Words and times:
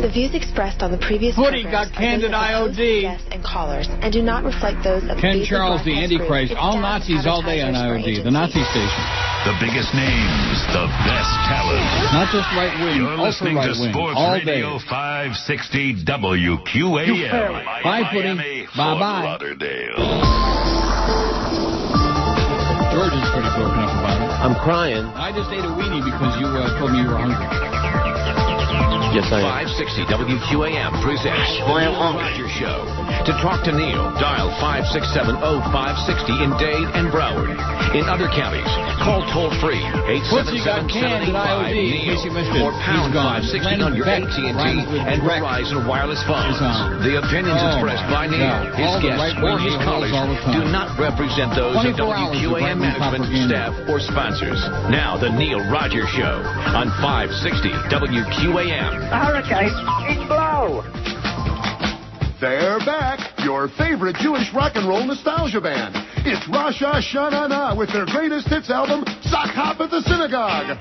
The 0.00 0.08
views 0.08 0.32
expressed 0.34 0.80
on 0.80 0.90
the 0.90 0.98
previous 0.98 1.36
Footy 1.36 1.60
programs 1.68 1.92
got 1.92 1.92
are 1.92 2.00
canned 2.00 2.22
those 2.24 2.32
at 2.32 2.40
of 2.40 2.40
the 2.40 2.56
host, 2.56 2.80
IOD. 2.80 3.02
guests, 3.04 3.28
and 3.30 3.40
callers, 3.44 3.86
and 4.00 4.08
do 4.12 4.22
not 4.24 4.44
reflect 4.48 4.80
those 4.82 5.04
of 5.04 5.20
Ken 5.20 5.38
the 5.38 5.44
Charles, 5.44 5.84
the 5.84 5.92
Antichrist. 5.92 6.54
All 6.56 6.80
Nazis 6.80 7.26
all 7.28 7.42
day 7.44 7.60
on 7.60 7.76
advertisers, 7.76 8.24
IOD, 8.24 8.24
the 8.24 8.32
Nazi 8.32 8.64
station. 8.72 9.02
The 9.44 9.56
biggest 9.60 9.92
names, 9.92 10.56
the 10.72 10.88
best 11.04 11.32
talent. 11.52 11.84
Not 12.16 12.32
just 12.32 12.48
right 12.56 12.72
wing, 12.80 12.96
You're 12.96 13.12
also 13.12 13.44
listening 13.44 13.56
right 13.60 13.68
to 13.68 13.76
wing. 13.76 13.92
Sports 13.92 14.16
All 14.16 14.40
day. 14.40 14.64
Radio 14.64 14.80
560 14.88 16.04
WQAM. 16.08 17.84
Bye, 17.84 18.04
Footy. 18.08 18.24
Miami, 18.24 18.64
Bye 18.72 18.96
Fort 18.96 19.00
bye. 19.04 19.24
Lauderdale. 19.24 20.00
George 22.88 23.14
is 23.20 23.28
pretty 23.36 23.52
broken 23.52 23.80
up 23.84 23.92
about 24.00 24.16
it. 24.16 24.30
I'm 24.48 24.56
crying. 24.64 25.04
I 25.12 25.28
just 25.36 25.52
ate 25.52 25.60
a 25.64 25.72
weenie 25.76 26.00
because 26.04 26.32
you 26.40 26.48
uh, 26.48 26.72
told 26.80 26.92
me 26.96 27.04
you 27.04 27.08
were 27.08 27.20
hungry. 27.20 28.49
Yes, 28.70 29.26
I 29.34 29.42
am. 29.42 29.66
560 29.66 30.06
WQAM 30.06 31.02
presents 31.02 31.50
The 31.66 31.74
Neil 31.74 31.98
Rogers 32.14 32.52
Show. 32.54 32.86
To 33.26 33.32
talk 33.42 33.66
to 33.66 33.72
Neil, 33.74 34.14
dial 34.22 34.54
5670560 34.62 36.46
in 36.46 36.50
Dade 36.62 36.88
and 36.94 37.10
Broward. 37.10 37.58
In 37.98 38.06
other 38.06 38.30
counties, 38.30 38.70
call 39.02 39.26
toll 39.34 39.50
free 39.58 39.82
Pussy 40.30 40.62
got 40.62 40.86
canned 40.86 41.26
at 41.26 41.34
IOD, 41.34 41.74
in 41.74 41.98
case 42.06 42.22
you 42.22 42.30
missed 42.30 42.54
it. 42.54 42.62
or 42.62 42.70
He's 42.70 42.86
pound 42.86 43.10
gone. 43.10 43.42
560 43.42 43.82
on 43.82 43.98
your 43.98 44.06
Lennon 44.06 44.30
AT&T 44.30 44.38
Beck 44.46 44.54
rhymes 44.54 44.86
with 44.86 45.02
and 45.02 45.18
wreck. 45.26 45.42
Verizon 45.42 45.82
wireless 45.90 46.22
phones. 46.22 46.54
Is 46.54 46.62
on. 46.62 47.02
The 47.02 47.18
opinions 47.18 47.58
Oh, 47.58 47.82
expressed 47.82 48.06
my 48.06 48.14
by 48.14 48.24
Neil, 48.30 48.46
God. 48.46 48.78
his 48.78 48.86
All 48.86 48.94
the 49.02 49.08
guests, 49.10 49.18
right-wing 49.26 49.50
or 49.50 49.58
his 49.58 49.74
assholes 49.74 49.90
colleagues 49.90 50.14
all 50.14 50.28
the 50.30 50.38
time. 50.46 50.54
do 50.54 50.62
not 50.70 50.88
represent 51.02 51.50
those 51.58 51.74
of 51.82 51.98
24 51.98 52.14
hours 52.14 52.38
of 52.38 52.46
WQAM 52.46 52.54
right-wing 52.54 52.78
management, 52.78 53.26
propaganda. 53.26 53.50
staff, 53.50 53.72
or 53.90 53.98
sponsors. 53.98 54.60
Now, 54.86 55.18
the 55.18 55.30
Neil 55.34 55.58
Rogers 55.66 56.06
Show 56.14 56.46
on 56.78 56.94
560 57.02 57.74
WQAM. 57.90 58.59
Hurricane, 58.68 59.72
it's 60.04 60.28
blow. 60.28 60.84
They're 62.42 62.78
back, 62.84 63.18
your 63.38 63.68
favorite 63.68 64.16
Jewish 64.16 64.52
rock 64.52 64.72
and 64.74 64.86
roll 64.86 65.02
nostalgia 65.06 65.62
band. 65.62 65.96
It's 66.28 66.46
Rosh 66.46 66.82
Hashanah 66.82 67.74
with 67.78 67.90
their 67.90 68.04
greatest 68.04 68.48
hits 68.48 68.68
album, 68.68 69.04
Sock 69.22 69.48
Hop 69.56 69.80
at 69.80 69.88
the 69.88 70.02
Synagogue. 70.02 70.76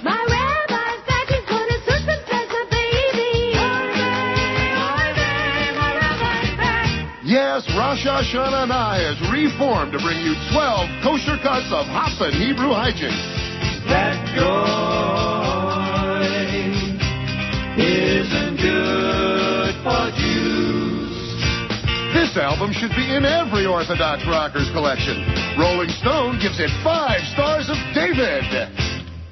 My 0.00 0.16
rabbi 0.24 0.88
said 1.04 1.28
he's 1.28 1.44
gonna 1.44 1.84
circumcise 1.84 2.48
my 2.48 2.64
baby. 2.72 3.60
My 5.76 5.92
rabbi's 5.92 6.56
back. 6.56 7.20
Yes, 7.28 7.68
Rosh 7.76 8.08
Hashanah 8.08 8.72
has 8.72 9.20
reformed 9.28 9.92
to 9.92 10.00
bring 10.00 10.16
you 10.24 10.32
12 10.48 10.88
kosher 11.04 11.36
cuts 11.44 11.68
of 11.76 11.84
hop 11.92 12.16
and 12.24 12.32
Hebrew 12.32 12.72
hijinks. 12.72 13.20
That 13.84 14.16
joy 14.34 15.41
isn't 17.82 18.56
good 18.62 19.74
for 19.82 20.10
Jews. 20.14 21.10
This 22.14 22.36
album 22.38 22.72
should 22.72 22.94
be 22.94 23.02
in 23.10 23.24
every 23.24 23.66
Orthodox 23.66 24.22
rockers 24.26 24.70
collection. 24.72 25.18
Rolling 25.58 25.90
Stone 26.00 26.38
gives 26.38 26.60
it 26.60 26.70
five 26.84 27.20
stars 27.34 27.68
of 27.68 27.76
David. 27.94 28.46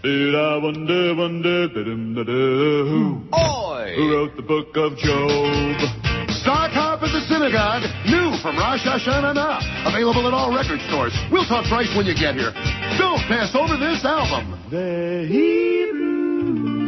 Did 0.03 0.35
I 0.35 0.57
wonder, 0.57 1.15
wonder, 1.15 1.69
da-dum-da-da, 1.69 2.89
who, 2.89 3.21
who 3.21 4.13
wrote 4.13 4.35
the 4.35 4.43
book 4.43 4.75
of 4.77 4.97
Job? 4.97 5.77
Sock 6.41 6.73
Hop 6.73 7.03
at 7.03 7.13
the 7.13 7.21
Synagogue, 7.29 7.85
new 8.09 8.33
from 8.41 8.57
Rosh 8.57 8.81
Hashanah. 8.81 9.61
Available 9.87 10.27
at 10.27 10.33
all 10.33 10.57
record 10.57 10.81
stores. 10.89 11.13
We'll 11.31 11.45
talk 11.45 11.69
price 11.69 11.93
when 11.95 12.07
you 12.07 12.15
get 12.15 12.35
here. 12.35 12.53
Don't 12.97 13.21
pass 13.29 13.55
over 13.55 13.77
this 13.77 14.03
album. 14.05 14.57
The 14.71 15.27
Hebrew. 15.29 16.20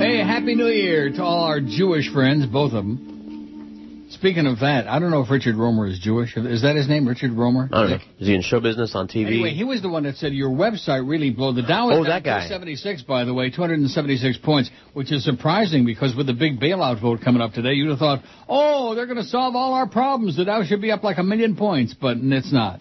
Hey, 0.02 0.18
Happy 0.18 0.56
New 0.56 0.66
Year 0.66 1.10
to 1.10 1.22
all 1.22 1.44
our 1.44 1.60
Jewish 1.60 2.12
friends, 2.12 2.44
both 2.46 2.72
of 2.72 2.84
them. 2.84 4.08
Speaking 4.10 4.48
of 4.48 4.58
that, 4.58 4.88
I 4.88 4.98
don't 4.98 5.12
know 5.12 5.20
if 5.22 5.30
Richard 5.30 5.54
Romer 5.54 5.86
is 5.86 6.00
Jewish. 6.00 6.36
Is 6.36 6.62
that 6.62 6.74
his 6.74 6.88
name, 6.88 7.06
Richard 7.06 7.30
Romer? 7.30 7.68
I 7.72 7.80
don't 7.82 7.90
know. 7.90 7.96
Is 8.18 8.26
he 8.26 8.34
in 8.34 8.42
show 8.42 8.58
business 8.58 8.96
on 8.96 9.06
TV? 9.06 9.28
Anyway, 9.28 9.50
he 9.50 9.62
was 9.62 9.80
the 9.80 9.88
one 9.88 10.02
that 10.02 10.16
said 10.16 10.32
your 10.32 10.50
website 10.50 11.08
really 11.08 11.30
blew. 11.30 11.52
The 11.52 11.62
Dow 11.62 11.88
Oh, 11.92 12.02
that 12.02 12.24
guy. 12.24 12.48
276, 12.48 13.02
by 13.02 13.22
the 13.22 13.32
way, 13.32 13.50
276 13.50 14.38
points, 14.38 14.72
which 14.92 15.12
is 15.12 15.24
surprising 15.24 15.84
because 15.86 16.16
with 16.16 16.26
the 16.26 16.32
big 16.34 16.58
bailout 16.58 17.00
vote 17.00 17.20
coming 17.24 17.40
up 17.40 17.52
today, 17.52 17.74
you'd 17.74 17.90
have 17.90 18.00
thought, 18.00 18.24
oh, 18.48 18.96
they're 18.96 19.06
going 19.06 19.18
to 19.18 19.24
solve 19.24 19.54
all 19.54 19.74
our 19.74 19.88
problems. 19.88 20.36
The 20.36 20.46
Dow 20.46 20.64
should 20.64 20.82
be 20.82 20.90
up 20.90 21.04
like 21.04 21.18
a 21.18 21.22
million 21.22 21.54
points, 21.54 21.94
but 21.94 22.16
it's 22.20 22.52
not. 22.52 22.80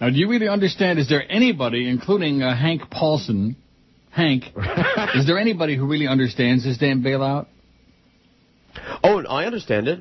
Now, 0.00 0.08
do 0.08 0.16
you 0.16 0.30
really 0.30 0.48
understand? 0.48 0.98
Is 0.98 1.10
there 1.10 1.30
anybody, 1.30 1.90
including 1.90 2.42
uh, 2.42 2.56
Hank 2.56 2.88
Paulson, 2.90 3.56
Hank, 4.12 4.44
is 5.14 5.26
there 5.26 5.38
anybody 5.38 5.76
who 5.76 5.86
really 5.86 6.06
understands 6.06 6.64
this 6.64 6.76
damn 6.78 7.02
bailout? 7.02 7.46
Oh, 9.02 9.22
I 9.24 9.46
understand 9.46 9.88
it. 9.88 10.00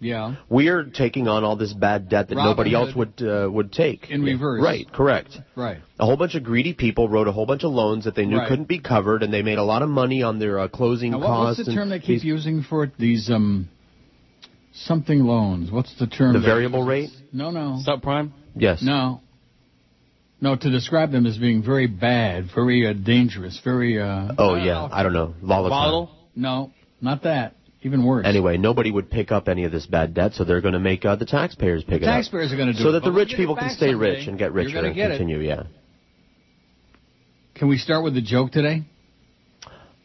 Yeah. 0.00 0.34
We're 0.48 0.82
taking 0.84 1.28
on 1.28 1.44
all 1.44 1.54
this 1.54 1.72
bad 1.72 2.08
debt 2.08 2.28
that 2.28 2.34
Robin 2.34 2.50
nobody 2.50 2.74
else 2.74 2.92
would 2.94 3.22
uh, 3.22 3.48
would 3.48 3.70
take. 3.72 4.10
In 4.10 4.22
reverse. 4.24 4.60
Right, 4.60 4.84
correct. 4.92 5.38
Right. 5.54 5.78
A 6.00 6.04
whole 6.04 6.16
bunch 6.16 6.34
of 6.34 6.42
greedy 6.42 6.72
people 6.74 7.08
wrote 7.08 7.28
a 7.28 7.32
whole 7.32 7.46
bunch 7.46 7.62
of 7.62 7.70
loans 7.70 8.04
that 8.06 8.16
they 8.16 8.26
knew 8.26 8.38
Right. 8.38 8.48
couldn't 8.48 8.66
be 8.66 8.80
covered, 8.80 9.22
and 9.22 9.32
they 9.32 9.42
made 9.42 9.58
a 9.58 9.62
lot 9.64 9.82
of 9.82 9.88
money 9.88 10.24
on 10.24 10.40
their 10.40 10.58
uh, 10.58 10.66
closing 10.66 11.12
Now, 11.12 11.18
what, 11.18 11.26
costs. 11.26 11.58
what's 11.60 11.68
the 11.68 11.74
term 11.76 11.88
they 11.88 12.00
keep 12.00 12.08
these- 12.08 12.24
using 12.24 12.64
for 12.64 12.82
it? 12.84 12.90
These 12.98 13.30
um, 13.30 13.68
something 14.74 15.20
loans. 15.20 15.70
What's 15.70 15.96
the 16.00 16.08
term? 16.08 16.32
The 16.32 16.40
that- 16.40 16.46
variable 16.46 16.84
rate? 16.84 17.10
No, 17.32 17.52
no. 17.52 17.80
Subprime? 17.86 18.32
Yes. 18.56 18.82
No. 18.82 19.20
No, 20.42 20.56
to 20.56 20.70
describe 20.70 21.12
them 21.12 21.24
as 21.24 21.38
being 21.38 21.62
very 21.62 21.86
bad, 21.86 22.48
very 22.52 22.84
uh, 22.86 22.92
dangerous, 22.94 23.60
very. 23.64 24.00
Uh, 24.02 24.32
Oh 24.36 24.56
yeah, 24.56 24.88
I 24.90 25.02
don't 25.04 25.12
know. 25.12 25.34
Volatile. 25.40 26.10
No, 26.34 26.72
not 27.00 27.22
that. 27.22 27.54
Even 27.84 28.04
worse. 28.04 28.26
Anyway, 28.26 28.56
nobody 28.58 28.90
would 28.90 29.08
pick 29.10 29.30
up 29.32 29.48
any 29.48 29.64
of 29.64 29.72
this 29.72 29.86
bad 29.86 30.14
debt, 30.14 30.32
so 30.34 30.44
they're 30.44 30.60
going 30.60 30.74
to 30.74 30.80
make 30.80 31.04
uh, 31.04 31.14
the 31.16 31.26
taxpayers 31.26 31.82
pick 31.84 32.00
The 32.00 32.06
it 32.06 32.08
up. 32.08 32.14
taxpayers 32.16 32.52
are 32.52 32.56
going 32.56 32.68
to 32.72 32.74
do 32.74 32.80
so 32.82 32.88
it. 32.90 32.92
that 32.92 33.04
the 33.04 33.12
rich 33.12 33.34
people 33.36 33.54
can 33.56 33.70
stay 33.70 33.90
someday. 33.92 34.10
rich 34.10 34.26
and 34.28 34.36
get 34.38 34.46
You're 34.46 34.64
richer 34.64 34.78
and 34.84 34.94
get 34.94 35.10
it. 35.12 35.18
continue. 35.18 35.38
Yeah, 35.40 35.62
Can 37.54 37.68
we 37.68 37.78
start 37.78 38.02
with 38.04 38.14
the 38.14 38.22
joke 38.22 38.50
today? 38.52 38.82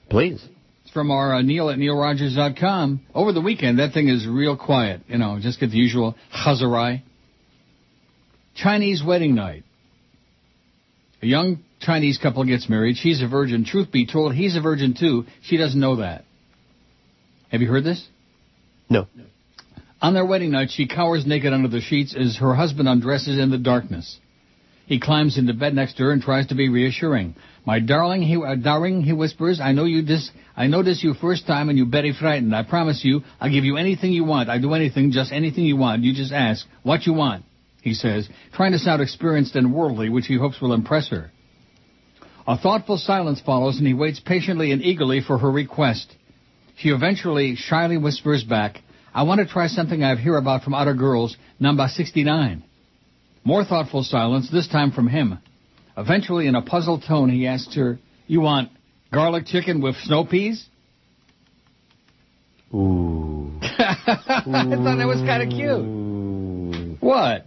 please. 0.09 0.43
It's 0.83 0.91
from 0.93 1.11
our 1.11 1.35
uh, 1.35 1.41
Neil 1.41 1.69
at 1.69 1.77
neilrogers.com. 1.79 3.01
Over 3.13 3.31
the 3.33 3.41
weekend, 3.41 3.79
that 3.79 3.91
thing 3.93 4.07
is 4.07 4.25
real 4.27 4.55
quiet. 4.55 5.01
You 5.07 5.17
know, 5.17 5.37
just 5.41 5.59
get 5.59 5.69
the 5.71 5.77
usual 5.77 6.15
chazarai. 6.33 7.01
Chinese 8.55 9.03
wedding 9.05 9.35
night. 9.35 9.63
A 11.22 11.25
young 11.25 11.59
Chinese 11.79 12.17
couple 12.17 12.44
gets 12.44 12.69
married. 12.69 12.97
She's 12.97 13.22
a 13.22 13.28
virgin. 13.28 13.66
Truth 13.66 13.91
be 13.91 14.05
told, 14.05 14.33
he's 14.33 14.55
a 14.55 14.61
virgin 14.61 14.95
too. 14.97 15.25
She 15.41 15.57
doesn't 15.57 15.79
know 15.79 15.97
that. 15.97 16.25
Have 17.50 17.61
you 17.61 17.67
heard 17.67 17.83
this? 17.83 18.05
No. 18.89 19.07
On 20.01 20.13
their 20.13 20.25
wedding 20.25 20.51
night, 20.51 20.69
she 20.72 20.88
cowers 20.88 21.25
naked 21.25 21.53
under 21.53 21.67
the 21.67 21.81
sheets 21.81 22.16
as 22.16 22.38
her 22.38 22.53
husband 22.53 22.88
undresses 22.88 23.39
in 23.39 23.50
the 23.50 23.57
darkness. 23.57 24.19
He 24.85 25.00
climbs 25.00 25.38
into 25.38 25.53
bed 25.53 25.73
next 25.73 25.97
to 25.97 26.03
her 26.03 26.11
and 26.11 26.22
tries 26.22 26.47
to 26.47 26.55
be 26.55 26.69
reassuring. 26.69 27.35
My 27.66 27.79
darling, 27.79 28.22
he, 28.22 28.38
uh, 28.38 28.55
darling, 28.55 29.01
he 29.01 29.11
whispers, 29.11 29.59
I 29.59 29.73
know 29.73 29.84
you 29.84 30.01
this, 30.01 30.31
I 30.55 30.67
noticed 30.67 31.03
you 31.03 31.13
first 31.13 31.45
time 31.45 31.67
and 31.67 31.78
you 31.78 31.85
very 31.85 32.13
frightened. 32.13 32.55
I 32.55 32.63
promise 32.63 33.03
you, 33.03 33.22
I'll 33.41 33.51
give 33.51 33.66
you 33.66 33.75
anything 33.75 34.13
you 34.13 34.23
want. 34.23 34.49
I 34.49 34.59
do 34.59 34.73
anything, 34.73 35.11
just 35.11 35.34
anything 35.34 35.66
you 35.66 35.75
want. 35.75 36.03
You 36.03 36.13
just 36.13 36.31
ask 36.31 36.66
what 36.84 37.05
you 37.05 37.11
want, 37.11 37.44
he 37.87 37.93
says, 37.93 38.29
trying 38.53 38.73
to 38.73 38.79
sound 38.79 39.01
experienced 39.01 39.55
and 39.55 39.73
worldly, 39.73 40.09
which 40.09 40.27
he 40.27 40.37
hopes 40.37 40.59
will 40.61 40.73
impress 40.73 41.09
her. 41.09 41.31
A 42.45 42.57
thoughtful 42.57 42.97
silence 42.97 43.41
follows 43.41 43.77
and 43.77 43.87
he 43.87 43.93
waits 43.93 44.19
patiently 44.19 44.71
and 44.71 44.81
eagerly 44.81 45.21
for 45.21 45.37
her 45.37 45.49
request. 45.49 46.13
She 46.77 46.89
eventually 46.89 47.55
shyly 47.55 47.97
whispers 47.97 48.43
back, 48.43 48.81
I 49.13 49.23
want 49.23 49.39
to 49.39 49.47
try 49.47 49.67
something 49.67 50.03
I've 50.03 50.19
heard 50.19 50.37
about 50.37 50.63
from 50.63 50.73
other 50.73 50.93
girls, 50.93 51.35
number 51.59 51.87
69. 51.87 52.63
More 53.43 53.63
thoughtful 53.63 54.03
silence, 54.03 54.49
this 54.51 54.67
time 54.67 54.91
from 54.91 55.07
him. 55.07 55.39
Eventually, 55.97 56.47
in 56.47 56.55
a 56.55 56.61
puzzled 56.61 57.03
tone, 57.07 57.29
he 57.29 57.47
asks 57.47 57.73
her, 57.75 57.97
You 58.27 58.41
want 58.41 58.69
garlic 59.11 59.45
chicken 59.45 59.81
with 59.81 59.95
snow 60.03 60.25
peas? 60.25 60.65
Ooh. 62.73 63.57
I 63.61 63.95
thought 64.45 64.97
that 64.97 65.07
was 65.07 65.22
kind 65.25 65.43
of 65.43 65.49
cute. 65.49 67.01
What? 67.01 67.45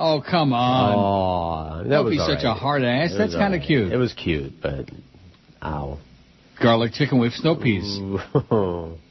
Oh, 0.00 0.22
come 0.22 0.52
on. 0.52 0.94
Aw, 0.94 1.82
that 1.82 1.88
Don't 1.88 2.10
be 2.10 2.18
such 2.18 2.44
right. 2.44 2.52
a 2.52 2.54
hard 2.54 2.84
ass. 2.84 3.12
It 3.12 3.18
That's 3.18 3.34
kind 3.34 3.52
of 3.54 3.60
right. 3.60 3.66
cute. 3.66 3.92
It 3.92 3.96
was 3.96 4.12
cute, 4.12 4.52
but 4.62 4.88
ow. 5.60 5.98
Garlic 6.62 6.92
chicken 6.92 7.18
with 7.18 7.32
snow 7.34 7.56
peas. 7.56 7.98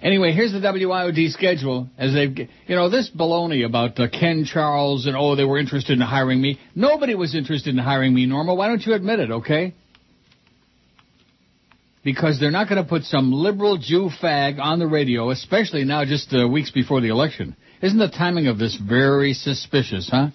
Anyway, 0.00 0.30
here's 0.30 0.52
the 0.52 0.60
WIOD 0.60 1.30
schedule. 1.32 1.88
As 1.98 2.12
they've, 2.14 2.38
you 2.38 2.76
know, 2.76 2.88
this 2.88 3.10
baloney 3.10 3.66
about 3.66 3.98
uh, 3.98 4.06
Ken 4.08 4.44
Charles 4.44 5.06
and 5.06 5.16
oh, 5.16 5.34
they 5.34 5.42
were 5.42 5.58
interested 5.58 5.92
in 5.94 6.00
hiring 6.00 6.40
me. 6.40 6.60
Nobody 6.74 7.16
was 7.16 7.34
interested 7.34 7.74
in 7.74 7.78
hiring 7.78 8.14
me, 8.14 8.24
Norma. 8.26 8.54
Why 8.54 8.68
don't 8.68 8.80
you 8.86 8.94
admit 8.94 9.18
it, 9.18 9.30
okay? 9.30 9.74
Because 12.04 12.38
they're 12.38 12.52
not 12.52 12.68
going 12.68 12.80
to 12.80 12.88
put 12.88 13.02
some 13.02 13.32
liberal 13.32 13.76
Jew 13.76 14.08
fag 14.22 14.60
on 14.60 14.78
the 14.78 14.86
radio, 14.86 15.30
especially 15.30 15.84
now, 15.84 16.04
just 16.04 16.32
uh, 16.32 16.46
weeks 16.46 16.70
before 16.70 17.00
the 17.00 17.08
election. 17.08 17.56
Isn't 17.80 17.98
the 17.98 18.08
timing 18.08 18.48
of 18.48 18.58
this 18.58 18.76
very 18.76 19.34
suspicious, 19.34 20.08
huh? 20.10 20.28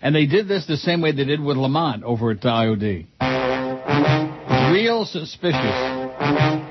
And 0.00 0.14
they 0.14 0.26
did 0.26 0.48
this 0.48 0.66
the 0.66 0.76
same 0.76 1.00
way 1.00 1.12
they 1.12 1.24
did 1.24 1.40
with 1.40 1.56
Lamont 1.56 2.04
over 2.04 2.30
at 2.30 2.40
the 2.40 2.48
IOD. 2.48 3.06
Real 4.72 5.04
suspicious. 5.04 6.06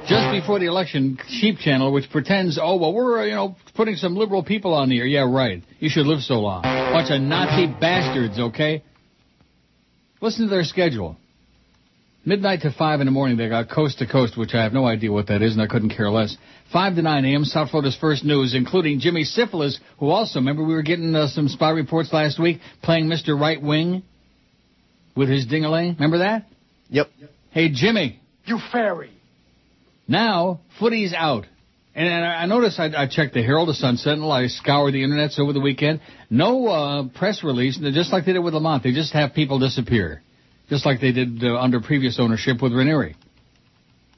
Just 0.08 0.32
before 0.32 0.60
the 0.60 0.66
election, 0.68 1.18
Sheep 1.28 1.58
Channel, 1.58 1.92
which 1.92 2.10
pretends, 2.10 2.60
oh, 2.62 2.78
well, 2.78 2.94
we're, 2.94 3.26
you 3.26 3.36
know, 3.36 3.56
putting 3.76 3.96
some 3.96 4.16
liberal 4.16 4.44
people 4.44 4.74
on 4.74 4.90
the 4.90 5.00
air. 5.00 5.06
Yeah, 5.06 5.30
right. 5.30 5.64
You 5.80 5.90
should 5.90 6.06
live 6.06 6.22
so 6.22 6.36
long. 6.36 6.64
Bunch 6.64 7.12
of 7.12 7.22
Nazi 7.22 7.68
bastards, 7.68 8.40
okay? 8.40 8.84
Listen 10.22 10.46
to 10.46 10.50
their 10.50 10.64
schedule. 10.64 11.18
Midnight 12.28 12.62
to 12.62 12.72
5 12.72 13.02
in 13.02 13.06
the 13.06 13.12
morning, 13.12 13.38
they 13.38 13.50
got 13.50 13.70
Coast 13.70 14.00
to 14.00 14.08
Coast, 14.08 14.36
which 14.36 14.56
I 14.56 14.64
have 14.64 14.74
no 14.74 14.86
idea 14.88 15.12
what 15.12 15.28
that 15.28 15.44
is, 15.44 15.54
and 15.54 15.62
I 15.62 15.68
couldn't 15.68 15.92
care 15.96 16.10
less. 16.10 16.36
5 16.74 16.96
to 16.96 17.02
9 17.04 17.26
a.m., 17.26 17.46
South 17.46 17.70
Florida's 17.70 17.96
first 17.96 18.26
news, 18.26 18.56
including 18.56 19.00
Jimmy 19.00 19.24
Syphilis, 19.24 19.80
who 20.00 20.10
also, 20.10 20.40
remember 20.40 20.64
we 20.64 20.74
were 20.74 20.82
getting 20.82 21.14
uh, 21.14 21.28
some 21.28 21.48
spy 21.48 21.70
reports 21.70 22.12
last 22.12 22.40
week, 22.40 22.62
playing 22.82 23.06
Mr. 23.06 23.40
Right 23.40 23.62
Wing 23.62 24.02
with 25.16 25.30
his 25.30 25.46
ding-a-ling. 25.46 25.94
Remember 25.94 26.18
that? 26.18 26.48
Yep. 26.90 27.10
Hey, 27.52 27.70
Jimmy. 27.72 28.20
You 28.46 28.60
fairy. 28.72 29.12
Now, 30.08 30.62
footy's 30.80 31.14
out. 31.14 31.46
And 31.94 32.10
I 32.10 32.44
I 32.44 32.46
noticed 32.48 32.80
I, 32.80 33.04
I 33.04 33.08
checked 33.08 33.36
the 33.36 33.42
Herald, 33.42 33.70
the 33.70 33.74
Sun 33.74 33.98
Sentinel, 33.98 34.32
I 34.32 34.48
scoured 34.48 34.94
the 34.94 35.04
internets 35.04 35.40
over 35.40 35.54
the 35.54 35.62
weekend. 35.62 36.02
No 36.30 36.68
uh, 36.68 37.08
press 37.08 37.44
release, 37.44 37.80
just 37.80 38.12
like 38.12 38.26
they 38.26 38.34
did 38.34 38.40
with 38.40 38.54
Lamont. 38.54 38.84
They 38.84 38.92
just 38.92 39.14
have 39.14 39.34
people 39.34 39.60
disappear. 39.60 40.22
Just 40.70 40.86
like 40.86 41.00
they 41.00 41.12
did 41.12 41.44
uh, 41.44 41.60
under 41.60 41.80
previous 41.80 42.20
ownership 42.20 42.62
with 42.62 42.74
Ranieri. 42.74 43.16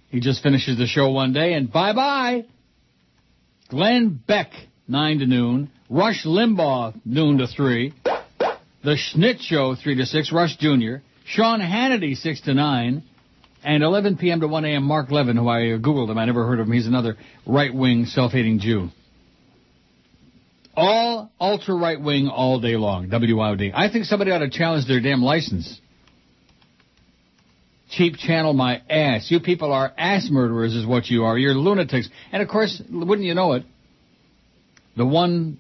He 0.10 0.20
just 0.20 0.42
finishes 0.42 0.78
the 0.78 0.88
show 0.88 1.12
one 1.12 1.34
day 1.34 1.54
and 1.54 1.72
bye-bye. 1.72 2.46
Glenn 3.70 4.22
Beck, 4.26 4.52
9 4.88 5.20
to 5.20 5.26
noon. 5.26 5.70
Rush 5.90 6.26
Limbaugh, 6.26 7.00
noon 7.06 7.38
to 7.40 7.48
3. 7.48 7.94
The 8.84 8.96
Schnitz 8.96 9.42
Show, 9.42 9.76
3 9.76 9.96
to 9.96 10.06
6. 10.06 10.32
Rush 10.32 10.56
Jr. 10.58 10.98
Sean 11.26 11.60
Hannity, 11.60 12.16
6 12.16 12.42
to 12.42 12.54
9. 12.54 13.04
And 13.64 13.84
11 13.84 14.18
p.m. 14.18 14.40
to 14.40 14.48
1 14.48 14.66
a.m. 14.66 14.84
Mark 14.84 15.12
Levin, 15.12 15.36
who 15.36 15.50
I 15.50 15.60
Googled 15.78 16.10
him. 16.10 16.18
I 16.18 16.26
never 16.26 16.46
heard 16.46 16.60
of 16.62 16.68
him. 16.68 16.74
He's 16.74 16.88
another 16.88 17.18
right-wing, 17.46 18.06
self-hating 18.06 18.60
Jew. 18.60 18.90
All 20.74 21.32
ultra-right-wing 21.42 22.30
all 22.30 22.62
day 22.62 22.78
long. 22.78 23.10
WIOD. 23.10 23.72
I 23.74 23.92
think 23.92 24.06
somebody 24.06 24.32
ought 24.32 24.40
to 24.40 24.50
challenge 24.50 24.88
their 24.88 25.02
damn 25.02 25.22
license. 25.22 25.82
Cheap 27.90 28.18
channel 28.18 28.54
my 28.54 28.82
ass. 28.90 29.32
You 29.32 29.40
people 29.40 29.72
are 29.72 29.94
ass 29.98 30.28
murderers 30.30 30.76
is 30.76 30.86
what 30.86 31.08
you 31.08 31.24
are. 31.24 31.38
You're 31.38 31.54
lunatics. 31.54 32.10
And 32.32 32.44
of 32.44 32.50
course, 32.50 32.82
wouldn't 32.90 33.26
you 33.26 33.34
know 33.34 33.54
it, 33.54 33.64
the 34.98 35.06
one 35.06 35.60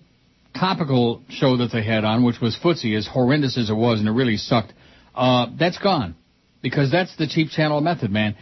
topical 0.59 1.21
show 1.29 1.57
that 1.57 1.69
they 1.71 1.83
had 1.83 2.03
on, 2.03 2.23
which 2.23 2.41
was 2.41 2.57
Footsie, 2.61 2.97
as 2.97 3.07
horrendous 3.07 3.57
as 3.57 3.69
it 3.69 3.75
was, 3.75 3.99
and 3.99 4.07
it 4.09 4.11
really 4.11 4.37
sucked, 4.37 4.73
uh, 5.15 5.47
that's 5.57 5.77
gone. 5.77 6.15
Because 6.61 6.91
that's 6.91 7.15
the 7.17 7.27
cheap 7.27 7.49
channel 7.49 7.79
method, 7.79 8.11
man. 8.11 8.35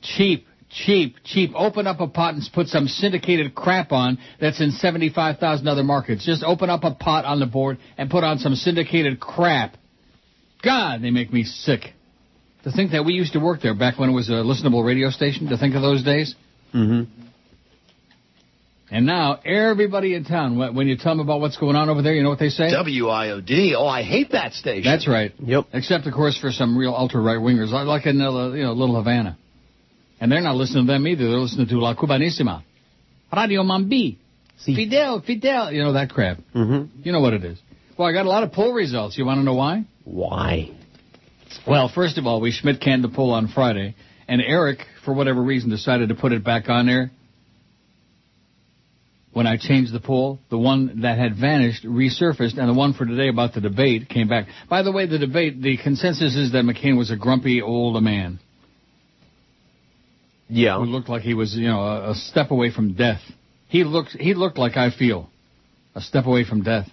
Cheap, 0.00 0.46
cheap, 0.70 1.16
cheap. 1.22 1.52
Open 1.54 1.86
up 1.86 2.00
a 2.00 2.08
pot 2.08 2.34
and 2.34 2.42
put 2.52 2.68
some 2.68 2.88
syndicated 2.88 3.54
crap 3.54 3.92
on 3.92 4.18
that's 4.40 4.60
in 4.60 4.70
75,000 4.72 5.68
other 5.68 5.84
markets. 5.84 6.24
Just 6.24 6.42
open 6.42 6.70
up 6.70 6.82
a 6.82 6.94
pot 6.94 7.24
on 7.24 7.38
the 7.38 7.46
board 7.46 7.78
and 7.98 8.10
put 8.10 8.24
on 8.24 8.38
some 8.38 8.54
syndicated 8.54 9.20
crap. 9.20 9.76
God, 10.64 11.02
they 11.02 11.10
make 11.10 11.32
me 11.32 11.44
sick. 11.44 11.92
To 12.64 12.70
think 12.70 12.92
that 12.92 13.04
we 13.04 13.12
used 13.14 13.32
to 13.32 13.40
work 13.40 13.60
there 13.60 13.74
back 13.74 13.98
when 13.98 14.10
it 14.10 14.12
was 14.12 14.28
a 14.28 14.34
listenable 14.34 14.84
radio 14.84 15.10
station, 15.10 15.48
to 15.48 15.56
think 15.58 15.74
of 15.74 15.82
those 15.82 16.04
days. 16.04 16.34
Mm-hmm. 16.72 17.10
And 18.90 19.06
now, 19.06 19.40
everybody 19.44 20.14
in 20.14 20.24
town, 20.24 20.58
when 20.74 20.86
you 20.86 20.98
tell 20.98 21.12
them 21.16 21.20
about 21.20 21.40
what's 21.40 21.56
going 21.56 21.76
on 21.76 21.88
over 21.88 22.02
there, 22.02 22.12
you 22.14 22.22
know 22.22 22.28
what 22.28 22.38
they 22.38 22.50
say? 22.50 22.64
WIOD. 22.72 23.74
Oh, 23.74 23.86
I 23.86 24.02
hate 24.02 24.32
that 24.32 24.52
station. 24.52 24.84
That's 24.84 25.08
right. 25.08 25.32
Yep. 25.38 25.64
Except, 25.72 26.06
of 26.06 26.12
course, 26.12 26.38
for 26.38 26.50
some 26.50 26.76
real 26.76 26.94
ultra 26.94 27.20
right 27.22 27.38
wingers, 27.38 27.70
like- 27.70 27.86
like 27.86 28.06
in 28.06 28.20
uh, 28.20 28.50
you 28.50 28.64
know 28.64 28.72
Little 28.74 28.96
Havana, 28.96 29.38
and 30.20 30.30
they're 30.30 30.42
not 30.42 30.56
listening 30.56 30.86
to 30.86 30.92
them 30.92 31.06
either. 31.08 31.22
They're 31.26 31.38
listening 31.38 31.68
to 31.68 31.80
La 31.80 31.94
Cubanissima, 31.94 32.62
Radio 33.34 33.62
Mambi, 33.62 34.18
Fidel, 34.62 35.22
Fidel. 35.22 35.72
You 35.72 35.84
know 35.84 35.94
that 35.94 36.10
crap. 36.10 36.38
Mm-hmm. 36.54 37.00
You 37.02 37.12
know 37.12 37.20
what 37.20 37.32
it 37.32 37.44
is. 37.44 37.58
Well, 37.96 38.06
I 38.08 38.12
got 38.12 38.26
a 38.26 38.28
lot 38.28 38.42
of 38.42 38.52
poll 38.52 38.72
results. 38.74 39.16
You 39.16 39.24
want 39.24 39.38
to 39.38 39.42
know 39.42 39.54
why? 39.54 39.84
Why? 40.04 40.70
Well, 41.66 41.90
first 41.94 42.18
of 42.18 42.26
all, 42.26 42.40
we 42.40 42.52
Schmidt 42.52 42.80
canned 42.80 43.04
the 43.04 43.08
poll 43.08 43.32
on 43.32 43.48
Friday, 43.48 43.94
and 44.28 44.40
Eric, 44.40 44.78
for 45.04 45.14
whatever 45.14 45.42
reason, 45.42 45.70
decided 45.70 46.08
to 46.08 46.14
put 46.14 46.32
it 46.32 46.44
back 46.44 46.68
on 46.68 46.86
there. 46.86 47.10
When 49.32 49.46
I 49.46 49.56
changed 49.56 49.94
the 49.94 50.00
poll, 50.00 50.40
the 50.50 50.58
one 50.58 51.00
that 51.02 51.16
had 51.16 51.36
vanished 51.36 51.84
resurfaced, 51.84 52.58
and 52.58 52.68
the 52.68 52.74
one 52.74 52.92
for 52.92 53.06
today 53.06 53.28
about 53.28 53.54
the 53.54 53.62
debate 53.62 54.08
came 54.10 54.28
back. 54.28 54.46
By 54.68 54.82
the 54.82 54.92
way, 54.92 55.06
the 55.06 55.18
debate, 55.18 55.62
the 55.62 55.78
consensus 55.78 56.36
is 56.36 56.52
that 56.52 56.64
McCain 56.64 56.98
was 56.98 57.10
a 57.10 57.16
grumpy 57.16 57.62
old 57.62 58.02
man 58.02 58.40
Yeah. 60.50 60.76
who 60.78 60.84
looked 60.84 61.08
like 61.08 61.22
he 61.22 61.32
was, 61.32 61.54
you 61.54 61.68
know, 61.68 61.80
a, 61.80 62.10
a 62.10 62.14
step 62.14 62.50
away 62.50 62.70
from 62.70 62.92
death. 62.92 63.22
He 63.68 63.84
looked, 63.84 64.10
he 64.10 64.34
looked 64.34 64.58
like 64.58 64.76
I 64.76 64.90
feel, 64.90 65.30
a 65.94 66.02
step 66.02 66.26
away 66.26 66.44
from 66.44 66.62
death. 66.62 66.88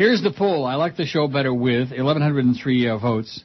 Here's 0.00 0.22
the 0.22 0.32
poll. 0.32 0.64
I 0.64 0.76
like 0.76 0.96
the 0.96 1.04
show 1.04 1.28
better 1.28 1.52
with 1.52 1.90
1,103 1.90 2.88
uh, 2.88 2.96
votes. 2.96 3.44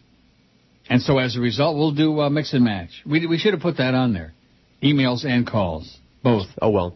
And 0.89 1.01
so 1.01 1.17
as 1.17 1.35
a 1.35 1.41
result, 1.41 1.75
we'll 1.75 1.93
do 1.93 2.21
uh, 2.21 2.29
mix 2.29 2.53
and 2.53 2.63
match. 2.63 2.91
We, 3.05 3.27
we 3.27 3.37
should 3.37 3.51
have 3.51 3.61
put 3.61 3.75
that 3.75 3.93
on 3.93 4.13
there. 4.13 4.33
Emails 4.81 5.25
and 5.25 5.45
calls. 5.45 5.97
Both. 6.23 6.47
Oh 6.61 6.69
well. 6.69 6.95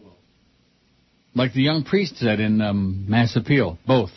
Like 1.34 1.52
the 1.52 1.60
young 1.60 1.84
priest 1.84 2.16
said 2.16 2.40
in 2.40 2.62
um, 2.62 3.04
Mass 3.06 3.36
Appeal. 3.36 3.76
Both. 3.86 4.12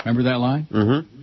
Remember 0.00 0.24
that 0.24 0.40
line? 0.40 0.66
Mm-hmm. 0.72 1.20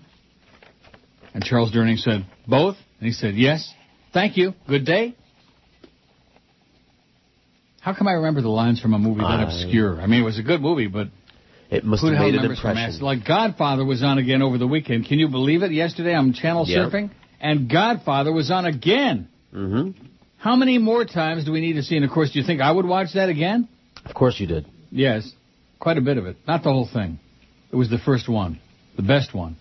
And 1.34 1.44
Charles 1.44 1.76
Durning 1.76 1.98
said, 1.98 2.26
both? 2.48 2.78
And 3.02 3.08
he 3.08 3.12
said, 3.12 3.36
yes. 3.36 3.70
Thank 4.14 4.38
you. 4.38 4.54
Good 4.66 4.86
day. 4.86 5.18
How 7.82 7.94
come 7.94 8.08
I 8.08 8.14
remember 8.14 8.42
the 8.42 8.48
lines 8.48 8.80
from 8.80 8.94
a 8.94 8.98
movie 8.98 9.20
that 9.20 9.44
obscure? 9.44 10.00
I 10.00 10.08
mean, 10.08 10.22
it 10.22 10.26
was 10.26 10.40
a 10.40 10.44
good 10.44 10.62
movie, 10.62 10.88
but 10.88 11.10
It 11.76 11.84
must 11.84 12.02
who 12.02 12.12
have 12.12 12.20
made 12.20 12.36
an 12.36 12.46
impression. 12.46 13.02
Like 13.02 13.26
Godfather 13.26 13.84
was 13.84 14.02
on 14.02 14.18
again 14.18 14.42
over 14.42 14.58
the 14.58 14.68
weekend. 14.68 15.08
Can 15.08 15.20
you 15.20 15.28
believe 15.28 15.62
it? 15.62 15.72
Yesterday 15.72 16.16
I'm 16.16 16.32
channel 16.34 16.66
Yeah. 16.68 16.90
surfing, 16.90 17.10
and 17.42 17.70
Godfather 17.70 18.32
was 18.32 18.50
on 18.50 18.66
again. 18.66 19.28
Mm-hmm. 19.54 19.92
How 20.38 20.56
many 20.56 20.78
more 20.78 21.06
times 21.06 21.44
do 21.44 21.52
we 21.52 21.60
need 21.60 21.74
to 21.74 21.84
see? 21.84 21.96
And 21.96 22.06
of 22.06 22.12
course, 22.12 22.32
do 22.32 22.40
you 22.40 22.46
think 22.46 22.62
I 22.62 22.72
would 22.72 22.86
watch 22.86 23.14
that 23.16 23.30
again? 23.30 23.68
Of 24.06 24.14
course 24.14 24.40
you 24.40 24.48
did. 24.48 24.66
Yes, 24.90 25.30
quite 25.80 25.98
a 25.98 26.02
bit 26.02 26.18
of 26.18 26.26
it. 26.28 26.38
Not 26.48 26.64
the 26.64 26.72
whole 26.72 26.88
thing. 26.92 27.20
It 27.72 27.76
was 27.76 27.90
the 27.90 27.98
first 27.98 28.30
one, 28.30 28.60
the 28.96 29.02
best 29.04 29.34
one. 29.34 29.58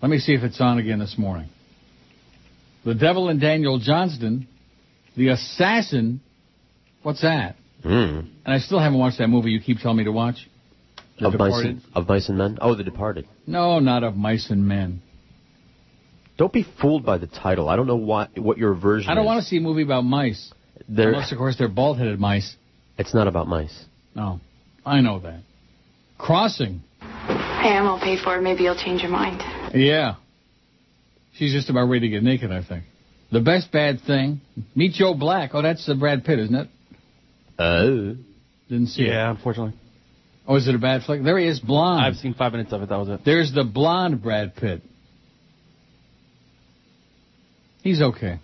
Let 0.00 0.10
me 0.10 0.18
see 0.18 0.32
if 0.32 0.42
it's 0.42 0.60
on 0.60 0.78
again 0.78 0.98
this 0.98 1.16
morning. 1.18 1.48
The 2.84 2.94
Devil 2.94 3.28
and 3.28 3.40
Daniel 3.40 3.78
Johnston, 3.78 4.48
the 5.16 5.28
assassin. 5.28 6.20
What's 7.02 7.22
that? 7.22 7.56
Mm. 7.84 8.28
And 8.44 8.54
I 8.54 8.58
still 8.58 8.78
haven't 8.78 8.98
watched 8.98 9.18
that 9.18 9.28
movie 9.28 9.50
you 9.50 9.60
keep 9.60 9.78
telling 9.78 9.98
me 9.98 10.04
to 10.04 10.12
watch. 10.12 10.48
The 11.22 11.28
Of 11.28 11.38
mice, 11.38 11.64
and, 11.64 11.82
of 11.94 12.08
mice 12.08 12.28
and 12.28 12.38
men. 12.38 12.58
Oh, 12.60 12.74
The 12.74 12.84
Departed. 12.84 13.26
No, 13.46 13.78
not 13.78 14.02
of 14.04 14.16
mice 14.16 14.50
and 14.50 14.66
men. 14.66 15.02
Don't 16.38 16.52
be 16.52 16.66
fooled 16.80 17.04
by 17.04 17.18
the 17.18 17.26
title. 17.26 17.68
I 17.68 17.76
don't 17.76 17.86
know 17.86 17.96
what 17.96 18.36
what 18.38 18.58
your 18.58 18.74
version. 18.74 19.10
I 19.10 19.14
don't 19.14 19.24
is. 19.24 19.26
want 19.26 19.42
to 19.42 19.46
see 19.48 19.58
a 19.58 19.60
movie 19.60 19.82
about 19.82 20.02
mice. 20.02 20.52
There, 20.88 21.10
Unless, 21.10 21.30
of 21.32 21.38
course, 21.38 21.56
they're 21.56 21.68
bald-headed 21.68 22.18
mice. 22.18 22.56
it's 22.98 23.14
not 23.14 23.28
about 23.28 23.46
mice. 23.46 23.84
No, 24.16 24.40
I 24.84 25.00
know 25.00 25.20
that. 25.20 25.40
Crossing. 26.18 26.82
Hey, 27.00 27.76
I'm 27.76 27.86
all 27.86 28.00
paid 28.00 28.18
for. 28.20 28.36
it. 28.36 28.42
Maybe 28.42 28.64
you'll 28.64 28.74
change 28.76 29.02
your 29.02 29.10
mind. 29.10 29.40
Yeah. 29.74 30.16
She's 31.34 31.52
just 31.52 31.70
about 31.70 31.84
ready 31.88 32.08
to 32.08 32.08
get 32.08 32.22
naked, 32.22 32.50
I 32.50 32.62
think. 32.64 32.84
The 33.30 33.40
best 33.40 33.70
bad 33.72 34.00
thing. 34.06 34.40
Meet 34.74 34.92
Joe 34.94 35.14
Black. 35.14 35.50
Oh, 35.54 35.62
that's 35.62 35.86
the 35.86 35.94
Brad 35.94 36.24
Pitt, 36.24 36.38
isn't 36.40 36.54
it? 36.54 36.68
Oh. 37.58 38.16
Didn't 38.68 38.88
see 38.88 39.02
it. 39.04 39.08
Yeah, 39.08 39.30
unfortunately. 39.30 39.74
Oh, 40.46 40.56
is 40.56 40.66
it 40.66 40.74
a 40.74 40.78
bad 40.78 41.02
flick? 41.02 41.22
There 41.22 41.38
he 41.38 41.46
is, 41.46 41.60
blonde. 41.60 42.04
I've 42.04 42.16
seen 42.16 42.34
five 42.34 42.52
minutes 42.52 42.72
of 42.72 42.82
it. 42.82 42.88
That 42.88 42.98
was 42.98 43.08
it. 43.08 43.20
There's 43.24 43.52
the 43.52 43.64
blonde 43.64 44.22
Brad 44.22 44.56
Pitt. 44.56 44.82
He's 47.82 48.00
okay. 48.02 48.38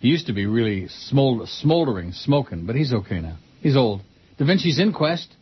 He 0.00 0.08
used 0.08 0.26
to 0.26 0.32
be 0.32 0.46
really 0.46 0.88
smolder, 0.88 1.46
smoldering, 1.46 2.12
smoking, 2.12 2.66
but 2.66 2.74
he's 2.76 2.92
okay 2.92 3.20
now. 3.20 3.36
He's 3.60 3.76
old. 3.76 4.00
Da 4.38 4.44
Vinci's 4.44 4.78
Inquest, 4.80 5.32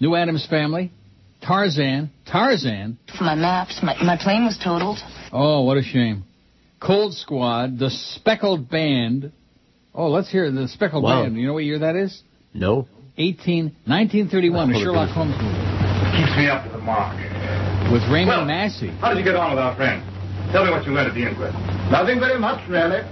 New 0.00 0.14
Addams 0.14 0.46
Family, 0.48 0.90
Tarzan, 1.46 2.10
Tarzan. 2.26 2.98
My 3.20 3.34
maps, 3.34 3.80
my, 3.82 3.94
my 4.02 4.16
plane 4.20 4.44
was 4.44 4.58
totaled. 4.62 4.98
Oh, 5.32 5.62
what 5.64 5.76
a 5.76 5.82
shame. 5.82 6.24
Cold 6.80 7.14
Squad, 7.14 7.78
The 7.78 7.90
Speckled 7.90 8.70
Band. 8.70 9.32
Oh, 9.94 10.08
let's 10.08 10.30
hear 10.30 10.50
the 10.50 10.68
Speckled 10.68 11.02
Wow. 11.02 11.24
Band. 11.24 11.36
You 11.36 11.46
know 11.46 11.52
what 11.52 11.64
year 11.64 11.80
that 11.80 11.96
is? 11.96 12.22
No. 12.54 12.88
18, 13.20 13.64
1931, 13.84 14.70
a 14.72 14.80
Sherlock. 14.80 15.10
Holmes 15.10 15.36
movie 15.36 15.60
Keeps 16.16 16.32
me 16.40 16.48
up 16.48 16.64
to 16.64 16.70
the 16.72 16.78
mark. 16.80 17.12
with 17.92 18.02
Raymond 18.08 18.28
Well- 18.28 18.44
Massey. 18.46 18.88
How 19.00 19.10
did 19.12 19.18
you 19.18 19.24
get 19.24 19.36
on 19.36 19.50
with 19.52 19.58
our 19.60 19.76
friend? 19.76 20.02
Tell 20.52 20.64
me 20.64 20.70
what 20.70 20.86
you 20.86 20.92
learned 20.92 21.08
at 21.08 21.14
the 21.14 21.28
inquest. 21.28 21.54
Nothing 21.92 22.18
very 22.18 22.38
much, 22.38 22.66
really. 22.68 23.02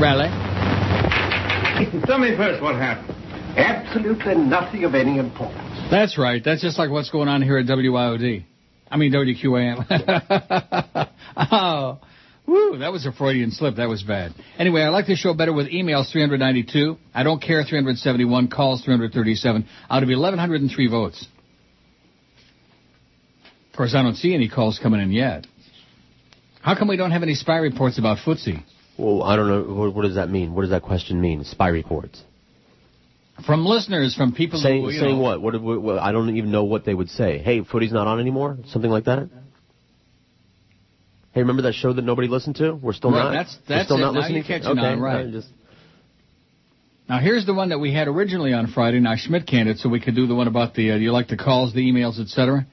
Raleigh. 0.00 0.32
Tell 2.06 2.18
me 2.18 2.34
first 2.36 2.62
what 2.62 2.76
happened. 2.76 3.14
Absolutely 3.58 4.34
nothing 4.36 4.84
of 4.84 4.94
any 4.94 5.18
importance. 5.18 5.62
That's 5.90 6.16
right. 6.18 6.42
That's 6.44 6.62
just 6.62 6.78
like 6.78 6.90
what's 6.90 7.10
going 7.10 7.28
on 7.28 7.42
here 7.42 7.58
at 7.58 7.66
WIOD. 7.66 8.44
I 8.90 8.96
mean 8.96 9.12
WQAM. 9.12 9.84
oh, 11.36 11.98
Woo, 12.46 12.78
that 12.78 12.92
was 12.92 13.06
a 13.06 13.12
Freudian 13.12 13.50
slip. 13.50 13.76
That 13.76 13.88
was 13.88 14.02
bad. 14.02 14.32
Anyway, 14.58 14.82
I 14.82 14.90
like 14.90 15.06
the 15.06 15.16
show 15.16 15.34
better 15.34 15.52
with 15.52 15.66
emails 15.66 16.10
392. 16.12 16.96
I 17.12 17.24
don't 17.24 17.42
care 17.42 17.64
371. 17.64 18.48
Calls 18.48 18.84
337. 18.84 19.66
Out 19.90 20.02
of 20.02 20.08
1,103 20.08 20.88
votes. 20.88 21.26
Of 23.70 23.76
course, 23.76 23.94
I 23.94 24.02
don't 24.02 24.14
see 24.14 24.32
any 24.32 24.48
calls 24.48 24.78
coming 24.78 25.00
in 25.00 25.10
yet. 25.10 25.46
How 26.62 26.76
come 26.76 26.88
we 26.88 26.96
don't 26.96 27.10
have 27.10 27.22
any 27.22 27.34
spy 27.34 27.58
reports 27.58 27.98
about 27.98 28.18
footsie? 28.18 28.62
Well, 28.96 29.22
I 29.22 29.36
don't 29.36 29.48
know. 29.48 29.74
What, 29.74 29.94
what 29.94 30.02
does 30.02 30.14
that 30.14 30.30
mean? 30.30 30.54
What 30.54 30.62
does 30.62 30.70
that 30.70 30.82
question 30.82 31.20
mean? 31.20 31.44
Spy 31.44 31.68
reports. 31.68 32.22
From 33.44 33.66
listeners, 33.66 34.14
from 34.14 34.32
people 34.32 34.58
saying 34.60 34.82
who, 34.82 34.92
saying 34.92 35.16
know, 35.16 35.22
what? 35.22 35.42
What, 35.42 35.60
what, 35.60 35.82
what? 35.82 35.98
I 35.98 36.12
don't 36.12 36.34
even 36.36 36.50
know 36.50 36.64
what 36.64 36.84
they 36.84 36.94
would 36.94 37.10
say. 37.10 37.38
Hey, 37.38 37.62
footy's 37.62 37.92
not 37.92 38.06
on 38.06 38.18
anymore. 38.18 38.56
Something 38.68 38.90
like 38.90 39.04
that. 39.04 39.28
Hey, 41.36 41.42
remember 41.42 41.60
that 41.64 41.74
show 41.74 41.92
that 41.92 42.00
nobody 42.02 42.28
listened 42.28 42.56
to? 42.56 42.72
We're 42.72 42.94
still 42.94 43.10
Right, 43.10 43.24
not. 43.24 43.30
that's- 43.32 43.58
that's 43.68 43.84
still 43.84 43.98
it. 43.98 44.00
not 44.00 44.14
Now 44.14 44.20
listening. 44.20 44.36
you're 44.36 44.44
catching 44.58 44.70
okay, 44.78 44.92
on, 44.92 45.00
right. 45.00 45.30
Just 45.30 45.48
Now 47.10 47.18
here's 47.18 47.44
the 47.44 47.52
one 47.52 47.68
that 47.68 47.78
we 47.78 47.92
had 47.92 48.08
originally 48.08 48.54
on 48.54 48.68
Friday. 48.68 49.00
Now 49.00 49.16
Schmidt 49.16 49.46
canned 49.46 49.68
it 49.68 49.76
so 49.78 49.90
we 49.90 50.00
could 50.00 50.14
do 50.14 50.26
the 50.26 50.34
one 50.34 50.48
about 50.48 50.72
the 50.72 50.92
uh, 50.92 50.96
you 50.96 51.12
like 51.12 51.28
the 51.28 51.36
calls, 51.36 51.74
the 51.74 51.82
emails, 51.92 52.18
etc. 52.18 52.64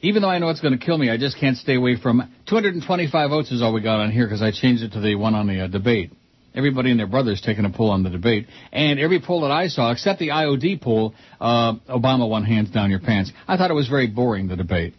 Even 0.00 0.22
though 0.22 0.30
I 0.30 0.38
know 0.38 0.48
it's 0.48 0.60
going 0.62 0.72
to 0.78 0.82
kill 0.82 0.96
me, 0.96 1.10
I 1.10 1.18
just 1.18 1.36
can't 1.38 1.58
stay 1.58 1.74
away 1.74 1.96
from 1.96 2.22
225 2.46 3.28
votes 3.28 3.52
is 3.52 3.60
all 3.60 3.74
we 3.74 3.82
got 3.82 4.00
on 4.00 4.10
here 4.10 4.24
because 4.24 4.40
I 4.40 4.52
changed 4.52 4.82
it 4.82 4.92
to 4.92 5.00
the 5.00 5.14
one 5.14 5.34
on 5.34 5.46
the 5.46 5.64
uh, 5.64 5.66
debate. 5.66 6.10
Everybody 6.54 6.90
and 6.90 6.98
their 6.98 7.06
brothers 7.06 7.42
taking 7.42 7.66
a 7.66 7.70
poll 7.70 7.90
on 7.90 8.04
the 8.04 8.08
debate, 8.10 8.46
and 8.72 8.98
every 8.98 9.20
poll 9.20 9.42
that 9.42 9.50
I 9.50 9.68
saw, 9.68 9.90
except 9.92 10.18
the 10.18 10.28
IOD 10.30 10.80
poll, 10.80 11.12
uh, 11.42 11.74
Obama 11.90 12.26
won 12.26 12.42
hands 12.44 12.70
down 12.70 12.88
your 12.90 13.00
pants. 13.00 13.32
I 13.46 13.58
thought 13.58 13.70
it 13.70 13.74
was 13.74 13.86
very 13.88 14.06
boring 14.06 14.48
the 14.48 14.56
debate, 14.56 14.94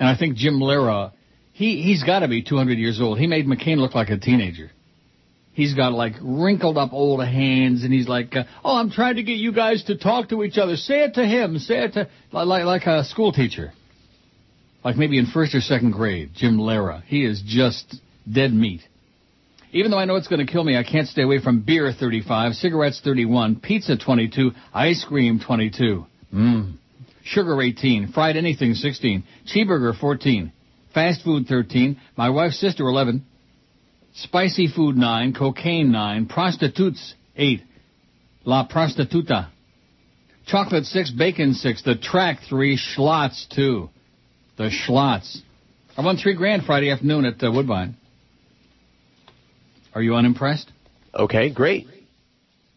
and 0.00 0.08
I 0.08 0.16
think 0.16 0.34
Jim 0.36 0.58
Lehrer, 0.58 1.12
he 1.54 1.82
he's 1.82 2.02
got 2.02 2.18
to 2.18 2.28
be 2.28 2.42
200 2.42 2.78
years 2.78 3.00
old. 3.00 3.18
He 3.18 3.28
made 3.28 3.46
McCain 3.46 3.78
look 3.78 3.94
like 3.94 4.10
a 4.10 4.18
teenager. 4.18 4.70
He's 5.52 5.72
got 5.72 5.92
like 5.92 6.14
wrinkled 6.20 6.76
up 6.76 6.92
old 6.92 7.24
hands, 7.24 7.84
and 7.84 7.92
he's 7.92 8.08
like, 8.08 8.34
uh, 8.34 8.42
"Oh, 8.64 8.76
I'm 8.76 8.90
trying 8.90 9.16
to 9.16 9.22
get 9.22 9.34
you 9.34 9.52
guys 9.52 9.84
to 9.84 9.96
talk 9.96 10.30
to 10.30 10.42
each 10.42 10.58
other. 10.58 10.74
Say 10.74 11.04
it 11.04 11.14
to 11.14 11.24
him. 11.24 11.60
Say 11.60 11.84
it 11.84 11.92
to 11.92 12.08
like 12.32 12.64
like 12.64 12.86
a 12.86 13.04
school 13.04 13.32
teacher, 13.32 13.72
like 14.82 14.96
maybe 14.96 15.16
in 15.16 15.26
first 15.26 15.54
or 15.54 15.60
second 15.60 15.92
grade." 15.92 16.30
Jim 16.34 16.58
Lehrer, 16.58 17.04
he 17.04 17.24
is 17.24 17.40
just 17.46 18.00
dead 18.30 18.52
meat. 18.52 18.80
Even 19.70 19.92
though 19.92 19.98
I 19.98 20.06
know 20.06 20.16
it's 20.16 20.28
going 20.28 20.44
to 20.44 20.52
kill 20.52 20.64
me, 20.64 20.76
I 20.76 20.82
can't 20.82 21.06
stay 21.06 21.22
away 21.22 21.40
from 21.40 21.60
beer 21.60 21.92
35, 21.92 22.54
cigarettes 22.54 23.00
31, 23.02 23.60
pizza 23.60 23.96
22, 23.96 24.52
ice 24.72 25.04
cream 25.04 25.40
22, 25.44 26.06
mmm, 26.32 26.74
sugar 27.24 27.60
18, 27.60 28.12
fried 28.12 28.36
anything 28.36 28.74
16, 28.74 29.24
cheeseburger 29.52 29.98
14, 29.98 30.52
fast 30.94 31.22
food 31.22 31.46
13, 31.46 32.00
my 32.16 32.30
wife's 32.30 32.60
sister 32.60 32.84
11. 32.84 33.26
Spicy 34.14 34.68
food 34.68 34.96
9, 34.96 35.34
cocaine 35.34 35.90
9, 35.90 36.26
prostitutes 36.26 37.14
8, 37.36 37.62
la 38.44 38.66
prostituta. 38.68 39.48
Chocolate 40.46 40.84
6, 40.84 41.10
bacon 41.12 41.54
6, 41.54 41.82
the 41.82 41.96
track 41.96 42.38
3, 42.48 42.78
schlotz 42.78 43.46
2. 43.54 43.90
The 44.56 44.70
schlotz. 44.70 45.38
I 45.96 46.04
won 46.04 46.16
3 46.16 46.34
grand 46.36 46.64
Friday 46.64 46.90
afternoon 46.90 47.24
at 47.24 47.42
uh, 47.42 47.50
Woodbine. 47.50 47.96
Are 49.94 50.02
you 50.02 50.14
unimpressed? 50.14 50.70
okay, 51.14 51.50
great. 51.50 51.86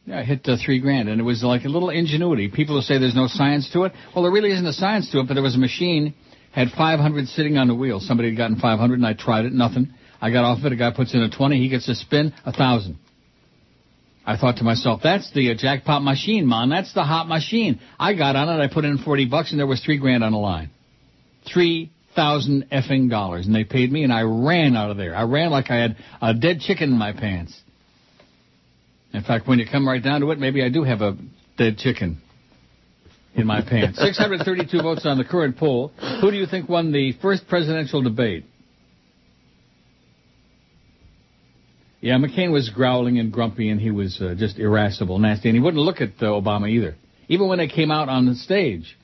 Yeah, 0.06 0.20
I 0.20 0.24
hit 0.24 0.48
uh, 0.48 0.56
three 0.64 0.80
grand, 0.80 1.10
and 1.10 1.20
it 1.20 1.24
was 1.24 1.44
like 1.44 1.66
a 1.66 1.68
little 1.68 1.90
ingenuity. 1.90 2.48
People 2.48 2.76
who 2.76 2.82
say 2.82 2.98
there's 2.98 3.16
no 3.16 3.28
science 3.28 3.70
to 3.74 3.84
it, 3.84 3.92
well, 4.16 4.24
there 4.24 4.32
really 4.32 4.52
isn't 4.52 4.66
a 4.66 4.72
science 4.72 5.12
to 5.12 5.20
it, 5.20 5.28
but 5.28 5.34
there 5.34 5.44
was 5.44 5.56
a 5.56 5.60
machine, 5.60 6.14
had 6.58 6.70
500 6.76 7.28
sitting 7.28 7.58
on 7.58 7.68
the 7.68 7.76
wheel. 7.76 8.00
Somebody 8.00 8.30
had 8.30 8.38
gotten 8.38 8.60
500, 8.60 8.96
and 8.96 9.06
I 9.06 9.14
tried 9.14 9.46
it, 9.46 9.54
nothing. 9.54 9.94
I 10.20 10.32
got 10.32 10.44
off 10.44 10.58
of 10.58 10.66
it, 10.66 10.72
a 10.72 10.76
guy 10.76 10.92
puts 10.92 11.14
in 11.14 11.22
a 11.22 11.30
20, 11.30 11.60
he 11.60 11.70
gets 11.70 11.88
a 11.88 11.94
spin, 11.94 12.34
a 12.46 12.52
thousand. 12.52 12.98
I 14.26 14.38
thought 14.38 14.58
to 14.58 14.64
myself, 14.64 15.02
that's 15.04 15.32
the 15.34 15.52
uh, 15.52 15.56
jackpot 15.56 16.02
machine, 16.02 16.48
man. 16.48 16.70
That's 16.70 16.92
the 16.96 17.04
hot 17.04 17.28
machine. 17.28 17.80
I 18.00 18.16
got 18.16 18.36
on 18.36 18.50
it, 18.50 18.64
I 18.64 18.74
put 18.74 18.86
in 18.86 18.98
40 18.98 19.28
bucks, 19.28 19.52
and 19.52 19.60
there 19.60 19.68
was 19.68 19.82
three 19.82 20.00
grand 20.00 20.24
on 20.24 20.32
the 20.32 20.40
line. 20.40 20.72
Three 21.54 21.92
thousand 22.16 22.66
effing 22.72 23.12
dollars, 23.12 23.46
and 23.46 23.54
they 23.54 23.64
paid 23.64 23.92
me, 23.92 24.04
and 24.04 24.12
I 24.12 24.24
ran 24.24 24.76
out 24.76 24.90
of 24.90 24.98
there. 24.98 25.16
I 25.16 25.22
ran 25.24 25.52
like 25.52 25.70
I 25.70 25.76
had 25.76 25.98
a 26.20 26.34
dead 26.34 26.62
chicken 26.62 26.90
in 26.90 26.98
my 26.98 27.14
pants. 27.14 27.62
In 29.14 29.22
fact, 29.22 29.48
when 29.48 29.60
you 29.60 29.66
come 29.72 29.88
right 29.88 30.04
down 30.04 30.22
to 30.22 30.32
it, 30.32 30.40
maybe 30.40 30.64
I 30.64 30.70
do 30.70 30.84
have 30.84 31.02
a 31.02 31.16
dead 31.58 31.78
chicken 31.78 32.20
in 33.36 33.46
my 33.46 33.62
pants. 33.62 34.00
632 34.00 34.82
votes 34.82 35.06
on 35.06 35.18
the 35.18 35.24
current 35.24 35.58
poll. 35.58 35.90
Who 36.22 36.32
do 36.32 36.38
you 36.38 36.46
think 36.46 36.68
won 36.68 36.92
the 36.92 37.14
first 37.22 37.48
presidential 37.48 38.02
debate? 38.02 38.46
Yeah, 42.00 42.18
McCain 42.18 42.52
was 42.52 42.70
growling 42.70 43.18
and 43.18 43.32
grumpy, 43.32 43.70
and 43.70 43.82
he 43.82 43.92
was 43.92 44.22
uh, 44.22 44.36
just 44.38 44.60
irascible, 44.60 45.18
nasty, 45.18 45.50
and 45.50 45.56
he 45.56 45.62
wouldn't 45.62 45.84
look 45.84 46.00
at 46.00 46.12
uh, 46.22 46.26
Obama 46.26 46.70
either. 46.70 46.96
Even 47.28 47.48
when 47.48 47.58
they 47.58 47.68
came 47.68 47.92
out 47.92 48.08
on 48.08 48.26
the 48.26 48.36
stage 48.36 48.98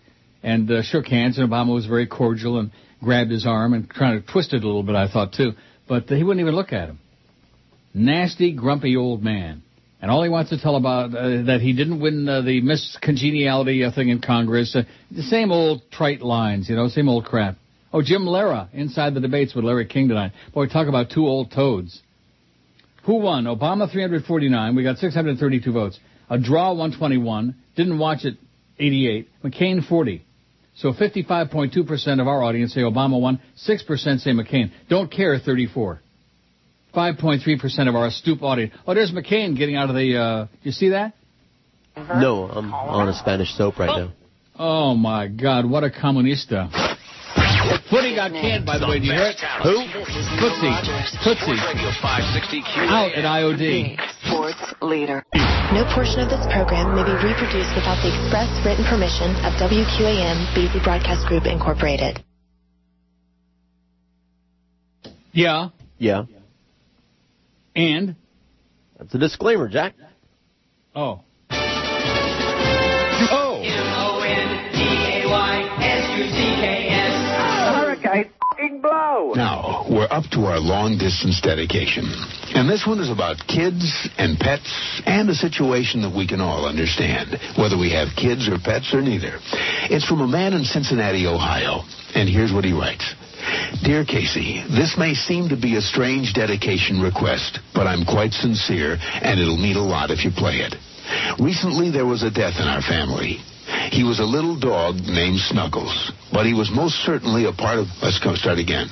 and 0.44 0.70
uh, 0.72 0.84
shook 0.84 1.08
hands, 1.08 1.38
and 1.38 1.50
Obama 1.50 1.74
was 1.74 1.86
very 1.86 2.08
cordial 2.08 2.60
and 2.60 2.72
grabbed 3.02 3.32
his 3.32 3.46
arm 3.46 3.74
and 3.74 3.90
trying 3.90 4.22
to 4.22 4.32
twist 4.32 4.54
it 4.54 4.64
a 4.64 4.66
little 4.66 4.84
bit, 4.84 4.96
I 4.96 5.12
thought 5.12 5.34
too, 5.34 5.54
but 5.88 6.10
uh, 6.12 6.16
he 6.16 6.24
wouldn't 6.24 6.42
even 6.42 6.56
look 6.56 6.72
at 6.72 6.90
him. 6.90 7.00
Nasty, 7.94 8.54
grumpy 8.54 8.96
old 8.96 9.24
man. 9.24 9.64
And 10.04 10.12
all 10.12 10.22
he 10.22 10.28
wants 10.28 10.50
to 10.50 10.60
tell 10.60 10.76
about 10.76 11.16
uh, 11.16 11.44
that 11.44 11.60
he 11.62 11.72
didn't 11.72 12.02
win 12.02 12.28
uh, 12.28 12.42
the 12.42 12.60
Miss 12.60 12.98
Congeniality 13.02 13.86
uh, 13.86 13.92
thing 13.94 14.10
in 14.10 14.20
Congress. 14.20 14.76
Uh, 14.76 14.84
the 15.10 15.24
same 15.24 15.50
old 15.50 15.90
trite 15.92 16.22
lines, 16.22 16.68
you 16.68 16.76
know, 16.76 16.90
same 16.90 17.08
old 17.08 17.24
crap. 17.24 17.56
Oh, 17.94 18.02
Jim 18.02 18.24
Lehrer 18.24 18.68
inside 18.74 19.14
the 19.14 19.22
debates 19.22 19.56
with 19.56 19.64
Larry 19.64 19.86
King 19.86 20.10
tonight. 20.10 20.34
Boy, 20.54 20.68
talk 20.68 20.90
about 20.90 21.12
two 21.12 21.26
old 21.26 21.54
toads. 21.54 22.02
Who 23.06 23.16
won? 23.16 23.46
Obama 23.46 23.90
349. 23.90 24.76
We 24.76 24.84
got 24.84 24.98
632 24.98 25.72
votes. 25.72 25.98
A 26.30 26.38
draw 26.38 26.72
121. 26.74 27.56
Didn't 27.78 27.98
watch 27.98 28.26
it 28.26 28.36
88. 28.80 29.30
McCain 29.42 29.88
40. 29.88 30.26
So 30.76 30.92
55.2% 30.92 32.20
of 32.20 32.28
our 32.28 32.44
audience 32.44 32.74
say 32.74 32.82
Obama 32.82 33.22
won. 33.22 33.40
6% 33.66 34.20
say 34.20 34.32
McCain. 34.32 34.74
Don't 34.90 35.10
care 35.10 35.40
34. 35.40 36.02
5.3% 36.96 37.90
of 37.90 37.96
our 37.96 38.10
stoop 38.12 38.44
audience. 38.44 38.74
Oh, 38.88 38.94
there's 38.94 39.12
McCain 39.12 39.58
getting 39.58 39.76
out 39.76 39.90
of 39.90 39.96
the, 39.96 40.18
uh, 40.18 40.48
you 40.62 40.72
see 40.72 40.90
that? 40.90 41.14
No, 41.96 42.50
I'm 42.50 42.74
on 42.74 43.10
a 43.10 43.14
Spanish 43.14 43.56
soap 43.56 43.80
right 43.80 43.88
now. 43.88 44.14
Oh 44.58 44.94
my 44.96 45.28
God, 45.28 45.70
what 45.70 45.84
a 45.84 45.90
comunista. 45.90 46.70
Footy 47.90 48.16
got 48.16 48.32
canned, 48.32 48.66
by 48.66 48.78
the 48.78 48.88
way. 48.88 49.00
Do 49.00 49.06
you 49.06 49.14
hear 49.14 49.34
it? 49.34 49.40
Who? 49.64 49.86
Tootsie. 50.42 50.74
Tootsie. 51.24 51.58
Out 52.90 53.14
at 53.14 53.26
IOD. 53.26 53.98
Sports 54.26 54.74
leader. 54.82 55.24
No 55.74 55.86
portion 55.94 56.20
of 56.22 56.30
this 56.30 56.46
program 56.54 56.94
may 56.94 57.02
be 57.06 57.14
reproduced 57.14 57.74
without 57.74 57.98
the 58.02 58.10
express 58.14 58.50
written 58.66 58.86
permission 58.86 59.34
of 59.46 59.54
WQAM 59.58 60.54
BZ 60.54 60.84
Broadcast 60.84 61.26
Group 61.28 61.46
Incorporated. 61.46 62.24
Yeah. 65.32 65.70
Yeah. 65.98 66.26
And? 67.76 68.16
That's 68.98 69.14
a 69.16 69.18
disclaimer, 69.18 69.68
Jack. 69.68 69.96
Oh. 70.96 71.22
Oh. 73.32 73.62
M-O-N-D-A-Y-S-U-C-K-S. 76.04 77.14
Hurricane 77.76 78.32
f***ing 78.52 78.82
blow. 78.82 79.34
Now, 79.36 79.86
we're 79.90 80.08
up 80.10 80.26
to 80.32 80.42
our 80.46 80.60
long 80.60 80.98
distance 80.98 81.40
dedication. 81.42 82.04
And 82.54 82.70
this 82.70 82.86
one 82.86 83.00
is 83.00 83.10
about 83.10 83.38
kids 83.48 84.10
and 84.18 84.38
pets 84.38 85.02
and 85.06 85.30
a 85.30 85.36
situation 85.36 86.02
that 86.02 86.14
we 86.16 86.28
can 86.28 86.42
all 86.42 86.66
understand, 86.68 87.38
whether 87.58 87.78
we 87.78 87.92
have 87.94 88.10
kids 88.16 88.48
or 88.50 88.60
pets 88.60 88.94
or 88.94 89.02
neither. 89.02 89.40
It's 89.90 90.06
from 90.06 90.22
a 90.22 90.28
man 90.28 90.54
in 90.54 90.64
Cincinnati, 90.64 91.26
Ohio. 91.26 91.82
And 92.14 92.30
here's 92.30 92.52
what 92.52 92.66
he 92.66 92.74
writes. 92.74 93.16
Dear 93.84 94.06
Casey, 94.06 94.64
this 94.70 94.96
may 94.98 95.14
seem 95.14 95.50
to 95.50 95.58
be 95.58 95.76
a 95.76 95.82
strange 95.82 96.34
dedication 96.34 97.02
request, 97.02 97.60
but 97.74 97.88
I'm 97.88 98.06
quite 98.06 98.32
sincere, 98.32 98.98
and 99.22 99.40
it'll 99.40 99.58
mean 99.58 99.76
a 99.76 99.84
lot 99.84 100.12
if 100.12 100.24
you 100.24 100.32
play 100.32 100.64
it. 100.64 100.76
Recently, 101.40 101.92
there 101.92 102.06
was 102.06 102.24
a 102.24 102.32
death 102.32 102.56
in 102.60 102.68
our 102.68 102.82
family. 102.82 103.44
He 103.92 104.04
was 104.04 104.20
a 104.20 104.26
little 104.26 104.58
dog 104.58 104.96
named 104.96 105.40
Snuggles, 105.40 106.12
but 106.32 106.46
he 106.46 106.54
was 106.54 106.72
most 106.72 106.96
certainly 107.04 107.46
a 107.46 107.52
part 107.52 107.80
of. 107.80 107.88
Let's 108.02 108.20
go 108.20 108.36
start 108.36 108.60
again. 108.60 108.88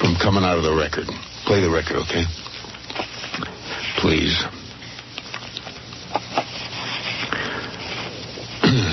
From 0.00 0.16
coming 0.16 0.44
out 0.44 0.56
of 0.58 0.64
the 0.64 0.74
record. 0.74 1.06
Play 1.44 1.60
the 1.60 1.70
record, 1.70 1.96
okay? 2.08 2.24
Please. 4.00 4.34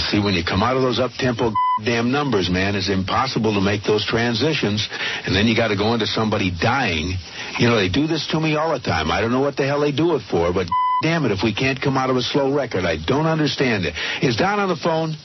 See, 0.10 0.20
when 0.20 0.34
you 0.34 0.44
come 0.44 0.62
out 0.62 0.76
of 0.76 0.84
those 0.84 1.00
up-tempo 1.00 1.54
damn 1.84 2.12
numbers, 2.12 2.50
man, 2.50 2.76
it's 2.76 2.90
impossible 2.90 3.54
to 3.54 3.62
make 3.62 3.84
those 3.84 4.06
transitions. 4.06 4.88
And 5.26 5.36
then 5.36 5.48
you 5.48 5.56
got 5.56 5.70
to 5.70 5.78
go 5.78 5.94
into 5.94 6.08
somebody 6.08 6.52
dying. 6.52 7.16
You 7.58 7.70
know, 7.70 7.78
they 7.78 7.90
do 7.90 8.06
this 8.08 8.28
to 8.32 8.40
me 8.40 8.56
all 8.56 8.74
the 8.74 8.80
time. 8.80 9.12
I 9.12 9.22
don't 9.22 9.32
know 9.32 9.42
what 9.42 9.56
the 9.56 9.66
hell 9.66 9.80
they 9.80 9.92
do 9.92 10.16
it 10.16 10.22
for, 10.30 10.52
but 10.54 10.68
damn 11.02 11.26
it, 11.26 11.32
if 11.32 11.40
we 11.44 11.54
can't 11.54 11.82
come 11.82 11.98
out 11.98 12.10
of 12.10 12.16
a 12.16 12.22
slow 12.22 12.54
record, 12.54 12.86
I 12.86 12.98
don't 12.98 13.26
understand 13.26 13.86
it. 13.86 13.94
Is 14.22 14.36
Don 14.36 14.60
on 14.60 14.70
the 14.70 14.76
phone? 14.76 15.16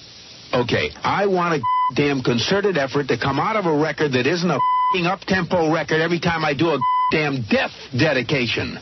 Okay, 0.54 0.90
I 1.02 1.26
want 1.26 1.54
a 1.54 1.61
damn 1.94 2.23
concerted 2.23 2.78
effort 2.78 3.08
to 3.08 3.18
come 3.18 3.38
out 3.38 3.56
of 3.56 3.66
a 3.66 3.76
record 3.76 4.12
that 4.12 4.26
isn't 4.26 4.50
a 4.50 4.58
up-tempo 5.04 5.73
record 5.73 6.00
every 6.00 6.18
time 6.18 6.44
I 6.44 6.54
do 6.54 6.70
a 6.70 6.78
damn 7.11 7.42
death 7.42 7.73
dedication. 7.97 8.78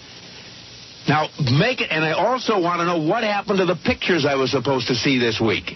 Now, 1.08 1.28
make 1.58 1.80
it, 1.80 1.88
and 1.90 2.04
I 2.04 2.12
also 2.12 2.60
want 2.60 2.80
to 2.80 2.84
know 2.84 2.98
what 2.98 3.22
happened 3.22 3.58
to 3.58 3.66
the 3.66 3.76
pictures 3.76 4.26
I 4.26 4.34
was 4.34 4.50
supposed 4.50 4.88
to 4.88 4.94
see 4.94 5.18
this 5.18 5.40
week. 5.40 5.72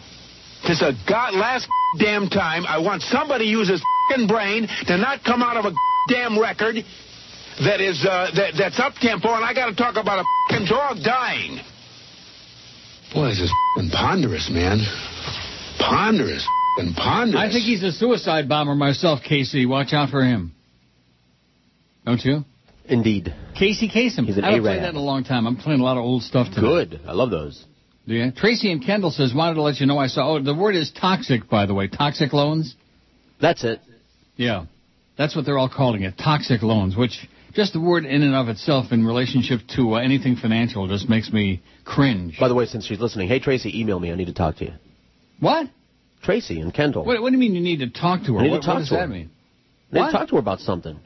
This 0.67 0.83
a 0.83 0.93
god 1.09 1.35
last 1.35 1.69
damn 1.99 2.29
time. 2.29 2.67
I 2.67 2.79
want 2.79 3.03
somebody 3.03 3.45
to 3.45 3.51
use 3.51 3.69
his 3.69 3.83
brain 4.27 4.69
to 4.87 4.97
not 4.99 5.23
come 5.25 5.43
out 5.43 5.57
of 5.57 5.65
a 5.67 5.75
damn 6.09 6.39
record 6.39 6.77
that 7.61 7.81
is 7.81 8.05
uh, 8.05 8.31
that, 8.35 8.55
that's 8.57 8.79
up 8.81 8.95
tempo, 8.95 9.29
and 9.35 9.45
I 9.45 9.55
got 9.55 9.67
to 9.67 9.77
talk 9.77 9.97
about 9.97 10.25
a 10.25 10.67
dog 10.67 10.99
dying. 11.05 11.61
Boy, 13.13 13.29
this 13.29 13.41
is 13.41 13.53
ponderous, 13.93 14.49
man. 14.51 14.79
Ponderous, 15.79 16.47
fing 16.77 16.95
ponderous. 16.95 17.41
I 17.41 17.53
think 17.53 17.65
he's 17.65 17.83
a 17.83 17.93
suicide 17.93 18.49
bomber 18.49 18.75
myself, 18.75 19.21
Casey. 19.23 19.67
Watch 19.67 19.93
out 19.93 20.11
for 20.11 20.25
him. 20.25 20.53
Don't 22.05 22.25
you? 22.25 22.45
Indeed. 22.91 23.35
Casey 23.57 23.89
Kasem. 23.89 24.27
He's 24.27 24.37
an 24.37 24.45
I 24.45 24.49
haven't 24.51 24.65
played 24.65 24.83
that 24.83 24.91
in 24.91 24.97
a 24.97 25.01
long 25.01 25.25
time. 25.25 25.47
I'm 25.47 25.57
playing 25.57 25.81
a 25.81 25.85
lot 25.85 25.97
of 25.97 26.03
old 26.03 26.23
stuff 26.23 26.49
today. 26.49 26.61
Good. 26.61 27.01
I 27.07 27.13
love 27.13 27.31
those. 27.31 27.65
Do 28.07 28.15
you? 28.15 28.33
Tracy 28.33 28.73
and 28.73 28.85
Kendall 28.85 29.11
says, 29.11 29.33
wanted 29.33 29.55
to 29.55 29.63
let 29.63 29.79
you 29.79 29.87
know 29.87 29.99
I 29.99 30.09
saw. 30.09 30.35
Oh, 30.35 30.43
the 30.43 30.55
word 30.55 30.75
is 30.75 30.91
toxic, 30.91 31.49
by 31.49 31.67
the 31.67 31.75
way. 31.75 31.87
Toxic 31.87 32.33
loans? 32.33 32.75
That's 33.41 33.63
it. 33.63 33.81
Yeah. 34.37 34.67
That's 35.17 35.37
what 35.37 35.45
they're 35.47 35.59
all 35.59 35.69
calling 35.69 36.03
it. 36.03 36.15
Toxic 36.19 36.63
loans, 36.63 36.97
which 36.97 37.29
just 37.55 37.73
the 37.73 37.81
word 37.81 38.05
in 38.05 38.23
and 38.23 38.35
of 38.35 38.49
itself 38.49 38.91
in 38.91 39.05
relationship 39.05 39.61
to 39.77 39.95
uh, 39.95 39.99
anything 39.99 40.37
financial 40.37 40.89
just 40.89 41.09
makes 41.09 41.33
me 41.33 41.63
cringe. 41.85 42.39
By 42.41 42.49
the 42.49 42.55
way, 42.55 42.67
since 42.67 42.87
she's 42.87 43.01
listening, 43.01 43.29
hey 43.29 43.39
Tracy, 43.39 43.79
email 43.81 44.01
me. 44.01 44.11
I 44.11 44.15
need 44.17 44.27
to 44.27 44.35
talk 44.35 44.57
to 44.57 44.65
you. 44.65 44.73
What? 45.39 45.69
Tracy 46.23 46.61
and 46.61 46.73
Kendall. 46.73 47.05
What, 47.05 47.21
what 47.23 47.31
do 47.31 47.35
you 47.35 47.39
mean 47.39 47.55
you 47.55 47.61
need 47.61 47.81
to 47.81 47.91
talk 47.91 48.25
to 48.25 48.35
her? 48.35 48.41
I 48.41 48.43
need 48.43 48.49
to 48.49 48.55
what, 48.55 48.63
talk 48.63 48.75
what 48.75 48.79
does 48.81 48.89
to 48.89 48.95
that 48.95 49.03
her. 49.03 49.09
mean? 49.09 49.31
I 49.93 49.97
need 49.97 50.07
to 50.07 50.13
talk 50.13 50.29
to 50.29 50.35
her 50.35 50.41
about 50.41 50.61
something. 50.61 50.99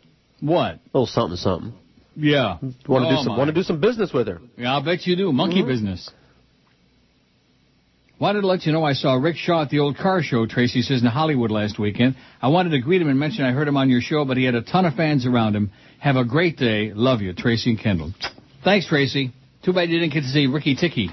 A 0.43 0.45
What? 0.45 0.81
little 0.93 1.07
something, 1.07 1.37
something. 1.37 1.73
Yeah. 2.17 2.59
Want 2.61 2.75
to 2.81 2.93
Oh, 2.95 3.11
do 3.17 3.23
some? 3.23 3.37
Want 3.37 3.49
to 3.49 3.55
do 3.55 3.63
some 3.63 3.81
business 3.81 4.13
with 4.13 4.29
her? 4.29 4.41
Yeah, 4.57 4.75
I'll 4.75 4.83
bet 4.83 5.07
you 5.07 5.17
do. 5.17 5.33
Monkey 5.33 5.63
Mhm. 5.63 5.67
business. 5.67 6.11
Wanted 8.21 8.43
to 8.43 8.47
let 8.47 8.65
you 8.65 8.73
know 8.73 8.85
I 8.85 8.93
saw 8.93 9.15
Rick 9.15 9.37
Shaw 9.37 9.63
at 9.63 9.71
the 9.71 9.81
old 9.81 9.97
car 9.97 10.23
show, 10.23 10.47
Tracy 10.47 10.83
says, 10.83 11.01
in 11.03 11.07
Hollywood 11.09 11.51
last 11.51 11.79
weekend. 11.81 12.15
I 12.41 12.49
wanted 12.49 12.71
to 12.71 12.79
greet 12.79 13.03
him 13.03 13.09
and 13.09 13.19
mention 13.19 13.45
I 13.45 13.51
heard 13.51 13.67
him 13.67 13.77
on 13.77 13.91
your 13.91 14.01
show, 14.01 14.25
but 14.25 14.37
he 14.37 14.45
had 14.45 14.55
a 14.55 14.63
ton 14.63 14.85
of 14.85 14.95
fans 14.95 15.27
around 15.27 15.57
him. 15.57 15.71
Have 15.99 16.17
a 16.17 16.25
great 16.25 16.57
day. 16.57 16.93
Love 16.95 17.23
you, 17.23 17.33
Tracy 17.33 17.71
and 17.71 17.79
Kendall. 17.79 18.13
Thanks, 18.63 18.87
Tracy. 18.87 19.33
Too 19.65 19.73
bad 19.73 19.91
you 19.91 19.99
didn't 19.99 20.13
get 20.13 20.23
to 20.23 20.29
see 20.29 20.47
Ricky 20.47 20.77
Ticky. 20.77 21.11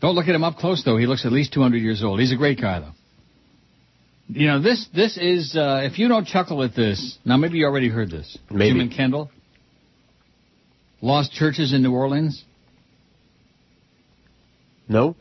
Don't 0.00 0.14
look 0.14 0.26
at 0.28 0.34
him 0.34 0.42
up 0.44 0.56
close, 0.56 0.82
though. 0.82 0.96
He 0.96 1.06
looks 1.06 1.26
at 1.26 1.32
least 1.32 1.52
200 1.52 1.82
years 1.82 2.02
old. 2.02 2.18
He's 2.20 2.32
a 2.32 2.36
great 2.36 2.58
guy, 2.60 2.78
though. 2.80 2.94
You 4.32 4.46
know, 4.46 4.62
this 4.62 4.86
this 4.94 5.18
is, 5.18 5.56
uh, 5.56 5.80
if 5.82 5.98
you 5.98 6.06
don't 6.06 6.24
chuckle 6.24 6.62
at 6.62 6.76
this, 6.76 7.18
now 7.24 7.36
maybe 7.36 7.58
you 7.58 7.66
already 7.66 7.88
heard 7.88 8.10
this. 8.10 8.38
Maybe. 8.48 8.70
Jim 8.70 8.80
and 8.80 8.92
Kendall. 8.92 9.28
Lost 11.00 11.32
churches 11.32 11.72
in 11.72 11.82
New 11.82 11.92
Orleans. 11.92 12.44
No. 14.88 15.16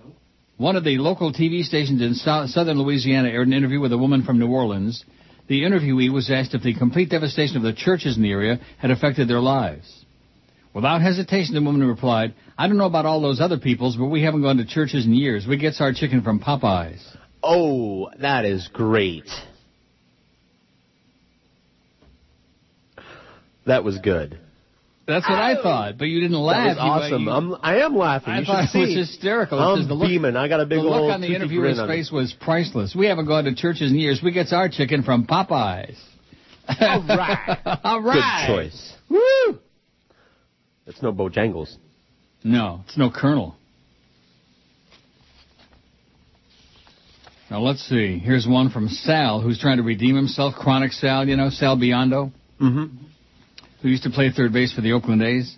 One 0.57 0.75
of 0.75 0.83
the 0.83 0.97
local 0.99 1.33
TV 1.33 1.63
stations 1.63 2.01
in 2.01 2.13
sou- 2.13 2.45
southern 2.47 2.77
Louisiana 2.77 3.29
aired 3.29 3.47
an 3.47 3.53
interview 3.53 3.79
with 3.79 3.93
a 3.93 3.97
woman 3.97 4.23
from 4.23 4.37
New 4.37 4.49
Orleans. 4.49 5.03
The 5.47 5.63
interviewee 5.63 6.13
was 6.13 6.29
asked 6.29 6.53
if 6.53 6.61
the 6.61 6.75
complete 6.75 7.09
devastation 7.09 7.57
of 7.57 7.63
the 7.63 7.73
churches 7.73 8.15
in 8.15 8.21
the 8.21 8.31
area 8.31 8.59
had 8.77 8.91
affected 8.91 9.27
their 9.27 9.39
lives. 9.39 10.05
Without 10.73 11.01
hesitation, 11.01 11.55
the 11.55 11.61
woman 11.61 11.83
replied, 11.83 12.35
I 12.57 12.67
don't 12.67 12.77
know 12.77 12.85
about 12.85 13.07
all 13.07 13.21
those 13.21 13.41
other 13.41 13.57
peoples, 13.57 13.95
but 13.95 14.05
we 14.05 14.21
haven't 14.21 14.43
gone 14.43 14.57
to 14.57 14.65
churches 14.65 15.07
in 15.07 15.13
years. 15.15 15.47
We 15.47 15.57
gets 15.57 15.81
our 15.81 15.93
chicken 15.93 16.21
from 16.21 16.39
Popeyes. 16.39 17.01
Oh, 17.41 18.09
that 18.19 18.45
is 18.45 18.67
great. 18.73 19.29
That 23.65 23.83
was 23.83 23.97
good. 23.99 24.39
That's 25.09 25.27
what 25.27 25.39
I 25.39 25.55
oh. 25.55 25.63
thought, 25.63 25.97
but 25.97 26.05
you 26.05 26.19
didn't 26.21 26.37
laugh. 26.37 26.77
That 26.77 26.83
was 26.83 27.01
uh, 27.01 27.05
awesome. 27.05 27.23
you- 27.23 27.31
I'm, 27.31 27.55
I 27.63 27.77
am 27.79 27.95
laughing. 27.95 28.33
I 28.33 28.39
you 28.39 28.45
thought 28.45 28.69
should 28.69 28.81
it 28.81 28.97
was 28.97 29.09
hysterical. 29.09 29.57
I'm 29.57 29.87
the 29.87 29.95
look- 29.95 30.07
beaming. 30.07 30.35
I 30.35 30.47
got 30.47 30.59
a 30.59 30.65
big 30.67 30.77
the 30.77 30.83
look 30.83 31.11
on 31.11 31.21
the 31.21 31.33
interviewer's 31.33 31.77
grin 31.77 31.85
on 31.85 31.89
it. 31.89 31.93
face 31.93 32.11
was 32.11 32.33
priceless. 32.39 32.95
We 32.95 33.07
haven't 33.07 33.25
gone 33.25 33.45
to 33.45 33.55
churches 33.55 33.91
in 33.91 33.97
years. 33.97 34.21
We 34.23 34.31
gets 34.31 34.53
our 34.53 34.69
chicken 34.69 35.01
from 35.01 35.25
Popeyes. 35.25 35.97
All 36.79 37.03
right. 37.07 37.57
All 37.83 38.01
right. 38.01 38.45
Good 38.47 38.53
choice. 38.53 38.93
Woo! 39.09 39.59
It's 40.85 41.01
no 41.01 41.11
Bojangles. 41.11 41.75
No, 42.43 42.81
it's 42.85 42.97
no 42.97 43.09
Colonel. 43.09 43.55
Now 47.49 47.59
let's 47.61 47.81
see. 47.87 48.19
Here's 48.19 48.47
one 48.47 48.69
from 48.69 48.87
Sal, 48.89 49.41
who's 49.41 49.59
trying 49.59 49.77
to 49.77 49.83
redeem 49.83 50.15
himself. 50.15 50.53
Chronic 50.55 50.91
Sal, 50.91 51.27
you 51.27 51.35
know, 51.35 51.49
Sal 51.49 51.77
Biondo, 51.77 52.31
Mm-hmm. 52.61 52.97
who 53.81 53.87
used 53.87 54.03
to 54.03 54.09
play 54.09 54.29
third 54.31 54.51
base 54.51 54.73
for 54.73 54.81
the 54.81 54.91
Oakland 54.91 55.23
A's. 55.23 55.55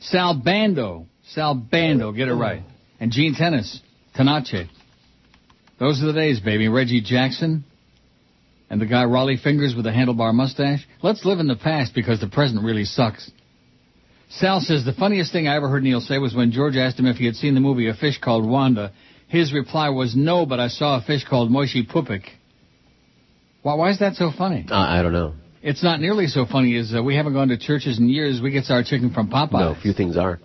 Sal 0.00 0.34
Bando, 0.34 1.06
Sal 1.28 1.54
Bando, 1.54 2.12
get 2.12 2.28
it 2.28 2.34
right. 2.34 2.62
And 3.00 3.10
Gene 3.10 3.34
Tennis, 3.34 3.80
Tanache. 4.14 4.68
Those 5.80 6.02
are 6.02 6.06
the 6.06 6.12
days, 6.12 6.40
baby. 6.40 6.68
Reggie 6.68 7.00
Jackson, 7.00 7.64
and 8.68 8.80
the 8.80 8.86
guy 8.86 9.04
Rollie 9.04 9.40
Fingers 9.42 9.74
with 9.74 9.84
the 9.86 9.90
handlebar 9.92 10.34
mustache. 10.34 10.86
Let's 11.02 11.24
live 11.24 11.38
in 11.40 11.46
the 11.46 11.56
past 11.56 11.94
because 11.94 12.20
the 12.20 12.28
present 12.28 12.62
really 12.62 12.84
sucks. 12.84 13.30
Sal 14.28 14.60
says 14.60 14.84
the 14.84 14.92
funniest 14.92 15.32
thing 15.32 15.48
I 15.48 15.56
ever 15.56 15.68
heard 15.68 15.82
Neil 15.84 16.00
say 16.00 16.18
was 16.18 16.34
when 16.34 16.50
George 16.52 16.76
asked 16.76 16.98
him 16.98 17.06
if 17.06 17.16
he 17.16 17.26
had 17.26 17.36
seen 17.36 17.54
the 17.54 17.60
movie 17.60 17.88
A 17.88 17.94
Fish 17.94 18.18
Called 18.22 18.46
Wanda. 18.48 18.92
His 19.28 19.52
reply 19.52 19.88
was 19.88 20.14
no, 20.14 20.46
but 20.46 20.60
I 20.60 20.68
saw 20.68 20.98
a 20.98 21.02
fish 21.02 21.24
called 21.28 21.50
Moishi 21.50 21.88
Pupik. 21.88 22.22
Why, 23.62 23.74
why 23.74 23.90
is 23.90 23.98
that 23.98 24.14
so 24.14 24.30
funny? 24.36 24.66
Uh, 24.70 24.74
I 24.74 25.02
don't 25.02 25.12
know. 25.12 25.34
It's 25.62 25.82
not 25.82 26.00
nearly 26.00 26.28
so 26.28 26.46
funny 26.46 26.76
as 26.76 26.94
uh, 26.94 27.02
we 27.02 27.16
haven't 27.16 27.32
gone 27.32 27.48
to 27.48 27.58
churches 27.58 27.98
in 27.98 28.08
years. 28.08 28.40
We 28.40 28.52
get 28.52 28.70
our 28.70 28.84
chicken 28.84 29.12
from 29.12 29.28
Popeyes. 29.28 29.52
No, 29.52 29.72
a 29.72 29.80
few 29.80 29.92
things 29.92 30.16
are. 30.16 30.38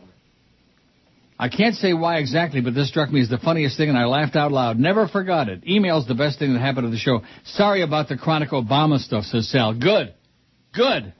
I 1.37 1.49
can't 1.49 1.75
say 1.75 1.93
why 1.93 2.17
exactly, 2.17 2.61
but 2.61 2.75
this 2.75 2.87
struck 2.87 3.11
me 3.11 3.21
as 3.21 3.29
the 3.29 3.37
funniest 3.37 3.77
thing, 3.77 3.89
and 3.89 3.97
I 3.97 4.05
laughed 4.05 4.35
out 4.35 4.51
loud. 4.51 4.79
Never 4.79 5.07
forgot 5.07 5.49
it. 5.49 5.67
Email's 5.67 6.07
the 6.07 6.15
best 6.15 6.39
thing 6.39 6.53
that 6.53 6.59
happened 6.59 6.85
to 6.85 6.91
the 6.91 6.97
show. 6.97 7.21
Sorry 7.45 7.81
about 7.81 8.09
the 8.09 8.17
chronic 8.17 8.49
Obama 8.49 8.99
stuff, 8.99 9.25
says 9.25 9.49
Sal. 9.49 9.73
Good. 9.73 10.13
Good. 10.73 11.13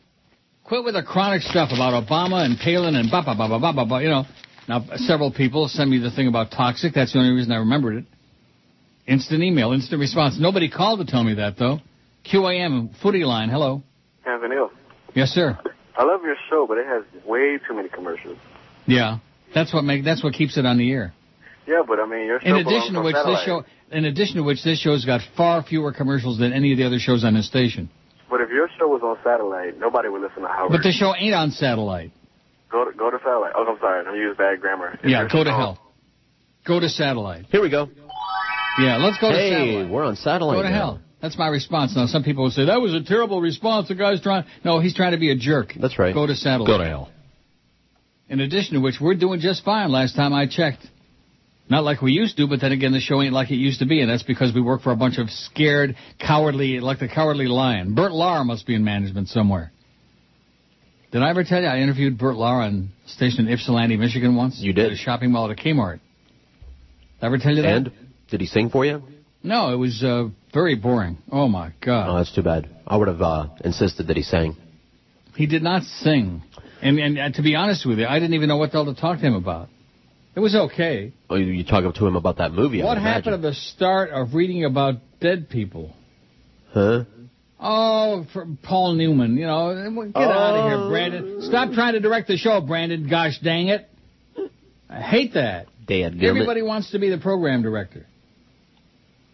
Quit 0.64 0.84
with 0.84 0.94
the 0.94 1.04
chronic 1.04 1.42
stuff 1.42 1.70
about 1.74 2.08
Obama 2.08 2.46
and 2.46 2.58
Palin 2.58 2.96
and 2.96 3.10
ba 3.10 3.24
ba 3.26 3.36
ba 3.36 3.60
ba 3.60 3.74
ba 3.74 3.86
ba. 3.86 4.02
You 4.02 4.10
know. 4.10 4.26
Now, 4.68 4.86
several 4.96 5.32
people 5.32 5.68
sent 5.68 5.90
me 5.90 5.98
the 5.98 6.12
thing 6.12 6.28
about 6.28 6.52
toxic. 6.52 6.94
That's 6.94 7.14
the 7.14 7.20
only 7.20 7.34
reason 7.34 7.52
I 7.52 7.58
remembered 7.58 7.96
it. 7.98 8.06
Instant 9.08 9.44
email, 9.44 9.72
instant 9.72 10.00
response. 10.00 10.40
Nobody 10.40 10.70
called 10.70 11.06
to 11.06 11.12
tell 11.12 11.24
me 11.24 11.36
that, 11.36 11.58
though. 11.58 11.80
QAM, 12.26 12.96
footy 13.02 13.24
line, 13.24 13.50
hello. 13.50 13.84
Vanille, 14.24 14.70
Yes, 15.14 15.30
sir. 15.30 15.58
I 15.98 16.04
love 16.04 16.22
your 16.24 16.36
show, 16.50 16.66
but 16.68 16.78
it 16.78 16.86
has 16.86 17.04
way 17.26 17.58
too 17.68 17.76
many 17.76 17.90
commercials. 17.90 18.38
Yeah. 18.86 19.18
That's 19.54 19.74
what 19.74 19.84
make, 19.84 20.06
that's 20.06 20.24
what 20.24 20.34
keeps 20.34 20.58
it 20.58 20.66
on 20.66 20.78
the 20.78 20.92
air. 20.92 21.14
Yeah, 21.68 21.82
but 21.88 22.00
I 22.00 22.06
mean, 22.06 22.26
your 22.26 22.40
show 22.40 22.48
In 22.48 22.56
addition 22.56 22.94
to 22.94 23.02
which, 23.02 23.16
on 23.16 23.34
this 23.34 23.44
show, 23.44 23.66
in 23.92 24.06
addition 24.06 24.38
to 24.38 24.44
which, 24.44 24.64
this 24.64 24.80
show's 24.80 25.06
got 25.06 25.22
far 25.36 25.64
fewer 25.64 25.92
commercials 25.92 26.40
than 26.40 26.54
any 26.54 26.72
of 26.72 26.78
the 26.78 26.86
other 26.86 27.00
shows 27.00 27.24
on 27.24 27.34
this 27.34 27.48
station. 27.48 27.90
But 28.30 28.42
if 28.42 28.50
your 28.50 28.70
show 28.80 28.88
was 28.88 29.02
on 29.04 29.18
satellite, 29.24 29.78
nobody 29.78 30.08
would 30.10 30.22
listen 30.22 30.44
to 30.44 30.48
Howard. 30.48 30.72
But 30.72 30.84
the 30.84 30.92
show 30.92 31.14
ain't 31.16 31.36
on 31.36 31.52
satellite. 31.52 32.12
Go 32.72 32.86
to, 32.86 32.98
go 32.98 33.12
to 33.12 33.18
satellite. 33.18 33.52
Oh, 33.56 33.66
I'm 33.68 33.78
sorry. 33.80 34.06
I 34.08 34.16
used 34.16 34.38
bad 34.38 34.62
grammar. 34.62 34.98
If 35.04 35.10
Yeah, 35.10 35.28
go 35.32 35.44
to 35.44 35.52
hell. 35.52 35.80
Go 36.66 36.80
to 36.80 36.90
satellite. 36.90 37.46
Here 37.50 37.62
we 37.62 37.70
go. 37.70 37.90
Yeah, 38.80 38.98
let's 38.98 39.18
go 39.20 39.30
to 39.30 39.36
satellite. 39.36 39.52
hey, 39.52 39.72
satellite. 39.74 39.92
we're 39.92 40.04
on 40.06 40.16
satellite 40.16 40.58
Go 40.58 40.64
to 40.64 40.70
now. 40.70 40.76
hell. 40.76 41.00
That's 41.22 41.38
my 41.38 41.48
response. 41.48 41.96
Now, 41.96 42.06
some 42.08 42.24
people 42.24 42.44
will 42.46 42.52
say, 42.52 42.66
that 42.66 42.82
was 42.82 42.94
a 42.94 43.04
terrible 43.04 43.42
response. 43.42 43.90
The 43.90 43.96
guy's 43.96 44.22
trying... 44.22 44.46
No, 44.64 44.80
he's 44.80 44.96
trying 44.96 45.12
to 45.12 45.20
be 45.20 45.32
a 45.32 45.36
jerk. 45.36 45.74
That's 45.80 46.00
right. 46.00 46.14
Go 46.14 46.26
to 46.26 46.36
satellite. 46.36 46.68
Go 46.68 46.78
to 46.78 46.86
hell. 46.86 47.12
In 48.30 48.40
addition 48.40 48.76
to 48.76 48.80
which, 48.80 48.96
we're 49.02 49.16
doing 49.16 49.40
just 49.40 49.64
fine 49.64 49.92
last 49.92 50.16
time 50.16 50.34
I 50.34 50.48
checked. 50.48 50.88
Not 51.70 51.84
like 51.84 52.02
we 52.02 52.14
used 52.14 52.38
to, 52.38 52.48
but 52.48 52.62
then 52.62 52.72
again, 52.72 52.92
the 52.92 53.00
show 53.00 53.22
ain't 53.22 53.34
like 53.34 53.52
it 53.52 53.56
used 53.56 53.80
to 53.80 53.86
be, 53.86 54.02
and 54.02 54.10
that's 54.10 54.24
because 54.24 54.54
we 54.54 54.62
work 54.62 54.82
for 54.82 54.92
a 54.92 54.96
bunch 54.96 55.18
of 55.20 55.30
scared, 55.30 55.96
cowardly, 56.20 56.80
like 56.80 57.00
the 57.00 57.08
cowardly 57.08 57.48
lion. 57.48 57.94
Bert 57.94 58.12
Lahr 58.12 58.46
must 58.46 58.66
be 58.66 58.74
in 58.76 58.84
management 58.84 59.28
somewhere. 59.28 59.72
Did 61.12 61.24
I 61.24 61.30
ever 61.30 61.44
tell 61.44 61.62
you 61.62 61.68
I 61.68 61.80
interviewed 61.80 62.18
Bert 62.18 62.36
Lahr 62.36 62.66
on 62.66 62.90
station 63.06 63.48
in 63.48 63.54
Ypsilanti, 63.54 63.98
Michigan 63.98 64.36
once? 64.36 64.60
You 64.60 64.72
did? 64.72 64.88
At 64.88 64.92
a 64.94 64.96
shopping 64.96 65.32
mall 65.32 65.52
at 65.52 65.60
a 65.60 65.62
Kmart. 65.62 66.00
Did 66.00 66.02
I 67.22 67.26
ever 67.26 67.38
tell 67.38 67.54
you 67.54 67.62
that? 67.64 67.74
And 67.74 67.92
did 68.30 68.40
he 68.40 68.48
sing 68.48 68.70
for 68.70 68.86
you? 68.86 69.04
No, 69.44 69.74
it 69.74 69.76
was 69.76 70.02
uh, 70.04 70.30
very 70.54 70.76
boring. 70.76 71.18
Oh 71.30 71.50
my 71.50 71.74
God. 71.82 72.10
Oh, 72.10 72.18
that's 72.18 72.34
too 72.34 72.44
bad. 72.44 72.70
I 72.88 72.96
would 72.96 73.10
have 73.10 73.22
uh, 73.22 73.48
insisted 73.64 74.08
that 74.08 74.16
he 74.16 74.24
sang. 74.24 74.56
He 75.36 75.48
did 75.48 75.64
not 75.64 75.84
sing. 75.84 76.44
And, 76.82 76.98
and 76.98 77.20
uh, 77.20 77.32
to 77.32 77.42
be 77.42 77.56
honest 77.56 77.86
with 77.86 78.00
you, 78.00 78.08
I 78.08 78.20
didn't 78.20 78.36
even 78.36 78.48
know 78.48 78.58
what 78.58 78.72
the 78.72 78.84
hell 78.84 78.94
to 78.94 79.00
talk 79.00 79.20
to 79.20 79.26
him 79.26 79.36
about. 79.36 79.68
It 80.34 80.40
was 80.40 80.56
okay. 80.56 81.14
Oh, 81.30 81.36
you, 81.36 81.48
you 81.48 81.66
talk 81.66 81.94
to 81.94 82.08
him 82.08 82.16
about 82.16 82.38
that 82.38 82.54
movie? 82.54 82.82
What 82.82 82.98
happened 82.98 83.36
at 83.36 83.42
the 83.42 83.54
start 83.54 84.12
of 84.12 84.34
reading 84.34 84.64
about 84.64 84.96
dead 85.20 85.50
people? 85.50 85.94
Huh? 86.70 87.04
Oh, 87.64 88.26
for 88.34 88.48
Paul 88.64 88.94
Newman, 88.94 89.38
you 89.38 89.46
know, 89.46 89.74
get 90.12 90.16
out 90.24 90.56
of 90.56 90.66
Oh. 90.66 90.68
here, 90.68 90.90
Brandon. 90.90 91.42
Stop 91.44 91.74
trying 91.74 91.94
to 91.94 92.00
direct 92.00 92.28
the 92.28 92.38
show, 92.38 92.60
Brandon. 92.62 93.08
Gosh 93.08 93.38
dang 93.40 93.68
it. 93.68 93.88
I 94.90 95.00
hate 95.00 95.34
that. 95.36 95.68
Dad, 95.86 96.22
Everybody 96.24 96.62
wants 96.64 96.92
to 96.92 97.00
be 97.00 97.10
the 97.10 97.18
program 97.18 97.62
director. 97.62 98.06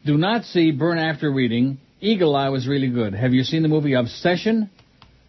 Do 0.06 0.18
not 0.18 0.46
see 0.46 0.72
Burn 0.72 0.98
After 0.98 1.32
Reading. 1.32 1.78
Eagle 2.02 2.36
Eye 2.36 2.50
was 2.50 2.68
really 2.68 2.90
good. 2.90 3.14
Have 3.14 3.34
you 3.34 3.44
seen 3.44 3.64
the 3.64 3.68
movie 3.70 3.94
Obsession? 3.94 4.70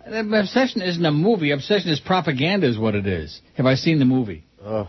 Uh, 0.07 0.25
Obsession 0.37 0.83
isn't 0.83 1.05
a 1.05 1.11
movie. 1.11 1.51
Obsession 1.53 1.91
is 1.91 2.01
propaganda, 2.01 2.67
is 2.67 2.79
what 2.79 2.95
it 2.95 3.07
is. 3.07 3.41
Have 3.57 3.67
I 3.67 3.75
seen 3.75 3.99
the 3.99 4.05
movie? 4.05 4.45
Oh. 4.65 4.89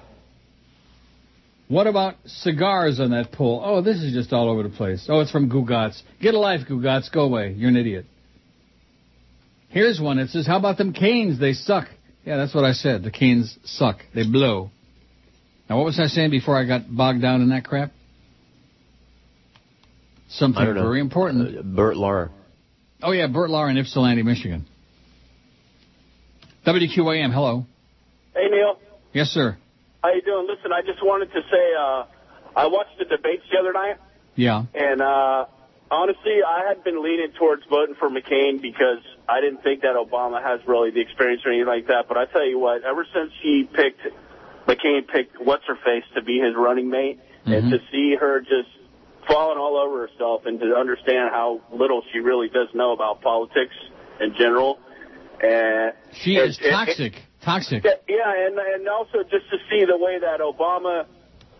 What 1.69 1.85
about 1.85 2.15
cigars 2.25 2.99
on 2.99 3.11
that 3.11 3.31
pull? 3.31 3.61
Oh, 3.63 3.81
this 3.81 3.97
is 3.97 4.11
just 4.11 4.33
all 4.33 4.49
over 4.49 4.63
the 4.63 4.69
place. 4.69 5.05
Oh, 5.07 5.19
it's 5.19 5.29
from 5.29 5.51
Gugats. 5.51 6.01
Get 6.19 6.33
a 6.33 6.39
life, 6.39 6.61
Gugats. 6.67 7.11
Go 7.11 7.21
away. 7.21 7.53
You're 7.55 7.69
an 7.69 7.77
idiot. 7.77 8.05
Here's 9.69 10.01
one. 10.01 10.17
It 10.17 10.29
says, 10.29 10.47
how 10.47 10.57
about 10.57 10.79
them 10.79 10.93
canes? 10.93 11.39
They 11.39 11.53
suck. 11.53 11.87
Yeah, 12.25 12.37
that's 12.37 12.55
what 12.55 12.65
I 12.65 12.71
said. 12.71 13.03
The 13.03 13.11
canes 13.11 13.55
suck. 13.65 13.99
They 14.15 14.23
blow. 14.23 14.71
Now, 15.69 15.77
what 15.77 15.85
was 15.85 15.99
I 15.99 16.07
saying 16.07 16.31
before 16.31 16.57
I 16.57 16.65
got 16.65 16.81
bogged 16.89 17.21
down 17.21 17.43
in 17.43 17.49
that 17.49 17.65
crap? 17.65 17.91
Something 20.29 20.63
I 20.63 20.65
don't 20.65 20.75
know. 20.75 20.81
very 20.81 20.99
important. 21.01 21.55
Uh, 21.55 21.61
Bert 21.61 21.95
Lahr. 21.95 22.31
Oh, 23.03 23.11
yeah, 23.11 23.27
Bert 23.27 23.51
Lahr 23.51 23.69
in 23.69 23.77
Ypsilanti, 23.77 24.23
Michigan. 24.23 24.65
WQAM, 26.65 27.31
hello. 27.31 27.67
Hey, 28.33 28.47
Neil. 28.49 28.79
Yes, 29.13 29.27
sir. 29.27 29.57
How 30.03 30.13
you 30.13 30.21
doing? 30.21 30.47
Listen, 30.47 30.71
I 30.71 30.81
just 30.81 31.03
wanted 31.03 31.31
to 31.33 31.41
say 31.51 31.65
uh, 31.77 32.05
I 32.55 32.67
watched 32.67 32.97
the 32.99 33.05
debates 33.05 33.43
the 33.51 33.59
other 33.59 33.73
night, 33.73 33.97
Yeah. 34.35 34.63
and 34.73 35.01
uh, 35.01 35.45
honestly, 35.91 36.39
I 36.45 36.67
had 36.69 36.83
been 36.83 37.03
leaning 37.03 37.31
towards 37.37 37.63
voting 37.69 37.95
for 37.99 38.09
McCain 38.09 38.61
because 38.61 39.03
I 39.27 39.41
didn't 39.41 39.61
think 39.63 39.81
that 39.81 39.95
Obama 39.95 40.41
has 40.41 40.61
really 40.67 40.91
the 40.91 41.01
experience 41.01 41.41
or 41.45 41.51
anything 41.51 41.67
like 41.67 41.87
that. 41.87 42.05
But 42.07 42.17
I 42.17 42.25
tell 42.25 42.45
you 42.47 42.59
what, 42.59 42.83
ever 42.83 43.05
since 43.13 43.31
he 43.41 43.63
picked 43.71 44.01
McCain 44.67 45.07
picked 45.07 45.41
what's 45.41 45.65
her 45.67 45.75
face 45.83 46.03
to 46.15 46.21
be 46.21 46.39
his 46.39 46.55
running 46.55 46.89
mate, 46.89 47.19
and 47.45 47.71
to 47.71 47.79
see 47.91 48.15
her 48.19 48.39
just 48.41 48.69
falling 49.27 49.57
all 49.57 49.75
over 49.77 50.07
herself 50.07 50.43
and 50.45 50.59
to 50.59 50.75
understand 50.75 51.29
how 51.31 51.59
little 51.73 52.03
she 52.13 52.19
really 52.19 52.47
does 52.47 52.67
know 52.73 52.93
about 52.93 53.21
politics 53.21 53.73
in 54.21 54.33
general. 54.37 54.79
And 55.41 55.93
She 56.13 56.37
and- 56.37 56.49
is 56.49 56.57
toxic. 56.57 57.23
Toxic. 57.43 57.83
yeah, 57.83 58.47
and 58.47 58.57
and 58.57 58.87
also 58.89 59.23
just 59.23 59.49
to 59.49 59.57
see 59.69 59.85
the 59.85 59.97
way 59.97 60.19
that 60.19 60.39
Obama 60.39 61.05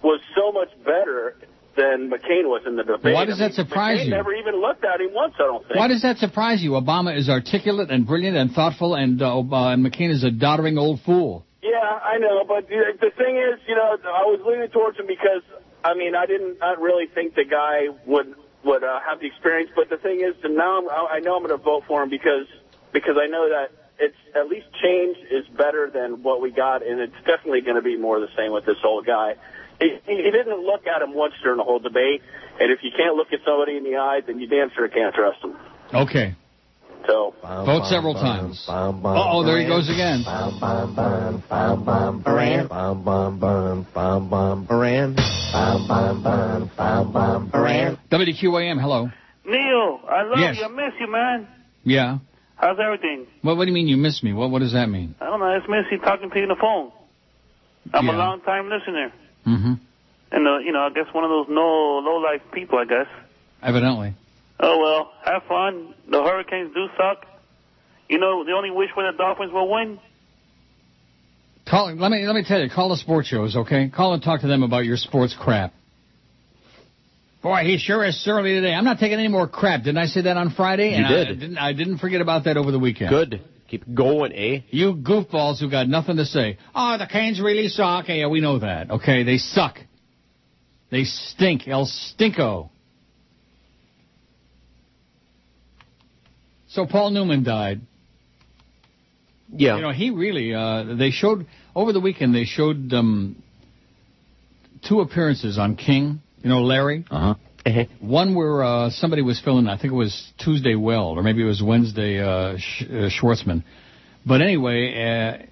was 0.04 0.20
so 0.36 0.52
much 0.52 0.70
better 0.84 1.36
than 1.76 2.10
McCain 2.10 2.44
was 2.44 2.63
in 2.65 2.76
the 2.76 2.84
debate. 2.84 3.13
Why 3.13 3.26
does 3.26 3.39
I 3.39 3.48
that 3.48 3.58
mean, 3.58 3.68
surprise 3.68 4.00
McCain 4.00 4.06
you? 4.06 4.12
Never 4.12 4.34
even 4.34 4.60
looked 4.60 4.84
at 4.84 5.00
him 5.00 5.13
once. 5.13 5.34
I 5.39 5.44
don't 5.44 5.63
think. 5.65 5.76
Why 5.76 5.88
does 5.88 6.02
that 6.02 6.18
surprise 6.18 6.62
you? 6.62 6.72
Obama 6.72 7.18
is 7.18 7.30
articulate 7.30 7.89
and 7.92 8.06
brilliant 8.06 8.36
and 8.36 8.52
thoughtful, 8.52 8.96
and 8.96 9.22
uh, 9.22 9.39
uh, 9.39 9.76
McCain 9.78 10.12
is 10.12 10.24
a 10.24 10.32
doddering 10.32 10.78
old 10.78 11.02
fool. 11.02 11.46
Yeah, 11.62 11.78
I 11.80 12.18
know, 12.18 12.44
but 12.48 12.68
the 12.68 12.98
the 13.00 13.12
thing 13.18 13.38
is, 13.38 13.60
you 13.68 13.76
know, 13.76 13.98
I 14.04 14.24
was 14.28 14.42
leaning 14.46 14.70
towards 14.70 14.98
him 14.98 15.08
because 15.08 15.44
I 15.84 15.94
mean, 15.94 16.15
I 16.15 16.26
didn't 16.26 16.60
not 16.60 16.80
really 16.80 17.08
think 17.08 17.36
the 17.36 17.46
guy 17.46 17.88
would 18.06 18.36
would 18.63 18.84
uh, 18.84 19.00
have 19.08 19.20
the 19.20 19.28
experience. 19.28 19.72
But 19.76 19.89
the 19.89 19.98
thing 19.98 20.22
is, 20.22 20.36
now 20.44 20.80
I'm, 20.80 20.89
I 20.89 21.20
know 21.20 21.36
I'm 21.36 21.44
going 21.44 21.58
to 21.58 21.63
vote 21.63 21.84
for 21.88 22.04
him 22.04 22.10
because 22.10 22.48
because 22.92 23.15
I 23.22 23.28
know 23.28 23.50
that 23.50 23.72
it's 23.99 24.15
at 24.35 24.47
least 24.47 24.67
change 24.81 25.17
is 25.31 25.45
better 25.55 25.89
than 25.93 26.23
what 26.23 26.41
we 26.41 26.51
got, 26.51 26.85
and 26.85 26.99
it's 26.99 27.17
definitely 27.25 27.62
going 27.62 27.75
to 27.75 27.81
be 27.81 27.97
more 27.97 28.19
the 28.19 28.31
same 28.38 28.51
with 28.51 28.65
this 28.65 28.77
old 28.83 29.05
guy. 29.05 29.33
He, 29.79 29.97
he 30.05 30.15
he 30.15 30.31
didn't 30.31 30.59
look 30.63 30.88
at 30.88 31.01
him 31.01 31.13
once 31.13 31.33
during 31.43 31.57
the 31.57 31.63
whole 31.63 31.79
debate, 31.79 32.21
and 32.59 32.71
if 32.71 32.79
you 32.83 32.91
can't 32.95 33.15
look 33.15 33.31
at 33.33 33.39
somebody 33.45 33.77
in 33.77 33.83
the 33.83 33.97
eye, 33.97 34.21
then 34.25 34.39
you 34.39 34.47
damn 34.47 34.69
sure 34.75 34.88
can't 34.88 35.13
trust 35.13 35.43
him. 35.43 35.55
Okay. 35.93 36.35
So 37.07 37.33
Vote 37.41 37.85
several 37.85 38.13
times. 38.13 38.65
Uh-oh, 38.67 39.43
there 39.45 39.59
he 39.59 39.65
goes 39.65 39.89
again. 39.89 40.23
WQAM, 48.12 48.81
hello. 48.81 49.09
Neil, 49.45 49.99
I 50.07 50.23
love 50.23 50.38
Yes. 50.39 50.57
you. 50.57 50.65
I 50.65 50.67
miss 50.67 50.93
you, 50.99 51.12
man. 51.12 51.47
Yeah. 51.83 52.17
How's 52.60 52.78
everything? 52.78 53.26
What, 53.41 53.56
what 53.56 53.65
do 53.65 53.69
you 53.69 53.74
mean 53.74 53.88
you 53.88 53.95
miss 53.98 54.22
me? 54.22 54.34
What, 54.34 54.52
what 54.52 54.60
does 54.60 54.74
that 54.74 54.88
mean? 54.88 55.15
I 55.22 55.26
don't 55.26 55.39
know. 55.39 55.45
I 55.45 55.58
just 55.60 55.69
miss 55.69 55.86
you 55.91 56.00
talking 56.00 56.30
to 56.30 56.36
you 56.36 56.43
on 56.43 56.50
the 56.50 56.56
phone. 56.60 56.91
I'm 57.93 58.10
a 58.10 58.12
long 58.12 58.41
time 58.41 58.69
listener. 58.69 59.13
Mm-hmm. 59.48 59.74
And, 60.32 60.48
uh, 60.48 60.58
you 60.60 60.74
know, 60.74 60.82
I 60.82 60.89
guess 60.93 61.12
one 61.13 61.24
of 61.24 61.30
those 61.30 61.48
no 61.50 62.02
low 62.04 62.17
life 62.17 62.41
people, 62.52 62.78
I 62.78 62.86
guess. 62.86 63.08
Evidently. 63.63 64.13
Oh, 64.60 64.78
well, 64.78 65.12
have 65.24 65.43
fun. 65.48 65.95
The 66.10 66.22
Hurricanes 66.22 66.74
do 66.74 66.88
suck. 66.98 67.26
You 68.10 68.19
know, 68.19 68.43
the 68.43 68.52
only 68.52 68.72
wish 68.72 68.89
for 68.93 69.10
the 69.10 69.17
Dolphins 69.17 69.54
will 69.54 69.72
win. 69.72 70.00
Call, 71.67 71.95
let 71.95 72.12
me 72.12 72.26
let 72.26 72.36
me 72.36 72.43
tell 72.43 72.60
you, 72.60 72.69
call 72.69 72.89
the 72.89 72.98
sports 72.98 73.28
shows, 73.28 73.56
okay? 73.56 73.89
Call 73.89 74.13
and 74.13 74.24
talk 74.24 74.41
to 74.41 74.48
them 74.48 74.63
about 74.63 74.86
your 74.86 74.98
sports 74.98 75.36
crap. 75.39 75.74
Boy, 77.41 77.63
he 77.63 77.78
sure 77.78 78.04
is 78.04 78.21
surly 78.21 78.54
today. 78.54 78.73
I'm 78.73 78.84
not 78.84 78.99
taking 78.99 79.17
any 79.17 79.30
more 79.30 79.47
crap. 79.47 79.84
Didn't 79.84 79.97
I 79.97 80.08
say 80.08 80.21
that 80.23 80.36
on 80.36 80.52
Friday? 80.52 80.89
You 80.89 80.97
and 80.97 81.06
I 81.06 81.23
did. 81.23 81.39
didn't, 81.39 81.58
I 81.58 81.73
didn't 81.73 81.99
forget 81.99 82.19
about 82.19 82.43
that 82.45 82.58
over 82.58 82.71
the 82.71 82.80
weekend. 82.80 83.10
Good. 83.12 83.41
Keep 83.69 83.93
going, 83.93 84.34
eh? 84.34 84.62
You 84.71 84.95
goofballs 84.95 85.60
who 85.60 85.69
got 85.69 85.88
nothing 85.88 86.17
to 86.17 86.25
say. 86.25 86.58
Oh, 86.75 86.97
the 86.97 87.06
Canes 87.06 87.39
really 87.39 87.67
suck. 87.67 88.10
Yeah, 88.10 88.28
we 88.28 88.41
know 88.41 88.60
that. 88.60 88.89
Okay, 88.91 89.23
they 89.23 89.38
suck. 89.38 89.78
They 90.91 91.04
stink. 91.04 91.67
El 91.67 91.86
stinko. 91.86 92.69
So 96.67 96.86
Paul 96.86 97.12
Newman 97.12 97.43
died. 97.43 97.82
Yeah. 99.52 99.78
You 99.78 99.82
know, 99.82 99.91
he 99.91 100.10
really, 100.12 100.54
uh, 100.54 100.95
they 100.95 101.12
showed, 101.12 101.47
over 101.75 101.93
the 101.93 101.99
weekend, 101.99 102.36
they 102.36 102.45
showed 102.45 102.91
um, 102.93 103.41
two 104.88 105.02
appearances 105.02 105.58
on 105.58 105.75
King. 105.75 106.21
You 106.41 106.49
know, 106.49 106.62
Larry? 106.62 107.06
Uh-huh. 107.10 107.36
One 107.99 108.36
where 108.36 108.63
uh, 108.63 108.89
somebody 108.89 109.21
was 109.21 109.39
filling, 109.41 109.67
I 109.67 109.78
think 109.78 109.91
it 109.91 109.95
was 109.95 110.32
Tuesday 110.39 110.75
Weld, 110.75 111.17
or 111.17 111.23
maybe 111.23 111.41
it 111.41 111.45
was 111.45 111.62
Wednesday 111.62 112.19
uh, 112.19 112.58
Sh- 112.58 112.84
uh, 112.84 113.10
Schwartzman. 113.10 113.63
But 114.25 114.41
anyway, 114.41 115.39
uh, 115.41 115.45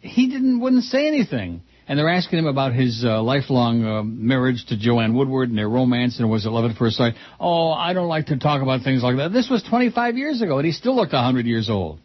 he 0.00 0.28
didn't 0.28 0.60
wouldn't 0.60 0.84
say 0.84 1.06
anything. 1.06 1.62
And 1.88 1.98
they're 1.98 2.08
asking 2.08 2.38
him 2.38 2.46
about 2.46 2.74
his 2.74 3.04
uh, 3.04 3.20
lifelong 3.22 3.84
uh, 3.84 4.02
marriage 4.04 4.64
to 4.68 4.78
Joanne 4.78 5.14
Woodward 5.14 5.48
and 5.48 5.58
their 5.58 5.68
romance, 5.68 6.18
and 6.20 6.30
was 6.30 6.46
it 6.46 6.50
love 6.50 6.70
at 6.70 6.76
first 6.76 6.96
sight? 6.96 7.14
Oh, 7.40 7.70
I 7.72 7.92
don't 7.92 8.08
like 8.08 8.26
to 8.26 8.38
talk 8.38 8.62
about 8.62 8.82
things 8.82 9.02
like 9.02 9.16
that. 9.16 9.32
This 9.32 9.50
was 9.50 9.64
25 9.64 10.16
years 10.16 10.40
ago, 10.42 10.58
and 10.58 10.66
he 10.66 10.72
still 10.72 10.94
looked 10.94 11.12
100 11.12 11.44
years 11.44 11.68
old. 11.68 11.98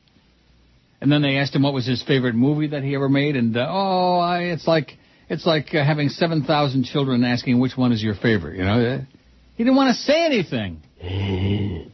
And 0.99 1.11
then 1.11 1.21
they 1.21 1.37
asked 1.37 1.53
him 1.53 1.61
what 1.61 1.73
was 1.73 1.85
his 1.85 2.01
favorite 2.03 2.33
movie 2.33 2.69
that 2.69 2.83
he 2.83 2.95
ever 2.95 3.07
made, 3.07 3.35
and 3.35 3.55
uh, 3.55 3.67
oh, 3.69 4.17
I, 4.17 4.45
it's 4.45 4.65
like 4.65 4.97
it's 5.29 5.45
like 5.45 5.73
uh, 5.73 5.83
having 5.83 6.09
7,000 6.09 6.83
children 6.85 7.23
asking 7.23 7.59
which 7.59 7.77
one 7.77 7.91
is 7.91 8.01
your 8.01 8.15
favorite. 8.15 8.57
You 8.57 8.63
know, 8.63 9.05
he 9.55 9.63
didn't 9.63 9.75
want 9.75 9.95
to 9.95 10.01
say 10.01 10.25
anything. 10.25 10.81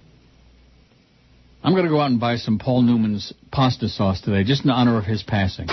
I'm 1.64 1.72
going 1.72 1.86
to 1.86 1.90
go 1.90 2.02
out 2.02 2.12
and 2.12 2.20
buy 2.20 2.36
some 2.36 2.60
Paul 2.60 2.82
Newman's 2.82 3.34
pasta 3.52 3.88
sauce 3.88 4.20
today, 4.20 4.44
just 4.44 4.66
in 4.66 4.70
honor 4.70 4.98
of 4.98 5.06
his 5.06 5.24
passing. 5.24 5.68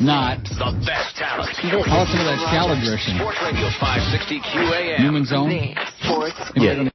Not. 0.00 0.42
The 0.44 0.82
best 0.86 1.16
talent. 1.16 1.50
How 1.56 1.78
about 1.78 2.08
some 2.08 2.20
of 2.20 2.26
that 2.26 2.38
salad 2.50 2.78
dressing? 2.82 3.18
Sports 3.18 3.38
Radio 3.42 3.70
560 3.78 4.40
QAM. 4.40 5.00
Newman's 5.00 5.32
Own? 5.32 5.74
Sports. 6.02 6.34
Yeah. 6.56 6.90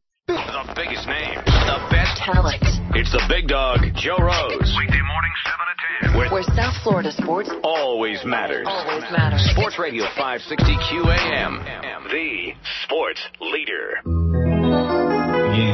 The 0.68 0.74
biggest 0.76 1.08
names. 1.08 1.42
The 1.46 1.80
best 1.90 2.18
talent. 2.22 2.62
It's 2.94 3.12
the 3.12 3.22
big 3.28 3.48
dog, 3.48 3.80
Joe 3.96 4.18
Rose. 4.18 4.74
Weekday 4.78 5.02
morning, 5.02 5.34
7 5.44 5.58
to 5.58 6.10
10. 6.12 6.18
Where 6.18 6.30
Where 6.30 6.44
South 6.56 6.76
Florida 6.84 7.12
sports 7.12 7.50
always 7.64 8.24
matters. 8.26 8.68
always 8.70 9.04
matters. 9.12 9.42
Sports 9.52 9.80
Radio 9.80 10.06
560 10.16 10.76
QAM. 10.76 11.64
The 12.12 12.54
sports 12.84 13.22
leader. 13.40 14.02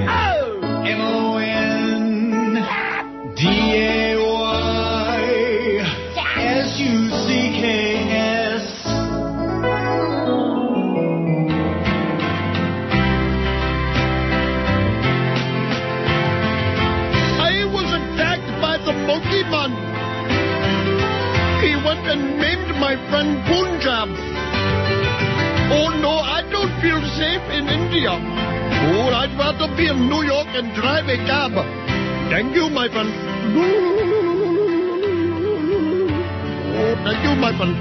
Oh! 0.10 0.84
D-A-Y-S-U-C-K-S. 3.36 4.17
Maimed 23.12 23.44
friend 23.46 23.46
Punjab. 23.48 24.10
Oh 25.70 25.90
no, 26.02 26.20
I 26.24 26.42
don't 26.50 26.72
feel 26.82 27.02
safe 27.18 27.44
in 27.52 27.68
India. 27.68 28.12
Oh, 28.12 29.10
I'd 29.14 29.36
rather 29.38 29.68
be 29.76 29.88
in 29.90 30.08
New 30.10 30.24
York 30.24 30.48
and 30.52 30.74
drive 30.76 31.06
a 31.08 31.18
cab. 31.26 31.52
Thank 32.32 32.56
you, 32.56 32.70
my 32.70 32.88
friend. 32.88 33.10
Oh, 36.80 36.96
thank 37.04 37.24
you, 37.24 37.36
my 37.36 37.58
friend. 37.58 37.76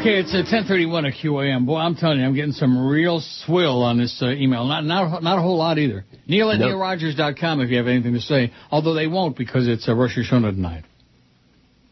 Okay, 0.00 0.18
it's 0.20 0.34
uh, 0.34 0.42
10:31 0.44 1.06
at 1.08 1.14
QAM. 1.14 1.64
Boy, 1.66 1.78
I'm 1.78 1.96
telling 1.96 2.18
you, 2.20 2.26
I'm 2.26 2.34
getting 2.34 2.52
some 2.52 2.86
real 2.86 3.20
swill 3.20 3.82
on 3.82 3.98
this 3.98 4.20
uh, 4.22 4.28
email. 4.30 4.66
Not 4.66 4.84
not 4.84 5.22
not 5.22 5.38
a 5.38 5.42
whole 5.42 5.56
lot 5.56 5.78
either. 5.78 6.04
Neil 6.26 6.50
at 6.50 6.58
Nope. 6.58 6.72
neilrogers.com 6.72 7.60
if 7.62 7.70
you 7.70 7.78
have 7.78 7.86
anything 7.86 8.12
to 8.12 8.20
say. 8.20 8.52
Although 8.70 8.94
they 8.94 9.06
won't 9.06 9.36
because 9.36 9.66
it's 9.68 9.88
a 9.88 9.94
Rosh 9.94 10.18
Hashanah 10.18 10.50
tonight. 10.54 10.84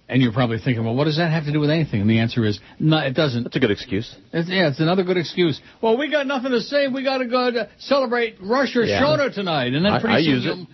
And 0.07 0.21
you're 0.21 0.33
probably 0.33 0.59
thinking, 0.59 0.85
well, 0.85 0.95
what 0.95 1.05
does 1.05 1.17
that 1.17 1.31
have 1.31 1.45
to 1.45 1.53
do 1.53 1.61
with 1.61 1.71
anything? 1.71 2.03
And 2.03 2.11
the 2.11 2.19
answer 2.19 2.45
is, 2.45 2.61
no, 2.79 2.99
it 2.99 3.14
doesn't. 3.14 3.45
That's 3.45 3.57
a 3.57 3.61
good 3.61 3.71
excuse. 3.71 4.14
It's, 4.35 4.51
yeah, 4.51 4.69
it's 4.69 4.79
another 4.81 5.03
good 5.03 5.17
excuse. 5.17 5.59
Well, 5.81 5.97
we 5.97 6.11
got 6.11 6.27
nothing 6.27 6.51
to 6.51 6.61
say. 6.61 6.88
We 6.88 7.03
got 7.03 7.19
to 7.19 7.27
go 7.27 7.51
to 7.51 7.71
celebrate 7.79 8.37
Rosh 8.43 8.77
Yeah. 8.77 9.01
Hashanah 9.03 9.35
tonight, 9.35 9.73
and 9.73 9.83
then 9.85 9.99
pretty 10.03 10.17
I 10.17 10.21
soon 10.21 10.31
use 10.35 10.47
it. 10.47 10.69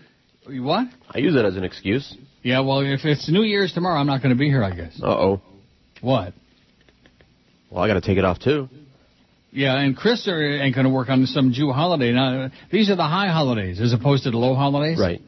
you'll- 0.52 0.64
What? 0.64 0.88
I 1.08 1.18
use 1.18 1.36
it 1.36 1.44
as 1.44 1.54
an 1.56 1.62
excuse. 1.62 2.12
Yeah, 2.42 2.60
well, 2.60 2.80
if 2.80 3.04
it's 3.04 3.28
New 3.30 3.42
Year's 3.42 3.72
tomorrow, 3.72 4.00
I'm 4.00 4.06
not 4.08 4.20
going 4.20 4.34
to 4.34 4.38
be 4.38 4.48
here, 4.48 4.64
I 4.64 4.74
guess. 4.74 4.98
Uh 5.00 5.06
oh. 5.06 5.40
What? 6.00 6.32
Well, 7.70 7.84
I 7.84 7.86
got 7.86 7.94
to 7.94 8.00
take 8.00 8.18
it 8.18 8.24
off 8.24 8.40
too. 8.40 8.68
Yeah, 9.52 9.78
and 9.78 9.96
Chris 9.96 10.26
are- 10.26 10.42
ain't 10.42 10.74
going 10.74 10.86
to 10.86 10.90
work 10.92 11.08
on 11.08 11.26
some 11.26 11.52
Jew 11.52 11.70
holiday. 11.70 12.12
Now, 12.12 12.50
these 12.72 12.90
are 12.90 12.96
the 12.96 13.04
high 13.04 13.28
holidays 13.28 13.80
as 13.80 13.92
opposed 13.92 14.24
to 14.24 14.32
the 14.32 14.38
low 14.38 14.54
holidays. 14.56 14.98
Right. 14.98 15.20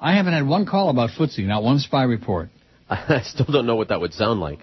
I 0.00 0.14
haven't 0.14 0.32
had 0.32 0.46
one 0.46 0.64
call 0.64 0.88
about 0.88 1.10
footsie, 1.10 1.44
not 1.44 1.62
one 1.62 1.80
spy 1.80 2.04
report. 2.04 2.48
I 2.90 3.22
still 3.24 3.46
don't 3.46 3.66
know 3.66 3.76
what 3.76 3.88
that 3.88 4.00
would 4.00 4.14
sound 4.14 4.40
like. 4.40 4.60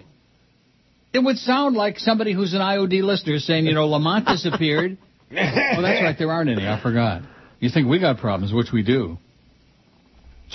It 1.12 1.20
would 1.20 1.38
sound 1.38 1.76
like 1.76 1.98
somebody 1.98 2.32
who's 2.32 2.52
an 2.54 2.60
IOD 2.60 3.02
listener 3.02 3.38
saying, 3.38 3.66
you 3.66 3.74
know, 3.74 3.86
Lamont 3.86 4.26
disappeared. 4.26 4.98
oh, 5.30 5.34
that's 5.34 6.02
right, 6.02 6.16
there 6.18 6.30
aren't 6.30 6.50
any. 6.50 6.66
I 6.66 6.80
forgot. 6.80 7.22
You 7.60 7.70
think 7.70 7.88
we 7.88 7.98
got 7.98 8.18
problems, 8.18 8.52
which 8.52 8.68
we 8.72 8.82
do. 8.82 9.18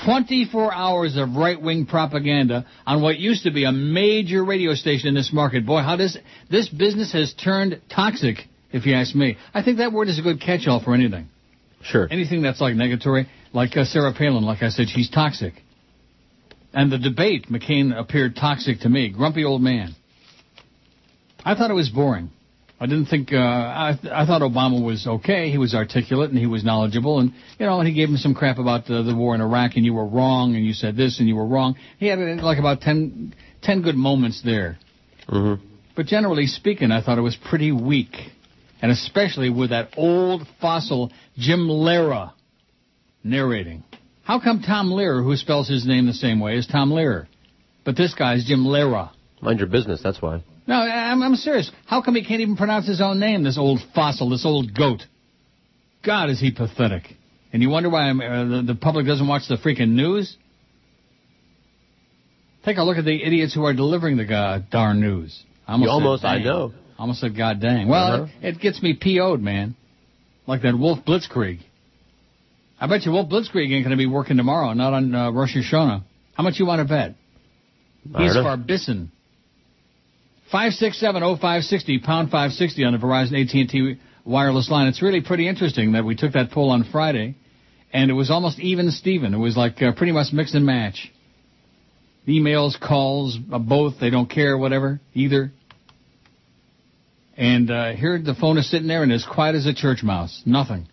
24 0.05 0.73
hours 0.73 1.17
of 1.17 1.35
right-wing 1.35 1.85
propaganda 1.85 2.65
on 2.85 3.01
what 3.01 3.17
used 3.17 3.43
to 3.43 3.51
be 3.51 3.65
a 3.65 3.71
major 3.71 4.43
radio 4.43 4.73
station 4.73 5.09
in 5.09 5.15
this 5.15 5.31
market. 5.33 5.65
Boy, 5.65 5.81
how 5.81 5.97
does 5.97 6.17
this 6.49 6.69
business 6.69 7.11
has 7.11 7.33
turned 7.33 7.81
toxic, 7.93 8.37
if 8.71 8.85
you 8.85 8.93
ask 8.93 9.13
me. 9.13 9.37
I 9.53 9.63
think 9.63 9.79
that 9.79 9.91
word 9.91 10.07
is 10.07 10.17
a 10.17 10.21
good 10.21 10.39
catch-all 10.39 10.81
for 10.81 10.93
anything. 10.93 11.27
Sure. 11.83 12.07
Anything 12.09 12.41
that's 12.41 12.61
like 12.61 12.75
negatory, 12.75 13.27
like 13.53 13.75
uh, 13.75 13.83
Sarah 13.85 14.13
Palin, 14.13 14.43
like 14.43 14.61
I 14.61 14.69
said, 14.69 14.87
she's 14.87 15.09
toxic. 15.09 15.55
And 16.73 16.91
the 16.91 16.97
debate, 16.97 17.47
McCain 17.49 17.97
appeared 17.97 18.35
toxic 18.35 18.81
to 18.81 18.89
me. 18.89 19.09
Grumpy 19.09 19.43
old 19.43 19.61
man. 19.61 19.95
I 21.43 21.55
thought 21.55 21.71
it 21.71 21.75
was 21.75 21.89
boring. 21.89 22.29
I 22.79 22.87
didn't 22.87 23.05
think, 23.07 23.31
uh, 23.31 23.37
I, 23.37 23.89
I 24.11 24.25
thought 24.25 24.41
Obama 24.41 24.83
was 24.83 25.05
okay. 25.05 25.51
He 25.51 25.59
was 25.59 25.75
articulate 25.75 26.31
and 26.31 26.39
he 26.39 26.47
was 26.47 26.63
knowledgeable 26.63 27.19
and, 27.19 27.31
you 27.59 27.65
know, 27.67 27.77
and 27.79 27.87
he 27.87 27.93
gave 27.93 28.09
him 28.09 28.17
some 28.17 28.33
crap 28.33 28.57
about 28.57 28.87
the, 28.87 29.03
the 29.03 29.15
war 29.15 29.35
in 29.35 29.41
Iraq 29.41 29.73
and 29.75 29.85
you 29.85 29.93
were 29.93 30.05
wrong 30.05 30.55
and 30.55 30.65
you 30.65 30.73
said 30.73 30.97
this 30.97 31.19
and 31.19 31.27
you 31.27 31.35
were 31.35 31.45
wrong. 31.45 31.75
He 31.99 32.07
had 32.07 32.17
like 32.41 32.57
about 32.57 32.81
ten, 32.81 33.35
ten 33.61 33.83
good 33.83 33.95
moments 33.95 34.41
there. 34.43 34.79
Mm-hmm. 35.29 35.63
But 35.95 36.07
generally 36.07 36.47
speaking, 36.47 36.91
I 36.91 37.03
thought 37.03 37.19
it 37.19 37.21
was 37.21 37.35
pretty 37.35 37.71
weak. 37.71 38.15
And 38.81 38.91
especially 38.91 39.51
with 39.51 39.69
that 39.69 39.89
old 39.95 40.47
fossil 40.59 41.11
Jim 41.37 41.67
Lehrer 41.67 42.33
narrating. 43.23 43.83
How 44.31 44.39
come 44.39 44.61
Tom 44.61 44.89
Lehrer, 44.91 45.21
who 45.21 45.35
spells 45.35 45.67
his 45.67 45.85
name 45.85 46.05
the 46.05 46.13
same 46.13 46.39
way, 46.39 46.55
is 46.55 46.65
Tom 46.65 46.89
Lehrer? 46.89 47.27
But 47.83 47.97
this 47.97 48.13
guy's 48.13 48.45
Jim 48.45 48.63
Lehrer. 48.63 49.09
Mind 49.41 49.59
your 49.59 49.67
business, 49.67 49.99
that's 50.01 50.21
why. 50.21 50.41
No, 50.65 50.75
I'm, 50.75 51.21
I'm 51.21 51.35
serious. 51.35 51.69
How 51.85 52.01
come 52.01 52.15
he 52.15 52.23
can't 52.23 52.39
even 52.39 52.55
pronounce 52.55 52.87
his 52.87 53.01
own 53.01 53.19
name, 53.19 53.43
this 53.43 53.57
old 53.57 53.81
fossil, 53.93 54.29
this 54.29 54.45
old 54.45 54.73
goat? 54.73 55.01
God, 56.01 56.29
is 56.29 56.39
he 56.39 56.49
pathetic. 56.49 57.13
And 57.51 57.61
you 57.61 57.67
wonder 57.67 57.89
why 57.89 58.09
uh, 58.09 58.45
the, 58.45 58.63
the 58.67 58.75
public 58.75 59.05
doesn't 59.05 59.27
watch 59.27 59.49
the 59.49 59.57
freaking 59.57 59.95
news? 59.95 60.37
Take 62.63 62.77
a 62.77 62.83
look 62.83 62.95
at 62.95 63.03
the 63.03 63.21
idiots 63.21 63.53
who 63.53 63.65
are 63.65 63.73
delivering 63.73 64.15
the 64.15 64.23
god 64.23 64.69
darn 64.69 65.01
news. 65.01 65.43
I 65.67 65.75
You 65.75 65.81
said 65.83 65.89
almost, 65.89 66.23
I 66.23 66.37
know. 66.37 66.71
Almost 66.97 67.19
said 67.19 67.35
god 67.35 67.59
dang. 67.59 67.89
Well, 67.89 68.13
Uh-huh. 68.23 68.31
it, 68.41 68.55
it 68.55 68.61
gets 68.61 68.81
me 68.81 68.93
PO'd, 68.93 69.41
man. 69.41 69.75
Like 70.47 70.61
that 70.61 70.79
Wolf 70.79 70.99
Blitzkrieg. 71.05 71.59
I 72.81 72.87
bet 72.87 73.05
you 73.05 73.11
Wolf 73.11 73.29
Blitzkrieg 73.29 73.71
ain't 73.71 73.85
going 73.85 73.91
to 73.91 73.95
be 73.95 74.07
working 74.07 74.37
tomorrow, 74.37 74.73
not 74.73 74.93
on 74.93 75.13
uh, 75.13 75.31
Rosh 75.31 75.55
Hashanah. 75.55 76.03
How 76.33 76.41
much 76.41 76.57
you 76.57 76.65
want 76.65 76.79
to 76.79 76.85
bet? 76.85 77.13
He's 78.03 78.33
don't 78.33 78.43
Five 80.51 80.73
six 80.73 80.99
seven 80.99 81.21
oh 81.21 81.37
five 81.37 81.61
sixty 81.61 81.99
pound 81.99 82.31
five 82.31 82.51
sixty 82.51 82.83
on 82.83 82.93
the 82.93 82.97
Verizon 82.97 83.39
AT 83.39 83.53
and 83.53 83.69
T 83.69 83.97
wireless 84.25 84.71
line. 84.71 84.87
It's 84.87 85.01
really 85.03 85.21
pretty 85.21 85.47
interesting 85.47 85.91
that 85.91 86.03
we 86.03 86.15
took 86.15 86.33
that 86.33 86.49
poll 86.49 86.71
on 86.71 86.83
Friday, 86.91 87.35
and 87.93 88.09
it 88.09 88.15
was 88.15 88.31
almost 88.31 88.59
even 88.59 88.89
Steven. 88.89 89.35
It 89.35 89.37
was 89.37 89.55
like 89.55 89.79
uh, 89.79 89.93
pretty 89.93 90.11
much 90.11 90.33
mix 90.33 90.55
and 90.55 90.65
match. 90.65 91.11
Emails, 92.27 92.79
calls, 92.79 93.37
uh, 93.53 93.59
both. 93.59 93.99
They 94.01 94.09
don't 94.09 94.29
care, 94.29 94.57
whatever, 94.57 94.99
either. 95.13 95.51
And 97.37 97.69
uh, 97.69 97.91
here 97.91 98.19
the 98.19 98.33
phone 98.33 98.57
is 98.57 98.69
sitting 98.69 98.87
there 98.87 99.03
and 99.03 99.11
as 99.11 99.23
quiet 99.25 99.55
as 99.55 99.67
a 99.67 99.73
church 99.73 100.01
mouse. 100.01 100.41
Nothing. 100.47 100.87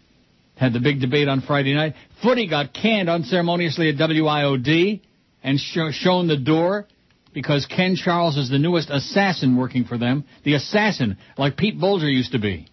Had 0.59 0.73
the 0.73 0.81
big 0.81 1.01
debate 1.01 1.29
on 1.29 1.41
Friday 1.41 1.73
night. 1.73 1.95
Footy 2.23 2.49
got 2.49 2.75
canned 2.75 3.09
unceremoniously 3.09 3.91
at 3.91 3.95
WIOD 3.97 5.01
and 5.45 5.59
sho 5.59 5.91
shown 5.93 6.27
the 6.27 6.37
door 6.37 6.87
because 7.33 7.65
Ken 7.67 7.95
Charles 7.95 8.37
is 8.37 8.51
the 8.51 8.59
newest 8.59 8.91
assassin 8.91 9.57
working 9.57 9.85
for 9.85 9.97
them. 9.97 10.25
The 10.45 10.55
assassin, 10.55 11.17
like 11.37 11.57
Pete 11.57 11.79
Bolger 11.79 12.13
used 12.13 12.33
to 12.33 12.41
be. 12.41 12.67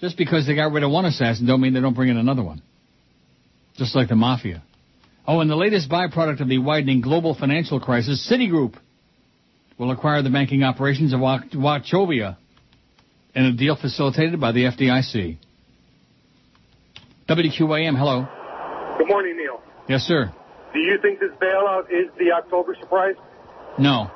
Just 0.00 0.16
because 0.16 0.46
they 0.46 0.54
got 0.54 0.70
rid 0.70 0.84
of 0.84 0.90
one 0.90 1.04
assassin 1.04 1.46
don't 1.46 1.60
mean 1.60 1.74
they 1.74 1.80
don't 1.80 1.94
bring 1.94 2.10
in 2.10 2.16
another 2.16 2.44
one. 2.44 2.62
Just 3.76 3.96
like 3.96 4.08
the 4.08 4.14
mafia. 4.14 4.62
Oh, 5.26 5.40
and 5.40 5.50
the 5.50 5.56
latest 5.56 5.90
byproduct 5.90 6.40
of 6.40 6.48
the 6.48 6.58
widening 6.58 7.00
global 7.00 7.34
financial 7.34 7.80
crisis, 7.80 8.24
Citigroup 8.30 8.74
will 9.78 9.90
acquire 9.90 10.22
the 10.22 10.30
banking 10.30 10.62
operations 10.62 11.12
of 11.12 11.18
Wach- 11.18 11.50
Wachovia 11.50 12.36
in 13.34 13.44
a 13.46 13.52
deal 13.52 13.76
facilitated 13.76 14.40
by 14.40 14.52
the 14.52 14.64
FDIC. 14.64 15.38
WQAM, 17.28 17.98
hello. 17.98 18.26
Good 18.98 19.08
morning, 19.08 19.36
Neil. 19.36 19.60
Yes, 19.88 20.02
sir. 20.02 20.32
Do 20.72 20.78
you 20.78 20.98
think 21.02 21.18
this 21.20 21.30
bailout 21.42 21.84
is 21.90 22.08
the 22.18 22.32
October 22.32 22.76
surprise? 22.80 23.14
No. 23.78 24.10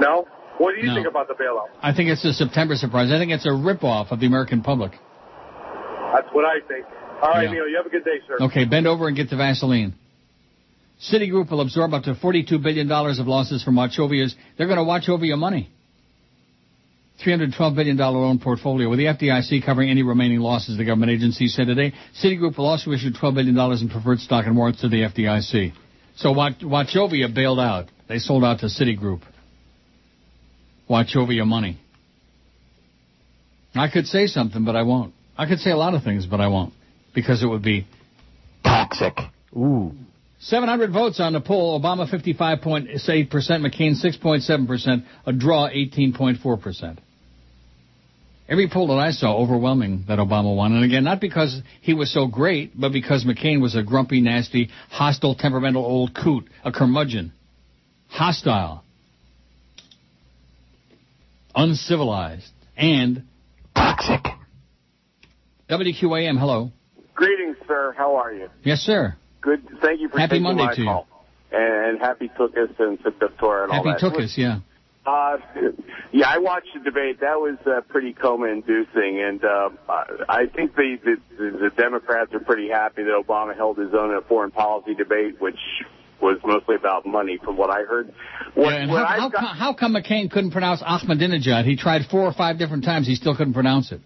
No? 0.00 0.26
What 0.58 0.74
do 0.74 0.80
you 0.82 0.88
No. 0.88 0.94
think 0.94 1.06
about 1.06 1.28
the 1.28 1.34
bailout? 1.34 1.68
I 1.82 1.92
think 1.94 2.10
it's 2.10 2.24
a 2.24 2.32
September 2.34 2.76
surprise. 2.76 3.10
I 3.10 3.18
think 3.18 3.32
it's 3.32 3.46
a 3.46 3.50
ripoff 3.50 4.10
of 4.12 4.20
the 4.20 4.26
American 4.26 4.62
public. 4.62 4.92
That's 6.12 6.28
what 6.32 6.44
I 6.44 6.60
think. 6.68 6.84
All 7.22 7.30
right, 7.30 7.44
Yeah. 7.44 7.52
Neil, 7.52 7.68
you 7.68 7.76
have 7.76 7.86
a 7.86 7.90
good 7.90 8.04
day, 8.04 8.20
sir. 8.26 8.36
Okay, 8.44 8.64
bend 8.64 8.86
over 8.86 9.08
and 9.08 9.16
get 9.16 9.30
the 9.30 9.36
Vaseline. 9.36 9.94
Citigroup 11.00 11.50
will 11.50 11.62
absorb 11.62 11.94
up 11.94 12.02
to 12.04 12.14
$42 12.14 12.62
billion 12.62 12.90
of 12.92 13.26
losses 13.26 13.62
from 13.62 13.76
Wachovia's. 13.76 14.36
They're 14.58 14.66
going 14.66 14.78
to 14.78 14.84
watch 14.84 15.08
over 15.08 15.24
your 15.24 15.38
money. 15.38 15.70
$312 17.24 17.74
billion 17.74 17.96
loan 17.96 18.38
portfolio 18.38 18.88
with 18.88 18.98
the 18.98 19.06
FDIC 19.06 19.64
covering 19.64 19.90
any 19.90 20.02
remaining 20.02 20.40
losses, 20.40 20.76
the 20.76 20.84
government 20.84 21.12
agency 21.12 21.48
said 21.48 21.66
today. 21.66 21.92
Citigroup 22.22 22.56
will 22.58 22.66
also 22.66 22.92
issue 22.92 23.10
$12 23.10 23.34
billion 23.34 23.58
in 23.80 23.88
preferred 23.88 24.20
stock 24.20 24.46
and 24.46 24.56
warrants 24.56 24.80
to 24.80 24.88
the 24.88 25.02
FDIC. 25.02 25.72
So 26.16 26.32
Wach- 26.32 26.60
Wachovia 26.60 27.32
bailed 27.34 27.60
out. 27.60 27.86
They 28.08 28.18
sold 28.18 28.44
out 28.44 28.60
to 28.60 28.66
Citigroup. 28.66 29.22
Wachovia 30.88 31.46
money. 31.46 31.78
I 33.74 33.88
could 33.88 34.06
say 34.06 34.26
something, 34.26 34.64
but 34.64 34.74
I 34.74 34.82
won't. 34.82 35.14
I 35.38 35.46
could 35.46 35.60
say 35.60 35.70
a 35.70 35.76
lot 35.76 35.94
of 35.94 36.02
things, 36.02 36.26
but 36.26 36.40
I 36.40 36.48
won't. 36.48 36.74
Because 37.14 37.42
it 37.42 37.46
would 37.46 37.62
be 37.62 37.86
toxic. 38.64 39.16
Ooh. 39.56 39.92
700 40.40 40.92
votes 40.92 41.20
on 41.20 41.34
the 41.34 41.40
poll. 41.40 41.80
Obama 41.80 42.08
55.8%, 42.10 42.90
McCain 42.90 43.94
6.7%, 44.02 45.04
a 45.26 45.32
draw 45.32 45.68
18.4%. 45.68 46.98
Every 48.50 48.68
poll 48.68 48.88
that 48.88 48.98
I 48.98 49.12
saw, 49.12 49.36
overwhelming 49.36 50.06
that 50.08 50.18
Obama 50.18 50.54
won. 50.56 50.72
And 50.74 50.84
again, 50.84 51.04
not 51.04 51.20
because 51.20 51.62
he 51.82 51.94
was 51.94 52.12
so 52.12 52.26
great, 52.26 52.78
but 52.78 52.92
because 52.92 53.24
McCain 53.24 53.62
was 53.62 53.76
a 53.76 53.82
grumpy, 53.84 54.20
nasty, 54.20 54.70
hostile, 54.90 55.36
temperamental 55.36 55.84
old 55.84 56.16
coot, 56.20 56.50
a 56.64 56.72
curmudgeon. 56.72 57.32
Hostile. 58.08 58.82
Uncivilized. 61.54 62.50
And 62.76 63.22
toxic. 63.76 64.24
WQAM, 65.70 66.36
hello. 66.36 66.72
Greetings, 67.14 67.56
sir. 67.68 67.94
How 67.96 68.16
are 68.16 68.32
you? 68.32 68.48
Yes, 68.64 68.80
sir. 68.80 69.14
Good. 69.40 69.62
Thank 69.80 70.00
you 70.00 70.08
for 70.08 70.18
Happy 70.18 70.30
taking 70.30 70.42
Monday 70.42 70.64
my 70.64 70.74
to 70.74 70.80
you. 70.80 70.86
call. 70.88 71.06
And 71.52 72.00
happy 72.00 72.28
Tukas 72.36 72.78
and 72.80 72.98
September 73.04 73.64
and 73.64 73.72
all 73.72 73.84
that. 73.84 74.00
Happy. 74.00 74.16
Tookus, 74.16 74.36
yeah. 74.36 74.58
Uh, 75.10 75.36
yeah, 76.12 76.28
I 76.28 76.38
watched 76.38 76.68
the 76.74 76.80
debate. 76.80 77.20
That 77.20 77.36
was 77.38 77.58
uh, 77.66 77.80
pretty 77.88 78.12
coma-inducing, 78.12 79.20
and 79.26 79.42
uh, 79.44 79.70
I 80.28 80.46
think 80.54 80.74
the, 80.76 80.96
the 81.04 81.16
the 81.38 81.70
Democrats 81.76 82.32
are 82.32 82.40
pretty 82.40 82.68
happy 82.68 83.02
that 83.02 83.24
Obama 83.26 83.56
held 83.56 83.78
his 83.78 83.92
own 83.92 84.10
in 84.10 84.16
a 84.16 84.22
foreign 84.22 84.50
policy 84.52 84.94
debate, 84.94 85.40
which 85.40 85.58
was 86.22 86.38
mostly 86.44 86.76
about 86.76 87.06
money, 87.06 87.38
from 87.42 87.56
what 87.56 87.70
I 87.70 87.82
heard. 87.88 88.12
What, 88.54 88.70
Yeah, 88.72 88.86
what 88.92 89.06
how, 89.06 89.20
how, 89.20 89.28
got- 89.30 89.56
how 89.56 89.74
come 89.74 89.94
McCain 89.94 90.30
couldn't 90.30 90.50
pronounce 90.52 90.82
Ahmadinejad? 90.82 91.64
He 91.64 91.76
tried 91.76 92.02
four 92.10 92.22
or 92.22 92.32
five 92.32 92.58
different 92.58 92.84
times. 92.84 93.06
He 93.06 93.14
still 93.14 93.34
couldn't 93.36 93.54
pronounce 93.54 93.90
it. 93.90 94.00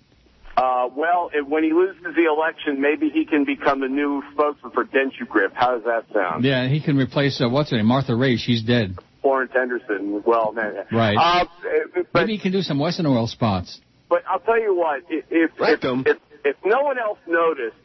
Uh, 0.56 0.86
well, 0.96 1.30
if, 1.34 1.46
when 1.48 1.64
he 1.64 1.72
loses 1.72 2.00
the 2.14 2.26
election, 2.32 2.80
maybe 2.80 3.10
he 3.10 3.26
can 3.26 3.44
become 3.44 3.80
the 3.80 3.88
new 3.88 4.22
spokesman 4.32 4.70
for 4.72 4.84
Dentsu 4.84 5.26
Grip. 5.28 5.52
How 5.54 5.72
does 5.74 5.82
that 5.84 6.04
sound? 6.14 6.44
Yeah, 6.44 6.68
he 6.68 6.80
can 6.80 6.96
replace, 6.96 7.40
uh, 7.40 7.48
what's 7.48 7.70
her 7.72 7.76
name? 7.76 7.86
Martha 7.86 8.14
Raye. 8.14 8.36
She's 8.36 8.62
dead. 8.62 8.96
Florence 9.24 9.52
Henderson. 9.54 10.22
Well, 10.26 10.52
no, 10.52 10.70
no. 10.70 10.84
Right. 10.92 11.16
Uh, 11.16 11.46
but, 11.94 12.06
Maybe 12.12 12.32
he 12.34 12.38
can 12.38 12.52
do 12.52 12.60
some 12.60 12.78
Wesson 12.78 13.06
oil 13.06 13.26
spots. 13.26 13.80
but 14.10 14.22
I'll 14.28 14.38
tell 14.38 14.60
you 14.60 14.76
what. 14.76 15.00
If 15.08 15.24
if, 15.30 15.50
if, 15.58 16.06
if 16.06 16.18
if 16.44 16.56
no 16.62 16.82
one 16.82 16.98
else 16.98 17.18
noticed, 17.26 17.76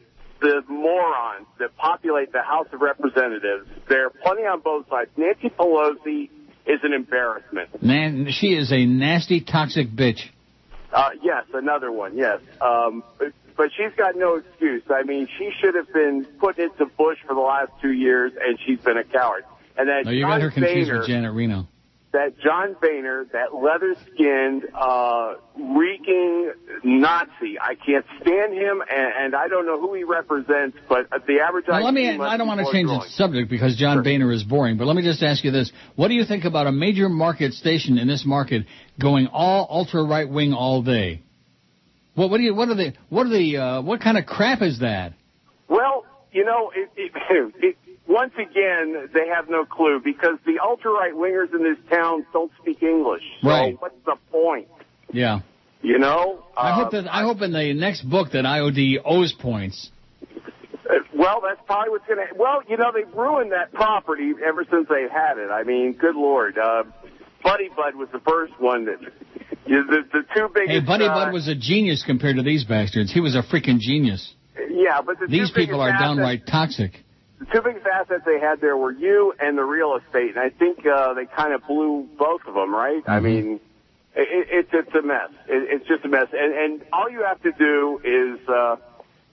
the 0.42 0.62
morons 0.68 1.46
that 1.58 1.74
populate 1.78 2.30
the 2.32 2.42
House 2.42 2.66
of 2.74 2.82
Representatives, 2.82 3.66
there 3.88 4.06
are 4.06 4.10
plenty 4.10 4.42
on 4.42 4.60
both 4.60 4.86
sides. 4.90 5.10
Nancy 5.16 5.48
Pelosi 5.48 6.28
is 6.66 6.80
an 6.82 6.92
embarrassment. 6.92 7.82
Man, 7.82 8.28
she 8.30 8.48
is 8.48 8.70
a 8.70 8.84
nasty, 8.84 9.40
toxic 9.40 9.88
bitch. 9.88 10.20
Uh, 10.92 11.10
yes, 11.22 11.44
another 11.54 11.90
one. 11.90 12.18
Yes. 12.18 12.40
Um, 12.60 13.02
but 13.18 13.70
she's 13.76 13.96
got 13.96 14.14
no 14.14 14.36
excuse. 14.36 14.82
I 14.90 15.04
mean, 15.04 15.26
she 15.38 15.50
should 15.58 15.74
have 15.74 15.90
been 15.90 16.26
put 16.38 16.58
into 16.58 16.84
Bush 16.84 17.18
for 17.26 17.34
the 17.34 17.40
last 17.40 17.72
two 17.80 17.92
years, 17.92 18.32
and 18.38 18.58
she's 18.66 18.80
been 18.80 18.98
a 18.98 19.04
coward. 19.04 19.44
And 19.80 19.88
that 19.88 20.04
No, 20.04 20.10
you 20.10 20.24
John 20.24 20.30
got 20.30 20.42
her 20.42 20.50
confused 20.50 20.90
Boehner, 20.90 20.98
with 20.98 21.08
Janet 21.08 21.32
Reno. 21.32 21.66
that 22.12 22.38
John 22.40 22.76
Boehner, 22.82 23.24
that 23.32 23.54
leather-skinned, 23.54 24.64
uh, 24.74 25.36
reeking 25.56 26.52
Nazi. 26.84 27.58
I 27.58 27.76
can't 27.76 28.04
stand 28.20 28.52
him, 28.52 28.82
and, 28.82 29.12
and 29.16 29.34
I 29.34 29.48
don't 29.48 29.64
know 29.64 29.80
who 29.80 29.94
he 29.94 30.04
represents, 30.04 30.76
but 30.86 31.08
the 31.26 31.40
average... 31.40 31.64
Now, 31.66 31.80
let 31.80 31.94
me, 31.94 32.10
I 32.10 32.36
don't 32.36 32.46
want 32.46 32.60
to 32.60 32.70
change 32.70 32.88
the 32.88 33.06
subject 33.08 33.48
because 33.48 33.74
John 33.76 34.02
Boehner 34.02 34.30
is 34.32 34.42
boring. 34.42 34.76
But 34.76 34.86
let 34.86 34.96
me 34.96 35.02
just 35.02 35.22
ask 35.22 35.42
you 35.44 35.50
this: 35.50 35.72
What 35.96 36.08
do 36.08 36.14
you 36.14 36.26
think 36.26 36.44
about 36.44 36.66
a 36.66 36.72
major 36.72 37.08
market 37.08 37.54
station 37.54 37.96
in 37.96 38.06
this 38.06 38.26
market 38.26 38.66
going 39.00 39.28
all 39.28 39.66
ultra 39.70 40.04
right 40.04 40.28
wing 40.28 40.52
all 40.52 40.82
day? 40.82 41.22
What, 42.16 42.28
what 42.28 42.36
do 42.36 42.42
you? 42.42 42.54
What 42.54 42.68
are 42.68 42.74
the? 42.74 42.92
What 43.08 43.26
are 43.28 43.30
the? 43.30 43.56
Uh, 43.56 43.80
what 43.80 44.02
kind 44.02 44.18
of 44.18 44.26
crap 44.26 44.60
is 44.60 44.80
that? 44.80 45.14
Well, 45.68 46.04
you 46.32 46.44
know, 46.44 46.70
it, 46.74 46.90
it, 46.96 47.12
it, 47.62 47.76
once 48.10 48.32
again, 48.34 49.08
they 49.14 49.28
have 49.28 49.48
no 49.48 49.64
clue 49.64 50.00
because 50.04 50.36
the 50.44 50.58
ultra 50.62 50.90
right 50.90 51.14
wingers 51.14 51.54
in 51.54 51.62
this 51.62 51.78
town 51.88 52.26
don't 52.32 52.50
speak 52.60 52.82
English. 52.82 53.22
So 53.40 53.48
Right. 53.48 53.80
what's 53.80 53.94
the 54.04 54.16
point? 54.32 54.66
Yeah. 55.12 55.40
You 55.82 55.98
know? 55.98 56.44
I 56.56 56.72
hope 56.72 56.90
that 56.90 57.06
I 57.08 57.22
hope 57.22 57.40
in 57.40 57.52
the 57.52 57.72
next 57.72 58.02
book 58.02 58.32
that 58.32 58.44
IOD 58.44 58.98
owes 59.04 59.32
points. 59.32 59.90
Well, 61.14 61.40
that's 61.46 61.60
probably 61.66 61.90
what's 61.90 62.06
going 62.06 62.18
to. 62.18 62.34
Well, 62.34 62.62
you 62.68 62.76
know, 62.76 62.90
they've 62.92 63.14
ruined 63.14 63.52
that 63.52 63.72
property 63.72 64.32
ever 64.44 64.64
since 64.70 64.88
they've 64.88 65.10
had 65.10 65.38
it. 65.38 65.50
I 65.50 65.62
mean, 65.62 65.92
good 65.92 66.16
lord. 66.16 66.58
Uh, 66.58 66.82
Buddy 67.44 67.68
Bud 67.68 67.94
was 67.94 68.08
the 68.12 68.20
first 68.20 68.52
one 68.58 68.86
that. 68.86 68.98
You 69.66 69.84
the, 69.84 70.02
the 70.12 70.22
two 70.34 70.48
biggest. 70.52 70.70
Hey, 70.70 70.80
Buddy 70.80 71.04
uh, 71.04 71.14
Bud 71.14 71.32
was 71.32 71.46
a 71.46 71.54
genius 71.54 72.02
compared 72.04 72.36
to 72.36 72.42
these 72.42 72.64
bastards. 72.64 73.12
He 73.12 73.20
was 73.20 73.36
a 73.36 73.42
freaking 73.42 73.78
genius. 73.78 74.34
Yeah, 74.68 75.00
but 75.00 75.20
the 75.20 75.26
These 75.28 75.52
people 75.52 75.80
are 75.80 75.92
downright 75.92 76.46
toxic. 76.46 76.92
The 77.40 77.46
two 77.46 77.62
biggest 77.62 77.86
assets 77.86 78.22
they 78.26 78.38
had 78.38 78.60
there 78.60 78.76
were 78.76 78.92
you 78.92 79.32
and 79.40 79.56
the 79.56 79.64
real 79.64 79.96
estate, 79.96 80.36
and 80.36 80.38
I 80.38 80.50
think 80.50 80.84
uh, 80.86 81.14
they 81.14 81.24
kind 81.24 81.54
of 81.54 81.66
blew 81.66 82.06
both 82.18 82.42
of 82.46 82.52
them, 82.54 82.72
right? 82.74 83.02
I 83.08 83.18
mean, 83.20 83.60
it, 84.14 84.28
it, 84.28 84.48
it's 84.50 84.68
it's 84.72 84.94
a 84.94 85.00
mess. 85.00 85.30
It, 85.48 85.80
it's 85.80 85.88
just 85.88 86.04
a 86.04 86.08
mess, 86.08 86.26
and 86.32 86.52
and 86.54 86.82
all 86.92 87.10
you 87.10 87.24
have 87.24 87.40
to 87.42 87.52
do 87.52 87.98
is, 88.04 88.46
uh, 88.46 88.76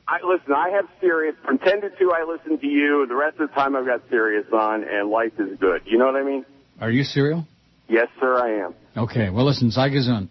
I 0.08 0.20
listen. 0.26 0.54
I 0.54 0.70
have 0.70 0.86
Sirius 1.02 1.36
from 1.44 1.58
ten 1.58 1.82
to 1.82 1.90
two. 2.00 2.14
I 2.14 2.24
listen 2.24 2.58
to 2.60 2.66
you. 2.68 3.06
The 3.10 3.16
rest 3.16 3.40
of 3.40 3.50
the 3.50 3.56
time, 3.56 3.76
I've 3.76 3.86
got 3.86 4.02
Sirius 4.10 4.46
on, 4.54 4.86
and 4.86 5.10
life 5.10 5.34
is 5.38 5.60
good. 5.60 5.82
You 5.86 5.98
know 5.98 6.06
what 6.06 6.16
I 6.16 6.24
mean? 6.24 6.46
Are 6.80 6.90
you 6.90 7.04
serial? 7.04 7.46
Yes, 7.90 8.08
sir, 8.22 8.38
I 8.38 8.66
am. 8.66 8.76
Okay. 8.96 9.30
Well, 9.30 9.46
listen, 9.46 9.70
Zygazun. 9.70 10.30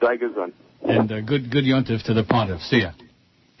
Zygazun. 0.00 0.52
And 0.82 1.12
uh, 1.12 1.20
good 1.20 1.52
good 1.52 1.64
yontif 1.64 2.02
to 2.06 2.14
the 2.14 2.24
pontiff. 2.24 2.60
See 2.62 2.78
ya. 2.78 2.90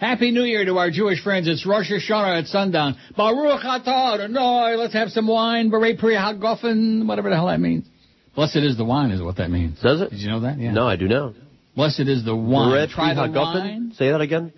Happy 0.02 0.32
New 0.32 0.42
Year 0.42 0.64
to 0.64 0.78
our 0.78 0.90
Jewish 0.90 1.22
friends. 1.22 1.46
It's 1.46 1.64
Rosh 1.64 1.88
Hashanah 1.88 2.40
at 2.40 2.46
sundown. 2.48 2.96
Baruch 3.16 3.60
atah 3.62 4.14
Adonai. 4.14 4.74
Let's 4.74 4.94
have 4.94 5.10
some 5.10 5.28
wine. 5.28 5.70
Beret 5.70 6.00
pri 6.00 6.14
hagofen. 6.14 7.06
Whatever 7.06 7.30
the 7.30 7.36
hell 7.36 7.46
that 7.46 7.60
means. 7.60 7.86
Blessed 8.34 8.56
is 8.56 8.76
the 8.76 8.84
wine 8.84 9.12
is 9.12 9.22
what 9.22 9.36
that 9.36 9.48
means. 9.48 9.78
Does 9.80 10.00
it? 10.00 10.10
Did 10.10 10.18
you 10.18 10.28
know 10.28 10.40
that? 10.40 10.58
Yeah. 10.58 10.72
No, 10.72 10.88
I 10.88 10.96
do 10.96 11.06
not. 11.06 11.34
Blessed 11.76 12.00
is 12.00 12.24
the 12.24 12.34
wine. 12.34 12.72
Beret 12.72 12.90
Try 12.90 13.14
pri 13.14 13.28
the 13.28 13.32
hagofen? 13.32 13.60
wine. 13.60 13.92
Say 13.94 14.10
that 14.10 14.20
again. 14.20 14.52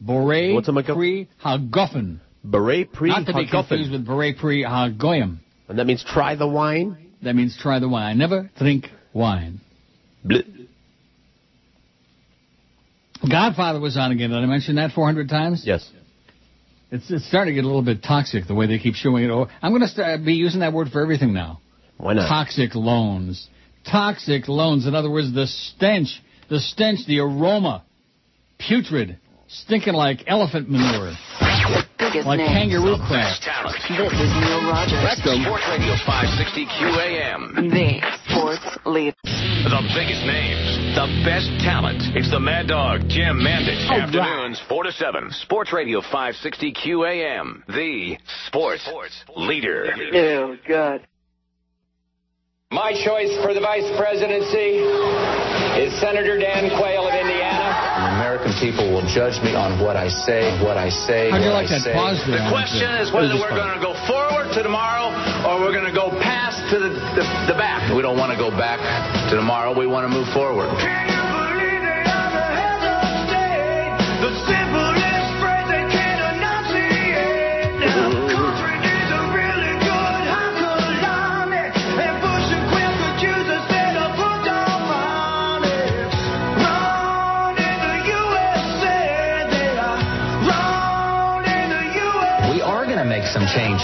Beret 0.00 0.54
What's 0.54 0.68
pri 0.68 1.28
hagofen. 1.44 2.20
Beret 2.44 2.92
pri 2.92 3.08
Not 3.08 3.26
to 3.26 3.32
be 3.32 3.46
hagofen. 3.46 3.50
confused 3.50 3.90
with 3.90 4.06
beret 4.06 4.38
pri 4.38 4.62
hagoyim. 4.62 5.38
And 5.66 5.78
that 5.80 5.88
means 5.88 6.04
try 6.04 6.36
the 6.36 6.46
wine? 6.46 6.96
That 7.24 7.34
means 7.34 7.58
try 7.60 7.80
the 7.80 7.88
wine. 7.88 8.04
I 8.04 8.12
never 8.12 8.48
drink 8.56 8.86
wine. 9.12 9.60
Bleh. 10.24 10.57
Godfather 13.30 13.80
was 13.80 13.96
on 13.96 14.12
again. 14.12 14.30
Did 14.30 14.38
I 14.38 14.46
mention 14.46 14.76
that 14.76 14.92
400 14.92 15.28
times? 15.28 15.62
Yes. 15.64 15.88
It's, 16.90 17.10
it's 17.10 17.26
starting 17.28 17.54
to 17.54 17.60
get 17.60 17.64
a 17.64 17.66
little 17.66 17.82
bit 17.82 18.02
toxic 18.02 18.46
the 18.46 18.54
way 18.54 18.66
they 18.66 18.78
keep 18.78 18.94
showing 18.94 19.24
it. 19.24 19.30
over. 19.30 19.50
I'm 19.60 19.72
going 19.72 19.82
to 19.82 19.88
start, 19.88 20.24
be 20.24 20.34
using 20.34 20.60
that 20.60 20.72
word 20.72 20.88
for 20.90 21.02
everything 21.02 21.32
now. 21.34 21.60
Why 21.98 22.14
not? 22.14 22.28
Toxic 22.28 22.74
loans. 22.74 23.48
Toxic 23.90 24.48
loans. 24.48 24.86
In 24.86 24.94
other 24.94 25.10
words, 25.10 25.32
the 25.34 25.46
stench, 25.46 26.08
the 26.48 26.60
stench, 26.60 27.00
the 27.06 27.18
aroma, 27.20 27.84
putrid, 28.58 29.18
stinking 29.48 29.94
like 29.94 30.24
elephant 30.26 30.70
manure, 30.70 31.12
Biggest 31.98 32.26
like 32.26 32.38
names. 32.38 32.50
kangaroo 32.72 32.96
crap. 33.08 33.36
This 33.36 34.12
is 34.12 34.32
Neil 34.40 34.62
Rogers. 34.70 35.18
Sports 35.18 35.64
Radio 35.68 35.94
560 36.06 36.66
QAM. 36.66 37.70
The 37.70 38.00
sports 38.38 38.78
leader. 38.86 39.16
The 39.24 39.82
biggest 39.94 40.22
names, 40.24 40.94
the 40.94 41.06
best 41.26 41.50
talent. 41.66 42.02
It's 42.14 42.30
the 42.30 42.40
Mad 42.40 42.68
Dog, 42.68 43.02
Jim 43.08 43.42
Mandich. 43.42 43.90
Afternoons, 43.90 44.60
4 44.68 44.84
to 44.84 44.92
7. 44.92 45.30
Sports 45.32 45.72
Radio 45.72 46.00
560 46.00 46.72
QAM. 46.72 47.66
The 47.66 48.16
sports 48.46 48.88
leader. 49.36 49.90
Oh, 50.14 50.56
God. 50.66 51.06
My 52.70 52.92
choice 52.92 53.32
for 53.40 53.56
the 53.56 53.64
vice 53.64 53.88
presidency 53.96 54.84
is 55.80 55.88
Senator 56.04 56.36
Dan 56.36 56.68
Quayle 56.76 57.08
of 57.08 57.16
Indiana. 57.16 57.64
The 57.96 58.20
American 58.20 58.52
people 58.60 58.92
will 58.92 59.08
judge 59.08 59.40
me 59.40 59.56
on 59.56 59.80
what 59.80 59.96
I 59.96 60.12
say, 60.12 60.52
what 60.60 60.76
I 60.76 60.92
say. 60.92 61.32
How'd 61.32 61.40
you 61.40 61.48
what 61.48 61.64
like 61.64 61.72
I 61.72 61.80
that 61.80 61.88
say. 61.88 61.96
pause? 61.96 62.20
The 62.28 62.44
question 62.52 62.88
is 63.00 63.08
whether 63.08 63.40
we're 63.40 63.56
going 63.56 63.72
to 63.72 63.80
go 63.80 63.96
forward 64.04 64.52
to 64.52 64.60
tomorrow 64.60 65.08
or 65.48 65.64
we're 65.64 65.72
going 65.72 65.88
to 65.88 65.96
go 65.96 66.10
past 66.12 66.17
to 66.70 66.78
the, 66.78 66.88
the, 66.88 67.24
the 67.48 67.54
back. 67.54 67.94
We 67.94 68.02
don't 68.02 68.18
want 68.18 68.30
to 68.32 68.38
go 68.38 68.50
back 68.50 68.78
to 69.30 69.36
tomorrow. 69.36 69.76
We 69.76 69.86
want 69.86 70.04
to 70.04 70.12
move 70.12 70.28
forward. 70.34 70.68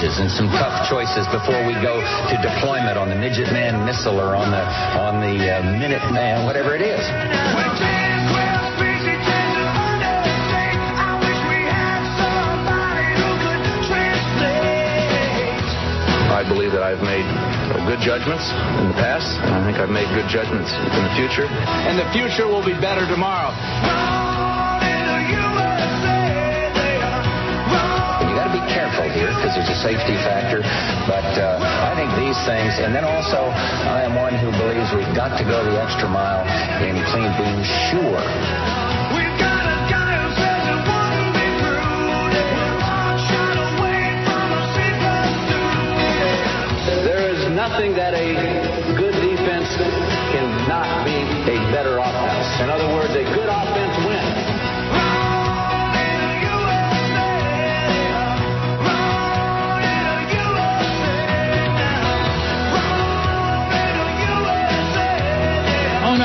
Some 0.05 0.13
changes 0.13 0.21
and 0.21 0.31
some 0.31 0.49
tough 0.49 0.89
choices 0.89 1.27
before 1.29 1.67
we 1.67 1.75
go 1.75 2.01
to 2.01 2.37
deployment 2.43 2.99
on 2.99 3.09
the 3.09 3.15
Midget 3.15 3.53
Man 3.53 3.85
missile 3.85 4.21
or 4.21 4.37
on 4.37 4.51
the 4.51 4.63
on 4.99 5.21
the 5.21 5.57
uh, 5.57 5.63
Minute 5.63 6.03
Man, 6.13 6.45
whatever 6.45 6.75
it 6.75 6.83
is. 6.83 7.01
I 16.35 16.43
believe 16.47 16.73
that 16.73 16.83
I've 16.83 17.01
made 17.01 17.25
good 17.89 18.01
judgments 18.01 18.45
in 18.81 18.89
the 18.89 18.99
past, 19.01 19.25
and 19.41 19.55
I 19.55 19.65
think 19.65 19.79
I've 19.79 19.89
made 19.89 20.09
good 20.13 20.29
judgments 20.29 20.71
in 20.73 21.03
the 21.05 21.15
future. 21.17 21.47
And 21.49 21.97
the 21.99 22.11
future 22.13 22.47
will 22.47 22.65
be 22.65 22.75
better 22.75 23.07
tomorrow. 23.07 24.24
Careful 28.71 29.09
here 29.11 29.29
because 29.35 29.55
there's 29.59 29.73
a 29.73 29.81
safety 29.83 30.17
factor. 30.25 30.65
But 31.05 31.29
uh, 31.37 31.61
I 31.61 31.93
think 31.99 32.11
these 32.17 32.39
things, 32.49 32.81
and 32.81 32.95
then 32.95 33.05
also 33.05 33.51
I 33.89 34.03
am 34.05 34.15
one 34.17 34.35
who 34.35 34.51
believes 34.53 34.89
we've 34.97 35.17
got 35.17 35.37
to 35.37 35.45
go 35.45 35.65
the 35.65 35.77
extra 35.81 36.09
mile 36.09 36.47
in 36.81 36.97
clean 37.11 37.31
being 37.37 37.63
sure 37.91 38.23
There 47.05 47.29
is 47.29 47.53
nothing 47.53 47.93
that 47.95 48.15
a 48.15 48.33
good 48.97 49.13
defense 49.21 49.69
cannot 50.33 51.05
be 51.05 51.21
a 51.53 51.57
better 51.69 51.99
offense. 52.01 52.49
In 52.65 52.71
other 52.71 52.89
words, 52.97 53.04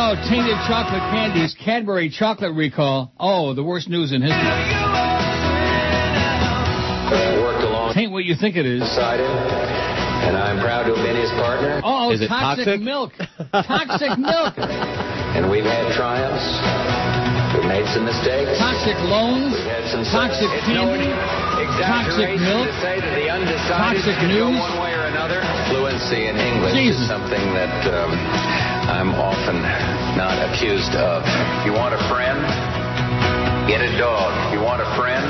Oh 0.09 0.17
tainted 0.25 0.57
chocolate 0.65 1.05
candies, 1.13 1.53
Cadbury 1.53 2.09
chocolate 2.09 2.57
recall. 2.57 3.13
Oh, 3.21 3.53
the 3.53 3.61
worst 3.61 3.93
news 3.93 4.09
in 4.09 4.25
history. 4.25 4.41
Taint 7.93 8.09
what 8.09 8.25
you 8.25 8.33
think 8.33 8.57
it 8.57 8.65
is. 8.65 8.81
beside 8.81 9.21
and 9.21 10.33
I'm 10.33 10.57
proud 10.65 10.89
to 10.89 10.97
have 10.97 11.05
been 11.05 11.13
his 11.13 11.29
partner. 11.37 11.77
Oh, 11.85 12.09
oh 12.09 12.11
Is 12.11 12.25
it 12.25 12.27
toxic, 12.27 12.65
toxic? 12.65 12.81
milk. 12.81 13.13
Toxic 13.53 14.17
milk. 14.17 14.57
And 15.37 15.45
we've 15.45 15.69
had 15.69 15.93
triumphs. 15.93 16.41
We've 17.53 17.69
made 17.69 17.85
some 17.93 18.09
mistakes. 18.09 18.57
Toxic 18.57 18.97
loans. 19.05 19.53
We've 19.61 19.69
had 19.69 19.93
some 19.93 20.01
Toxic 20.09 20.49
It's 20.57 20.73
no 20.73 20.89
candy. 20.89 21.13
Toxic 21.85 22.33
milk. 22.41 22.65
to 22.65 22.73
say 22.81 22.97
that 22.97 23.13
the 23.13 23.29
Toxic 23.69 24.17
could 24.17 24.33
go 24.33 24.57
news. 24.57 24.88
One 25.09 25.17
way 25.17 25.25
or 25.25 25.25
another. 25.25 25.41
Fluency 25.69 26.27
in 26.27 26.35
English 26.37 26.73
Jesus. 26.73 27.01
is 27.01 27.07
something 27.07 27.53
that 27.53 27.85
um, 27.89 28.11
I'm 28.89 29.11
often 29.15 29.61
not 30.17 30.37
accused 30.49 30.93
of. 30.95 31.25
You 31.65 31.73
want 31.73 31.93
a 31.93 32.01
friend? 32.09 32.39
Get 33.67 33.81
a 33.81 33.97
dog. 33.97 34.53
You 34.53 34.61
want 34.61 34.81
a 34.81 34.89
friend? 34.97 35.25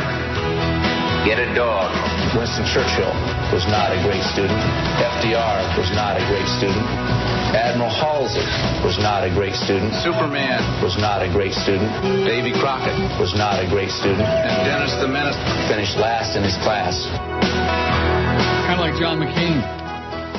Get 1.27 1.39
a 1.39 1.53
dog. 1.53 1.91
Winston 2.35 2.65
Churchill 2.71 3.11
was 3.51 3.65
not 3.67 3.91
a 3.91 3.99
great 4.05 4.23
student. 4.31 4.59
FDR 5.01 5.77
was 5.77 5.89
not 5.91 6.15
a 6.15 6.23
great 6.29 6.47
student. 6.47 6.85
Admiral 7.51 7.89
Halsey 7.89 8.45
was 8.85 8.97
not 9.01 9.25
a 9.25 9.31
great 9.33 9.55
student. 9.55 9.91
Superman 10.05 10.61
was 10.83 10.95
not 11.01 11.25
a 11.25 11.29
great 11.33 11.53
student. 11.53 11.89
Davy 12.23 12.53
Crockett 12.53 12.95
was 13.19 13.33
not 13.35 13.57
a 13.57 13.67
great 13.67 13.89
student. 13.89 14.21
And 14.21 14.53
Dennis 14.63 14.93
the 15.01 15.09
Menace 15.09 15.37
finished 15.67 15.97
last 15.97 16.37
in 16.37 16.43
his 16.43 16.55
class. 16.61 17.09
Kind 18.69 18.81
of 18.81 18.87
like 18.87 19.01
John 19.01 19.17
McCain. 19.17 19.63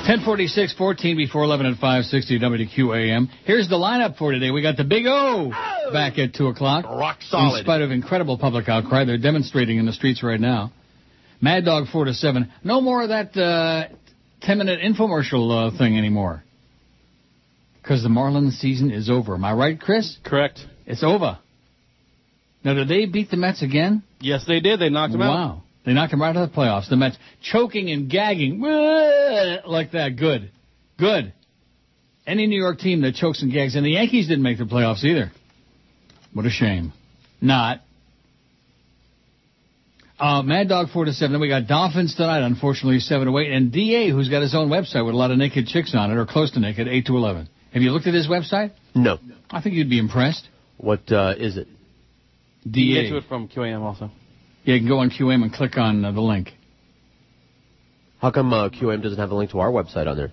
1046, 0.07 0.75
14 0.75 1.17
before 1.17 1.43
11 1.43 1.67
at 1.67 1.73
560 1.79 2.39
WQAM. 2.39 3.27
Here's 3.45 3.69
the 3.69 3.75
lineup 3.75 4.19
for 4.19 4.31
today. 4.31 4.53
We 4.53 4.63
got 4.63 4.77
the 4.77 4.85
Big 4.85 5.05
O 5.09 5.51
back 5.93 6.17
at 6.17 6.33
2 6.33 6.47
o'clock. 6.47 6.85
Rock 6.85 7.19
solid. 7.23 7.59
In 7.59 7.65
spite 7.65 7.83
of 7.83 7.91
incredible 7.91 8.39
public 8.39 8.69
outcry, 8.69 9.05
they're 9.05 9.19
demonstrating 9.19 9.79
in 9.79 9.87
the 9.87 9.93
streets 9.93 10.23
right 10.23 10.39
now. 10.39 10.71
Mad 11.41 11.65
Dog 11.65 11.89
4 11.89 12.05
to 12.05 12.15
7. 12.15 12.53
No 12.63 12.81
more 12.81 13.03
of 13.03 13.09
that 13.09 13.37
uh, 13.37 13.89
10 14.43 14.59
minute 14.59 14.79
infomercial 14.81 15.73
uh, 15.75 15.77
thing 15.77 15.99
anymore. 15.99 16.45
Because 17.83 18.05
the 18.05 18.11
Marlins 18.11 18.61
season 18.61 18.93
is 18.93 19.11
over. 19.11 19.35
Am 19.35 19.45
I 19.45 19.55
right, 19.55 19.81
Chris? 19.81 20.19
Correct. 20.25 20.61
It's 20.87 21.03
over. 21.03 21.41
Now, 22.63 22.75
did 22.75 22.87
they 22.87 23.07
beat 23.07 23.29
the 23.29 23.37
Mets 23.37 23.61
again? 23.61 24.05
Yes, 24.21 24.45
they 24.47 24.61
did. 24.61 24.79
They 24.79 24.89
knocked 24.89 25.15
him 25.15 25.23
out. 25.23 25.31
Wow. 25.31 25.63
They 25.91 25.95
knocked 25.95 26.13
him 26.13 26.23
right 26.23 26.29
out 26.29 26.37
of 26.37 26.53
the 26.53 26.57
playoffs. 26.57 26.89
The 26.89 26.95
Mets 26.95 27.19
choking 27.43 27.91
and 27.91 28.09
gagging 28.09 28.61
like 28.61 29.91
that. 29.91 30.15
Good. 30.17 30.53
Good. 30.97 31.33
Any 32.25 32.47
New 32.47 32.61
York 32.61 32.79
team 32.79 33.01
that 33.01 33.17
chokes 33.17 33.43
and 33.43 33.53
gags, 33.53 33.75
and 33.75 33.85
the 33.85 33.91
Yankees 33.91 34.29
didn't 34.29 34.45
make 34.45 34.59
the 34.59 34.67
playoffs 34.67 35.03
either. 35.03 35.33
What 36.33 36.47
a 36.47 36.51
shame. 36.51 36.93
Not. 37.41 37.81
Uh, 40.21 40.43
Mad 40.43 40.69
Dog 40.69 40.91
4 40.91 41.07
to 41.07 41.13
7. 41.13 41.33
Then 41.33 41.41
we 41.41 41.49
got 41.49 41.67
Dolphins 41.67 42.15
tonight, 42.15 42.47
unfortunately 42.47 43.01
7 43.01 43.27
to 43.27 43.37
8. 43.37 43.51
And 43.51 43.73
DA, 43.73 44.11
who's 44.11 44.29
got 44.29 44.43
his 44.43 44.55
own 44.55 44.69
website 44.69 45.05
with 45.05 45.15
a 45.15 45.19
lot 45.19 45.33
of 45.33 45.39
naked 45.39 45.67
chicks 45.67 45.93
on 45.97 46.13
it, 46.13 46.17
or 46.17 46.25
close 46.25 46.53
to 46.53 46.61
naked, 46.61 46.87
8 46.87 47.07
to 47.07 47.17
11. 47.17 47.49
Have 47.73 47.83
you 47.83 47.91
looked 47.91 48.07
at 48.07 48.15
his 48.15 48.29
website? 48.29 48.71
No. 48.95 49.19
I 49.51 49.61
think 49.61 49.75
you'd 49.75 49.91
be 49.91 49.99
impressed. 49.99 50.47
What 50.77 51.11
uh, 51.11 51.35
is 51.37 51.57
it? 51.57 51.67
You 52.63 52.63
can 52.63 52.71
DA. 52.71 53.03
get 53.03 53.09
to 53.09 53.17
it 53.17 53.25
from 53.29 53.49
QAM 53.49 53.81
also. 53.81 54.13
Yeah, 54.71 54.77
you 54.77 54.83
can 54.83 54.89
go 54.89 54.99
on 54.99 55.11
QM 55.11 55.43
and 55.43 55.53
click 55.53 55.77
on 55.77 56.05
uh, 56.05 56.13
the 56.13 56.21
link. 56.21 56.53
How 58.21 58.31
come 58.31 58.53
uh, 58.53 58.69
QM 58.69 59.03
doesn't 59.03 59.19
have 59.19 59.33
a 59.33 59.35
link 59.35 59.51
to 59.51 59.59
our 59.59 59.69
website 59.69 60.07
on 60.07 60.17
there? 60.17 60.31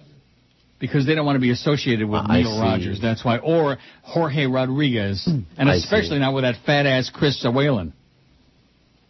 Because 0.79 1.07
they 1.07 1.15
don't 1.15 1.25
want 1.25 1.37
to 1.37 1.41
be 1.41 1.49
associated 1.49 2.07
with 2.07 2.21
I 2.23 2.41
Neil 2.41 2.53
see. 2.53 2.61
Rogers. 2.61 2.99
That's 3.01 3.25
why. 3.25 3.39
Or 3.39 3.77
Jorge 4.03 4.45
Rodriguez. 4.45 5.27
And 5.57 5.67
I 5.67 5.73
especially 5.73 6.17
see. 6.17 6.19
not 6.19 6.35
with 6.35 6.43
that 6.43 6.53
fat 6.67 6.85
ass 6.85 7.09
Chris 7.11 7.43
Whalen. 7.43 7.93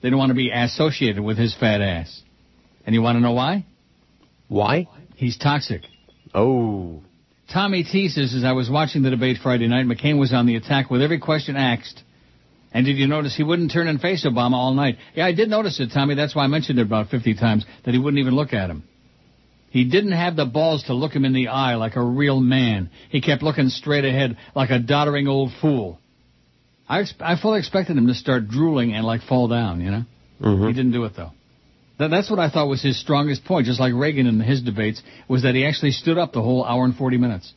They 0.01 0.09
don't 0.09 0.17
want 0.17 0.29
to 0.29 0.35
be 0.35 0.49
associated 0.49 1.21
with 1.21 1.37
his 1.37 1.53
fat 1.53 1.81
ass. 1.81 2.21
And 2.85 2.95
you 2.95 3.01
want 3.01 3.17
to 3.17 3.19
know 3.19 3.33
why? 3.33 3.65
Why? 4.47 4.87
He's 5.15 5.37
toxic. 5.37 5.81
Oh. 6.33 7.01
Tommy 7.51 7.83
T 7.83 8.07
says, 8.07 8.33
as 8.33 8.45
I 8.45 8.53
was 8.53 8.69
watching 8.69 9.01
the 9.01 9.09
debate 9.09 9.39
Friday 9.43 9.67
night, 9.67 9.87
McCain 9.87 10.17
was 10.17 10.31
on 10.31 10.45
the 10.45 10.55
attack 10.55 10.89
with 10.89 11.01
every 11.01 11.19
question 11.19 11.57
asked. 11.57 12.01
And 12.73 12.85
did 12.85 12.97
you 12.97 13.07
notice 13.07 13.35
he 13.35 13.43
wouldn't 13.43 13.71
turn 13.71 13.87
and 13.87 13.99
face 13.99 14.25
Obama 14.25 14.53
all 14.53 14.73
night? 14.73 14.97
Yeah, 15.15 15.25
I 15.25 15.33
did 15.33 15.49
notice 15.49 15.79
it, 15.79 15.91
Tommy. 15.93 16.15
That's 16.15 16.35
why 16.35 16.43
I 16.43 16.47
mentioned 16.47 16.79
it 16.79 16.83
about 16.83 17.09
50 17.09 17.35
times, 17.35 17.65
that 17.85 17.93
he 17.93 17.99
wouldn't 17.99 18.19
even 18.19 18.35
look 18.35 18.53
at 18.53 18.69
him. 18.69 18.83
He 19.69 19.85
didn't 19.85 20.13
have 20.13 20.35
the 20.35 20.45
balls 20.45 20.83
to 20.83 20.93
look 20.93 21.13
him 21.13 21.25
in 21.25 21.33
the 21.33 21.47
eye 21.49 21.75
like 21.75 21.95
a 21.95 22.03
real 22.03 22.39
man. 22.39 22.89
He 23.09 23.21
kept 23.21 23.43
looking 23.43 23.69
straight 23.69 24.05
ahead 24.05 24.37
like 24.55 24.69
a 24.69 24.79
doddering 24.79 25.27
old 25.27 25.51
fool. 25.61 25.99
I, 26.87 27.03
I 27.19 27.35
fully 27.39 27.59
expected 27.59 27.97
him 27.97 28.07
to 28.07 28.13
start 28.13 28.47
drooling 28.47 28.93
and 28.93 29.05
like 29.05 29.21
fall 29.21 29.47
down, 29.47 29.81
you 29.81 29.91
know? 29.91 30.03
Mm-hmm. 30.41 30.67
He 30.67 30.73
didn't 30.73 30.93
do 30.93 31.03
it 31.05 31.13
though. 31.15 31.31
That, 31.99 32.09
that's 32.09 32.29
what 32.29 32.39
I 32.39 32.49
thought 32.49 32.67
was 32.67 32.81
his 32.81 32.99
strongest 32.99 33.43
point, 33.43 33.65
just 33.65 33.79
like 33.79 33.93
Reagan 33.93 34.27
in 34.27 34.39
his 34.39 34.61
debates, 34.61 35.01
was 35.27 35.43
that 35.43 35.55
he 35.55 35.65
actually 35.65 35.91
stood 35.91 36.17
up 36.17 36.31
the 36.31 36.41
whole 36.41 36.63
hour 36.63 36.85
and 36.85 36.95
40 36.95 37.17
minutes. 37.17 37.51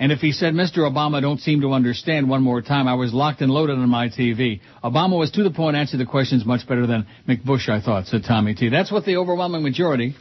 And 0.00 0.10
if 0.12 0.20
he 0.20 0.32
said, 0.32 0.54
Mr. 0.54 0.78
Obama 0.78 1.20
don't 1.20 1.40
seem 1.40 1.60
to 1.60 1.72
understand 1.72 2.26
one 2.26 2.42
more 2.42 2.62
time, 2.62 2.88
I 2.88 2.94
was 2.94 3.12
locked 3.12 3.42
and 3.42 3.52
loaded 3.52 3.78
on 3.78 3.86
my 3.90 4.08
TV. 4.08 4.60
Obama 4.82 5.18
was 5.18 5.30
to 5.32 5.42
the 5.42 5.50
point, 5.50 5.76
answered 5.76 5.98
the 5.98 6.06
questions 6.06 6.46
much 6.46 6.66
better 6.66 6.86
than 6.86 7.06
McBush, 7.28 7.68
I 7.68 7.82
thought, 7.82 8.06
said 8.06 8.24
Tommy 8.26 8.54
T. 8.54 8.70
That's 8.70 8.90
what 8.90 9.04
the 9.04 9.18
overwhelming 9.18 9.62
majority 9.62 10.16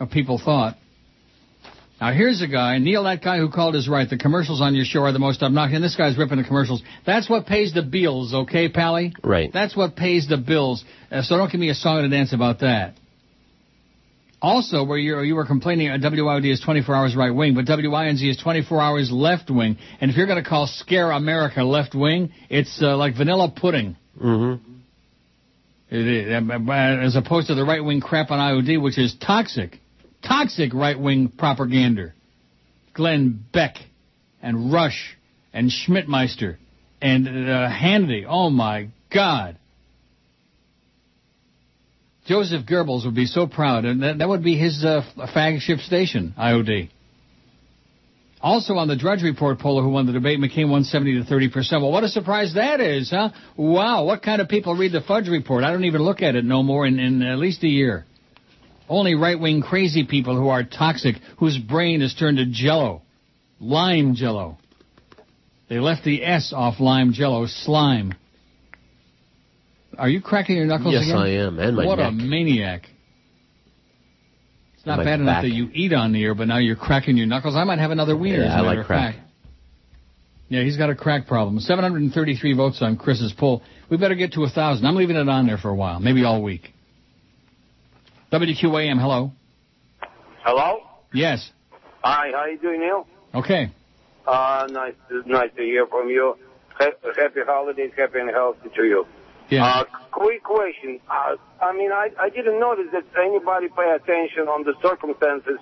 of 0.00 0.10
people 0.10 0.40
thought. 0.42 0.78
Now 2.00 2.14
here's 2.14 2.40
a 2.40 2.48
guy, 2.48 2.78
Neil, 2.78 3.04
that 3.04 3.22
guy 3.22 3.36
who 3.36 3.50
called 3.50 3.76
is 3.76 3.86
right. 3.86 4.08
The 4.08 4.16
commercials 4.16 4.62
on 4.62 4.74
your 4.74 4.86
show 4.86 5.02
are 5.02 5.12
the 5.12 5.18
most 5.18 5.42
obnoxious. 5.42 5.74
And 5.76 5.84
this 5.84 5.94
guy's 5.94 6.16
ripping 6.16 6.38
the 6.38 6.44
commercials. 6.44 6.82
That's 7.04 7.28
what 7.28 7.46
pays 7.46 7.74
the 7.74 7.82
bills, 7.82 8.32
okay, 8.32 8.70
Pally? 8.70 9.12
Right. 9.22 9.52
That's 9.52 9.76
what 9.76 9.94
pays 9.94 10.26
the 10.26 10.38
bills. 10.38 10.84
Uh, 11.10 11.20
so 11.20 11.36
don't 11.36 11.52
give 11.52 11.60
me 11.60 11.68
a 11.68 11.74
song 11.74 11.98
and 11.98 12.06
a 12.06 12.16
dance 12.16 12.32
about 12.32 12.60
that. 12.60 12.94
Also, 14.42 14.82
where 14.82 14.98
you 14.98 15.20
you 15.20 15.36
were 15.36 15.46
complaining, 15.46 15.88
uh, 15.88 15.96
WIOD 15.98 16.50
is 16.50 16.60
24 16.60 16.94
hours 16.96 17.14
right 17.14 17.30
wing, 17.30 17.54
but 17.54 17.64
WINZ 17.64 18.28
is 18.28 18.36
24 18.38 18.80
hours 18.80 19.12
left 19.12 19.48
wing. 19.50 19.78
And 20.00 20.10
if 20.10 20.16
you're 20.16 20.26
going 20.26 20.42
to 20.42 20.48
call 20.48 20.66
Scare 20.66 21.12
America 21.12 21.62
left 21.62 21.94
wing, 21.94 22.32
it's 22.50 22.82
uh, 22.82 22.96
like 22.96 23.16
vanilla 23.16 23.52
pudding. 23.54 23.96
Mm-hmm. 24.20 24.72
Uh, 25.92 27.04
as 27.04 27.14
opposed 27.14 27.46
to 27.46 27.54
the 27.54 27.64
right 27.64 27.84
wing 27.84 28.00
crap 28.00 28.32
on 28.32 28.40
IOD, 28.40 28.82
which 28.82 28.98
is 28.98 29.14
toxic, 29.24 29.78
toxic 30.26 30.74
right 30.74 30.98
wing 30.98 31.28
propaganda. 31.28 32.12
Glenn 32.94 33.44
Beck 33.52 33.76
and 34.42 34.72
Rush 34.72 35.16
and 35.52 35.70
Schmidtmeister 35.70 36.56
and 37.00 37.28
uh, 37.28 37.68
Hannity. 37.70 38.24
Oh 38.28 38.50
my 38.50 38.88
God. 39.12 39.56
Joseph 42.26 42.66
Goebbels 42.66 43.04
would 43.04 43.14
be 43.14 43.26
so 43.26 43.46
proud, 43.46 43.84
and 43.84 44.02
that, 44.02 44.18
that 44.18 44.28
would 44.28 44.44
be 44.44 44.56
his 44.56 44.84
uh, 44.84 45.02
flagship 45.32 45.80
station, 45.80 46.34
IOD. 46.38 46.90
Also 48.40 48.74
on 48.74 48.88
the 48.88 48.96
Drudge 48.96 49.22
Report 49.22 49.58
poller 49.60 49.82
who 49.82 49.90
won 49.90 50.06
the 50.06 50.12
debate, 50.12 50.40
McCain 50.40 50.68
won 50.68 50.82
70 50.82 51.20
to 51.20 51.24
30 51.24 51.50
percent. 51.50 51.82
Well, 51.82 51.92
what 51.92 52.02
a 52.02 52.08
surprise 52.08 52.54
that 52.54 52.80
is, 52.80 53.10
huh? 53.10 53.30
Wow, 53.56 54.04
what 54.04 54.22
kind 54.22 54.40
of 54.40 54.48
people 54.48 54.76
read 54.76 54.92
the 54.92 55.00
Fudge 55.00 55.28
Report? 55.28 55.62
I 55.62 55.70
don't 55.70 55.84
even 55.84 56.02
look 56.02 56.22
at 56.22 56.34
it 56.34 56.44
no 56.44 56.62
more 56.62 56.84
in, 56.84 56.98
in 56.98 57.22
at 57.22 57.38
least 57.38 57.62
a 57.62 57.68
year. 57.68 58.04
Only 58.88 59.14
right-wing 59.14 59.62
crazy 59.62 60.04
people 60.06 60.36
who 60.36 60.48
are 60.48 60.64
toxic, 60.64 61.16
whose 61.38 61.56
brain 61.56 62.02
is 62.02 62.14
turned 62.14 62.38
to 62.38 62.46
jello. 62.46 63.02
Lime 63.60 64.16
jello. 64.16 64.58
They 65.68 65.78
left 65.78 66.04
the 66.04 66.24
S 66.24 66.52
off 66.54 66.80
lime 66.80 67.12
jello, 67.12 67.46
slime. 67.46 68.14
Are 69.98 70.08
you 70.08 70.20
cracking 70.20 70.56
your 70.56 70.66
knuckles 70.66 70.94
Yes, 70.94 71.04
again? 71.04 71.16
I 71.16 71.28
am, 71.46 71.58
and 71.58 71.76
my 71.76 71.86
What 71.86 71.98
a 71.98 72.10
maniac. 72.10 72.88
It's 74.74 74.86
not 74.86 74.98
My 74.98 75.04
bad 75.04 75.20
enough 75.20 75.42
that 75.42 75.50
you 75.50 75.68
eat 75.72 75.92
on 75.92 76.12
the 76.12 76.22
air, 76.24 76.34
but 76.34 76.48
now 76.48 76.58
you're 76.58 76.76
cracking 76.76 77.16
your 77.16 77.26
knuckles. 77.26 77.54
I 77.54 77.64
might 77.64 77.78
have 77.78 77.90
another 77.92 78.16
wiener. 78.16 78.38
Yeah, 78.42 78.46
as 78.46 78.50
a 78.50 78.54
I 78.54 78.62
matter 78.62 78.76
like 78.78 78.86
crack. 78.86 79.14
fact. 79.14 79.28
Yeah, 80.48 80.62
he's 80.64 80.76
got 80.76 80.90
a 80.90 80.94
crack 80.94 81.26
problem. 81.26 81.60
733 81.60 82.54
votes 82.54 82.82
on 82.82 82.96
Chris's 82.96 83.32
poll. 83.32 83.62
We 83.90 83.96
better 83.96 84.14
get 84.16 84.32
to 84.32 84.44
a 84.44 84.48
thousand. 84.50 84.84
I'm 84.86 84.96
leaving 84.96 85.16
it 85.16 85.28
on 85.28 85.46
there 85.46 85.56
for 85.56 85.68
a 85.70 85.74
while, 85.74 86.00
maybe 86.00 86.24
all 86.24 86.42
week. 86.42 86.72
WQAM, 88.32 89.00
hello. 89.00 89.32
Hello? 90.42 90.80
Yes. 91.12 91.48
Hi, 92.02 92.30
how 92.34 92.46
you 92.46 92.58
doing, 92.58 92.80
Neil? 92.80 93.06
Okay. 93.34 93.70
Uh, 94.26 94.66
nice, 94.70 94.94
nice 95.26 95.50
to 95.56 95.62
hear 95.62 95.86
from 95.86 96.08
you. 96.08 96.36
Happy 96.78 97.40
holidays, 97.46 97.92
happy 97.96 98.18
and 98.18 98.30
healthy 98.30 98.68
to 98.74 98.82
you. 98.82 99.06
Yeah. 99.52 99.64
Uh, 99.66 99.84
quick 100.10 100.42
question. 100.42 100.98
Uh, 101.10 101.36
I 101.60 101.72
mean, 101.76 101.92
I, 101.92 102.08
I 102.18 102.28
didn't 102.30 102.58
notice 102.58 102.86
that 102.92 103.04
anybody 103.20 103.68
pay 103.68 103.90
attention 103.94 104.48
on 104.48 104.64
the 104.64 104.72
circumstances 104.82 105.58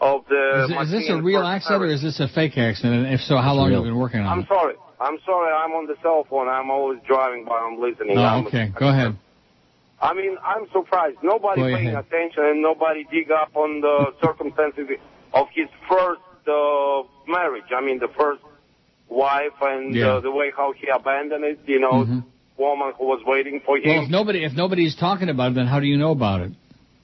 of 0.00 0.22
the. 0.28 0.70
Is, 0.80 0.86
is 0.86 0.92
this 0.92 1.10
a 1.10 1.20
real 1.20 1.42
accident 1.42 1.82
or 1.82 1.86
is 1.86 2.02
this 2.02 2.20
a 2.20 2.28
fake 2.28 2.56
accident? 2.56 3.06
And 3.06 3.14
if 3.14 3.20
so, 3.20 3.36
how 3.38 3.54
long 3.54 3.70
have 3.72 3.78
you 3.80 3.90
been 3.90 3.98
working 3.98 4.20
on 4.20 4.26
it? 4.26 4.30
I'm 4.42 4.46
sorry. 4.46 4.74
I'm 5.00 5.18
sorry. 5.26 5.52
I'm 5.52 5.72
on 5.72 5.86
the 5.86 5.96
cell 6.02 6.24
phone. 6.30 6.48
I'm 6.48 6.70
always 6.70 7.00
driving 7.06 7.44
while 7.44 7.58
I'm 7.66 7.80
listening. 7.80 8.16
Oh, 8.18 8.22
I'm, 8.22 8.46
okay. 8.46 8.70
Go 8.78 8.88
ahead. 8.88 9.18
I 10.00 10.14
mean, 10.14 10.36
I'm 10.44 10.66
surprised. 10.72 11.18
Nobody 11.22 11.60
Go 11.62 11.66
paying 11.74 11.88
ahead. 11.88 12.06
attention 12.06 12.44
and 12.44 12.62
nobody 12.62 13.04
dig 13.10 13.30
up 13.30 13.54
on 13.56 13.80
the 13.80 14.14
circumstances 14.24 14.86
of 15.34 15.46
his 15.54 15.68
first 15.88 16.20
uh, 16.46 17.02
marriage. 17.26 17.70
I 17.76 17.80
mean, 17.84 17.98
the 17.98 18.08
first 18.18 18.42
wife 19.08 19.58
and 19.60 19.94
Yeah. 19.94 20.14
uh, 20.14 20.20
the 20.20 20.30
way 20.30 20.52
how 20.56 20.72
he 20.72 20.88
abandoned 20.88 21.44
it. 21.44 21.60
You 21.66 21.80
know, 21.80 22.04
Mhm. 22.04 22.24
Woman 22.58 22.92
who 22.98 23.06
was 23.06 23.20
waiting 23.26 23.60
for 23.64 23.78
Well, 23.84 23.94
him. 23.98 24.04
if 24.04 24.10
nobody 24.10 24.44
if 24.44 24.52
nobody's 24.52 24.94
talking 24.96 25.28
about 25.28 25.52
it, 25.52 25.54
then 25.54 25.66
how 25.66 25.80
do 25.80 25.86
you 25.86 25.96
know 25.96 26.10
about 26.12 26.40
it? 26.42 26.52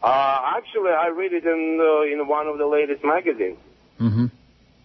Uh, 0.03 0.39
actually, 0.57 0.91
I 0.91 1.09
read 1.09 1.33
it 1.33 1.45
in 1.45 1.79
uh, 1.81 2.13
in 2.23 2.29
one 2.29 2.47
of 2.47 2.59
the 2.59 2.67
latest 2.67 3.05
magazines. 3.05 3.59
Mm-hmm. 4.01 4.27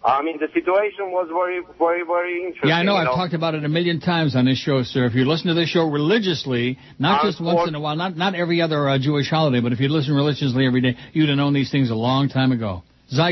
I 0.06 0.22
mean, 0.22 0.38
the 0.38 0.48
situation 0.54 1.12
was 1.12 1.30
very, 1.32 1.62
very, 1.80 2.04
very 2.06 2.40
interesting. 2.44 2.70
Yeah, 2.70 2.80
I 2.80 2.84
know. 2.84 2.92
you 2.96 3.08
I've 3.08 3.16
talked 3.16 3.34
about 3.34 3.56
it 3.56 3.64
a 3.64 3.70
million 3.70 4.02
times 4.02 4.36
on 4.36 4.44
this 4.44 4.58
show, 4.58 4.84
sir. 4.84 5.06
If 5.06 5.14
you 5.16 5.24
listen 5.26 5.48
to 5.48 5.54
this 5.54 5.70
show 5.70 5.86
religiously, 5.90 6.78
not 7.00 7.22
Uh, 7.24 7.28
just 7.28 7.40
once 7.40 7.70
in 7.70 7.76
a 7.76 7.80
while, 7.80 7.96
not 7.96 8.18
not 8.18 8.36
every 8.36 8.62
other 8.62 8.90
uh, 8.90 8.98
Jewish 9.00 9.30
holiday, 9.30 9.62
but 9.62 9.72
if 9.72 9.80
you 9.80 9.88
listen 9.88 10.14
religiously 10.14 10.66
every 10.66 10.82
day, 10.82 10.98
you'd 11.14 11.30
have 11.30 11.38
known 11.38 11.54
these 11.54 11.72
things 11.72 11.90
a 11.90 11.96
long 11.96 12.28
time 12.28 12.52
ago. 12.52 12.84
Sei 13.10 13.32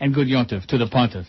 and 0.00 0.14
good 0.14 0.28
yontif 0.28 0.64
to 0.66 0.78
the 0.78 0.86
pontiff. 0.86 1.26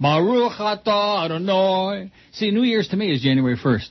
Baruch 0.00 0.52
atah 0.58 1.24
Adonai. 1.26 2.10
See, 2.32 2.50
New 2.50 2.62
Year's 2.62 2.88
to 2.88 2.96
me 2.96 3.12
is 3.14 3.22
January 3.22 3.56
1st. 3.56 3.90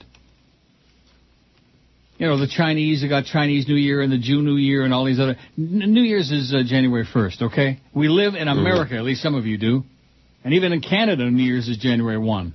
You 2.20 2.28
know, 2.28 2.38
the 2.38 2.48
Chinese, 2.48 3.02
they 3.02 3.08
got 3.08 3.26
Chinese 3.26 3.66
New 3.68 3.76
Year 3.76 4.02
and 4.02 4.12
the 4.12 4.18
Jew 4.18 4.42
New 4.42 4.58
Year 4.58 4.84
and 4.84 4.94
all 4.94 5.06
these 5.06 5.22
other. 5.22 5.38
N- 5.58 5.94
New 5.94 6.02
Year's 6.02 6.30
is 6.32 6.54
uh, 6.54 6.64
January 6.68 7.06
1st, 7.06 7.42
okay? 7.44 7.80
We 7.96 8.10
live 8.10 8.36
in 8.36 8.50
America, 8.50 8.96
at 8.96 9.04
least 9.04 9.22
some 9.22 9.36
of 9.36 9.46
you 9.46 9.58
do. 9.58 9.84
And 10.44 10.54
even 10.54 10.74
in 10.74 10.82
Canada, 10.82 11.32
New 11.32 11.42
Year's 11.42 11.70
is 11.70 11.78
January 11.78 12.18
1. 12.18 12.54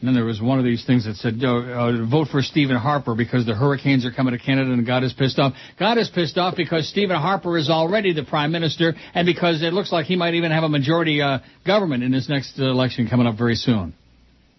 And 0.00 0.08
then 0.08 0.14
there 0.14 0.26
was 0.26 0.42
one 0.42 0.58
of 0.58 0.64
these 0.66 0.84
things 0.84 1.06
that 1.06 1.14
said, 1.16 1.40
uh, 1.42 1.54
uh, 1.54 2.06
vote 2.06 2.28
for 2.28 2.42
Stephen 2.42 2.76
Harper 2.76 3.14
because 3.14 3.46
the 3.46 3.54
hurricanes 3.54 4.04
are 4.04 4.10
coming 4.10 4.32
to 4.32 4.38
Canada 4.38 4.72
and 4.72 4.84
God 4.84 5.02
is 5.02 5.14
pissed 5.14 5.38
off. 5.38 5.54
God 5.78 5.96
is 5.96 6.10
pissed 6.10 6.36
off 6.36 6.54
because 6.54 6.86
Stephen 6.88 7.16
Harper 7.16 7.56
is 7.56 7.70
already 7.70 8.12
the 8.12 8.24
prime 8.24 8.52
minister 8.52 8.94
and 9.14 9.24
because 9.24 9.62
it 9.62 9.72
looks 9.72 9.90
like 9.90 10.04
he 10.04 10.16
might 10.16 10.34
even 10.34 10.50
have 10.50 10.64
a 10.64 10.68
majority 10.68 11.22
uh, 11.22 11.38
government 11.64 12.02
in 12.02 12.12
his 12.12 12.28
next 12.28 12.58
uh, 12.58 12.64
election 12.64 13.08
coming 13.08 13.26
up 13.26 13.38
very 13.38 13.54
soon. 13.54 13.94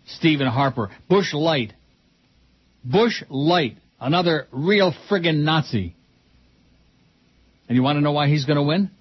Stephen 0.07 0.47
Harper. 0.47 0.89
Bush 1.07 1.33
Light. 1.33 1.73
Bush 2.83 3.23
Light. 3.29 3.77
Another 3.99 4.47
real 4.51 4.93
friggin' 5.09 5.43
Nazi. 5.43 5.95
And 7.69 7.75
you 7.75 7.83
want 7.83 7.97
to 7.97 8.01
know 8.01 8.11
why 8.11 8.27
he's 8.27 8.45
going 8.45 8.57
to 8.57 8.63
win? 8.63 8.91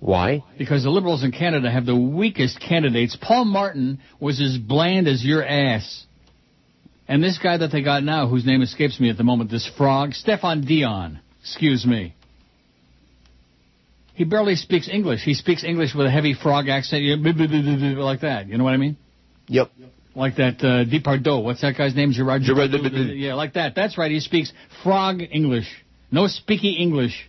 Why? 0.00 0.44
Because 0.58 0.82
the 0.82 0.90
Liberals 0.90 1.24
in 1.24 1.32
Canada 1.32 1.70
have 1.70 1.86
the 1.86 1.96
weakest 1.96 2.60
candidates. 2.60 3.16
Paul 3.20 3.44
Martin 3.44 4.00
was 4.20 4.40
as 4.40 4.56
bland 4.58 5.08
as 5.08 5.24
your 5.24 5.44
ass. 5.44 6.06
And 7.08 7.22
this 7.22 7.38
guy 7.38 7.56
that 7.58 7.70
they 7.70 7.82
got 7.82 8.02
now, 8.02 8.28
whose 8.28 8.44
name 8.44 8.62
escapes 8.62 8.98
me 8.98 9.10
at 9.10 9.16
the 9.16 9.24
moment, 9.24 9.50
this 9.50 9.70
frog, 9.76 10.10
Stéphane 10.10 10.66
Dion, 10.66 11.20
excuse 11.40 11.86
me. 11.86 12.14
He 14.14 14.24
barely 14.24 14.56
speaks 14.56 14.88
English. 14.88 15.22
He 15.22 15.34
speaks 15.34 15.62
English 15.62 15.94
with 15.94 16.06
a 16.06 16.10
heavy 16.10 16.34
frog 16.34 16.68
accent, 16.68 17.04
like 17.98 18.20
that. 18.22 18.48
You 18.48 18.58
know 18.58 18.64
what 18.64 18.72
I 18.72 18.78
mean? 18.78 18.96
Yep. 19.48 19.70
Like 20.16 20.36
that 20.36 20.60
uh, 20.60 20.86
Depardieu. 20.86 21.44
What's 21.44 21.60
that 21.60 21.76
guy's 21.76 21.94
name? 21.94 22.12
Gerard 22.12 22.40
Gerard 22.40 22.70
Depardieu. 22.70 23.12
Yeah, 23.14 23.34
like 23.34 23.52
that. 23.52 23.74
That's 23.74 23.98
right. 23.98 24.10
He 24.10 24.20
speaks 24.20 24.50
frog 24.82 25.20
English. 25.20 25.66
No 26.10 26.22
speaky 26.22 26.80
English. 26.80 27.28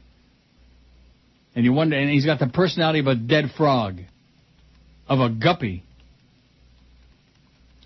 And 1.53 1.65
you 1.65 1.73
wonder, 1.73 1.97
and 1.97 2.09
he's 2.09 2.25
got 2.25 2.39
the 2.39 2.47
personality 2.47 2.99
of 2.99 3.07
a 3.07 3.15
dead 3.15 3.51
frog, 3.57 3.97
of 5.09 5.19
a 5.19 5.29
guppy. 5.29 5.83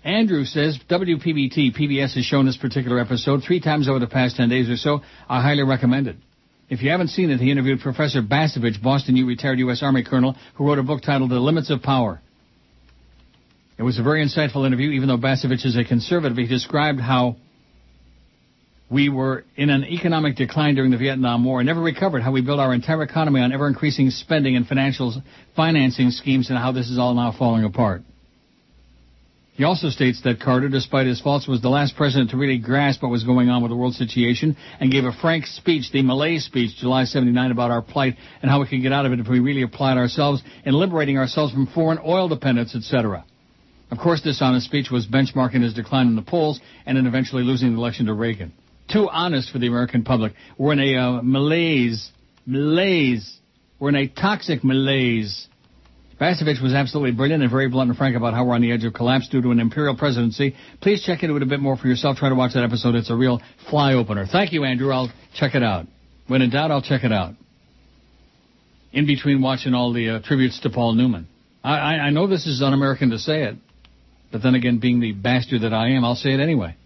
Andrew 0.04 0.44
says 0.44 0.78
WPBT 0.88 1.76
PBS 1.76 2.14
has 2.14 2.24
shown 2.24 2.46
this 2.46 2.56
particular 2.56 3.00
episode 3.00 3.42
three 3.44 3.60
times 3.60 3.88
over 3.88 3.98
the 3.98 4.06
past 4.06 4.36
ten 4.36 4.48
days 4.48 4.70
or 4.70 4.76
so. 4.76 5.00
I 5.28 5.42
highly 5.42 5.64
recommend 5.64 6.06
it. 6.06 6.16
If 6.68 6.80
you 6.80 6.90
haven't 6.90 7.08
seen 7.08 7.30
it, 7.30 7.40
he 7.40 7.50
interviewed 7.50 7.80
Professor 7.80 8.22
Bacevich, 8.22 8.80
Boston 8.80 9.16
U 9.16 9.26
retired 9.26 9.58
U.S. 9.58 9.82
Army 9.82 10.04
colonel, 10.04 10.36
who 10.54 10.66
wrote 10.66 10.78
a 10.78 10.84
book 10.84 11.02
titled 11.02 11.30
The 11.30 11.40
Limits 11.40 11.70
of 11.70 11.82
Power. 11.82 12.20
It 13.78 13.82
was 13.82 13.98
a 13.98 14.02
very 14.02 14.24
insightful 14.24 14.66
interview, 14.66 14.90
even 14.90 15.08
though 15.08 15.16
Bacevich 15.16 15.64
is 15.64 15.76
a 15.76 15.84
conservative. 15.84 16.36
He 16.36 16.46
described 16.46 17.00
how 17.00 17.36
we 18.90 19.08
were 19.08 19.44
in 19.56 19.70
an 19.70 19.84
economic 19.84 20.36
decline 20.36 20.74
during 20.74 20.90
the 20.90 20.98
Vietnam 20.98 21.44
War 21.44 21.60
and 21.60 21.66
never 21.66 21.80
recovered, 21.80 22.22
how 22.22 22.30
we 22.30 22.42
built 22.42 22.60
our 22.60 22.74
entire 22.74 23.02
economy 23.02 23.40
on 23.40 23.50
ever 23.50 23.66
increasing 23.66 24.10
spending 24.10 24.54
and 24.54 24.66
financial 24.66 25.14
financing 25.56 26.10
schemes 26.10 26.50
and 26.50 26.58
how 26.58 26.72
this 26.72 26.90
is 26.90 26.98
all 26.98 27.14
now 27.14 27.34
falling 27.36 27.64
apart. 27.64 28.02
He 29.54 29.64
also 29.64 29.88
states 29.88 30.22
that 30.22 30.40
Carter, 30.40 30.68
despite 30.68 31.06
his 31.06 31.20
faults, 31.20 31.46
was 31.46 31.60
the 31.60 31.68
last 31.68 31.94
president 31.96 32.30
to 32.30 32.36
really 32.36 32.58
grasp 32.58 33.02
what 33.02 33.10
was 33.10 33.24
going 33.24 33.48
on 33.48 33.62
with 33.62 33.70
the 33.70 33.76
world 33.76 33.94
situation 33.94 34.56
and 34.80 34.90
gave 34.90 35.04
a 35.04 35.12
frank 35.12 35.46
speech, 35.46 35.90
the 35.92 36.02
malaise 36.02 36.44
speech, 36.44 36.76
July 36.78 37.04
79, 37.04 37.50
about 37.50 37.70
our 37.70 37.82
plight 37.82 38.16
and 38.40 38.50
how 38.50 38.60
we 38.60 38.66
could 38.66 38.82
get 38.82 38.92
out 38.92 39.06
of 39.06 39.12
it 39.12 39.20
if 39.20 39.28
we 39.28 39.40
really 39.40 39.62
applied 39.62 39.98
ourselves 39.98 40.42
in 40.64 40.74
liberating 40.74 41.18
ourselves 41.18 41.52
from 41.52 41.66
foreign 41.66 41.98
oil 42.04 42.28
dependence, 42.28 42.74
etc. 42.74 43.24
Of 43.92 43.98
course, 43.98 44.22
this 44.22 44.40
honest 44.40 44.64
speech 44.64 44.90
was 44.90 45.06
benchmarking 45.06 45.62
his 45.62 45.74
decline 45.74 46.06
in 46.06 46.16
the 46.16 46.22
polls 46.22 46.58
and 46.86 46.96
in 46.96 47.06
eventually 47.06 47.42
losing 47.42 47.72
the 47.72 47.78
election 47.78 48.06
to 48.06 48.14
Reagan. 48.14 48.54
Too 48.90 49.06
honest 49.06 49.52
for 49.52 49.58
the 49.58 49.66
American 49.66 50.02
public. 50.02 50.32
We're 50.56 50.72
in 50.72 50.80
a 50.80 50.96
uh, 50.96 51.20
malaise. 51.22 52.10
Malaise. 52.46 53.38
We're 53.78 53.90
in 53.90 53.96
a 53.96 54.08
toxic 54.08 54.64
malaise. 54.64 55.46
Bacevich 56.18 56.62
was 56.62 56.72
absolutely 56.72 57.10
brilliant 57.12 57.42
and 57.42 57.52
very 57.52 57.68
blunt 57.68 57.90
and 57.90 57.98
frank 57.98 58.16
about 58.16 58.32
how 58.32 58.46
we're 58.46 58.54
on 58.54 58.62
the 58.62 58.72
edge 58.72 58.82
of 58.84 58.94
collapse 58.94 59.28
due 59.28 59.42
to 59.42 59.50
an 59.50 59.60
imperial 59.60 59.94
presidency. 59.94 60.56
Please 60.80 61.02
check 61.02 61.22
into 61.22 61.36
it 61.36 61.42
a 61.42 61.46
bit 61.46 61.60
more 61.60 61.76
for 61.76 61.86
yourself. 61.86 62.16
Try 62.16 62.30
to 62.30 62.34
watch 62.34 62.54
that 62.54 62.64
episode. 62.64 62.94
It's 62.94 63.10
a 63.10 63.14
real 63.14 63.42
fly 63.68 63.92
opener. 63.92 64.24
Thank 64.24 64.54
you, 64.54 64.64
Andrew. 64.64 64.90
I'll 64.90 65.12
check 65.34 65.54
it 65.54 65.62
out. 65.62 65.86
When 66.28 66.40
in 66.40 66.48
doubt, 66.48 66.70
I'll 66.70 66.80
check 66.80 67.04
it 67.04 67.12
out. 67.12 67.34
In 68.94 69.06
between 69.06 69.42
watching 69.42 69.74
all 69.74 69.92
the 69.92 70.08
uh, 70.08 70.22
tributes 70.22 70.60
to 70.60 70.70
Paul 70.70 70.94
Newman. 70.94 71.28
I, 71.62 71.76
I, 71.76 71.92
I 72.06 72.10
know 72.10 72.26
this 72.26 72.46
is 72.46 72.62
un-American 72.62 73.10
to 73.10 73.18
say 73.18 73.42
it, 73.42 73.56
but 74.32 74.42
then 74.42 74.54
again, 74.54 74.78
being 74.78 74.98
the 75.00 75.12
bastard 75.12 75.62
that 75.62 75.72
I 75.72 75.90
am, 75.90 76.04
I'll 76.04 76.14
say 76.16 76.32
it 76.32 76.40
anyway. 76.40 76.76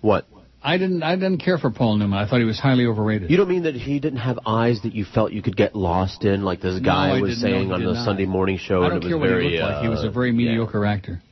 What? 0.00 0.26
I 0.62 0.76
didn't. 0.76 1.02
I 1.02 1.14
didn't 1.14 1.38
care 1.38 1.56
for 1.56 1.70
Paul 1.70 1.96
Newman. 1.96 2.18
I 2.18 2.28
thought 2.28 2.38
he 2.40 2.44
was 2.44 2.58
highly 2.60 2.84
overrated. 2.84 3.30
You 3.30 3.38
don't 3.38 3.48
mean 3.48 3.62
that 3.62 3.74
he 3.74 3.98
didn't 3.98 4.18
have 4.18 4.40
eyes 4.44 4.82
that 4.82 4.94
you 4.94 5.06
felt 5.06 5.32
you 5.32 5.40
could 5.40 5.56
get 5.56 5.74
lost 5.74 6.24
in, 6.24 6.42
like 6.42 6.60
this 6.60 6.78
guy 6.80 7.16
No, 7.16 7.22
was 7.22 7.40
saying 7.40 7.72
on 7.72 7.82
the 7.82 7.94
not. 7.94 8.04
Sunday 8.04 8.26
morning 8.26 8.58
show, 8.58 8.82
I 8.82 8.88
and 8.88 8.96
it 9.02 9.08
care 9.08 9.16
was 9.16 9.20
what 9.20 9.28
very. 9.30 9.50
he 9.52 9.56
looked 9.56 9.72
like. 9.72 9.82
He 9.82 9.88
was 9.88 10.04
a 10.04 10.08
uh, 10.08 10.10
very 10.10 10.32
mediocre 10.32 10.84
actor. 10.84 11.22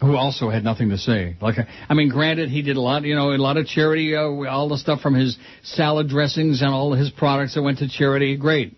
Who 0.00 0.16
also 0.16 0.48
had 0.48 0.64
nothing 0.64 0.88
to 0.88 0.96
say. 0.96 1.36
Like, 1.42 1.56
I 1.86 1.92
mean, 1.92 2.08
granted, 2.08 2.48
he 2.48 2.62
did 2.62 2.78
a 2.78 2.80
lot, 2.80 3.02
you 3.04 3.14
know, 3.14 3.32
a 3.32 3.36
lot 3.36 3.58
of 3.58 3.66
charity, 3.66 4.16
uh, 4.16 4.22
all 4.22 4.70
the 4.70 4.78
stuff 4.78 5.02
from 5.02 5.12
his 5.14 5.36
salad 5.62 6.08
dressings 6.08 6.62
and 6.62 6.70
all 6.70 6.94
his 6.94 7.10
products 7.10 7.54
that 7.54 7.62
went 7.62 7.80
to 7.80 7.88
charity. 7.90 8.38
Great, 8.38 8.74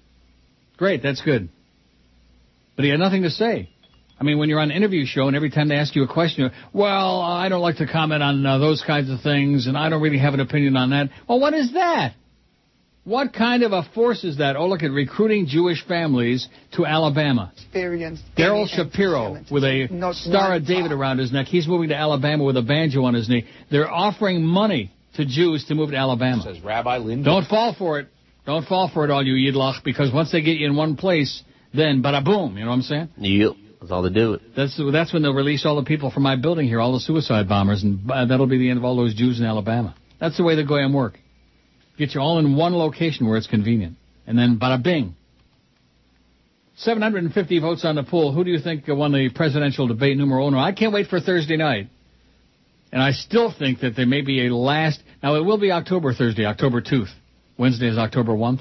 great, 0.76 1.00
that's 1.04 1.20
good. 1.20 1.48
But 2.76 2.84
he 2.84 2.90
had 2.90 3.00
nothing 3.00 3.22
to 3.22 3.30
say. 3.30 3.68
I 4.18 4.24
mean, 4.24 4.38
when 4.38 4.48
you're 4.48 4.60
on 4.60 4.70
an 4.70 4.76
interview 4.76 5.04
show 5.04 5.26
and 5.26 5.34
every 5.34 5.50
time 5.50 5.68
they 5.68 5.74
ask 5.74 5.96
you 5.96 6.04
a 6.04 6.08
question, 6.12 6.42
you're, 6.42 6.52
well, 6.72 7.20
I 7.20 7.48
don't 7.48 7.60
like 7.60 7.78
to 7.78 7.86
comment 7.86 8.22
on 8.22 8.46
uh, 8.46 8.58
those 8.58 8.82
kinds 8.86 9.10
of 9.10 9.20
things, 9.20 9.66
and 9.66 9.76
I 9.76 9.88
don't 9.88 10.00
really 10.00 10.18
have 10.18 10.34
an 10.34 10.40
opinion 10.40 10.76
on 10.76 10.90
that. 10.90 11.10
Well, 11.28 11.40
what 11.40 11.54
is 11.54 11.72
that? 11.72 12.14
What 13.04 13.32
kind 13.32 13.64
of 13.64 13.72
a 13.72 13.82
force 13.96 14.22
is 14.22 14.38
that? 14.38 14.54
Oh, 14.54 14.68
look 14.68 14.84
at 14.84 14.92
recruiting 14.92 15.46
Jewish 15.48 15.84
families 15.88 16.48
to 16.74 16.86
Alabama. 16.86 17.52
experienced 17.56 18.22
Daryl 18.38 18.68
Shapiro 18.68 19.42
with 19.50 19.64
a 19.64 19.88
Not 19.90 20.14
Star 20.14 20.54
of 20.54 20.64
David 20.64 20.92
around 20.92 21.18
his 21.18 21.32
neck. 21.32 21.48
He's 21.48 21.66
moving 21.66 21.88
to 21.88 21.96
Alabama 21.96 22.44
with 22.44 22.56
a 22.56 22.62
banjo 22.62 23.02
on 23.02 23.14
his 23.14 23.28
knee. 23.28 23.44
They're 23.72 23.90
offering 23.90 24.44
money 24.44 24.92
to 25.14 25.24
Jews 25.26 25.64
to 25.64 25.74
move 25.74 25.90
to 25.90 25.96
Alabama. 25.96 26.44
Says 26.44 26.60
Rabbi 26.62 26.98
Lindell. 26.98 27.40
Don't 27.40 27.48
fall 27.48 27.74
for 27.76 27.98
it. 27.98 28.06
Don't 28.46 28.66
fall 28.68 28.88
for 28.92 29.04
it, 29.04 29.10
all 29.10 29.24
you 29.26 29.34
yidlach, 29.34 29.82
because 29.84 30.12
once 30.12 30.30
they 30.30 30.40
get 30.40 30.56
you 30.58 30.66
in 30.66 30.76
one 30.76 30.96
place, 30.96 31.42
then 31.74 32.02
bada 32.02 32.24
boom. 32.24 32.56
You 32.56 32.64
know 32.64 32.70
what 32.70 32.76
I'm 32.76 32.82
saying? 32.82 33.08
Yep, 33.18 33.52
that's 33.80 33.92
all 33.92 34.02
they 34.02 34.10
do. 34.10 34.34
It. 34.34 34.42
That's 34.56 34.80
that's 34.92 35.12
when 35.12 35.22
they'll 35.22 35.34
release 35.34 35.64
all 35.66 35.76
the 35.76 35.84
people 35.84 36.10
from 36.10 36.22
my 36.22 36.36
building 36.36 36.66
here, 36.66 36.80
all 36.80 36.92
the 36.92 37.00
suicide 37.00 37.48
bombers, 37.48 37.82
and 37.82 38.10
uh, 38.10 38.26
that'll 38.26 38.46
be 38.46 38.58
the 38.58 38.70
end 38.70 38.78
of 38.78 38.84
all 38.84 38.96
those 38.96 39.14
Jews 39.14 39.40
in 39.40 39.46
Alabama. 39.46 39.94
That's 40.20 40.36
the 40.36 40.44
way 40.44 40.54
the 40.54 40.64
goyim 40.64 40.92
work. 40.92 41.18
Get 41.98 42.14
you 42.14 42.20
all 42.20 42.38
in 42.38 42.56
one 42.56 42.74
location 42.74 43.28
where 43.28 43.36
it's 43.36 43.46
convenient, 43.46 43.96
and 44.26 44.38
then 44.38 44.58
bada 44.58 44.82
bing. 44.82 45.16
750 46.76 47.60
votes 47.60 47.84
on 47.84 47.96
the 47.96 48.02
poll. 48.02 48.32
Who 48.32 48.44
do 48.44 48.50
you 48.50 48.58
think 48.58 48.84
won 48.88 49.12
the 49.12 49.30
presidential 49.34 49.86
debate 49.86 50.16
numero 50.16 50.46
uno? 50.46 50.58
I 50.58 50.72
can't 50.72 50.92
wait 50.92 51.08
for 51.08 51.20
Thursday 51.20 51.56
night. 51.56 51.88
And 52.90 53.02
I 53.02 53.12
still 53.12 53.52
think 53.56 53.80
that 53.80 53.96
there 53.96 54.06
may 54.06 54.20
be 54.20 54.46
a 54.46 54.54
last. 54.54 55.02
Now 55.22 55.36
it 55.36 55.44
will 55.44 55.58
be 55.58 55.70
October 55.70 56.12
Thursday, 56.12 56.44
October 56.44 56.82
2nd. 56.82 57.08
Wednesday 57.56 57.88
is 57.88 57.98
October 57.98 58.32
1st. 58.32 58.60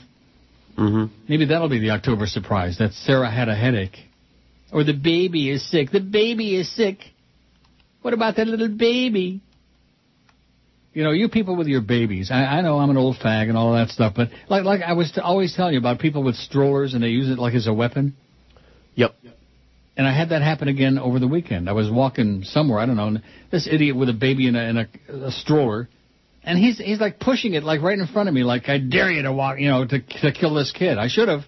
Mm-hmm. 0.77 1.05
Maybe 1.27 1.45
that'll 1.45 1.69
be 1.69 1.79
the 1.79 1.91
October 1.91 2.27
surprise. 2.27 2.77
That 2.79 2.93
Sarah 2.93 3.29
had 3.29 3.49
a 3.49 3.55
headache. 3.55 3.97
Or 4.71 4.83
the 4.83 4.93
baby 4.93 5.49
is 5.49 5.69
sick. 5.69 5.91
The 5.91 5.99
baby 5.99 6.55
is 6.55 6.73
sick. 6.73 6.99
What 8.01 8.13
about 8.13 8.37
that 8.37 8.47
little 8.47 8.69
baby? 8.69 9.41
You 10.93 11.03
know, 11.03 11.11
you 11.11 11.29
people 11.29 11.55
with 11.55 11.67
your 11.67 11.81
babies. 11.81 12.31
I, 12.31 12.43
I 12.43 12.61
know 12.61 12.77
I'm 12.77 12.89
an 12.89 12.97
old 12.97 13.17
fag 13.17 13.47
and 13.47 13.57
all 13.57 13.73
that 13.73 13.89
stuff, 13.89 14.13
but 14.15 14.29
like 14.49 14.65
like 14.65 14.81
I 14.81 14.93
was 14.93 15.11
t- 15.11 15.21
always 15.21 15.55
telling 15.55 15.73
you 15.73 15.79
about 15.79 15.99
people 15.99 16.23
with 16.23 16.35
strollers 16.35 16.93
and 16.93 17.03
they 17.03 17.09
use 17.09 17.29
it 17.29 17.39
like 17.39 17.53
as 17.53 17.67
a 17.67 17.73
weapon. 17.73 18.15
Yep. 18.95 19.15
And 19.95 20.07
I 20.07 20.17
had 20.17 20.29
that 20.29 20.41
happen 20.41 20.67
again 20.67 20.97
over 20.97 21.19
the 21.19 21.27
weekend. 21.27 21.69
I 21.69 21.73
was 21.73 21.89
walking 21.89 22.43
somewhere, 22.43 22.79
I 22.79 22.85
don't 22.85 22.97
know, 22.97 23.07
and 23.07 23.21
this 23.51 23.67
idiot 23.71 23.95
with 23.95 24.09
a 24.09 24.13
baby 24.13 24.47
in 24.47 24.55
a, 24.55 24.63
in 24.63 24.77
a, 24.77 24.87
a 25.27 25.31
stroller, 25.31 25.87
and 26.43 26.57
he's 26.57 26.77
he's 26.77 26.99
like 26.99 27.19
pushing 27.19 27.53
it 27.53 27.63
like 27.63 27.81
right 27.81 27.97
in 27.97 28.07
front 28.07 28.29
of 28.29 28.35
me, 28.35 28.43
like 28.43 28.67
I 28.69 28.77
dare 28.77 29.11
you 29.11 29.21
to 29.23 29.31
walk, 29.33 29.59
you 29.59 29.69
know, 29.69 29.85
to 29.85 29.99
to 30.21 30.31
kill 30.31 30.53
this 30.55 30.71
kid. 30.71 30.97
I 30.97 31.07
should 31.07 31.27
have, 31.27 31.41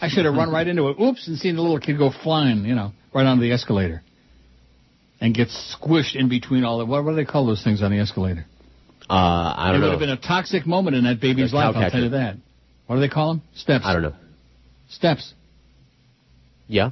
I 0.00 0.08
should 0.08 0.24
have 0.24 0.34
run 0.34 0.50
right 0.50 0.66
into 0.66 0.88
it. 0.88 1.00
Oops, 1.00 1.26
and 1.28 1.38
seen 1.38 1.56
the 1.56 1.62
little 1.62 1.80
kid 1.80 1.98
go 1.98 2.10
flying, 2.22 2.64
you 2.64 2.74
know, 2.74 2.92
right 3.14 3.26
onto 3.26 3.42
the 3.42 3.52
escalator, 3.52 4.02
and 5.20 5.34
get 5.34 5.48
squished 5.48 6.14
in 6.16 6.28
between 6.28 6.64
all 6.64 6.78
the 6.78 6.84
what, 6.86 7.04
what 7.04 7.10
do 7.12 7.16
they 7.16 7.24
call 7.24 7.46
those 7.46 7.62
things 7.64 7.82
on 7.82 7.90
the 7.90 7.98
escalator? 7.98 8.44
Uh, 9.08 9.14
I 9.14 9.70
don't 9.72 9.80
would 9.80 9.86
know. 9.86 9.92
It 9.92 10.00
would 10.00 10.08
have 10.10 10.18
been 10.20 10.24
a 10.24 10.28
toxic 10.28 10.66
moment 10.66 10.96
in 10.96 11.04
that 11.04 11.20
baby's 11.20 11.52
life. 11.54 11.74
I'll 11.76 11.90
tell 11.90 12.02
you 12.02 12.10
that. 12.10 12.36
What 12.86 12.96
do 12.96 13.00
they 13.00 13.08
call 13.08 13.34
them? 13.34 13.42
Steps. 13.54 13.84
I 13.86 13.92
don't 13.92 14.02
know. 14.02 14.14
Steps. 14.88 15.32
Yeah. 16.68 16.90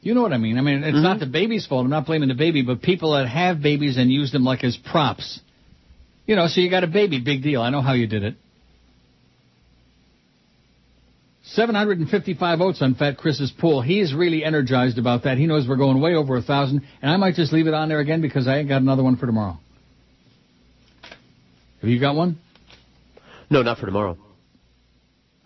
You 0.00 0.14
know 0.14 0.22
what 0.22 0.32
I 0.32 0.38
mean? 0.38 0.58
I 0.58 0.60
mean, 0.60 0.84
it's 0.84 0.94
Mm-hmm. 0.94 1.02
not 1.02 1.18
the 1.20 1.26
baby's 1.26 1.66
fault. 1.66 1.84
I'm 1.84 1.90
not 1.90 2.06
blaming 2.06 2.28
the 2.28 2.34
baby, 2.34 2.62
but 2.62 2.82
people 2.82 3.12
that 3.12 3.26
have 3.28 3.60
babies 3.60 3.96
and 3.96 4.10
use 4.10 4.30
them 4.32 4.44
like 4.44 4.62
as 4.64 4.76
props. 4.76 5.40
You 6.28 6.36
know, 6.36 6.46
so 6.46 6.60
you 6.60 6.68
got 6.70 6.84
a 6.84 6.88
baby, 6.88 7.20
big 7.20 7.42
deal. 7.42 7.62
I 7.62 7.70
know 7.70 7.80
how 7.80 7.94
you 7.94 8.06
did 8.06 8.22
it. 8.22 8.34
755 11.44 12.58
votes 12.58 12.82
on 12.82 12.94
Fat 12.96 13.16
Chris's 13.16 13.50
poll. 13.50 13.80
He 13.80 13.98
is 13.98 14.12
really 14.12 14.44
energized 14.44 14.98
about 14.98 15.24
that. 15.24 15.38
He 15.38 15.46
knows 15.46 15.66
we're 15.66 15.76
going 15.76 16.02
way 16.02 16.14
over 16.14 16.36
a 16.36 16.42
thousand, 16.42 16.82
and 17.00 17.10
I 17.10 17.16
might 17.16 17.34
just 17.34 17.50
leave 17.54 17.66
it 17.66 17.72
on 17.72 17.88
there 17.88 18.00
again 18.00 18.20
because 18.20 18.46
I 18.46 18.58
ain't 18.58 18.68
got 18.68 18.82
another 18.82 19.02
one 19.02 19.16
for 19.16 19.24
tomorrow. 19.24 19.58
Have 21.80 21.88
you 21.88 21.98
got 21.98 22.14
one? 22.14 22.38
No, 23.48 23.62
not 23.62 23.78
for 23.78 23.86
tomorrow. 23.86 24.18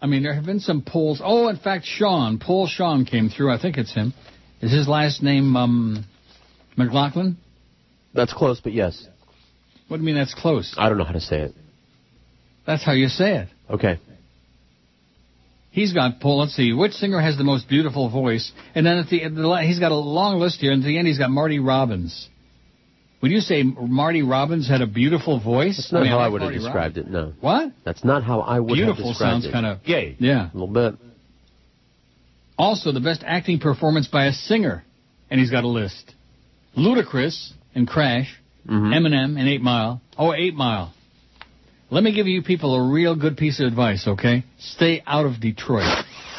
I 0.01 0.07
mean, 0.09 0.25
there 0.25 0.35
have 0.35 0.45
been 0.45 0.59
some 0.59 0.83
polls. 0.83 1.23
Oh, 1.25 1.47
in 1.47 1.59
fact, 1.59 1.85
Sean, 1.85 2.41
Paul 2.41 2.67
Sean 2.67 3.05
came 3.05 3.29
through. 3.29 3.53
I 3.53 3.63
think 3.63 3.79
it's 3.79 3.95
him. 3.95 4.15
Is 4.61 4.73
his 4.73 4.89
last 4.89 5.23
name 5.23 5.55
um, 5.55 6.05
McLaughlin? 6.77 7.37
That's 8.13 8.33
close, 8.33 8.61
but 8.61 8.73
yes. 8.73 9.07
What 9.89 9.99
do 9.99 10.03
you 10.03 10.07
mean 10.07 10.17
that's 10.17 10.35
close? 10.35 10.75
I 10.79 10.89
don't 10.89 10.99
know 10.99 11.05
how 11.05 11.13
to 11.13 11.21
say 11.21 11.41
it. 11.41 11.55
That's 12.67 12.85
how 12.85 12.93
you 12.93 13.09
say 13.09 13.37
it. 13.39 13.49
Okay. 13.69 13.99
He's 15.71 15.93
got 15.93 16.21
poll. 16.21 16.41
Let's 16.41 16.55
see, 16.55 16.73
which 16.73 16.93
singer 16.93 17.21
has 17.21 17.39
the 17.39 17.45
most 17.45 17.69
beautiful 17.69 18.11
voice? 18.11 18.53
And 18.75 18.85
then 18.85 18.99
at 18.99 19.09
the, 19.09 19.25
at 19.25 19.35
the 19.35 19.63
he's 19.67 19.79
got 19.79 19.91
a 19.91 19.97
long 19.97 20.39
list 20.39 20.61
here. 20.61 20.73
And 20.73 20.83
at 20.83 20.87
the 20.87 20.99
end, 20.99 21.07
he's 21.07 21.19
got 21.19 21.31
Marty 21.31 21.59
Robbins. 21.59 22.29
Would 23.23 23.31
you 23.31 23.41
say 23.41 23.63
Marty 23.63 24.23
Robbins 24.23 24.69
had 24.69 24.83
a 24.83 24.87
beautiful 24.87 25.41
voice? 25.41 25.77
That's 25.77 25.93
not 25.93 26.03
mean, 26.03 26.11
how 26.11 26.19
I 26.19 26.25
like 26.25 26.33
would 26.33 26.43
have 26.43 26.51
Marty 26.51 26.65
described 26.65 26.99
it, 26.99 27.09
no. 27.09 27.33
What? 27.41 27.73
That's 27.85 28.05
not 28.05 28.25
how 28.25 28.41
I 28.41 28.59
would 28.59 28.75
Beautiful 28.75 29.05
have 29.05 29.13
described 29.13 29.45
it. 29.45 29.53
Beautiful 29.53 29.53
sounds 29.53 29.53
kind 29.53 29.67
of 29.67 29.85
gay. 29.85 30.17
Yeah. 30.19 30.51
A 30.51 30.55
little 30.55 30.67
bit. 30.67 30.99
Also, 32.59 32.93
the 32.93 33.01
best 33.01 33.23
acting 33.25 33.61
performance 33.61 34.09
by 34.09 34.27
a 34.27 34.33
singer, 34.33 34.85
and 35.31 35.41
he's 35.41 35.51
got 35.51 35.65
a 35.65 35.69
list. 35.69 36.15
Ludacris 36.77 37.53
and 37.75 37.89
Crash, 37.89 38.39
Mm-hmm. 38.67 38.93
Eminem 38.93 39.39
and 39.39 39.49
Eight 39.49 39.61
Mile. 39.61 40.01
Oh, 40.17 40.33
Eight 40.33 40.55
Mile. 40.55 40.93
Let 41.91 42.03
me 42.05 42.15
give 42.15 42.27
you 42.27 42.43
people 42.43 42.75
a 42.75 42.91
real 42.91 43.15
good 43.15 43.37
piece 43.37 43.61
of 43.61 43.67
advice, 43.67 44.09
okay? 44.09 44.45
Stay 44.59 45.03
out 45.07 45.27
of 45.27 45.41
Detroit. 45.41 45.85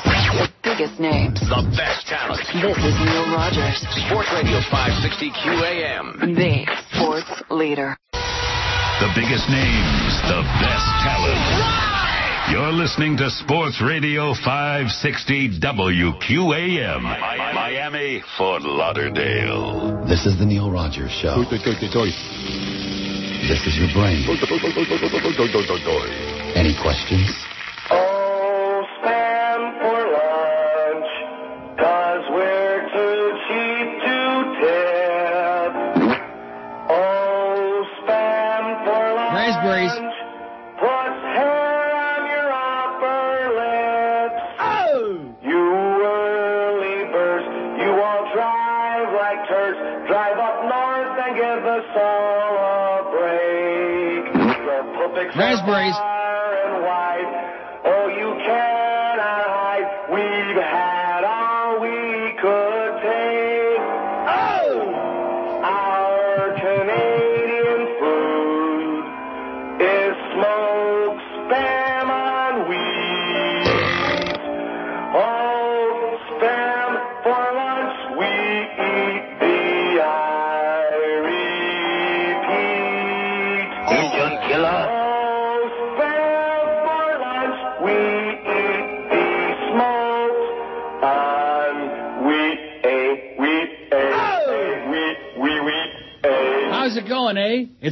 The 0.03 0.49
biggest 0.63 0.99
names. 0.99 1.39
The 1.41 1.61
best 1.77 2.07
talent. 2.07 2.41
This 2.41 2.77
is 2.77 2.95
Neil 3.05 3.29
Rogers, 3.29 3.77
Sports 4.09 4.33
Radio 4.33 4.59
560 4.71 5.29
QAM. 5.29 6.35
the 6.35 6.65
sports 6.89 7.43
leader. 7.51 7.95
The 8.11 9.11
biggest 9.13 9.45
names, 9.49 10.11
the 10.25 10.41
best 10.57 10.87
talent. 11.05 11.92
You're 12.51 12.73
listening 12.73 13.15
to 13.17 13.29
Sports 13.29 13.81
Radio 13.81 14.33
560 14.33 15.59
WQAM. 15.59 17.01
Miami, 17.01 18.21
Fort 18.37 18.63
Lauderdale. 18.63 20.05
This 20.07 20.25
is 20.25 20.37
the 20.37 20.45
Neil 20.45 20.69
Rogers 20.69 21.11
Show. 21.11 21.39
This 21.49 21.63
is 23.65 23.77
your 23.79 23.87
brain. 23.95 24.27
Any 26.55 26.75
questions? 26.81 27.31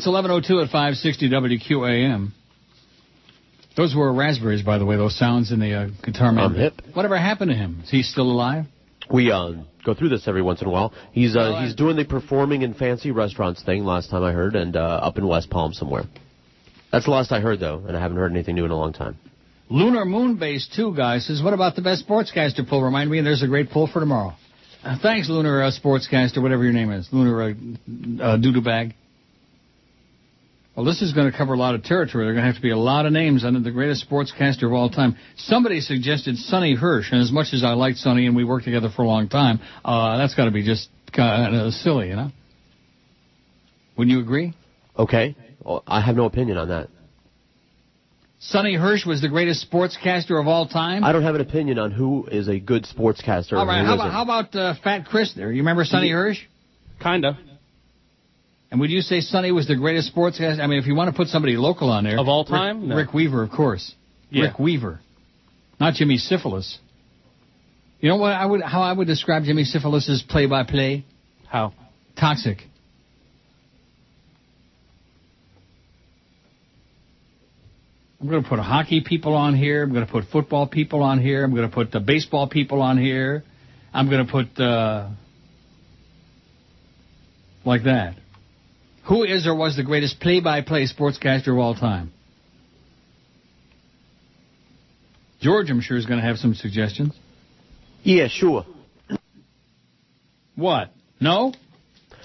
It's 0.02 0.08
11:02 0.08 0.64
at 0.64 0.72
560 0.72 1.30
WQAM. 1.30 2.32
Those 3.78 3.94
were 3.94 4.12
raspberries, 4.12 4.64
by 4.64 4.80
the 4.80 4.86
way. 4.86 4.96
Those 4.96 5.16
sounds 5.16 5.52
in 5.52 5.60
the 5.60 5.76
uh, 5.76 5.88
guitar 6.04 6.32
man. 6.32 6.44
I'm 6.44 6.56
hip. 6.56 6.82
Whatever 6.94 7.20
happened 7.20 7.52
to 7.52 7.56
him? 7.56 7.82
Is 7.84 7.92
he 7.92 8.02
still 8.02 8.32
alive? 8.32 8.66
We 9.14 9.32
uh, 9.32 9.52
go 9.86 9.94
through 9.94 10.10
this 10.10 10.28
every 10.28 10.42
once 10.42 10.60
in 10.60 10.68
a 10.68 10.72
while. 10.72 10.92
He's 11.12 11.36
uh, 11.36 11.62
he's 11.64 11.76
doing 11.76 11.98
the 11.98 12.06
performing 12.06 12.64
in 12.64 12.74
fancy 12.74 13.12
restaurants 13.12 13.62
thing. 13.62 13.86
Last 13.86 14.10
time 14.10 14.24
I 14.24 14.32
heard, 14.32 14.56
and 14.56 14.76
uh, 14.76 14.80
up 14.80 15.20
in 15.20 15.28
West 15.28 15.52
Palm 15.52 15.72
somewhere. 15.72 16.06
That's 16.92 17.06
the 17.06 17.12
last 17.12 17.32
I 17.32 17.40
heard 17.40 17.60
though, 17.60 17.84
and 17.88 17.96
I 17.96 18.02
haven't 18.02 18.18
heard 18.18 18.32
anything 18.32 18.56
new 18.56 18.66
in 18.66 18.72
a 18.72 18.76
long 18.76 18.94
time. 18.94 19.20
Lunar 19.70 20.04
Moon 20.04 20.38
Base 20.38 20.68
2 20.76 20.96
guy 20.96 21.20
says, 21.20 21.44
what 21.44 21.54
about 21.54 21.76
the 21.76 21.84
best 21.84 22.08
sportscaster 22.08 22.68
poll? 22.68 22.82
Remind 22.82 23.12
me, 23.12 23.20
and 23.20 23.28
there's 23.28 23.44
a 23.44 23.48
great 23.48 23.70
poll 23.70 23.88
for 23.88 24.00
tomorrow. 24.00 24.34
Uh, 24.84 24.98
thanks, 25.00 25.30
Lunar 25.30 25.62
uh, 25.62 25.72
Sportscaster, 25.72 26.42
whatever 26.42 26.64
your 26.64 26.74
name 26.74 26.92
is. 26.92 27.08
Lunar 27.12 27.42
uh, 27.44 27.50
uh, 27.50 28.38
Doodoo 28.38 28.66
Bag. 28.66 28.96
Well, 30.76 30.86
this 30.86 31.02
is 31.02 31.12
going 31.12 31.30
to 31.30 31.38
cover 31.38 31.54
a 31.54 31.58
lot 31.58 31.76
of 31.76 31.84
territory. 31.84 32.24
There 32.24 32.32
are 32.32 32.34
going 32.34 32.46
to 32.46 32.48
have 32.48 32.56
to 32.56 32.62
be 32.62 32.72
a 32.72 32.78
lot 32.78 33.06
of 33.06 33.12
names 33.12 33.44
under 33.44 33.60
the 33.60 33.72
greatest 33.72 34.10
sportscaster 34.10 34.64
of 34.64 34.74
all 34.74 34.90
time. 34.90 35.18
Somebody 35.36 35.82
suggested 35.82 36.38
Sonny 36.38 36.76
Hirsch, 36.76 37.12
and 37.12 37.22
as 37.22 37.30
much 37.30 37.48
as 37.54 37.64
I 37.64 37.74
like 37.74 37.96
Sonny 37.96 38.26
and 38.26 38.36
we 38.38 38.46
worked 38.46 38.64
together 38.64 38.90
for 38.96 39.02
a 39.02 39.08
long 39.08 39.28
time, 39.28 39.60
uh, 39.84 40.18
that's 40.18 40.34
got 40.34 40.46
to 40.46 40.52
be 40.52 40.64
just 40.64 40.88
kind 41.14 41.56
of 41.56 41.74
silly, 41.74 42.08
you 42.08 42.16
know? 42.16 42.32
Wouldn't 43.98 44.16
you 44.16 44.24
agree? 44.24 44.54
Okay, 44.98 45.36
well, 45.62 45.84
I 45.86 46.00
have 46.00 46.16
no 46.16 46.24
opinion 46.24 46.58
on 46.58 46.70
that. 46.70 46.88
Sonny 48.40 48.76
Hirsch 48.76 49.06
was 49.06 49.22
the 49.22 49.30
greatest 49.30 49.70
sportscaster 49.70 50.40
of 50.40 50.48
all 50.48 50.68
time? 50.68 51.04
I 51.04 51.12
don't 51.12 51.24
have 51.24 51.36
an 51.36 51.42
opinion 51.42 51.80
on 51.80 51.92
who 51.92 52.26
is 52.32 52.48
a 52.48 52.60
good 52.60 52.86
sportscaster. 52.86 53.54
All 53.54 53.70
and 53.70 53.86
who 53.86 53.86
how 53.86 53.96
isn't. 53.96 54.08
about, 54.08 54.12
how 54.12 54.24
about 54.24 54.56
uh, 54.56 54.74
Fat 54.82 55.06
Chris 55.06 55.34
there? 55.36 55.52
You 55.52 55.60
remember 55.62 55.84
Sonny 55.84 56.10
Hirsch? 56.10 56.40
Kinda. 57.02 57.38
And 58.72 58.80
would 58.80 58.90
you 58.90 59.02
say 59.02 59.20
Sonny 59.20 59.52
was 59.52 59.68
the 59.68 59.76
greatest 59.76 60.16
sportscaster? 60.16 60.62
I 60.62 60.68
mean, 60.68 60.80
if 60.80 60.88
you 60.88 60.96
want 60.96 61.12
to 61.12 61.16
put 61.16 61.28
somebody 61.28 61.58
local 61.58 61.90
on 61.90 62.06
there. 62.06 62.18
Of 62.18 62.30
all 62.30 62.44
Rick- 62.44 62.50
time? 62.50 62.88
No. 62.88 62.96
Rick 62.96 63.14
Weaver, 63.14 63.44
of 63.44 63.52
course. 63.52 63.94
Yeah. 64.30 64.46
Rick 64.46 64.60
Weaver. 64.60 65.02
Not 65.80 65.96
Jimmy 65.96 66.18
Syphilis. 66.18 66.80
You 68.00 68.10
know 68.10 68.16
what 68.16 68.32
I 68.32 68.46
would 68.46 68.62
how 68.64 68.82
I 68.82 68.94
would 68.94 69.08
describe 69.08 69.44
Jimmy 69.44 69.64
Syphilis's 69.64 70.24
play 70.24 70.48
by 70.48 70.64
play? 70.64 71.06
How? 71.48 71.74
Toxic. 72.20 72.60
I'm 78.20 78.30
going 78.30 78.44
to 78.44 78.48
put 78.48 78.60
hockey 78.60 79.04
people 79.06 79.34
on 79.34 79.56
here. 79.56 79.84
I'm 79.84 79.92
going 79.92 80.06
to 80.06 80.12
put 80.12 80.26
football 80.32 80.68
people 80.68 81.02
on 81.02 81.20
here. 81.20 81.44
I'm 81.44 81.54
going 81.56 81.68
to 81.68 81.74
put 81.74 81.92
the 81.92 82.00
baseball 82.00 82.48
people 82.48 82.82
on 82.82 83.00
here. 83.00 83.44
I'm 83.94 84.10
going 84.10 84.26
to 84.26 84.32
put 84.32 84.60
uh, 84.62 85.10
like 87.66 87.84
that. 87.84 88.16
Who 89.06 89.24
is 89.24 89.48
or 89.48 89.56
was 89.56 89.76
the 89.76 89.84
greatest 89.84 90.20
play-by-play 90.20 90.88
sportscaster 90.88 91.50
of 91.50 91.58
all 91.58 91.76
time? 91.76 92.12
George, 95.42 95.72
I'm 95.72 95.82
sure, 95.82 95.98
is 95.98 96.06
going 96.06 96.20
to 96.20 96.26
have 96.26 96.38
some 96.38 96.54
suggestions. 96.54 97.16
Yeah, 98.04 98.28
sure. 98.28 98.66
What? 100.56 100.92
No? 101.20 101.54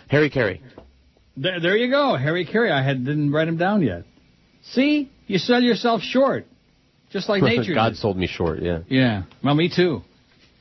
Harry 0.09 0.29
Caray. 0.31 0.61
There, 1.37 1.61
there 1.61 1.77
you 1.77 1.91
go, 1.91 2.17
Harry 2.17 2.47
Caray. 2.47 2.71
I 2.71 2.83
had 2.83 3.05
didn't 3.05 3.33
write 3.33 3.49
him 3.49 3.57
down 3.57 3.83
yet. 3.83 4.05
See, 4.71 5.11
you 5.27 5.39
sell 5.39 5.63
yourself 5.63 6.03
short, 6.03 6.47
just 7.11 7.29
like 7.29 7.43
nature. 7.43 7.75
God 7.75 7.91
did. 7.91 7.99
sold 7.99 8.17
me 8.17 8.27
short. 8.27 8.63
Yeah. 8.63 8.81
Yeah, 8.89 9.23
well, 9.43 9.55
me 9.55 9.71
too, 9.75 10.03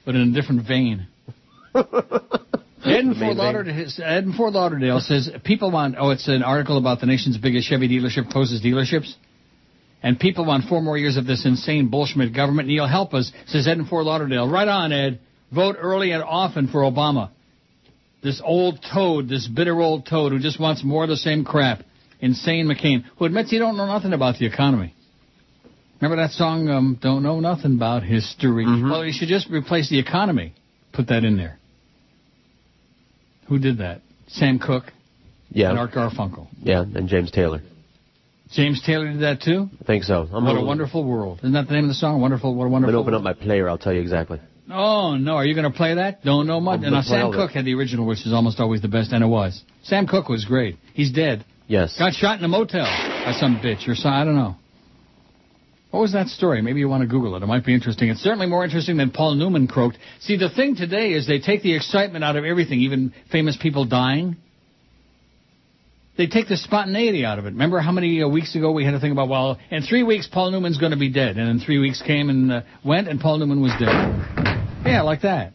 but 0.05 0.15
in 0.15 0.21
a 0.21 0.31
different 0.33 0.65
vein. 0.67 1.07
Ed 2.85 2.99
in, 2.99 3.15
Fort. 3.15 3.35
Lauderdale, 3.35 3.87
Ed 4.03 4.23
in 4.23 4.33
Fort 4.33 4.53
Lauderdale 4.53 4.99
says 4.99 5.29
people 5.43 5.71
want. 5.71 5.95
Oh, 5.97 6.11
it's 6.11 6.27
an 6.27 6.43
article 6.43 6.77
about 6.77 6.99
the 6.99 7.05
nation's 7.05 7.37
biggest 7.37 7.67
Chevy 7.67 7.87
dealership 7.87 8.29
closes 8.29 8.61
dealerships, 8.61 9.13
and 10.03 10.19
people 10.19 10.45
want 10.45 10.65
four 10.65 10.81
more 10.81 10.97
years 10.97 11.17
of 11.17 11.25
this 11.25 11.45
insane 11.45 11.89
bullshit 11.89 12.33
government. 12.33 12.67
Neil, 12.67 12.87
help 12.87 13.13
us, 13.13 13.31
says 13.47 13.67
Ed 13.67 13.77
in 13.77 13.85
Fort 13.85 14.05
Lauderdale. 14.05 14.49
Right 14.49 14.67
on, 14.67 14.91
Ed. 14.91 15.19
Vote 15.51 15.75
early 15.79 16.11
and 16.11 16.23
often 16.23 16.67
for 16.67 16.81
Obama. 16.81 17.29
This 18.23 18.41
old 18.43 18.83
toad, 18.93 19.29
this 19.29 19.47
bitter 19.47 19.79
old 19.79 20.07
toad 20.07 20.31
who 20.31 20.39
just 20.39 20.59
wants 20.59 20.83
more 20.83 21.03
of 21.03 21.09
the 21.09 21.17
same 21.17 21.45
crap. 21.45 21.83
Insane 22.19 22.65
McCain, 22.67 23.03
who 23.17 23.25
admits 23.25 23.51
he 23.51 23.59
don't 23.59 23.77
know 23.77 23.85
nothing 23.85 24.13
about 24.13 24.39
the 24.39 24.45
economy. 24.45 24.95
Remember 26.01 26.21
that 26.21 26.31
song, 26.31 26.69
um, 26.69 26.99
Don't 27.01 27.23
Know 27.23 27.39
Nothing 27.39 27.75
About 27.75 28.03
History? 28.03 28.65
Mm-hmm. 28.65 28.89
Well, 28.89 29.05
you 29.05 29.13
should 29.13 29.27
just 29.27 29.49
replace 29.49 29.89
the 29.89 29.99
economy. 29.99 30.53
Put 30.91 31.07
that 31.07 31.23
in 31.23 31.37
there. 31.37 31.59
Who 33.47 33.59
did 33.59 33.79
that? 33.79 34.01
Sam 34.27 34.59
Cooke 34.59 34.91
Yeah. 35.51 35.69
and 35.69 35.79
Art 35.79 35.91
Garfunkel. 35.91 36.47
Yeah, 36.61 36.81
and 36.81 37.07
James 37.07 37.31
Taylor. 37.31 37.61
James 38.51 38.81
Taylor 38.85 39.11
did 39.11 39.21
that 39.21 39.41
too? 39.41 39.69
I 39.81 39.83
think 39.85 40.03
so. 40.03 40.27
I'm 40.31 40.43
what 40.45 40.51
a 40.51 40.55
gonna- 40.55 40.65
wonderful 40.65 41.03
world. 41.03 41.39
Isn't 41.39 41.53
that 41.53 41.67
the 41.67 41.73
name 41.73 41.85
of 41.85 41.89
the 41.89 41.93
song? 41.95 42.21
Wonderful, 42.21 42.53
what 42.55 42.63
a 42.63 42.67
I'm 42.67 42.71
wonderful 42.73 42.91
gonna 42.93 43.01
open 43.01 43.13
world. 43.25 43.27
up 43.27 43.39
my 43.39 43.43
player. 43.45 43.69
I'll 43.69 43.77
tell 43.77 43.93
you 43.93 44.01
exactly. 44.01 44.39
Oh, 44.71 45.15
no. 45.15 45.35
Are 45.35 45.45
you 45.45 45.53
going 45.53 45.71
to 45.71 45.75
play 45.77 45.93
that? 45.93 46.23
Don't 46.25 46.47
know 46.47 46.59
much. 46.59 46.81
And 46.81 46.91
now, 46.91 47.01
Sam. 47.01 47.31
Cooke 47.31 47.51
had 47.51 47.65
the 47.65 47.75
original, 47.75 48.07
which 48.07 48.25
is 48.25 48.33
almost 48.33 48.59
always 48.59 48.81
the 48.81 48.87
best, 48.87 49.11
and 49.11 49.23
it 49.23 49.27
was. 49.27 49.61
Sam 49.83 50.07
Cooke 50.07 50.27
was 50.27 50.43
great. 50.45 50.77
He's 50.95 51.11
dead. 51.11 51.45
Yes. 51.67 51.95
Got 51.99 52.13
shot 52.15 52.39
in 52.39 52.45
a 52.45 52.47
motel 52.47 52.83
by 52.85 53.33
some 53.39 53.59
bitch 53.59 53.87
or 53.87 53.93
some, 53.93 54.11
I 54.11 54.23
don't 54.23 54.35
know. 54.35 54.55
What 55.95 56.01
was 56.01 56.11
that 56.11 56.27
story? 56.27 56.61
Maybe 56.61 56.81
you 56.81 56.89
want 56.89 57.03
to 57.03 57.07
Google 57.07 57.37
it. 57.37 57.41
It 57.41 57.45
might 57.45 57.63
be 57.63 57.73
interesting. 57.73 58.09
It's 58.09 58.19
certainly 58.19 58.47
more 58.47 58.65
interesting 58.65 58.97
than 58.97 59.11
Paul 59.11 59.35
Newman 59.35 59.65
croaked. 59.65 59.97
See, 60.19 60.35
the 60.35 60.49
thing 60.49 60.75
today 60.75 61.13
is 61.13 61.25
they 61.25 61.39
take 61.39 61.63
the 61.63 61.73
excitement 61.73 62.21
out 62.21 62.35
of 62.35 62.43
everything, 62.43 62.81
even 62.81 63.13
famous 63.31 63.55
people 63.55 63.85
dying. 63.85 64.35
They 66.17 66.27
take 66.27 66.49
the 66.49 66.57
spontaneity 66.57 67.23
out 67.23 67.39
of 67.39 67.45
it. 67.45 67.51
Remember 67.53 67.79
how 67.79 67.93
many 67.93 68.21
uh, 68.21 68.27
weeks 68.27 68.55
ago 68.55 68.73
we 68.73 68.83
had 68.83 68.93
a 68.93 68.99
thing 68.99 69.13
about, 69.13 69.29
well, 69.29 69.57
in 69.71 69.83
three 69.83 70.03
weeks 70.03 70.27
Paul 70.27 70.51
Newman's 70.51 70.79
going 70.79 70.91
to 70.91 70.97
be 70.97 71.09
dead. 71.09 71.37
And 71.37 71.47
then 71.47 71.65
three 71.65 71.79
weeks 71.79 72.01
came 72.01 72.29
and 72.29 72.51
uh, 72.51 72.61
went 72.83 73.07
and 73.07 73.17
Paul 73.21 73.37
Newman 73.37 73.61
was 73.61 73.71
dead. 73.79 73.87
Yeah, 74.85 75.03
like 75.03 75.21
that. 75.21 75.53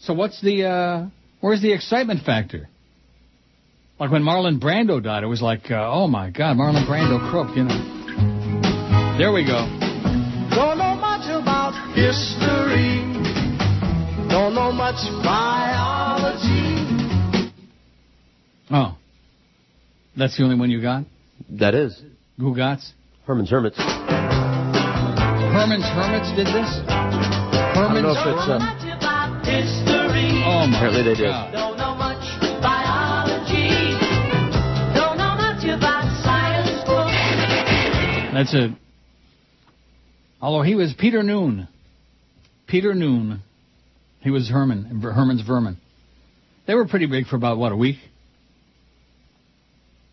So 0.00 0.14
what's 0.14 0.42
the, 0.42 0.64
uh, 0.64 1.06
where's 1.40 1.62
the 1.62 1.72
excitement 1.72 2.24
factor? 2.24 2.68
Like 4.00 4.10
when 4.10 4.24
Marlon 4.24 4.58
Brando 4.58 5.00
died, 5.00 5.22
it 5.22 5.28
was 5.28 5.42
like, 5.42 5.70
uh, 5.70 5.88
oh 5.88 6.08
my 6.08 6.30
God, 6.30 6.56
Marlon 6.56 6.88
Brando 6.88 7.30
croaked, 7.30 7.56
you 7.56 7.62
know. 7.62 7.95
There 9.18 9.32
we 9.32 9.44
go. 9.46 9.64
Don't 10.54 10.76
know 10.76 10.94
much 10.94 11.24
about 11.32 11.72
history. 11.96 13.00
Don't 14.28 14.52
know 14.54 14.70
much 14.70 15.00
biology. 15.24 16.84
Oh. 18.70 18.94
That's 20.18 20.36
the 20.36 20.42
only 20.44 20.56
one 20.56 20.68
you 20.70 20.82
got? 20.82 21.04
That 21.48 21.74
is. 21.74 21.98
Who 22.38 22.54
got? 22.54 22.80
Herman's 23.26 23.48
Hermits. 23.48 23.78
Herman's 23.78 25.86
Hermits 25.96 26.28
did 26.36 26.48
this? 26.48 26.68
I 26.86 27.72
don't 27.74 27.94
know 28.02 28.12
Herman's 28.12 28.18
if 28.20 28.26
it's. 28.36 28.48
Uh, 28.52 28.60
History. 29.46 30.42
Oh 30.44 30.66
my 30.66 30.74
apparently 30.76 31.02
they 31.04 31.14
did. 31.14 31.28
God. 31.30 31.52
Don't 31.52 31.76
know 31.78 31.94
much 31.94 32.20
biology. 32.60 33.94
Don't 34.92 35.16
know 35.16 35.36
much 35.40 35.64
about 35.64 36.04
science. 36.22 36.84
That's 38.34 38.52
it. 38.52 38.72
Although 40.46 40.62
he 40.62 40.76
was 40.76 40.94
Peter 40.96 41.24
Noone. 41.24 41.66
Peter 42.68 42.94
Noone. 42.94 43.42
He 44.20 44.30
was 44.30 44.48
Herman, 44.48 45.00
Herman's 45.02 45.42
Vermin. 45.42 45.76
They 46.68 46.74
were 46.76 46.86
pretty 46.86 47.06
big 47.06 47.26
for 47.26 47.34
about, 47.34 47.58
what, 47.58 47.72
a 47.72 47.76
week? 47.76 47.96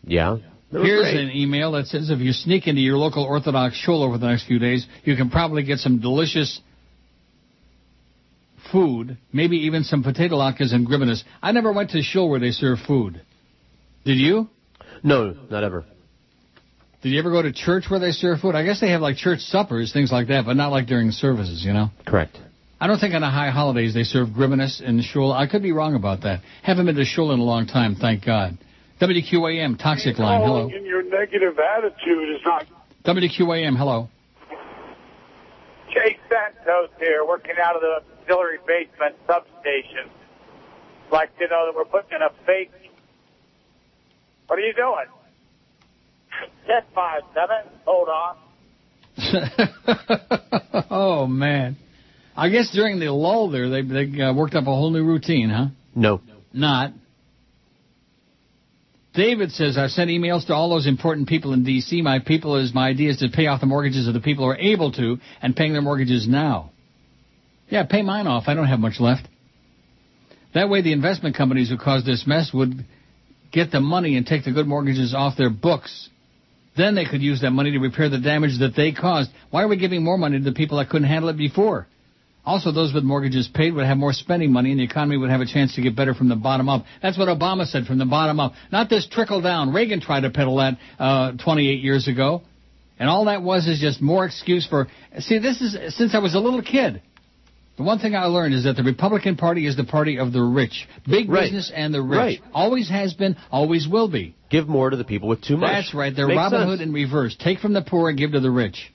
Yeah. 0.02 0.38
Here's 0.72 1.02
great. 1.02 1.20
an 1.20 1.30
email 1.30 1.70
that 1.72 1.86
says 1.86 2.10
if 2.10 2.18
you 2.18 2.32
sneak 2.32 2.66
into 2.66 2.80
your 2.80 2.96
local 2.96 3.22
Orthodox 3.22 3.76
shul 3.76 4.02
over 4.02 4.18
the 4.18 4.26
next 4.26 4.48
few 4.48 4.58
days, 4.58 4.84
you 5.04 5.14
can 5.14 5.30
probably 5.30 5.62
get 5.62 5.78
some 5.78 6.00
delicious 6.00 6.60
food, 8.72 9.16
maybe 9.32 9.58
even 9.58 9.84
some 9.84 10.02
potato 10.02 10.34
latkes 10.34 10.74
and 10.74 10.84
grimanas. 10.84 11.22
I 11.40 11.52
never 11.52 11.72
went 11.72 11.90
to 11.90 12.02
shul 12.02 12.28
where 12.28 12.40
they 12.40 12.50
serve 12.50 12.78
food. 12.88 13.22
Did 14.04 14.16
you? 14.16 14.48
No, 15.04 15.36
not 15.48 15.62
ever. 15.62 15.84
Did 17.04 17.10
you 17.12 17.18
ever 17.18 17.30
go 17.30 17.42
to 17.42 17.52
church 17.52 17.90
where 17.90 18.00
they 18.00 18.12
serve 18.12 18.40
food? 18.40 18.54
I 18.54 18.64
guess 18.64 18.80
they 18.80 18.88
have 18.88 19.02
like 19.02 19.16
church 19.16 19.40
suppers, 19.40 19.92
things 19.92 20.10
like 20.10 20.28
that, 20.28 20.46
but 20.46 20.56
not 20.56 20.72
like 20.72 20.86
during 20.86 21.10
services, 21.10 21.62
you 21.62 21.74
know? 21.74 21.90
Correct. 22.06 22.38
I 22.80 22.86
don't 22.86 22.98
think 22.98 23.12
on 23.12 23.20
the 23.20 23.28
high 23.28 23.50
holidays 23.50 23.92
they 23.92 24.04
serve 24.04 24.28
grimanas 24.28 24.80
in 24.80 25.02
shul. 25.02 25.30
I 25.30 25.46
could 25.46 25.62
be 25.62 25.72
wrong 25.72 25.96
about 25.96 26.22
that. 26.22 26.40
Haven't 26.62 26.86
been 26.86 26.94
to 26.94 27.04
shul 27.04 27.30
in 27.32 27.40
a 27.40 27.42
long 27.42 27.66
time, 27.66 27.94
thank 27.94 28.24
God. 28.24 28.56
WQAM, 29.02 29.78
Toxic 29.78 30.18
Line, 30.18 30.40
hello. 30.40 30.62
Calling 30.62 30.76
in 30.76 30.86
your 30.86 31.02
negative 31.02 31.58
attitude 31.58 32.36
is 32.36 32.40
not. 32.42 32.64
WQAM, 33.04 33.76
hello. 33.76 34.08
Jake 35.92 36.18
Santos 36.30 36.88
here, 36.98 37.22
working 37.28 37.56
out 37.62 37.76
of 37.76 37.82
the 37.82 38.00
auxiliary 38.22 38.60
basement 38.66 39.14
substation. 39.26 40.08
Like 41.12 41.36
to 41.36 41.48
know 41.48 41.66
that 41.66 41.74
we're 41.76 41.84
putting 41.84 42.16
in 42.16 42.22
a 42.22 42.30
fake. 42.46 42.72
What 44.46 44.58
are 44.58 44.62
you 44.62 44.72
doing? 44.72 45.04
Ten 46.66 46.82
five 46.94 47.22
seven. 47.34 47.72
Hold 47.84 48.08
on. 48.08 48.36
oh 50.90 51.26
man, 51.26 51.76
I 52.36 52.48
guess 52.48 52.70
during 52.72 52.98
the 52.98 53.12
lull 53.12 53.50
there, 53.50 53.68
they 53.68 53.82
they 53.82 54.20
uh, 54.20 54.34
worked 54.34 54.54
up 54.54 54.62
a 54.62 54.66
whole 54.66 54.90
new 54.90 55.04
routine, 55.04 55.50
huh? 55.50 55.66
No. 55.94 56.20
Not. 56.52 56.92
David 59.14 59.52
says 59.52 59.78
I've 59.78 59.90
sent 59.90 60.10
emails 60.10 60.46
to 60.48 60.54
all 60.54 60.70
those 60.70 60.88
important 60.88 61.28
people 61.28 61.52
in 61.52 61.62
D.C. 61.62 62.02
My 62.02 62.18
people 62.18 62.56
is 62.56 62.74
my 62.74 62.88
idea 62.88 63.10
is 63.10 63.18
to 63.18 63.28
pay 63.28 63.46
off 63.46 63.60
the 63.60 63.66
mortgages 63.66 64.08
of 64.08 64.14
the 64.14 64.20
people 64.20 64.44
who 64.44 64.50
are 64.50 64.56
able 64.56 64.90
to 64.92 65.18
and 65.40 65.54
paying 65.54 65.72
their 65.72 65.82
mortgages 65.82 66.26
now. 66.26 66.72
Yeah, 67.68 67.84
pay 67.84 68.02
mine 68.02 68.26
off. 68.26 68.44
I 68.46 68.54
don't 68.54 68.66
have 68.66 68.80
much 68.80 68.98
left. 68.98 69.28
That 70.54 70.68
way, 70.68 70.82
the 70.82 70.92
investment 70.92 71.36
companies 71.36 71.68
who 71.68 71.78
caused 71.78 72.06
this 72.06 72.24
mess 72.26 72.50
would 72.52 72.84
get 73.52 73.70
the 73.70 73.80
money 73.80 74.16
and 74.16 74.26
take 74.26 74.44
the 74.44 74.52
good 74.52 74.66
mortgages 74.66 75.14
off 75.14 75.36
their 75.36 75.50
books. 75.50 76.08
Then 76.76 76.94
they 76.94 77.04
could 77.04 77.22
use 77.22 77.40
that 77.42 77.50
money 77.50 77.70
to 77.72 77.78
repair 77.78 78.08
the 78.08 78.18
damage 78.18 78.58
that 78.58 78.74
they 78.74 78.92
caused. 78.92 79.30
Why 79.50 79.62
are 79.62 79.68
we 79.68 79.76
giving 79.76 80.02
more 80.02 80.18
money 80.18 80.38
to 80.38 80.44
the 80.44 80.52
people 80.52 80.78
that 80.78 80.88
couldn't 80.88 81.08
handle 81.08 81.30
it 81.30 81.36
before? 81.36 81.86
Also, 82.46 82.72
those 82.72 82.92
with 82.92 83.04
mortgages 83.04 83.48
paid 83.48 83.72
would 83.72 83.86
have 83.86 83.96
more 83.96 84.12
spending 84.12 84.52
money 84.52 84.70
and 84.70 84.78
the 84.78 84.84
economy 84.84 85.16
would 85.16 85.30
have 85.30 85.40
a 85.40 85.46
chance 85.46 85.74
to 85.76 85.80
get 85.82 85.96
better 85.96 86.12
from 86.12 86.28
the 86.28 86.36
bottom 86.36 86.68
up. 86.68 86.84
That's 87.02 87.16
what 87.16 87.28
Obama 87.28 87.64
said, 87.64 87.86
from 87.86 87.98
the 87.98 88.04
bottom 88.04 88.38
up. 88.38 88.52
Not 88.70 88.90
this 88.90 89.06
trickle 89.06 89.40
down. 89.40 89.72
Reagan 89.72 90.00
tried 90.00 90.20
to 90.22 90.30
peddle 90.30 90.56
that 90.56 90.76
uh, 90.98 91.32
28 91.42 91.80
years 91.80 92.06
ago. 92.06 92.42
And 92.98 93.08
all 93.08 93.24
that 93.26 93.42
was 93.42 93.66
is 93.66 93.80
just 93.80 94.00
more 94.02 94.26
excuse 94.26 94.66
for. 94.66 94.88
See, 95.20 95.38
this 95.38 95.60
is 95.60 95.96
since 95.96 96.14
I 96.14 96.18
was 96.18 96.34
a 96.34 96.38
little 96.38 96.62
kid. 96.62 97.02
The 97.76 97.82
one 97.82 97.98
thing 97.98 98.14
I 98.14 98.26
learned 98.26 98.54
is 98.54 98.64
that 98.64 98.76
the 98.76 98.84
Republican 98.84 99.36
Party 99.36 99.66
is 99.66 99.76
the 99.76 99.82
party 99.84 100.18
of 100.18 100.32
the 100.32 100.42
rich. 100.42 100.86
Big 101.08 101.28
Right. 101.28 101.42
business 101.42 101.72
and 101.74 101.92
the 101.92 102.00
rich. 102.02 102.18
Right. 102.18 102.40
Always 102.52 102.88
has 102.88 103.14
been, 103.14 103.36
always 103.50 103.88
will 103.88 104.06
be. 104.08 104.36
Give 104.54 104.68
more 104.68 104.88
to 104.88 104.96
the 104.96 105.02
people 105.02 105.28
with 105.28 105.42
too 105.42 105.56
much. 105.56 105.72
That's 105.72 105.94
right. 105.94 106.14
They're 106.14 106.28
Makes 106.28 106.36
Robin 106.36 106.60
sense. 106.60 106.70
Hood 106.70 106.80
in 106.80 106.92
reverse. 106.92 107.34
Take 107.36 107.58
from 107.58 107.72
the 107.72 107.82
poor 107.82 108.08
and 108.08 108.16
give 108.16 108.30
to 108.32 108.38
the 108.38 108.52
rich. 108.52 108.92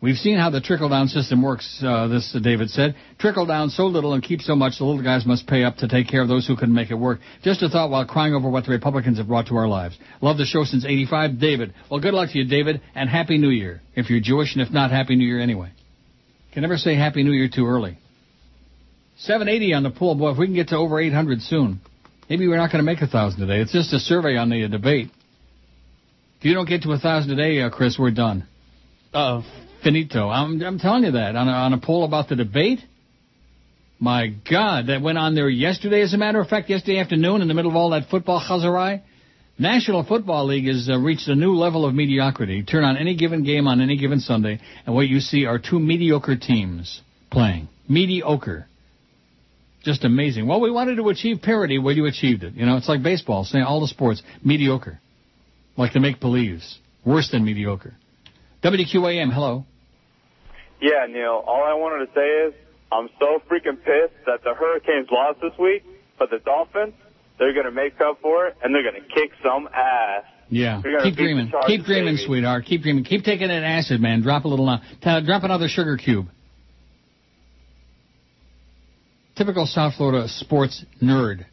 We've 0.00 0.14
seen 0.14 0.38
how 0.38 0.50
the 0.50 0.60
trickle 0.60 0.88
down 0.88 1.08
system 1.08 1.42
works, 1.42 1.82
uh, 1.84 2.06
this 2.06 2.32
uh, 2.36 2.38
David 2.38 2.70
said. 2.70 2.94
Trickle 3.18 3.46
down 3.46 3.70
so 3.70 3.86
little 3.86 4.12
and 4.12 4.22
keep 4.22 4.42
so 4.42 4.54
much, 4.54 4.78
the 4.78 4.84
little 4.84 5.02
guys 5.02 5.26
must 5.26 5.48
pay 5.48 5.64
up 5.64 5.78
to 5.78 5.88
take 5.88 6.06
care 6.06 6.22
of 6.22 6.28
those 6.28 6.46
who 6.46 6.54
couldn't 6.54 6.76
make 6.76 6.92
it 6.92 6.94
work. 6.94 7.18
Just 7.42 7.60
a 7.64 7.68
thought 7.68 7.90
while 7.90 8.06
crying 8.06 8.32
over 8.32 8.48
what 8.48 8.64
the 8.64 8.70
Republicans 8.70 9.18
have 9.18 9.26
brought 9.26 9.48
to 9.48 9.56
our 9.56 9.66
lives. 9.66 9.98
Love 10.20 10.38
the 10.38 10.44
show 10.44 10.62
since 10.62 10.84
85. 10.84 11.40
David. 11.40 11.74
Well, 11.90 11.98
good 11.98 12.14
luck 12.14 12.30
to 12.30 12.38
you, 12.38 12.44
David, 12.44 12.80
and 12.94 13.10
Happy 13.10 13.38
New 13.38 13.50
Year. 13.50 13.82
If 13.96 14.08
you're 14.08 14.20
Jewish, 14.20 14.54
and 14.54 14.64
if 14.64 14.72
not, 14.72 14.92
Happy 14.92 15.16
New 15.16 15.26
Year 15.26 15.40
anyway. 15.40 15.72
Can 16.52 16.62
never 16.62 16.76
say 16.76 16.94
Happy 16.94 17.24
New 17.24 17.32
Year 17.32 17.48
too 17.52 17.66
early. 17.66 17.98
780 19.16 19.74
on 19.74 19.82
the 19.82 19.90
poll. 19.90 20.14
Boy, 20.14 20.30
if 20.30 20.38
we 20.38 20.46
can 20.46 20.54
get 20.54 20.68
to 20.68 20.76
over 20.76 21.00
800 21.00 21.42
soon. 21.42 21.80
Maybe 22.28 22.46
we're 22.46 22.58
not 22.58 22.70
going 22.70 22.84
to 22.84 22.90
make 22.90 23.00
a 23.00 23.06
thousand 23.06 23.40
today. 23.40 23.60
It's 23.60 23.72
just 23.72 23.92
a 23.92 23.98
survey 23.98 24.36
on 24.36 24.50
the 24.50 24.64
uh, 24.64 24.68
debate. 24.68 25.10
If 26.38 26.44
you 26.44 26.54
don't 26.54 26.68
get 26.68 26.82
to 26.82 26.92
a 26.92 26.98
thousand 26.98 27.34
today, 27.36 27.62
uh, 27.62 27.70
Chris, 27.70 27.96
we're 27.98 28.10
done. 28.10 28.46
Uh, 29.14 29.42
Finito. 29.82 30.28
I'm, 30.28 30.60
I'm 30.60 30.78
telling 30.78 31.04
you 31.04 31.12
that 31.12 31.36
on 31.36 31.48
a, 31.48 31.52
on 31.52 31.72
a 31.72 31.80
poll 31.80 32.04
about 32.04 32.28
the 32.28 32.36
debate. 32.36 32.80
My 33.98 34.28
God, 34.28 34.88
that 34.88 35.00
went 35.02 35.18
on 35.18 35.34
there 35.34 35.48
yesterday. 35.48 36.02
As 36.02 36.14
a 36.14 36.18
matter 36.18 36.40
of 36.40 36.48
fact, 36.48 36.68
yesterday 36.68 36.98
afternoon, 36.98 37.42
in 37.42 37.48
the 37.48 37.54
middle 37.54 37.70
of 37.70 37.76
all 37.76 37.90
that 37.90 38.08
football 38.10 38.40
chazarai, 38.40 39.02
National 39.58 40.04
Football 40.04 40.46
League 40.46 40.66
has 40.66 40.88
uh, 40.88 40.98
reached 40.98 41.26
a 41.26 41.34
new 41.34 41.56
level 41.56 41.84
of 41.84 41.94
mediocrity. 41.94 42.62
Turn 42.62 42.84
on 42.84 42.96
any 42.96 43.16
given 43.16 43.42
game 43.42 43.66
on 43.66 43.80
any 43.80 43.96
given 43.96 44.20
Sunday, 44.20 44.60
and 44.86 44.94
what 44.94 45.08
you 45.08 45.18
see 45.18 45.46
are 45.46 45.58
two 45.58 45.80
mediocre 45.80 46.36
teams 46.36 47.00
playing. 47.32 47.68
Mediocre. 47.88 48.68
Just 49.88 50.04
amazing. 50.04 50.46
Well, 50.46 50.60
we 50.60 50.70
wanted 50.70 50.96
to 50.96 51.08
achieve 51.08 51.40
parity. 51.40 51.78
Well, 51.78 51.94
you 51.94 52.04
achieved 52.04 52.44
it. 52.44 52.52
You 52.52 52.66
know, 52.66 52.76
it's 52.76 52.90
like 52.90 53.02
baseball, 53.02 53.44
saying 53.44 53.64
all 53.64 53.80
the 53.80 53.88
sports 53.88 54.22
mediocre, 54.44 55.00
like 55.78 55.94
the 55.94 56.00
make 56.00 56.20
believes, 56.20 56.78
worse 57.06 57.30
than 57.30 57.42
mediocre. 57.42 57.94
WQAM, 58.62 59.32
hello. 59.32 59.64
Yeah, 60.82 61.06
Neil. 61.08 61.42
All 61.46 61.64
I 61.64 61.72
wanted 61.72 62.04
to 62.04 62.12
say 62.12 62.20
is 62.20 62.54
I'm 62.92 63.08
so 63.18 63.40
freaking 63.50 63.78
pissed 63.78 64.26
that 64.26 64.44
the 64.44 64.52
Hurricanes 64.52 65.08
lost 65.10 65.40
this 65.40 65.58
week, 65.58 65.86
but 66.18 66.28
the 66.28 66.38
Dolphins, 66.38 66.92
they're 67.38 67.54
going 67.54 67.64
to 67.64 67.72
make 67.72 67.98
up 68.02 68.20
for 68.20 68.48
it, 68.48 68.58
and 68.62 68.74
they're 68.74 68.82
going 68.82 69.02
to 69.02 69.08
kick 69.08 69.30
some 69.42 69.70
ass. 69.72 70.24
Yeah, 70.50 70.82
keep 71.02 71.16
dreaming. 71.16 71.50
Keep 71.66 71.84
dreaming, 71.86 72.16
baby. 72.16 72.26
sweetheart. 72.26 72.66
Keep 72.66 72.82
dreaming. 72.82 73.04
Keep 73.04 73.24
taking 73.24 73.48
that 73.48 73.64
acid, 73.64 74.02
man. 74.02 74.20
Drop 74.20 74.44
a 74.44 74.48
little 74.48 74.68
uh, 74.68 74.80
now. 75.02 75.20
Drop 75.20 75.44
another 75.44 75.68
sugar 75.68 75.96
cube. 75.96 76.28
Typical 79.38 79.66
South 79.66 79.94
Florida 79.94 80.26
sports 80.26 80.84
nerd. 81.00 81.46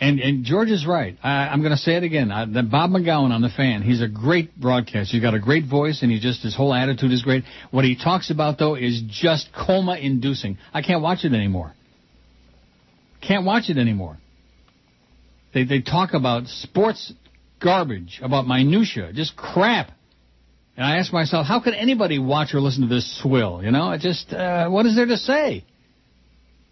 And 0.00 0.20
and 0.20 0.42
George 0.42 0.70
is 0.70 0.86
right. 0.86 1.18
I, 1.22 1.48
I'm 1.48 1.60
going 1.60 1.72
to 1.72 1.76
say 1.76 1.96
it 1.96 2.02
again. 2.02 2.32
I, 2.32 2.46
Bob 2.46 2.92
McGowan 2.92 3.30
on 3.30 3.42
the 3.42 3.50
fan, 3.50 3.82
he's 3.82 4.00
a 4.00 4.08
great 4.08 4.58
broadcaster. 4.58 5.12
He's 5.12 5.20
got 5.20 5.34
a 5.34 5.38
great 5.38 5.66
voice, 5.66 6.00
and 6.00 6.10
he 6.10 6.18
just 6.18 6.42
his 6.42 6.56
whole 6.56 6.72
attitude 6.72 7.12
is 7.12 7.22
great. 7.22 7.44
What 7.72 7.84
he 7.84 7.94
talks 7.94 8.30
about 8.30 8.58
though 8.58 8.74
is 8.74 9.02
just 9.06 9.50
coma-inducing. 9.52 10.56
I 10.72 10.80
can't 10.80 11.02
watch 11.02 11.24
it 11.24 11.34
anymore. 11.34 11.74
Can't 13.20 13.44
watch 13.44 13.68
it 13.68 13.76
anymore. 13.76 14.16
They 15.52 15.64
they 15.64 15.82
talk 15.82 16.14
about 16.14 16.46
sports 16.46 17.12
garbage, 17.60 18.20
about 18.22 18.46
minutia, 18.46 19.12
just 19.12 19.36
crap. 19.36 19.90
And 20.74 20.86
I 20.86 20.98
ask 20.98 21.12
myself, 21.12 21.46
how 21.46 21.60
could 21.60 21.74
anybody 21.74 22.18
watch 22.18 22.54
or 22.54 22.60
listen 22.60 22.88
to 22.88 22.88
this 22.88 23.20
swill? 23.20 23.60
You 23.62 23.72
know, 23.72 23.90
it 23.90 24.00
just 24.00 24.32
uh, 24.32 24.70
what 24.70 24.86
is 24.86 24.96
there 24.96 25.06
to 25.06 25.18
say? 25.18 25.64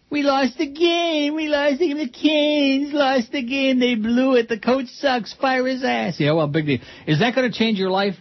We 0.08 0.22
lost 0.22 0.56
the 0.56 0.66
game. 0.70 1.34
We 1.34 1.48
lost 1.48 1.78
the 1.78 1.88
game. 1.88 1.98
The 1.98 2.08
Canes 2.08 2.92
lost 2.92 3.32
the 3.32 3.42
game. 3.42 3.80
They 3.80 3.96
blew 3.96 4.36
it. 4.36 4.48
The 4.48 4.58
coach 4.58 4.86
sucks. 4.86 5.34
Fire 5.34 5.66
his 5.66 5.82
ass. 5.84 6.20
Yeah, 6.20 6.32
well, 6.32 6.46
big 6.46 6.66
deal. 6.66 6.78
Is 7.06 7.18
that 7.18 7.34
going 7.34 7.50
to 7.50 7.56
change 7.56 7.78
your 7.78 7.90
life? 7.90 8.14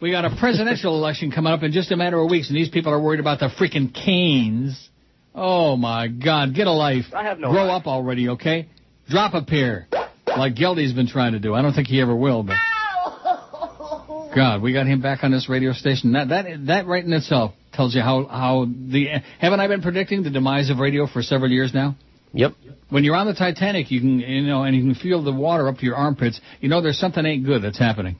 We 0.00 0.10
got 0.10 0.24
a 0.24 0.36
presidential 0.36 0.94
election 0.98 1.30
coming 1.30 1.52
up 1.52 1.62
in 1.62 1.72
just 1.72 1.92
a 1.92 1.96
matter 1.96 2.20
of 2.20 2.28
weeks, 2.28 2.48
and 2.48 2.56
these 2.56 2.68
people 2.68 2.92
are 2.92 3.00
worried 3.00 3.20
about 3.20 3.38
the 3.38 3.48
freaking 3.48 3.94
Canes. 3.94 4.88
Oh 5.34 5.76
my 5.76 6.08
God, 6.08 6.54
get 6.54 6.66
a 6.66 6.72
life. 6.72 7.04
I 7.14 7.22
have 7.24 7.38
no 7.38 7.50
Grow 7.52 7.66
life. 7.66 7.82
up 7.82 7.86
already, 7.86 8.30
okay? 8.30 8.68
Drop 9.08 9.34
a 9.34 9.42
pair, 9.42 9.86
like 10.26 10.54
Geldy's 10.54 10.92
been 10.92 11.06
trying 11.06 11.32
to 11.32 11.38
do. 11.38 11.54
I 11.54 11.62
don't 11.62 11.72
think 11.72 11.88
he 11.88 12.00
ever 12.00 12.16
will, 12.16 12.42
but. 12.42 12.56
God, 14.34 14.60
we 14.60 14.72
got 14.72 14.86
him 14.86 15.00
back 15.00 15.22
on 15.22 15.30
this 15.30 15.48
radio 15.48 15.72
station. 15.72 16.12
That 16.12 16.28
that 16.30 16.46
that 16.66 16.86
right 16.86 17.04
in 17.04 17.12
itself 17.12 17.52
tells 17.76 17.94
you 17.94 18.00
how 18.00 18.26
how 18.26 18.66
the 18.66 19.08
haven't 19.38 19.60
I 19.60 19.68
been 19.68 19.82
predicting 19.82 20.22
the 20.22 20.30
demise 20.30 20.70
of 20.70 20.78
radio 20.78 21.06
for 21.06 21.22
several 21.22 21.50
years 21.50 21.72
now? 21.74 21.96
Yep. 22.32 22.52
When 22.90 23.04
you're 23.04 23.16
on 23.16 23.26
the 23.26 23.34
Titanic, 23.34 23.90
you 23.90 24.00
can 24.00 24.20
you 24.20 24.42
know, 24.42 24.64
and 24.64 24.74
you 24.76 24.82
can 24.82 24.94
feel 24.94 25.22
the 25.22 25.32
water 25.32 25.68
up 25.68 25.78
to 25.78 25.84
your 25.86 25.96
armpits. 25.96 26.40
You 26.60 26.68
know 26.68 26.82
there's 26.82 26.98
something 26.98 27.24
ain't 27.24 27.44
good 27.44 27.62
that's 27.62 27.78
happening. 27.78 28.16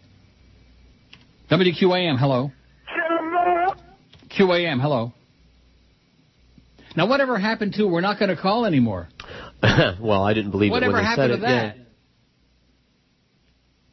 WQAM, 1.50 2.18
hello. 2.18 2.50
QAM, 4.36 4.80
hello. 4.80 5.12
Now, 6.96 7.06
whatever 7.06 7.38
happened 7.38 7.74
to 7.74 7.84
we're 7.84 8.00
not 8.00 8.18
going 8.18 8.34
to 8.34 8.40
call 8.40 8.64
anymore? 8.64 9.08
well, 10.00 10.22
I 10.22 10.34
didn't 10.34 10.50
believe 10.50 10.70
Whatever 10.72 10.92
it 10.92 10.94
when 10.94 11.02
they 11.02 11.08
happened 11.08 11.32
said 11.32 11.40
to 11.40 11.46
it. 11.46 11.76
that? 11.76 11.85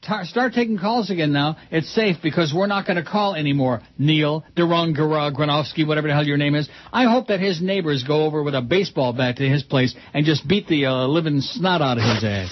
Ta- 0.05 0.23
Start 0.23 0.53
taking 0.53 0.77
calls 0.77 1.09
again 1.09 1.31
now. 1.31 1.55
It's 1.71 1.89
safe 1.93 2.17
because 2.21 2.53
we're 2.53 2.67
not 2.67 2.85
going 2.85 2.97
to 2.97 3.03
call 3.09 3.35
anymore. 3.35 3.81
Neil, 3.97 4.43
Durungara, 4.55 5.33
Granovsky, 5.33 5.87
whatever 5.87 6.07
the 6.07 6.13
hell 6.13 6.25
your 6.25 6.37
name 6.37 6.55
is. 6.55 6.67
I 6.91 7.05
hope 7.05 7.27
that 7.27 7.39
his 7.39 7.61
neighbors 7.61 8.03
go 8.03 8.23
over 8.25 8.43
with 8.43 8.53
a 8.55 8.61
baseball 8.61 9.13
bat 9.13 9.37
to 9.37 9.47
his 9.47 9.63
place 9.63 9.95
and 10.13 10.25
just 10.25 10.47
beat 10.47 10.67
the 10.67 10.85
uh, 10.87 11.07
living 11.07 11.39
snot 11.41 11.81
out 11.81 11.97
of 11.97 12.03
his 12.03 12.23
ass. 12.23 12.51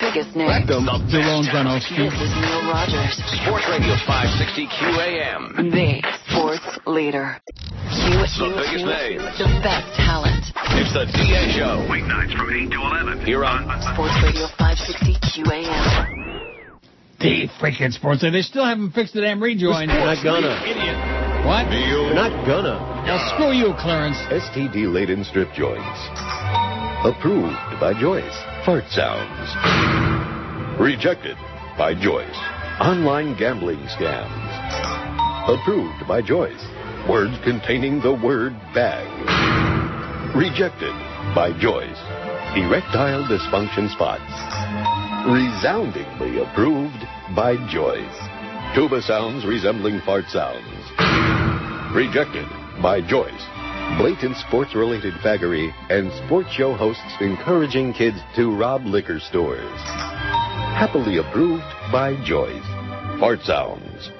Biggest 0.00 0.34
name. 0.34 0.48
Jerome 0.66 1.46
Granovsky. 1.46 2.10
This 2.10 2.18
is 2.18 2.32
Neil 2.34 2.66
Rogers. 2.66 3.14
Sports 3.46 3.66
Radio 3.70 3.94
560 4.04 4.66
QAM. 4.66 5.70
The 5.70 6.02
sports 6.26 6.66
leader. 6.86 7.38
Q, 7.46 8.18
The 8.18 8.52
biggest 8.58 8.84
names. 8.84 9.22
The 9.38 9.48
best 9.62 9.86
talent. 9.96 10.42
It's 10.74 10.92
the 10.92 11.06
DA 11.06 11.52
Show. 11.54 11.86
Weeknights 11.86 12.34
from 12.36 12.50
8 12.50 12.70
to 12.74 12.80
11. 13.14 13.24
Here 13.24 13.44
on 13.44 13.64
Sports 13.94 14.18
Radio 14.24 14.48
560 14.58 15.42
QAM. 15.46 16.51
The 17.22 17.46
freaking 17.62 17.92
sports. 17.92 18.22
They 18.22 18.42
still 18.42 18.64
haven't 18.64 18.92
fixed 18.92 19.14
the 19.14 19.20
damn 19.20 19.40
rejoin. 19.40 19.86
They're 19.86 20.04
not 20.04 20.24
gonna. 20.24 20.58
Idiot. 20.66 20.98
What? 21.46 21.70
They're 21.70 22.14
not 22.14 22.34
gonna. 22.44 22.74
Now 23.06 23.18
screw 23.30 23.52
you, 23.52 23.74
Clarence. 23.78 24.18
STD 24.26 24.92
laden 24.92 25.22
strip 25.22 25.52
joints. 25.54 26.00
Approved 27.06 27.54
by 27.78 27.94
Joyce. 27.94 28.34
Fart 28.66 28.82
sounds. 28.90 29.46
Rejected 30.80 31.36
by 31.78 31.94
Joyce. 31.94 32.38
Online 32.80 33.38
gambling 33.38 33.86
scams. 33.86 34.50
Approved 35.46 36.06
by 36.08 36.22
Joyce. 36.22 36.66
Words 37.08 37.38
containing 37.44 38.00
the 38.00 38.14
word 38.14 38.52
bag. 38.74 39.06
Rejected 40.34 40.94
by 41.34 41.52
Joyce. 41.58 42.02
Erectile 42.58 43.22
dysfunction 43.30 43.90
spots. 43.94 44.51
Resoundingly 45.26 46.42
approved 46.42 47.06
by 47.36 47.54
Joyce. 47.70 48.74
Tuba 48.74 49.00
sounds 49.02 49.46
resembling 49.46 50.00
fart 50.00 50.24
sounds. 50.28 50.66
Rejected 51.94 52.48
by 52.82 53.00
Joyce. 53.06 53.46
Blatant 53.98 54.36
sports 54.38 54.74
related 54.74 55.14
faggery 55.22 55.72
and 55.90 56.10
sports 56.26 56.50
show 56.50 56.74
hosts 56.74 57.14
encouraging 57.20 57.92
kids 57.92 58.16
to 58.34 58.50
rob 58.56 58.84
liquor 58.84 59.20
stores. 59.20 59.78
Happily 60.74 61.18
approved 61.18 61.62
by 61.92 62.16
Joyce. 62.24 62.66
Fart 63.20 63.42
sounds. 63.42 64.10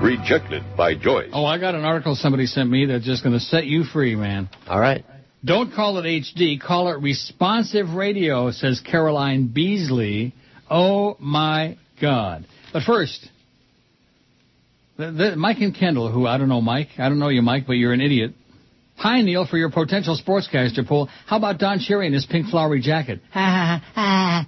Rejected 0.00 0.62
by 0.76 0.94
Joyce. 0.94 1.30
Oh, 1.32 1.44
I 1.44 1.58
got 1.58 1.74
an 1.74 1.84
article 1.84 2.14
somebody 2.14 2.46
sent 2.46 2.70
me 2.70 2.86
that's 2.86 3.04
just 3.04 3.24
going 3.24 3.34
to 3.34 3.40
set 3.44 3.66
you 3.66 3.82
free, 3.82 4.14
man. 4.14 4.48
All 4.68 4.78
right. 4.78 5.04
Don't 5.44 5.74
call 5.74 5.98
it 5.98 6.04
HD. 6.04 6.60
Call 6.60 6.88
it 6.92 7.00
responsive 7.00 7.94
radio, 7.94 8.50
says 8.52 8.80
Caroline 8.80 9.48
Beasley. 9.52 10.34
Oh, 10.70 11.16
my 11.18 11.78
God. 12.00 12.46
But 12.72 12.84
first, 12.84 13.28
the, 14.96 15.10
the, 15.10 15.36
Mike 15.36 15.58
and 15.58 15.74
Kendall, 15.74 16.10
who 16.12 16.26
I 16.26 16.38
don't 16.38 16.48
know, 16.48 16.60
Mike. 16.60 16.88
I 16.98 17.08
don't 17.08 17.18
know 17.18 17.28
you, 17.28 17.42
Mike, 17.42 17.66
but 17.66 17.72
you're 17.72 17.92
an 17.92 18.00
idiot. 18.00 18.34
Hi, 18.96 19.20
Neil, 19.22 19.46
for 19.46 19.56
your 19.56 19.70
potential 19.70 20.16
sportscaster 20.16 20.86
pool. 20.86 21.08
How 21.26 21.38
about 21.38 21.58
Don 21.58 21.80
Cherry 21.80 22.06
in 22.06 22.12
his 22.12 22.24
pink 22.24 22.48
flowery 22.48 22.80
jacket? 22.80 23.20
Ha 23.32 23.40
ha 23.40 23.92
ha. 23.94 24.46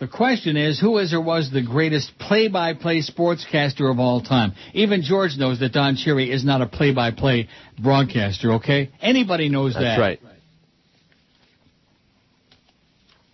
The 0.00 0.06
question 0.06 0.56
is, 0.56 0.78
who 0.78 0.98
is 0.98 1.12
or 1.12 1.20
was 1.20 1.50
the 1.50 1.62
greatest 1.62 2.16
play-by-play 2.20 3.02
sportscaster 3.02 3.90
of 3.90 3.98
all 3.98 4.20
time? 4.20 4.54
Even 4.72 5.02
George 5.02 5.36
knows 5.36 5.58
that 5.58 5.72
Don 5.72 5.96
Cherry 5.96 6.30
is 6.30 6.44
not 6.44 6.62
a 6.62 6.66
play-by-play 6.66 7.48
broadcaster, 7.82 8.52
okay? 8.54 8.90
Anybody 9.00 9.48
knows 9.48 9.74
that. 9.74 9.80
That's 9.80 10.00
right. 10.00 10.20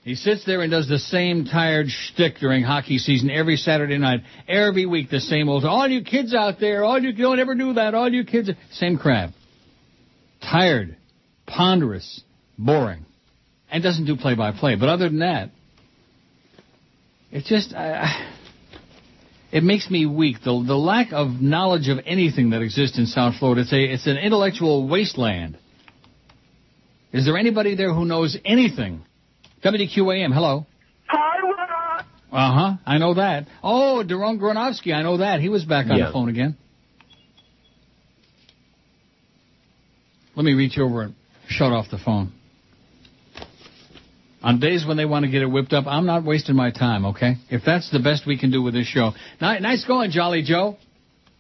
He 0.05 0.15
sits 0.15 0.45
there 0.45 0.63
and 0.63 0.71
does 0.71 0.89
the 0.89 0.99
same 0.99 1.45
tired 1.47 1.89
shtick 1.89 2.37
during 2.39 2.63
hockey 2.63 2.99
season 2.99 3.31
every 3.31 3.57
Saturday 3.57 3.97
night, 3.99 4.21
every 4.49 4.87
week 4.87 5.11
the 5.11 5.21
same 5.21 5.49
old. 5.51 5.65
All 5.65 5.89
you 5.89 6.03
kids 6.03 6.35
out 6.35 6.61
there, 6.61 6.85
all 6.85 6.99
you 6.99 7.13
don't 7.13 7.39
ever 7.39 7.55
do 7.55 7.75
that. 7.75 7.95
All 7.95 8.11
you 8.11 8.25
kids, 8.25 8.51
same 8.73 8.99
crap. 8.99 9.31
Tired, 10.43 10.97
ponderous, 11.47 12.23
boring, 12.59 13.05
and 13.71 13.83
doesn't 13.83 14.05
do 14.05 14.17
play-by-play. 14.17 14.77
But 14.77 14.91
other 14.91 15.09
than 15.09 15.21
that, 15.21 15.51
it's 17.35 17.49
just 17.49 17.75
uh, 17.75 18.07
it 19.53 19.63
makes 19.63 19.91
me 19.91 20.07
weak. 20.07 20.39
The 20.45 20.65
the 20.67 20.77
lack 20.77 21.13
of 21.13 21.43
knowledge 21.43 21.89
of 21.89 21.99
anything 22.07 22.51
that 22.51 22.63
exists 22.63 22.97
in 22.97 23.07
South 23.07 23.35
Florida. 23.39 23.63
It's 23.63 23.73
a 23.73 23.83
it's 23.95 24.07
an 24.07 24.17
intellectual 24.17 24.89
wasteland. 24.89 25.59
Is 27.13 27.25
there 27.27 27.37
anybody 27.37 27.75
there 27.77 27.93
who 27.93 28.05
knows 28.05 28.37
anything? 28.45 29.03
WQAM, 29.63 30.33
hello. 30.35 30.67
Hi, 31.07 32.01
Uh 32.33 32.53
huh. 32.53 32.77
I 32.85 32.99
know 32.99 33.15
that. 33.15 33.47
Oh, 33.63 34.03
Daron 34.07 34.39
Granovsky, 34.41 34.93
I 34.93 35.03
know 35.03 35.19
that. 35.19 35.41
He 35.41 35.49
was 35.49 35.65
back 35.65 35.87
on 35.91 35.97
Yeah. 35.97 36.07
the 36.07 36.13
phone 36.13 36.29
again. 36.29 36.57
Let 40.37 40.45
me 40.45 40.53
reach 40.55 40.77
over 40.79 41.03
and 41.03 41.15
shut 41.49 41.73
off 41.73 41.87
the 41.91 41.99
phone. 41.99 42.33
On 44.45 44.61
days 44.61 44.85
when 44.87 44.97
they 44.99 45.07
want 45.07 45.25
to 45.25 45.31
get 45.31 45.41
it 45.43 45.47
whipped 45.47 45.73
up, 45.73 45.87
I'm 45.87 46.05
not 46.07 46.23
wasting 46.25 46.55
my 46.55 46.71
time, 46.71 47.07
okay? 47.07 47.37
If 47.51 47.63
that's 47.65 47.91
the 47.91 47.99
best 47.99 48.27
we 48.27 48.39
can 48.39 48.51
do 48.51 48.63
with 48.63 48.75
this 48.75 48.87
show. 48.87 49.13
Nice 49.41 49.85
going, 49.87 50.11
Jolly 50.11 50.43
Joe. 50.43 50.77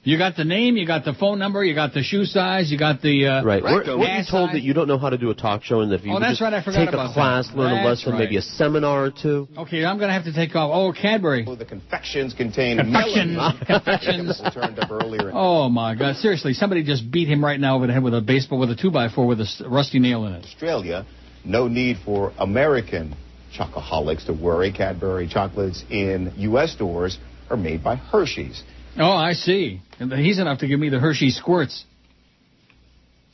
You 0.07 0.19
got 0.19 0.37
the 0.37 0.45
name, 0.45 0.77
you 0.77 0.87
got 0.87 1.07
the 1.07 1.15
phone 1.15 1.39
number, 1.39 1.65
you 1.65 1.75
got 1.75 1.95
the 1.95 2.03
shoe 2.03 2.25
size, 2.27 2.71
you 2.71 2.79
got 2.79 3.01
the 3.01 3.27
uh, 3.27 3.43
Right. 3.43 3.63
Weren't, 3.63 3.87
weren't 3.87 4.01
you 4.01 4.25
told 4.31 4.49
size. 4.49 4.53
that 4.57 4.61
you 4.63 4.75
don't 4.75 4.87
know 4.87 4.99
how 4.99 5.09
to 5.09 5.17
do 5.17 5.31
a 5.31 5.35
talk 5.35 5.65
show 5.65 5.81
and 5.81 5.91
that 5.91 6.01
if 6.01 6.05
you 6.05 6.13
Oh, 6.15 6.21
that's 6.21 6.33
just 6.33 6.43
right, 6.43 6.53
I 6.53 6.63
forgot 6.63 6.79
take 6.81 6.89
about 6.91 7.05
a 7.07 7.09
that. 7.09 7.15
class, 7.15 7.51
learn 7.55 7.73
a 7.73 7.87
lesson, 7.89 8.13
right. 8.13 8.19
maybe 8.21 8.37
a 8.37 8.43
seminar 8.43 9.05
or 9.07 9.11
two? 9.11 9.49
Okay, 9.57 9.83
I'm 9.83 9.97
going 9.97 10.09
to 10.09 10.13
have 10.15 10.25
to 10.25 10.33
take 10.35 10.55
off. 10.57 10.71
Oh, 10.75 10.93
Cadbury. 10.93 11.45
The 11.47 11.65
confections 11.65 12.35
contain 12.35 12.77
Confections. 12.85 13.33
melon. 13.35 13.59
Confections. 13.67 14.43
turned 14.53 14.79
up 14.79 14.91
earlier. 14.91 15.31
Oh 15.33 15.71
my 15.71 15.95
God! 15.95 16.17
Seriously, 16.17 16.53
somebody 16.53 16.83
just 16.85 17.11
beat 17.11 17.29
him 17.29 17.43
right 17.43 17.59
now 17.59 17.77
over 17.77 17.87
the 17.87 17.95
head 17.95 18.03
with 18.03 18.15
a 18.15 18.21
baseball 18.21 18.59
with 18.59 18.71
a 18.71 18.77
two 18.77 18.91
by 18.91 19.09
four 19.09 19.27
with 19.27 19.41
a 19.41 19.65
rusty 19.71 20.01
nail 20.01 20.27
in 20.27 20.35
it. 20.35 20.45
Australia, 20.45 21.07
no 21.45 21.69
need 21.69 21.99
for 22.05 22.33
American 22.39 23.15
chocoholics 23.57 24.27
to 24.27 24.33
worry. 24.33 24.73
Cadbury 24.73 25.29
chocolates 25.29 25.85
in 25.91 26.33
U.S. 26.37 26.73
stores 26.73 27.19
are 27.51 27.57
made 27.57 27.85
by 27.85 27.97
Hershey's. 27.97 28.63
Oh, 28.99 29.11
I 29.11 29.33
see. 29.33 29.81
He's 29.99 30.39
enough 30.39 30.61
to 30.61 30.69
give 30.69 30.79
me 30.79 30.89
the 30.89 30.99
Hershey 30.99 31.31
squirts. 31.31 31.85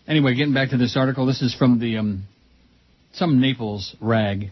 Anyway, 0.09 0.35
getting 0.35 0.55
back 0.55 0.71
to 0.71 0.77
this 0.77 0.97
article, 0.97 1.27
this 1.27 1.43
is 1.43 1.55
from 1.55 1.79
the 1.79 1.99
um, 1.99 2.25
some 3.13 3.41
Naples 3.41 3.95
rag. 4.01 4.51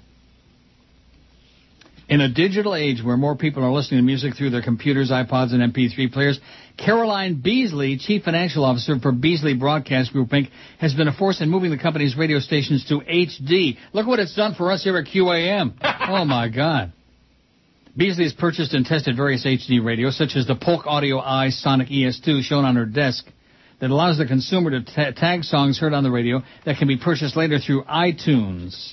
In 2.09 2.21
a 2.21 2.29
digital 2.33 2.75
age 2.75 3.03
where 3.03 3.17
more 3.17 3.37
people 3.37 3.65
are 3.65 3.71
listening 3.71 3.99
to 3.99 4.05
music 4.05 4.35
through 4.35 4.51
their 4.51 4.63
computers, 4.63 5.11
iPods, 5.11 5.53
and 5.53 5.75
MP3 5.75 6.11
players, 6.11 6.41
Caroline 6.79 7.41
Beasley, 7.41 7.99
Chief 7.99 8.23
Financial 8.23 8.65
Officer 8.65 8.99
for 9.01 9.11
Beasley 9.11 9.55
Broadcast 9.55 10.13
Group 10.13 10.31
Inc., 10.31 10.49
has 10.79 10.95
been 10.95 11.09
a 11.09 11.13
force 11.13 11.41
in 11.41 11.51
moving 11.51 11.71
the 11.71 11.79
company's 11.79 12.17
radio 12.17 12.39
stations 12.39 12.85
to 12.87 13.01
HD. 13.01 13.77
Look 13.93 14.07
what 14.07 14.21
it's 14.21 14.35
done 14.35 14.55
for 14.55 14.71
us 14.71 14.85
here 14.85 14.97
at 14.97 15.07
QAM. 15.07 15.75
oh 16.09 16.25
my 16.25 16.49
God. 16.49 16.93
Beasley 17.97 18.25
has 18.25 18.33
purchased 18.33 18.75
and 18.75 18.87
tested 18.87 19.17
various 19.17 19.45
HD 19.45 19.85
radios, 19.85 20.17
such 20.17 20.37
as 20.37 20.47
the 20.47 20.55
Polk 20.55 20.87
Audio 20.87 21.19
I-Sonic 21.19 21.89
ES2 21.89 22.43
shown 22.43 22.65
on 22.65 22.77
her 22.77 22.87
desk, 22.87 23.27
that 23.81 23.91
allows 23.91 24.19
the 24.19 24.27
consumer 24.27 24.71
to 24.71 24.83
ta- 24.83 25.11
tag 25.11 25.43
songs 25.43 25.81
heard 25.81 25.93
on 25.93 26.05
the 26.05 26.11
radio 26.11 26.43
that 26.65 26.77
can 26.79 26.87
be 26.87 26.97
purchased 26.97 27.37
later 27.37 27.59
through 27.59 27.83
iTunes. 27.85 28.93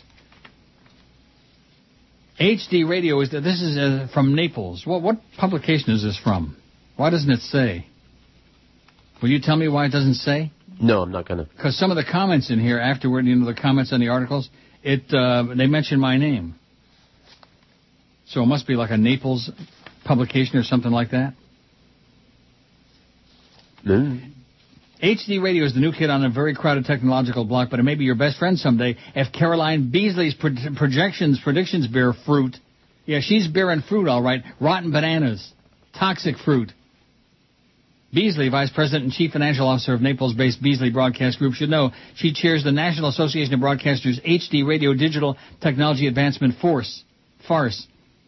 HD 2.39 2.87
radio 2.87 3.21
is 3.21 3.29
this 3.29 3.61
is 3.61 3.77
uh, 3.77 4.07
from 4.13 4.35
Naples. 4.35 4.85
What 4.85 5.01
what 5.01 5.17
publication 5.37 5.93
is 5.93 6.03
this 6.03 6.19
from? 6.21 6.57
Why 6.97 7.09
doesn't 7.09 7.29
it 7.29 7.41
say? 7.41 7.85
Will 9.21 9.29
you 9.29 9.39
tell 9.41 9.55
me 9.55 9.67
why 9.67 9.85
it 9.85 9.91
doesn't 9.91 10.15
say? 10.15 10.51
No, 10.79 11.01
I'm 11.01 11.11
not 11.11 11.27
gonna. 11.27 11.45
Because 11.45 11.77
some 11.77 11.91
of 11.91 11.97
the 11.97 12.03
comments 12.03 12.49
in 12.49 12.59
here 12.59 12.79
afterward, 12.79 13.25
you 13.25 13.35
know, 13.35 13.45
the 13.45 13.59
comments 13.59 13.93
on 13.93 13.99
the 13.99 14.09
articles, 14.09 14.49
it 14.83 15.03
uh, 15.13 15.43
they 15.55 15.67
mention 15.67 15.99
my 15.99 16.17
name. 16.17 16.55
So 18.27 18.41
it 18.43 18.45
must 18.47 18.67
be 18.67 18.75
like 18.75 18.91
a 18.91 18.97
Naples 18.97 19.51
publication 20.03 20.57
or 20.57 20.63
something 20.63 20.91
like 20.91 21.11
that. 21.11 21.33
HD 25.01 25.41
radio 25.41 25.65
is 25.65 25.73
the 25.73 25.79
new 25.79 25.91
kid 25.91 26.09
on 26.09 26.23
a 26.23 26.29
very 26.29 26.55
crowded 26.55 26.85
technological 26.85 27.45
block, 27.45 27.69
but 27.69 27.79
it 27.79 27.83
may 27.83 27.95
be 27.95 28.05
your 28.05 28.15
best 28.15 28.39
friend 28.39 28.57
someday 28.57 28.95
if 29.13 29.31
Caroline 29.31 29.91
Beasley's 29.91 30.33
pro- 30.33 30.55
projections, 30.75 31.39
predictions 31.43 31.87
bear 31.87 32.13
fruit. 32.13 32.55
Yeah, 33.05 33.19
she's 33.21 33.47
bearing 33.47 33.81
fruit, 33.81 34.07
all 34.07 34.23
right. 34.23 34.41
Rotten 34.59 34.91
bananas. 34.91 35.51
Toxic 35.97 36.37
fruit. 36.37 36.71
Beasley, 38.15 38.47
Vice 38.47 38.71
President 38.71 39.03
and 39.03 39.11
Chief 39.11 39.31
Financial 39.31 39.67
Officer 39.67 39.93
of 39.93 40.01
Naples-based 40.01 40.63
Beasley 40.63 40.89
Broadcast 40.89 41.37
Group, 41.37 41.53
should 41.53 41.69
know 41.69 41.91
she 42.15 42.31
chairs 42.33 42.63
the 42.63 42.71
National 42.71 43.09
Association 43.09 43.53
of 43.53 43.59
Broadcasters 43.59 44.25
HD 44.25 44.65
Radio 44.65 44.93
Digital 44.93 45.35
Technology 45.61 46.07
Advancement 46.07 46.55
Force, 46.59 47.03
FARCE, 47.45 47.85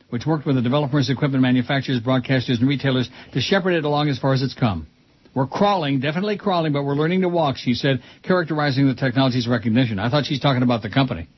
which 0.09 0.25
worked 0.25 0.45
with 0.45 0.57
the 0.57 0.61
developers, 0.61 1.09
equipment 1.09 1.41
manufacturers, 1.41 2.01
broadcasters, 2.01 2.59
and 2.59 2.67
retailers 2.67 3.09
to 3.31 3.39
shepherd 3.39 3.71
it 3.71 3.85
along 3.85 4.09
as 4.09 4.19
far 4.19 4.33
as 4.33 4.41
it's 4.41 4.53
come. 4.53 4.87
We're 5.33 5.47
crawling, 5.47 6.01
definitely 6.01 6.37
crawling, 6.37 6.73
but 6.73 6.83
we're 6.83 6.95
learning 6.95 7.21
to 7.21 7.29
walk, 7.29 7.55
she 7.55 7.73
said, 7.73 8.01
characterizing 8.23 8.87
the 8.87 8.95
technology's 8.95 9.47
recognition. 9.47 9.99
I 9.99 10.09
thought 10.09 10.25
she's 10.25 10.41
talking 10.41 10.63
about 10.63 10.81
the 10.81 10.89
company. 10.89 11.29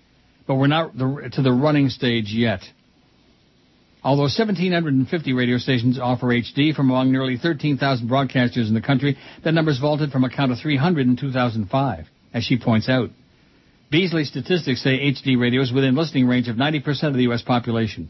But 0.47 0.55
we're 0.55 0.67
not 0.67 0.97
the, 0.97 1.29
to 1.33 1.41
the 1.43 1.51
running 1.51 1.89
stage 1.89 2.31
yet. 2.31 2.61
Although 4.03 4.23
1,750 4.23 5.33
radio 5.33 5.57
stations 5.57 5.99
offer 5.99 6.27
HD 6.27 6.73
from 6.73 6.89
among 6.89 7.11
nearly 7.11 7.37
13,000 7.37 8.09
broadcasters 8.09 8.67
in 8.67 8.73
the 8.73 8.81
country, 8.81 9.17
that 9.43 9.53
number's 9.53 9.79
vaulted 9.79 10.11
from 10.11 10.23
a 10.23 10.29
count 10.29 10.53
of 10.53 10.59
300 10.59 11.05
in 11.05 11.17
2005, 11.17 12.05
as 12.33 12.43
she 12.43 12.57
points 12.57 12.87
out. 12.87 13.09
Beasley 13.91 14.23
statistics 14.23 14.83
say 14.83 15.11
HD 15.11 15.37
radio 15.37 15.61
is 15.61 15.73
within 15.73 15.95
listening 15.95 16.27
range 16.27 16.47
of 16.47 16.55
90% 16.55 17.03
of 17.03 17.13
the 17.15 17.23
U.S. 17.23 17.41
population. 17.41 18.09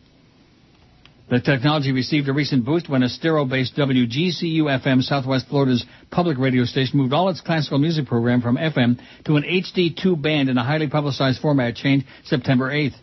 The 1.29 1.39
technology 1.39 1.91
received 1.91 2.27
a 2.27 2.33
recent 2.33 2.65
boost 2.65 2.89
when 2.89 3.03
Estero-based 3.03 3.75
WGCU 3.75 4.61
FM 4.63 5.01
Southwest 5.03 5.47
Florida's 5.47 5.85
public 6.09 6.37
radio 6.37 6.65
station 6.65 6.99
moved 6.99 7.13
all 7.13 7.29
its 7.29 7.41
classical 7.41 7.77
music 7.77 8.07
program 8.07 8.41
from 8.41 8.57
FM 8.57 8.99
to 9.25 9.35
an 9.37 9.43
HD2 9.43 10.19
band 10.21 10.49
in 10.49 10.57
a 10.57 10.63
highly 10.63 10.87
publicized 10.87 11.39
format 11.39 11.75
change 11.75 12.03
September 12.25 12.71
8th. 12.71 12.95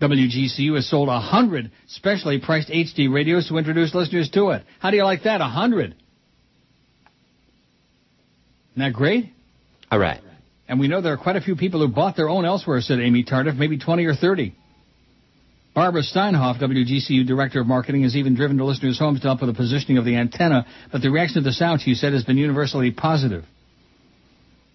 WGCU 0.00 0.74
has 0.74 0.88
sold 0.88 1.08
a 1.08 1.20
hundred 1.20 1.70
specially 1.86 2.40
priced 2.40 2.68
HD 2.68 3.12
radios 3.12 3.48
to 3.48 3.56
introduce 3.56 3.94
listeners 3.94 4.30
to 4.30 4.50
it. 4.50 4.64
How 4.80 4.90
do 4.90 4.96
you 4.96 5.04
like 5.04 5.22
that? 5.24 5.40
A 5.40 5.44
hundred. 5.44 5.94
Isn't 8.72 8.82
that 8.82 8.92
great? 8.92 9.30
All 9.90 9.98
right. 9.98 10.20
And 10.68 10.80
we 10.80 10.88
know 10.88 11.00
there 11.00 11.12
are 11.12 11.18
quite 11.18 11.36
a 11.36 11.40
few 11.40 11.56
people 11.56 11.80
who 11.86 11.92
bought 11.92 12.16
their 12.16 12.28
own 12.28 12.44
elsewhere, 12.44 12.80
said 12.80 12.98
Amy 12.98 13.22
Tardif, 13.24 13.56
maybe 13.56 13.78
20 13.78 14.04
or 14.06 14.14
30. 14.14 14.54
Barbara 15.74 16.02
Steinhoff, 16.02 16.60
WGCU 16.60 17.26
Director 17.26 17.60
of 17.60 17.66
Marketing, 17.66 18.02
has 18.02 18.16
even 18.16 18.34
driven 18.34 18.56
to 18.58 18.64
listeners' 18.64 18.98
homes 18.98 19.20
to 19.20 19.26
help 19.26 19.40
with 19.40 19.50
the 19.50 19.54
positioning 19.54 19.98
of 19.98 20.04
the 20.04 20.16
antenna, 20.16 20.66
but 20.90 21.02
the 21.02 21.10
reaction 21.10 21.42
to 21.42 21.48
the 21.48 21.52
sound, 21.52 21.80
she 21.80 21.94
said, 21.94 22.12
has 22.12 22.24
been 22.24 22.38
universally 22.38 22.92
positive. 22.92 23.44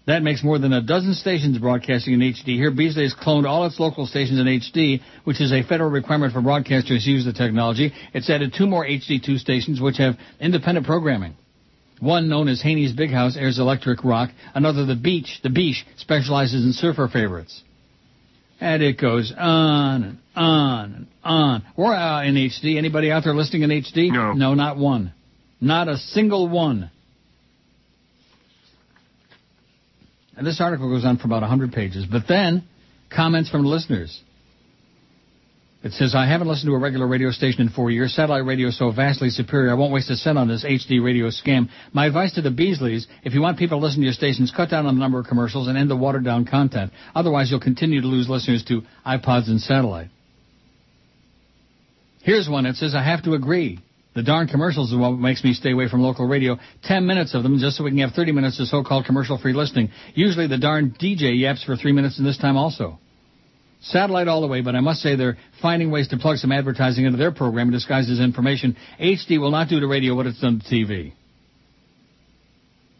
That 0.06 0.22
makes 0.22 0.42
more 0.42 0.58
than 0.58 0.72
a 0.72 0.80
dozen 0.80 1.14
stations 1.14 1.58
broadcasting 1.58 2.14
in 2.14 2.20
HD. 2.20 2.56
Here, 2.56 2.70
Beasley 2.70 3.02
has 3.02 3.14
cloned 3.14 3.46
all 3.46 3.66
its 3.66 3.78
local 3.78 4.06
stations 4.06 4.40
in 4.40 4.46
HD, 4.46 5.00
which 5.24 5.40
is 5.40 5.52
a 5.52 5.62
federal 5.62 5.90
requirement 5.90 6.32
for 6.32 6.40
broadcasters 6.40 7.04
to 7.04 7.10
use 7.10 7.24
the 7.24 7.32
technology. 7.32 7.92
It's 8.14 8.28
added 8.30 8.54
two 8.56 8.66
more 8.66 8.84
HD2 8.84 9.38
stations, 9.38 9.80
which 9.80 9.98
have 9.98 10.16
independent 10.40 10.86
programming. 10.86 11.36
One 12.00 12.30
known 12.30 12.48
as 12.48 12.62
Haney's 12.62 12.92
Big 12.92 13.10
House 13.10 13.36
airs 13.36 13.58
electric 13.58 14.02
rock. 14.02 14.30
Another, 14.54 14.86
the 14.86 14.96
Beach, 14.96 15.40
the 15.42 15.50
Beach, 15.50 15.84
specializes 15.98 16.64
in 16.64 16.72
surfer 16.72 17.08
favorites. 17.08 17.62
And 18.58 18.82
it 18.82 18.98
goes 18.98 19.32
on 19.36 20.02
and 20.02 20.18
on 20.34 20.94
and 20.94 21.06
on. 21.22 21.62
We're 21.76 21.94
uh, 21.94 22.24
in 22.24 22.34
HD. 22.34 22.78
Anybody 22.78 23.10
out 23.10 23.24
there 23.24 23.34
listening 23.34 23.62
in 23.62 23.70
HD? 23.70 24.10
No. 24.10 24.32
No, 24.32 24.54
not 24.54 24.78
one. 24.78 25.12
Not 25.60 25.88
a 25.88 25.98
single 25.98 26.48
one. 26.48 26.90
And 30.36 30.46
this 30.46 30.60
article 30.60 30.88
goes 30.88 31.04
on 31.04 31.18
for 31.18 31.26
about 31.26 31.42
100 31.42 31.72
pages. 31.72 32.06
But 32.06 32.22
then, 32.28 32.64
comments 33.14 33.50
from 33.50 33.64
listeners. 33.64 34.22
It 35.82 35.92
says, 35.92 36.14
I 36.14 36.26
haven't 36.26 36.46
listened 36.46 36.68
to 36.68 36.74
a 36.74 36.78
regular 36.78 37.06
radio 37.06 37.30
station 37.30 37.62
in 37.62 37.70
four 37.70 37.90
years. 37.90 38.14
Satellite 38.14 38.44
radio 38.44 38.68
is 38.68 38.78
so 38.78 38.92
vastly 38.92 39.30
superior, 39.30 39.70
I 39.70 39.74
won't 39.74 39.94
waste 39.94 40.10
a 40.10 40.16
cent 40.16 40.36
on 40.36 40.46
this 40.46 40.62
HD 40.62 41.02
radio 41.02 41.28
scam. 41.28 41.70
My 41.94 42.06
advice 42.06 42.34
to 42.34 42.42
the 42.42 42.50
Beasleys, 42.50 43.06
if 43.24 43.32
you 43.32 43.40
want 43.40 43.58
people 43.58 43.78
to 43.78 43.84
listen 43.84 44.00
to 44.00 44.04
your 44.04 44.12
stations, 44.12 44.52
cut 44.54 44.68
down 44.68 44.84
on 44.84 44.94
the 44.94 45.00
number 45.00 45.18
of 45.18 45.26
commercials 45.26 45.68
and 45.68 45.78
end 45.78 45.90
the 45.90 45.96
watered 45.96 46.24
down 46.24 46.44
content. 46.44 46.92
Otherwise, 47.14 47.50
you'll 47.50 47.60
continue 47.60 48.02
to 48.02 48.06
lose 48.06 48.28
listeners 48.28 48.62
to 48.64 48.82
iPods 49.06 49.48
and 49.48 49.58
satellite. 49.58 50.10
Here's 52.22 52.46
one 52.46 52.64
that 52.64 52.76
says, 52.76 52.94
I 52.94 53.02
have 53.02 53.24
to 53.24 53.32
agree. 53.32 53.80
The 54.20 54.26
darn 54.26 54.48
commercials 54.48 54.92
is 54.92 54.98
what 54.98 55.12
makes 55.12 55.42
me 55.42 55.54
stay 55.54 55.72
away 55.72 55.88
from 55.88 56.02
local 56.02 56.28
radio. 56.28 56.58
Ten 56.84 57.06
minutes 57.06 57.32
of 57.32 57.42
them 57.42 57.58
just 57.58 57.78
so 57.78 57.84
we 57.84 57.90
can 57.90 58.00
have 58.00 58.12
30 58.12 58.32
minutes 58.32 58.60
of 58.60 58.66
so-called 58.66 59.06
commercial-free 59.06 59.54
listening. 59.54 59.88
Usually 60.12 60.46
the 60.46 60.58
darn 60.58 60.90
DJ 60.90 61.40
yaps 61.40 61.64
for 61.64 61.74
three 61.74 61.92
minutes 61.92 62.18
and 62.18 62.26
this 62.26 62.36
time 62.36 62.58
also. 62.58 62.98
Satellite 63.80 64.28
all 64.28 64.42
the 64.42 64.46
way, 64.46 64.60
but 64.60 64.74
I 64.74 64.80
must 64.80 65.00
say 65.00 65.16
they're 65.16 65.38
finding 65.62 65.90
ways 65.90 66.08
to 66.08 66.18
plug 66.18 66.36
some 66.36 66.52
advertising 66.52 67.06
into 67.06 67.16
their 67.16 67.32
program 67.32 67.70
disguised 67.70 68.10
as 68.10 68.20
information. 68.20 68.76
HD 69.00 69.40
will 69.40 69.52
not 69.52 69.70
do 69.70 69.80
to 69.80 69.86
radio 69.86 70.14
what 70.14 70.26
it's 70.26 70.38
done 70.38 70.60
to 70.60 70.66
TV. 70.66 71.14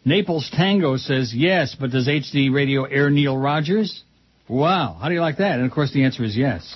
Naples 0.03 0.49
Tango 0.51 0.97
says 0.97 1.35
yes, 1.35 1.75
but 1.79 1.91
does 1.91 2.07
HD 2.07 2.51
radio 2.51 2.85
air 2.85 3.11
Neil 3.11 3.37
Rogers? 3.37 4.03
Wow, 4.49 4.97
how 4.99 5.07
do 5.07 5.13
you 5.13 5.21
like 5.21 5.37
that? 5.37 5.59
And 5.59 5.67
of 5.67 5.71
course 5.71 5.93
the 5.93 6.03
answer 6.03 6.23
is 6.23 6.35
yes. 6.35 6.75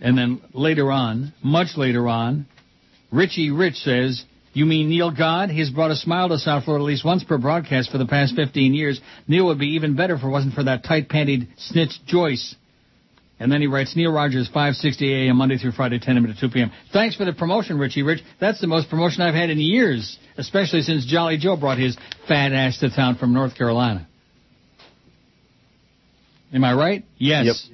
And 0.00 0.18
then 0.18 0.42
later 0.52 0.90
on, 0.90 1.32
much 1.42 1.76
later 1.76 2.08
on, 2.08 2.46
Richie 3.12 3.50
Rich 3.50 3.76
says, 3.76 4.24
you 4.52 4.66
mean 4.66 4.88
Neil 4.88 5.10
God? 5.10 5.50
He's 5.50 5.70
brought 5.70 5.90
a 5.90 5.96
smile 5.96 6.28
to 6.28 6.38
South 6.38 6.64
Florida 6.64 6.84
at 6.84 6.86
least 6.86 7.04
once 7.04 7.24
per 7.24 7.38
broadcast 7.38 7.90
for 7.90 7.98
the 7.98 8.06
past 8.06 8.36
15 8.36 8.72
years. 8.72 9.00
Neil 9.26 9.46
would 9.46 9.58
be 9.58 9.74
even 9.74 9.96
better 9.96 10.14
if 10.14 10.22
it 10.22 10.28
wasn't 10.28 10.54
for 10.54 10.64
that 10.64 10.84
tight-panted 10.84 11.48
snitch 11.58 11.92
Joyce. 12.06 12.54
And 13.40 13.50
then 13.50 13.60
he 13.60 13.66
writes, 13.66 13.96
Neil 13.96 14.12
Rogers, 14.12 14.46
560 14.46 15.26
a.m. 15.26 15.36
Monday 15.36 15.58
through 15.58 15.72
Friday, 15.72 15.98
10 15.98 16.16
a.m. 16.16 16.26
to 16.26 16.40
2 16.40 16.50
p.m. 16.50 16.70
Thanks 16.92 17.16
for 17.16 17.24
the 17.24 17.32
promotion, 17.32 17.78
Richie 17.78 18.02
Rich. 18.02 18.20
That's 18.40 18.60
the 18.60 18.68
most 18.68 18.88
promotion 18.88 19.22
I've 19.22 19.34
had 19.34 19.50
in 19.50 19.58
years, 19.58 20.18
especially 20.36 20.82
since 20.82 21.04
Jolly 21.04 21.36
Joe 21.36 21.56
brought 21.56 21.78
his 21.78 21.96
fat 22.28 22.52
ass 22.52 22.78
to 22.78 22.90
town 22.90 23.16
from 23.16 23.34
North 23.34 23.56
Carolina. 23.56 24.06
Am 26.52 26.62
I 26.62 26.74
right? 26.74 27.04
Yes. 27.18 27.66
Yep. 27.68 27.73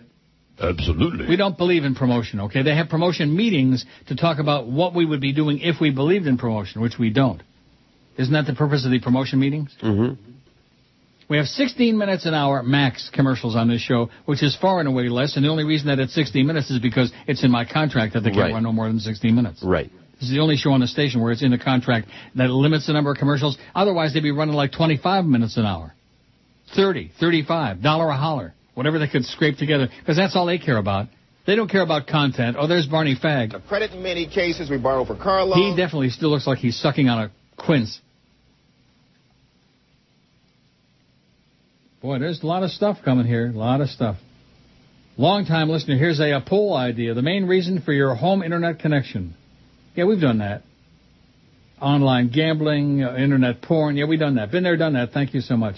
Absolutely. 0.61 1.27
We 1.27 1.37
don't 1.37 1.57
believe 1.57 1.85
in 1.85 1.95
promotion, 1.95 2.41
okay? 2.41 2.63
They 2.63 2.75
have 2.77 2.89
promotion 2.89 3.35
meetings 3.35 3.87
to 4.09 4.17
talk 4.17 4.39
about 4.39 4.67
what 4.67 4.95
we 4.95 5.05
would 5.07 5.21
be 5.21 5.33
doing 5.33 5.59
if 5.61 5.81
we 5.81 5.91
believed 5.91 6.27
in 6.27 6.37
promotion, 6.39 6.83
which 6.83 6.99
we 6.99 7.11
don't. 7.11 7.43
Isn't 8.19 8.35
that 8.35 8.47
the 8.47 8.55
purpose 8.55 8.85
of 8.85 8.91
the 8.91 9.01
promotion 9.01 9.41
meetings? 9.41 9.75
Mm-hmm. 9.83 10.21
We 11.31 11.37
have 11.37 11.47
16 11.47 11.97
minutes 11.97 12.27
an 12.27 12.35
hour 12.35 12.63
max 12.63 13.09
commercials 13.15 13.55
on 13.55 13.69
this 13.69 13.81
show, 13.81 14.11
which 14.27 14.43
is 14.43 14.57
far 14.57 14.81
and 14.81 14.89
away 14.89 15.09
less, 15.09 15.37
and 15.37 15.45
the 15.45 15.49
only 15.49 15.65
reason 15.65 15.87
that 15.87 16.01
it's 16.01 16.13
16 16.15 16.45
minutes 16.45 16.71
is 16.71 16.81
because 16.81 17.13
it's 17.29 17.45
in 17.45 17.51
my 17.53 17.65
contract 17.65 18.15
that 18.15 18.21
they 18.25 18.31
can't 18.31 18.43
Right. 18.43 18.53
run 18.55 18.65
no 18.65 18.73
more 18.73 18.89
than 18.89 18.99
16 18.99 19.35
minutes. 19.35 19.63
Right. 19.63 19.91
This 20.15 20.25
is 20.29 20.31
the 20.35 20.41
only 20.41 20.57
show 20.57 20.73
on 20.73 20.81
the 20.81 20.89
station 20.89 21.21
where 21.23 21.33
it's 21.33 21.41
in 21.43 21.53
the 21.53 21.59
contract 21.59 22.09
that 22.35 22.51
limits 22.51 22.87
the 22.89 22.93
number 22.93 23.13
of 23.13 23.17
commercials. 23.17 23.57
Otherwise, 23.75 24.13
they'd 24.13 24.23
be 24.23 24.33
running 24.33 24.55
like 24.55 24.73
25 24.73 25.25
minutes 25.25 25.57
an 25.57 25.65
hour. 25.65 25.95
30, 26.75 27.11
35, 27.19 27.81
dollar 27.81 28.11
a 28.11 28.17
holler, 28.17 28.53
whatever 28.75 28.99
they 28.99 29.09
could 29.09 29.25
scrape 29.25 29.57
together, 29.59 29.89
because 30.01 30.17
that's 30.17 30.37
all 30.37 30.47
they 30.47 30.59
care 30.59 30.77
about. 30.77 31.09
They 31.47 31.57
don't 31.57 31.71
care 31.71 31.83
about 31.83 32.07
content. 32.07 32.57
Oh, 32.59 32.67
there's 32.67 32.87
Barney 32.87 33.17
Fag. 33.17 33.67
Credit 33.67 33.93
in 33.93 34.03
many 34.03 34.29
cases 34.29 34.71
we 34.71 34.79
borrow 34.79 35.05
for 35.05 35.17
car 35.17 35.47
He 35.55 35.75
definitely 35.77 36.11
still 36.11 36.31
looks 36.31 36.47
like 36.47 36.59
he's 36.59 36.77
sucking 36.79 37.09
on 37.09 37.25
a 37.25 37.31
quince. 37.57 38.01
Boy, 42.03 42.19
there's 42.19 42.43
a 42.43 42.47
lot 42.47 42.63
of 42.63 42.71
stuff 42.71 42.99
coming 43.05 43.27
here. 43.27 43.49
A 43.49 43.53
lot 43.53 43.81
of 43.81 43.89
stuff. 43.89 44.17
Long 45.17 45.45
time 45.45 45.69
listener, 45.69 45.99
here's 45.99 46.19
a, 46.19 46.33
a 46.33 46.41
poll 46.41 46.75
idea. 46.75 47.13
The 47.13 47.23
main 47.23 47.47
reason 47.47 47.83
for 47.83 47.93
your 47.93 48.15
home 48.15 48.43
internet 48.43 48.79
connection. 48.79 49.35
Yeah, 49.95 50.05
we've 50.05 50.21
done 50.21 50.39
that. 50.39 50.63
Online 51.81 52.31
gambling, 52.31 53.03
uh, 53.03 53.17
internet 53.17 53.61
porn. 53.61 53.97
Yeah, 53.97 54.07
we've 54.07 54.21
done 54.21 54.37
that. 54.37 54.51
Been 54.51 54.63
there, 54.63 54.77
done 54.77 54.95
that. 54.95 55.13
Thank 55.13 55.35
you 55.35 55.41
so 55.41 55.57
much. 55.57 55.77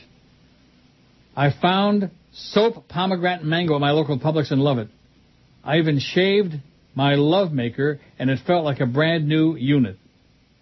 I 1.34 1.50
found 1.60 2.10
soap, 2.32 2.88
pomegranate, 2.88 3.40
and 3.40 3.50
mango 3.50 3.74
at 3.74 3.80
my 3.80 3.90
local 3.92 4.18
Publix 4.18 4.50
and 4.50 4.60
love 4.60 4.78
it. 4.78 4.88
I 5.64 5.78
even 5.78 5.98
shaved 6.00 6.54
my 6.94 7.14
love 7.14 7.52
maker, 7.52 8.00
and 8.18 8.30
it 8.30 8.38
felt 8.46 8.64
like 8.64 8.80
a 8.80 8.86
brand 8.86 9.28
new 9.28 9.54
unit. 9.56 9.96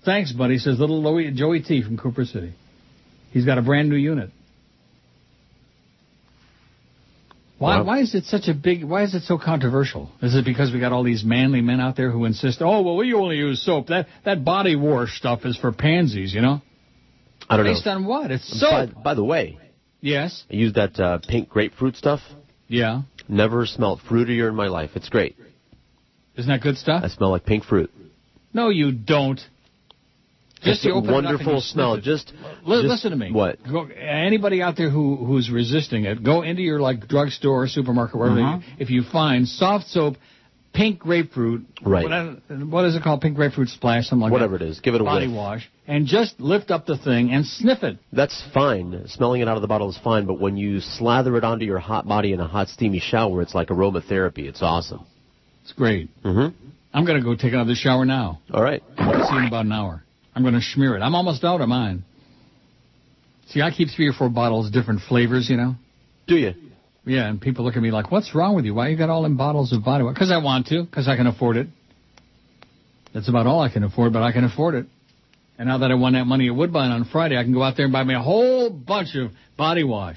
Thanks, 0.05 0.33
buddy, 0.33 0.59
says 0.59 0.79
little 0.79 1.03
Louie, 1.03 1.31
Joey 1.33 1.63
T 1.63 1.83
from 1.83 1.97
Cooper 1.99 2.25
City. 2.25 2.55
He's 3.33 3.45
got 3.45 3.59
a 3.59 3.63
brand 3.63 3.89
new 3.89 3.97
unit. 3.97 4.31
Why, 7.59 7.77
Wow. 7.79 7.85
why 7.85 7.99
is 8.01 8.15
it 8.15 8.25
such 8.25 8.49
a 8.49 8.55
big, 8.55 8.85
why 8.85 9.03
is 9.03 9.15
it 9.15 9.25
so 9.25 9.37
controversial? 9.37 10.11
Is 10.23 10.35
it 10.35 10.47
because 10.47 10.73
we 10.73 10.81
got 10.81 10.93
all 10.93 11.03
these 11.03 11.23
manly 11.23 11.61
men 11.61 11.79
out 11.79 11.95
there 11.95 12.11
who 12.11 12.25
insist, 12.25 12.63
oh, 12.63 12.81
well, 12.81 12.97
we 12.97 13.13
only 13.13 13.37
use 13.37 13.63
soap. 13.63 13.89
That, 13.89 14.07
that 14.25 14.45
body 14.47 14.77
wash 14.77 15.17
stuff 15.19 15.45
is 15.45 15.59
for 15.59 15.71
pansies, 15.71 16.33
you 16.33 16.41
know? 16.41 16.63
I 17.51 17.57
don't 17.59 17.67
Based 17.67 17.85
know. 17.85 17.93
Based 17.93 17.97
on 17.99 18.07
what? 18.07 18.31
It's 18.31 18.61
By, 18.63 18.87
soap. 18.87 19.03
by 19.03 19.13
the 19.15 19.25
way, 19.25 19.59
Yes. 20.01 20.45
I 20.51 20.55
use 20.55 20.73
that 20.75 20.99
uh, 20.99 21.19
pink 21.27 21.49
grapefruit 21.49 21.97
stuff. 21.97 22.21
Yeah. 22.69 23.03
Never 23.29 23.67
smelled 23.67 24.01
fruitier 24.09 24.49
in 24.49 24.55
my 24.55 24.69
life. 24.69 24.91
It's 24.95 25.09
great. 25.09 25.37
Isn't 26.37 26.49
that 26.51 26.63
good 26.63 26.77
stuff? 26.79 27.03
I 27.05 27.09
smell 27.09 27.31
like 27.31 27.45
pink 27.45 27.65
fruit. 27.65 27.91
No, 28.53 28.69
you 28.71 28.93
don't. 28.93 29.41
Just 30.63 30.85
you 30.85 30.95
a 30.95 30.99
it 31.03 31.11
wonderful 31.11 31.61
smell. 31.63 31.99
Just, 32.01 32.33
Li- 32.65 32.83
just- 32.83 32.89
listen 32.89 33.11
to 33.13 33.17
me. 33.17 33.33
What? 33.33 33.59
Go, 33.65 33.85
anybody 33.87 34.61
out 34.61 34.77
there 34.77 34.91
who 34.91 35.17
who's 35.17 35.51
resisting 35.51 36.05
it, 36.05 36.23
go 36.23 36.43
into 36.43 36.61
your 36.63 36.81
like 36.81 37.09
drugstore 37.09 37.67
supermarket, 37.67 38.17
wherever. 38.17 38.41
Uh-huh. 38.41 38.57
you- 38.59 38.75
if 38.79 38.91
you 38.91 39.03
find 39.03 39.49
soft 39.49 39.87
soap, 39.89 40.17
pink 40.75 40.99
grapefruit, 40.99 41.67
Right. 41.83 42.05
What, 42.49 42.67
what 42.69 42.85
is 42.85 42.95
it 42.95 43.03
called? 43.03 43.23
Pink 43.23 43.37
grapefruit 43.37 43.69
splash, 43.71 44.07
something 44.09 44.23
like 44.25 44.33
Whatever 44.33 44.59
that. 44.59 44.67
it 44.67 44.71
is, 44.71 44.81
give 44.81 44.95
it 44.95 45.01
a 45.01 45.05
body 45.05 45.29
whiff. 45.29 45.37
wash, 45.37 45.71
and 45.91 46.07
just 46.07 46.39
lift 46.39 46.71
up 46.71 46.87
the 46.87 46.97
thing 46.97 47.33
and 47.33 47.45
sniff 47.45 47.83
it. 47.83 47.99
That's 48.13 48.41
fine. 48.55 49.09
Smelling 49.09 49.43
it 49.43 49.49
out 49.49 49.57
of 49.57 49.63
the 49.63 49.67
bottle 49.67 49.91
is 49.91 49.99
fine, 49.99 50.25
but 50.25 50.39
when 50.39 50.57
you 50.57 50.79
slather 50.79 51.37
it 51.37 51.43
onto 51.43 51.65
your 51.65 51.81
hot 51.81 52.07
body 52.07 52.33
in 52.33 52.39
a 52.39 52.47
hot, 52.47 52.69
steamy 52.69 53.01
shower, 53.01 53.43
it's 53.43 53.57
like 53.57 53.69
aromatherapy. 53.69 54.49
It's 54.49 54.63
awesome. 54.63 55.05
It's 55.65 55.73
great. 55.73 56.09
Mm-hmm. 56.23 56.57
I'm 56.95 57.05
gonna 57.05 57.23
go 57.23 57.35
take 57.35 57.53
another 57.53 57.75
shower 57.75 58.05
now. 58.05 58.41
All 58.53 58.63
right. 58.63 58.85
I'll 58.99 59.27
see 59.27 59.35
you 59.35 59.41
in 59.41 59.49
about 59.49 59.67
an 59.67 59.73
hour. 59.73 60.05
I'm 60.33 60.45
gonna 60.45 60.61
smear 60.61 60.97
it. 60.97 61.01
I'm 61.01 61.17
almost 61.17 61.43
out 61.43 61.61
of 61.61 61.69
mine. 61.69 62.05
See, 63.49 63.61
I 63.61 63.73
keep 63.73 63.89
three 63.95 64.07
or 64.07 64.13
four 64.13 64.29
bottles, 64.29 64.71
different 64.71 65.01
flavors, 65.09 65.51
you 65.51 65.57
know. 65.57 65.75
Do 66.29 66.37
you? 66.37 66.55
Yeah, 67.05 67.29
and 67.29 67.41
people 67.41 67.65
look 67.65 67.75
at 67.75 67.83
me 67.83 67.91
like, 67.91 68.13
"What's 68.13 68.33
wrong 68.33 68.55
with 68.55 68.65
you? 68.65 68.75
Why 68.75 68.89
you 68.89 68.97
got 68.97 69.11
all 69.11 69.25
them 69.25 69.37
bottles 69.37 69.73
of 69.73 69.85
body? 69.85 70.05
Because 70.07 70.31
I 70.31 70.39
want 70.39 70.69
to, 70.69 70.85
because 70.85 71.09
I 71.09 71.17
can 71.17 71.27
afford 71.27 71.57
it. 71.57 71.67
That's 73.13 73.29
about 73.29 73.49
all 73.49 73.61
I 73.61 73.71
can 73.71 73.83
afford, 73.83 74.13
but 74.13 74.23
I 74.23 74.31
can 74.31 74.45
afford 74.45 74.77
it. 74.77 74.87
And 75.61 75.69
now 75.69 75.77
that 75.77 75.91
I 75.91 75.95
won 75.95 76.15
that 76.15 76.25
money 76.25 76.49
at 76.49 76.55
Woodbine 76.55 76.91
on 76.91 77.05
Friday, 77.05 77.37
I 77.37 77.43
can 77.43 77.53
go 77.53 77.63
out 77.63 77.77
there 77.77 77.85
and 77.85 77.93
buy 77.93 78.03
me 78.03 78.15
a 78.15 78.23
whole 78.23 78.71
bunch 78.71 79.15
of 79.15 79.31
body 79.59 79.85
wash, 79.85 80.17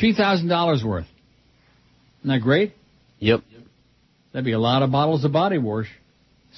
three 0.00 0.14
thousand 0.14 0.48
dollars 0.48 0.82
worth. 0.82 1.04
Isn't 2.20 2.30
that 2.30 2.40
great? 2.40 2.72
Yep. 3.18 3.42
That'd 4.32 4.46
be 4.46 4.52
a 4.52 4.58
lot 4.58 4.82
of 4.82 4.90
bottles 4.90 5.22
of 5.26 5.32
body 5.32 5.58
wash. 5.58 5.88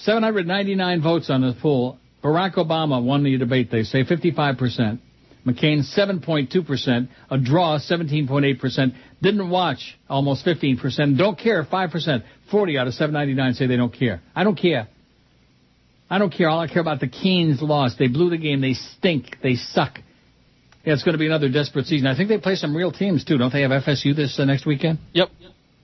799 0.02 1.02
votes 1.02 1.30
on 1.30 1.40
the 1.40 1.52
poll. 1.60 1.98
Barack 2.22 2.54
Obama 2.54 3.02
won 3.04 3.24
the 3.24 3.36
debate, 3.36 3.72
they 3.72 3.82
say, 3.82 4.04
55%. 4.04 5.00
McCain, 5.44 5.82
7.2%. 5.98 7.08
A 7.30 7.38
draw, 7.38 7.76
17.8%. 7.80 8.94
Didn't 9.20 9.50
watch, 9.50 9.98
almost 10.08 10.46
15%. 10.46 11.18
Don't 11.18 11.36
care, 11.36 11.64
5%. 11.64 12.22
40 12.52 12.78
out 12.78 12.86
of 12.86 12.94
799 12.94 13.54
say 13.54 13.66
they 13.66 13.76
don't 13.76 13.92
care. 13.92 14.20
I 14.36 14.44
don't 14.44 14.56
care. 14.56 14.86
I 16.10 16.18
don't 16.18 16.30
care. 16.32 16.48
All 16.48 16.58
I 16.58 16.66
care 16.66 16.82
about 16.82 16.98
the 16.98 17.08
Canes 17.08 17.62
lost. 17.62 17.96
They 17.98 18.08
blew 18.08 18.30
the 18.30 18.36
game. 18.36 18.60
They 18.60 18.74
stink. 18.74 19.36
They 19.42 19.54
suck. 19.54 19.98
Yeah, 20.84 20.94
it's 20.94 21.04
going 21.04 21.12
to 21.12 21.18
be 21.18 21.26
another 21.26 21.48
desperate 21.48 21.86
season. 21.86 22.08
I 22.08 22.16
think 22.16 22.28
they 22.28 22.38
play 22.38 22.56
some 22.56 22.74
real 22.74 22.90
teams, 22.90 23.24
too. 23.24 23.38
Don't 23.38 23.52
they 23.52 23.62
have 23.62 23.70
FSU 23.70 24.16
this 24.16 24.38
uh, 24.40 24.44
next 24.44 24.66
weekend? 24.66 24.98
Yep. 25.12 25.28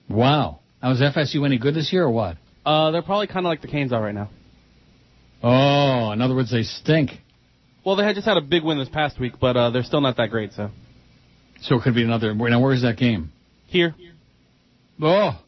Wow. 0.09 0.59
Now, 0.83 0.91
is 0.91 0.99
FSU 0.99 1.45
any 1.45 1.57
good 1.57 1.75
this 1.75 1.93
year 1.93 2.03
or 2.03 2.11
what? 2.11 2.37
Uh, 2.65 2.91
they're 2.91 3.01
probably 3.03 3.27
kind 3.27 3.45
of 3.45 3.49
like 3.49 3.61
the 3.61 3.67
Canes 3.67 3.93
are 3.93 4.01
right 4.01 4.13
now. 4.13 4.29
Oh, 5.41 6.11
in 6.11 6.21
other 6.21 6.35
words, 6.35 6.51
they 6.51 6.63
stink. 6.63 7.11
Well, 7.85 7.95
they 7.95 8.03
had 8.03 8.15
just 8.15 8.27
had 8.27 8.37
a 8.37 8.41
big 8.41 8.63
win 8.63 8.77
this 8.77 8.89
past 8.89 9.19
week, 9.19 9.33
but 9.39 9.55
uh, 9.55 9.69
they're 9.69 9.83
still 9.83 10.01
not 10.01 10.17
that 10.17 10.29
great. 10.29 10.51
So 10.53 10.71
So 11.61 11.75
it 11.75 11.83
could 11.83 11.95
be 11.95 12.03
another. 12.03 12.33
Now, 12.33 12.59
where 12.59 12.73
is 12.73 12.81
that 12.81 12.97
game? 12.97 13.31
here, 13.67 13.95
Oh. 15.01 15.39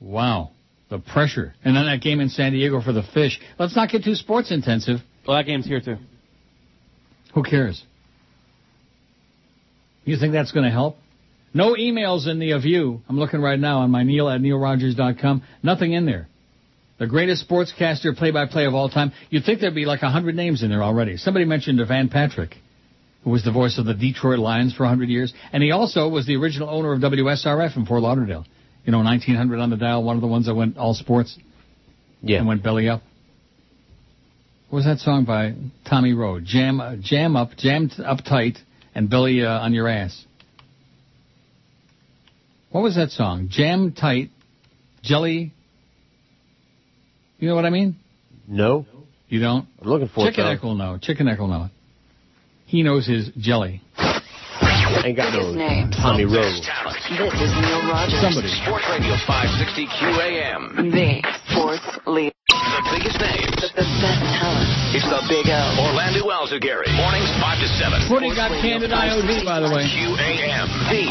Wow. 0.00 0.52
The 0.90 0.98
pressure. 0.98 1.54
And 1.64 1.76
then 1.76 1.86
that 1.86 2.00
game 2.00 2.20
in 2.20 2.30
San 2.30 2.52
Diego 2.52 2.80
for 2.80 2.92
the 2.92 3.02
fish. 3.02 3.38
Let's 3.58 3.76
not 3.76 3.90
get 3.90 4.04
too 4.04 4.14
sports 4.14 4.50
intensive. 4.50 5.00
well, 5.26 5.36
that 5.36 5.44
game's 5.44 5.66
here 5.66 5.80
too. 5.80 5.96
Who 7.34 7.42
cares? 7.42 7.82
You 10.04 10.16
think 10.16 10.32
that's 10.32 10.52
going 10.52 10.64
to 10.64 10.70
help? 10.70 10.96
No 11.52 11.74
emails 11.74 12.26
in 12.26 12.38
the 12.38 12.58
View. 12.58 13.02
I'm 13.08 13.18
looking 13.18 13.40
right 13.40 13.58
now 13.58 13.80
on 13.80 13.90
my 13.90 14.02
Neil 14.02 14.28
at 14.28 14.40
neilrogers.com. 14.40 15.42
Nothing 15.62 15.92
in 15.92 16.06
there. 16.06 16.28
The 16.98 17.06
greatest 17.06 17.48
sportscaster 17.48 18.16
play-by-play 18.16 18.66
of 18.66 18.74
all 18.74 18.88
time. 18.88 19.12
You'd 19.30 19.44
think 19.44 19.60
there'd 19.60 19.74
be 19.74 19.84
like 19.84 20.02
a 20.02 20.10
hundred 20.10 20.34
names 20.34 20.62
in 20.62 20.70
there 20.70 20.82
already. 20.82 21.16
Somebody 21.16 21.44
mentioned 21.44 21.80
Van 21.86 22.08
Patrick, 22.08 22.56
who 23.22 23.30
was 23.30 23.44
the 23.44 23.52
voice 23.52 23.78
of 23.78 23.84
the 23.84 23.94
Detroit 23.94 24.38
Lions 24.38 24.74
for 24.74 24.84
a 24.84 24.88
hundred 24.88 25.08
years, 25.08 25.32
and 25.52 25.62
he 25.62 25.70
also 25.70 26.08
was 26.08 26.26
the 26.26 26.36
original 26.36 26.68
owner 26.68 26.92
of 26.92 27.00
WSRF 27.00 27.76
in 27.76 27.86
Fort 27.86 28.02
Lauderdale. 28.02 28.44
You 28.88 28.92
know, 28.92 29.02
1900 29.02 29.60
on 29.60 29.68
the 29.68 29.76
dial, 29.76 30.02
one 30.02 30.16
of 30.16 30.22
the 30.22 30.26
ones 30.26 30.46
that 30.46 30.54
went 30.54 30.78
all 30.78 30.94
sports. 30.94 31.38
Yeah. 32.22 32.38
And 32.38 32.48
went 32.48 32.62
belly 32.62 32.88
up. 32.88 33.02
What 34.70 34.78
was 34.78 34.86
that 34.86 35.00
song 35.00 35.26
by 35.26 35.52
Tommy 35.86 36.14
Roe? 36.14 36.40
Jam, 36.40 36.80
uh, 36.80 36.96
jam 36.98 37.36
up, 37.36 37.50
jammed 37.58 37.92
up 38.02 38.24
tight, 38.24 38.56
and 38.94 39.10
belly 39.10 39.44
uh, 39.44 39.50
on 39.50 39.74
your 39.74 39.88
ass. 39.88 40.24
What 42.70 42.80
was 42.80 42.96
that 42.96 43.10
song? 43.10 43.48
Jam 43.50 43.92
tight, 43.92 44.30
jelly. 45.02 45.52
You 47.40 47.48
know 47.48 47.56
what 47.56 47.66
I 47.66 47.70
mean? 47.70 47.94
No. 48.46 48.86
You 49.28 49.40
don't? 49.40 49.68
I'm 49.82 49.86
looking 49.86 50.08
for 50.08 50.30
Chicken 50.30 50.46
it. 50.46 50.62
Will 50.62 50.76
know. 50.76 50.96
Chicken 50.98 51.26
Neck 51.26 51.38
will 51.38 51.48
know 51.48 51.64
it. 51.64 51.70
He 52.64 52.82
knows 52.82 53.06
his 53.06 53.28
jelly. 53.36 53.82
Ain't 55.04 55.16
got 55.16 55.32
no 55.36 55.52
names. 55.52 55.94
Tommy 55.96 56.24
Roe. 56.24 56.40
This 56.40 56.64
is 56.64 57.52
Neil 57.60 57.82
Rogers. 57.88 58.20
Somebody. 58.20 58.48
Sports 58.64 58.88
Radio 58.88 59.14
560 59.28 59.86
QAM. 60.00 60.60
The 60.92 61.20
sports 61.52 61.88
leader. 62.06 62.32
The 62.48 62.82
biggest 62.96 63.18
names. 63.20 63.52
The, 63.60 63.68
the 63.76 63.84
best 64.00 64.20
talent. 64.40 64.68
It's 64.96 65.04
the 65.04 65.20
Big 65.28 65.44
L. 65.52 65.68
Orlando 65.84 66.24
Alzugaray. 66.32 66.88
Mornings 66.96 67.28
5 67.36 67.60
to 67.60 67.68
7. 67.76 68.08
Footy 68.08 68.32
got 68.32 68.48
candid 68.64 68.90
IOD, 68.90 69.44
by 69.44 69.60
the 69.60 69.68
way. 69.68 69.84
QAM. 69.84 70.66
The 70.88 71.04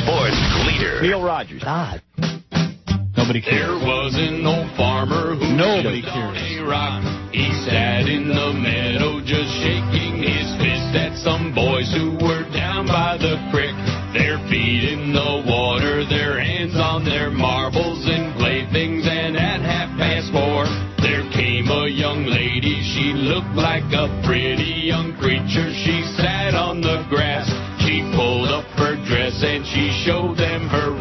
sports 0.00 0.40
leader. 0.64 1.02
Neil 1.02 1.22
Rogers. 1.22 1.62
God. 1.62 2.00
Nobody 3.28 3.44
There 3.44 3.68
cares. 3.76 3.82
was 3.84 4.14
an 4.16 4.46
old 4.46 4.70
farmer 4.74 5.34
who 5.36 5.52
Nobody 5.54 6.00
cares. 6.00 6.38
a 6.40 6.64
rock. 6.64 7.04
He 7.30 7.44
sat 7.68 8.08
in 8.08 8.26
the 8.26 8.54
meadow 8.56 9.20
just 9.20 9.52
shaking 9.60 10.22
his 10.24 10.48
fist 10.56 10.96
at 10.96 11.12
some 11.18 11.52
boys 11.52 11.92
who 11.92 12.12
were 12.24 12.44
down 12.56 12.86
by 12.86 13.18
the 13.18 13.36
creek. 13.52 13.76
Their 14.16 14.38
feet 14.48 14.82
in 14.96 15.12
the 15.12 15.44
water, 15.44 16.06
their 16.08 16.40
hands 16.40 16.76
on 16.76 17.04
their 17.04 17.28
marbles 17.30 18.06
and 18.08 18.32
playthings. 18.40 19.06
And 19.06 19.36
at 19.36 19.60
half 19.60 19.92
past 19.98 20.32
four, 20.32 20.64
there 20.96 21.28
came 21.28 21.68
a 21.68 21.86
young 21.86 22.24
lady. 22.24 22.80
She 22.80 23.12
looked 23.12 23.52
like 23.52 23.84
a 23.92 24.08
pretty 24.24 24.88
young 24.88 25.12
creature. 25.20 25.68
She 25.84 26.00
sat 26.16 26.54
on 26.54 26.80
the 26.80 27.04
grass. 27.10 27.44
She 27.84 28.00
pulled 28.16 28.48
up 28.48 28.64
her 28.80 28.96
dress 29.04 29.36
and 29.44 29.66
she 29.66 29.92
showed 30.08 30.38
them 30.38 30.66
her 30.68 30.96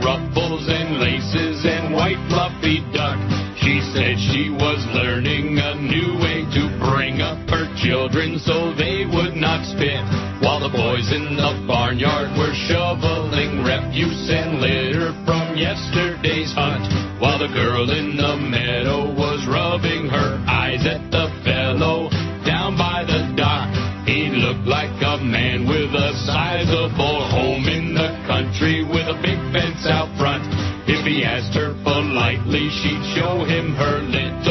so 8.36 8.76
they 8.76 9.08
would 9.08 9.40
not 9.40 9.64
spit. 9.64 10.04
While 10.44 10.60
the 10.60 10.74
boys 10.74 11.08
in 11.16 11.40
the 11.40 11.64
barnyard 11.64 12.36
were 12.36 12.52
shoveling 12.68 13.64
refuse 13.64 14.28
and 14.28 14.60
litter 14.60 15.16
from 15.24 15.56
yesterday's 15.56 16.52
hunt. 16.52 16.84
While 17.24 17.40
the 17.40 17.48
girl 17.48 17.88
in 17.88 18.18
the 18.20 18.36
meadow 18.36 19.08
was 19.16 19.48
rubbing 19.48 20.12
her 20.12 20.44
eyes 20.44 20.84
at 20.84 21.08
the 21.10 21.32
fellow 21.48 22.10
down 22.44 22.76
by 22.76 23.08
the 23.08 23.32
dock. 23.40 23.72
He 24.06 24.28
looked 24.30 24.68
like 24.68 24.92
a 25.00 25.24
man 25.24 25.68
with 25.68 25.96
a 25.96 26.12
sizable 26.28 27.24
home 27.32 27.68
in 27.68 27.94
the 27.94 28.12
country 28.28 28.84
with 28.84 29.08
a 29.08 29.20
big 29.24 29.40
fence 29.56 29.88
out 29.88 30.12
front. 30.18 30.44
If 30.88 31.06
he 31.06 31.24
asked 31.24 31.56
her 31.56 31.76
politely, 31.84 32.70
she'd 32.70 33.04
show 33.16 33.44
him 33.44 33.76
her 33.76 34.00
little 34.04 34.47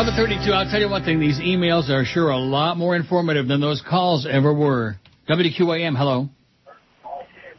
1132, 0.00 0.50
I'll 0.50 0.70
tell 0.70 0.80
you 0.80 0.88
one 0.88 1.04
thing, 1.04 1.20
these 1.20 1.38
emails 1.40 1.90
are 1.90 2.06
sure 2.06 2.30
a 2.30 2.38
lot 2.38 2.78
more 2.78 2.96
informative 2.96 3.46
than 3.46 3.60
those 3.60 3.82
calls 3.86 4.26
ever 4.26 4.50
were. 4.54 4.96
WQAM, 5.28 5.94
hello. 5.94 6.30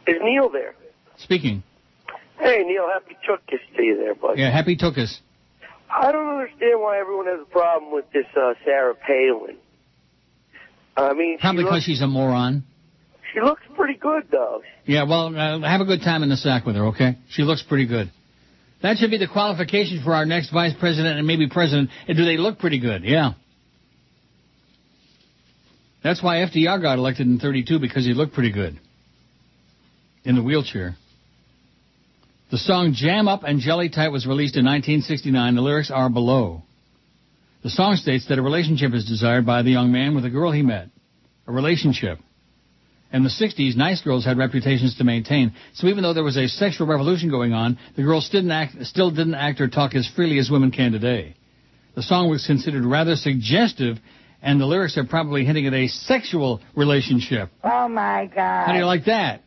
Is 0.08 0.16
Neil 0.20 0.50
there? 0.50 0.74
Speaking. 1.18 1.62
Hey, 2.40 2.64
Neil, 2.66 2.88
happy 2.92 3.16
Chookus 3.24 3.60
to 3.76 3.82
you 3.84 3.96
there, 3.96 4.16
bud. 4.16 4.38
Yeah, 4.38 4.50
happy 4.50 4.76
Tookus. 4.76 5.20
I 5.88 6.10
don't 6.10 6.26
understand 6.26 6.80
why 6.80 6.98
everyone 6.98 7.26
has 7.26 7.38
a 7.42 7.48
problem 7.48 7.92
with 7.92 8.06
this 8.12 8.26
uh, 8.36 8.54
Sarah 8.64 8.96
Palin. 8.96 9.56
I 10.96 11.12
mean, 11.14 11.38
Probably 11.38 11.60
she 11.60 11.64
because 11.64 11.74
looks, 11.74 11.84
she's 11.84 12.02
a 12.02 12.08
moron. 12.08 12.64
she 13.32 13.40
looks 13.40 13.62
pretty 13.76 13.94
good, 14.00 14.24
though. 14.32 14.62
Yeah, 14.84 15.04
well, 15.04 15.28
uh, 15.28 15.60
have 15.60 15.80
a 15.80 15.84
good 15.84 16.00
time 16.02 16.24
in 16.24 16.28
the 16.28 16.36
sack 16.36 16.66
with 16.66 16.74
her, 16.74 16.86
okay? 16.86 17.18
She 17.28 17.44
looks 17.44 17.62
pretty 17.62 17.86
good. 17.86 18.10
That 18.82 18.98
should 18.98 19.10
be 19.10 19.18
the 19.18 19.28
qualification 19.28 20.02
for 20.04 20.12
our 20.12 20.26
next 20.26 20.50
vice 20.50 20.74
president 20.78 21.18
and 21.18 21.26
maybe 21.26 21.48
president. 21.48 21.90
And 22.08 22.16
do 22.16 22.24
they 22.24 22.36
look 22.36 22.58
pretty 22.58 22.80
good? 22.80 23.04
Yeah. 23.04 23.34
That's 26.02 26.22
why 26.22 26.38
FDR 26.38 26.82
got 26.82 26.98
elected 26.98 27.28
in 27.28 27.38
32 27.38 27.78
because 27.78 28.04
he 28.04 28.12
looked 28.12 28.34
pretty 28.34 28.50
good 28.50 28.78
in 30.24 30.34
the 30.34 30.42
wheelchair. 30.42 30.96
The 32.50 32.58
song 32.58 32.92
Jam 32.94 33.28
Up 33.28 33.44
and 33.44 33.60
Jelly 33.60 33.88
Tight 33.88 34.08
was 34.08 34.26
released 34.26 34.56
in 34.56 34.64
1969. 34.64 35.54
The 35.54 35.60
lyrics 35.62 35.90
are 35.90 36.10
below. 36.10 36.62
The 37.62 37.70
song 37.70 37.94
states 37.94 38.26
that 38.28 38.38
a 38.38 38.42
relationship 38.42 38.92
is 38.92 39.06
desired 39.06 39.46
by 39.46 39.62
the 39.62 39.70
young 39.70 39.92
man 39.92 40.16
with 40.16 40.24
a 40.24 40.30
girl 40.30 40.50
he 40.50 40.62
met. 40.62 40.88
A 41.46 41.52
relationship. 41.52 42.18
In 43.12 43.24
the 43.24 43.28
60s, 43.28 43.76
nice 43.76 44.00
girls 44.00 44.24
had 44.24 44.38
reputations 44.38 44.96
to 44.96 45.04
maintain. 45.04 45.52
So 45.74 45.86
even 45.88 46.02
though 46.02 46.14
there 46.14 46.24
was 46.24 46.38
a 46.38 46.48
sexual 46.48 46.86
revolution 46.86 47.28
going 47.30 47.52
on, 47.52 47.78
the 47.94 48.02
girls 48.02 48.28
didn't 48.30 48.50
act, 48.50 48.74
still 48.86 49.10
didn't 49.10 49.34
act 49.34 49.60
or 49.60 49.68
talk 49.68 49.94
as 49.94 50.08
freely 50.16 50.38
as 50.38 50.50
women 50.50 50.70
can 50.70 50.92
today. 50.92 51.34
The 51.94 52.02
song 52.02 52.30
was 52.30 52.46
considered 52.46 52.84
rather 52.86 53.16
suggestive, 53.16 53.98
and 54.40 54.58
the 54.58 54.64
lyrics 54.64 54.96
are 54.96 55.04
probably 55.04 55.44
hinting 55.44 55.66
at 55.66 55.74
a 55.74 55.88
sexual 55.88 56.62
relationship. 56.74 57.50
Oh 57.62 57.86
my 57.86 58.30
God. 58.34 58.66
How 58.66 58.72
do 58.72 58.78
you 58.78 58.86
like 58.86 59.04
that? 59.04 59.42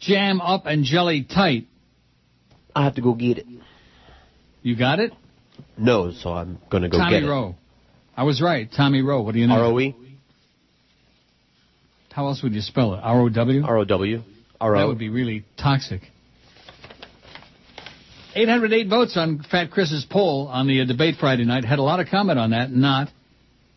Jam 0.00 0.42
up 0.42 0.66
and 0.66 0.84
jelly 0.84 1.24
tight. 1.24 1.66
I 2.76 2.84
have 2.84 2.96
to 2.96 3.00
go 3.00 3.14
get 3.14 3.38
it. 3.38 3.46
You 4.62 4.76
got 4.76 5.00
it? 5.00 5.12
No, 5.78 6.12
so 6.12 6.30
I'm 6.30 6.58
going 6.70 6.82
to 6.82 6.90
go 6.90 6.98
Tommy 6.98 7.20
get 7.20 7.26
Roe. 7.26 7.30
It. 7.30 7.30
Tommy 7.30 7.52
Roe. 7.52 7.54
I 8.18 8.22
was 8.24 8.42
right. 8.42 8.68
Tommy 8.70 9.00
Roe. 9.00 9.22
What 9.22 9.32
do 9.32 9.38
you 9.38 9.46
it. 9.46 9.48
know? 9.48 9.54
R-O-E? 9.54 9.96
How 12.18 12.26
else 12.26 12.42
would 12.42 12.52
you 12.52 12.62
spell 12.62 12.94
it? 12.94 13.00
R-O-W? 13.00 13.62
R-O-W. 13.64 14.22
R-O. 14.60 14.76
That 14.76 14.88
would 14.88 14.98
be 14.98 15.08
really 15.08 15.44
toxic. 15.56 16.02
808 18.34 18.88
votes 18.88 19.16
on 19.16 19.44
Fat 19.48 19.70
Chris's 19.70 20.04
poll 20.04 20.48
on 20.48 20.66
the 20.66 20.80
uh, 20.80 20.84
debate 20.84 21.14
Friday 21.20 21.44
night. 21.44 21.64
Had 21.64 21.78
a 21.78 21.82
lot 21.82 22.00
of 22.00 22.08
comment 22.08 22.36
on 22.36 22.50
that. 22.50 22.72
Not. 22.72 23.06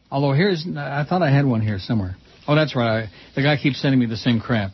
Although 0.10 0.34
here's, 0.34 0.66
I 0.76 1.06
thought 1.08 1.22
I 1.22 1.30
had 1.30 1.46
one 1.46 1.62
here 1.62 1.78
somewhere. 1.78 2.16
Oh, 2.48 2.56
that's 2.56 2.76
right. 2.76 3.04
I, 3.04 3.10
the 3.36 3.44
guy 3.44 3.58
keeps 3.58 3.80
sending 3.80 4.00
me 4.00 4.08
the 4.08 4.18
same 4.18 4.40
crap. 4.40 4.72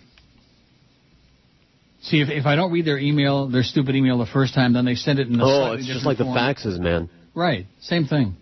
See, 2.04 2.22
if, 2.22 2.30
if 2.30 2.46
I 2.46 2.56
don't 2.56 2.72
read 2.72 2.86
their 2.86 2.98
email, 2.98 3.50
their 3.50 3.64
stupid 3.64 3.96
email 3.98 4.18
the 4.18 4.26
first 4.28 4.54
time, 4.54 4.72
then 4.72 4.86
they 4.86 4.96
send 4.96 5.20
it 5.20 5.28
in 5.28 5.38
the 5.38 5.44
Oh, 5.44 5.74
it's 5.74 5.86
just 5.86 6.06
like 6.06 6.20
the 6.20 6.24
faxes, 6.24 6.80
man. 6.80 7.10
Right. 7.36 7.66
Same 7.82 8.06
thing. 8.06 8.38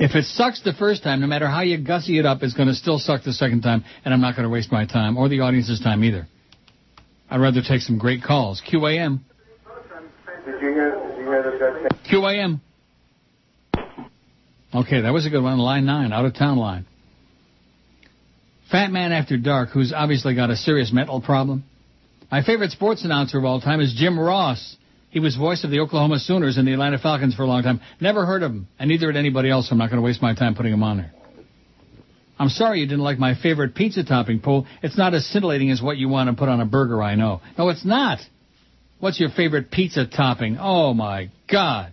If 0.00 0.14
it 0.14 0.24
sucks 0.24 0.62
the 0.62 0.72
first 0.72 1.02
time, 1.02 1.20
no 1.20 1.26
matter 1.26 1.46
how 1.46 1.60
you 1.60 1.76
gussy 1.76 2.18
it 2.18 2.24
up, 2.24 2.42
it's 2.42 2.54
going 2.54 2.68
to 2.68 2.74
still 2.74 2.98
suck 2.98 3.22
the 3.22 3.34
second 3.34 3.60
time, 3.60 3.84
and 4.02 4.14
I'm 4.14 4.22
not 4.22 4.34
going 4.34 4.44
to 4.44 4.48
waste 4.48 4.72
my 4.72 4.86
time 4.86 5.18
or 5.18 5.28
the 5.28 5.40
audience's 5.40 5.78
time 5.78 6.02
either. 6.02 6.26
I'd 7.28 7.38
rather 7.38 7.60
take 7.60 7.82
some 7.82 7.98
great 7.98 8.22
calls. 8.22 8.62
QAM. 8.66 9.20
Did 10.46 10.54
you 10.54 10.72
hear, 10.72 10.98
did 11.06 11.18
you 11.18 11.24
hear 11.24 11.86
say? 11.90 12.12
QAM. 12.16 12.60
Okay, 14.74 15.02
that 15.02 15.12
was 15.12 15.26
a 15.26 15.30
good 15.30 15.42
one. 15.42 15.58
Line 15.58 15.84
9, 15.84 16.14
out 16.14 16.24
of 16.24 16.34
town 16.34 16.56
line. 16.56 16.86
Fat 18.70 18.90
Man 18.90 19.12
After 19.12 19.36
Dark, 19.36 19.68
who's 19.68 19.92
obviously 19.94 20.34
got 20.34 20.48
a 20.48 20.56
serious 20.56 20.90
mental 20.94 21.20
problem. 21.20 21.62
My 22.30 22.42
favorite 22.42 22.70
sports 22.70 23.04
announcer 23.04 23.36
of 23.36 23.44
all 23.44 23.60
time 23.60 23.82
is 23.82 23.92
Jim 23.94 24.18
Ross. 24.18 24.76
He 25.10 25.18
was 25.18 25.36
voice 25.36 25.64
of 25.64 25.70
the 25.70 25.80
Oklahoma 25.80 26.20
Sooners 26.20 26.56
and 26.56 26.66
the 26.66 26.72
Atlanta 26.72 26.98
Falcons 26.98 27.34
for 27.34 27.42
a 27.42 27.46
long 27.46 27.62
time. 27.62 27.80
Never 28.00 28.24
heard 28.24 28.42
of 28.42 28.52
him, 28.52 28.68
and 28.78 28.88
neither 28.88 29.08
had 29.08 29.16
anybody 29.16 29.50
else. 29.50 29.68
so 29.68 29.72
I'm 29.72 29.78
not 29.78 29.90
going 29.90 30.00
to 30.00 30.04
waste 30.04 30.22
my 30.22 30.34
time 30.34 30.54
putting 30.54 30.72
him 30.72 30.82
on 30.82 30.98
there. 30.98 31.12
I'm 32.38 32.48
sorry 32.48 32.80
you 32.80 32.86
didn't 32.86 33.04
like 33.04 33.18
my 33.18 33.34
favorite 33.34 33.74
pizza 33.74 34.02
topping 34.02 34.40
poll. 34.40 34.66
It's 34.82 34.96
not 34.96 35.12
as 35.12 35.26
scintillating 35.26 35.70
as 35.70 35.82
what 35.82 35.98
you 35.98 36.08
want 36.08 36.30
to 36.30 36.36
put 36.36 36.48
on 36.48 36.60
a 36.60 36.64
burger, 36.64 37.02
I 37.02 37.14
know. 37.14 37.42
No, 37.58 37.68
it's 37.68 37.84
not. 37.84 38.20
What's 38.98 39.20
your 39.20 39.30
favorite 39.30 39.70
pizza 39.70 40.06
topping? 40.06 40.56
Oh 40.58 40.94
my 40.94 41.30
God. 41.50 41.92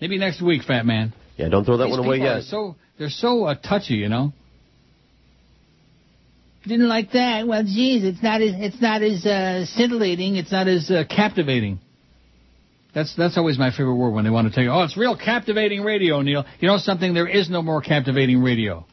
Maybe 0.00 0.18
next 0.18 0.42
week, 0.42 0.62
Fat 0.62 0.84
Man. 0.84 1.12
Yeah, 1.36 1.48
don't 1.48 1.64
throw 1.64 1.78
that 1.78 1.86
These 1.86 1.98
one 1.98 2.06
away 2.06 2.18
yet. 2.18 2.42
So 2.44 2.76
they're 2.98 3.08
so 3.08 3.44
uh, 3.44 3.54
touchy, 3.54 3.94
you 3.94 4.08
know. 4.08 4.32
Didn't 6.66 6.88
like 6.88 7.12
that. 7.12 7.46
Well, 7.46 7.62
geez, 7.62 8.04
it's 8.04 8.22
not 8.22 8.40
as 8.40 8.52
it's 8.54 8.80
not 8.80 9.02
as 9.02 9.26
uh, 9.26 9.66
scintillating. 9.66 10.36
It's 10.36 10.50
not 10.50 10.66
as 10.66 10.90
uh, 10.90 11.04
captivating. 11.08 11.78
That's 12.94 13.14
that's 13.16 13.36
always 13.36 13.58
my 13.58 13.70
favorite 13.70 13.96
word 13.96 14.10
when 14.10 14.24
they 14.24 14.30
want 14.30 14.48
to 14.48 14.54
tell 14.54 14.64
you, 14.64 14.70
oh, 14.70 14.84
it's 14.84 14.96
real 14.96 15.16
captivating 15.16 15.82
radio, 15.82 16.22
Neil. 16.22 16.44
You 16.60 16.68
know 16.68 16.78
something? 16.78 17.12
There 17.12 17.28
is 17.28 17.50
no 17.50 17.60
more 17.60 17.82
captivating 17.82 18.42
radio. 18.42 18.86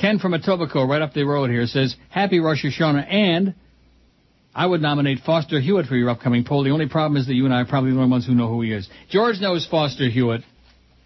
Ken 0.00 0.18
from 0.18 0.32
Etobicoke, 0.32 0.88
right 0.88 1.02
up 1.02 1.12
the 1.12 1.24
road 1.24 1.50
here, 1.50 1.66
says, 1.66 1.94
Happy 2.08 2.40
Rosh 2.40 2.64
Hashanah, 2.64 3.06
and 3.12 3.54
I 4.54 4.66
would 4.66 4.80
nominate 4.80 5.18
Foster 5.20 5.60
Hewitt 5.60 5.86
for 5.86 5.96
your 5.96 6.08
upcoming 6.08 6.44
poll. 6.44 6.64
The 6.64 6.70
only 6.70 6.88
problem 6.88 7.20
is 7.20 7.26
that 7.26 7.34
you 7.34 7.44
and 7.44 7.52
I 7.52 7.60
are 7.60 7.66
probably 7.66 7.90
the 7.90 7.98
only 7.98 8.10
ones 8.10 8.26
who 8.26 8.34
know 8.34 8.48
who 8.48 8.62
he 8.62 8.72
is. 8.72 8.88
George 9.10 9.40
knows 9.40 9.66
Foster 9.70 10.08
Hewitt. 10.08 10.42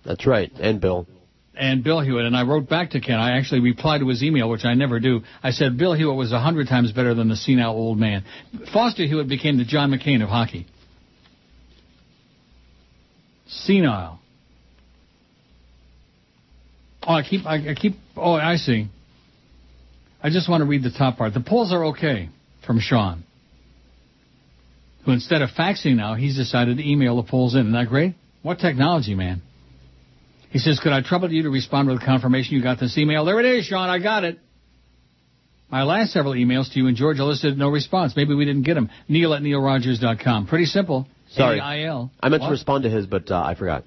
That's 0.04 0.24
right, 0.26 0.52
and 0.60 0.80
Bill. 0.80 1.08
And 1.56 1.84
Bill 1.84 2.00
Hewitt, 2.00 2.24
and 2.24 2.36
I 2.36 2.42
wrote 2.42 2.68
back 2.68 2.90
to 2.90 3.00
Ken. 3.00 3.18
I 3.18 3.38
actually 3.38 3.60
replied 3.60 3.98
to 4.00 4.08
his 4.08 4.22
email, 4.22 4.48
which 4.48 4.64
I 4.64 4.74
never 4.74 5.00
do. 5.00 5.22
I 5.42 5.50
said 5.50 5.78
Bill 5.78 5.94
Hewitt 5.94 6.16
was 6.16 6.32
a 6.32 6.40
hundred 6.40 6.68
times 6.68 6.92
better 6.92 7.14
than 7.14 7.28
the 7.28 7.36
senile 7.36 7.74
old 7.74 7.98
man. 7.98 8.24
Foster 8.72 9.04
Hewitt 9.04 9.28
became 9.28 9.58
the 9.58 9.64
John 9.64 9.90
McCain 9.90 10.22
of 10.22 10.28
hockey. 10.28 10.66
Senile. 13.46 14.18
Oh, 17.06 17.12
I 17.14 17.22
keep, 17.22 17.46
I, 17.46 17.70
I 17.70 17.74
keep. 17.74 17.94
Oh, 18.16 18.32
I 18.32 18.56
see. 18.56 18.88
I 20.22 20.30
just 20.30 20.48
want 20.48 20.62
to 20.62 20.66
read 20.66 20.82
the 20.82 20.90
top 20.90 21.18
part. 21.18 21.34
The 21.34 21.40
polls 21.40 21.72
are 21.72 21.84
okay 21.86 22.30
from 22.66 22.80
Sean, 22.80 23.24
who 25.04 25.12
instead 25.12 25.42
of 25.42 25.50
faxing 25.50 25.96
now, 25.96 26.14
he's 26.14 26.36
decided 26.36 26.78
to 26.78 26.90
email 26.90 27.16
the 27.16 27.28
polls 27.28 27.54
in. 27.54 27.60
Isn't 27.60 27.72
that 27.72 27.88
great? 27.88 28.14
What 28.42 28.58
technology, 28.58 29.14
man? 29.14 29.42
He 30.54 30.60
says, 30.60 30.78
could 30.78 30.92
I 30.92 31.02
trouble 31.02 31.32
you 31.32 31.42
to 31.42 31.50
respond 31.50 31.88
with 31.88 32.00
confirmation 32.00 32.54
you 32.54 32.62
got 32.62 32.78
this 32.78 32.96
email? 32.96 33.24
There 33.24 33.40
it 33.40 33.44
is, 33.44 33.64
Sean. 33.64 33.90
I 33.90 33.98
got 33.98 34.22
it. 34.22 34.38
My 35.68 35.82
last 35.82 36.12
several 36.12 36.34
emails 36.34 36.72
to 36.72 36.78
you 36.78 36.86
and 36.86 36.96
George 36.96 37.18
elicited 37.18 37.58
no 37.58 37.70
response. 37.70 38.14
Maybe 38.14 38.34
we 38.36 38.44
didn't 38.44 38.62
get 38.62 38.74
them. 38.74 38.88
Neil 39.08 39.34
at 39.34 39.42
neilrogers.com. 39.42 40.46
Pretty 40.46 40.66
simple. 40.66 41.08
Sorry. 41.32 41.58
N-E-I-L. 41.58 42.08
I 42.20 42.28
meant 42.28 42.42
What? 42.42 42.46
to 42.46 42.52
respond 42.52 42.84
to 42.84 42.88
his, 42.90 43.04
but 43.04 43.32
uh, 43.32 43.42
I 43.44 43.56
forgot. 43.56 43.82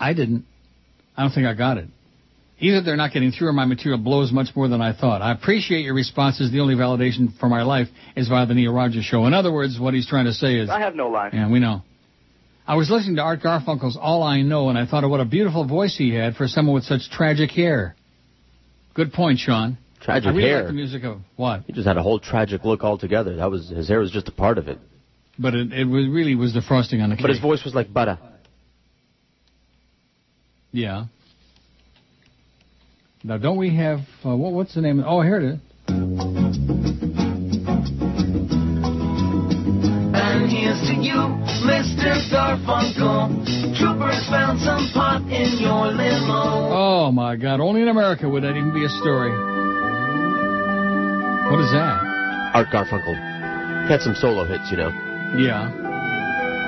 I 0.00 0.14
didn't. 0.14 0.46
I 1.14 1.24
don't 1.24 1.30
think 1.32 1.46
I 1.46 1.52
got 1.52 1.76
it. 1.76 1.88
Either 2.58 2.80
they're 2.80 2.96
not 2.96 3.12
getting 3.12 3.30
through 3.30 3.48
or 3.48 3.52
my 3.52 3.66
material 3.66 4.00
blows 4.00 4.32
much 4.32 4.48
more 4.56 4.68
than 4.68 4.80
I 4.80 4.94
thought. 4.98 5.20
I 5.20 5.32
appreciate 5.32 5.82
your 5.82 5.92
responses. 5.92 6.52
The 6.52 6.60
only 6.60 6.74
validation 6.74 7.38
for 7.38 7.50
my 7.50 7.64
life 7.64 7.88
is 8.16 8.28
via 8.28 8.46
the 8.46 8.54
Neil 8.54 8.72
Rogers 8.72 9.04
show. 9.04 9.26
In 9.26 9.34
other 9.34 9.52
words, 9.52 9.78
what 9.78 9.92
he's 9.92 10.06
trying 10.08 10.24
to 10.24 10.32
say 10.32 10.54
is... 10.54 10.70
I 10.70 10.80
have 10.80 10.94
no 10.94 11.10
life. 11.10 11.34
Yeah, 11.34 11.50
we 11.50 11.58
know. 11.60 11.82
I 12.66 12.76
was 12.76 12.88
listening 12.90 13.16
to 13.16 13.22
Art 13.22 13.42
Garfunkel's 13.42 13.98
All 14.00 14.22
I 14.22 14.40
Know, 14.40 14.70
and 14.70 14.78
I 14.78 14.86
thought 14.86 15.04
of 15.04 15.10
what 15.10 15.20
a 15.20 15.26
beautiful 15.26 15.66
voice 15.66 15.96
he 15.96 16.14
had 16.14 16.34
for 16.34 16.48
someone 16.48 16.74
with 16.74 16.84
such 16.84 17.10
tragic 17.10 17.50
hair. 17.50 17.94
Good 18.94 19.12
point, 19.12 19.38
Sean. 19.38 19.76
Tragic 20.00 20.28
I 20.28 20.30
really 20.30 20.48
hair. 20.48 20.58
like 20.60 20.68
the 20.68 20.72
music 20.72 21.04
of 21.04 21.18
what? 21.36 21.64
He 21.66 21.74
just 21.74 21.86
had 21.86 21.98
a 21.98 22.02
whole 22.02 22.18
tragic 22.18 22.64
look 22.64 22.82
altogether. 22.82 23.36
That 23.36 23.50
was 23.50 23.68
his 23.68 23.88
hair 23.88 23.98
was 24.00 24.10
just 24.10 24.28
a 24.28 24.32
part 24.32 24.56
of 24.56 24.68
it. 24.68 24.78
But 25.38 25.54
it, 25.54 25.72
it 25.72 25.84
was 25.84 26.08
really 26.08 26.34
was 26.34 26.54
the 26.54 26.62
frosting 26.62 27.02
on 27.02 27.10
the 27.10 27.16
cake. 27.16 27.24
But 27.24 27.30
his 27.30 27.40
voice 27.40 27.64
was 27.64 27.74
like 27.74 27.92
butter. 27.92 28.18
Yeah. 30.72 31.06
Now, 33.22 33.38
don't 33.38 33.56
we 33.58 33.76
have 33.76 34.00
uh, 34.24 34.36
what? 34.36 34.52
What's 34.52 34.74
the 34.74 34.80
name? 34.80 35.00
Of, 35.00 35.06
oh, 35.06 35.20
here 35.22 35.36
it 35.38 35.54
is. 35.54 35.58
And 40.16 40.50
here's 40.50 40.80
to 40.88 40.94
you, 41.00 41.44
Mr. 42.04 42.36
Garfunkel. 42.60 43.78
Troopers 43.78 44.20
found 44.28 44.60
some 44.60 44.84
pot 44.92 45.22
in 45.32 45.58
your 45.58 45.88
limo. 45.88 46.68
Oh 46.72 47.10
my 47.12 47.36
God! 47.36 47.60
Only 47.60 47.82
in 47.82 47.88
America 47.88 48.28
would 48.28 48.42
that 48.44 48.56
even 48.56 48.72
be 48.72 48.84
a 48.84 48.88
story. 49.00 49.32
What 51.50 51.60
is 51.60 51.70
that? 51.72 51.96
Art 52.54 52.68
Garfunkel. 52.72 53.16
Had 53.88 54.00
some 54.00 54.14
solo 54.14 54.44
hits, 54.44 54.70
you 54.70 54.76
know. 54.76 54.88
Yeah. 55.36 55.68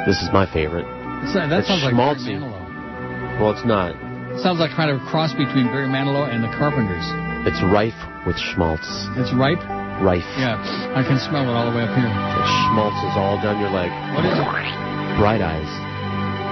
This 0.06 0.20
is 0.22 0.28
my 0.32 0.44
favorite. 0.52 0.84
It's 1.24 1.34
not- 1.34 1.48
that 1.50 1.60
It's 1.60 1.68
sounds 1.68 1.82
like 1.84 1.94
schmaltzy. 1.94 2.36
Barry 2.36 2.44
Manilow. 2.44 3.40
Well, 3.40 3.50
it's 3.52 3.64
not. 3.64 3.92
It 4.36 4.40
sounds 4.40 4.60
like 4.60 4.70
kind 4.72 4.90
of 4.90 5.00
a 5.00 5.04
cross 5.06 5.32
between 5.32 5.66
Barry 5.72 5.88
Manilow 5.88 6.28
and 6.28 6.44
the 6.44 6.48
Carpenters. 6.60 7.04
It's 7.48 7.60
rife 7.72 7.96
with 8.26 8.36
schmaltz. 8.38 8.86
It's 9.16 9.32
ripe. 9.32 9.62
Rife. 10.02 10.28
Yeah, 10.36 10.60
I 10.94 11.02
can 11.02 11.18
smell 11.18 11.48
it 11.48 11.54
all 11.56 11.70
the 11.70 11.76
way 11.76 11.82
up 11.84 11.94
here. 11.96 12.04
The 12.08 12.44
schmaltz 12.68 13.00
is 13.08 13.16
all 13.16 13.40
down 13.40 13.58
your 13.60 13.70
leg. 13.70 13.88
What 14.14 14.24
is 14.28 14.36
it? 14.36 14.85
Bright 15.16 15.40
eyes. 15.40 15.68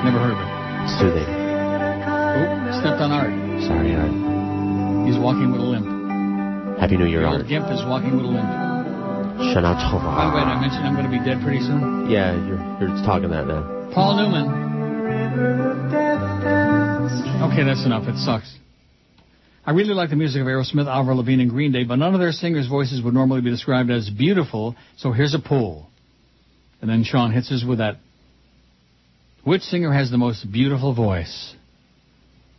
Never 0.04 0.18
heard 0.18 0.32
of 0.32 0.40
it. 0.40 0.50
Soothing. 0.96 1.28
Oop, 1.28 2.48
oh, 2.64 2.80
stepped 2.80 3.00
on 3.00 3.12
Art. 3.12 3.32
Sorry, 3.64 3.92
Art. 3.92 4.12
He's 5.04 5.20
walking 5.20 5.52
with 5.52 5.60
a 5.60 5.68
limp. 5.68 5.84
Happy 6.80 6.96
New 6.96 7.04
Year, 7.04 7.20
Your 7.20 7.28
Art. 7.28 7.48
Gimp 7.48 7.68
is 7.70 7.84
walking 7.84 8.16
with 8.16 8.24
a 8.24 8.32
limp. 8.32 8.48
Shana 9.52 9.76
By 9.76 10.30
the 10.30 10.36
way, 10.36 10.40
did 10.40 10.48
I 10.48 10.60
mention 10.60 10.80
I'm 10.80 10.94
going 10.94 11.04
to 11.04 11.12
be 11.12 11.20
dead 11.20 11.42
pretty 11.42 11.60
soon? 11.60 12.08
Yeah, 12.08 12.32
you're, 12.46 12.62
you're 12.80 12.96
talking 13.04 13.30
that 13.30 13.46
now. 13.46 13.90
Paul 13.92 14.16
Newman. 14.16 14.48
Okay, 17.52 17.64
that's 17.64 17.84
enough. 17.84 18.08
It 18.08 18.16
sucks. 18.16 18.50
I 19.66 19.72
really 19.72 19.94
like 19.94 20.10
the 20.10 20.16
music 20.16 20.40
of 20.40 20.46
Aerosmith, 20.46 20.86
Avril 20.86 21.18
Lavigne, 21.18 21.42
and 21.42 21.50
Green 21.50 21.72
Day, 21.72 21.84
but 21.84 21.96
none 21.96 22.14
of 22.14 22.20
their 22.20 22.32
singers' 22.32 22.68
voices 22.68 23.02
would 23.02 23.14
normally 23.14 23.40
be 23.40 23.50
described 23.50 23.90
as 23.90 24.10
beautiful, 24.10 24.76
so 24.96 25.12
here's 25.12 25.34
a 25.34 25.38
poll. 25.38 25.86
And 26.80 26.90
then 26.90 27.04
Sean 27.04 27.32
hits 27.32 27.50
us 27.50 27.64
with 27.66 27.78
that. 27.78 27.96
Which 29.44 29.62
singer 29.62 29.92
has 29.92 30.10
the 30.10 30.18
most 30.18 30.50
beautiful 30.50 30.94
voice? 30.94 31.54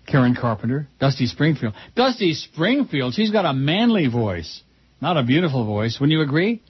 Karen 0.07 0.35
Carpenter, 0.39 0.87
Dusty 0.99 1.25
Springfield. 1.25 1.73
Dusty 1.95 2.33
Springfield, 2.33 3.15
she's 3.15 3.31
got 3.31 3.45
a 3.45 3.53
manly 3.53 4.07
voice, 4.07 4.61
not 5.01 5.17
a 5.17 5.23
beautiful 5.23 5.65
voice. 5.65 5.97
Wouldn't 5.99 6.11
you 6.15 6.21
agree? 6.21 6.61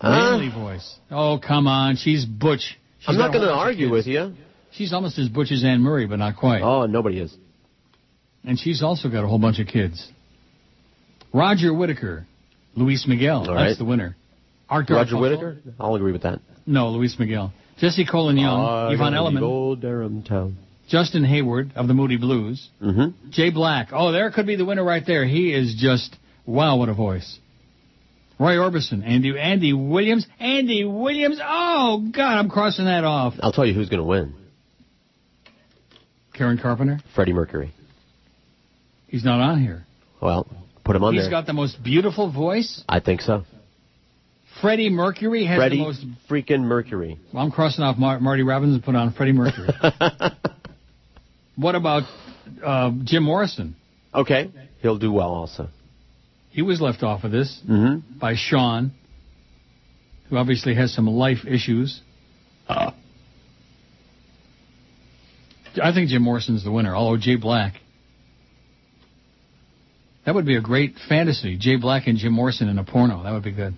Uh, 0.00 0.10
Manly 0.10 0.48
voice. 0.50 0.96
Oh, 1.10 1.40
come 1.44 1.66
on, 1.66 1.96
she's 1.96 2.24
butch. 2.24 2.78
She's 3.00 3.08
I'm 3.08 3.16
not 3.18 3.32
going 3.32 3.42
to 3.42 3.48
whole 3.48 3.56
bunch 3.56 3.74
of 3.74 3.80
argue 3.80 3.90
with 3.90 4.06
you. 4.06 4.34
She's 4.70 4.92
almost 4.92 5.18
as 5.18 5.28
butch 5.28 5.50
as 5.50 5.64
Anne 5.64 5.80
Murray, 5.80 6.06
but 6.06 6.20
not 6.20 6.36
quite. 6.36 6.62
Oh, 6.62 6.86
nobody 6.86 7.18
is. 7.18 7.34
And 8.44 8.56
she's 8.58 8.80
also 8.82 9.08
got 9.08 9.24
a 9.24 9.26
whole 9.26 9.40
bunch 9.40 9.58
of 9.58 9.66
kids. 9.66 10.08
Roger 11.34 11.74
Whittaker, 11.74 12.26
Luis 12.76 13.06
Miguel. 13.08 13.38
All 13.38 13.46
That's 13.46 13.70
right. 13.70 13.78
the 13.78 13.84
winner. 13.84 14.16
Art 14.70 14.88
Roger? 14.88 15.18
Whittaker? 15.18 15.58
I'll 15.80 15.96
agree 15.96 16.12
with 16.12 16.22
that. 16.22 16.40
No, 16.64 16.90
Luis 16.90 17.16
Miguel. 17.18 17.52
Jesse 17.78 18.04
Colin 18.06 18.36
Young, 18.36 18.60
I 18.60 18.92
Yvonne 18.92 19.12
gotta 19.12 19.16
Elliman, 19.16 19.40
go 19.40 19.74
Durham 19.74 20.22
town. 20.22 20.56
Justin 20.88 21.22
Hayward 21.24 21.72
of 21.76 21.86
the 21.86 21.94
Moody 21.94 22.16
Blues, 22.16 22.68
Mm-hmm. 22.82 23.30
Jay 23.30 23.50
Black. 23.50 23.88
Oh, 23.92 24.10
there 24.12 24.30
could 24.30 24.46
be 24.46 24.56
the 24.56 24.64
winner 24.64 24.82
right 24.84 25.02
there. 25.06 25.24
He 25.26 25.52
is 25.52 25.74
just 25.78 26.16
wow, 26.46 26.76
what 26.76 26.88
a 26.88 26.94
voice. 26.94 27.38
Roy 28.40 28.52
Orbison, 28.54 29.04
Andy 29.04 29.38
Andy 29.38 29.72
Williams, 29.72 30.26
Andy 30.38 30.84
Williams. 30.84 31.40
Oh 31.42 32.08
God, 32.14 32.38
I'm 32.38 32.48
crossing 32.48 32.84
that 32.86 33.04
off. 33.04 33.34
I'll 33.40 33.52
tell 33.52 33.66
you 33.66 33.74
who's 33.74 33.88
going 33.88 33.98
to 34.00 34.04
win. 34.04 34.34
Karen 36.34 36.58
Carpenter. 36.58 37.00
Freddie 37.14 37.32
Mercury. 37.32 37.72
He's 39.08 39.24
not 39.24 39.40
on 39.40 39.60
here. 39.60 39.84
Well, 40.22 40.46
put 40.84 40.94
him 40.94 41.02
on 41.04 41.14
He's 41.14 41.22
there. 41.22 41.28
He's 41.28 41.32
got 41.32 41.46
the 41.46 41.52
most 41.52 41.82
beautiful 41.82 42.30
voice. 42.30 42.84
I 42.88 43.00
think 43.00 43.22
so. 43.22 43.44
Freddie 44.60 44.90
Mercury 44.90 45.44
has 45.46 45.56
Freddie 45.58 45.76
the 45.78 45.82
most. 45.84 46.04
freaking 46.28 46.60
Mercury. 46.62 47.18
Well, 47.32 47.44
I'm 47.44 47.50
crossing 47.50 47.84
off 47.84 47.96
Mar- 47.98 48.20
Marty 48.20 48.42
Robbins 48.42 48.74
and 48.74 48.82
put 48.84 48.94
on 48.96 49.12
Freddie 49.12 49.32
Mercury. 49.32 49.68
what 51.56 51.74
about 51.74 52.02
uh, 52.64 52.90
Jim 53.04 53.22
Morrison? 53.22 53.76
Okay. 54.14 54.50
He'll 54.80 54.98
do 54.98 55.12
well 55.12 55.30
also. 55.30 55.68
He 56.50 56.62
was 56.62 56.80
left 56.80 57.02
off 57.02 57.24
of 57.24 57.30
this 57.30 57.60
Mm-hmm. 57.68 58.18
by 58.18 58.34
Sean, 58.36 58.92
who 60.30 60.36
obviously 60.36 60.74
has 60.74 60.92
some 60.94 61.06
life 61.06 61.46
issues. 61.46 62.00
Uh, 62.68 62.90
I 65.82 65.92
think 65.92 66.08
Jim 66.08 66.22
Morrison's 66.22 66.64
the 66.64 66.72
winner, 66.72 66.94
although 66.96 67.16
Jay 67.20 67.36
Black. 67.36 67.74
That 70.26 70.34
would 70.34 70.46
be 70.46 70.56
a 70.56 70.60
great 70.60 70.94
fantasy. 71.08 71.56
Jay 71.58 71.76
Black 71.76 72.06
and 72.06 72.18
Jim 72.18 72.32
Morrison 72.32 72.68
in 72.68 72.78
a 72.78 72.84
porno. 72.84 73.22
That 73.22 73.32
would 73.32 73.44
be 73.44 73.52
good. 73.52 73.74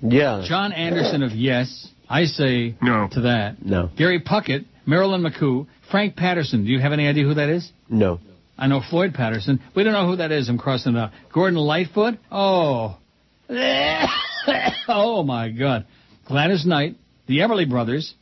Yeah. 0.00 0.44
John 0.46 0.72
Anderson 0.72 1.22
of 1.22 1.32
Yes. 1.32 1.88
I 2.08 2.24
say 2.24 2.76
no 2.80 3.08
to 3.12 3.22
that. 3.22 3.64
No. 3.64 3.90
Gary 3.96 4.20
Puckett, 4.20 4.64
Marilyn 4.86 5.22
McCoo, 5.22 5.66
Frank 5.90 6.14
Patterson. 6.16 6.64
Do 6.64 6.70
you 6.70 6.78
have 6.78 6.92
any 6.92 7.08
idea 7.08 7.24
who 7.24 7.34
that 7.34 7.48
is? 7.48 7.70
No. 7.88 8.20
I 8.56 8.68
know 8.68 8.80
Floyd 8.80 9.12
Patterson. 9.12 9.60
We 9.74 9.84
don't 9.84 9.92
know 9.92 10.06
who 10.06 10.16
that 10.16 10.30
is. 10.32 10.48
I'm 10.48 10.56
crossing 10.58 10.94
it 10.94 10.98
out. 10.98 11.10
Gordon 11.32 11.58
Lightfoot. 11.58 12.18
Oh. 12.30 12.96
oh 14.88 15.22
my 15.24 15.50
God. 15.50 15.86
Gladys 16.26 16.64
Knight, 16.64 16.96
the 17.26 17.38
Everly 17.38 17.68
Brothers. 17.68 18.14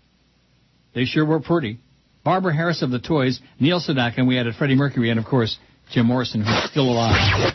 They 0.95 1.05
sure 1.05 1.25
were 1.25 1.41
pretty. 1.41 1.79
Barbara 2.25 2.55
Harris 2.55 2.83
of 2.83 2.91
the 2.91 2.99
Toys, 2.99 3.41
Neil 3.61 3.81
Sedaka, 3.81 4.19
and 4.19 4.29
we 4.29 4.39
added 4.39 4.55
Freddie 4.55 4.77
Mercury, 4.77 5.11
and 5.11 5.21
of 5.21 5.27
course 5.27 5.59
Jim 5.91 6.07
Morrison, 6.07 6.43
who's 6.43 6.71
still 6.71 6.85
alive. 6.91 7.53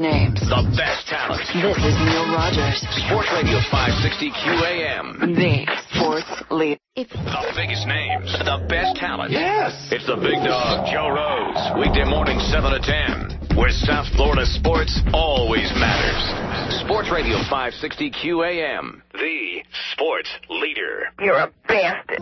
Biggest 0.00 0.16
names. 0.16 0.40
The 0.40 0.64
best 0.80 1.06
talent. 1.08 1.44
This 1.52 1.76
is 1.76 1.96
Neil 2.00 2.24
Rogers. 2.32 2.80
Sports 3.04 3.28
Radio 3.36 3.60
560 3.68 4.32
QAM. 4.32 5.36
The 5.36 5.68
sports 5.92 6.32
leader. 6.50 6.80
The 6.96 7.52
biggest 7.54 7.86
names. 7.86 8.32
The 8.32 8.64
best 8.66 8.96
talent. 8.96 9.30
Yes. 9.30 9.76
It's 9.92 10.06
the 10.06 10.16
big 10.16 10.40
dog, 10.40 10.88
Joe 10.88 11.12
Rose. 11.12 11.60
Weekday 11.76 12.08
morning, 12.08 12.40
7 12.40 12.72
to 12.72 12.80
10. 12.80 13.56
Where 13.58 13.68
South 13.70 14.08
Florida 14.16 14.46
sports 14.46 14.98
always 15.12 15.68
matters. 15.76 16.80
Sports 16.80 17.10
Radio 17.12 17.36
560 17.50 18.10
QAM. 18.24 19.02
The 19.12 19.60
sports 19.92 20.30
leader. 20.48 21.12
You're 21.20 21.44
a 21.44 21.52
bastard. 21.68 22.20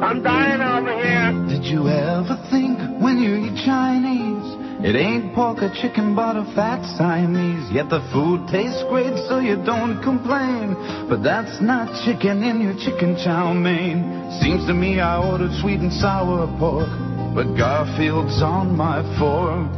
I'm 0.00 0.22
dying 0.22 0.62
over 0.62 0.94
here. 0.96 1.32
Did 1.52 1.64
you 1.64 1.88
ever 1.88 2.40
think 2.50 2.95
when 3.16 3.24
you 3.24 3.48
eat 3.48 3.64
Chinese? 3.64 4.44
It 4.84 4.94
ain't 4.94 5.34
pork 5.34 5.62
or 5.62 5.72
chicken 5.72 6.14
but 6.14 6.36
a 6.36 6.44
fat 6.54 6.84
Siamese. 6.96 7.72
Yet 7.72 7.88
the 7.88 8.04
food 8.12 8.44
tastes 8.52 8.84
great 8.92 9.16
so 9.24 9.40
you 9.40 9.56
don't 9.64 10.02
complain. 10.02 10.76
But 11.08 11.22
that's 11.24 11.60
not 11.62 11.88
chicken 12.04 12.44
in 12.44 12.60
your 12.60 12.76
chicken 12.76 13.16
chow 13.16 13.54
mein. 13.54 14.36
Seems 14.40 14.66
to 14.66 14.74
me 14.74 15.00
I 15.00 15.16
ordered 15.16 15.52
sweet 15.62 15.80
and 15.80 15.92
sour 15.92 16.44
pork. 16.60 16.92
But 17.32 17.56
Garfield's 17.56 18.42
on 18.42 18.76
my 18.76 19.00
fork. 19.16 19.72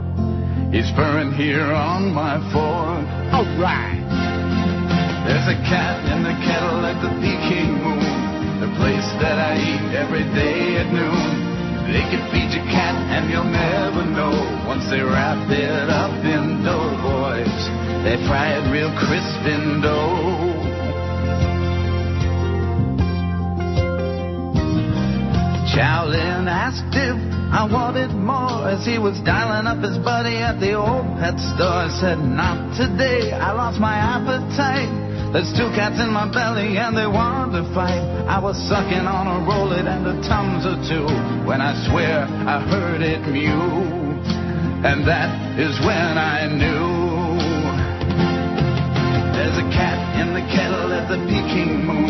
He's 0.74 0.90
purring 0.98 1.32
here 1.32 1.70
on 1.70 2.10
my 2.12 2.42
fork. 2.50 3.06
Alright. 3.30 4.02
There's 5.30 5.46
a 5.46 5.58
cat 5.70 6.02
in 6.10 6.26
the 6.26 6.34
kettle 6.42 6.82
at 6.82 6.98
the 6.98 7.12
Peking 7.22 7.70
Moon. 7.86 8.02
The 8.66 8.74
place 8.74 9.06
that 9.22 9.38
I 9.38 9.54
eat 9.54 9.94
every 9.94 10.26
day 10.34 10.82
at 10.82 10.90
noon. 10.92 11.47
They 11.88 12.04
can 12.12 12.20
feed 12.28 12.52
your 12.52 12.68
cat 12.68 12.92
and 13.16 13.32
you'll 13.32 13.48
never 13.48 14.04
know. 14.04 14.36
Once 14.68 14.84
they 14.90 15.00
wrap 15.00 15.40
it 15.48 15.88
up 15.88 16.12
in 16.20 16.60
dough, 16.60 17.00
boys, 17.00 17.56
they 18.04 18.20
fry 18.28 18.60
it 18.60 18.68
real 18.68 18.92
crisp 18.92 19.40
in 19.48 19.80
dough. 19.80 20.52
Chowlin 25.72 26.44
asked 26.44 26.92
if 26.92 27.16
I 27.56 27.64
wanted 27.64 28.12
more 28.12 28.68
as 28.68 28.84
he 28.84 28.98
was 28.98 29.18
dialing 29.24 29.66
up 29.66 29.80
his 29.82 29.96
buddy 29.96 30.36
at 30.36 30.60
the 30.60 30.74
old 30.74 31.06
pet 31.16 31.40
store. 31.40 31.88
I 31.88 31.88
said, 31.88 32.18
Not 32.18 32.76
today, 32.76 33.32
I 33.32 33.52
lost 33.52 33.80
my 33.80 33.96
appetite. 33.96 35.07
There's 35.28 35.52
two 35.52 35.68
cats 35.76 36.00
in 36.00 36.08
my 36.08 36.24
belly 36.24 36.80
and 36.80 36.96
they 36.96 37.06
want 37.06 37.52
to 37.52 37.60
fight. 37.76 38.00
I 38.24 38.40
was 38.40 38.56
sucking 38.64 39.04
on 39.04 39.28
a 39.28 39.44
roll 39.44 39.76
it 39.76 39.84
and 39.84 40.08
a 40.08 40.16
Tums 40.24 40.64
or 40.64 40.80
two 40.88 41.04
when 41.44 41.60
I 41.60 41.76
swear 41.84 42.24
I 42.24 42.64
heard 42.64 43.04
it 43.04 43.20
mew. 43.28 43.52
And 44.88 45.04
that 45.04 45.28
is 45.60 45.76
when 45.84 46.16
I 46.16 46.48
knew. 46.48 47.44
There's 49.36 49.58
a 49.60 49.68
cat 49.68 50.00
in 50.16 50.32
the 50.32 50.40
kettle 50.48 50.96
at 50.96 51.12
the 51.12 51.20
Peking 51.28 51.84
moon. 51.84 52.08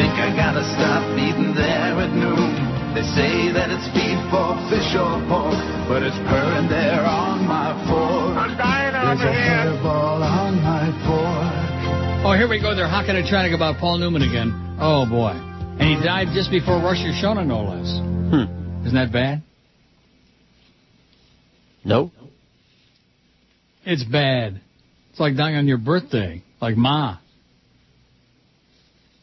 Think 0.00 0.16
I 0.16 0.32
gotta 0.32 0.64
stop 0.80 1.04
eating 1.20 1.52
there 1.52 1.92
at 1.92 2.12
noon. 2.16 2.56
They 2.96 3.04
say 3.04 3.52
that 3.52 3.68
it's 3.68 3.84
beef 3.92 4.16
or 4.32 4.56
fish 4.72 4.96
or 4.96 5.20
pork, 5.28 5.60
but 5.92 6.00
it's 6.00 6.16
purring 6.24 6.72
there 6.72 7.04
on 7.04 7.44
my 7.44 7.76
fork. 7.84 8.32
I'm 8.32 8.56
dying 8.56 8.96
There's 8.96 9.28
a 9.28 9.34
hairball 9.36 10.24
on 10.24 10.56
my 10.64 10.88
fork. 11.04 11.29
Oh, 12.22 12.34
here 12.36 12.48
we 12.48 12.60
go. 12.60 12.74
They're 12.76 12.86
hocking 12.86 13.16
and 13.16 13.26
chatting 13.26 13.54
about 13.54 13.78
Paul 13.78 13.96
Newman 13.96 14.20
again. 14.20 14.76
Oh, 14.78 15.06
boy. 15.08 15.32
And 15.32 15.88
he 15.88 16.04
died 16.04 16.28
just 16.34 16.50
before 16.50 16.74
Rosh 16.76 16.98
Hashanah, 16.98 17.46
no 17.46 17.62
less. 17.62 17.88
Hmm. 18.30 18.84
Isn't 18.86 18.94
that 18.94 19.10
bad? 19.10 19.42
No. 21.82 22.12
It's 23.86 24.04
bad. 24.04 24.60
It's 25.10 25.18
like 25.18 25.34
dying 25.34 25.56
on 25.56 25.66
your 25.66 25.78
birthday, 25.78 26.42
like 26.60 26.76
Ma. 26.76 27.16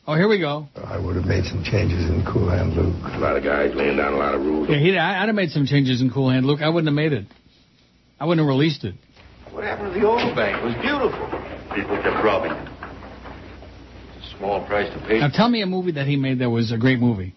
Oh, 0.07 0.15
here 0.15 0.27
we 0.27 0.39
go. 0.39 0.67
I 0.75 0.97
would 0.97 1.15
have 1.17 1.25
made 1.25 1.43
some 1.45 1.63
changes 1.63 2.09
in 2.09 2.25
Cool 2.25 2.49
Hand 2.49 2.73
Luke. 2.73 2.95
A 3.13 3.19
lot 3.19 3.37
of 3.37 3.43
guys 3.43 3.75
laying 3.75 3.97
down 3.97 4.13
a 4.13 4.17
lot 4.17 4.33
of 4.33 4.41
rules. 4.41 4.69
Yeah, 4.69 4.79
he, 4.79 4.97
I, 4.97 5.21
I'd 5.21 5.27
have 5.27 5.35
made 5.35 5.51
some 5.51 5.67
changes 5.67 6.01
in 6.01 6.09
Cool 6.09 6.31
Hand 6.31 6.47
Luke. 6.47 6.61
I 6.63 6.69
wouldn't 6.69 6.87
have 6.87 6.95
made 6.95 7.13
it. 7.13 7.27
I 8.19 8.25
wouldn't 8.25 8.43
have 8.43 8.49
released 8.49 8.83
it. 8.85 8.95
What 9.51 9.63
happened 9.65 9.93
to 9.93 9.99
the 9.99 10.07
old 10.07 10.35
bank? 10.35 10.57
It 10.57 10.65
was 10.65 10.75
beautiful. 10.81 11.27
People 11.75 12.01
kept 12.01 12.23
robbing 12.25 12.53
it. 12.53 12.76
It's 14.37 14.43
a 14.43 14.45
small 14.45 14.65
price 14.67 14.93
to 14.93 14.99
pay. 15.07 15.19
Now, 15.19 15.29
tell 15.29 15.49
me 15.49 15.61
a 15.61 15.65
movie 15.65 15.93
that 15.93 16.05
he 16.07 16.15
made 16.15 16.39
that 16.39 16.49
was 16.49 16.71
a 16.71 16.77
great 16.77 16.99
movie. 16.99 17.33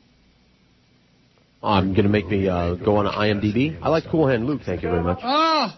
I'm 1.63 1.93
going 1.93 2.05
to 2.05 2.11
make 2.11 2.27
me 2.27 2.49
uh, 2.49 2.75
go 2.75 2.97
on 2.97 3.07
IMDb. 3.07 3.79
I 3.83 3.89
like 3.89 4.05
Cool 4.11 4.29
Hand 4.29 4.47
Luke, 4.47 4.63
thank 4.65 4.83
you 4.83 4.91
very 4.91 5.03
much. 5.03 5.19
Oh! 5.23 5.69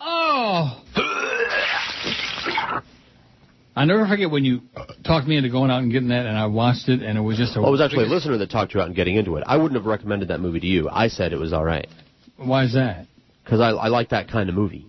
Oh! 0.00 0.82
I 3.76 3.84
never 3.84 4.06
forget 4.06 4.30
when 4.30 4.44
you 4.44 4.60
talked 5.04 5.26
me 5.28 5.36
into 5.36 5.48
going 5.48 5.70
out 5.70 5.82
and 5.82 5.90
getting 5.92 6.08
that, 6.08 6.26
and 6.26 6.36
I 6.36 6.46
watched 6.46 6.88
it, 6.88 7.02
and 7.02 7.16
it 7.16 7.20
was 7.20 7.38
just 7.38 7.56
a. 7.56 7.60
Well, 7.60 7.68
it 7.68 7.72
was 7.72 7.80
actually 7.80 8.04
a 8.04 8.08
listener 8.08 8.36
that 8.38 8.50
talked 8.50 8.74
you 8.74 8.80
out 8.80 8.86
and 8.88 8.96
getting 8.96 9.16
into 9.16 9.36
it. 9.36 9.44
I 9.46 9.56
wouldn't 9.56 9.74
have 9.80 9.86
recommended 9.86 10.28
that 10.28 10.40
movie 10.40 10.60
to 10.60 10.66
you. 10.66 10.88
I 10.90 11.08
said 11.08 11.32
it 11.32 11.38
was 11.38 11.52
all 11.52 11.64
right 11.64 11.86
Why 12.36 12.64
is 12.64 12.74
that? 12.74 13.06
because 13.44 13.60
I, 13.60 13.70
I 13.70 13.88
like 13.88 14.10
that 14.10 14.28
kind 14.28 14.48
of 14.48 14.54
movie. 14.54 14.86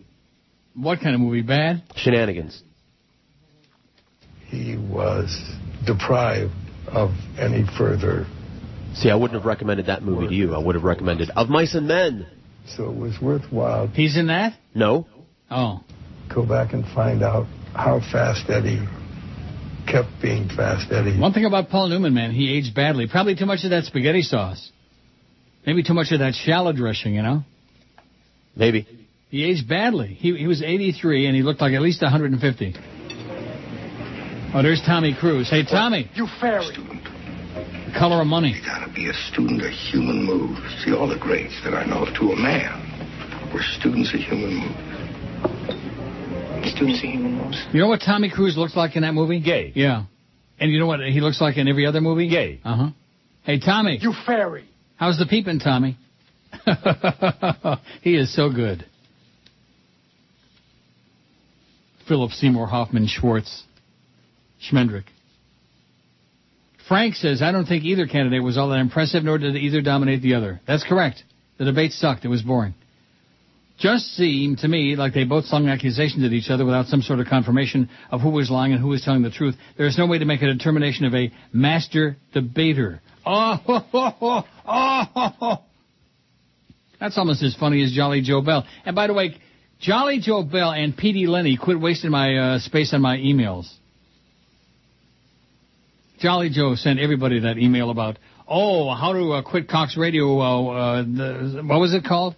What 0.76 1.00
kind 1.00 1.14
of 1.16 1.22
movie? 1.22 1.42
Bad? 1.42 1.84
Shenanigans. 1.96 2.62
He 4.48 4.76
was 4.78 5.56
deprived 5.86 6.52
of 6.88 7.12
any 7.38 7.66
further, 7.78 8.26
See, 8.94 9.10
I 9.10 9.16
wouldn't 9.16 9.40
have 9.40 9.46
recommended 9.46 9.86
that 9.86 10.04
movie 10.04 10.28
to 10.28 10.34
you. 10.34 10.54
I 10.54 10.58
would 10.58 10.76
have 10.76 10.84
recommended 10.84 11.30
Of 11.36 11.48
Mice 11.50 11.76
and 11.76 11.88
Men. 11.88 12.28
so 12.68 12.90
it 12.90 12.96
was 12.98 13.18
worthwhile. 13.22 13.88
He's 13.88 14.18
in 14.18 14.28
that? 14.28 14.54
No. 14.76 15.08
Oh. 15.50 15.82
Go 16.34 16.46
back 16.46 16.74
and 16.74 16.86
find 16.94 17.24
out 17.24 17.46
how 17.74 18.00
Fast 18.12 18.50
Eddie 18.50 18.86
kept 19.88 20.10
being 20.22 20.48
Fast 20.50 20.92
Eddie. 20.92 21.18
One 21.18 21.34
thing 21.34 21.46
about 21.46 21.70
Paul 21.70 21.88
Newman, 21.88 22.14
man, 22.14 22.32
he 22.32 22.58
aged 22.58 22.76
badly. 22.76 23.08
Probably 23.08 23.36
too 23.36 23.46
much 23.46 23.64
of 23.64 23.70
that 23.72 23.86
spaghetti 23.86 24.22
sauce. 24.22 24.72
Maybe 25.66 25.84
too 25.84 25.94
much 25.94 26.12
of 26.12 26.20
that 26.20 26.34
shallot 26.34 26.76
dressing, 26.76 27.16
you 27.16 27.22
know? 27.22 27.44
Maybe. 28.56 28.88
He 29.30 29.46
aged 29.46 29.70
badly. 29.70 30.08
He, 30.08 30.36
he 30.36 30.48
was 30.48 30.62
83, 30.62 31.28
and 31.28 31.36
he 31.36 31.44
looked 31.44 31.62
like 31.62 31.74
at 31.74 31.82
least 31.82 32.02
150. 32.02 32.76
Oh, 34.54 34.62
there's 34.62 34.82
Tommy 34.86 35.16
Cruise. 35.18 35.50
Hey, 35.50 35.64
Tommy. 35.64 36.10
You 36.14 36.28
fairy. 36.42 36.66
The 36.76 37.94
color 37.98 38.20
of 38.20 38.28
money. 38.28 38.50
You 38.52 38.62
gotta 38.66 38.92
be 38.92 39.08
a 39.10 39.14
student 39.14 39.62
of 39.64 39.72
human 39.72 40.26
moves. 40.26 40.60
See, 40.84 40.92
all 40.94 41.08
the 41.08 41.18
greats 41.18 41.58
that 41.64 41.74
I 41.74 41.86
know 41.86 42.04
of 42.06 42.14
to 42.16 42.32
a 42.32 42.36
man 42.36 43.52
were 43.54 43.62
students 43.80 44.14
of 44.14 44.20
human 44.20 44.56
moves. 44.60 44.76
Students 46.76 47.00
of 47.00 47.10
human 47.10 47.34
moves. 47.38 47.66
You 47.72 47.80
know 47.80 47.88
what 47.88 48.02
Tommy 48.02 48.30
Cruise 48.30 48.58
looks 48.58 48.76
like 48.76 48.98
in 48.98 49.04
that 49.04 49.14
movie? 49.14 49.40
Gay. 49.40 49.72
Yeah. 49.74 50.04
And 50.60 50.70
you 50.70 50.80
know 50.80 50.86
what 50.86 51.00
he 51.00 51.22
looks 51.22 51.40
like 51.40 51.56
in 51.56 51.70
every 51.70 51.86
other 51.86 52.02
movie? 52.02 52.28
Gay. 52.28 52.60
Uh 52.66 52.76
huh. 52.76 52.90
Hey, 53.44 53.58
Tommy. 53.60 54.00
You 54.02 54.14
fairy. 54.26 54.66
How's 54.98 55.18
the 55.18 55.26
peeping, 55.26 55.60
Tommy? 55.60 55.98
he 58.02 58.16
is 58.16 58.36
so 58.36 58.50
good. 58.50 58.86
Philip 62.08 62.32
Seymour 62.32 62.68
Hoffman 62.68 63.08
Schwartz. 63.08 63.64
Schmendrick. 64.70 65.06
Frank 66.88 67.16
says, 67.16 67.42
I 67.42 67.52
don't 67.52 67.66
think 67.66 67.84
either 67.84 68.06
candidate 68.06 68.44
was 68.44 68.58
all 68.58 68.70
that 68.70 68.80
impressive, 68.80 69.24
nor 69.24 69.38
did 69.38 69.56
either 69.56 69.82
dominate 69.82 70.22
the 70.22 70.36
other. 70.36 70.60
That's 70.68 70.84
correct. 70.84 71.24
The 71.58 71.66
debate 71.66 71.94
sucked. 71.94 72.26
It 72.26 72.28
was 72.28 72.42
boring. 72.42 72.74
Just 73.80 74.16
seemed 74.16 74.60
to 74.60 74.68
me 74.68 74.96
like 74.96 75.14
they 75.14 75.24
both 75.24 75.46
slung 75.46 75.68
accusations 75.68 76.24
at 76.24 76.34
each 76.34 76.50
other 76.50 76.66
without 76.66 76.86
some 76.88 77.02
sort 77.02 77.20
of 77.20 77.28
confirmation 77.28 77.90
of 78.12 78.22
who 78.22 78.30
was 78.30 78.52
lying 78.52 78.74
and 78.74 78.82
who 78.82 78.90
was 78.90 79.04
telling 79.04 79.24
the 79.24 79.32
truth. 79.32 79.56
There 79.78 79.88
is 79.88 79.98
no 79.98 80.06
way 80.06 80.20
to 80.20 80.26
make 80.26 80.42
a 80.42 80.54
determination 80.54 81.06
of 81.06 81.16
a 81.16 81.32
master 81.52 82.18
debater. 82.34 83.02
Oh, 83.26 83.56
ho, 83.56 83.80
ho, 83.80 84.10
ho, 84.10 84.44
oh, 84.68 85.04
ho, 85.14 85.28
ho. 85.40 85.60
That's 87.00 87.18
almost 87.18 87.42
as 87.42 87.56
funny 87.56 87.84
as 87.84 87.92
Jolly 87.92 88.22
Joe 88.22 88.42
Bell. 88.42 88.66
And 88.86 88.96
by 88.96 89.08
the 89.08 89.14
way, 89.14 89.36
Jolly 89.80 90.20
Joe 90.20 90.44
Bell 90.44 90.72
and 90.72 90.96
P.D. 90.96 91.26
Lenny 91.26 91.58
quit 91.58 91.80
wasting 91.80 92.12
my 92.12 92.36
uh, 92.36 92.60
space 92.60 92.94
on 92.94 93.02
my 93.02 93.18
emails. 93.18 93.72
Jolly 96.22 96.50
Joe 96.50 96.76
sent 96.76 97.00
everybody 97.00 97.40
that 97.42 97.58
email 97.58 97.90
about, 97.90 98.18
oh, 98.48 98.94
how 98.94 99.14
to 99.14 99.34
uh, 99.34 99.42
quit 99.44 99.68
Cox 99.68 99.98
Radio. 99.98 100.40
Uh, 100.40 100.66
uh, 100.68 101.02
the, 101.04 101.64
what 101.66 101.80
was 101.80 101.94
it 101.94 102.06
called? 102.06 102.36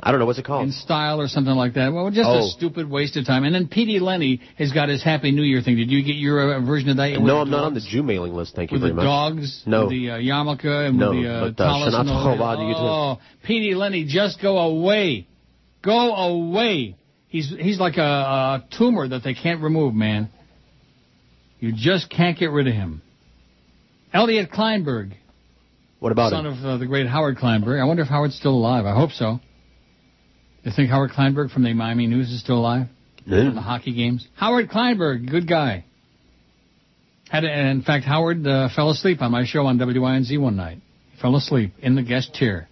I 0.00 0.12
don't 0.12 0.20
know 0.20 0.26
what's 0.26 0.38
it 0.38 0.44
called. 0.44 0.64
In 0.66 0.70
style 0.72 1.20
or 1.20 1.26
something 1.26 1.54
like 1.54 1.74
that. 1.74 1.92
Well, 1.92 2.08
just 2.12 2.28
Oh. 2.28 2.46
a 2.46 2.48
stupid 2.50 2.88
waste 2.88 3.16
of 3.16 3.26
time. 3.26 3.42
And 3.42 3.52
then 3.52 3.66
P.D. 3.66 3.98
Lenny 3.98 4.40
has 4.56 4.70
got 4.70 4.88
his 4.88 5.02
Happy 5.02 5.32
New 5.32 5.42
Year 5.42 5.60
thing. 5.60 5.74
Did 5.76 5.90
you 5.90 6.04
get 6.04 6.14
your 6.14 6.54
uh, 6.54 6.60
version 6.60 6.90
of 6.90 6.98
that? 6.98 7.18
No, 7.20 7.38
I'm 7.40 7.50
not 7.50 7.64
on 7.64 7.74
the? 7.74 7.80
Jew 7.80 8.04
mailing 8.04 8.32
list. 8.32 8.54
Thank 8.54 8.70
you 8.70 8.76
With 8.76 8.82
very 8.82 8.92
the 8.92 8.96
much. 8.96 9.04
dogs, 9.04 9.62
No. 9.66 9.80
with 9.82 9.90
the 9.90 10.10
uh, 10.10 10.18
yarmulke, 10.18 10.64
and 10.88 10.98
No, 10.98 11.10
with 11.10 11.22
the 11.24 11.28
uh, 11.32 11.50
but, 11.50 11.62
uh, 11.64 12.00
and 12.00 12.10
all 12.10 13.18
Oh, 13.18 13.20
P.D. 13.44 13.74
Lenny, 13.74 14.04
just 14.04 14.40
go 14.40 14.58
away. 14.58 15.26
Go 15.82 16.14
away. 16.14 16.94
He's 17.28 17.50
he's 17.58 17.80
like 17.80 17.96
a, 17.96 18.02
a 18.02 18.64
tumor 18.78 19.08
that 19.08 19.24
they 19.24 19.34
can't 19.34 19.60
remove, 19.62 19.94
man. 19.94 20.28
You 21.60 21.72
just 21.74 22.08
can't 22.10 22.38
get 22.38 22.50
rid 22.50 22.66
of 22.68 22.74
him. 22.74 23.02
Elliot 24.12 24.50
Kleinberg, 24.50 25.12
What 25.98 26.12
about 26.12 26.32
him? 26.32 26.38
son 26.38 26.46
him? 26.46 26.58
of 26.58 26.64
uh, 26.64 26.76
the 26.78 26.86
great 26.86 27.06
Howard 27.06 27.36
Kleinberg. 27.36 27.80
I 27.80 27.84
wonder 27.84 28.02
if 28.02 28.08
Howard's 28.08 28.36
still 28.36 28.52
alive. 28.54 28.86
I 28.86 28.94
hope 28.94 29.10
so. 29.10 29.40
You 30.62 30.72
think 30.74 30.90
Howard 30.90 31.10
Kleinberg 31.10 31.50
from 31.50 31.62
the 31.64 31.72
Miami 31.74 32.06
News 32.06 32.30
is 32.30 32.40
still 32.40 32.58
alive? 32.58 32.86
Yeah. 33.26 33.44
From 33.46 33.54
the 33.56 33.60
hockey 33.60 33.92
games? 33.94 34.26
Howard 34.36 34.70
Kleinberg, 34.70 35.30
good 35.30 35.46
guy. 35.48 35.84
Had 37.30 37.44
a, 37.44 37.68
in 37.70 37.82
fact, 37.82 38.04
Howard 38.06 38.46
uh, 38.46 38.68
fell 38.74 38.90
asleep 38.90 39.20
on 39.20 39.30
my 39.30 39.44
show 39.44 39.66
on 39.66 39.78
WINZ 39.78 40.38
one 40.40 40.56
night. 40.56 40.78
He 41.12 41.20
fell 41.20 41.36
asleep 41.36 41.74
in 41.80 41.94
the 41.94 42.02
guest 42.02 42.32
chair. 42.32 42.68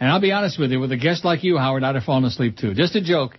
And 0.00 0.10
I'll 0.10 0.20
be 0.20 0.32
honest 0.32 0.58
with 0.58 0.70
you, 0.70 0.80
with 0.80 0.92
a 0.92 0.96
guest 0.96 1.24
like 1.24 1.44
you, 1.44 1.58
Howard, 1.58 1.82
I'd 1.84 1.94
have 1.94 2.04
fallen 2.04 2.24
asleep 2.24 2.56
too. 2.56 2.72
Just 2.74 2.94
a 2.96 3.02
joke. 3.02 3.38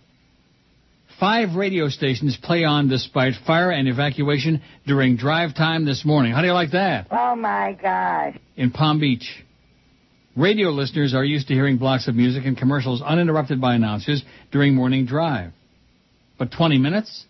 Five 1.19 1.56
radio 1.56 1.89
stations 1.89 2.38
play 2.41 2.64
on 2.64 2.89
despite 2.89 3.34
fire 3.48 3.72
and 3.72 3.88
evacuation 3.88 4.61
during 4.85 5.15
drive 5.18 5.56
time 5.56 5.84
this 5.84 6.06
morning. 6.06 6.31
How 6.31 6.41
do 6.41 6.48
you 6.48 6.53
like 6.53 6.72
that? 6.72 7.07
Oh 7.10 7.35
my 7.35 7.76
gosh. 7.81 8.38
in 8.56 8.69
Palm 8.69 8.99
Beach. 8.99 9.27
Radio 10.35 10.69
listeners 10.69 11.15
are 11.15 11.26
used 11.26 11.48
to 11.48 11.56
hearing 11.56 11.77
blocks 11.77 12.07
of 12.07 12.14
music 12.14 12.45
and 12.45 12.56
commercials 12.56 13.02
uninterrupted 13.02 13.60
by 13.60 13.73
announcers 13.73 14.23
during 14.52 14.76
morning 14.76 15.07
drive. 15.07 15.53
But 16.38 16.52
20 16.52 16.77
minutes? 16.77 17.26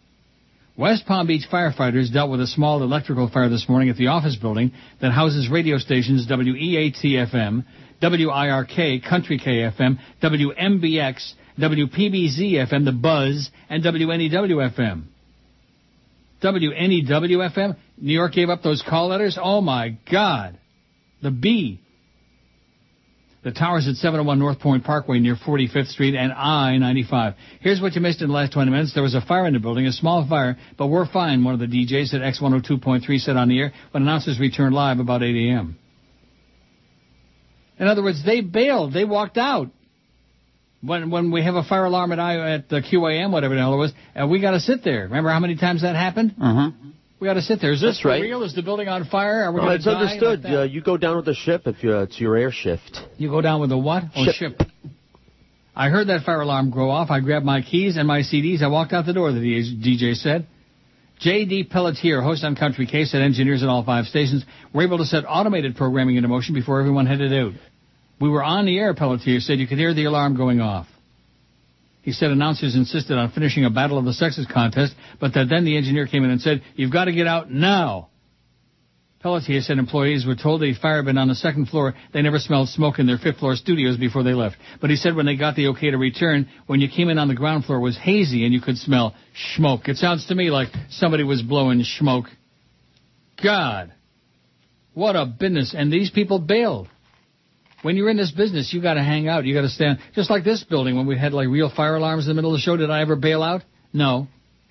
West 0.76 1.06
Palm 1.06 1.26
Beach 1.26 1.46
firefighters 1.50 2.12
dealt 2.12 2.30
with 2.30 2.42
a 2.42 2.48
small 2.48 2.84
electrical 2.84 3.30
fire 3.30 3.48
this 3.48 3.70
morning 3.70 3.90
at 3.90 3.96
the 3.96 4.08
office 4.08 4.36
building 4.36 4.74
that 5.00 5.14
houses 5.14 5.50
radio 5.50 5.78
stations 5.78 6.28
WEAT-FM, 6.30 7.64
WIRK, 8.02 9.02
Country 9.10 9.40
KFM, 9.40 9.98
WMBX, 10.22 11.34
WPBZ-FM, 11.60 12.86
The 12.86 12.92
Buzz, 12.92 13.50
and 13.70 13.86
E 13.86 13.90
WNEW-FM. 13.90 15.04
WNEW-FM? 16.44 17.76
New 18.00 18.14
York 18.14 18.34
gave 18.34 18.50
up 18.50 18.62
those 18.62 18.84
call 18.88 19.08
letters? 19.08 19.40
Oh 19.42 19.62
my 19.62 19.98
God. 20.12 20.60
The 21.24 21.32
B. 21.32 21.82
The 23.44 23.52
towers 23.52 23.88
at 23.88 23.96
701 23.96 24.40
North 24.40 24.60
Point 24.60 24.84
Parkway 24.84 25.20
near 25.20 25.36
45th 25.36 25.88
Street 25.88 26.16
and 26.16 26.34
I-95. 26.34 27.36
Here's 27.62 27.82
what 27.82 27.96
you 27.96 28.02
missed 28.02 28.22
in 28.22 28.28
the 28.28 28.34
last 28.34 28.52
20 28.54 28.70
minutes. 28.70 28.94
There 28.94 29.04
was 29.04 29.16
a 29.16 29.22
fire 29.22 29.48
in 29.48 29.54
the 29.54 29.60
building, 29.60 29.86
a 29.88 29.92
small 29.92 30.28
fire, 30.28 30.58
but 30.78 30.88
we're 30.88 31.10
fine, 31.10 31.44
one 31.44 31.54
of 31.54 31.60
the 31.60 31.68
DJs 31.68 32.14
at 32.14 32.22
X102.3 32.22 33.20
said 33.20 33.38
on 33.38 33.48
the 33.48 33.60
air 33.60 33.74
when 33.92 34.04
announcers 34.04 34.40
returned 34.40 34.76
live 34.76 35.00
about 35.00 35.24
8 35.24 35.50
a.m. 35.50 35.78
In 37.80 37.88
other 37.88 38.04
words, 38.04 38.24
they 38.26 38.42
bailed. 38.42 38.94
They 38.94 39.06
walked 39.06 39.38
out. 39.38 39.70
When 40.88 41.10
when 41.12 41.32
we 41.32 41.44
have 41.44 41.56
a 41.56 41.64
fire 41.64 41.86
alarm 41.86 42.12
at 42.14 42.20
I 42.20 42.54
at 42.56 42.70
the 42.70 42.82
QAM, 42.82 43.32
whatever 43.32 43.54
the 43.56 43.62
hell 43.62 43.74
it 43.74 43.78
was, 43.78 43.94
and 44.16 44.30
we 44.32 44.40
got 44.42 44.52
to 44.52 44.60
sit 44.60 44.84
there. 44.84 45.04
Remember 45.04 45.30
how 45.30 45.40
many 45.40 45.56
times 45.56 45.82
that 45.82 45.96
happened? 45.96 46.34
Uh-huh. 46.42 46.72
We 47.20 47.28
got 47.28 47.34
to 47.34 47.42
sit 47.42 47.60
there. 47.62 47.72
Is 47.72 47.82
this 47.82 47.98
That's 47.98 48.06
right. 48.06 48.22
real? 48.22 48.44
Is 48.44 48.54
the 48.56 48.62
building 48.62 48.88
on 48.88 49.06
fire? 49.06 49.44
Are 49.44 49.52
we 49.52 49.60
Well, 49.60 49.70
it's 49.72 49.86
die? 49.86 49.92
understood. 49.94 50.44
like 50.44 50.54
uh, 50.54 50.64
you 50.64 50.82
go 50.82 50.98
down 50.98 51.16
with 51.18 51.26
the 51.26 51.34
ship 51.34 51.64
if 51.66 51.84
you, 51.84 51.98
it's 51.98 52.20
your 52.20 52.38
air 52.38 52.52
shift. 52.52 53.00
You 53.18 53.30
go 53.30 53.42
down 53.42 53.60
with 53.60 53.70
the 53.72 53.78
what? 53.78 54.04
Oh, 54.16 54.24
Ship. 54.26 54.36
ship. 54.36 54.62
I 55.76 55.90
heard 55.90 56.08
that 56.08 56.24
fire 56.26 56.42
alarm 56.42 56.72
go 56.72 56.90
off. 56.90 57.10
I 57.12 57.20
grabbed 57.20 57.46
my 57.46 57.62
keys 57.62 57.98
and 57.98 58.08
my 58.08 58.22
CDs. 58.22 58.62
I 58.64 58.68
walked 58.68 58.94
out 58.94 59.06
the 59.06 59.14
door, 59.14 59.32
the 59.32 59.40
DJ 59.40 60.16
said. 60.16 60.48
J.D. 61.20 61.66
Pelletier, 61.72 62.22
host 62.22 62.44
on 62.44 62.56
Country 62.56 62.86
K, 62.86 63.06
said 63.06 63.22
engineers 63.24 63.64
at 63.64 63.70
all 63.70 63.84
five 63.84 64.06
stations 64.06 64.46
were 64.74 64.84
able 64.84 65.00
to 65.00 65.06
set 65.06 65.24
automated 65.28 65.76
programming 65.76 66.16
into 66.16 66.30
motion 66.30 66.54
before 66.54 66.80
everyone 66.80 67.08
headed 67.08 67.34
out. 67.34 67.54
We 68.20 68.30
were 68.30 68.44
on 68.44 68.66
the 68.66 68.78
air, 68.78 68.94
Pelletier 68.94 69.40
said. 69.40 69.60
You 69.60 69.68
could 69.68 69.78
hear 69.78 69.94
the 69.94 70.06
alarm 70.06 70.36
going 70.36 70.60
off. 70.60 70.88
He 72.02 72.14
said 72.14 72.32
announcers 72.32 72.76
insisted 72.76 73.18
on 73.18 73.32
finishing 73.32 73.66
a 73.66 73.70
Battle 73.70 73.98
of 73.98 74.06
the 74.06 74.14
Sexes 74.14 74.48
contest, 74.52 74.96
but 75.20 75.34
that 75.34 75.50
then 75.50 75.66
the 75.66 75.76
engineer 75.76 76.08
came 76.08 76.24
in 76.24 76.30
and 76.30 76.40
said, 76.40 76.62
you've 76.76 76.92
got 76.92 77.06
to 77.06 77.12
get 77.12 77.28
out 77.28 77.52
now. 77.52 78.08
Pelletier 79.20 79.60
said 79.62 79.78
employees 79.78 80.26
were 80.26 80.36
told 80.36 80.62
the 80.62 80.74
fire 80.74 80.98
had 80.98 81.06
been 81.06 81.18
on 81.18 81.28
the 81.28 81.36
second 81.36 81.68
floor. 81.68 81.96
They 82.14 82.22
never 82.22 82.40
smelled 82.40 82.70
smoke 82.70 83.00
in 83.00 83.08
their 83.08 83.18
fifth 83.18 83.40
floor 83.40 83.56
studios 83.56 83.98
before 83.98 84.24
they 84.24 84.34
left. 84.34 84.56
But 84.80 84.90
he 84.90 84.96
said 84.96 85.16
when 85.16 85.26
they 85.26 85.36
got 85.36 85.56
the 85.56 85.68
okay 85.70 85.92
to 85.92 85.98
return, 85.98 86.48
when 86.68 86.80
you 86.80 86.88
came 86.88 87.10
in 87.10 87.18
on 87.18 87.28
the 87.28 87.36
ground 87.36 87.66
floor, 87.66 87.80
it 87.80 87.82
was 87.82 87.98
hazy 87.98 88.46
and 88.46 88.54
you 88.54 88.62
could 88.62 88.78
smell 88.78 89.14
smoke. 89.56 89.90
It 89.90 89.98
sounds 89.98 90.28
to 90.28 90.36
me 90.36 90.50
like 90.50 90.70
somebody 90.90 91.24
was 91.24 91.42
blowing 91.42 91.84
smoke. 91.84 92.28
God. 93.44 93.92
What 94.94 95.18
a 95.18 95.26
business. 95.26 95.76
And 95.78 95.92
these 95.92 96.10
people 96.10 96.40
bailed. 96.40 96.88
When 97.84 97.96
you're 97.96 98.10
in 98.10 98.18
this 98.18 98.32
business, 98.32 98.74
you 98.74 98.82
got 98.82 98.96
to 98.96 99.04
hang 99.04 99.28
out. 99.28 99.46
You 99.46 99.54
got 99.54 99.62
to 99.62 99.70
stand. 99.70 100.00
Just 100.16 100.30
like 100.30 100.44
this 100.44 100.64
building 100.64 100.98
when 100.98 101.06
we 101.06 101.18
had 101.18 101.34
like 101.34 101.48
real 101.48 101.70
fire 101.70 101.96
alarms 101.96 102.26
in 102.26 102.30
the 102.30 102.34
middle 102.34 102.54
of 102.54 102.58
the 102.58 102.62
show. 102.62 102.76
Did 102.76 102.90
I 102.90 103.02
ever 103.02 103.16
bail 103.16 103.44
out? 103.44 103.64
No. 103.94 104.28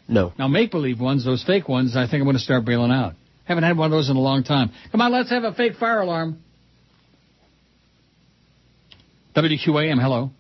No. 0.09 0.33
Now 0.39 0.49
make 0.49 0.70
believe 0.70 1.01
ones, 1.01 1.24
those 1.24 1.43
fake 1.45 1.69
ones, 1.69 1.97
I 1.97 2.03
think 2.07 2.15
I'm 2.15 2.24
going 2.24 2.37
to 2.37 2.43
start 2.43 2.65
bailing 2.65 2.91
out. 2.91 3.15
Haven't 3.45 3.65
had 3.65 3.77
one 3.77 3.87
of 3.87 3.93
those 3.93 4.11
in 4.11 4.16
a 4.16 4.20
long 4.20 4.43
time. 4.43 4.73
Come 4.91 5.01
on, 5.01 5.12
let's 5.12 5.31
have 5.31 5.45
a 5.45 5.53
fake 5.53 5.77
fire 5.77 6.01
alarm. 6.01 6.43
WQAM, 9.37 10.01
hello. 10.01 10.31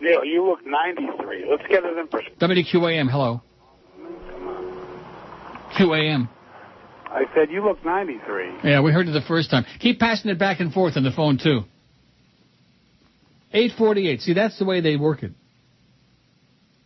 Neil, 0.00 0.24
you 0.24 0.46
look 0.46 0.64
93. 0.64 1.46
Let's 1.50 1.62
get 1.68 1.84
it 1.84 1.98
in 1.98 2.08
perspective. 2.08 2.38
WQAM, 2.38 3.10
hello. 3.10 3.42
Q 5.76 5.94
A.M. 5.94 6.28
I 7.06 7.24
said, 7.34 7.50
you 7.50 7.62
look 7.62 7.84
93. 7.84 8.52
Yeah, 8.64 8.80
we 8.80 8.92
heard 8.92 9.08
it 9.08 9.12
the 9.12 9.20
first 9.20 9.50
time. 9.50 9.66
Keep 9.80 9.98
passing 9.98 10.30
it 10.30 10.38
back 10.38 10.60
and 10.60 10.72
forth 10.72 10.96
on 10.96 11.02
the 11.02 11.10
phone, 11.10 11.38
too. 11.42 11.64
848. 13.52 14.20
See, 14.20 14.32
that's 14.34 14.58
the 14.58 14.64
way 14.64 14.80
they 14.80 14.96
work 14.96 15.22
it. 15.22 15.32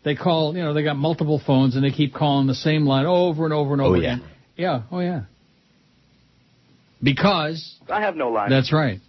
They 0.04 0.14
call, 0.14 0.56
you 0.56 0.62
know, 0.62 0.72
they 0.72 0.84
got 0.84 0.96
multiple 0.96 1.40
phones 1.44 1.74
and 1.74 1.84
they 1.84 1.90
keep 1.90 2.14
calling 2.14 2.46
the 2.46 2.54
same 2.54 2.86
line 2.86 3.06
over 3.06 3.44
and 3.44 3.52
over 3.52 3.72
and 3.72 3.82
over 3.82 3.96
Oh, 3.96 4.00
yeah. 4.00 4.14
again. 4.14 4.28
Yeah, 4.56 4.82
oh 4.90 5.00
yeah. 5.00 5.22
Because 7.02 7.76
I 7.88 8.00
have 8.00 8.16
no 8.16 8.30
line. 8.30 8.50
That's 8.50 8.72
right. 8.72 9.00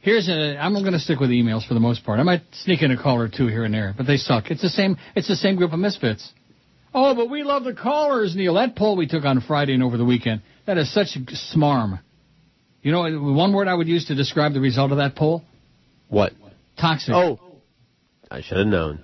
Here's 0.00 0.28
a. 0.28 0.56
I'm 0.58 0.72
going 0.74 0.92
to 0.92 0.98
stick 0.98 1.18
with 1.18 1.30
emails 1.30 1.66
for 1.66 1.74
the 1.74 1.80
most 1.80 2.04
part. 2.04 2.20
I 2.20 2.22
might 2.22 2.42
sneak 2.52 2.82
in 2.82 2.90
a 2.90 2.96
call 3.02 3.18
or 3.20 3.28
two 3.28 3.46
here 3.46 3.64
and 3.64 3.72
there, 3.74 3.94
but 3.96 4.06
they 4.06 4.16
suck. 4.16 4.50
It's 4.50 4.62
the 4.62 4.68
same. 4.68 4.96
It's 5.16 5.28
the 5.28 5.36
same 5.36 5.56
group 5.56 5.72
of 5.72 5.78
misfits. 5.78 6.30
Oh, 6.94 7.14
but 7.14 7.30
we 7.30 7.42
love 7.42 7.64
the 7.64 7.74
callers, 7.74 8.34
Neil. 8.36 8.54
That 8.54 8.76
poll 8.76 8.96
we 8.96 9.06
took 9.06 9.24
on 9.24 9.40
Friday 9.40 9.74
and 9.74 9.82
over 9.82 9.96
the 9.96 10.04
weekend. 10.04 10.42
That 10.66 10.78
is 10.78 10.92
such 10.92 11.08
smarm. 11.54 12.00
You 12.82 12.92
know, 12.92 13.02
one 13.34 13.52
word 13.52 13.66
I 13.68 13.74
would 13.74 13.88
use 13.88 14.06
to 14.06 14.14
describe 14.14 14.52
the 14.54 14.60
result 14.60 14.92
of 14.92 14.98
that 14.98 15.16
poll: 15.16 15.42
What? 16.08 16.32
toxic. 16.78 17.14
Oh. 17.14 17.38
I 18.30 18.42
should 18.42 18.58
have 18.58 18.66
known. 18.66 19.00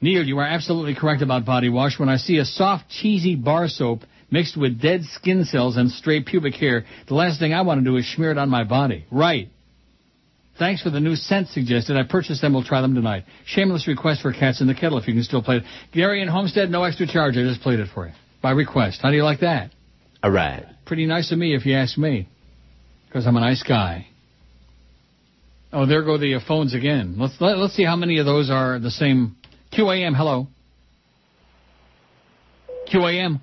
Neil, 0.00 0.22
you 0.22 0.38
are 0.38 0.46
absolutely 0.46 0.94
correct 0.94 1.22
about 1.22 1.44
body 1.44 1.68
wash. 1.68 1.98
When 1.98 2.08
I 2.08 2.16
see 2.16 2.38
a 2.38 2.44
soft, 2.44 2.90
cheesy 2.90 3.36
bar 3.36 3.68
soap 3.68 4.00
mixed 4.30 4.56
with 4.56 4.80
dead 4.80 5.02
skin 5.04 5.44
cells 5.44 5.76
and 5.76 5.90
stray 5.90 6.22
pubic 6.22 6.54
hair, 6.54 6.84
the 7.08 7.14
last 7.14 7.40
thing 7.40 7.54
I 7.54 7.62
want 7.62 7.80
to 7.80 7.84
do 7.84 7.96
is 7.96 8.14
smear 8.14 8.30
it 8.30 8.38
on 8.38 8.50
my 8.50 8.64
body. 8.64 9.06
Right. 9.10 9.48
Thanks 10.58 10.82
for 10.82 10.90
the 10.90 11.00
new 11.00 11.16
scent 11.16 11.48
suggested. 11.48 11.96
I 11.96 12.04
purchased 12.04 12.40
them. 12.40 12.52
We'll 12.54 12.62
try 12.62 12.80
them 12.80 12.94
tonight. 12.94 13.24
Shameless 13.46 13.88
request 13.88 14.22
for 14.22 14.32
Cats 14.32 14.60
in 14.60 14.68
the 14.68 14.74
Kettle 14.74 14.98
if 14.98 15.08
you 15.08 15.14
can 15.14 15.24
still 15.24 15.42
play 15.42 15.56
it. 15.56 15.62
Gary 15.92 16.20
and 16.20 16.30
Homestead, 16.30 16.70
no 16.70 16.84
extra 16.84 17.06
charge. 17.06 17.36
I 17.36 17.42
just 17.42 17.60
played 17.62 17.80
it 17.80 17.88
for 17.92 18.06
you. 18.06 18.12
By 18.40 18.52
request. 18.52 19.00
How 19.02 19.10
do 19.10 19.16
you 19.16 19.24
like 19.24 19.40
that? 19.40 19.70
All 20.22 20.30
right. 20.30 20.64
Pretty 20.86 21.06
nice 21.06 21.32
of 21.32 21.38
me 21.38 21.56
if 21.56 21.66
you 21.66 21.74
ask 21.74 21.98
me. 21.98 22.28
Because 23.08 23.26
I'm 23.26 23.36
a 23.36 23.40
nice 23.40 23.62
guy. 23.62 24.06
Oh, 25.74 25.86
there 25.86 26.02
go 26.04 26.16
the 26.18 26.36
uh, 26.36 26.40
phones 26.46 26.72
again. 26.72 27.16
Let's 27.18 27.34
let, 27.40 27.58
let's 27.58 27.74
see 27.74 27.84
how 27.84 27.96
many 27.96 28.18
of 28.18 28.26
those 28.26 28.48
are 28.48 28.78
the 28.78 28.92
same. 28.92 29.34
QAM, 29.72 30.14
hello. 30.16 30.46
QAM. 32.92 33.40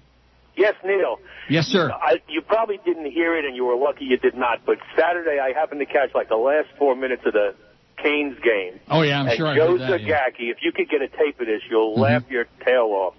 Yes, 0.56 0.76
Neil. 0.86 1.20
Yes, 1.49 1.66
sir. 1.66 1.91
I, 1.91 2.22
you 2.30 2.41
probably 2.41 2.80
didn't 2.86 3.12
hear 3.12 3.38
it, 3.38 3.44
and 3.45 3.56
you 3.56 3.66
were 3.66 3.76
lucky 3.76 4.06
you 4.06 4.18
did 4.18 4.36
not. 4.36 4.66
But 4.66 4.78
Saturday, 4.98 5.40
I 5.40 5.52
happened 5.58 5.80
to 5.82 5.86
catch 5.86 6.14
like 6.16 6.30
the 6.30 6.36
last 6.38 6.70
four 6.78 6.95
minutes 6.95 7.24
of 7.26 7.34
the 7.34 7.56
Canes 8.02 8.38
game. 8.44 8.80
Oh 8.90 9.02
yeah, 9.02 9.20
I'm 9.20 9.28
and 9.28 9.38
sure 9.38 9.48
I 9.48 9.56
Joe 9.58 9.78
heard 9.78 9.82
that. 9.82 10.02
yeah. 10.02 10.20
Zagacki, 10.30 10.52
if 10.52 10.58
you 10.62 10.72
could 10.72 10.90
get 10.90 11.02
a 11.02 11.08
tape 11.10 11.40
of 11.40 11.48
this, 11.48 11.62
you'll 11.70 11.95
Mhm. 11.98 11.99
laugh 12.02 12.24
your 12.30 12.45
tail 12.66 12.86
off. 12.94 13.16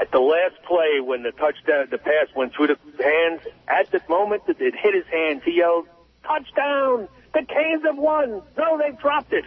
At 0.00 0.10
the 0.10 0.20
last 0.20 0.54
play, 0.66 1.00
when 1.00 1.22
the 1.22 1.32
touchdown, 1.32 1.88
the 1.90 1.98
pass 1.98 2.28
went 2.34 2.54
through 2.54 2.68
the 2.68 3.02
hands, 3.02 3.42
at 3.68 3.90
the 3.90 4.00
moment 4.08 4.46
that 4.46 4.58
it 4.60 4.74
hit 4.74 4.94
his 4.94 5.06
hands, 5.12 5.42
he 5.44 5.56
yelled, 5.58 5.86
"Touchdown! 6.24 7.08
The 7.34 7.40
Canes 7.48 7.82
have 7.84 7.96
won! 7.98 8.42
No, 8.58 8.78
they've 8.78 8.98
dropped 8.98 9.32
it!" 9.32 9.44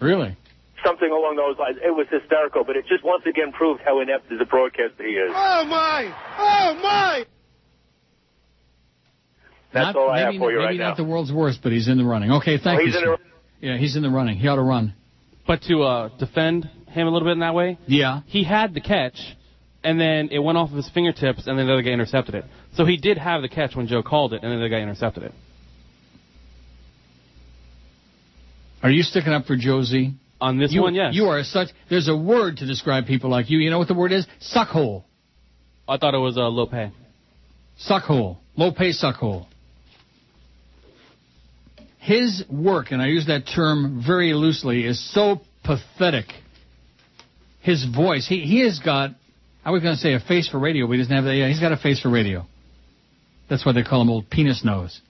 Really? 0.00 0.36
Something 0.84 1.10
along 1.10 1.36
those 1.36 1.58
lines. 1.58 1.76
It 1.84 1.90
was 1.90 2.06
hysterical, 2.10 2.62
but 2.64 2.76
it 2.76 2.86
just 2.86 3.02
once 3.04 3.24
again 3.26 3.52
proved 3.52 3.80
how 3.84 4.00
inept 4.00 4.30
as 4.30 4.40
a 4.40 4.44
broadcaster 4.44 5.02
he 5.04 5.14
is. 5.14 5.30
Oh, 5.34 5.64
my! 5.64 6.12
Oh, 6.38 6.78
my! 6.82 7.24
That's 9.72 9.94
not, 9.94 9.96
all 9.96 10.10
I 10.10 10.24
maybe, 10.24 10.36
have 10.36 10.40
for 10.40 10.50
you 10.52 10.58
right 10.58 10.64
now. 10.64 10.68
maybe 10.70 10.78
not 10.78 10.96
the 10.96 11.04
world's 11.04 11.32
worst, 11.32 11.60
but 11.62 11.72
he's 11.72 11.88
in 11.88 11.98
the 11.98 12.04
running. 12.04 12.30
Okay, 12.32 12.58
thank 12.58 12.78
Oh, 12.80 12.82
you. 12.82 12.86
in 12.88 12.92
sir. 12.92 13.16
the- 13.60 13.66
Yeah, 13.66 13.76
he's 13.76 13.96
in 13.96 14.02
the 14.02 14.10
running. 14.10 14.38
He 14.38 14.46
ought 14.48 14.56
to 14.56 14.62
run. 14.62 14.94
But 15.46 15.62
to 15.62 15.82
uh, 15.82 16.08
defend 16.18 16.68
him 16.90 17.06
a 17.06 17.10
little 17.10 17.26
bit 17.26 17.32
in 17.32 17.40
that 17.40 17.54
way, 17.54 17.76
Yeah. 17.86 18.20
he 18.26 18.44
had 18.44 18.72
the 18.72 18.80
catch, 18.80 19.18
and 19.82 20.00
then 20.00 20.28
it 20.30 20.38
went 20.38 20.56
off 20.58 20.70
of 20.70 20.76
his 20.76 20.88
fingertips, 20.90 21.46
and 21.46 21.58
then 21.58 21.66
the 21.66 21.72
other 21.72 21.82
guy 21.82 21.90
intercepted 21.90 22.34
it. 22.34 22.44
So 22.74 22.84
he 22.84 22.96
did 22.96 23.18
have 23.18 23.42
the 23.42 23.48
catch 23.48 23.74
when 23.76 23.88
Joe 23.88 24.02
called 24.02 24.32
it, 24.32 24.42
and 24.42 24.50
then 24.50 24.58
the 24.60 24.66
other 24.66 24.68
guy 24.74 24.80
intercepted 24.80 25.24
it. 25.24 25.32
Are 28.82 28.90
you 28.90 29.02
sticking 29.02 29.32
up 29.32 29.46
for 29.46 29.56
Josie? 29.56 30.14
On 30.40 30.58
this 30.58 30.72
you, 30.72 30.82
one, 30.82 30.94
yes. 30.94 31.14
You 31.14 31.26
are 31.26 31.42
such. 31.42 31.68
There's 31.90 32.08
a 32.08 32.16
word 32.16 32.58
to 32.58 32.66
describe 32.66 33.06
people 33.06 33.28
like 33.28 33.50
you. 33.50 33.58
You 33.58 33.70
know 33.70 33.78
what 33.78 33.88
the 33.88 33.94
word 33.94 34.12
is? 34.12 34.26
Suckhole. 34.54 35.02
I 35.88 35.96
thought 35.96 36.14
it 36.14 36.18
was 36.18 36.36
uh, 36.36 36.42
low 36.42 36.66
pay. 36.66 36.92
Suckhole. 37.88 38.36
Low 38.56 38.70
pay 38.72 38.90
suckhole. 38.90 39.46
His 41.98 42.44
work, 42.48 42.92
and 42.92 43.02
I 43.02 43.06
use 43.06 43.26
that 43.26 43.46
term 43.52 44.02
very 44.06 44.32
loosely, 44.32 44.84
is 44.84 45.12
so 45.12 45.40
pathetic. 45.64 46.26
His 47.60 47.84
voice, 47.84 48.26
he, 48.26 48.40
he 48.40 48.60
has 48.60 48.78
got, 48.78 49.10
I 49.64 49.72
was 49.72 49.82
going 49.82 49.94
to 49.94 50.00
say 50.00 50.14
a 50.14 50.20
face 50.20 50.48
for 50.48 50.58
radio, 50.58 50.86
but 50.86 50.92
he 50.92 50.98
doesn't 50.98 51.14
have 51.14 51.24
that. 51.24 51.34
Yeah, 51.34 51.48
he's 51.48 51.60
got 51.60 51.72
a 51.72 51.76
face 51.76 52.00
for 52.00 52.08
radio. 52.08 52.46
That's 53.50 53.66
why 53.66 53.72
they 53.72 53.82
call 53.82 54.02
him 54.02 54.10
Old 54.10 54.30
Penis 54.30 54.64
Nose. 54.64 55.00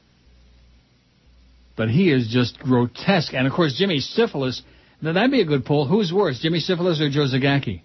But 1.78 1.90
he 1.90 2.10
is 2.10 2.26
just 2.28 2.58
grotesque. 2.58 3.32
And 3.32 3.46
of 3.46 3.52
course, 3.52 3.76
Jimmy 3.78 4.00
Syphilis, 4.00 4.60
now 5.00 5.12
that'd 5.12 5.30
be 5.30 5.40
a 5.40 5.44
good 5.44 5.64
poll. 5.64 5.86
Who's 5.86 6.12
worse, 6.12 6.40
Jimmy 6.40 6.58
Syphilis 6.58 7.00
or 7.00 7.08
Joe 7.08 7.26
Zagacki? 7.32 7.82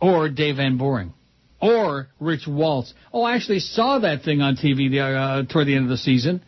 Or 0.00 0.28
Dave 0.28 0.56
Van 0.56 0.78
Boring? 0.78 1.12
Or 1.60 2.08
Rich 2.20 2.46
Waltz? 2.46 2.94
Oh, 3.12 3.24
I 3.24 3.34
actually 3.34 3.58
saw 3.58 3.98
that 3.98 4.22
thing 4.22 4.40
on 4.40 4.54
TV 4.54 4.88
the, 4.88 5.00
uh, 5.00 5.42
toward 5.52 5.66
the 5.66 5.74
end 5.74 5.86
of 5.86 5.90
the 5.90 5.96
season. 5.96 6.44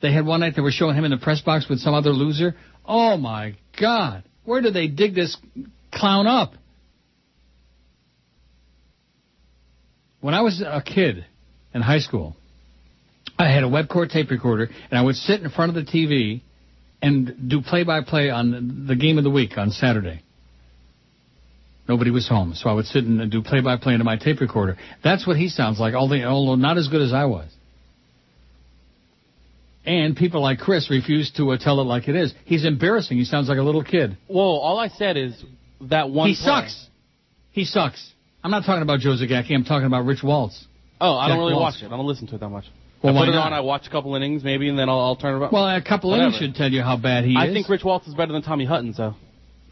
They 0.00 0.12
had 0.12 0.24
one 0.24 0.40
night 0.40 0.54
they 0.54 0.62
were 0.62 0.70
showing 0.70 0.94
him 0.94 1.04
in 1.04 1.10
the 1.10 1.16
press 1.16 1.40
box 1.40 1.68
with 1.68 1.80
some 1.80 1.92
other 1.92 2.10
loser. 2.10 2.54
Oh 2.86 3.16
my 3.16 3.56
God. 3.78 4.22
Where 4.44 4.60
did 4.60 4.74
they 4.74 4.86
dig 4.86 5.16
this 5.16 5.36
clown 5.92 6.28
up? 6.28 6.54
When 10.20 10.34
I 10.34 10.42
was 10.42 10.62
a 10.64 10.82
kid 10.82 11.26
in 11.74 11.82
high 11.82 11.98
school, 11.98 12.36
I 13.40 13.50
had 13.50 13.64
a 13.64 13.68
Webcor 13.68 14.10
tape 14.10 14.30
recorder, 14.30 14.68
and 14.90 14.98
I 14.98 15.02
would 15.02 15.16
sit 15.16 15.40
in 15.40 15.48
front 15.50 15.76
of 15.76 15.84
the 15.84 15.90
TV 15.90 16.42
and 17.02 17.48
do 17.48 17.62
play-by-play 17.62 18.28
on 18.30 18.84
the 18.86 18.94
game 18.96 19.16
of 19.18 19.24
the 19.24 19.30
week 19.30 19.56
on 19.56 19.70
Saturday. 19.70 20.22
Nobody 21.88 22.10
was 22.10 22.28
home, 22.28 22.54
so 22.54 22.68
I 22.68 22.74
would 22.74 22.84
sit 22.86 23.04
and 23.04 23.30
do 23.30 23.42
play-by-play 23.42 23.94
into 23.94 24.04
my 24.04 24.16
tape 24.16 24.40
recorder. 24.40 24.76
That's 25.02 25.26
what 25.26 25.36
he 25.36 25.48
sounds 25.48 25.80
like, 25.80 25.94
although 25.94 26.22
although 26.24 26.54
not 26.56 26.76
as 26.76 26.88
good 26.88 27.00
as 27.02 27.12
I 27.12 27.24
was. 27.24 27.48
And 29.86 30.14
people 30.14 30.42
like 30.42 30.58
Chris 30.58 30.90
refuse 30.90 31.32
to 31.38 31.50
uh, 31.52 31.56
tell 31.58 31.80
it 31.80 31.84
like 31.84 32.06
it 32.08 32.14
is. 32.14 32.34
He's 32.44 32.66
embarrassing. 32.66 33.16
He 33.16 33.24
sounds 33.24 33.48
like 33.48 33.58
a 33.58 33.62
little 33.62 33.82
kid. 33.82 34.18
Whoa! 34.28 34.42
all 34.58 34.78
I 34.78 34.88
said 34.88 35.16
is 35.16 35.42
that 35.80 36.10
one. 36.10 36.28
he 36.28 36.34
play- 36.34 36.44
sucks. 36.44 36.86
He 37.52 37.64
sucks. 37.64 38.12
I'm 38.44 38.50
not 38.50 38.64
talking 38.66 38.82
about 38.82 39.00
Joe 39.00 39.10
Zagacki. 39.16 39.52
I'm 39.54 39.64
talking 39.64 39.86
about 39.86 40.04
Rich 40.04 40.22
Waltz. 40.22 40.66
Oh, 41.00 41.14
I 41.16 41.26
Jack 41.28 41.30
don't 41.36 41.38
really 41.40 41.54
Waltz. 41.54 41.76
watch 41.76 41.82
it. 41.90 41.92
I 41.92 41.96
don't 41.96 42.06
listen 42.06 42.26
to 42.28 42.34
it 42.36 42.38
that 42.40 42.48
much. 42.50 42.66
Well, 43.02 43.16
I 43.16 43.20
put 43.22 43.28
it 43.30 43.32
not? 43.32 43.46
on. 43.46 43.52
I 43.52 43.60
watch 43.60 43.86
a 43.86 43.90
couple 43.90 44.14
innings 44.14 44.44
maybe, 44.44 44.68
and 44.68 44.78
then 44.78 44.88
I'll, 44.88 45.00
I'll 45.00 45.16
turn 45.16 45.40
it 45.40 45.44
on. 45.44 45.50
Well, 45.52 45.66
a 45.66 45.80
couple 45.82 46.10
Whatever. 46.10 46.28
innings 46.28 46.40
should 46.40 46.54
tell 46.54 46.70
you 46.70 46.82
how 46.82 46.96
bad 46.96 47.24
he 47.24 47.34
I 47.36 47.44
is. 47.46 47.50
I 47.50 47.52
think 47.54 47.68
Rich 47.68 47.84
Waltz 47.84 48.06
is 48.06 48.14
better 48.14 48.32
than 48.32 48.42
Tommy 48.42 48.64
Hutton, 48.66 48.92
so. 48.94 49.14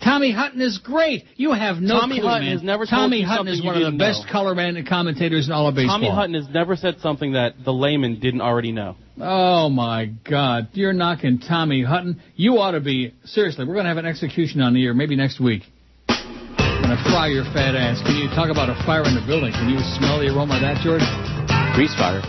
Tommy 0.03 0.31
Hutton 0.31 0.61
is 0.61 0.79
great. 0.79 1.25
You 1.37 1.53
have 1.53 1.79
no 1.79 1.99
Tommy 2.01 2.21
clue, 2.21 2.29
Hutton 2.29 2.47
man. 2.47 2.57
has 2.57 2.63
never 2.63 2.85
told 2.87 2.91
Tommy 2.91 3.19
you 3.23 3.27
Hutton 3.27 3.49
is 3.49 3.59
you 3.59 3.67
one 3.67 3.75
of 3.75 3.81
the 3.83 3.87
didn't 3.87 3.99
best 3.99 4.25
know. 4.27 4.33
color 4.33 4.55
man 4.55 4.77
and 4.77 4.87
commentators 4.89 5.47
in 5.49 5.53
all 5.53 5.67
of 5.67 5.75
baseball. 5.75 5.99
Tommy 5.99 6.09
Hutton 6.11 6.35
has 6.35 6.49
never 6.49 6.77
said 6.77 7.01
something 7.01 7.33
that 7.33 7.55
the 7.65 7.73
layman 7.73 8.21
didn't 8.21 8.41
already 8.41 8.71
know. 8.71 8.95
Oh 9.21 9.69
my 9.69 10.07
God! 10.07 10.69
You're 10.75 10.93
knocking 10.93 11.41
Tommy 11.41 11.83
Hutton. 11.83 12.23
You 12.37 12.59
ought 12.59 12.71
to 12.73 12.81
be 12.81 13.13
seriously. 13.25 13.65
We're 13.67 13.75
going 13.75 13.87
to 13.87 13.89
have 13.89 13.99
an 13.99 14.07
execution 14.07 14.61
on 14.61 14.73
the 14.73 14.85
air 14.87 14.95
maybe 14.95 15.17
next 15.17 15.41
week. 15.41 15.65
I'm 16.09 16.83
going 16.83 16.97
to 16.97 17.03
fry 17.11 17.27
your 17.27 17.43
fat 17.53 17.75
ass. 17.75 18.01
Can 18.07 18.15
you 18.17 18.29
talk 18.29 18.51
about 18.51 18.71
a 18.71 18.75
fire 18.87 19.03
in 19.03 19.17
the 19.17 19.25
building? 19.27 19.51
Can 19.53 19.69
you 19.69 19.81
smell 19.99 20.21
the 20.21 20.29
aroma 20.33 20.55
of 20.55 20.61
that, 20.63 20.79
George? 20.85 21.03
Grease 21.75 21.95
fire. 21.97 22.23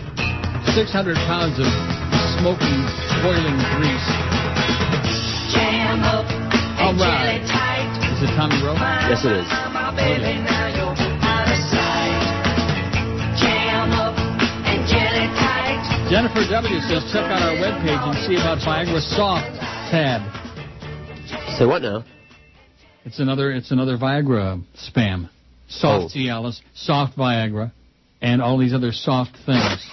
600 0.75 1.15
pounds 1.25 1.57
of 1.57 1.65
smoking, 2.37 2.79
boiling 3.25 3.57
grease. 3.73 4.09
Jam 5.49 6.03
up 6.05 6.25
All 6.79 6.93
and 6.93 6.99
right. 7.01 7.41
jelly 7.41 7.49
tight. 7.49 7.89
Is 8.13 8.21
it 8.23 8.31
Tommy 8.37 8.61
Roe? 8.61 8.77
Yes, 9.09 9.25
it 9.25 9.33
is. 9.33 9.49
My 9.73 9.89
baby, 9.95 10.37
now 10.45 10.69
you're 10.69 10.93
out 10.93 11.49
of 11.49 11.59
sight. 11.73 12.21
Jam 13.41 13.91
up 13.97 14.13
and 14.69 14.85
jelly 14.85 15.27
tight. 15.41 15.81
Jennifer 16.09 16.45
W. 16.47 16.79
says 16.85 17.03
check 17.11 17.25
out 17.25 17.41
our 17.41 17.55
webpage 17.57 18.03
and 18.05 18.17
see 18.27 18.35
about 18.35 18.59
Viagra 18.59 19.01
Soft 19.01 19.49
tab. 19.89 20.21
Say 21.57 21.65
what 21.65 21.81
now? 21.81 22.05
It's 23.05 23.19
another 23.19 23.51
it's 23.51 23.71
another 23.71 23.97
Viagra 23.97 24.61
spam. 24.77 25.29
Soft 25.67 26.13
oh. 26.15 26.17
Cialis, 26.17 26.61
soft 26.73 27.17
Viagra, 27.17 27.71
and 28.21 28.41
all 28.41 28.57
these 28.57 28.73
other 28.73 28.91
soft 28.91 29.35
things. 29.45 29.85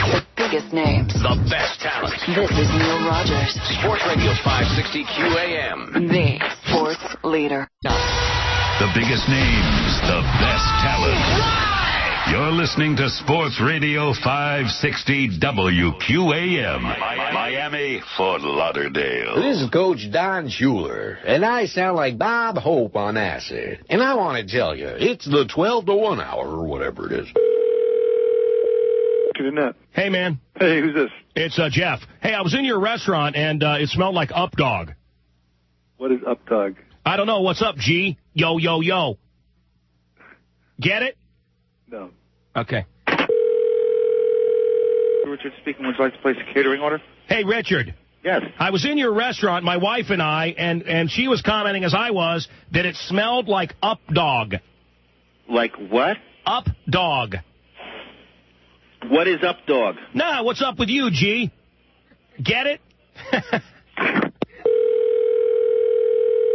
The 0.00 0.24
biggest 0.36 0.72
names. 0.72 1.12
The 1.12 1.36
best 1.50 1.80
talent. 1.84 2.16
This 2.24 2.50
is 2.56 2.68
Neil 2.72 3.04
Rogers, 3.04 3.52
Sports 3.76 4.00
Radio 4.08 4.32
560 4.40 5.04
QAM. 5.04 6.08
the 6.08 6.40
sports 6.64 7.04
leader. 7.22 7.68
The 7.84 8.88
biggest 8.96 9.28
names, 9.28 9.92
the 10.08 10.24
best 10.40 10.64
talent. 10.80 11.20
You're 12.32 12.52
listening 12.52 12.96
to 12.96 13.10
Sports 13.10 13.60
Radio 13.60 14.14
560 14.24 15.38
WQAM. 15.38 16.80
Miami, 16.80 18.00
Fort 18.16 18.40
Lauderdale. 18.40 19.36
This 19.36 19.60
is 19.60 19.68
Coach 19.68 20.08
Don 20.10 20.48
Shula, 20.48 21.18
and 21.26 21.44
I 21.44 21.66
sound 21.66 21.96
like 21.96 22.16
Bob 22.16 22.56
Hope 22.56 22.96
on 22.96 23.18
acid. 23.18 23.84
And 23.90 24.02
I 24.02 24.14
want 24.14 24.48
to 24.48 24.50
tell 24.56 24.74
you, 24.74 24.88
it's 24.88 25.26
the 25.26 25.44
12 25.52 25.86
to 25.86 25.94
1 25.94 26.20
hour 26.20 26.46
or 26.46 26.64
whatever 26.66 27.12
it 27.12 27.20
is. 27.20 27.28
Hey, 29.92 30.08
man. 30.08 30.40
Hey, 30.58 30.80
who's 30.80 30.94
this? 30.94 31.10
It's 31.34 31.58
uh, 31.58 31.68
Jeff. 31.70 32.00
Hey, 32.22 32.34
I 32.34 32.42
was 32.42 32.54
in 32.54 32.64
your 32.64 32.80
restaurant, 32.80 33.36
and 33.36 33.62
uh, 33.62 33.76
it 33.78 33.88
smelled 33.88 34.14
like 34.14 34.30
Up 34.34 34.52
Dog. 34.52 34.92
What 35.96 36.12
is 36.12 36.20
Up 36.26 36.46
Dog? 36.46 36.76
I 37.04 37.16
don't 37.16 37.26
know. 37.26 37.40
What's 37.40 37.62
up, 37.62 37.76
G? 37.76 38.18
Yo, 38.34 38.58
yo, 38.58 38.80
yo. 38.80 39.18
Get 40.80 41.02
it? 41.02 41.16
No. 41.88 42.10
Okay. 42.54 42.84
Richard 45.26 45.52
speaking. 45.60 45.86
Would 45.86 45.96
you 45.98 46.04
like 46.04 46.14
to 46.14 46.18
place 46.20 46.36
a 46.40 46.54
catering 46.54 46.80
order? 46.80 47.00
Hey, 47.26 47.44
Richard. 47.44 47.94
Yes. 48.24 48.42
I 48.58 48.70
was 48.70 48.84
in 48.84 48.98
your 48.98 49.12
restaurant, 49.14 49.64
my 49.64 49.78
wife 49.78 50.10
and 50.10 50.20
I, 50.20 50.54
and, 50.58 50.82
and 50.82 51.10
she 51.10 51.28
was 51.28 51.40
commenting 51.40 51.84
as 51.84 51.94
I 51.94 52.10
was 52.10 52.48
that 52.72 52.84
it 52.84 52.96
smelled 52.96 53.48
like 53.48 53.74
Up 53.82 54.00
Dog. 54.12 54.56
Like 55.48 55.72
what? 55.76 56.18
Up 56.44 56.66
Dog. 56.88 57.36
What 59.08 59.26
is 59.28 59.42
Up 59.42 59.56
Dog? 59.66 59.96
Nah, 60.14 60.42
what's 60.42 60.62
up 60.62 60.78
with 60.78 60.88
you, 60.88 61.10
G? 61.10 61.50
Get 62.42 62.66
it? 62.66 62.80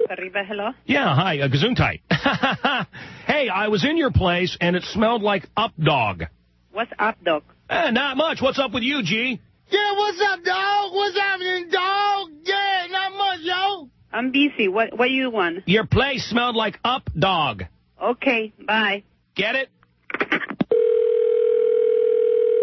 Arriba, 0.09 0.43
hello. 0.47 0.71
Yeah, 0.85 1.15
hi, 1.15 1.39
uh, 1.39 1.47
Gesundheit. 1.47 2.01
hey, 3.27 3.49
I 3.49 3.67
was 3.69 3.83
in 3.83 3.97
your 3.97 4.11
place, 4.11 4.55
and 4.61 4.75
it 4.75 4.83
smelled 4.83 5.23
like 5.23 5.47
Up 5.57 5.73
Dog. 5.83 6.23
What's 6.71 6.91
up, 6.99 7.23
dog? 7.23 7.43
Eh, 7.69 7.91
not 7.91 8.15
much. 8.17 8.41
What's 8.41 8.59
up 8.59 8.71
with 8.73 8.83
you, 8.83 9.01
G? 9.03 9.39
Yeah, 9.69 9.91
what's 9.95 10.21
up, 10.21 10.43
dog? 10.43 10.93
What's 10.93 11.17
happening, 11.17 11.69
dog? 11.71 12.29
Yeah, 12.43 12.87
not 12.91 13.13
much, 13.13 13.39
yo. 13.41 13.89
I'm 14.13 14.31
busy. 14.31 14.67
What 14.67 14.97
What 14.97 15.09
you 15.09 15.31
want? 15.31 15.67
Your 15.67 15.85
place 15.85 16.25
smelled 16.29 16.55
like 16.55 16.79
Up 16.83 17.09
Dog. 17.17 17.63
Okay, 18.01 18.53
bye. 18.67 19.03
Get 19.35 19.55
it? 19.55 19.69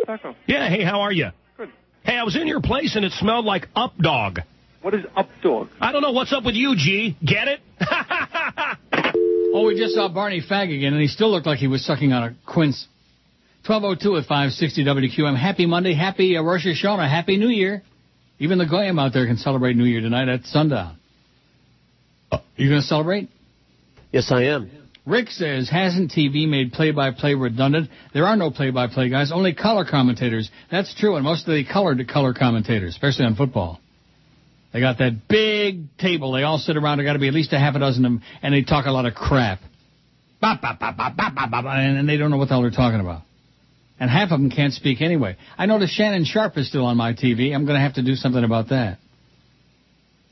Taco. 0.07 0.35
Yeah, 0.47 0.69
hey, 0.69 0.85
how 0.85 1.01
are 1.03 1.13
you? 1.13 1.29
Good. 1.57 1.71
Hey, 2.05 2.17
I 2.17 2.25
was 2.25 2.37
in 2.37 2.47
your 2.47 2.61
place, 2.61 2.97
and 2.97 3.05
it 3.05 3.13
smelled 3.13 3.45
like 3.45 3.69
Up 3.75 3.97
Dog. 3.99 4.41
What 4.81 4.95
is 4.95 5.05
Up 5.17 5.29
Dog? 5.43 5.69
I 5.81 5.93
don't 5.93 6.03
know. 6.03 6.13
What's 6.13 6.33
up 6.33 6.45
with 6.45 6.55
you, 6.55 6.75
G? 6.77 7.17
Get 7.25 7.49
it? 7.49 7.61
Oh, 9.55 9.67
we 9.67 9.77
just 9.77 9.95
saw 9.95 10.09
Barney 10.09 10.41
Fag 10.41 10.75
again, 10.75 10.95
and 10.95 11.03
he 11.03 11.09
still 11.09 11.31
looked 11.31 11.47
like 11.47 11.59
he 11.59 11.67
was 11.67 11.85
sucking 11.85 12.11
on 12.15 12.23
a 12.23 12.35
quince. 12.51 12.87
1202 13.67 14.17
at 14.17 14.23
560 14.23 14.85
WQM. 14.85 15.39
Happy 15.39 15.67
Monday, 15.67 15.95
happy 15.95 16.39
uh, 16.39 16.43
Rosh 16.43 16.67
Hashanah, 16.67 17.09
happy 17.09 17.37
New 17.37 17.51
Year. 17.51 17.83
Even 18.39 18.57
the 18.57 18.65
Goyim 18.65 18.99
out 18.99 19.13
there 19.13 19.27
can 19.27 19.37
celebrate 19.37 19.77
New 19.77 19.85
Year 19.85 20.01
tonight 20.01 20.29
at 20.29 20.47
sundown. 20.47 20.97
You 22.57 22.71
going 22.71 22.81
to 22.81 22.87
celebrate? 22.87 23.29
Yes, 24.11 24.33
I 24.33 24.45
am. 24.45 24.71
Rick 25.05 25.31
says, 25.31 25.69
hasn't 25.69 26.13
TV 26.13 26.49
made 26.49 26.73
play-by-play 26.73 27.35
redundant? 27.35 27.91
There 28.15 28.25
are 28.25 28.37
no 28.37 28.51
play-by-play 28.51 29.09
guys, 29.09 29.33
only 29.33 29.53
color 29.53 29.85
commentators. 29.85 30.51
That's 30.71 30.95
true, 30.95 31.17
and 31.17 31.25
most 31.25 31.49
of 31.49 31.55
the 31.55 31.65
colored 31.65 32.07
color 32.09 32.35
commentators, 32.35 32.91
especially 32.91 33.25
on 33.25 33.35
football. 33.35 33.81
They 34.73 34.81
got 34.81 34.99
that 34.99 35.29
big 35.29 35.97
table. 35.99 36.33
They 36.33 36.45
all 36.45 36.59
sit 36.59 36.77
around. 36.77 36.99
There 36.99 37.05
got 37.05 37.15
to 37.15 37.19
be 37.19 37.29
at 37.29 37.35
least 37.35 37.53
a 37.53 37.59
half 37.59 37.75
a 37.75 37.81
dozen 37.81 38.05
of 38.05 38.13
them, 38.13 38.23
and 38.43 38.55
they 38.55 38.63
talk 38.63 38.87
a 38.87 38.91
lot 38.91 39.05
of 39.05 39.15
crap. 39.15 39.59
Bop, 40.41 40.61
bop, 40.61 40.77
and 40.81 41.99
and 41.99 42.09
they 42.09 42.17
don't 42.17 42.31
know 42.31 42.37
what 42.37 42.49
the 42.49 42.55
hell 42.55 42.63
they're 42.63 42.71
talking 42.71 43.01
about. 43.01 43.23
And 44.01 44.11
half 44.11 44.31
of 44.33 44.41
them 44.41 44.51
can't 44.51 44.73
speak 44.73 45.01
anyway. 45.01 45.37
I 45.59 45.67
noticed 45.67 45.95
Shannon 45.95 46.25
Sharpe 46.25 46.57
is 46.59 46.69
still 46.69 46.87
on 46.87 46.97
my 46.97 47.13
TV. 47.13 47.55
I'm 47.55 47.67
going 47.67 47.77
to 47.77 47.81
have 47.81 47.95
to 47.95 48.03
do 48.03 48.15
something 48.15 48.43
about 48.43 48.71
that. 48.71 48.99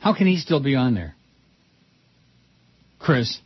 How 0.01 0.15
can 0.15 0.27
he 0.27 0.39
still 0.39 0.61
be 0.61 0.75
on 0.75 0.95
there? 0.95 1.15
Chris. 2.99 3.39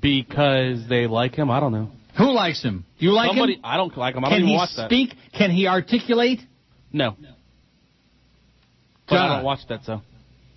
Because 0.00 0.88
they 0.88 1.06
like 1.06 1.34
him? 1.34 1.50
I 1.50 1.60
don't 1.60 1.72
know. 1.72 1.90
Who 2.16 2.32
likes 2.32 2.62
him? 2.62 2.84
Do 2.98 3.06
you 3.06 3.12
like 3.12 3.28
Somebody, 3.28 3.54
him? 3.54 3.60
I 3.64 3.76
don't 3.76 3.96
like 3.96 4.14
him. 4.14 4.24
I 4.24 4.28
Can 4.28 4.40
don't 4.40 4.48
even 4.48 4.48
he 4.50 4.56
watch 4.56 4.70
that. 4.76 4.88
Can 4.88 4.98
he 4.98 5.06
speak? 5.06 5.18
Can 5.32 5.50
he 5.50 5.66
articulate? 5.66 6.40
No. 6.92 7.16
But 9.08 9.16
I 9.16 9.28
God. 9.28 9.36
don't 9.36 9.44
watch 9.44 9.60
that, 9.68 9.84
so. 9.84 10.00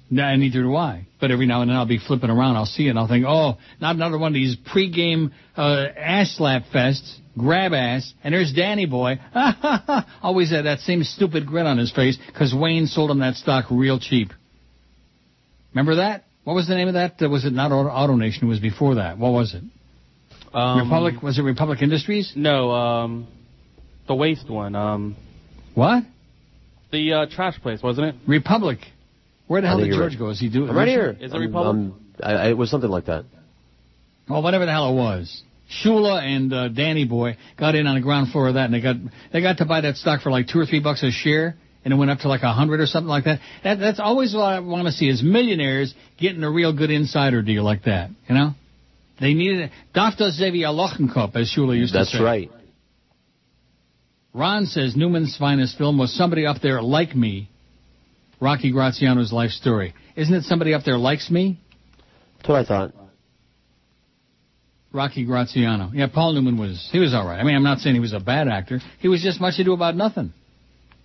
No, 0.10 0.34
neither 0.36 0.62
do 0.62 0.76
I. 0.76 1.08
But 1.20 1.32
every 1.32 1.48
now 1.48 1.62
and 1.62 1.70
then 1.70 1.76
I'll 1.76 1.86
be 1.86 2.00
flipping 2.00 2.30
around. 2.30 2.56
I'll 2.56 2.66
see 2.66 2.88
it 2.88 2.92
and 2.92 3.00
I'll 3.00 3.08
think, 3.10 3.26
oh, 3.28 3.58
not 3.82 3.96
another 3.96 4.18
one 4.18 4.30
of 4.30 4.36
these 4.36 4.56
pregame 4.56 5.32
uh, 5.58 5.86
ass 5.98 6.36
slap 6.38 6.64
fests, 6.74 7.18
grab 7.38 7.74
ass, 7.74 8.14
and 8.24 8.34
there's 8.34 8.54
Danny 8.54 8.86
Boy. 8.86 9.20
Always 10.24 10.52
had 10.52 10.66
that 10.66 10.80
same 10.80 11.04
stupid 11.04 11.46
grin 11.46 11.66
on 11.66 11.78
his 11.78 11.92
face 11.92 12.18
because 12.28 12.54
Wayne 12.56 12.88
sold 12.88 13.12
him 13.12 13.20
that 13.20 13.36
stock 13.36 13.66
real 13.70 14.00
cheap. 14.00 14.32
Remember 15.74 15.96
that? 15.96 16.24
What 16.48 16.54
was 16.54 16.66
the 16.66 16.76
name 16.76 16.88
of 16.88 16.94
that? 16.94 17.22
Uh, 17.22 17.28
was 17.28 17.44
it 17.44 17.52
not 17.52 17.74
Auto, 17.74 17.90
AutoNation? 17.90 18.44
It 18.44 18.46
was 18.46 18.62
before 18.62 18.96
that. 18.96 19.18
What 19.18 19.34
was 19.34 19.54
it? 19.54 19.64
Um, 20.54 20.80
Republic? 20.80 21.22
Was 21.22 21.38
it 21.38 21.42
Republic 21.42 21.82
Industries? 21.82 22.32
No, 22.38 22.72
um, 22.72 23.28
the 24.08 24.16
waste 24.16 24.50
one. 24.50 24.74
Um, 24.74 25.18
What? 25.76 26.06
the 26.90 27.12
uh, 27.12 27.26
trash 27.30 27.60
place, 27.62 27.84
wasn't 27.84 28.08
it? 28.08 28.16
Republic. 28.26 28.80
Where 29.48 29.60
the 29.60 29.68
hell 29.68 29.80
did 29.80 29.92
George 29.92 30.14
right. 30.14 30.20
go? 30.20 30.30
Is 30.30 30.40
he 30.40 30.48
doing? 30.48 30.70
I'm 30.70 30.78
right 30.78 30.88
here. 30.88 31.18
Is 31.20 31.34
it 31.34 31.36
I'm- 31.36 31.42
Republic? 31.42 31.76
I'm- 31.76 32.06
I, 32.24 32.32
I, 32.32 32.50
it 32.52 32.58
was 32.58 32.72
something 32.72 32.90
like 32.90 33.08
that. 33.08 33.26
Well, 34.30 34.42
whatever 34.42 34.66
the 34.66 34.72
hell 34.72 34.94
it 34.94 34.96
was. 34.96 35.44
Shula 35.84 36.22
and 36.24 36.54
uh, 36.54 36.70
Danny 36.70 37.04
Boy 37.04 37.36
got 37.60 37.76
in 37.76 37.88
on 37.88 37.96
the 37.96 38.02
ground 38.02 38.32
floor 38.32 38.48
of 38.48 38.54
that, 38.54 38.72
and 38.72 38.74
they 38.74 38.80
got 38.80 38.96
they 39.34 39.42
got 39.42 39.58
to 39.58 39.66
buy 39.66 39.82
that 39.82 39.98
stock 39.98 40.22
for 40.22 40.32
like 40.32 40.48
two 40.48 40.60
or 40.60 40.66
three 40.66 40.80
bucks 40.80 41.04
a 41.04 41.12
share, 41.12 41.58
and 41.88 41.94
it 41.94 41.98
went 41.98 42.12
up 42.12 42.20
to 42.20 42.28
like 42.28 42.44
a 42.44 42.52
hundred 42.52 42.82
or 42.82 42.86
something 42.86 43.08
like 43.08 43.24
that. 43.24 43.40
That 43.64 43.80
that's 43.80 44.02
always 44.02 44.36
what 44.36 44.42
I 44.44 44.60
want 44.60 44.88
to 44.88 44.92
see 44.92 45.08
is 45.08 45.24
millionaires 45.24 45.96
getting 46.20 46.44
a 46.44 46.52
real 46.52 46.74
good 46.74 46.92
insider 46.92 47.42
deal 47.42 47.64
like 47.64 47.84
that. 47.86 48.10
You 48.28 48.36
know, 48.36 48.50
they 49.22 49.34
needed 49.34 49.60
it. 49.62 49.72
Dafta 49.96 50.30
Xavier 50.32 50.68
Lochenkop, 50.68 51.34
as 51.38 51.50
Shula 51.50 51.78
used 51.78 51.96
That's 51.96 52.12
to 52.12 52.18
say. 52.18 52.24
right. 52.24 52.52
Ron 54.34 54.66
says 54.66 54.98
Newman's 54.98 55.38
finest 55.38 55.78
film 55.78 55.98
was 55.98 56.14
somebody 56.14 56.46
up 56.46 56.58
there 56.62 56.82
like 56.82 57.16
me. 57.16 57.50
Rocky 58.42 58.74
Graziano's 58.74 59.32
life 59.32 59.52
story. 59.52 59.96
Isn't 60.18 60.36
it 60.36 60.44
somebody 60.44 60.74
up 60.74 60.84
there 60.84 60.98
likes 60.98 61.32
me? 61.32 61.58
That's 62.40 62.50
what 62.50 62.66
I 62.66 62.66
thought. 62.66 62.94
Rocky 64.92 65.24
Graziano. 65.24 65.92
Yeah, 65.94 66.08
Paul 66.14 66.34
Newman 66.34 66.58
was 66.58 66.90
he 66.92 67.00
was 67.00 67.14
all 67.14 67.26
right. 67.26 67.40
I 67.40 67.44
mean, 67.44 67.56
I'm 67.56 67.64
not 67.64 67.78
saying 67.80 67.96
he 67.96 68.02
was 68.02 68.12
a 68.12 68.20
bad 68.20 68.50
actor. 68.50 68.82
He 69.00 69.08
was 69.08 69.22
just 69.24 69.40
much 69.40 69.58
ado 69.58 69.72
about 69.72 69.96
nothing. 69.96 70.34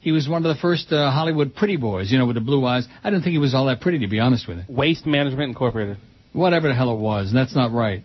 He 0.02 0.10
was 0.12 0.28
one 0.28 0.44
of 0.44 0.54
the 0.54 0.60
first 0.60 0.92
uh, 0.92 1.10
Hollywood 1.10 1.54
pretty 1.54 1.76
boys, 1.76 2.10
you 2.10 2.18
know, 2.18 2.26
with 2.26 2.34
the 2.34 2.40
blue 2.40 2.66
eyes. 2.66 2.86
I 3.04 3.10
didn't 3.10 3.22
think 3.22 3.32
he 3.32 3.38
was 3.38 3.54
all 3.54 3.66
that 3.66 3.80
pretty, 3.80 4.00
to 4.00 4.08
be 4.08 4.18
honest 4.18 4.48
with 4.48 4.58
you. 4.58 4.64
Waste 4.68 5.06
Management 5.06 5.48
Incorporated. 5.50 5.96
Whatever 6.32 6.68
the 6.68 6.74
hell 6.74 6.92
it 6.92 6.98
was, 6.98 7.28
and 7.28 7.36
that's 7.36 7.54
not 7.54 7.72
right. 7.72 8.04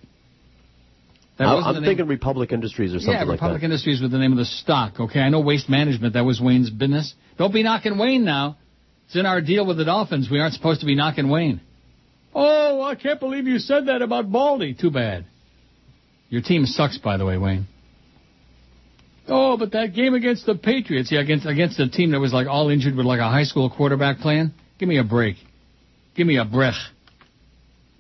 That 1.40 1.48
I, 1.48 1.56
I'm 1.60 1.74
name- 1.76 1.84
thinking 1.84 2.08
Republic 2.08 2.52
Industries 2.52 2.94
or 2.94 3.00
something 3.00 3.14
like 3.14 3.20
that. 3.20 3.26
yeah, 3.26 3.30
like 3.32 3.38
Republic 3.40 3.62
that. 3.62 3.66
Industries 3.66 4.02
was 4.02 4.12
the 4.12 4.18
name 4.20 4.32
of 4.32 4.38
the 4.38 4.46
stock. 4.46 5.00
Okay, 5.00 5.20
I 5.20 5.30
know 5.30 5.40
Waste 5.42 5.70
Management. 5.70 6.14
That 6.14 6.26
was 6.26 6.40
Wayne's 6.40 6.70
business. 6.70 7.14
Don't 7.38 7.54
be 7.54 7.64
knocking 7.64 7.98
Wayne 7.98 8.24
now. 8.26 8.58
It's 9.08 9.16
in 9.16 9.26
our 9.26 9.42
deal 9.42 9.66
with 9.66 9.78
the 9.78 9.86
Dolphins. 9.86 10.30
We 10.30 10.40
aren't 10.40 10.54
supposed 10.54 10.82
to 10.82 10.86
be 10.86 10.96
knocking 10.96 11.30
Wayne. 11.30 11.62
Oh, 12.36 12.82
I 12.84 12.96
can't 12.96 13.20
believe 13.20 13.48
you 13.48 13.58
said 13.58 13.88
that 13.88 14.02
about 14.02 14.32
Baldy. 14.32 14.74
Too 14.76 14.92
bad. 14.92 15.26
Your 16.30 16.42
team 16.42 16.66
sucks, 16.66 16.98
by 16.98 17.18
the 17.18 17.26
way, 17.26 17.38
Wayne. 17.38 17.68
Oh, 19.28 19.58
but 19.58 19.72
that 19.74 19.94
game 19.94 20.14
against 20.14 20.46
the 20.46 20.56
Patriots, 20.56 21.12
yeah, 21.12 21.20
against 21.20 21.46
against 21.46 21.80
a 21.80 21.90
team 21.90 22.12
that 22.12 22.20
was 22.20 22.34
like 22.34 22.48
all 22.48 22.70
injured 22.70 22.96
with 22.96 23.06
like 23.06 23.20
a 23.20 23.28
high 23.30 23.44
school 23.44 23.70
quarterback 23.70 24.20
playing. 24.20 24.54
Give 24.80 24.88
me 24.88 24.98
a 24.98 25.04
break. 25.04 25.36
Give 26.16 26.26
me 26.26 26.38
a 26.38 26.46
breath. 26.46 26.78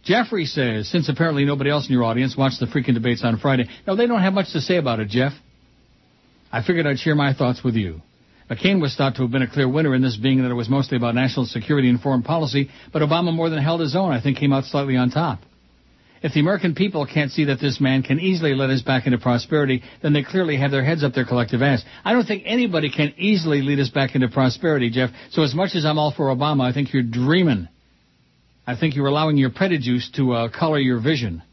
Jeffrey 0.03 0.45
says, 0.45 0.89
since 0.89 1.09
apparently 1.09 1.43
nobody 1.43 1.69
else 1.69 1.87
in 1.87 1.93
your 1.93 2.05
audience 2.05 2.37
watched 2.37 2.61
the 2.61 2.65
freaking 2.65 2.93
debates 2.93 3.25
on 3.25 3.39
Friday, 3.39 3.67
no, 3.85 3.97
they 3.97 4.07
don't 4.07 4.21
have 4.21 4.31
much 4.31 4.53
to 4.53 4.61
say 4.61 4.77
about 4.77 5.01
it, 5.01 5.09
Jeff. 5.09 5.33
I 6.49 6.63
figured 6.63 6.87
I'd 6.87 6.97
share 6.97 7.13
my 7.13 7.33
thoughts 7.33 7.61
with 7.61 7.75
you. 7.75 8.01
McCain 8.49 8.81
was 8.81 8.95
thought 8.95 9.15
to 9.15 9.23
have 9.23 9.31
been 9.31 9.41
a 9.41 9.51
clear 9.51 9.67
winner 9.67 9.93
in 9.93 10.01
this, 10.01 10.15
being 10.15 10.41
that 10.43 10.49
it 10.49 10.53
was 10.53 10.69
mostly 10.69 10.95
about 10.95 11.13
national 11.13 11.45
security 11.45 11.89
and 11.89 11.99
foreign 11.99 12.23
policy, 12.23 12.69
but 12.93 13.01
Obama 13.01 13.33
more 13.33 13.49
than 13.49 13.61
held 13.61 13.81
his 13.81 13.97
own. 13.97 14.13
I 14.13 14.21
think 14.21 14.37
came 14.37 14.53
out 14.53 14.63
slightly 14.63 14.95
on 14.95 15.09
top. 15.09 15.41
If 16.23 16.34
the 16.34 16.39
American 16.39 16.73
people 16.76 17.06
can't 17.06 17.31
see 17.31 17.45
that 17.45 17.60
this 17.60 17.80
man 17.80 18.03
can 18.03 18.19
easily 18.19 18.56
lead 18.56 18.69
us 18.69 18.81
back 18.81 19.06
into 19.06 19.18
prosperity, 19.18 19.84
then 20.02 20.14
they 20.14 20.23
clearly 20.23 20.57
have 20.57 20.72
their 20.72 20.84
heads 20.84 21.03
up 21.03 21.14
their 21.14 21.26
collective 21.26 21.61
ass. 21.61 21.84
I 22.03 22.14
don't 22.14 22.26
think 22.26 22.44
anybody 22.45 22.89
can 22.89 23.14
easily 23.18 23.61
lead 23.61 23.80
us 23.80 23.89
back 23.89 24.15
into 24.15 24.27
prosperity, 24.27 24.89
Jeff. 24.89 25.11
So 25.31 25.44
as 25.44 25.53
much 25.53 25.76
as 25.76 25.85
I'm 25.85 25.99
all 25.99 26.11
for 26.11 26.35
Obama, 26.35 26.69
I 26.69 26.73
think 26.73 26.94
you're 26.94 27.03
dreaming. 27.03 27.68
I 28.65 28.76
think 28.76 28.95
you're 28.95 29.07
allowing 29.07 29.38
your 29.38 29.52
prejudice 29.52 30.10
to 30.15 30.34
uh, 30.34 30.49
color 30.49 30.80
your 30.80 30.99
vision. 30.99 31.44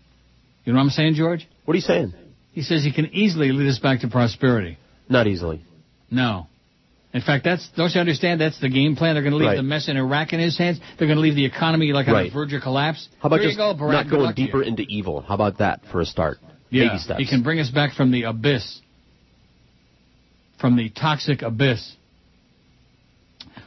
You 0.64 0.72
know 0.72 0.78
what 0.78 0.84
I'm 0.84 0.90
saying, 0.90 1.14
George? 1.14 1.46
What 1.64 1.74
are 1.74 1.76
you 1.76 1.82
saying? 1.82 2.14
He 2.52 2.62
says 2.62 2.82
he 2.82 2.92
can 2.92 3.06
easily 3.06 3.52
lead 3.52 3.68
us 3.68 3.78
back 3.78 4.00
to 4.00 4.08
prosperity. 4.08 4.78
Not 5.08 5.26
easily. 5.26 5.62
No. 6.10 6.46
In 7.14 7.20
fact, 7.20 7.44
that's 7.44 7.66
don't 7.76 7.94
you 7.94 8.00
understand? 8.00 8.40
That's 8.40 8.58
the 8.60 8.68
game 8.68 8.96
plan. 8.96 9.14
They're 9.14 9.22
going 9.22 9.32
to 9.32 9.36
leave 9.38 9.46
Right. 9.46 9.56
the 9.56 9.62
mess 9.62 9.88
in 9.88 9.96
Iraq 9.96 10.32
in 10.32 10.40
his 10.40 10.58
hands. 10.58 10.80
They're 10.98 11.06
going 11.06 11.16
to 11.16 11.22
leave 11.22 11.36
the 11.36 11.44
economy 11.44 11.92
like 11.92 12.08
on 12.08 12.14
Right. 12.14 12.30
the 12.30 12.34
verge 12.34 12.52
of 12.52 12.62
collapse. 12.62 13.08
How 13.20 13.28
about 13.28 13.40
just 13.40 13.56
go, 13.56 13.72
not 13.72 14.10
going 14.10 14.22
luck 14.24 14.34
to 14.34 14.40
you. 14.40 14.46
deeper 14.48 14.62
into 14.64 14.82
evil? 14.88 15.20
How 15.20 15.34
about 15.36 15.58
that 15.58 15.80
for 15.92 16.00
a 16.00 16.04
start? 16.06 16.38
Yeah, 16.70 16.88
Baby 16.88 16.98
steps. 16.98 17.20
he 17.20 17.26
can 17.26 17.42
bring 17.44 17.60
us 17.60 17.70
back 17.70 17.92
from 17.94 18.10
the 18.10 18.24
abyss. 18.24 18.80
from 20.58 20.76
the 20.76 20.88
toxic 20.88 21.42
abyss. 21.42 21.94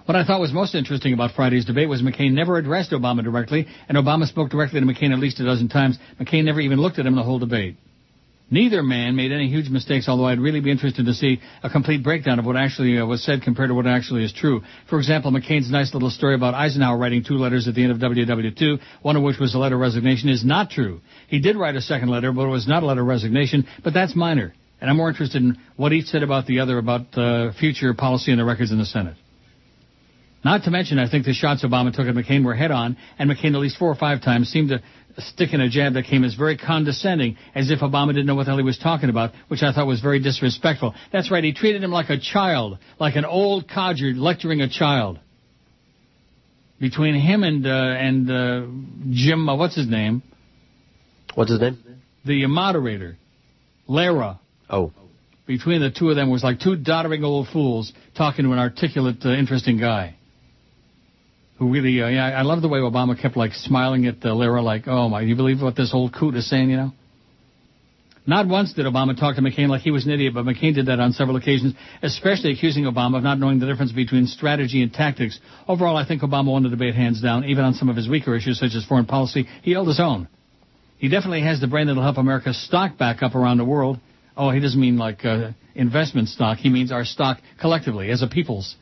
What 0.05 0.15
I 0.15 0.23
thought 0.25 0.39
was 0.39 0.51
most 0.51 0.73
interesting 0.73 1.13
about 1.13 1.31
Friday's 1.33 1.65
debate 1.65 1.87
was 1.89 2.01
McCain 2.01 2.31
never 2.31 2.57
addressed 2.57 2.91
Obama 2.91 3.23
directly, 3.23 3.67
and 3.87 3.97
Obama 3.97 4.25
spoke 4.25 4.49
directly 4.49 4.79
to 4.79 4.85
McCain 4.85 5.11
at 5.13 5.19
least 5.19 5.39
a 5.39 5.45
dozen 5.45 5.67
times. 5.67 5.99
McCain 6.19 6.43
never 6.45 6.59
even 6.59 6.79
looked 6.79 6.97
at 6.97 7.05
him 7.05 7.15
the 7.15 7.23
whole 7.23 7.39
debate. 7.39 7.75
Neither 8.49 8.81
man 8.81 9.17
made 9.17 9.33
any 9.33 9.49
huge 9.49 9.69
mistakes, 9.69 10.07
although 10.07 10.25
I'd 10.25 10.39
really 10.39 10.61
be 10.61 10.71
interested 10.71 11.05
to 11.05 11.13
see 11.13 11.41
a 11.63 11.69
complete 11.69 12.01
breakdown 12.01 12.39
of 12.39 12.45
what 12.45 12.55
actually 12.55 12.97
uh, 12.97 13.05
was 13.05 13.21
said 13.21 13.41
compared 13.41 13.69
to 13.69 13.75
what 13.75 13.85
actually 13.85 14.23
is 14.23 14.31
true. 14.31 14.61
For 14.89 14.99
example, 14.99 15.31
McCain's 15.31 15.69
nice 15.69 15.93
little 15.93 16.09
story 16.09 16.33
about 16.33 16.53
Eisenhower 16.53 16.97
writing 16.97 17.25
two 17.25 17.33
letters 17.33 17.67
at 17.67 17.75
the 17.75 17.83
end 17.83 17.91
of 17.91 17.97
WW2, 17.97 18.79
one 19.01 19.17
of 19.17 19.23
which 19.23 19.37
was 19.37 19.53
a 19.53 19.57
letter 19.57 19.75
of 19.75 19.81
resignation, 19.81 20.29
is 20.29 20.45
not 20.45 20.69
true. 20.69 21.01
He 21.27 21.39
did 21.39 21.57
write 21.57 21.75
a 21.75 21.81
second 21.81 22.07
letter, 22.07 22.31
but 22.31 22.43
it 22.43 22.49
was 22.49 22.69
not 22.69 22.83
a 22.83 22.85
letter 22.85 23.01
of 23.01 23.07
resignation, 23.07 23.67
but 23.83 23.93
that's 23.93 24.15
minor. 24.15 24.53
And 24.79 24.89
I'm 24.89 24.95
more 24.95 25.09
interested 25.09 25.41
in 25.41 25.57
what 25.75 25.91
each 25.91 26.05
said 26.05 26.23
about 26.23 26.45
the 26.45 26.61
other 26.61 26.77
about 26.77 27.17
uh, 27.17 27.51
future 27.51 27.93
policy 27.93 28.31
and 28.31 28.39
the 28.39 28.45
records 28.45 28.71
in 28.71 28.77
the 28.77 28.85
Senate. 28.85 29.15
Not 30.45 30.63
to 30.63 30.71
mention, 30.71 30.99
I 30.99 31.09
think 31.09 31.25
the 31.25 31.33
shots 31.33 31.65
Obama 31.65 31.91
took 31.91 32.07
at 32.07 32.15
McCain 32.15 32.45
were 32.45 32.55
head 32.55 32.71
on, 32.71 32.95
and 33.19 33.29
McCain 33.29 33.53
at 33.53 33.59
least 33.59 33.77
four 33.77 33.89
or 33.89 33.95
five 33.95 34.21
times 34.21 34.49
seemed 34.49 34.69
to 34.69 34.81
stick 35.19 35.53
in 35.53 35.61
a 35.61 35.69
jab 35.69 35.93
that 35.93 36.05
came 36.05 36.23
as 36.23 36.35
very 36.35 36.57
condescending, 36.57 37.37
as 37.55 37.71
if 37.71 37.79
Obama 37.79 38.07
didn't 38.07 38.25
know 38.25 38.35
what 38.35 38.43
the 38.45 38.51
hell 38.51 38.57
he 38.57 38.63
was 38.63 38.77
talking 38.77 39.09
about, 39.09 39.31
which 39.47 39.63
I 39.63 39.73
thought 39.73 39.87
was 39.87 40.01
very 40.01 40.19
disrespectful. 40.19 40.93
That's 41.11 41.31
right, 41.31 41.43
he 41.43 41.53
treated 41.53 41.83
him 41.83 41.91
like 41.91 42.09
a 42.09 42.19
child, 42.19 42.77
like 42.99 43.15
an 43.15 43.25
old 43.25 43.69
codger 43.69 44.13
lecturing 44.13 44.61
a 44.61 44.69
child. 44.69 45.19
Between 46.79 47.15
him 47.15 47.43
and 47.43 47.65
uh, 47.65 47.69
and 47.69 48.29
uh, 48.29 48.67
Jim, 49.09 49.49
uh, 49.49 49.55
what's 49.55 49.75
his 49.75 49.87
name? 49.87 50.21
What's 51.33 51.49
his 51.49 51.59
name? 51.59 51.83
The 52.23 52.45
moderator, 52.45 53.17
Lehrer. 53.89 54.37
Oh. 54.69 54.91
Between 55.47 55.81
the 55.81 55.89
two 55.89 56.09
of 56.09 56.15
them 56.15 56.29
was 56.29 56.43
like 56.43 56.59
two 56.59 56.75
doddering 56.75 57.23
old 57.23 57.47
fools 57.47 57.93
talking 58.15 58.45
to 58.45 58.51
an 58.51 58.59
articulate, 58.59 59.25
uh, 59.25 59.29
interesting 59.29 59.79
guy 59.79 60.16
who 61.59 61.71
really, 61.71 62.01
uh, 62.01 62.07
yeah, 62.07 62.25
I 62.25 62.43
love 62.43 62.61
the 62.61 62.67
way 62.67 62.79
Obama 62.79 63.19
kept 63.19 63.35
like 63.35 63.53
smiling 63.53 64.05
at 64.05 64.17
uh, 64.17 64.29
Lehrer, 64.29 64.63
like, 64.63 64.87
oh 64.87 65.09
my, 65.09 65.21
you 65.21 65.35
believe 65.35 65.61
what 65.61 65.75
this 65.75 65.91
old 65.93 66.13
coot 66.13 66.35
is 66.35 66.49
saying, 66.49 66.69
you 66.69 66.77
know? 66.77 66.91
Not 68.29 68.45
once 68.45 68.73
did 68.73 68.85
Obama 68.85 69.17
talk 69.17 69.37
to 69.37 69.41
McCain 69.41 69.69
like 69.69 69.81
he 69.81 69.89
was 69.89 70.05
an 70.05 70.11
idiot, 70.11 70.33
but 70.33 70.43
McCain 70.43 70.75
did 70.75 70.87
that 70.87 70.99
on 70.99 71.13
several 71.13 71.37
occasions, 71.37 71.73
especially 72.03 72.51
accusing 72.51 72.83
Obama 72.83 73.17
of 73.17 73.23
not 73.23 73.39
knowing 73.39 73.59
the 73.59 73.65
difference 73.65 73.93
between 73.93 74.27
strategy 74.27 74.83
and 74.83 74.93
tactics. 74.93 75.39
Overall, 75.65 75.95
I 75.95 76.05
think 76.05 76.21
Obama 76.23 76.51
won 76.51 76.63
the 76.63 76.69
debate 76.69 76.93
hands 76.93 77.21
down, 77.21 77.45
even 77.45 77.63
on 77.63 77.73
some 77.73 77.87
of 77.87 77.95
his 77.95 78.09
weaker 78.09 78.35
issues 78.35 78.59
such 78.59 78.75
as 78.75 78.85
foreign 78.85 79.05
policy. 79.05 79.47
He 79.63 79.71
held 79.71 79.87
his 79.87 80.01
own. 80.01 80.27
He 80.97 81.07
definitely 81.07 81.43
has 81.43 81.61
the 81.61 81.67
brain 81.67 81.87
that'll 81.87 82.03
help 82.03 82.17
America's 82.17 82.61
stock 82.65 82.97
back 82.97 83.23
up 83.23 83.33
around 83.33 83.59
the 83.59 83.65
world. 83.65 83.97
Oh, 84.35 84.51
he 84.51 84.59
doesn't 84.59 84.79
mean 84.79 84.97
like 84.97 85.23
uh, 85.23 85.51
investment 85.73 86.27
stock. 86.27 86.57
He 86.57 86.69
means 86.69 86.91
our 86.91 87.05
stock 87.05 87.37
collectively 87.61 88.11
as 88.11 88.21
a 88.21 88.27
people's 88.27 88.75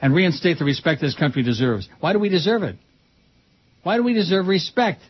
and 0.00 0.14
reinstate 0.14 0.58
the 0.58 0.64
respect 0.64 1.00
this 1.00 1.14
country 1.14 1.42
deserves. 1.42 1.88
Why 2.00 2.12
do 2.12 2.18
we 2.18 2.28
deserve 2.28 2.62
it? 2.62 2.76
Why 3.82 3.96
do 3.96 4.02
we 4.02 4.14
deserve 4.14 4.46
respect? 4.46 5.00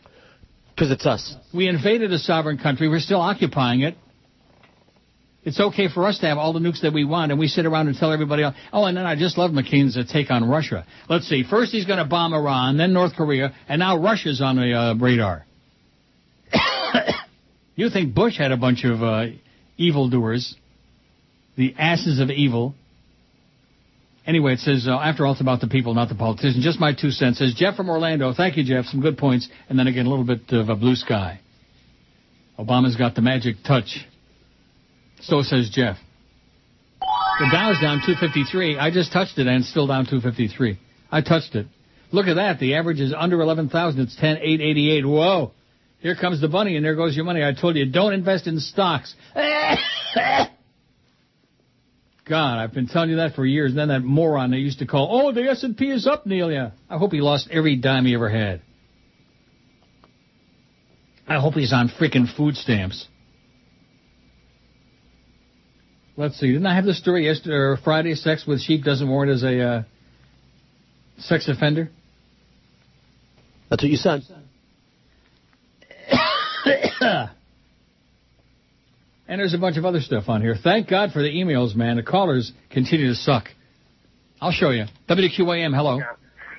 Because 0.73 0.91
it's 0.91 1.05
us. 1.05 1.35
We 1.53 1.67
invaded 1.67 2.13
a 2.13 2.19
sovereign 2.19 2.59
country. 2.59 2.87
We're 2.87 2.99
still 2.99 3.21
occupying 3.21 3.81
it. 3.81 3.95
It's 5.43 5.59
okay 5.59 5.87
for 5.87 6.05
us 6.05 6.19
to 6.19 6.27
have 6.27 6.37
all 6.37 6.51
the 6.51 6.59
nukes 6.59 6.81
that 6.81 6.93
we 6.93 7.05
want, 7.05 7.31
and 7.31 7.39
we 7.39 7.47
sit 7.47 7.65
around 7.65 7.87
and 7.87 7.95
tell 7.95 8.11
everybody 8.11 8.43
else. 8.43 8.55
Oh, 8.73 8.83
and 8.83 8.97
then 8.97 9.05
I 9.05 9.15
just 9.15 9.37
love 9.37 9.51
McCain's 9.51 9.95
uh, 9.95 10.03
take 10.11 10.29
on 10.29 10.47
Russia. 10.47 10.85
Let's 11.09 11.27
see. 11.27 11.45
First 11.49 11.71
he's 11.71 11.85
going 11.85 11.99
to 11.99 12.05
bomb 12.05 12.33
Iran, 12.33 12.75
then 12.75 12.91
North 12.91 13.15
Korea, 13.15 13.55
and 13.69 13.79
now 13.79 13.97
Russia's 13.97 14.41
on 14.41 14.57
the 14.57 14.73
uh, 14.73 14.95
radar. 14.95 15.45
you 17.75 17.89
think 17.89 18.13
Bush 18.13 18.37
had 18.37 18.51
a 18.51 18.57
bunch 18.57 18.83
of 18.83 19.01
uh, 19.01 19.27
evildoers, 19.77 20.53
the 21.55 21.73
asses 21.79 22.19
of 22.19 22.29
evil, 22.29 22.75
Anyway, 24.27 24.53
it 24.53 24.59
says, 24.59 24.87
uh, 24.89 24.99
after 24.99 25.25
all, 25.25 25.31
it's 25.31 25.41
about 25.41 25.61
the 25.61 25.67
people, 25.67 25.93
not 25.93 26.09
the 26.09 26.15
politicians. 26.15 26.61
Just 26.61 26.81
my 26.81 26.93
two 26.93 27.11
cents. 27.11 27.39
Says 27.39 27.53
Jeff 27.55 27.77
from 27.77 27.89
Orlando. 27.89 28.33
Thank 28.33 28.57
you, 28.57 28.63
Jeff. 28.65 28.83
Some 28.85 28.99
good 28.99 29.17
points. 29.17 29.47
And 29.69 29.79
then 29.79 29.87
again, 29.87 30.05
a 30.05 30.09
little 30.09 30.25
bit 30.25 30.41
of 30.51 30.67
a 30.67 30.75
blue 30.75 30.95
sky. 30.95 31.39
Obama's 32.59 32.97
got 32.97 33.15
the 33.15 33.21
magic 33.21 33.55
touch. 33.65 34.05
So 35.21 35.41
says 35.43 35.69
Jeff. 35.71 35.97
The 36.99 37.49
Dow's 37.51 37.79
down 37.79 38.01
253. 38.05 38.77
I 38.77 38.91
just 38.91 39.13
touched 39.13 39.37
it 39.37 39.47
and 39.47 39.61
it's 39.61 39.69
still 39.69 39.87
down 39.87 40.05
253. 40.05 40.77
I 41.09 41.21
touched 41.21 41.55
it. 41.55 41.67
Look 42.11 42.27
at 42.27 42.35
that. 42.35 42.59
The 42.59 42.75
average 42.75 42.99
is 42.99 43.13
under 43.15 43.39
11,000. 43.39 43.99
It's 44.01 44.15
10,888. 44.15 45.05
Whoa. 45.05 45.51
Here 45.99 46.15
comes 46.15 46.41
the 46.41 46.47
bunny 46.47 46.75
and 46.75 46.83
there 46.83 46.95
goes 46.95 47.15
your 47.15 47.25
money. 47.25 47.43
I 47.43 47.53
told 47.53 47.75
you, 47.75 47.85
don't 47.85 48.13
invest 48.13 48.47
in 48.47 48.59
stocks. 48.59 49.15
God, 52.27 52.59
I've 52.59 52.73
been 52.73 52.87
telling 52.87 53.09
you 53.09 53.17
that 53.17 53.35
for 53.35 53.45
years. 53.45 53.71
And 53.71 53.79
then 53.79 53.87
that 53.89 54.01
moron 54.01 54.51
they 54.51 54.57
used 54.57 54.79
to 54.79 54.85
call, 54.85 55.07
oh, 55.11 55.31
the 55.31 55.43
S&P 55.49 55.89
is 55.89 56.05
up, 56.05 56.25
Neil. 56.25 56.51
Yeah. 56.51 56.71
I 56.89 56.97
hope 56.97 57.11
he 57.11 57.21
lost 57.21 57.47
every 57.51 57.77
dime 57.77 58.05
he 58.05 58.13
ever 58.15 58.29
had. 58.29 58.61
I 61.27 61.39
hope 61.39 61.53
he's 61.53 61.73
on 61.73 61.89
freaking 61.89 62.33
food 62.33 62.55
stamps. 62.55 63.07
Let's 66.15 66.39
see. 66.39 66.47
Didn't 66.47 66.65
I 66.65 66.75
have 66.75 66.85
the 66.85 66.93
story 66.93 67.25
yesterday 67.25 67.55
or 67.55 67.77
Friday? 67.77 68.15
Sex 68.15 68.45
with 68.47 68.61
sheep 68.61 68.83
doesn't 68.83 69.07
warrant 69.07 69.31
as 69.31 69.43
a 69.43 69.61
uh, 69.61 69.83
sex 71.19 71.47
offender. 71.47 71.91
That's 73.69 73.83
what 73.83 73.91
you 73.91 73.97
said. 73.97 74.21
And 79.27 79.39
there's 79.39 79.53
a 79.53 79.57
bunch 79.57 79.77
of 79.77 79.85
other 79.85 79.99
stuff 79.99 80.29
on 80.29 80.41
here. 80.41 80.55
Thank 80.61 80.89
God 80.89 81.11
for 81.11 81.21
the 81.21 81.29
emails, 81.29 81.75
man. 81.75 81.97
The 81.97 82.03
callers 82.03 82.51
continue 82.69 83.07
to 83.07 83.15
suck. 83.15 83.45
I'll 84.39 84.51
show 84.51 84.69
you. 84.69 84.85
WQAM, 85.09 85.75
hello. 85.75 85.99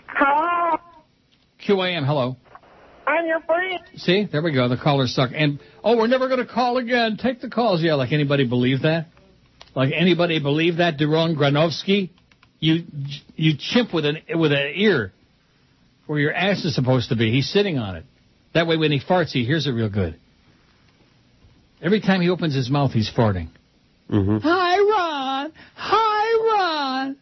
Hello. 0.07 0.77
QAM, 1.67 2.05
hello. 2.05 2.37
I'm 3.07 3.27
your 3.27 3.41
friend. 3.41 3.81
See, 3.97 4.29
there 4.31 4.43
we 4.43 4.53
go. 4.53 4.69
The 4.69 4.77
callers 4.77 5.15
suck. 5.15 5.31
And, 5.35 5.61
oh, 5.83 5.97
we're 5.97 6.09
never 6.09 6.29
going 6.29 6.47
to 6.47 6.53
call 6.53 6.77
again. 6.77 7.17
Take 7.17 7.41
the 7.41 7.49
calls. 7.49 7.83
Yeah, 7.83 7.95
like 7.95 8.13
anybody 8.13 8.47
believe 8.47 8.83
that? 8.83 9.07
Like 9.75 9.93
anybody 9.95 10.41
believe 10.41 10.77
that, 10.77 10.99
Daron 10.99 11.37
Granovsky? 11.37 12.11
You, 12.61 12.85
you 13.37 13.55
chimp 13.59 13.95
with 13.95 14.05
an, 14.05 14.19
with 14.35 14.53
an 14.53 14.73
ear 14.75 15.13
where 16.07 16.19
your 16.19 16.35
ass 16.35 16.65
is 16.65 16.75
supposed 16.75 17.11
to 17.11 17.17
be. 17.17 17.31
He's 17.31 17.49
sitting 17.51 17.79
on 17.79 17.97
it. 17.97 18.05
That 18.55 18.67
way 18.67 18.77
when 18.77 18.91
he 18.91 19.01
farts, 19.01 19.31
he 19.31 19.45
hears 19.45 19.67
it 19.67 19.71
real 19.71 19.89
good. 19.89 20.19
Every 21.81 22.01
time 22.01 22.21
he 22.21 22.29
opens 22.29 22.55
his 22.55 22.71
mouth, 22.71 22.93
he's 22.93 23.11
farting. 23.11 23.49
Mm-hmm. 24.11 24.39
Hi, 24.39 24.79
Ron. 24.79 25.53
Hi, 25.75 27.05
Ron. 27.05 27.17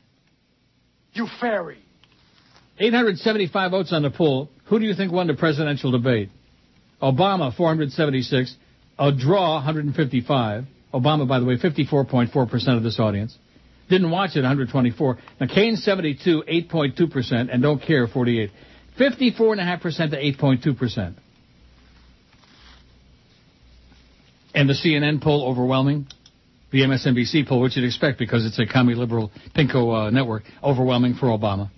You 1.13 1.27
fairy. 1.41 1.79
875 2.79 3.71
votes 3.71 3.93
on 3.93 4.03
the 4.03 4.11
poll. 4.11 4.51
Who 4.67 4.79
do 4.79 4.85
you 4.85 4.95
think 4.95 5.13
won 5.13 5.27
the 5.27 5.35
presidential 5.35 5.91
debate? 5.91 6.31
Obama, 7.03 7.55
476. 7.55 8.57
A 8.99 9.13
draw, 9.13 9.57
155. 9.57 10.65
Obama, 10.95 11.29
by 11.29 11.39
the 11.39 11.45
way, 11.45 11.57
54.4% 11.57 12.77
of 12.77 12.83
this 12.83 12.99
audience. 12.99 13.37
Didn't 13.89 14.11
watch 14.11 14.31
it, 14.37 14.41
124. 14.41 15.19
McCain, 15.41 15.77
72, 15.77 16.45
8.2%, 16.49 17.53
and 17.53 17.63
don't 17.63 17.81
care, 17.81 18.07
48. 18.07 18.51
54.5% 18.99 20.11
to 20.11 20.45
8.2%. 20.45 21.15
And 24.57 24.71
the 24.71 24.73
CNN 24.73 25.23
poll 25.23 25.47
overwhelming. 25.47 26.07
The 26.73 26.81
MSNBC 26.81 27.47
poll, 27.47 27.61
which 27.61 27.77
you'd 27.77 27.85
expect 27.85 28.19
because 28.19 28.47
it's 28.47 28.59
a 28.59 28.67
commie 28.67 28.95
liberal 28.95 29.31
pinko 29.55 30.09
uh, 30.09 30.11
network, 30.11 30.45
overwhelming 30.65 31.15
for 31.15 31.27
Obama. 31.27 31.71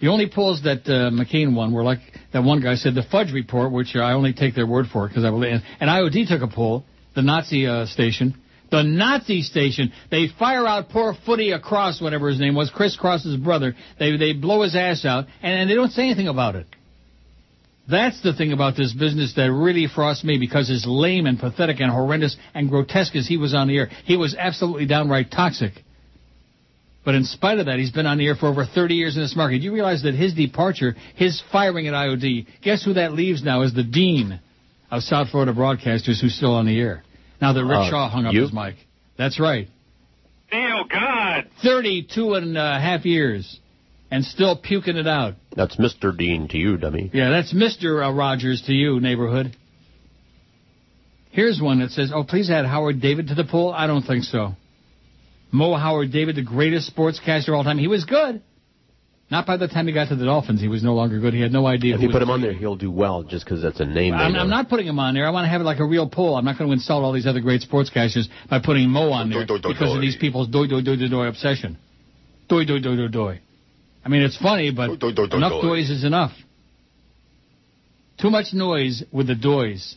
The 0.00 0.06
only 0.06 0.30
polls 0.30 0.62
that 0.62 0.86
uh, 0.86 1.10
McCain 1.10 1.54
won 1.54 1.72
were 1.72 1.82
like 1.82 1.98
that 2.32 2.44
one 2.44 2.60
guy 2.60 2.76
said 2.76 2.94
the 2.94 3.02
Fudge 3.02 3.32
Report, 3.32 3.72
which 3.72 3.96
I 3.96 4.12
only 4.12 4.32
take 4.32 4.54
their 4.54 4.66
word 4.66 4.86
for 4.92 5.08
because 5.08 5.24
I 5.24 5.30
believe. 5.30 5.60
And 5.80 5.90
IOD 5.90 6.28
took 6.28 6.42
a 6.42 6.52
poll, 6.52 6.84
the 7.16 7.22
Nazi 7.22 7.66
uh, 7.66 7.86
station, 7.86 8.40
the 8.70 8.84
Nazi 8.84 9.42
station. 9.42 9.92
They 10.10 10.28
fire 10.38 10.66
out 10.66 10.88
poor 10.88 11.14
Footy 11.26 11.50
across, 11.50 12.00
whatever 12.00 12.28
his 12.30 12.38
name 12.38 12.54
was, 12.54 12.70
Chris 12.70 12.96
Cross's 12.96 13.36
brother. 13.36 13.74
They 13.98 14.16
they 14.16 14.32
blow 14.34 14.62
his 14.62 14.76
ass 14.76 15.04
out, 15.04 15.26
and, 15.42 15.62
and 15.62 15.70
they 15.70 15.74
don't 15.74 15.90
say 15.90 16.04
anything 16.04 16.28
about 16.28 16.54
it. 16.54 16.66
That's 17.88 18.22
the 18.22 18.32
thing 18.32 18.52
about 18.52 18.76
this 18.76 18.92
business 18.92 19.34
that 19.34 19.50
really 19.52 19.88
frosts 19.92 20.22
me 20.24 20.38
because 20.38 20.70
as 20.70 20.84
lame 20.86 21.26
and 21.26 21.38
pathetic 21.38 21.80
and 21.80 21.90
horrendous 21.90 22.36
and 22.54 22.68
grotesque 22.70 23.16
as 23.16 23.26
he 23.26 23.36
was 23.36 23.54
on 23.54 23.66
the 23.68 23.76
air, 23.76 23.90
he 24.04 24.16
was 24.16 24.34
absolutely 24.38 24.86
downright 24.86 25.30
toxic. 25.32 25.72
But 27.04 27.16
in 27.16 27.24
spite 27.24 27.58
of 27.58 27.66
that, 27.66 27.80
he's 27.80 27.90
been 27.90 28.06
on 28.06 28.18
the 28.18 28.26
air 28.28 28.36
for 28.36 28.46
over 28.46 28.64
30 28.64 28.94
years 28.94 29.16
in 29.16 29.22
this 29.22 29.34
market. 29.34 29.60
You 29.62 29.72
realize 29.74 30.02
that 30.04 30.14
his 30.14 30.32
departure, 30.34 30.94
his 31.16 31.42
firing 31.50 31.88
at 31.88 31.94
IOD, 31.94 32.46
guess 32.62 32.84
who 32.84 32.92
that 32.94 33.12
leaves 33.14 33.42
now 33.42 33.62
as 33.62 33.74
the 33.74 33.82
dean 33.82 34.40
of 34.88 35.02
South 35.02 35.30
Florida 35.30 35.52
Broadcasters 35.52 36.20
who's 36.20 36.36
still 36.36 36.54
on 36.54 36.66
the 36.66 36.78
air? 36.78 37.02
Now 37.40 37.52
that 37.52 37.64
Rick 37.64 37.78
Uh, 37.78 37.90
Shaw 37.90 38.08
hung 38.08 38.26
up 38.26 38.32
you? 38.34 38.42
his 38.42 38.52
mic. 38.52 38.76
That's 39.18 39.40
right. 39.40 39.68
Neil, 40.52 40.84
God. 40.88 41.48
32 41.64 42.34
and 42.34 42.56
a 42.56 42.78
half 42.78 43.04
years 43.04 43.58
and 44.12 44.24
still 44.24 44.54
puking 44.56 44.96
it 44.96 45.08
out. 45.08 45.34
That's 45.54 45.76
Mr. 45.76 46.16
Dean 46.16 46.48
to 46.48 46.58
you, 46.58 46.76
dummy. 46.76 47.10
Yeah, 47.12 47.30
that's 47.30 47.52
Mr. 47.52 48.06
Uh, 48.06 48.12
Rogers 48.12 48.62
to 48.66 48.72
you, 48.72 49.00
neighborhood. 49.00 49.56
Here's 51.30 51.60
one 51.60 51.80
that 51.80 51.90
says, 51.90 52.12
oh, 52.14 52.24
please 52.24 52.50
add 52.50 52.66
Howard 52.66 53.00
David 53.00 53.28
to 53.28 53.34
the 53.34 53.44
poll. 53.44 53.72
I 53.72 53.86
don't 53.86 54.02
think 54.02 54.24
so. 54.24 54.52
Mo 55.50 55.74
Howard 55.76 56.12
David, 56.12 56.36
the 56.36 56.42
greatest 56.42 56.94
sportscaster 56.94 57.48
of 57.48 57.54
all 57.54 57.64
time. 57.64 57.78
He 57.78 57.88
was 57.88 58.04
good. 58.04 58.42
Not 59.30 59.46
by 59.46 59.56
the 59.56 59.66
time 59.66 59.86
he 59.86 59.94
got 59.94 60.08
to 60.08 60.16
the 60.16 60.26
Dolphins, 60.26 60.60
he 60.60 60.68
was 60.68 60.82
no 60.82 60.92
longer 60.92 61.18
good. 61.18 61.32
He 61.32 61.40
had 61.40 61.52
no 61.52 61.66
idea. 61.66 61.94
If 61.94 62.00
who 62.00 62.06
you 62.06 62.12
put 62.12 62.20
was 62.20 62.24
him 62.24 62.30
on 62.30 62.42
there, 62.42 62.52
he'll 62.52 62.76
do 62.76 62.90
well 62.90 63.22
just 63.22 63.46
because 63.46 63.62
that's 63.62 63.80
a 63.80 63.86
name. 63.86 64.12
I'm. 64.12 64.34
I'm 64.34 64.50
not 64.50 64.68
putting 64.68 64.86
him 64.86 64.98
on 64.98 65.14
there. 65.14 65.26
I 65.26 65.30
want 65.30 65.46
to 65.46 65.48
have 65.48 65.62
it 65.62 65.64
like 65.64 65.78
a 65.78 65.86
real 65.86 66.06
poll. 66.06 66.36
I'm 66.36 66.44
not 66.44 66.58
going 66.58 66.68
to 66.68 66.74
insult 66.74 67.02
all 67.02 67.12
these 67.12 67.26
other 67.26 67.40
great 67.40 67.62
sportscasters 67.62 68.26
by 68.50 68.58
putting 68.58 68.90
Mo 68.90 69.10
on 69.10 69.30
there 69.30 69.46
Doi, 69.46 69.56
doi, 69.56 69.62
doi, 69.62 69.72
because 69.72 69.88
doi. 69.88 69.94
of 69.94 70.02
these 70.02 70.16
people's 70.16 70.48
doi 70.48 70.66
doi 70.66 70.82
doi 70.82 70.96
doi 70.96 71.08
doi 71.08 71.26
obsession. 71.28 71.78
Doi 72.46 72.66
doi 72.66 72.80
doi 72.80 72.96
doi 72.96 73.08
doi. 73.08 73.40
I 74.04 74.08
mean, 74.08 74.22
it's 74.22 74.36
funny, 74.36 74.70
but 74.72 74.98
Doi, 74.98 75.12
doi, 75.12 75.26
doi, 75.26 75.36
enough 75.36 75.62
noise 75.62 75.90
is 75.90 76.04
enough. 76.04 76.32
Too 78.20 78.30
much 78.30 78.52
noise 78.52 79.02
with 79.12 79.26
the 79.26 79.34
dois. 79.34 79.96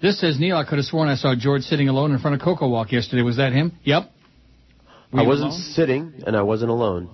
This 0.00 0.20
says 0.20 0.38
Neil. 0.38 0.56
I 0.56 0.64
could 0.64 0.78
have 0.78 0.84
sworn 0.84 1.08
I 1.08 1.16
saw 1.16 1.34
George 1.36 1.62
sitting 1.62 1.88
alone 1.88 2.12
in 2.12 2.18
front 2.18 2.40
of 2.40 2.46
CocoWalk 2.46 2.92
yesterday. 2.92 3.22
Was 3.22 3.36
that 3.38 3.52
him? 3.52 3.72
Yep. 3.84 4.10
Were 5.12 5.20
I 5.20 5.22
wasn't 5.26 5.50
alone? 5.50 5.60
sitting, 5.60 6.12
and 6.26 6.36
I 6.36 6.42
wasn't 6.42 6.70
alone. 6.70 7.10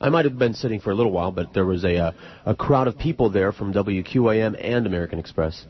I 0.00 0.10
might 0.10 0.26
have 0.26 0.38
been 0.38 0.54
sitting 0.54 0.80
for 0.80 0.90
a 0.90 0.94
little 0.94 1.12
while, 1.12 1.32
but 1.32 1.54
there 1.54 1.64
was 1.64 1.84
a 1.84 1.96
uh, 1.96 2.12
a 2.44 2.54
crowd 2.54 2.86
of 2.86 2.98
people 2.98 3.30
there 3.30 3.52
from 3.52 3.72
WQAM 3.72 4.56
and 4.62 4.86
American 4.86 5.18
Express. 5.18 5.64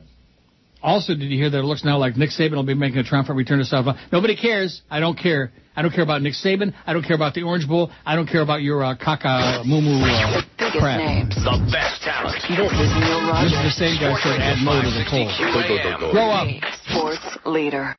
Also, 0.82 1.14
did 1.14 1.30
you 1.30 1.38
hear 1.38 1.50
that 1.50 1.58
it 1.58 1.64
looks 1.64 1.84
now 1.84 1.98
like 1.98 2.16
Nick 2.16 2.30
Saban 2.30 2.54
will 2.54 2.62
be 2.64 2.74
making 2.74 2.98
a 2.98 3.04
triumphant 3.04 3.36
return 3.36 3.58
to 3.58 3.64
South 3.64 3.84
Florida? 3.84 4.02
Nobody 4.12 4.36
cares. 4.36 4.82
I 4.90 5.00
don't 5.00 5.18
care. 5.18 5.52
I 5.76 5.82
don't 5.82 5.92
care 5.92 6.02
about 6.04 6.22
Nick 6.22 6.32
Saban. 6.34 6.72
I 6.86 6.92
don't 6.92 7.04
care 7.04 7.16
about 7.16 7.34
the 7.34 7.42
Orange 7.42 7.68
Bowl. 7.68 7.90
I 8.04 8.16
don't 8.16 8.26
care 8.26 8.40
about 8.42 8.62
your 8.62 8.82
uh, 8.82 8.96
caca 8.96 9.64
moo 9.64 9.80
moo 9.80 10.00
uh, 10.00 10.40
Biggest 10.58 10.78
crap. 10.80 10.98
names. 10.98 11.34
The 11.36 11.56
best 11.70 12.00
talent. 12.02 12.40
This 12.48 12.72
is 12.72 12.90
Neil 12.96 13.20
Rogers. 13.28 13.52
This 13.52 13.52
is 13.52 13.56
Rogers. 13.56 13.68
the 13.68 13.76
same 13.76 13.96
guy 14.00 14.12
said 14.24 14.40
add 14.40 14.58
Mo 14.64 14.80
to 14.80 14.90
the 14.90 15.04
poll. 15.06 15.28
Grow 16.12 16.30
up. 16.32 16.48
Sports 16.88 17.38
leader. 17.44 17.94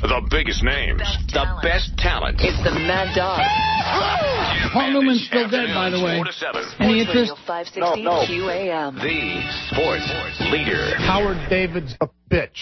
The 0.00 0.22
biggest 0.30 0.64
names. 0.64 1.02
The 1.32 1.44
best 1.62 1.92
talent. 1.98 2.40
It's 2.40 2.56
the 2.64 2.72
Mad 2.72 3.14
Dog. 3.14 3.44
Paul 4.72 4.92
Newman's 4.92 5.26
still 5.26 5.48
dead, 5.50 5.68
by 5.74 5.90
the 5.90 6.02
way. 6.02 6.16
Four 6.16 6.24
to 6.24 6.32
seven. 6.32 6.64
Any 6.80 7.04
Sports 7.04 7.12
interest? 7.12 7.32
Radio 7.76 8.24
560 8.24 8.40
QAM. 8.40 8.94
The 8.96 9.20
sports 9.68 10.08
leader. 10.50 10.96
Howard 11.04 11.38
David's 11.50 11.94
a 12.00 12.08
bitch. 12.30 12.56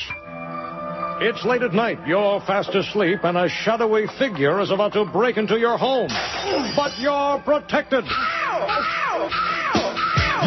It's 1.21 1.45
late 1.45 1.63
at 1.63 1.75
night. 1.75 1.99
You're 2.07 2.41
fast 2.43 2.73
asleep, 2.75 3.25
and 3.25 3.37
a 3.37 3.49
shadowy 3.49 4.07
figure 4.19 4.61
is 4.61 4.71
about 4.71 4.93
to 4.93 5.05
break 5.05 5.37
into 5.37 5.59
your 5.59 5.77
home. 5.77 6.09
But 6.77 6.97
you're 6.99 7.43
protected. 7.45 8.05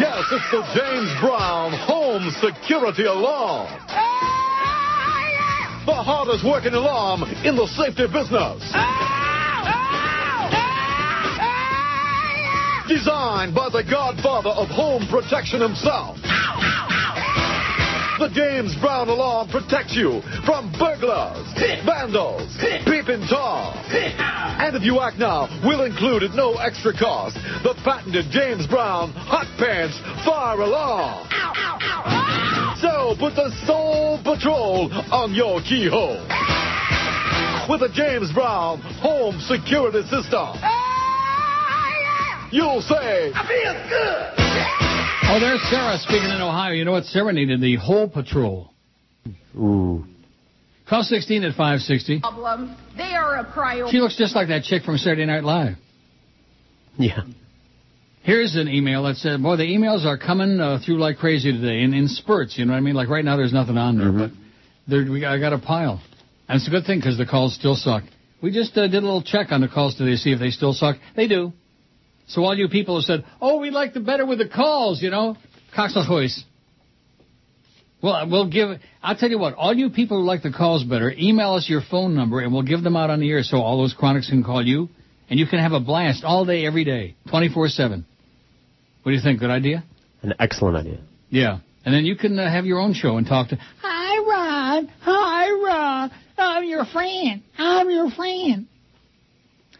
Yes, 0.00 0.24
it's 0.32 0.50
the 0.50 0.62
James 0.72 1.12
Brown 1.20 1.72
Home 1.86 2.30
Security 2.40 3.04
Alarm. 3.04 3.68
The 5.84 5.92
hardest 5.92 6.42
working 6.42 6.72
alarm 6.72 7.24
in 7.44 7.54
the 7.54 7.66
safety 7.66 8.06
business. 8.06 8.62
Designed 12.88 13.54
by 13.54 13.68
the 13.68 13.84
godfather 13.88 14.50
of 14.50 14.68
home 14.68 15.06
protection 15.08 15.60
himself. 15.60 16.16
The 18.18 18.28
James 18.28 18.76
Brown 18.76 19.08
alarm 19.08 19.48
protects 19.48 19.96
you 19.96 20.20
from 20.44 20.70
burglars, 20.78 21.48
vandals, 21.84 22.54
peeping 22.84 23.26
Tom. 23.26 23.74
And 24.60 24.76
if 24.76 24.82
you 24.82 25.00
act 25.00 25.18
now, 25.18 25.48
we'll 25.64 25.84
include 25.84 26.22
at 26.22 26.34
no 26.34 26.54
extra 26.54 26.92
cost 26.92 27.34
the 27.64 27.74
patented 27.82 28.26
James 28.30 28.66
Brown 28.66 29.12
Hot 29.12 29.46
Pants 29.58 29.98
Fire 30.24 30.60
Alarm. 30.60 31.26
So 32.80 33.16
put 33.18 33.34
the 33.34 33.50
Soul 33.66 34.20
Patrol 34.22 34.92
on 35.10 35.34
your 35.34 35.60
keyhole. 35.62 36.20
With 37.68 37.80
the 37.80 37.90
James 37.94 38.32
Brown 38.32 38.80
Home 39.00 39.40
Security 39.40 40.02
System. 40.02 40.52
Oh, 40.62 40.88
you'll 42.50 42.82
say, 42.82 43.32
I 43.34 43.46
feel 43.46 43.72
good. 43.88 44.41
Oh, 45.34 45.40
there's 45.40 45.62
Sarah 45.70 45.96
speaking 45.96 46.28
in 46.28 46.42
Ohio. 46.42 46.72
You 46.72 46.84
know 46.84 46.92
what? 46.92 47.04
Sarah 47.06 47.32
needed 47.32 47.62
the 47.62 47.76
whole 47.76 48.06
patrol. 48.06 48.70
Ooh. 49.56 50.04
Call 50.86 51.02
16 51.02 51.44
at 51.44 51.52
560. 51.52 52.20
problem. 52.20 52.76
They 52.98 53.14
are 53.14 53.38
a 53.38 53.44
priority. 53.50 53.96
She 53.96 54.02
looks 54.02 54.18
just 54.18 54.36
like 54.36 54.48
that 54.48 54.64
chick 54.64 54.82
from 54.82 54.98
Saturday 54.98 55.24
Night 55.24 55.42
Live. 55.42 55.76
Yeah. 56.98 57.22
Here's 58.24 58.56
an 58.56 58.68
email 58.68 59.04
that 59.04 59.16
said, 59.16 59.42
boy, 59.42 59.56
the 59.56 59.62
emails 59.62 60.04
are 60.04 60.18
coming 60.18 60.60
uh, 60.60 60.80
through 60.84 60.98
like 60.98 61.16
crazy 61.16 61.50
today, 61.50 61.80
in, 61.80 61.94
in 61.94 62.08
spurts, 62.08 62.58
you 62.58 62.66
know 62.66 62.72
what 62.72 62.76
I 62.76 62.80
mean? 62.80 62.94
Like 62.94 63.08
right 63.08 63.24
now 63.24 63.38
there's 63.38 63.54
nothing 63.54 63.78
on 63.78 63.96
there, 63.96 64.12
but 64.12 64.32
there, 64.86 65.10
we 65.10 65.22
got, 65.22 65.32
I 65.32 65.40
got 65.40 65.54
a 65.54 65.58
pile. 65.58 66.02
And 66.46 66.56
it's 66.56 66.68
a 66.68 66.70
good 66.70 66.84
thing 66.84 66.98
because 66.98 67.16
the 67.16 67.24
calls 67.24 67.54
still 67.54 67.74
suck. 67.74 68.02
We 68.42 68.50
just 68.50 68.76
uh, 68.76 68.86
did 68.86 69.02
a 69.02 69.06
little 69.06 69.22
check 69.22 69.50
on 69.50 69.62
the 69.62 69.68
calls 69.68 69.94
today 69.94 70.10
to 70.10 70.16
see 70.18 70.32
if 70.32 70.40
they 70.40 70.50
still 70.50 70.74
suck. 70.74 70.96
They 71.16 71.26
do. 71.26 71.54
So 72.32 72.44
all 72.44 72.56
you 72.56 72.68
people 72.68 72.96
who 72.96 73.02
said, 73.02 73.24
oh, 73.42 73.60
we 73.60 73.70
like 73.70 73.92
the 73.92 74.00
better 74.00 74.24
with 74.24 74.38
the 74.38 74.48
calls, 74.48 75.02
you 75.02 75.10
know, 75.10 75.36
Coxahois. 75.76 76.40
Well, 78.02 78.28
we'll 78.28 78.48
give, 78.50 78.80
I'll 79.02 79.16
tell 79.16 79.30
you 79.30 79.38
what, 79.38 79.54
all 79.54 79.74
you 79.74 79.90
people 79.90 80.18
who 80.18 80.26
like 80.26 80.42
the 80.42 80.50
calls 80.50 80.82
better, 80.82 81.12
email 81.16 81.52
us 81.52 81.68
your 81.68 81.82
phone 81.88 82.16
number 82.16 82.40
and 82.40 82.52
we'll 82.52 82.62
give 82.62 82.82
them 82.82 82.96
out 82.96 83.10
on 83.10 83.20
the 83.20 83.30
air 83.30 83.42
so 83.42 83.58
all 83.58 83.78
those 83.78 83.94
chronics 83.94 84.30
can 84.30 84.42
call 84.42 84.64
you 84.66 84.88
and 85.28 85.38
you 85.38 85.46
can 85.46 85.58
have 85.58 85.72
a 85.72 85.78
blast 85.78 86.24
all 86.24 86.46
day, 86.46 86.64
every 86.64 86.84
day, 86.84 87.16
24-7. 87.28 88.04
What 89.02 89.12
do 89.12 89.12
you 89.12 89.22
think? 89.22 89.40
Good 89.40 89.50
idea? 89.50 89.84
An 90.22 90.32
excellent 90.38 90.76
idea. 90.76 91.00
Yeah. 91.28 91.58
And 91.84 91.94
then 91.94 92.06
you 92.06 92.16
can 92.16 92.38
uh, 92.38 92.50
have 92.50 92.64
your 92.64 92.80
own 92.80 92.94
show 92.94 93.18
and 93.18 93.26
talk 93.26 93.50
to, 93.50 93.58
Hi, 93.82 94.18
Ron. 94.18 94.88
Hi, 95.02 95.50
Ron. 95.50 96.10
I'm 96.38 96.64
your 96.64 96.86
friend. 96.86 97.42
I'm 97.58 97.90
your 97.90 98.10
friend. 98.10 98.66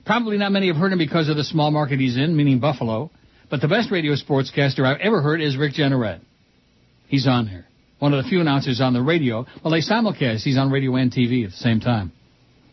Probably 0.04 0.36
not 0.36 0.52
many 0.52 0.68
have 0.68 0.76
heard 0.76 0.92
him 0.92 0.98
because 0.98 1.28
of 1.28 1.36
the 1.36 1.44
small 1.44 1.70
market 1.70 2.00
he's 2.00 2.16
in, 2.16 2.36
meaning 2.36 2.58
Buffalo. 2.58 3.10
But 3.50 3.60
the 3.60 3.68
best 3.68 3.90
radio 3.90 4.14
sportscaster 4.14 4.84
I've 4.84 5.00
ever 5.00 5.22
heard 5.22 5.40
is 5.40 5.56
Rick 5.56 5.74
Jeanneret. 5.74 6.20
He's 7.06 7.26
on 7.26 7.46
here. 7.46 7.66
One 7.98 8.14
of 8.14 8.24
the 8.24 8.28
few 8.28 8.40
announcers 8.40 8.80
on 8.80 8.94
the 8.94 9.02
radio. 9.02 9.46
Well, 9.62 9.70
they 9.70 9.80
simulcast. 9.80 10.42
He's 10.42 10.58
on 10.58 10.70
radio 10.70 10.96
and 10.96 11.12
TV 11.12 11.44
at 11.44 11.50
the 11.50 11.56
same 11.56 11.78
time, 11.78 12.10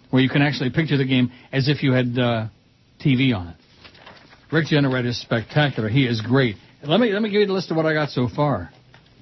where 0.10 0.24
you 0.24 0.30
can 0.30 0.42
actually 0.42 0.72
picture 0.72 0.98
the 0.98 1.06
game 1.06 1.32
as 1.52 1.68
if 1.68 1.84
you 1.84 1.92
had 1.92 2.18
uh, 2.18 2.48
TV 3.04 3.36
on 3.36 3.50
it. 3.50 3.56
Rick 4.52 4.68
Jeanneret 4.68 5.06
is 5.06 5.22
spectacular. 5.22 5.90
He 5.90 6.06
is 6.08 6.22
great. 6.22 6.56
Let 6.82 7.00
me 7.00 7.12
let 7.12 7.22
me 7.22 7.30
give 7.30 7.42
you 7.42 7.48
the 7.48 7.54
list 7.54 7.70
of 7.70 7.78
what 7.78 7.86
I 7.86 7.94
got 7.94 8.10
so 8.10 8.28
far. 8.34 8.72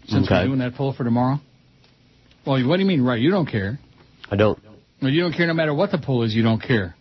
Since 0.08 0.30
we're 0.30 0.46
doing 0.46 0.60
that 0.60 0.76
poll 0.76 0.94
for 0.94 1.04
tomorrow. 1.04 1.40
Well, 2.46 2.66
what 2.66 2.78
do 2.78 2.84
you 2.84 2.88
mean, 2.88 3.04
right? 3.04 3.20
You 3.20 3.32
don't 3.32 3.48
care. 3.48 3.78
I 4.32 4.38
don't. 4.38 4.58
No, 5.02 5.10
you 5.10 5.22
don't 5.22 5.34
care 5.34 5.48
no 5.48 5.54
matter 5.54 5.74
what 5.74 5.92
the 5.92 5.98
poll 5.98 6.24
is. 6.24 6.34
You 6.34 6.44
don't 6.44 6.62
care. 6.62 6.96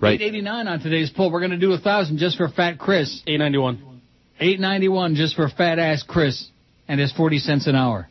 Right. 0.00 0.20
889 0.20 0.68
on 0.68 0.80
today's 0.80 1.10
poll. 1.10 1.32
We're 1.32 1.40
going 1.40 1.50
to 1.50 1.56
do 1.58 1.72
a 1.72 1.78
thousand 1.78 2.18
just 2.18 2.36
for 2.36 2.48
Fat 2.48 2.78
Chris. 2.78 3.22
891. 3.26 4.00
891 4.40 5.14
just 5.16 5.34
for 5.34 5.48
Fat 5.48 5.78
Ass 5.80 6.04
Chris 6.06 6.48
and 6.86 7.00
his 7.00 7.12
40 7.12 7.38
cents 7.38 7.66
an 7.66 7.74
hour. 7.74 8.08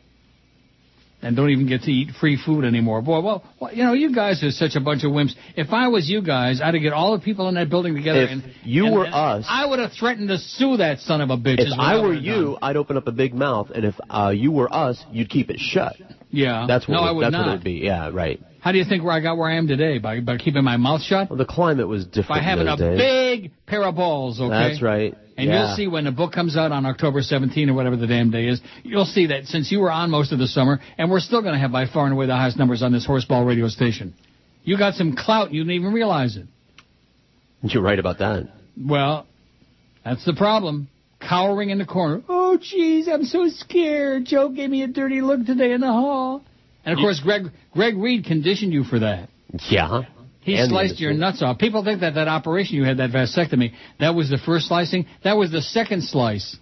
And 1.20 1.34
don't 1.34 1.50
even 1.50 1.66
get 1.66 1.82
to 1.82 1.90
eat 1.90 2.10
free 2.20 2.36
food 2.40 2.64
anymore. 2.64 3.02
Boy, 3.02 3.20
well, 3.20 3.42
well, 3.58 3.72
you 3.74 3.82
know, 3.82 3.92
you 3.92 4.14
guys 4.14 4.44
are 4.44 4.50
such 4.52 4.76
a 4.76 4.80
bunch 4.80 5.02
of 5.02 5.10
wimps. 5.10 5.32
If 5.56 5.72
I 5.72 5.88
was 5.88 6.08
you 6.08 6.22
guys, 6.22 6.60
I'd 6.62 6.74
have 6.74 6.82
get 6.82 6.92
all 6.92 7.16
the 7.18 7.24
people 7.24 7.48
in 7.48 7.56
that 7.56 7.68
building 7.68 7.96
together. 7.96 8.22
If 8.22 8.30
and 8.30 8.54
you 8.62 8.86
and- 8.86 8.94
were 8.94 9.04
and 9.06 9.14
us- 9.14 9.46
I 9.48 9.66
would 9.66 9.80
have 9.80 9.92
threatened 9.92 10.28
to 10.28 10.38
sue 10.38 10.76
that 10.76 11.00
son 11.00 11.20
of 11.20 11.30
a 11.30 11.36
bitch. 11.36 11.58
If 11.58 11.76
I 11.76 11.96
were 11.96 12.08
would've 12.10 12.22
you, 12.22 12.42
done. 12.52 12.56
I'd 12.62 12.76
open 12.76 12.96
up 12.96 13.08
a 13.08 13.12
big 13.12 13.34
mouth, 13.34 13.70
and 13.74 13.84
if 13.84 13.94
uh, 14.08 14.28
you 14.28 14.52
were 14.52 14.72
us, 14.72 15.02
you'd 15.10 15.28
keep 15.28 15.50
it 15.50 15.58
shut. 15.58 15.96
Yeah, 16.30 16.66
That's 16.68 16.86
what. 16.86 16.94
no, 16.94 17.04
it, 17.04 17.08
I 17.08 17.12
would 17.12 17.24
that's 17.24 17.32
not. 17.32 17.46
what 17.46 17.52
it'd 17.54 17.64
be. 17.64 17.80
Yeah, 17.84 18.10
right. 18.12 18.40
How 18.60 18.72
do 18.72 18.78
you 18.78 18.84
think 18.84 19.04
where 19.04 19.12
I 19.12 19.20
got 19.20 19.38
where 19.38 19.48
I 19.48 19.56
am 19.56 19.66
today? 19.66 19.98
By 19.98 20.20
by 20.20 20.36
keeping 20.36 20.64
my 20.64 20.76
mouth 20.76 21.02
shut? 21.02 21.30
Well, 21.30 21.38
the 21.38 21.44
climate 21.44 21.88
was 21.88 22.04
different. 22.04 22.28
By 22.28 22.40
having 22.40 22.66
in 22.66 22.72
a 22.72 22.76
days. 22.76 22.98
big 22.98 23.52
pair 23.66 23.84
of 23.84 23.94
balls, 23.94 24.40
okay? 24.40 24.50
That's 24.50 24.82
right. 24.82 25.16
And 25.36 25.46
yeah. 25.46 25.68
you'll 25.68 25.76
see 25.76 25.86
when 25.86 26.04
the 26.04 26.10
book 26.10 26.32
comes 26.32 26.56
out 26.56 26.72
on 26.72 26.84
October 26.84 27.22
17 27.22 27.70
or 27.70 27.74
whatever 27.74 27.96
the 27.96 28.08
damn 28.08 28.32
day 28.32 28.46
is, 28.46 28.60
you'll 28.82 29.04
see 29.04 29.28
that 29.28 29.44
since 29.44 29.70
you 29.70 29.78
were 29.78 29.90
on 29.90 30.10
most 30.10 30.32
of 30.32 30.40
the 30.40 30.48
summer, 30.48 30.80
and 30.98 31.08
we're 31.10 31.20
still 31.20 31.42
going 31.42 31.54
to 31.54 31.60
have 31.60 31.70
by 31.70 31.86
far 31.86 32.06
and 32.06 32.12
away 32.12 32.26
the 32.26 32.34
highest 32.34 32.58
numbers 32.58 32.82
on 32.82 32.92
this 32.92 33.06
horseball 33.06 33.46
radio 33.46 33.68
station. 33.68 34.14
You 34.64 34.76
got 34.76 34.94
some 34.94 35.14
clout, 35.14 35.52
you 35.52 35.62
didn't 35.62 35.76
even 35.76 35.92
realize 35.92 36.36
it. 36.36 36.46
You're 37.62 37.84
right 37.84 37.98
about 37.98 38.18
that. 38.18 38.48
Well, 38.76 39.26
that's 40.04 40.24
the 40.24 40.34
problem. 40.34 40.88
Cowering 41.20 41.70
in 41.70 41.78
the 41.78 41.86
corner. 41.86 42.22
Oh, 42.28 42.37
Oh, 42.50 42.56
jeez, 42.56 43.08
I'm 43.12 43.24
so 43.24 43.48
scared. 43.48 44.24
Joe 44.24 44.48
gave 44.48 44.70
me 44.70 44.82
a 44.82 44.86
dirty 44.86 45.20
look 45.20 45.44
today 45.44 45.72
in 45.72 45.82
the 45.82 45.92
hall. 45.92 46.42
And 46.82 46.98
of 46.98 47.02
course, 47.02 47.20
Greg 47.20 47.42
Greg 47.74 47.94
Reed 47.98 48.24
conditioned 48.24 48.72
you 48.72 48.84
for 48.84 49.00
that. 49.00 49.28
Yeah. 49.68 50.02
He 50.40 50.56
And 50.56 50.70
sliced 50.70 50.98
your 50.98 51.12
nuts 51.12 51.42
off. 51.42 51.58
People 51.58 51.84
think 51.84 52.00
that 52.00 52.14
that 52.14 52.26
operation 52.26 52.76
you 52.76 52.84
had, 52.84 52.96
that 52.98 53.10
vasectomy, 53.10 53.74
that 54.00 54.14
was 54.14 54.30
the 54.30 54.38
first 54.38 54.68
slicing. 54.68 55.04
That 55.24 55.36
was 55.36 55.50
the 55.50 55.60
second 55.60 56.04
slice. 56.04 56.56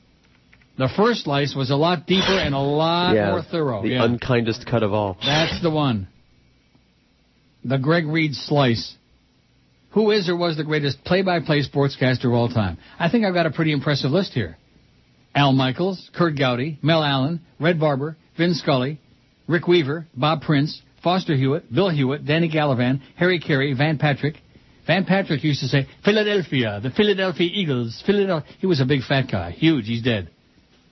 The 0.76 0.88
first 0.96 1.22
slice 1.22 1.54
was 1.54 1.70
a 1.70 1.76
lot 1.76 2.04
deeper 2.04 2.36
and 2.36 2.52
a 2.52 2.58
lot 2.58 3.14
yeah. 3.14 3.30
more 3.30 3.42
thorough. 3.42 3.82
The 3.82 3.90
yeah. 3.90 4.04
unkindest 4.04 4.66
cut 4.66 4.82
of 4.82 4.92
all. 4.92 5.16
That's 5.24 5.62
the 5.62 5.70
one. 5.70 6.08
The 7.64 7.78
Greg 7.78 8.06
Reed 8.06 8.34
slice. 8.34 8.96
Who 9.90 10.10
is 10.10 10.28
or 10.28 10.36
was 10.36 10.56
the 10.56 10.64
greatest 10.64 11.04
play-by-play 11.04 11.62
sportscaster 11.62 12.24
of 12.24 12.32
all 12.32 12.48
time? 12.48 12.78
I 12.98 13.08
think 13.08 13.24
I've 13.24 13.34
got 13.34 13.46
a 13.46 13.52
pretty 13.52 13.70
impressive 13.70 14.10
list 14.10 14.32
here. 14.32 14.58
Al 15.36 15.52
Michaels, 15.52 16.10
Kurt 16.16 16.38
Gowdy, 16.38 16.78
Mel 16.80 17.04
Allen, 17.04 17.40
Red 17.60 17.78
Barber, 17.78 18.16
Vin 18.38 18.54
Scully, 18.54 18.98
Rick 19.46 19.68
Weaver, 19.68 20.06
Bob 20.16 20.40
Prince, 20.40 20.80
Foster 21.04 21.36
Hewitt, 21.36 21.72
Bill 21.72 21.90
Hewitt, 21.90 22.26
Danny 22.26 22.48
Gallivan, 22.48 23.02
Harry 23.16 23.38
Caray, 23.38 23.74
Van 23.74 23.98
Patrick. 23.98 24.36
Van 24.86 25.04
Patrick 25.04 25.44
used 25.44 25.60
to 25.60 25.68
say, 25.68 25.86
Philadelphia, 26.04 26.80
the 26.82 26.90
Philadelphia 26.90 27.50
Eagles. 27.52 28.02
Philadelphia. 28.06 28.50
He 28.60 28.66
was 28.66 28.80
a 28.80 28.86
big 28.86 29.02
fat 29.02 29.26
guy. 29.30 29.50
Huge. 29.50 29.86
He's 29.86 30.02
dead. 30.02 30.30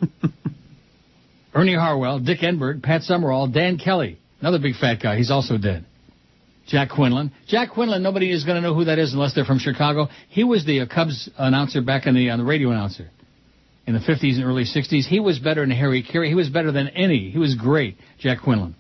Ernie 1.55 1.75
Harwell, 1.75 2.19
Dick 2.21 2.41
Enberg, 2.41 2.83
Pat 2.83 3.03
Summerall, 3.03 3.49
Dan 3.49 3.79
Kelly. 3.79 4.19
Another 4.41 4.59
big 4.59 4.75
fat 4.75 4.97
guy. 5.03 5.17
He's 5.17 5.31
also 5.31 5.57
dead. 5.57 5.87
Jack 6.67 6.91
Quinlan. 6.91 7.33
Jack 7.47 7.71
Quinlan, 7.71 8.03
nobody 8.03 8.31
is 8.31 8.45
going 8.45 8.57
to 8.57 8.61
know 8.61 8.75
who 8.75 8.85
that 8.85 8.99
is 8.99 9.15
unless 9.15 9.35
they're 9.35 9.45
from 9.45 9.59
Chicago. 9.59 10.09
He 10.29 10.45
was 10.45 10.67
the 10.67 10.81
uh, 10.81 10.87
Cubs 10.87 11.31
announcer 11.39 11.81
back 11.81 12.07
in 12.07 12.15
the, 12.15 12.31
on 12.31 12.39
the 12.39 12.45
radio 12.45 12.71
announcer 12.71 13.11
in 13.87 13.95
the 13.95 14.01
50s 14.01 14.37
and 14.37 14.45
early 14.45 14.65
60s. 14.65 15.05
He 15.05 15.21
was 15.21 15.39
better 15.39 15.61
than 15.61 15.71
Harry 15.71 16.03
Caray. 16.03 16.29
He 16.29 16.35
was 16.35 16.49
better 16.49 16.73
than 16.73 16.89
any. 16.89 17.31
He 17.31 17.39
was 17.39 17.55
great, 17.55 17.97
Jack 18.19 18.43
Quinlan. 18.43 18.75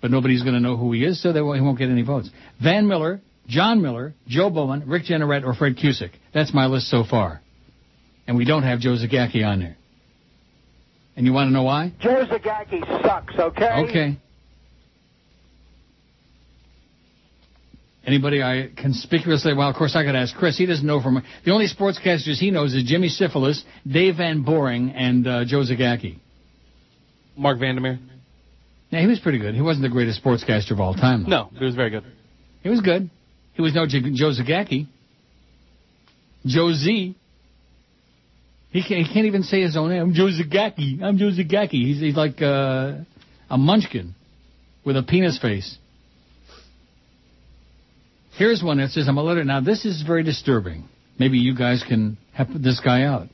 But 0.00 0.10
nobody's 0.10 0.42
going 0.42 0.54
to 0.54 0.60
know 0.60 0.76
who 0.76 0.92
he 0.92 1.04
is, 1.04 1.20
so 1.20 1.32
they 1.32 1.40
won't, 1.40 1.58
he 1.58 1.64
won't 1.64 1.78
get 1.78 1.90
any 1.90 2.02
votes. 2.02 2.30
Van 2.62 2.86
Miller, 2.86 3.20
John 3.48 3.82
Miller, 3.82 4.14
Joe 4.28 4.50
Bowman, 4.50 4.88
Rick 4.88 5.04
Jeanneret, 5.04 5.44
or 5.44 5.54
Fred 5.54 5.76
Cusick. 5.76 6.10
That's 6.32 6.54
my 6.54 6.66
list 6.66 6.88
so 6.88 7.02
far. 7.02 7.40
And 8.26 8.36
we 8.36 8.44
don't 8.44 8.62
have 8.62 8.78
Joe 8.78 8.96
Zagacki 8.96 9.44
on 9.44 9.60
there. 9.60 9.76
And 11.16 11.26
you 11.26 11.32
want 11.32 11.48
to 11.48 11.52
know 11.52 11.64
why? 11.64 11.92
Joe 11.98 12.24
Zagacki 12.26 13.02
sucks, 13.02 13.34
okay? 13.36 13.84
Okay. 13.88 14.18
Anybody 18.08 18.42
I 18.42 18.70
conspicuously, 18.74 19.52
well, 19.52 19.68
of 19.68 19.76
course 19.76 19.94
I 19.94 20.02
could 20.02 20.14
ask 20.14 20.34
Chris. 20.34 20.56
He 20.56 20.64
doesn't 20.64 20.86
know 20.86 21.02
from, 21.02 21.22
the 21.44 21.50
only 21.50 21.66
sportscasters 21.66 22.38
he 22.38 22.50
knows 22.50 22.72
is 22.72 22.84
Jimmy 22.84 23.08
Syphilis, 23.08 23.62
Dave 23.86 24.16
Van 24.16 24.42
Boring, 24.44 24.92
and 24.92 25.26
uh, 25.26 25.44
Joe 25.44 25.58
Zagacki. 25.58 26.16
Mark 27.36 27.58
Vandermeer. 27.58 27.98
Yeah, 28.88 29.02
he 29.02 29.06
was 29.06 29.20
pretty 29.20 29.38
good. 29.38 29.54
He 29.54 29.60
wasn't 29.60 29.82
the 29.82 29.90
greatest 29.90 30.24
sportscaster 30.24 30.70
of 30.70 30.80
all 30.80 30.94
time, 30.94 31.24
though. 31.24 31.28
No, 31.28 31.50
he 31.58 31.62
was 31.62 31.74
very 31.74 31.90
good. 31.90 32.04
He 32.62 32.70
was 32.70 32.80
good. 32.80 33.10
He 33.52 33.60
was 33.60 33.74
no 33.74 33.86
J- 33.86 34.00
Joe 34.14 34.32
Zagacki. 34.32 34.86
Joe 36.46 36.72
Z. 36.72 37.14
He 38.70 38.82
can't, 38.82 39.06
he 39.06 39.12
can't 39.12 39.26
even 39.26 39.42
say 39.42 39.60
his 39.60 39.76
own 39.76 39.90
name. 39.90 40.00
I'm 40.00 40.14
Joe 40.14 40.30
Zagacki. 40.30 41.02
I'm 41.02 41.18
Joe 41.18 41.30
Zagacki. 41.30 41.72
He's, 41.72 42.00
he's 42.00 42.16
like 42.16 42.40
uh, 42.40 43.00
a 43.50 43.58
munchkin 43.58 44.14
with 44.82 44.96
a 44.96 45.02
penis 45.02 45.38
face. 45.38 45.76
Here's 48.38 48.62
one 48.62 48.78
that 48.78 48.90
says, 48.90 49.08
I'm 49.08 49.18
a 49.18 49.22
letter. 49.22 49.42
Now, 49.42 49.60
this 49.60 49.84
is 49.84 50.02
very 50.02 50.22
disturbing. 50.22 50.88
Maybe 51.18 51.38
you 51.38 51.56
guys 51.56 51.84
can 51.86 52.16
help 52.32 52.50
this 52.54 52.78
guy 52.78 53.02
out. 53.02 53.26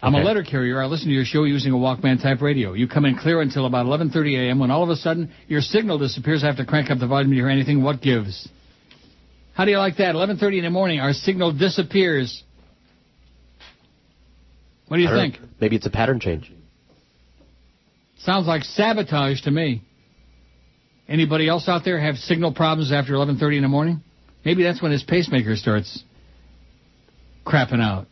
I'm 0.00 0.14
a 0.14 0.22
letter 0.22 0.44
carrier. 0.44 0.80
I 0.80 0.86
listen 0.86 1.08
to 1.08 1.12
your 1.12 1.24
show 1.24 1.42
using 1.42 1.72
a 1.72 1.76
Walkman 1.76 2.22
type 2.22 2.40
radio. 2.40 2.74
You 2.74 2.86
come 2.86 3.04
in 3.04 3.18
clear 3.18 3.40
until 3.40 3.66
about 3.66 3.86
11:30 3.86 4.46
a.m. 4.46 4.60
when 4.60 4.70
all 4.70 4.84
of 4.84 4.90
a 4.90 4.94
sudden 4.94 5.32
your 5.48 5.60
signal 5.60 5.98
disappears. 5.98 6.44
I 6.44 6.46
have 6.46 6.58
to 6.58 6.64
crank 6.64 6.90
up 6.90 7.00
the 7.00 7.08
volume 7.08 7.30
to 7.30 7.36
hear 7.36 7.48
anything. 7.48 7.82
What 7.82 8.00
gives? 8.00 8.48
How 9.54 9.64
do 9.64 9.72
you 9.72 9.78
like 9.78 9.96
that? 9.96 10.14
11:30 10.14 10.58
in 10.58 10.64
the 10.64 10.70
morning, 10.70 11.00
our 11.00 11.12
signal 11.12 11.52
disappears. 11.52 12.44
What 14.86 14.98
do 14.98 15.02
you 15.02 15.08
think? 15.08 15.40
Maybe 15.60 15.74
it's 15.74 15.86
a 15.86 15.90
pattern 15.90 16.20
change. 16.20 16.52
Sounds 18.18 18.46
like 18.46 18.62
sabotage 18.62 19.40
to 19.42 19.50
me. 19.50 19.82
Anybody 21.08 21.48
else 21.48 21.68
out 21.68 21.84
there 21.84 21.98
have 22.00 22.16
signal 22.16 22.52
problems 22.52 22.92
after 22.92 23.12
11:30 23.12 23.56
in 23.56 23.62
the 23.62 23.68
morning? 23.68 24.02
Maybe 24.44 24.62
that's 24.62 24.82
when 24.82 24.92
his 24.92 25.02
pacemaker 25.02 25.56
starts 25.56 26.02
crapping 27.44 27.80
out. 27.80 28.06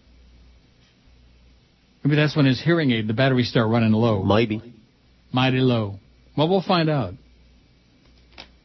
Maybe 2.05 2.17
that's 2.17 2.37
when 2.37 2.47
his 2.47 2.61
hearing 2.61 2.91
aid, 2.91 3.09
the 3.09 3.15
batteries 3.15 3.49
start 3.49 3.69
running 3.69 3.93
low. 3.93 4.23
Maybe. 4.23 4.63
Mighty 5.33 5.59
low. 5.59 5.99
Well, 6.37 6.49
we'll 6.49 6.63
find 6.63 6.91
out. 6.91 7.15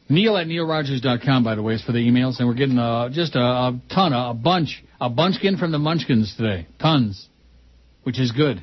Neil 0.08 0.36
at 0.36 0.46
neilrogers.com, 0.46 1.44
by 1.44 1.54
the 1.54 1.62
way, 1.62 1.74
is 1.74 1.82
for 1.82 1.92
the 1.92 1.98
emails, 1.98 2.38
and 2.38 2.48
we're 2.48 2.54
getting 2.54 2.78
uh, 2.78 3.08
just 3.10 3.36
a, 3.36 3.40
a 3.40 3.80
ton, 3.88 4.12
a, 4.12 4.30
a 4.30 4.34
bunch, 4.34 4.82
a 5.00 5.08
bunchkin 5.08 5.58
from 5.58 5.70
the 5.70 5.78
Munchkins 5.78 6.34
today. 6.36 6.66
Tons. 6.80 7.28
Which 8.02 8.18
is 8.18 8.32
good. 8.32 8.62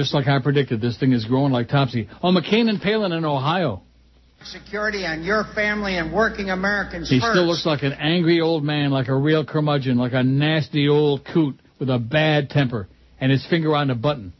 Just 0.00 0.14
like 0.14 0.28
I 0.28 0.40
predicted, 0.40 0.80
this 0.80 0.96
thing 0.96 1.12
is 1.12 1.26
growing 1.26 1.52
like 1.52 1.68
topsy. 1.68 2.08
Oh, 2.22 2.32
McCain 2.32 2.70
and 2.70 2.80
Palin 2.80 3.12
in 3.12 3.26
Ohio. 3.26 3.82
security 4.42 5.04
on 5.04 5.22
your 5.22 5.44
family 5.54 5.98
and 5.98 6.10
working 6.10 6.48
Americans 6.48 7.10
He 7.10 7.20
first. 7.20 7.32
still 7.32 7.44
looks 7.46 7.66
like 7.66 7.82
an 7.82 7.92
angry 7.92 8.40
old 8.40 8.64
man, 8.64 8.90
like 8.92 9.08
a 9.08 9.14
real 9.14 9.44
curmudgeon, 9.44 9.98
like 9.98 10.14
a 10.14 10.22
nasty 10.22 10.88
old 10.88 11.26
coot 11.30 11.60
with 11.78 11.90
a 11.90 11.98
bad 11.98 12.48
temper 12.48 12.88
and 13.20 13.30
his 13.30 13.44
finger 13.46 13.76
on 13.76 13.88
the 13.88 13.94
button. 13.94 14.32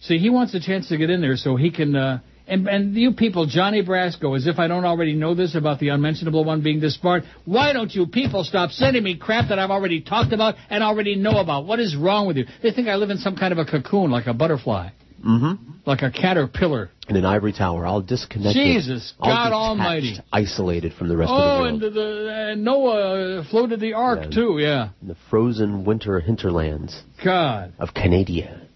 See, 0.00 0.16
he 0.16 0.30
wants 0.30 0.54
a 0.54 0.60
chance 0.60 0.88
to 0.88 0.96
get 0.96 1.10
in 1.10 1.20
there 1.20 1.36
so 1.36 1.56
he 1.56 1.70
can. 1.70 1.94
Uh, 1.94 2.20
and, 2.48 2.66
and 2.68 2.94
you 2.94 3.12
people, 3.12 3.46
Johnny 3.46 3.82
Brasco, 3.82 4.36
as 4.36 4.46
if 4.46 4.58
I 4.58 4.66
don't 4.68 4.84
already 4.84 5.14
know 5.14 5.34
this 5.34 5.54
about 5.54 5.78
the 5.80 5.88
unmentionable 5.90 6.44
one 6.44 6.62
being 6.62 6.80
disbarred. 6.80 7.24
Why 7.44 7.72
don't 7.72 7.94
you 7.94 8.06
people 8.06 8.44
stop 8.44 8.70
sending 8.70 9.02
me 9.02 9.16
crap 9.16 9.48
that 9.50 9.58
I've 9.58 9.70
already 9.70 10.00
talked 10.00 10.32
about 10.32 10.54
and 10.70 10.82
already 10.82 11.14
know 11.16 11.38
about? 11.38 11.66
What 11.66 11.80
is 11.80 11.94
wrong 11.96 12.26
with 12.26 12.36
you? 12.36 12.46
They 12.62 12.70
think 12.72 12.88
I 12.88 12.96
live 12.96 13.10
in 13.10 13.18
some 13.18 13.36
kind 13.36 13.52
of 13.52 13.58
a 13.58 13.64
cocoon, 13.64 14.10
like 14.10 14.26
a 14.26 14.34
butterfly, 14.34 14.90
Mm-hmm. 15.26 15.72
like 15.84 16.02
a 16.02 16.12
caterpillar. 16.12 16.90
In 17.08 17.16
an 17.16 17.24
ivory 17.24 17.52
tower, 17.52 17.84
all 17.84 18.00
disconnected. 18.00 18.54
Jesus, 18.62 19.14
God 19.20 19.26
detached, 19.30 19.52
Almighty. 19.52 20.16
Isolated 20.32 20.92
from 20.92 21.08
the 21.08 21.16
rest 21.16 21.32
Oh, 21.34 21.36
of 21.36 21.58
the 21.64 21.68
and 21.68 21.80
world. 21.82 21.94
the, 21.94 22.32
and 22.52 22.64
Noah 22.64 23.44
floated 23.50 23.80
the 23.80 23.94
ark 23.94 24.20
Yeah. 24.24 24.30
too. 24.30 24.58
Yeah. 24.60 24.88
In 25.02 25.08
the 25.08 25.16
frozen 25.28 25.84
winter 25.84 26.20
hinterlands 26.20 27.02
God. 27.24 27.72
of 27.80 27.94
Canada. 27.94 28.67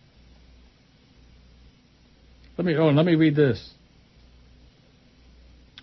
Let 2.63 2.67
me 2.67 2.77
oh 2.77 2.91
let 2.91 3.05
me 3.05 3.17
read 3.17 3.35
this. 3.35 3.71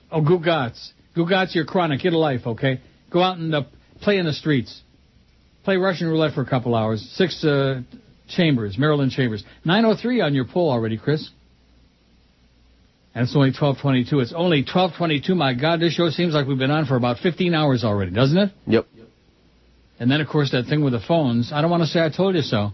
Oh, 0.09 0.21
Gugats. 0.21 0.91
Gugats, 1.13 1.53
you're 1.53 1.65
chronic. 1.65 1.99
Get 1.99 2.13
a 2.13 2.17
life, 2.17 2.47
okay? 2.47 2.79
Go 3.11 3.21
out 3.21 3.37
and 3.37 3.53
uh, 3.53 3.63
play 3.99 4.17
in 4.17 4.25
the 4.25 4.31
streets. 4.31 4.81
Play 5.65 5.75
Russian 5.75 6.07
roulette 6.07 6.35
for 6.35 6.41
a 6.41 6.45
couple 6.45 6.73
hours. 6.75 7.05
Six 7.15 7.43
uh, 7.43 7.81
chambers, 8.29 8.77
Maryland 8.77 9.11
chambers. 9.11 9.43
903 9.65 10.21
on 10.21 10.33
your 10.33 10.45
poll 10.45 10.71
already, 10.71 10.97
Chris. 10.97 11.29
And 13.13 13.25
it's 13.25 13.35
only 13.35 13.49
1222. 13.49 14.21
It's 14.21 14.31
only 14.33 14.59
1222. 14.61 15.35
My 15.35 15.55
God, 15.55 15.81
this 15.81 15.95
show 15.95 16.09
seems 16.11 16.33
like 16.33 16.47
we've 16.47 16.57
been 16.57 16.71
on 16.71 16.85
for 16.85 16.95
about 16.95 17.17
15 17.17 17.53
hours 17.53 17.83
already, 17.83 18.11
doesn't 18.11 18.37
it? 18.37 18.51
Yep. 18.67 18.87
And 19.99 20.09
then, 20.09 20.21
of 20.21 20.29
course, 20.29 20.51
that 20.53 20.67
thing 20.67 20.81
with 20.81 20.93
the 20.93 21.01
phones. 21.05 21.51
I 21.51 21.61
don't 21.61 21.69
want 21.69 21.83
to 21.83 21.87
say 21.87 21.99
I 21.99 22.09
told 22.09 22.35
you 22.35 22.41
so. 22.41 22.69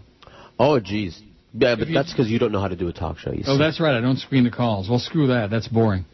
Oh, 0.60 0.78
jeez. 0.78 1.20
Yeah, 1.58 1.74
but 1.76 1.88
you- 1.88 1.94
that's 1.94 2.12
because 2.12 2.30
you 2.30 2.38
don't 2.38 2.52
know 2.52 2.60
how 2.60 2.68
to 2.68 2.76
do 2.76 2.88
a 2.88 2.92
talk 2.92 3.18
show. 3.18 3.32
You 3.32 3.42
Oh, 3.46 3.52
see. 3.54 3.58
that's 3.58 3.80
right. 3.80 3.94
I 3.96 4.00
don't 4.00 4.18
screen 4.18 4.44
the 4.44 4.50
calls. 4.50 4.88
Well, 4.88 4.98
screw 4.98 5.28
that. 5.28 5.48
That's 5.50 5.68
boring. 5.68 6.04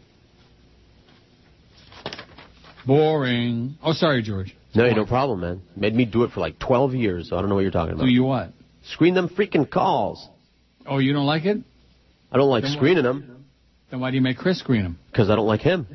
Boring. 2.85 3.75
Oh, 3.83 3.93
sorry, 3.93 4.21
George. 4.21 4.55
No, 4.75 4.89
no 4.91 5.05
problem, 5.05 5.41
man. 5.41 5.61
Made 5.75 5.93
me 5.95 6.05
do 6.05 6.23
it 6.23 6.31
for 6.31 6.39
like 6.39 6.59
12 6.59 6.95
years, 6.95 7.29
so 7.29 7.37
I 7.37 7.41
don't 7.41 7.49
know 7.49 7.55
what 7.55 7.61
you're 7.61 7.71
talking 7.71 7.93
about. 7.93 8.05
Do 8.05 8.09
you 8.11 8.23
what? 8.23 8.49
Screen 8.85 9.13
them 9.13 9.29
freaking 9.29 9.69
calls. 9.69 10.27
Oh, 10.85 10.97
you 10.97 11.13
don't 11.13 11.25
like 11.25 11.45
it? 11.45 11.59
I 12.31 12.37
don't 12.37 12.49
like 12.49 12.63
Then 12.63 12.73
screening 12.73 13.03
them 13.03 13.45
Then 13.91 13.99
why 13.99 14.09
do 14.09 14.15
you 14.17 14.21
make 14.21 14.37
Chris 14.37 14.59
screen 14.59 14.83
them? 14.83 14.97
because 15.11 15.29
I 15.29 15.35
don't 15.35 15.45
like 15.45 15.61
him. 15.61 15.87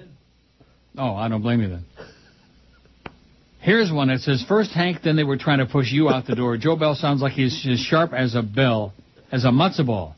Oh, 0.97 1.15
I 1.15 1.29
don't 1.29 1.43
blame 1.43 1.61
you 1.61 1.69
then. 1.69 1.85
Here's 3.61 3.91
one 3.93 4.09
that 4.09 4.21
says, 4.21 4.43
first 4.49 4.71
Hank, 4.71 5.03
then 5.03 5.17
they 5.17 5.25
were 5.25 5.37
trying 5.37 5.59
to 5.59 5.67
push 5.67 5.91
you 5.93 6.09
out 6.09 6.27
the 6.27 6.37
door. 6.37 6.57
Joe 6.57 6.77
Bell 6.77 6.95
sounds 6.95 7.21
like 7.21 7.33
he's 7.33 7.67
as 7.69 7.81
sharp 7.81 8.13
as 8.15 8.35
a 8.37 8.43
bell, 8.43 8.95
as 9.31 9.45
a 9.45 9.49
matzo 9.49 9.87
ball. 9.87 10.15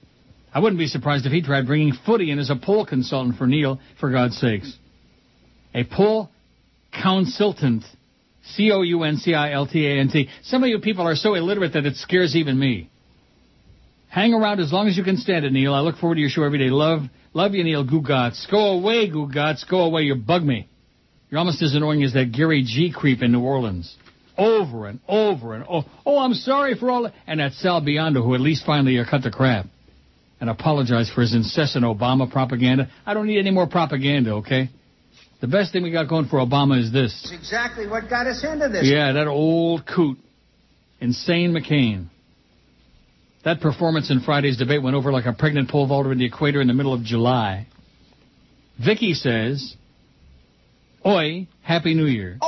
I 0.53 0.59
wouldn't 0.61 0.79
be 0.79 0.87
surprised 0.87 1.27
if 1.27 1.33
he 1.33 1.43
tried 1.43 1.67
bringing 1.67 1.93
footy 2.05 2.31
in 2.31 2.39
as 2.39 2.51
a 2.51 2.57
poll 2.57 2.85
consultant 2.85 3.37
for 3.37 3.47
Neil, 3.47 3.79
for 4.01 4.11
God's 4.11 4.37
sakes. 4.39 4.77
A 5.75 5.85
poll 5.85 6.31
consultant. 6.93 7.85
C-O-U-N-C-I-L-T-A-N-T. 8.43 10.29
Some 10.43 10.63
of 10.65 10.69
you 10.69 10.81
people 10.81 11.07
are 11.07 11.15
so 11.15 11.35
illiterate 11.35 11.75
that 11.75 11.87
it 11.87 11.97
scares 11.97 12.35
even 12.35 12.59
me. 12.59 12.91
Hang 14.09 14.35
around 14.35 14.59
as 14.59 14.73
long 14.73 14.89
as 14.89 14.97
you 14.97 15.05
can 15.05 15.19
stand 15.19 15.45
it, 15.45 15.53
Neil. 15.53 15.73
I 15.73 15.81
look 15.81 15.97
forward 15.99 16.17
to 16.17 16.21
your 16.21 16.31
show 16.31 16.43
every 16.43 16.59
day. 16.59 16.71
Love, 16.71 17.03
love 17.33 17.55
you, 17.55 17.63
Neil 17.63 17.87
Gugats. 17.87 18.51
Go 18.51 18.73
away, 18.79 19.09
Gugats. 19.09 19.69
Go 19.69 19.83
away. 19.83 20.03
You 20.03 20.17
bug 20.17 20.43
me. 20.43 20.69
You're 21.31 21.39
almost 21.39 21.63
as 21.63 21.75
annoying 21.75 22.03
as 22.03 22.15
that 22.15 22.33
Gary 22.33 22.65
G 22.67 22.93
creep 22.93 23.23
in 23.23 23.31
New 23.31 23.43
Orleans. 23.43 23.95
Over 24.39 24.87
and 24.87 25.01
over 25.09 25.55
and 25.55 25.65
oh, 25.69 25.85
oh, 26.07 26.19
I'm 26.19 26.35
sorry 26.35 26.75
for 26.77 26.91
all 26.91 27.03
that. 27.03 27.15
And 27.27 27.41
that 27.41 27.53
Sal 27.53 27.83
Biondo, 27.83 28.25
who 28.25 28.35
at 28.35 28.41
least 28.41 28.65
finally 28.65 28.99
uh, 28.99 29.05
cut 29.09 29.23
the 29.23 29.31
crap 29.31 29.67
and 30.41 30.49
apologized 30.49 31.13
for 31.13 31.21
his 31.21 31.35
incessant 31.35 31.85
Obama 31.85 32.31
propaganda. 32.31 32.89
I 33.05 33.15
don't 33.15 33.27
need 33.27 33.39
any 33.39 33.51
more 33.51 33.67
propaganda, 33.67 34.35
okay? 34.37 34.71
The 35.41 35.47
best 35.47 35.73
thing 35.73 35.83
we 35.83 35.91
got 35.91 36.09
going 36.09 36.27
for 36.27 36.39
Obama 36.39 36.79
is 36.79 36.93
this. 36.93 37.13
It's 37.25 37.33
exactly 37.33 37.87
what 37.87 38.09
got 38.09 38.27
us 38.27 38.45
into 38.45 38.69
this. 38.69 38.87
Yeah, 38.87 39.13
that 39.13 39.27
old 39.27 39.87
coot. 39.87 40.19
Insane 41.01 41.53
McCain. 41.53 42.09
That 43.45 43.61
performance 43.61 44.11
in 44.11 44.21
Friday's 44.21 44.59
debate 44.59 44.83
went 44.83 44.97
over 44.97 45.11
like 45.13 45.25
a 45.25 45.33
pregnant 45.33 45.71
pole 45.71 45.87
vaulter 45.87 46.13
in 46.13 46.19
the 46.19 46.27
equator 46.27 46.61
in 46.61 46.67
the 46.67 46.75
middle 46.75 46.93
of 46.93 47.03
July. 47.03 47.67
Vicky 48.83 49.15
says, 49.15 49.77
Oi, 51.07 51.47
Happy 51.63 51.95
New 51.95 52.05
Year. 52.05 52.39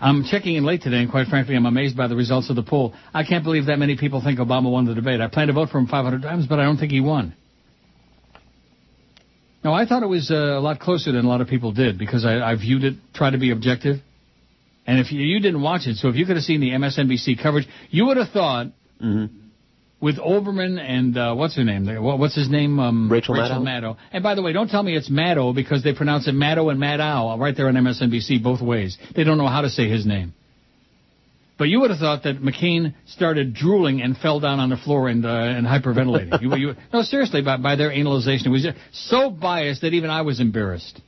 I'm 0.00 0.24
checking 0.24 0.56
in 0.56 0.64
late 0.64 0.82
today, 0.82 0.98
and 0.98 1.10
quite 1.10 1.28
frankly, 1.28 1.56
I'm 1.56 1.66
amazed 1.66 1.96
by 1.96 2.08
the 2.08 2.16
results 2.16 2.50
of 2.50 2.56
the 2.56 2.62
poll. 2.62 2.94
I 3.12 3.24
can't 3.24 3.44
believe 3.44 3.66
that 3.66 3.78
many 3.78 3.96
people 3.96 4.22
think 4.22 4.38
Obama 4.38 4.70
won 4.70 4.86
the 4.86 4.94
debate. 4.94 5.20
I 5.20 5.28
plan 5.28 5.48
to 5.48 5.52
vote 5.52 5.70
for 5.70 5.78
him 5.78 5.86
500 5.86 6.22
times, 6.22 6.46
but 6.46 6.58
I 6.58 6.64
don't 6.64 6.76
think 6.76 6.92
he 6.92 7.00
won. 7.00 7.34
No, 9.62 9.72
I 9.72 9.84
thought 9.84 10.02
it 10.02 10.08
was 10.08 10.30
uh, 10.30 10.34
a 10.34 10.60
lot 10.60 10.80
closer 10.80 11.12
than 11.12 11.24
a 11.24 11.28
lot 11.28 11.40
of 11.40 11.48
people 11.48 11.72
did 11.72 11.98
because 11.98 12.24
I, 12.24 12.40
I 12.40 12.56
viewed 12.56 12.82
it, 12.84 12.94
tried 13.14 13.32
to 13.32 13.38
be 13.38 13.50
objective. 13.50 13.96
And 14.86 14.98
if 14.98 15.12
you, 15.12 15.20
you 15.20 15.40
didn't 15.40 15.60
watch 15.60 15.86
it, 15.86 15.96
so 15.96 16.08
if 16.08 16.16
you 16.16 16.24
could 16.24 16.36
have 16.36 16.44
seen 16.44 16.60
the 16.60 16.70
MSNBC 16.70 17.42
coverage, 17.42 17.68
you 17.90 18.06
would 18.06 18.16
have 18.16 18.30
thought 18.30 18.68
Mm-hmm. 19.02 19.49
With 20.00 20.16
Olbermann 20.16 20.78
and 20.80 21.16
uh, 21.18 21.34
what's 21.34 21.56
her 21.56 21.64
name? 21.64 21.86
What's 22.02 22.34
his 22.34 22.48
name? 22.48 22.78
Um, 22.78 23.12
Rachel 23.12 23.34
Maddow. 23.66 23.96
And 24.12 24.22
by 24.22 24.34
the 24.34 24.40
way, 24.40 24.54
don't 24.54 24.68
tell 24.68 24.82
me 24.82 24.96
it's 24.96 25.10
Maddow 25.10 25.54
because 25.54 25.84
they 25.84 25.92
pronounce 25.92 26.26
it 26.26 26.34
Maddow 26.34 26.70
and 26.70 26.80
Maddow 26.80 27.38
right 27.38 27.54
there 27.54 27.68
on 27.68 27.74
MSNBC 27.74 28.42
both 28.42 28.62
ways. 28.62 28.96
They 29.14 29.24
don't 29.24 29.36
know 29.36 29.46
how 29.46 29.60
to 29.60 29.68
say 29.68 29.90
his 29.90 30.06
name. 30.06 30.32
But 31.60 31.68
you 31.68 31.80
would 31.80 31.90
have 31.90 31.98
thought 31.98 32.22
that 32.22 32.40
McCain 32.40 32.94
started 33.08 33.52
drooling 33.52 34.00
and 34.00 34.16
fell 34.16 34.40
down 34.40 34.60
on 34.60 34.70
the 34.70 34.78
floor 34.78 35.08
and 35.08 35.26
uh, 35.26 35.28
and 35.28 35.66
hyperventilating. 35.66 36.40
you, 36.40 36.56
you, 36.56 36.74
no, 36.90 37.02
seriously, 37.02 37.42
by, 37.42 37.58
by 37.58 37.76
their 37.76 37.92
analyzation, 37.92 38.46
it 38.46 38.50
was 38.50 38.62
just 38.62 38.78
so 39.10 39.28
biased 39.28 39.82
that 39.82 39.92
even 39.92 40.08
I 40.08 40.22
was 40.22 40.40
embarrassed. 40.40 40.98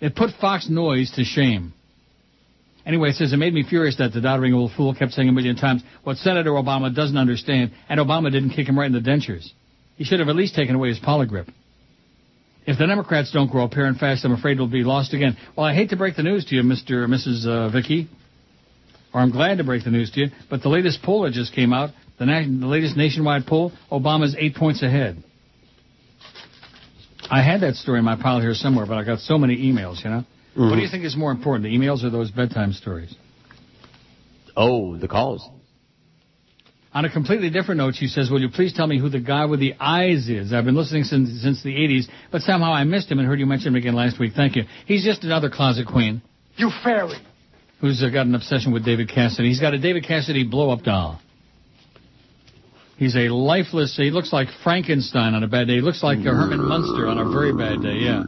It 0.00 0.14
put 0.14 0.30
Fox 0.40 0.68
Noise 0.68 1.10
to 1.16 1.24
shame. 1.24 1.74
Anyway, 2.84 3.10
it 3.10 3.14
says 3.14 3.32
it 3.32 3.36
made 3.36 3.54
me 3.54 3.62
furious 3.68 3.96
that 3.98 4.12
the 4.12 4.20
doddering 4.20 4.54
old 4.54 4.72
fool 4.76 4.94
kept 4.94 5.12
saying 5.12 5.28
a 5.28 5.32
million 5.32 5.56
times 5.56 5.82
what 6.02 6.16
Senator 6.16 6.50
Obama 6.50 6.94
doesn't 6.94 7.16
understand, 7.16 7.70
and 7.88 8.00
Obama 8.00 8.30
didn't 8.30 8.50
kick 8.50 8.68
him 8.68 8.78
right 8.78 8.86
in 8.86 8.92
the 8.92 9.00
dentures. 9.00 9.48
He 9.96 10.04
should 10.04 10.18
have 10.18 10.28
at 10.28 10.34
least 10.34 10.54
taken 10.54 10.74
away 10.74 10.88
his 10.88 10.98
polygrip. 10.98 11.48
If 12.66 12.78
the 12.78 12.86
Democrats 12.86 13.32
don't 13.32 13.50
grow 13.50 13.64
up 13.64 13.74
here 13.74 13.86
and 13.86 13.96
fast, 13.96 14.24
I'm 14.24 14.32
afraid 14.32 14.54
it'll 14.54 14.66
be 14.68 14.84
lost 14.84 15.14
again. 15.14 15.36
Well, 15.56 15.66
I 15.66 15.74
hate 15.74 15.90
to 15.90 15.96
break 15.96 16.16
the 16.16 16.22
news 16.22 16.44
to 16.46 16.54
you, 16.54 16.62
Mr. 16.62 17.06
Mrs. 17.06 17.46
Uh, 17.46 17.68
Vicky, 17.70 18.08
or 19.12 19.20
I'm 19.20 19.30
glad 19.30 19.58
to 19.58 19.64
break 19.64 19.84
the 19.84 19.90
news 19.90 20.10
to 20.12 20.20
you, 20.20 20.26
but 20.48 20.62
the 20.62 20.68
latest 20.68 21.02
poll 21.02 21.22
that 21.22 21.32
just 21.32 21.54
came 21.54 21.72
out, 21.72 21.90
the, 22.18 22.26
na- 22.26 22.42
the 22.42 22.66
latest 22.66 22.96
nationwide 22.96 23.46
poll, 23.46 23.72
Obama's 23.90 24.36
eight 24.38 24.54
points 24.54 24.82
ahead. 24.82 25.22
I 27.30 27.42
had 27.42 27.60
that 27.62 27.74
story 27.76 27.98
in 27.98 28.04
my 28.04 28.20
pile 28.20 28.40
here 28.40 28.54
somewhere, 28.54 28.86
but 28.86 28.96
I 28.96 29.04
got 29.04 29.20
so 29.20 29.38
many 29.38 29.56
emails, 29.56 30.04
you 30.04 30.10
know? 30.10 30.24
What 30.54 30.74
do 30.76 30.82
you 30.82 30.88
think 30.88 31.04
is 31.04 31.16
more 31.16 31.30
important, 31.30 31.64
the 31.64 31.70
emails 31.76 32.04
or 32.04 32.10
those 32.10 32.30
bedtime 32.30 32.72
stories? 32.72 33.14
Oh, 34.56 34.96
the 34.96 35.08
calls. 35.08 35.48
On 36.94 37.06
a 37.06 37.10
completely 37.10 37.48
different 37.48 37.78
note, 37.78 37.94
she 37.94 38.06
says, 38.06 38.30
will 38.30 38.40
you 38.42 38.50
please 38.50 38.74
tell 38.74 38.86
me 38.86 38.98
who 38.98 39.08
the 39.08 39.18
guy 39.18 39.46
with 39.46 39.60
the 39.60 39.72
eyes 39.80 40.28
is? 40.28 40.52
I've 40.52 40.66
been 40.66 40.74
listening 40.74 41.04
since, 41.04 41.40
since 41.42 41.62
the 41.62 41.70
80s, 41.74 42.04
but 42.30 42.42
somehow 42.42 42.74
I 42.74 42.84
missed 42.84 43.10
him 43.10 43.18
and 43.18 43.26
heard 43.26 43.40
you 43.40 43.46
mention 43.46 43.68
him 43.68 43.76
again 43.76 43.94
last 43.94 44.20
week. 44.20 44.34
Thank 44.36 44.56
you. 44.56 44.64
He's 44.84 45.02
just 45.02 45.24
another 45.24 45.48
closet 45.48 45.86
queen 45.86 46.20
You 46.56 46.70
fairy. 46.84 47.16
who's 47.80 48.02
uh, 48.02 48.10
got 48.10 48.26
an 48.26 48.34
obsession 48.34 48.72
with 48.74 48.84
David 48.84 49.08
Cassidy. 49.08 49.48
He's 49.48 49.60
got 49.60 49.72
a 49.72 49.78
David 49.78 50.04
Cassidy 50.06 50.44
blow-up 50.44 50.82
doll. 50.82 51.18
He's 52.98 53.16
a 53.16 53.30
lifeless, 53.30 53.96
he 53.96 54.10
looks 54.10 54.30
like 54.30 54.48
Frankenstein 54.62 55.32
on 55.32 55.42
a 55.42 55.48
bad 55.48 55.68
day. 55.68 55.76
He 55.76 55.80
looks 55.80 56.02
like 56.02 56.18
a 56.18 56.22
Herman 56.24 56.62
Munster 56.62 57.08
on 57.08 57.18
a 57.18 57.28
very 57.32 57.54
bad 57.56 57.82
day, 57.82 58.00
yeah. 58.04 58.24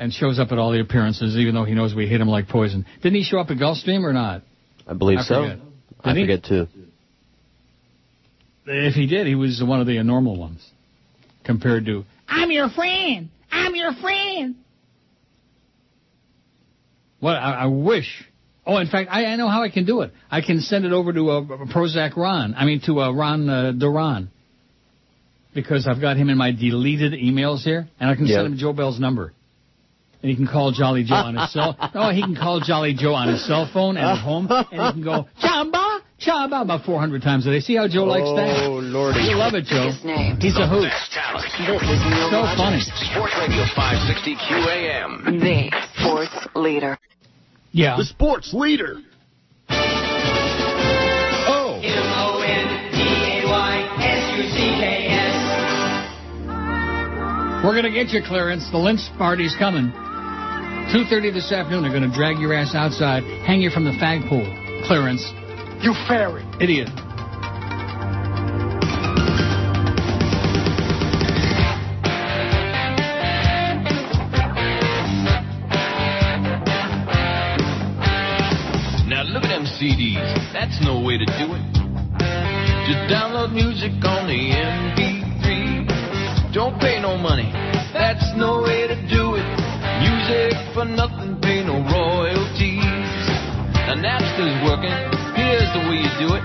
And 0.00 0.12
shows 0.12 0.38
up 0.38 0.52
at 0.52 0.58
all 0.58 0.70
the 0.70 0.80
appearances, 0.80 1.36
even 1.36 1.54
though 1.54 1.64
he 1.64 1.74
knows 1.74 1.92
we 1.92 2.06
hate 2.06 2.20
him 2.20 2.28
like 2.28 2.46
poison. 2.48 2.86
Didn't 3.02 3.16
he 3.16 3.24
show 3.24 3.40
up 3.40 3.50
at 3.50 3.56
Gulfstream 3.56 4.04
or 4.04 4.12
not? 4.12 4.42
I 4.86 4.94
believe 4.94 5.18
I 5.18 5.22
so. 5.22 5.42
forget. 5.42 5.58
I 6.04 6.14
he? 6.14 6.22
forget 6.22 6.44
too. 6.44 6.66
If 8.66 8.94
he 8.94 9.06
did, 9.06 9.26
he 9.26 9.34
was 9.34 9.60
one 9.64 9.80
of 9.80 9.86
the 9.88 10.00
normal 10.04 10.38
ones 10.38 10.64
compared 11.44 11.86
to. 11.86 12.04
I'm 12.28 12.50
your 12.52 12.68
friend. 12.68 13.30
I'm 13.50 13.74
your 13.74 13.92
friend. 13.94 14.54
What 17.20 17.32
I, 17.36 17.62
I 17.62 17.66
wish. 17.66 18.06
Oh, 18.66 18.76
in 18.76 18.86
fact, 18.88 19.08
I, 19.10 19.24
I 19.24 19.36
know 19.36 19.48
how 19.48 19.62
I 19.62 19.70
can 19.70 19.84
do 19.84 20.02
it. 20.02 20.12
I 20.30 20.42
can 20.42 20.60
send 20.60 20.84
it 20.84 20.92
over 20.92 21.12
to 21.12 21.30
uh, 21.30 21.40
Prozac 21.74 22.16
Ron. 22.16 22.54
I 22.54 22.66
mean, 22.66 22.80
to 22.86 23.00
uh, 23.00 23.12
Ron 23.12 23.48
uh, 23.48 23.72
Duran. 23.72 24.30
Because 25.54 25.88
I've 25.88 26.00
got 26.00 26.16
him 26.18 26.28
in 26.28 26.36
my 26.36 26.52
deleted 26.52 27.14
emails 27.14 27.62
here, 27.62 27.88
and 27.98 28.10
I 28.10 28.14
can 28.14 28.26
Yeah. 28.26 28.36
send 28.36 28.46
him 28.52 28.58
Joe 28.58 28.72
Bell's 28.74 29.00
number. 29.00 29.32
And 30.20 30.30
he 30.30 30.34
can 30.36 30.48
call 30.48 30.72
Jolly 30.72 31.04
Joe 31.04 31.14
on 31.14 31.36
his 31.36 31.52
cell. 31.52 31.76
No, 31.78 31.88
oh, 31.94 32.10
he 32.10 32.22
can 32.22 32.34
call 32.34 32.58
Jolly 32.60 32.92
Joe 32.92 33.14
on 33.14 33.28
his 33.28 33.46
cell 33.46 33.68
phone 33.72 33.96
and 33.96 34.04
at 34.04 34.18
home, 34.22 34.48
and 34.50 34.66
he 34.70 34.76
can 34.98 35.04
go 35.04 35.28
Chamba, 35.40 36.00
Chamba 36.20 36.62
about 36.62 36.84
400 36.84 37.22
times 37.22 37.46
a 37.46 37.50
day. 37.52 37.60
See 37.60 37.76
how 37.76 37.86
Joe 37.86 38.02
likes 38.04 38.26
that? 38.34 38.64
Oh, 38.66 38.80
Lordy. 38.82 39.20
You 39.20 39.36
love 39.36 39.54
it, 39.54 39.64
Joe. 39.66 39.86
His 39.92 40.02
name. 40.04 40.36
He's 40.40 40.56
a 40.56 40.66
hoot. 40.66 40.90
Best 40.90 41.12
talent. 41.12 41.46
This 41.46 41.70
is 41.70 42.02
Neil 42.10 42.30
So 42.34 42.42
funny. 42.58 42.80
Sports 42.80 43.34
Radio 43.38 43.62
560 43.76 44.34
QAM. 44.42 45.38
the 45.38 45.70
sports 45.94 46.34
leader. 46.56 46.98
Yeah. 47.70 47.96
The 47.96 48.04
sports 48.04 48.52
leader. 48.52 48.96
Oh. 51.46 51.78
M 51.78 52.10
O 52.18 52.42
N 52.42 52.66
D 52.90 52.98
A 52.98 53.46
Y 53.46 53.74
S 54.02 54.22
U 54.34 54.42
C 54.50 54.58
K 54.82 54.82
S. 55.14 55.38
We're 57.64 57.74
gonna 57.76 57.90
get 57.94 58.08
you 58.10 58.22
clearance. 58.26 58.68
The 58.72 58.78
lynch 58.78 59.00
party's 59.16 59.54
coming. 59.56 59.92
2.30 60.88 61.34
this 61.34 61.52
afternoon, 61.52 61.82
they're 61.82 61.92
gonna 61.92 62.10
drag 62.10 62.38
your 62.38 62.54
ass 62.54 62.74
outside, 62.74 63.22
hang 63.44 63.60
you 63.60 63.68
from 63.68 63.84
the 63.84 63.90
fag 64.00 64.26
pole. 64.26 64.48
Clearance. 64.86 65.20
You 65.84 65.92
fairy. 66.08 66.42
Idiot. 66.62 66.88
Now 79.04 79.24
look 79.28 79.44
at 79.44 79.50
them 79.52 79.66
CDs. 79.76 80.24
That's 80.54 80.80
no 80.82 81.02
way 81.04 81.18
to 81.18 81.26
do 81.26 81.52
it. 81.52 81.62
Just 82.88 83.12
download 83.12 83.52
music 83.52 83.92
on 84.08 84.26
the 84.26 84.52
MP3. 84.56 85.84
Don't 86.54 86.80
pay 86.80 86.98
no 86.98 87.18
money. 87.18 87.52
That's 87.92 88.32
no 88.36 88.62
way 88.62 88.86
to 88.86 88.96
do 89.10 89.34
it. 89.34 89.57
For 90.28 90.84
nothing, 90.84 91.40
pay 91.40 91.64
no 91.64 91.80
royalties. 91.88 92.84
Now 93.88 93.96
Napster's 93.96 94.60
working. 94.60 94.92
Here's 95.32 95.72
the 95.72 95.80
way 95.88 96.04
you 96.04 96.12
do 96.20 96.28
it. 96.36 96.44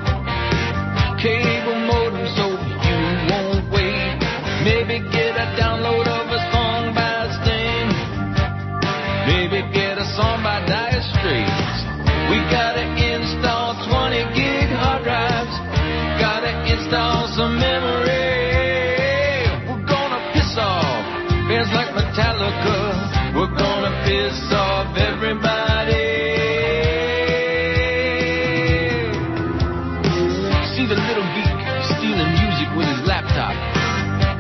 Cable 1.20 1.84
modem 1.92 2.24
so 2.32 2.48
you 2.80 2.98
won't 3.28 3.68
wait. 3.76 4.24
Maybe 4.64 5.04
get 5.12 5.36
a 5.36 5.48
download 5.60 6.08
of 6.08 6.32
a 6.32 6.40
song 6.56 6.96
by 6.96 7.28
Sting. 7.44 7.92
Maybe 9.28 9.60
get 9.76 10.00
a 10.00 10.08
song 10.16 10.40
by 10.48 10.64
Dire 10.64 11.04
Straits. 11.20 11.76
We 12.32 12.40
gotta 12.56 12.88
install 12.88 13.13
off 24.16 24.96
everybody. 24.96 26.06
See 30.76 30.86
the 30.86 30.94
little 30.94 31.26
geek 31.34 31.58
stealing 31.98 32.32
music 32.38 32.70
with 32.78 32.88
his 32.94 33.02
laptop. 33.08 33.58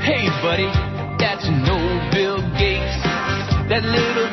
Hey, 0.02 0.30
buddy, 0.45 0.70
that's 1.18 1.45
no 1.66 1.78
Bill 2.14 2.38
Gates. 2.58 2.98
That 3.70 3.82
little 3.82 4.33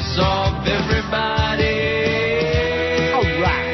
piss 0.00 0.16
off 0.18 0.64
everybody. 0.64 1.76
Alright. 3.12 3.68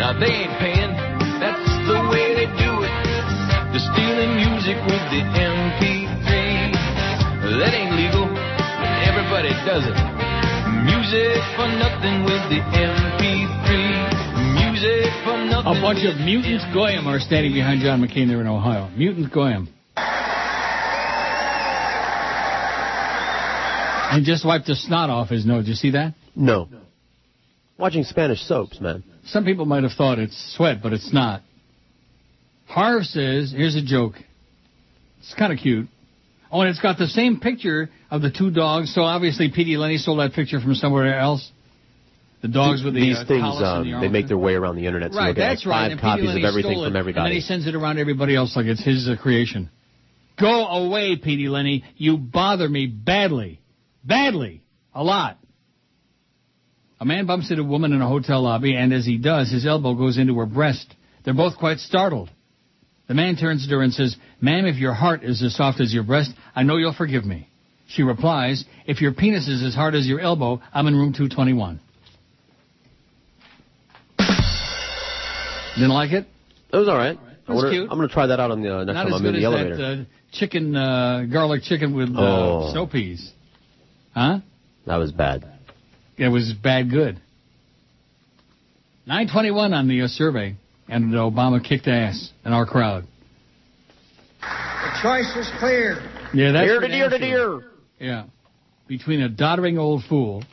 Now 0.00 0.16
they 0.16 0.48
ain't 0.48 0.56
paying. 0.60 0.92
That's 1.40 1.68
the 1.84 2.00
way 2.08 2.32
they 2.40 2.48
do 2.56 2.72
it. 2.80 2.92
They're 3.72 3.84
stealing 3.92 4.32
music 4.40 4.80
with 4.88 5.04
the 5.12 5.20
MP3. 5.28 6.72
That 7.60 7.72
ain't 7.76 7.92
legal. 8.00 8.24
but 8.32 8.90
Everybody 9.04 9.52
does 9.68 9.84
it. 9.84 9.96
Music 10.88 11.36
for 11.56 11.68
nothing 11.76 12.24
with 12.24 12.40
the 12.48 12.60
MP3. 12.64 13.68
Music 14.56 15.12
for 15.24 15.36
nothing. 15.36 15.76
A 15.76 15.80
bunch 15.82 16.04
of 16.08 16.16
mutants 16.24 16.64
goyim 16.72 17.06
are 17.06 17.20
standing 17.20 17.52
behind 17.52 17.82
John 17.82 18.00
McCain 18.00 18.28
there 18.28 18.40
in 18.40 18.46
Ohio. 18.46 18.88
Mutant 18.96 19.30
goyim. 19.32 19.68
And 24.16 24.24
just 24.24 24.44
wiped 24.44 24.66
the 24.66 24.74
snot 24.74 25.08
off 25.08 25.28
his 25.28 25.46
nose. 25.46 25.68
You 25.68 25.74
see 25.74 25.90
that? 25.92 26.14
No. 26.34 26.68
Watching 27.78 28.02
Spanish 28.04 28.40
soaps, 28.42 28.80
man. 28.80 29.04
Some 29.26 29.44
people 29.44 29.66
might 29.66 29.84
have 29.84 29.92
thought 29.92 30.18
it's 30.18 30.54
sweat, 30.56 30.82
but 30.82 30.92
it's 30.92 31.12
not. 31.12 31.42
Harv 32.66 33.04
says, 33.04 33.52
here's 33.56 33.76
a 33.76 33.82
joke. 33.82 34.14
It's 35.20 35.34
kind 35.34 35.52
of 35.52 35.58
cute. 35.58 35.88
Oh, 36.50 36.60
and 36.60 36.70
it's 36.70 36.80
got 36.80 36.98
the 36.98 37.06
same 37.06 37.38
picture 37.38 37.88
of 38.10 38.22
the 38.22 38.30
two 38.30 38.50
dogs, 38.50 38.92
so 38.92 39.02
obviously 39.02 39.50
Petey 39.54 39.76
Lenny 39.76 39.98
stole 39.98 40.16
that 40.16 40.32
picture 40.32 40.60
from 40.60 40.74
somewhere 40.74 41.18
else. 41.18 41.48
The 42.42 42.48
dogs 42.48 42.82
with 42.82 42.94
the 42.94 43.00
These 43.00 43.18
uh, 43.18 43.24
things, 43.26 43.42
collars 43.42 43.62
and 43.62 43.86
the 43.86 43.94
um, 43.96 44.00
they 44.00 44.08
make 44.08 44.26
their 44.26 44.38
way 44.38 44.54
around 44.54 44.76
the 44.76 44.86
internet. 44.86 45.12
So 45.12 45.18
Right, 45.18 45.36
get 45.36 45.40
that's 45.42 45.66
like 45.66 45.72
right. 45.72 45.82
five 45.84 45.92
and 45.92 46.00
copies 46.00 46.26
Petey 46.26 46.38
of 46.42 46.48
everything 46.48 46.72
stole 46.72 46.84
from 46.86 46.96
it, 46.96 46.98
everybody. 46.98 47.20
And 47.20 47.26
then 47.26 47.34
he 47.34 47.40
sends 47.42 47.66
it 47.66 47.74
around 47.74 47.96
to 47.96 48.00
everybody 48.00 48.34
else 48.34 48.56
like 48.56 48.66
it's 48.66 48.82
his 48.82 49.08
uh, 49.08 49.16
creation. 49.20 49.70
Go 50.40 50.66
away, 50.66 51.16
Petey 51.16 51.48
Lenny. 51.48 51.84
You 51.96 52.16
bother 52.16 52.68
me 52.68 52.86
badly. 52.86 53.60
Badly. 54.04 54.62
A 54.94 55.02
lot. 55.04 55.38
A 57.00 57.04
man 57.04 57.26
bumps 57.26 57.50
into 57.50 57.62
a 57.62 57.66
woman 57.66 57.92
in 57.92 58.02
a 58.02 58.08
hotel 58.08 58.42
lobby, 58.42 58.76
and 58.76 58.92
as 58.92 59.06
he 59.06 59.16
does, 59.18 59.50
his 59.50 59.66
elbow 59.66 59.94
goes 59.94 60.18
into 60.18 60.34
her 60.38 60.46
breast. 60.46 60.94
They're 61.24 61.32
both 61.34 61.56
quite 61.58 61.78
startled. 61.78 62.30
The 63.08 63.14
man 63.14 63.36
turns 63.36 63.66
to 63.66 63.74
her 63.76 63.82
and 63.82 63.92
says, 63.92 64.16
Ma'am, 64.40 64.66
if 64.66 64.76
your 64.76 64.92
heart 64.94 65.24
is 65.24 65.42
as 65.42 65.56
soft 65.56 65.80
as 65.80 65.92
your 65.94 66.02
breast, 66.04 66.32
I 66.54 66.62
know 66.62 66.76
you'll 66.76 66.92
forgive 66.94 67.24
me. 67.24 67.48
She 67.88 68.02
replies, 68.02 68.64
If 68.86 69.00
your 69.00 69.12
penis 69.12 69.48
is 69.48 69.62
as 69.62 69.74
hard 69.74 69.94
as 69.94 70.06
your 70.06 70.20
elbow, 70.20 70.60
I'm 70.72 70.86
in 70.86 70.94
room 70.94 71.12
221. 71.12 71.80
Didn't 75.74 75.90
like 75.90 76.12
it? 76.12 76.26
It 76.72 76.76
was 76.76 76.88
all 76.88 76.96
right. 76.96 77.18
I 77.48 77.52
was 77.52 77.62
wonder- 77.64 77.70
cute. 77.70 77.88
I'm 77.90 77.96
going 77.96 78.08
to 78.08 78.14
try 78.14 78.26
that 78.26 78.38
out 78.40 78.50
on 78.50 78.62
the 78.62 78.74
uh, 78.80 78.84
next 78.84 78.94
Not 78.94 79.04
time 79.04 79.12
as 79.14 79.20
I'm 79.20 79.26
in 79.26 79.32
good 79.32 79.42
the 79.42 79.46
as 79.46 79.54
elevator. 79.54 79.76
that 79.76 80.02
uh, 80.02 80.04
chicken, 80.32 80.76
uh, 80.76 81.24
garlic 81.32 81.62
chicken 81.62 81.94
with 81.96 82.10
uh, 82.10 82.18
Oh. 82.20 82.70
snow 82.72 82.86
peas. 82.86 83.32
Huh? 84.20 84.40
That 84.86 84.96
was 84.96 85.12
bad. 85.12 85.46
It 86.18 86.28
was 86.28 86.52
bad 86.52 86.90
good. 86.90 87.18
921 89.06 89.72
on 89.72 89.88
the 89.88 90.02
uh, 90.02 90.08
survey, 90.08 90.56
and 90.88 91.14
Obama 91.14 91.64
kicked 91.64 91.88
ass 91.88 92.30
in 92.44 92.52
our 92.52 92.66
crowd. 92.66 93.04
The 94.42 94.98
choice 95.00 95.34
is 95.36 95.50
clear. 95.58 96.06
Yeah, 96.34 96.52
that's 96.52 96.66
Dear 96.66 96.80
for 96.82 96.88
to 96.88 96.92
dear 96.92 97.08
to 97.08 97.18
damn. 97.18 97.64
Yeah. 97.98 98.24
Between 98.86 99.22
a 99.22 99.30
doddering 99.30 99.78
old 99.78 100.04
fool. 100.04 100.44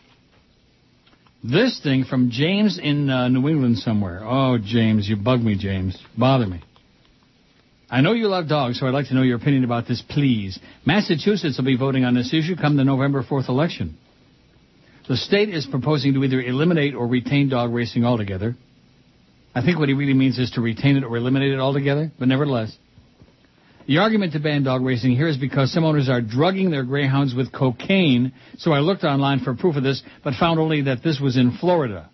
This 1.44 1.82
thing 1.84 2.06
from 2.06 2.30
James 2.32 2.80
in 2.82 3.10
uh, 3.10 3.28
New 3.28 3.50
England 3.50 3.80
somewhere. 3.80 4.22
Oh, 4.24 4.58
James, 4.64 5.10
you 5.10 5.18
bug 5.18 5.42
me, 5.42 5.58
James. 5.58 6.02
Bother 6.18 6.48
me. 6.48 6.62
I 7.90 8.02
know 8.02 8.12
you 8.12 8.28
love 8.28 8.50
dogs, 8.50 8.80
so 8.80 8.86
I'd 8.86 8.94
like 8.94 9.08
to 9.08 9.14
know 9.14 9.22
your 9.22 9.38
opinion 9.38 9.64
about 9.64 9.88
this, 9.88 10.04
please. 10.10 10.60
Massachusetts 10.86 11.58
will 11.58 11.66
be 11.66 11.78
voting 11.78 12.04
on 12.04 12.16
this 12.16 12.34
issue 12.34 12.56
come 12.58 12.76
the 12.76 12.84
November 12.84 13.24
4th 13.24 13.48
election. 13.48 13.98
The 15.08 15.16
state 15.16 15.50
is 15.50 15.66
proposing 15.66 16.14
to 16.16 16.24
either 16.24 16.42
eliminate 16.42 16.96
or 16.96 17.08
retain 17.08 17.48
dog 17.48 17.74
racing 17.74 18.04
altogether. 18.04 18.58
I 19.56 19.62
think 19.62 19.80
what 19.80 19.88
he 19.88 19.96
really 19.96 20.14
means 20.14 20.38
is 20.38 20.52
to 20.52 20.62
retain 20.62 20.98
it 20.98 21.06
or 21.06 21.16
eliminate 21.16 21.54
it 21.54 21.60
altogether, 21.60 22.12
but 22.20 22.28
nevertheless. 22.28 22.78
The 23.88 24.00
argument 24.00 24.34
to 24.34 24.40
ban 24.40 24.64
dog 24.64 24.84
racing 24.84 25.16
here 25.16 25.30
is 25.30 25.38
because 25.38 25.72
some 25.72 25.86
owners 25.86 26.10
are 26.10 26.20
drugging 26.20 26.72
their 26.72 26.84
greyhounds 26.84 27.34
with 27.34 27.54
cocaine, 27.54 28.34
so 28.58 28.74
I 28.74 28.80
looked 28.80 29.06
online 29.06 29.40
for 29.40 29.56
proof 29.56 29.78
of 29.78 29.84
this, 29.84 30.04
but 30.26 30.34
found 30.34 30.60
only 30.60 30.82
that 30.84 31.04
this 31.04 31.22
was 31.22 31.38
in 31.38 31.58
Florida. 31.58 32.10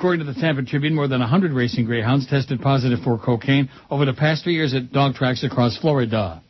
According 0.00 0.24
to 0.24 0.32
the 0.32 0.40
Tampa 0.40 0.62
Tribune, 0.62 0.94
more 0.94 1.08
than 1.08 1.20
100 1.20 1.52
racing 1.52 1.84
greyhounds 1.84 2.26
tested 2.26 2.62
positive 2.62 3.00
for 3.04 3.18
cocaine 3.18 3.68
over 3.90 4.06
the 4.06 4.14
past 4.14 4.42
three 4.42 4.54
years 4.54 4.72
at 4.72 4.90
dog 4.94 5.12
tracks 5.12 5.44
across 5.44 5.76
Florida. 5.76 6.40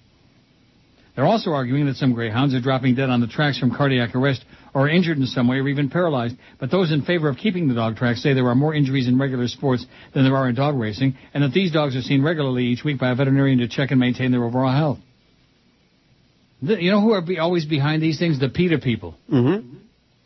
They're 1.16 1.26
also 1.26 1.50
arguing 1.50 1.86
that 1.86 1.96
some 1.96 2.12
greyhounds 2.14 2.54
are 2.54 2.60
dropping 2.60 2.94
dead 2.94 3.10
on 3.10 3.20
the 3.20 3.26
tracks 3.26 3.58
from 3.58 3.74
cardiac 3.74 4.14
arrest 4.14 4.44
or 4.72 4.88
injured 4.88 5.18
in 5.18 5.26
some 5.26 5.48
way 5.48 5.56
or 5.56 5.66
even 5.66 5.90
paralyzed. 5.90 6.36
But 6.60 6.70
those 6.70 6.92
in 6.92 7.02
favor 7.02 7.28
of 7.28 7.38
keeping 7.38 7.66
the 7.66 7.74
dog 7.74 7.96
tracks 7.96 8.22
say 8.22 8.34
there 8.34 8.46
are 8.46 8.54
more 8.54 8.72
injuries 8.72 9.08
in 9.08 9.18
regular 9.18 9.48
sports 9.48 9.84
than 10.14 10.22
there 10.22 10.36
are 10.36 10.48
in 10.48 10.54
dog 10.54 10.78
racing, 10.78 11.16
and 11.34 11.42
that 11.42 11.52
these 11.52 11.72
dogs 11.72 11.96
are 11.96 12.02
seen 12.02 12.22
regularly 12.22 12.66
each 12.66 12.84
week 12.84 13.00
by 13.00 13.10
a 13.10 13.16
veterinarian 13.16 13.58
to 13.58 13.66
check 13.66 13.90
and 13.90 13.98
maintain 13.98 14.30
their 14.30 14.44
overall 14.44 14.70
health. 14.72 14.98
The- 16.62 16.80
you 16.80 16.92
know 16.92 17.00
who 17.00 17.14
are 17.14 17.20
be, 17.20 17.40
always 17.40 17.64
behind 17.66 18.00
these 18.00 18.16
things? 18.20 18.38
The 18.38 18.48
PETA 18.48 18.78
people. 18.78 19.16
Mm-hmm. 19.28 19.76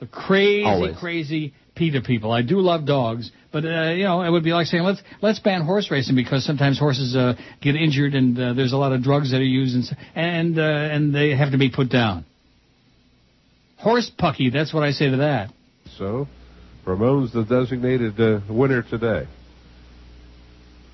The 0.05 0.11
crazy, 0.11 0.65
Always. 0.65 0.97
crazy 0.99 1.55
PETA 1.77 2.03
people. 2.03 2.31
I 2.31 2.43
do 2.43 2.61
love 2.61 2.87
dogs, 2.87 3.31
but 3.53 3.65
uh, 3.65 3.93
you 3.93 4.05
know, 4.05 4.23
it 4.23 4.31
would 4.31 4.45
be 4.45 4.53
like 4.53 4.67
saying 4.67 4.83
let's 4.83 5.03
let's 5.23 5.39
ban 5.39 5.63
horse 5.63 5.91
racing 5.91 6.15
because 6.15 6.45
sometimes 6.45 6.79
horses 6.79 7.17
uh, 7.17 7.35
get 7.63 7.75
injured 7.75 8.15
and 8.15 8.39
uh, 8.39 8.53
there's 8.53 8.73
a 8.73 8.77
lot 8.77 8.93
of 8.93 9.03
drugs 9.03 9.31
that 9.31 9.39
are 9.39 9.43
used 9.43 9.75
and 9.75 9.97
and 10.15 10.59
uh, 10.59 10.63
and 10.63 11.15
they 11.15 11.35
have 11.35 11.53
to 11.53 11.59
be 11.59 11.71
put 11.71 11.89
down. 11.89 12.25
Horse 13.79 14.11
pucky, 14.19 14.51
that's 14.53 14.75
what 14.75 14.83
I 14.83 14.91
say 14.91 15.11
to 15.11 15.17
that. 15.19 15.51
So, 15.99 16.29
Ramon's 16.87 17.33
the 17.33 17.45
designated 17.45 18.21
uh, 18.21 18.41
winner 18.49 18.83
today. 18.83 19.27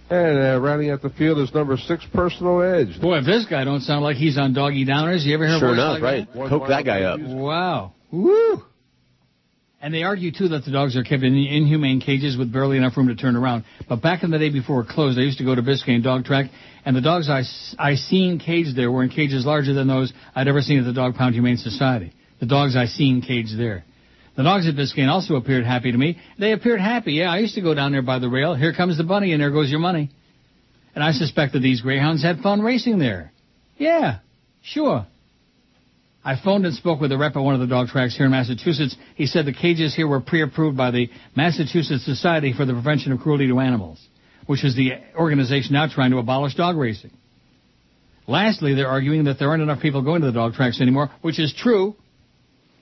And 0.09 0.39
uh, 0.39 0.61
rounding 0.61 0.91
out 0.91 1.03
the 1.03 1.11
field 1.11 1.39
is 1.39 1.55
number 1.55 1.77
six, 1.77 2.05
Personal 2.13 2.63
Edge. 2.63 3.01
Boy, 3.01 3.19
if 3.19 3.27
this 3.27 3.47
guy 3.47 3.63
don't 3.63 3.81
sound 3.81 4.03
like 4.03 4.17
he's 4.17 4.37
on 4.39 4.55
doggy 4.55 4.85
downers, 4.85 5.23
you 5.25 5.35
ever 5.35 5.47
hear 5.47 5.57
a 5.57 5.59
Sure 5.61 5.69
voice 5.69 5.79
enough, 5.79 5.95
like 5.95 6.03
right. 6.03 6.35
that? 6.35 6.49
Coke 6.49 6.69
that 6.69 6.85
guy 6.85 7.03
up. 7.03 7.21
Wow. 7.21 7.93
Woo! 8.11 8.63
And 9.83 9.95
they 9.95 10.03
argue 10.03 10.31
too 10.31 10.49
that 10.49 10.67
the 10.67 10.71
dogs 10.71 10.95
are 10.95 11.03
kept 11.03 11.23
in 11.23 11.35
inhumane 11.35 12.01
cages 12.01 12.37
with 12.37 12.53
barely 12.53 12.77
enough 12.77 12.97
room 12.99 13.09
to 13.09 13.15
turn 13.15 13.35
around. 13.35 13.65
But 13.89 14.03
back 14.03 14.23
in 14.23 14.31
the 14.31 14.39
day 14.39 14.51
before 14.51 14.83
it 14.83 14.89
closed, 14.89 15.19
I 15.19 15.23
used 15.23 15.39
to 15.39 15.45
go 15.45 15.55
to 15.55 15.63
Biscayne 15.63 16.03
Dog 16.03 16.27
Track, 16.27 16.51
and 16.85 16.95
the 16.95 17.01
dogs 17.01 17.31
I, 17.31 17.45
I 17.79 17.95
seen 17.95 18.39
caged 18.39 18.77
there 18.77 18.93
were 18.93 19.03
in 19.03 19.09
cages 19.09 19.47
larger 19.47 19.73
than 19.73 19.89
those 19.89 20.13
I'd 20.35 20.49
ever 20.49 20.61
seen 20.61 20.79
at 20.79 20.85
the 20.85 20.93
Dog 20.93 21.15
Pound 21.15 21.35
Humane 21.35 21.57
Society. 21.57 22.13
The 22.41 22.47
dogs 22.47 22.77
I 22.77 22.87
seen 22.87 23.23
caged 23.23 23.59
there. 23.59 23.85
The 24.37 24.43
dogs 24.43 24.69
at 24.69 24.75
Biscayne 24.75 25.09
also 25.09 25.37
appeared 25.37 25.65
happy 25.65 25.93
to 25.93 25.99
me. 25.99 26.19
They 26.39 26.53
appeared 26.53 26.81
happy, 26.81 27.15
yeah. 27.15 27.33
I 27.33 27.39
used 27.39 27.55
to 27.55 27.63
go 27.63 27.75
down 27.75 27.93
there 27.93 28.03
by 28.03 28.19
the 28.19 28.29
rail. 28.29 28.55
Here 28.55 28.75
comes 28.75 28.99
the 28.99 29.05
bunny, 29.05 29.33
and 29.33 29.41
there 29.41 29.51
goes 29.51 29.71
your 29.71 29.81
money. 29.81 30.11
And 30.95 31.03
I 31.03 31.13
suspect 31.13 31.55
that 31.55 31.61
these 31.61 31.81
greyhounds 31.81 32.23
had 32.23 32.41
fun 32.41 32.61
racing 32.61 32.99
there. 32.99 33.33
Yeah, 33.79 34.19
sure. 34.63 35.07
I 36.23 36.37
phoned 36.37 36.67
and 36.67 36.75
spoke 36.75 37.01
with 37.01 37.13
a 37.13 37.19
rep 37.19 37.37
at 37.37 37.43
one 37.43 37.55
of 37.55 37.61
the 37.61 37.67
dog 37.67 37.89
tracks 37.89 38.15
here 38.15 38.27
in 38.27 38.33
Massachusetts. 38.33 38.95
He 39.15 39.27
said 39.27 39.47
the 39.47 39.55
cages 39.55 39.95
here 39.95 40.07
were 40.07 40.21
pre-approved 40.21 40.77
by 40.77 40.91
the 40.91 41.09
Massachusetts 41.35 42.05
Society 42.05 42.53
for 42.53 42.67
the 42.67 42.75
Prevention 42.75 43.13
of 43.13 43.21
Cruelty 43.21 43.49
to 43.49 43.59
Animals, 43.59 44.07
which 44.47 44.63
is 44.63 44.77
the 44.77 44.93
organization 45.17 45.73
now 45.73 45.89
trying 45.89 46.11
to 46.11 46.19
abolish 46.19 46.55
dog 46.55 46.77
racing. 46.77 47.13
Lastly, 48.27 48.75
they're 48.75 48.87
arguing 48.87 49.25
that 49.25 49.39
there 49.39 49.49
aren't 49.49 49.63
enough 49.63 49.81
people 49.81 50.03
going 50.03 50.21
to 50.21 50.27
the 50.27 50.33
dog 50.33 50.53
tracks 50.55 50.81
anymore, 50.81 51.11
which 51.23 51.39
is 51.39 51.55
true. 51.57 51.97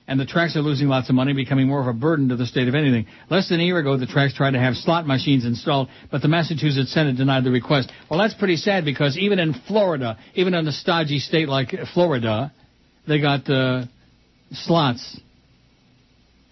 And 0.05 0.19
the 0.19 0.25
tracks 0.25 0.55
are 0.55 0.61
losing 0.61 0.87
lots 0.87 1.07
of 1.09 1.15
money, 1.15 1.33
becoming 1.33 1.67
more 1.67 1.79
of 1.79 1.87
a 1.87 1.93
burden 1.93 2.29
to 2.29 2.35
the 2.35 2.47
state 2.47 2.67
of 2.67 2.73
anything. 2.73 3.05
Less 3.29 3.47
than 3.47 3.59
a 3.59 3.63
year 3.63 3.77
ago, 3.77 3.95
the 3.95 4.07
tracks 4.07 4.33
tried 4.33 4.51
to 4.51 4.59
have 4.59 4.75
slot 4.75 5.05
machines 5.05 5.45
installed, 5.45 5.87
but 6.11 6.23
the 6.23 6.27
Massachusetts 6.27 6.91
Senate 6.91 7.15
denied 7.15 7.43
the 7.43 7.51
request. 7.51 7.91
Well, 8.09 8.19
that's 8.19 8.33
pretty 8.33 8.57
sad 8.57 8.85
because 8.85 9.17
even 9.17 9.37
in 9.37 9.53
Florida, 9.67 10.17
even 10.33 10.55
in 10.55 10.67
a 10.67 10.71
stodgy 10.71 11.19
state 11.19 11.47
like 11.47 11.75
Florida, 11.93 12.51
they 13.09 13.19
got 13.19 13.49
uh, 13.49 13.85
slots 14.51 15.19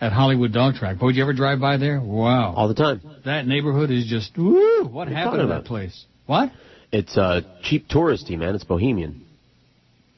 at 0.02 0.12
Hollywood 0.12 0.52
Dog 0.52 0.74
Track. 0.76 0.98
Boy, 0.98 1.10
did 1.10 1.18
you 1.18 1.24
ever 1.24 1.34
drive 1.34 1.62
by 1.62 1.78
there? 1.78 2.02
Wow. 2.02 2.54
All 2.56 2.68
the 2.68 2.74
time. 2.74 3.02
That 3.24 3.48
neighborhood 3.48 3.92
is 3.92 4.08
just, 4.08 4.38
woo, 4.38 4.86
what 4.86 5.08
you 5.08 5.16
happened 5.16 5.38
to 5.38 5.46
about? 5.46 5.64
that 5.64 5.68
place? 5.68 6.06
What? 6.26 6.52
It's 6.92 7.16
uh, 7.18 7.42
cheap 7.64 7.88
touristy, 7.88 8.38
man. 8.38 8.56
It's 8.56 8.64
bohemian. 8.64 9.26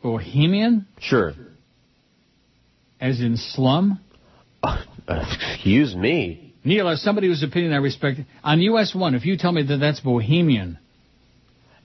Bohemian? 0.02 0.88
Sure. 1.00 1.34
As 3.02 3.20
in 3.20 3.38
slum? 3.38 4.00
Uh, 4.64 4.84
excuse 5.10 5.96
me. 5.96 6.54
Neil, 6.64 6.88
as 6.88 7.02
somebody 7.02 7.28
whose 7.28 7.44
opinion 7.44 7.74
I 7.74 7.78
respect, 7.78 8.20
on 8.44 8.62
US 8.62 8.96
1, 8.96 9.16
if 9.16 9.26
you 9.26 9.38
tell 9.38 9.52
me 9.52 9.64
that 9.64 9.78
that's 9.78 10.00
Bohemian, 10.00 10.78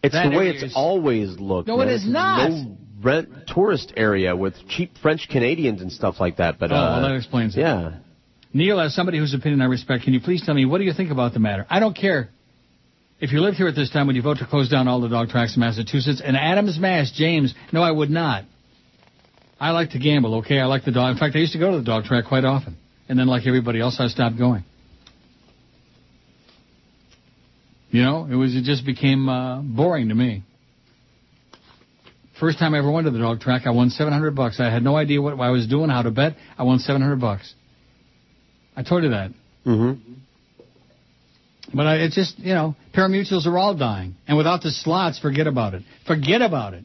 It's 0.02 0.14
That 0.14 0.30
the 0.30 0.36
way 0.36 0.48
it's 0.50 0.74
always 0.76 1.38
looked. 1.38 1.68
No, 1.68 1.78
man. 1.78 1.88
it 1.88 1.92
is 1.92 2.06
not. 2.06 2.50
No 2.50 2.76
rent 3.04 3.28
tourist 3.46 3.92
area 3.96 4.34
with 4.34 4.54
cheap 4.68 4.92
French 5.02 5.28
Canadians 5.30 5.80
and 5.82 5.92
stuff 5.92 6.16
like 6.18 6.38
that. 6.38 6.58
But 6.58 6.72
Oh, 6.72 6.76
uh, 6.76 7.00
well, 7.00 7.08
that 7.08 7.16
explains 7.16 7.56
it. 7.56 7.60
Yeah. 7.60 7.98
Neil, 8.52 8.80
as 8.80 8.94
somebody 8.94 9.18
whose 9.18 9.34
opinion 9.34 9.60
I 9.60 9.66
respect, 9.66 10.04
can 10.04 10.14
you 10.14 10.20
please 10.20 10.44
tell 10.44 10.54
me 10.54 10.64
what 10.64 10.78
do 10.78 10.84
you 10.84 10.92
think 10.92 11.10
about 11.10 11.32
the 11.34 11.40
matter? 11.40 11.66
I 11.68 11.80
don't 11.80 11.96
care. 11.96 12.28
If 13.20 13.32
you 13.32 13.40
lived 13.40 13.56
here 13.56 13.68
at 13.68 13.74
this 13.74 13.90
time, 13.90 14.06
would 14.06 14.16
you 14.16 14.22
vote 14.22 14.38
to 14.38 14.46
close 14.46 14.68
down 14.68 14.86
all 14.88 15.00
the 15.00 15.08
dog 15.08 15.28
tracks 15.28 15.54
in 15.56 15.60
Massachusetts? 15.60 16.20
And 16.24 16.36
Adams, 16.36 16.78
Mass, 16.78 17.12
James, 17.12 17.54
no, 17.72 17.82
I 17.82 17.90
would 17.90 18.10
not. 18.10 18.44
I 19.58 19.70
like 19.70 19.90
to 19.90 19.98
gamble, 19.98 20.36
okay? 20.36 20.58
I 20.58 20.66
like 20.66 20.84
the 20.84 20.90
dog. 20.90 21.12
In 21.12 21.18
fact, 21.18 21.36
I 21.36 21.38
used 21.38 21.52
to 21.52 21.58
go 21.58 21.70
to 21.70 21.78
the 21.78 21.84
dog 21.84 22.04
track 22.04 22.24
quite 22.26 22.44
often. 22.44 22.76
And 23.08 23.18
then, 23.18 23.26
like 23.26 23.46
everybody 23.46 23.80
else, 23.80 23.96
I 24.00 24.08
stopped 24.08 24.36
going. 24.36 24.64
You 27.90 28.02
know, 28.02 28.26
it 28.30 28.34
was 28.34 28.56
it 28.56 28.64
just 28.64 28.84
became 28.84 29.28
uh, 29.28 29.60
boring 29.62 30.08
to 30.08 30.14
me. 30.14 30.42
First 32.40 32.58
time 32.58 32.74
I 32.74 32.78
ever 32.78 32.90
went 32.90 33.06
to 33.06 33.10
the 33.10 33.18
dog 33.18 33.40
track, 33.40 33.62
I 33.66 33.70
won 33.70 33.90
700 33.90 34.34
bucks. 34.34 34.58
I 34.58 34.70
had 34.70 34.82
no 34.82 34.96
idea 34.96 35.22
what 35.22 35.38
I 35.38 35.50
was 35.50 35.66
doing, 35.66 35.88
how 35.88 36.02
to 36.02 36.10
bet. 36.10 36.34
I 36.58 36.64
won 36.64 36.78
700 36.78 37.20
bucks. 37.20 37.54
I 38.76 38.82
told 38.82 39.04
you 39.04 39.10
that. 39.10 39.30
Mm-hmm. 39.64 40.14
But 41.72 41.86
I, 41.86 41.96
it's 41.96 42.14
just, 42.14 42.38
you 42.38 42.54
know, 42.54 42.74
parimutuels 42.94 43.46
are 43.46 43.56
all 43.56 43.74
dying. 43.74 44.16
And 44.26 44.36
without 44.36 44.62
the 44.62 44.70
slots, 44.70 45.18
forget 45.18 45.46
about 45.46 45.74
it. 45.74 45.82
Forget 46.06 46.42
about 46.42 46.74
it. 46.74 46.84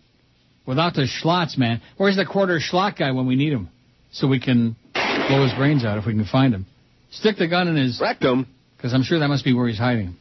Without 0.65 0.93
the 0.93 1.07
schlots, 1.07 1.57
man. 1.57 1.81
Where's 1.97 2.15
the 2.15 2.25
quarter 2.25 2.59
schlot 2.59 2.97
guy 2.97 3.11
when 3.11 3.25
we 3.25 3.35
need 3.35 3.51
him? 3.51 3.69
So 4.11 4.27
we 4.27 4.39
can 4.39 4.75
blow 4.93 5.43
his 5.43 5.53
brains 5.53 5.83
out 5.83 5.97
if 5.97 6.05
we 6.05 6.13
can 6.13 6.25
find 6.25 6.53
him. 6.53 6.67
Stick 7.11 7.37
the 7.37 7.47
gun 7.47 7.67
in 7.67 7.75
his 7.75 7.99
rectum. 7.99 8.47
Because 8.77 8.93
I'm 8.93 9.03
sure 9.03 9.19
that 9.19 9.27
must 9.27 9.43
be 9.43 9.53
where 9.53 9.67
he's 9.67 9.77
hiding. 9.77 10.15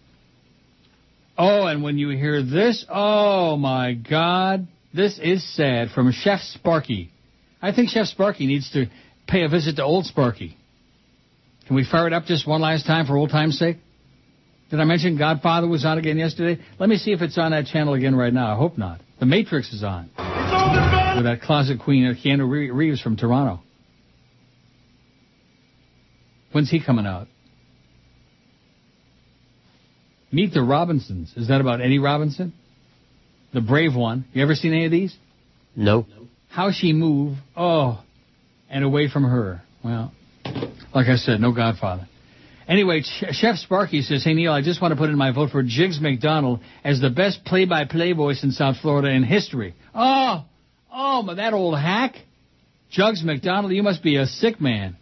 Oh, 1.37 1.67
and 1.67 1.85
when 1.85 1.97
you 1.97 2.09
hear 2.09 2.43
this, 2.43 2.85
oh 2.89 3.57
my 3.57 3.95
God, 3.95 4.67
this 4.95 5.19
is 5.19 5.45
sad 5.55 5.91
from 5.91 6.13
Chef 6.13 6.41
Sparky. 6.41 7.11
I 7.61 7.73
think 7.73 7.91
Chef 7.91 8.07
Sparky 8.07 8.47
needs 8.47 8.71
to 8.73 8.87
pay 9.27 9.45
a 9.45 9.49
visit 9.49 9.77
to 9.77 9.85
Old 9.85 10.07
Sparky. 10.07 10.57
Can 11.67 11.77
we 11.77 11.85
fire 11.85 12.07
it 12.07 12.13
up 12.13 12.25
just 12.25 12.47
one 12.47 12.63
last 12.63 12.87
time 12.87 13.07
for 13.07 13.17
old 13.17 13.31
time's 13.31 13.59
sake? 13.59 13.77
Did 14.71 14.81
I 14.81 14.85
mention 14.85 15.19
Godfather 15.19 15.67
was 15.67 15.85
on 15.85 15.99
again 15.99 16.19
yesterday? 16.19 16.63
Let 16.79 16.89
me 16.89 16.97
see 16.97 17.13
if 17.13 17.21
it's 17.21 17.37
on 17.39 17.51
that 17.53 17.67
channel 17.67 17.95
again 17.95 18.15
right 18.15 18.33
now. 18.33 18.53
I 18.53 18.57
hope 18.57 18.79
not. 18.79 19.01
The 19.21 19.27
Matrix 19.27 19.73
is 19.73 19.83
on. 19.83 20.11
With 20.17 21.25
that 21.25 21.41
closet 21.43 21.81
queen, 21.81 22.07
uh, 22.07 22.15
Keanu 22.15 22.49
Reeves 22.73 23.01
from 23.01 23.17
Toronto. 23.17 23.63
When's 26.53 26.71
he 26.71 26.83
coming 26.83 27.07
out? 27.07 27.29
Meet 30.31 30.53
the 30.53 30.63
Robinsons. 30.63 31.33
Is 31.37 31.49
that 31.49 31.61
about 31.61 31.81
Eddie 31.81 31.99
Robinson? 31.99 32.53
The 33.53 33.61
brave 33.61 33.95
one. 33.95 34.25
You 34.33 34.43
ever 34.43 34.55
seen 34.55 34.73
any 34.73 34.85
of 34.85 34.91
these? 34.91 35.17
No. 35.75 36.07
How 36.49 36.71
she 36.71 36.93
move, 36.93 37.37
oh, 37.57 38.03
and 38.69 38.85
away 38.85 39.09
from 39.09 39.25
her. 39.25 39.63
Well, 39.85 40.13
like 40.95 41.09
I 41.09 41.17
said, 41.17 41.41
no 41.41 41.53
Godfather. 41.53 42.09
Anyway, 42.67 43.03
Chef 43.03 43.57
Sparky 43.57 44.03
says, 44.03 44.23
Hey 44.25 44.35
Neil, 44.35 44.53
I 44.53 44.61
just 44.61 44.83
want 44.83 44.93
to 44.93 44.97
put 44.97 45.09
in 45.09 45.17
my 45.17 45.33
vote 45.33 45.51
for 45.51 45.63
Jiggs 45.63 46.01
McDonald 46.01 46.61
as 46.85 47.01
the 47.01 47.09
best 47.09 47.45
play-by-play 47.47 48.13
voice 48.13 48.45
in 48.45 48.51
South 48.51 48.77
Florida 48.83 49.09
in 49.09 49.23
history. 49.23 49.75
Oh, 49.95 50.45
oh, 50.93 51.23
but 51.25 51.37
that 51.37 51.55
old 51.55 51.79
hack? 51.79 52.17
Jugs 52.91 53.23
McDonald, 53.25 53.73
you 53.73 53.83
must 53.83 54.03
be 54.03 54.17
a 54.17 54.27
sick 54.27 54.61
man. 54.61 54.97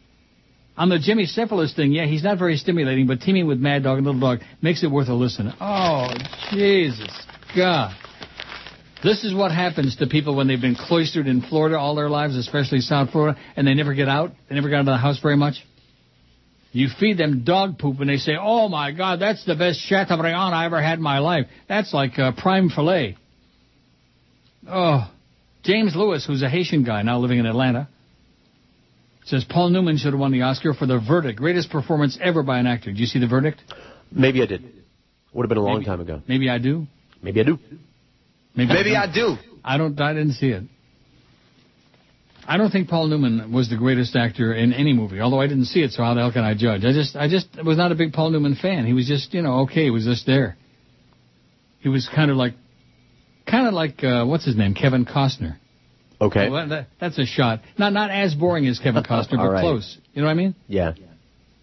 On 0.77 0.89
the 0.89 0.99
Jimmy 0.99 1.25
Syphilis 1.25 1.75
thing, 1.75 1.91
yeah, 1.93 2.05
he's 2.05 2.23
not 2.23 2.39
very 2.39 2.57
stimulating, 2.57 3.07
but 3.07 3.21
teaming 3.21 3.47
with 3.47 3.59
Mad 3.59 3.83
Dog 3.83 3.99
and 3.99 4.07
Little 4.07 4.21
Dog 4.21 4.41
makes 4.61 4.85
it 4.85 4.91
worth 4.91 5.09
a 5.09 5.15
listen. 5.15 5.53
Oh, 5.61 6.09
Jesus, 6.53 7.09
God. 7.57 7.97
This 9.03 9.25
is 9.25 9.35
what 9.35 9.53
happens 9.53 9.97
to 9.97 10.07
people 10.07 10.35
when 10.35 10.49
they've 10.49 10.61
been 10.61 10.75
cloistered 10.75 11.27
in 11.27 11.43
Florida 11.43 11.79
all 11.79 11.95
their 11.95 12.09
lives, 12.09 12.37
especially 12.37 12.81
South 12.81 13.11
Florida, 13.11 13.39
and 13.55 13.67
they 13.67 13.75
never 13.75 13.95
get 13.95 14.09
out. 14.09 14.33
They 14.49 14.55
never 14.55 14.69
get 14.69 14.77
out 14.77 14.81
of 14.81 14.87
the 14.87 14.97
house 14.97 15.21
very 15.21 15.37
much. 15.37 15.57
You 16.73 16.89
feed 17.01 17.17
them 17.17 17.45
dog 17.45 17.79
poop 17.79 18.01
and 18.01 18.11
they 18.11 18.17
say, 18.17 18.33
oh 18.39 18.69
my 18.69 18.93
God, 18.93 19.21
that's 19.21 19.45
the 19.47 19.55
best 19.55 19.81
Chateaubriand 19.81 20.55
I 20.55 20.67
ever 20.67 20.83
had 20.83 20.99
in 20.99 21.03
my 21.03 21.21
life. 21.21 21.47
That's 21.69 21.95
like 21.95 22.19
uh, 22.19 22.33
prime 22.37 22.69
filet. 22.69 23.17
Oh, 24.69 25.11
James 25.63 25.95
Lewis, 25.95 26.27
who's 26.27 26.43
a 26.43 26.49
Haitian 26.49 26.85
guy 26.85 27.03
now 27.03 27.19
living 27.19 27.39
in 27.39 27.47
Atlanta, 27.47 27.89
says 29.25 29.45
Paul 29.49 29.71
Newman 29.71 29.97
should 29.97 30.13
have 30.13 30.21
won 30.21 30.33
the 30.33 30.43
Oscar 30.43 30.75
for 30.75 30.87
The 30.87 31.01
Verdict, 31.01 31.39
greatest 31.39 31.71
performance 31.71 32.19
ever 32.21 32.43
by 32.43 32.59
an 32.59 32.67
actor. 32.67 32.91
Did 32.91 32.99
you 32.99 33.07
see 33.07 33.21
The 33.21 33.27
Verdict? 33.27 33.63
Maybe 34.11 34.43
I 34.43 34.47
did. 34.47 34.63
Would 35.33 35.45
have 35.45 35.49
been 35.49 35.59
a 35.59 35.63
long 35.63 35.77
Maybe. 35.77 35.87
time 35.87 36.01
ago. 36.01 36.23
Maybe 36.29 36.49
I 36.49 36.59
do. 36.59 36.87
Maybe 37.23 37.41
I 37.41 37.45
do. 37.45 37.59
Maybe, 38.57 38.73
Maybe. 38.73 38.97
I 38.97 39.13
do. 39.13 39.37
I 39.65 39.77
don't. 39.77 40.01
I 40.01 40.13
didn't 40.15 40.33
see 40.33 40.49
it. 40.49 40.65
I 42.49 42.57
don't 42.57 42.71
think 42.71 42.89
Paul 42.89 43.09
Newman 43.09 43.53
was 43.53 43.69
the 43.69 43.77
greatest 43.77 44.15
actor 44.15 44.55
in 44.55 44.73
any 44.73 44.93
movie. 44.93 45.21
Although 45.21 45.41
I 45.41 45.49
didn't 45.49 45.65
see 45.67 45.81
it, 45.81 45.93
so 45.93 46.05
how 46.05 46.15
the 46.15 46.21
hell 46.21 46.33
can 46.33 46.45
I 46.45 46.55
judge? 46.55 46.85
I 46.85 46.93
just, 46.93 47.17
I 47.17 47.29
just 47.29 47.49
was 47.65 47.77
not 47.77 47.91
a 47.91 47.97
big 47.97 48.13
Paul 48.13 48.31
Newman 48.31 48.55
fan. 48.55 48.87
He 48.87 48.93
was 48.93 49.09
just, 49.09 49.35
you 49.35 49.43
know, 49.43 49.61
okay. 49.63 49.85
He 49.85 49.91
was 49.91 50.05
just 50.05 50.27
there. 50.27 50.57
He 51.81 51.89
was 51.89 52.09
kind 52.15 52.31
of 52.31 52.37
like, 52.37 52.55
kind 53.51 53.67
of 53.67 53.75
like 53.75 54.03
uh, 54.05 54.25
what's 54.25 54.45
his 54.45 54.57
name, 54.57 54.75
Kevin 54.75 55.05
Costner. 55.05 55.57
Okay. 56.21 56.49
Well, 56.49 56.69
that, 56.69 56.87
that's 57.01 57.19
a 57.19 57.27
shot. 57.27 57.61
Not 57.79 57.93
not 57.93 58.11
as 58.11 58.35
boring 58.35 58.67
as 58.67 58.79
Kevin 58.79 59.03
Costner, 59.11 59.37
but 59.37 59.51
right. 59.51 59.61
close. 59.61 59.99
You 60.15 60.23
know 60.23 60.29
what 60.29 60.33
I 60.33 60.37
mean? 60.37 60.55
Yeah. 60.69 60.95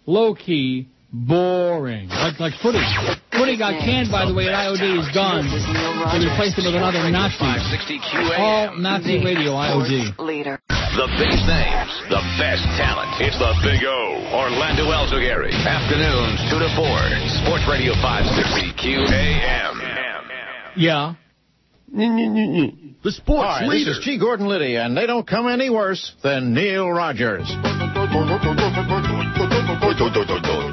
Low 0.06 0.34
key, 0.34 0.88
boring. 1.14 2.10
Like 2.10 2.40
like 2.40 2.54
footy. 2.58 2.82
Footy 3.30 3.56
got 3.56 3.78
canned, 3.78 4.10
by 4.10 4.26
the 4.26 4.34
way, 4.34 4.50
at 4.50 4.54
IOD. 4.66 4.82
He's 4.98 5.14
gone. 5.14 5.46
They 5.46 6.26
replaced 6.26 6.58
him 6.58 6.66
with 6.66 6.74
another 6.74 7.06
Nazi. 7.10 7.38
560 7.38 8.02
QAM. 8.02 8.38
All 8.38 8.76
Nazi 8.78 9.22
radio 9.22 9.54
IOD. 9.54 10.18
Leader. 10.18 10.58
The 10.68 11.10
biggest 11.18 11.46
names, 11.50 11.90
the 12.06 12.22
best 12.38 12.62
talent. 12.78 13.10
It's 13.18 13.38
the 13.38 13.50
Big 13.66 13.82
O. 13.82 14.30
Orlando 14.30 14.86
Alzugaray. 14.94 15.50
Afternoons 15.50 16.38
2 16.50 16.58
to 16.62 16.70
4. 16.78 16.86
Sports 17.42 17.66
Radio 17.66 17.94
560 17.98 18.78
QAM. 18.78 19.74
Yeah. 20.76 21.14
The 21.94 23.12
sports 23.12 23.46
Hi, 23.46 23.68
this 23.68 23.86
is 23.86 24.00
G. 24.04 24.18
Gordon 24.18 24.46
Liddy, 24.46 24.76
and 24.76 24.96
they 24.96 25.06
don't 25.06 25.26
come 25.26 25.48
any 25.48 25.68
worse 25.70 26.14
than 26.22 26.54
Neil 26.54 26.88
Rogers. 26.90 27.50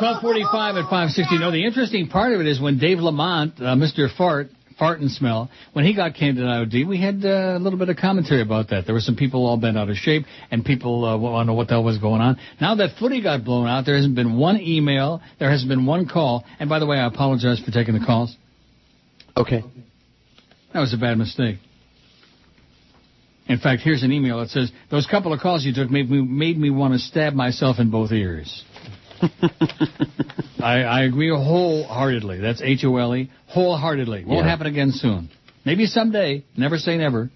1245 0.00 0.76
at 0.76 0.82
560. 0.84 1.38
No, 1.38 1.50
the 1.50 1.64
interesting 1.64 2.08
part 2.08 2.32
of 2.32 2.40
it 2.40 2.46
is 2.46 2.60
when 2.60 2.78
Dave 2.78 2.98
Lamont, 2.98 3.54
uh, 3.58 3.74
Mr. 3.74 4.14
Fart, 4.16 4.48
Fart 4.78 5.00
and 5.00 5.10
Smell, 5.10 5.50
when 5.72 5.84
he 5.84 5.94
got 5.94 6.14
canned 6.14 6.38
in 6.38 6.44
IOD, 6.44 6.86
we 6.86 7.00
had 7.00 7.24
uh, 7.24 7.56
a 7.56 7.58
little 7.58 7.78
bit 7.78 7.88
of 7.88 7.96
commentary 7.96 8.40
about 8.40 8.70
that. 8.70 8.86
There 8.86 8.94
were 8.94 9.00
some 9.00 9.16
people 9.16 9.44
all 9.44 9.56
bent 9.56 9.76
out 9.76 9.90
of 9.90 9.96
shape, 9.96 10.24
and 10.52 10.64
people 10.64 11.04
uh, 11.04 11.18
want 11.18 11.46
to 11.46 11.50
know 11.50 11.54
what 11.54 11.66
the 11.66 11.74
hell 11.74 11.82
was 11.82 11.98
going 11.98 12.20
on. 12.20 12.38
Now 12.60 12.76
that 12.76 12.96
footy 13.00 13.20
got 13.20 13.44
blown 13.44 13.66
out, 13.66 13.86
there 13.86 13.96
hasn't 13.96 14.14
been 14.14 14.38
one 14.38 14.60
email, 14.60 15.20
there 15.40 15.50
hasn't 15.50 15.68
been 15.68 15.84
one 15.84 16.06
call. 16.06 16.44
And 16.60 16.68
by 16.68 16.78
the 16.78 16.86
way, 16.86 16.98
I 16.98 17.06
apologize 17.06 17.60
for 17.64 17.72
taking 17.72 17.98
the 17.98 18.06
calls. 18.06 18.36
Okay. 19.36 19.64
That 20.72 20.80
was 20.80 20.94
a 20.94 20.98
bad 20.98 21.18
mistake. 21.18 21.56
In 23.48 23.58
fact, 23.58 23.82
here's 23.82 24.02
an 24.02 24.12
email 24.12 24.40
that 24.40 24.50
says, 24.50 24.70
those 24.90 25.06
couple 25.06 25.32
of 25.32 25.40
calls 25.40 25.64
you 25.64 25.72
took 25.72 25.90
made 25.90 26.10
me, 26.10 26.20
made 26.20 26.58
me 26.58 26.70
want 26.70 26.92
to 26.92 26.98
stab 26.98 27.32
myself 27.32 27.78
in 27.78 27.90
both 27.90 28.12
ears. 28.12 28.62
I, 30.60 30.82
I 30.82 31.02
agree 31.04 31.30
wholeheartedly. 31.30 32.40
That's 32.40 32.60
H-O-L-E. 32.62 33.30
Wholeheartedly. 33.48 34.24
Won't 34.24 34.44
Yeah. 34.44 34.48
happen 34.50 34.66
again 34.66 34.92
soon. 34.92 35.30
Maybe 35.64 35.86
someday. 35.86 36.44
Never 36.56 36.78
say 36.78 36.96
never. 36.96 37.30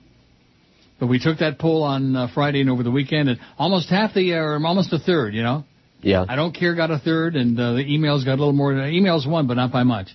But 1.01 1.07
we 1.09 1.19
took 1.19 1.39
that 1.39 1.59
poll 1.59 1.83
on 1.83 2.15
uh, 2.15 2.29
Friday 2.33 2.61
and 2.61 2.71
over 2.71 2.83
the 2.83 2.91
weekend, 2.91 3.29
and 3.29 3.41
almost 3.59 3.89
half 3.91 4.15
the, 4.15 4.35
uh, 4.35 4.37
or 4.39 4.55
almost 4.67 4.93
a 4.93 4.99
third, 4.99 5.35
you 5.35 5.43
know? 5.43 5.65
Yeah. 6.01 6.25
I 6.29 6.37
don't 6.37 6.53
care 6.53 6.75
got 6.75 6.91
a 6.91 6.99
third, 6.99 7.35
and 7.37 7.59
uh, 7.59 7.73
the 7.75 7.85
emails 7.85 8.25
got 8.25 8.33
a 8.35 8.41
little 8.41 8.53
more. 8.53 8.73
Emails 8.73 9.29
won, 9.29 9.47
but 9.47 9.55
not 9.55 9.73
by 9.73 9.83
much. 9.83 10.09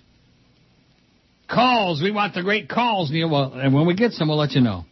Calls. 1.49 2.02
We 2.02 2.11
want 2.11 2.34
the 2.34 2.41
great 2.44 2.68
calls, 2.69 3.10
Neil. 3.11 3.30
Well, 3.30 3.53
and 3.53 3.73
when 3.73 3.85
we 3.88 3.95
get 3.95 4.11
some, 4.14 4.27
we'll 4.27 4.38
let 4.38 4.52
you 4.52 4.61
know. 4.61 4.84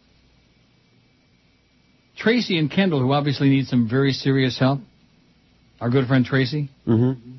Tracy 2.18 2.58
and 2.58 2.72
Kendall, 2.72 3.02
who 3.02 3.12
obviously 3.12 3.50
need 3.50 3.66
some 3.68 3.90
very 3.90 4.14
serious 4.14 4.58
help. 4.58 4.80
Our 5.82 5.90
good 5.90 6.08
friend 6.08 6.26
Tracy. 6.26 6.70
Mm-hmm. 6.88 7.32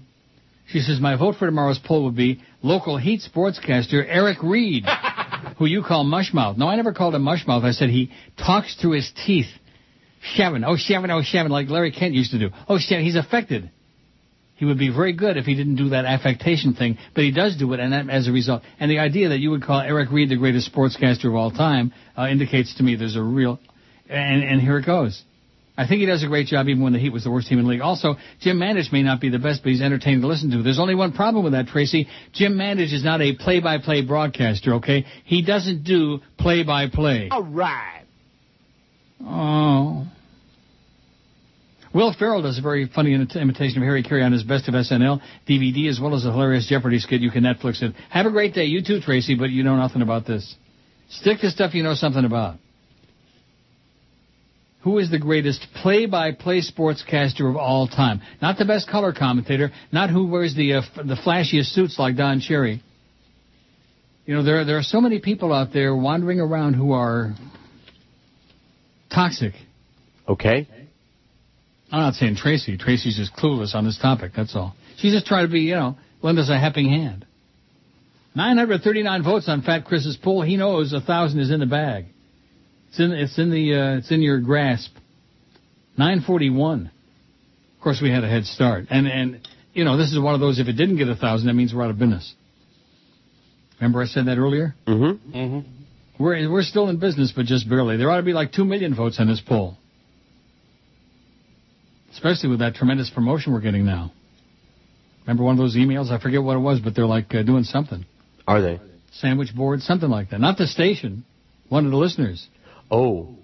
She 0.68 0.80
says, 0.80 1.00
my 1.00 1.16
vote 1.16 1.36
for 1.38 1.46
tomorrow's 1.46 1.78
poll 1.78 2.04
would 2.04 2.16
be 2.16 2.42
local 2.62 2.96
Heat 2.96 3.22
sportscaster 3.22 4.04
Eric 4.06 4.42
Reed, 4.42 4.84
who 5.58 5.66
you 5.66 5.82
call 5.82 6.04
Mushmouth. 6.04 6.56
No, 6.56 6.66
I 6.66 6.76
never 6.76 6.92
called 6.92 7.14
him 7.14 7.22
Mushmouth. 7.22 7.64
I 7.64 7.70
said 7.70 7.88
he 7.88 8.10
talks 8.36 8.74
through 8.74 8.92
his 8.92 9.10
teeth. 9.24 9.46
Shevin, 10.36 10.64
oh 10.66 10.76
Shevin, 10.76 11.10
oh 11.10 11.22
Shevin, 11.22 11.50
like 11.50 11.68
Larry 11.68 11.92
Kent 11.92 12.14
used 12.14 12.32
to 12.32 12.38
do. 12.38 12.50
Oh 12.68 12.78
Shevin, 12.78 13.04
he's 13.04 13.14
affected. 13.14 13.70
He 14.56 14.64
would 14.64 14.78
be 14.78 14.88
very 14.88 15.12
good 15.12 15.36
if 15.36 15.44
he 15.44 15.54
didn't 15.54 15.76
do 15.76 15.90
that 15.90 16.06
affectation 16.06 16.74
thing, 16.74 16.98
but 17.14 17.22
he 17.22 17.30
does 17.30 17.56
do 17.56 17.72
it, 17.74 17.80
and 17.80 17.92
that, 17.92 18.08
as 18.08 18.26
a 18.26 18.32
result, 18.32 18.62
and 18.80 18.90
the 18.90 18.98
idea 18.98 19.28
that 19.28 19.38
you 19.38 19.50
would 19.50 19.62
call 19.62 19.80
Eric 19.80 20.10
Reed 20.10 20.30
the 20.30 20.36
greatest 20.36 20.72
sportscaster 20.72 21.26
of 21.26 21.34
all 21.34 21.50
time 21.50 21.92
uh, 22.16 22.26
indicates 22.26 22.74
to 22.76 22.82
me 22.82 22.96
there's 22.96 23.16
a 23.16 23.22
real, 23.22 23.60
and, 24.08 24.42
and 24.42 24.60
here 24.60 24.78
it 24.78 24.86
goes. 24.86 25.22
I 25.78 25.86
think 25.86 26.00
he 26.00 26.06
does 26.06 26.22
a 26.22 26.26
great 26.26 26.46
job 26.46 26.68
even 26.68 26.82
when 26.82 26.92
the 26.94 26.98
Heat 26.98 27.12
was 27.12 27.24
the 27.24 27.30
worst 27.30 27.48
team 27.48 27.58
in 27.58 27.64
the 27.64 27.70
league. 27.70 27.82
Also, 27.82 28.16
Jim 28.40 28.58
Mandich 28.58 28.92
may 28.92 29.02
not 29.02 29.20
be 29.20 29.28
the 29.28 29.38
best, 29.38 29.62
but 29.62 29.70
he's 29.70 29.82
entertaining 29.82 30.22
to 30.22 30.26
listen 30.26 30.50
to. 30.52 30.62
There's 30.62 30.78
only 30.78 30.94
one 30.94 31.12
problem 31.12 31.44
with 31.44 31.52
that, 31.52 31.66
Tracy. 31.66 32.08
Jim 32.32 32.54
Mandich 32.54 32.94
is 32.94 33.04
not 33.04 33.20
a 33.20 33.34
play-by-play 33.34 34.02
broadcaster, 34.06 34.74
okay? 34.76 35.04
He 35.24 35.42
doesn't 35.42 35.84
do 35.84 36.20
play-by-play. 36.38 37.28
All 37.30 37.42
right. 37.42 38.04
Oh. 39.22 40.06
Will 41.94 42.12
Ferrell 42.12 42.42
does 42.42 42.58
a 42.58 42.62
very 42.62 42.86
funny 42.86 43.14
imitation 43.14 43.78
of 43.78 43.82
Harry 43.82 44.02
Caray 44.02 44.22
on 44.22 44.32
his 44.32 44.42
Best 44.42 44.68
of 44.68 44.74
SNL 44.74 45.20
DVD, 45.48 45.88
as 45.88 45.98
well 46.00 46.14
as 46.14 46.24
a 46.26 46.30
hilarious 46.30 46.66
Jeopardy 46.66 46.98
skit. 46.98 47.20
You 47.22 47.30
can 47.30 47.42
Netflix 47.42 47.82
it. 47.82 47.94
Have 48.10 48.26
a 48.26 48.30
great 48.30 48.54
day. 48.54 48.64
You 48.64 48.82
too, 48.82 49.00
Tracy, 49.00 49.34
but 49.34 49.50
you 49.50 49.62
know 49.62 49.76
nothing 49.76 50.02
about 50.02 50.26
this. 50.26 50.56
Stick 51.08 51.40
to 51.40 51.50
stuff 51.50 51.74
you 51.74 51.82
know 51.82 51.94
something 51.94 52.24
about. 52.24 52.56
Who 54.86 54.98
is 54.98 55.10
the 55.10 55.18
greatest 55.18 55.66
play-by-play 55.82 56.60
sportscaster 56.60 57.50
of 57.50 57.56
all 57.56 57.88
time? 57.88 58.22
Not 58.40 58.56
the 58.56 58.64
best 58.64 58.88
color 58.88 59.12
commentator, 59.12 59.72
not 59.90 60.10
who 60.10 60.28
wears 60.28 60.54
the 60.54 60.74
uh, 60.74 60.82
f- 60.82 61.04
the 61.04 61.16
flashiest 61.16 61.74
suits 61.74 61.98
like 61.98 62.14
Don 62.14 62.38
Cherry. 62.38 62.80
You 64.26 64.36
know, 64.36 64.44
there 64.44 64.64
there 64.64 64.78
are 64.78 64.84
so 64.84 65.00
many 65.00 65.18
people 65.18 65.52
out 65.52 65.72
there 65.72 65.92
wandering 65.96 66.38
around 66.38 66.74
who 66.74 66.92
are 66.92 67.34
toxic. 69.12 69.54
Okay. 70.28 70.68
I'm 71.90 72.00
not 72.02 72.14
saying 72.14 72.36
Tracy. 72.36 72.76
Tracy's 72.78 73.16
just 73.16 73.34
clueless 73.34 73.74
on 73.74 73.84
this 73.84 73.98
topic. 73.98 74.34
That's 74.36 74.54
all. 74.54 74.76
She's 74.98 75.12
just 75.12 75.26
trying 75.26 75.48
to 75.48 75.52
be, 75.52 75.62
you 75.62 75.74
know, 75.74 75.96
lend 76.22 76.38
us 76.38 76.48
a 76.48 76.56
helping 76.56 76.88
hand. 76.88 77.26
939 78.36 79.24
votes 79.24 79.48
on 79.48 79.62
Fat 79.62 79.84
Chris's 79.84 80.16
poll. 80.16 80.42
He 80.42 80.56
knows 80.56 80.92
a 80.92 81.00
thousand 81.00 81.40
is 81.40 81.50
in 81.50 81.58
the 81.58 81.66
bag. 81.66 82.04
It's 82.96 83.00
in, 83.04 83.12
it's 83.12 83.38
in 83.38 83.50
the, 83.50 83.74
uh, 83.74 83.98
it's 83.98 84.10
in 84.10 84.22
your 84.22 84.40
grasp. 84.40 84.90
941. 85.98 86.90
Of 87.76 87.82
course, 87.82 88.00
we 88.00 88.10
had 88.10 88.24
a 88.24 88.28
head 88.28 88.46
start, 88.46 88.86
and 88.88 89.06
and 89.06 89.46
you 89.74 89.84
know, 89.84 89.98
this 89.98 90.12
is 90.12 90.18
one 90.18 90.32
of 90.32 90.40
those. 90.40 90.58
If 90.58 90.66
it 90.66 90.72
didn't 90.72 90.96
get 90.96 91.06
a 91.08 91.14
thousand, 91.14 91.48
that 91.48 91.52
means 91.52 91.74
we're 91.74 91.84
out 91.84 91.90
of 91.90 91.98
business. 91.98 92.34
Remember 93.78 94.00
I 94.00 94.06
said 94.06 94.26
that 94.26 94.38
earlier? 94.38 94.74
Mm-hmm. 94.86 95.36
Mm-hmm. 95.36 96.22
We're 96.22 96.50
we're 96.50 96.62
still 96.62 96.88
in 96.88 96.98
business, 96.98 97.34
but 97.36 97.44
just 97.44 97.68
barely. 97.68 97.98
There 97.98 98.10
ought 98.10 98.16
to 98.16 98.22
be 98.22 98.32
like 98.32 98.52
two 98.52 98.64
million 98.64 98.94
votes 98.94 99.20
on 99.20 99.26
this 99.26 99.42
poll, 99.46 99.76
especially 102.12 102.48
with 102.48 102.60
that 102.60 102.76
tremendous 102.76 103.10
promotion 103.10 103.52
we're 103.52 103.60
getting 103.60 103.84
now. 103.84 104.10
Remember 105.26 105.44
one 105.44 105.52
of 105.52 105.58
those 105.58 105.76
emails? 105.76 106.10
I 106.10 106.18
forget 106.18 106.42
what 106.42 106.56
it 106.56 106.60
was, 106.60 106.80
but 106.80 106.94
they're 106.94 107.04
like 107.04 107.34
uh, 107.34 107.42
doing 107.42 107.64
something. 107.64 108.06
Are 108.48 108.62
they? 108.62 108.80
Sandwich 109.12 109.54
board, 109.54 109.82
something 109.82 110.08
like 110.08 110.30
that. 110.30 110.40
Not 110.40 110.56
the 110.56 110.66
station, 110.66 111.26
one 111.68 111.84
of 111.84 111.90
the 111.90 111.98
listeners. 111.98 112.48
Oh. 112.90 113.36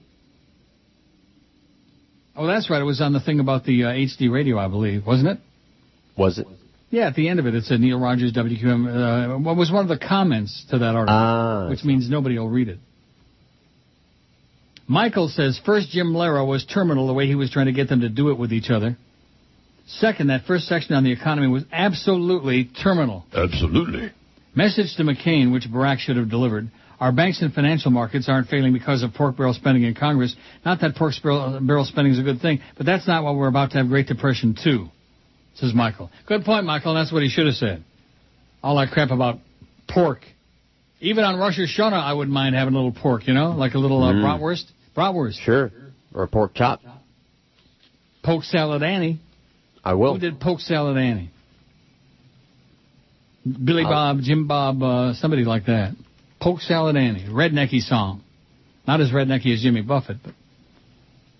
Oh, 2.35 2.47
that's 2.47 2.71
right. 2.71 2.81
It 2.81 2.85
was 2.85 3.01
on 3.01 3.13
the 3.13 3.21
thing 3.21 3.41
about 3.41 3.65
the 3.65 3.85
uh, 3.85 3.89
HD 3.89 4.31
radio, 4.31 4.59
I 4.59 4.69
believe, 4.69 5.07
wasn't 5.07 5.29
it? 5.29 5.39
Was 6.17 6.39
it? 6.39 6.47
Yeah, 6.91 7.09
at 7.09 7.15
the 7.15 7.29
end 7.29 7.41
of 7.41 7.47
it, 7.47 7.55
it 7.55 7.65
said 7.65 7.81
Neil 7.81 7.99
Rogers, 7.99 8.33
WQM. 8.33 9.35
Uh, 9.35 9.39
what 9.39 9.57
was 9.57 9.71
one 9.71 9.83
of 9.83 9.89
the 9.89 10.05
comments 10.05 10.65
to 10.71 10.79
that 10.79 10.95
article? 10.95 11.15
Ah. 11.15 11.69
which 11.71 11.85
means 11.85 12.09
nobody 12.09 12.39
will 12.39 12.49
read 12.49 12.69
it. 12.69 12.79
Michael 14.87 15.29
says, 15.29 15.59
first, 15.65 15.89
Jim 15.91 16.13
Lehrer 16.13 16.47
was 16.47 16.67
terminal 16.67 17.07
the 17.07 17.15
way 17.15 17.27
he 17.27 17.35
was 17.35 17.51
trying 17.51 17.67
to 17.67 17.73
get 17.73 17.89
them 17.89 18.01
to 18.01 18.09
do 18.09 18.31
it 18.31 18.39
with 18.39 18.53
each 18.53 18.69
other. 18.69 18.97
Second, 19.87 20.27
that 20.29 20.45
first 20.45 20.67
section 20.67 20.95
on 20.95 21.03
the 21.05 21.13
economy 21.13 21.49
was 21.49 21.65
absolutely 21.73 22.71
terminal. 22.83 23.25
Absolutely. 23.35 24.11
Message 24.55 24.95
to 24.97 25.03
McCain, 25.03 25.53
which 25.53 25.65
Barack 25.65 25.99
should 25.99 26.17
have 26.17 26.29
delivered. 26.29 26.69
Our 27.03 27.11
banks 27.11 27.43
and 27.43 27.53
financial 27.53 27.91
markets 27.91 28.29
aren't 28.29 28.47
failing 28.47 28.73
because 28.73 29.03
of 29.03 29.13
pork 29.13 29.37
barrel 29.37 29.55
spending 29.55 29.83
in 29.83 29.93
Congress. 29.93 30.37
Not 30.65 30.81
that 30.83 30.95
pork 30.95 31.15
barrel 31.21 31.59
barrel 31.61 31.85
spending 31.85 32.13
is 32.13 32.21
a 32.21 32.23
good 32.23 32.41
thing, 32.41 32.61
but 32.77 32.87
that's 32.87 33.09
not 33.09 33.25
what 33.25 33.35
we're 33.35 33.49
about 33.49 33.73
to 33.73 33.79
have 33.79 33.89
Great 33.89 34.07
Depression 34.07 34.55
too, 34.63 34.87
says 35.57 35.75
Michael. 35.75 36.13
Good 36.29 36.45
point, 36.45 36.65
Michael. 36.65 36.95
That's 36.95 37.11
what 37.13 37.25
he 37.25 37.29
should 37.29 37.47
have 37.47 37.57
said. 37.57 37.83
All 38.63 38.77
that 38.77 38.93
crap 38.93 39.11
about 39.11 39.41
pork. 39.89 40.21
Even 41.01 41.25
on 41.25 41.41
Rosh 41.41 41.59
Hashanah, 41.59 41.93
I 41.93 42.13
wouldn't 42.13 42.33
mind 42.33 42.55
having 42.55 42.73
a 42.75 42.77
little 42.77 42.93
pork, 42.93 43.27
you 43.27 43.35
know, 43.35 43.51
like 43.51 43.75
a 43.75 43.79
little 43.79 44.01
uh, 44.01 44.13
Mm. 44.13 44.23
bratwurst. 44.23 44.71
Bratwurst. 44.97 45.41
Sure. 45.41 45.73
Or 46.15 46.23
a 46.23 46.29
pork 46.29 46.55
chop. 46.55 46.83
Poke 48.23 48.45
salad 48.45 48.85
Annie. 48.85 49.19
I 49.83 49.95
will. 49.95 50.15
Who 50.15 50.21
did 50.21 50.39
poke 50.39 50.61
salad 50.61 50.97
Annie? 50.97 51.31
Billy 53.45 53.83
Bob, 53.83 54.21
Jim 54.21 54.47
Bob, 54.47 54.81
uh, 54.85 55.15
somebody 55.15 55.45
like 55.45 55.67
that. 55.67 55.97
Poke 56.43 56.61
salad 56.61 56.97
Annie, 56.97 57.25
rednecky 57.31 57.81
song. 57.81 58.23
Not 58.87 59.01
as 59.01 59.11
rednecky 59.11 59.55
as 59.55 59.63
Jimmy 59.63 59.81
Buffett, 59.83 60.17
but 60.25 60.35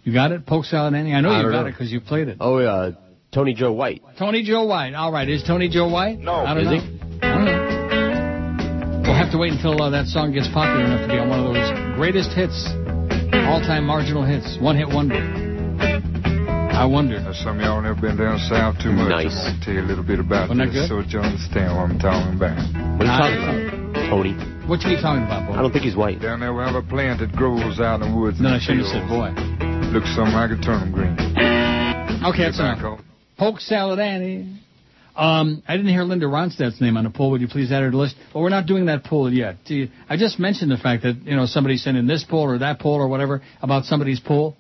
you 0.05 0.13
got 0.13 0.31
it. 0.31 0.47
Poke 0.47 0.65
salad 0.65 0.95
Annie. 0.95 1.13
I 1.13 1.21
know 1.21 1.31
I 1.31 1.39
you 1.43 1.51
got 1.51 1.63
know. 1.63 1.67
it 1.67 1.73
because 1.73 1.91
you 1.91 2.01
played 2.01 2.29
it. 2.29 2.37
Oh, 2.41 2.59
yeah. 2.61 2.91
Tony 3.35 3.53
Joe 3.53 3.73
White. 3.73 4.03
Tony 4.19 4.45
Joe 4.45 4.63
White. 4.65 4.95
All 4.95 5.11
right, 5.11 5.29
is 5.29 5.43
Tony 5.43 5.69
Joe 5.69 5.89
White? 5.89 6.19
No. 6.21 6.35
I 6.35 6.55
don't 6.55 6.67
Is 6.67 6.67
know. 6.67 6.79
he? 6.79 7.01
I 7.23 7.35
don't 7.35 7.45
know. 7.47 9.03
We'll 9.11 9.17
have 9.17 9.33
to 9.33 9.39
wait 9.39 9.53
until 9.55 9.83
uh, 9.83 9.91
that 9.91 10.07
song 10.07 10.33
gets 10.33 10.47
popular 10.49 10.85
enough 10.85 11.01
to 11.03 11.09
be 11.09 11.19
on 11.19 11.29
one 11.29 11.41
of 11.41 11.55
those 11.55 11.97
greatest 11.97 12.31
hits, 12.33 12.55
all-time 13.49 13.85
marginal 13.85 14.23
hits, 14.25 14.57
one-hit 14.61 14.87
wonder. 14.89 15.19
I 16.73 16.85
wonder. 16.87 17.19
Some 17.35 17.59
of 17.59 17.65
y'all 17.65 17.83
never 17.83 18.01
been 18.01 18.17
down 18.17 18.39
south 18.39 18.79
too 18.83 18.93
much. 18.93 19.09
Nice. 19.11 19.35
I'm 19.35 19.55
gonna 19.59 19.65
tell 19.65 19.75
you 19.75 19.81
a 19.81 19.89
little 19.89 20.05
bit 20.05 20.21
about 20.21 20.49
Wasn't 20.49 20.59
that 20.67 20.73
this 20.73 20.89
good? 20.89 20.95
so 20.95 21.03
that 21.03 21.11
you 21.11 21.19
understand 21.21 21.75
what 21.77 21.91
I'm 21.91 21.99
talking 21.99 22.37
about. 22.37 22.57
What 22.99 23.07
are 23.07 23.11
you 23.11 23.19
talking 23.19 23.43
about, 23.43 24.11
Tony? 24.11 24.52
What 24.69 24.81
you 24.83 24.97
talking 25.03 25.25
about, 25.25 25.47
boy? 25.49 25.55
I 25.55 25.63
don't 25.63 25.73
think 25.73 25.85
he's 25.85 25.97
white. 25.97 26.21
Down 26.21 26.41
there 26.41 26.55
we 26.55 26.63
have 26.63 26.75
a 26.77 26.83
plant 26.83 27.21
that 27.21 27.33
grows 27.33 27.81
out 27.81 28.01
in 28.01 28.13
the 28.13 28.17
woods. 28.19 28.41
No, 28.41 28.51
I 28.51 28.59
shouldn't 28.61 28.87
have 28.87 28.93
said 28.93 29.09
boy. 29.09 29.31
Looks 29.93 30.15
something 30.15 30.33
like 30.35 30.51
a 30.51 30.61
turnip 30.63 30.95
green. 30.95 31.13
Okay, 32.25 32.45
that's 32.45 32.59
enough. 32.59 32.79
Tobacco. 32.79 33.03
Poke 33.39 33.61
salad 33.61 33.99
Annie. 33.99 34.61
Um, 35.15 35.63
I 35.69 35.77
didn't 35.77 35.91
hear 35.93 36.05
Linda 36.05 36.27
Ronstadt's 36.27 36.81
name 36.81 36.97
on 36.97 37.05
the 37.05 37.11
poll. 37.11 37.33
Would 37.33 37.43
you 37.43 37.49
please 37.49 37.71
add 37.71 37.81
her 37.83 37.89
to 37.89 37.91
the 37.91 37.97
list? 37.99 38.15
Well, 38.35 38.43
we're 38.45 38.49
not 38.51 38.65
doing 38.67 38.87
that 38.87 39.05
poll 39.05 39.31
yet. 39.31 39.57
Do 39.67 39.75
you- 39.75 39.89
I 40.09 40.17
just 40.17 40.39
mentioned 40.39 40.71
the 40.71 40.79
fact 40.79 41.03
that 41.03 41.17
you 41.27 41.37
know 41.37 41.45
somebody 41.47 41.77
sent 41.77 41.97
in 41.99 42.07
this 42.07 42.25
poll 42.25 42.45
or 42.45 42.59
that 42.59 42.79
poll 42.79 42.95
or 42.95 43.09
whatever 43.09 43.43
about 43.61 43.85
somebody's 43.85 44.21
poll. 44.21 44.57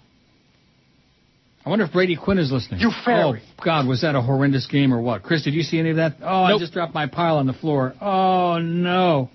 I 1.65 1.70
wonder 1.70 1.85
if 1.85 1.93
Brady 1.93 2.16
Quinn 2.16 2.39
is 2.39 2.51
listening. 2.53 2.81
You 2.81 2.91
fairy. 3.05 3.41
Oh 3.59 3.62
God, 3.65 3.87
was 3.87 4.01
that 4.03 4.16
a 4.16 4.20
horrendous 4.20 4.66
game 4.66 4.93
or 4.93 5.01
what? 5.01 5.23
Chris, 5.23 5.43
did 5.45 5.55
you 5.55 5.62
see 5.62 5.79
any 5.79 5.91
of 5.91 5.97
that? 5.97 6.16
Oh, 6.20 6.43
I 6.43 6.59
just 6.59 6.73
dropped 6.73 6.93
my 6.93 7.07
pile 7.07 7.37
on 7.39 7.47
the 7.47 7.53
floor. 7.55 7.95
Oh 8.01 8.59
no. 8.59 9.31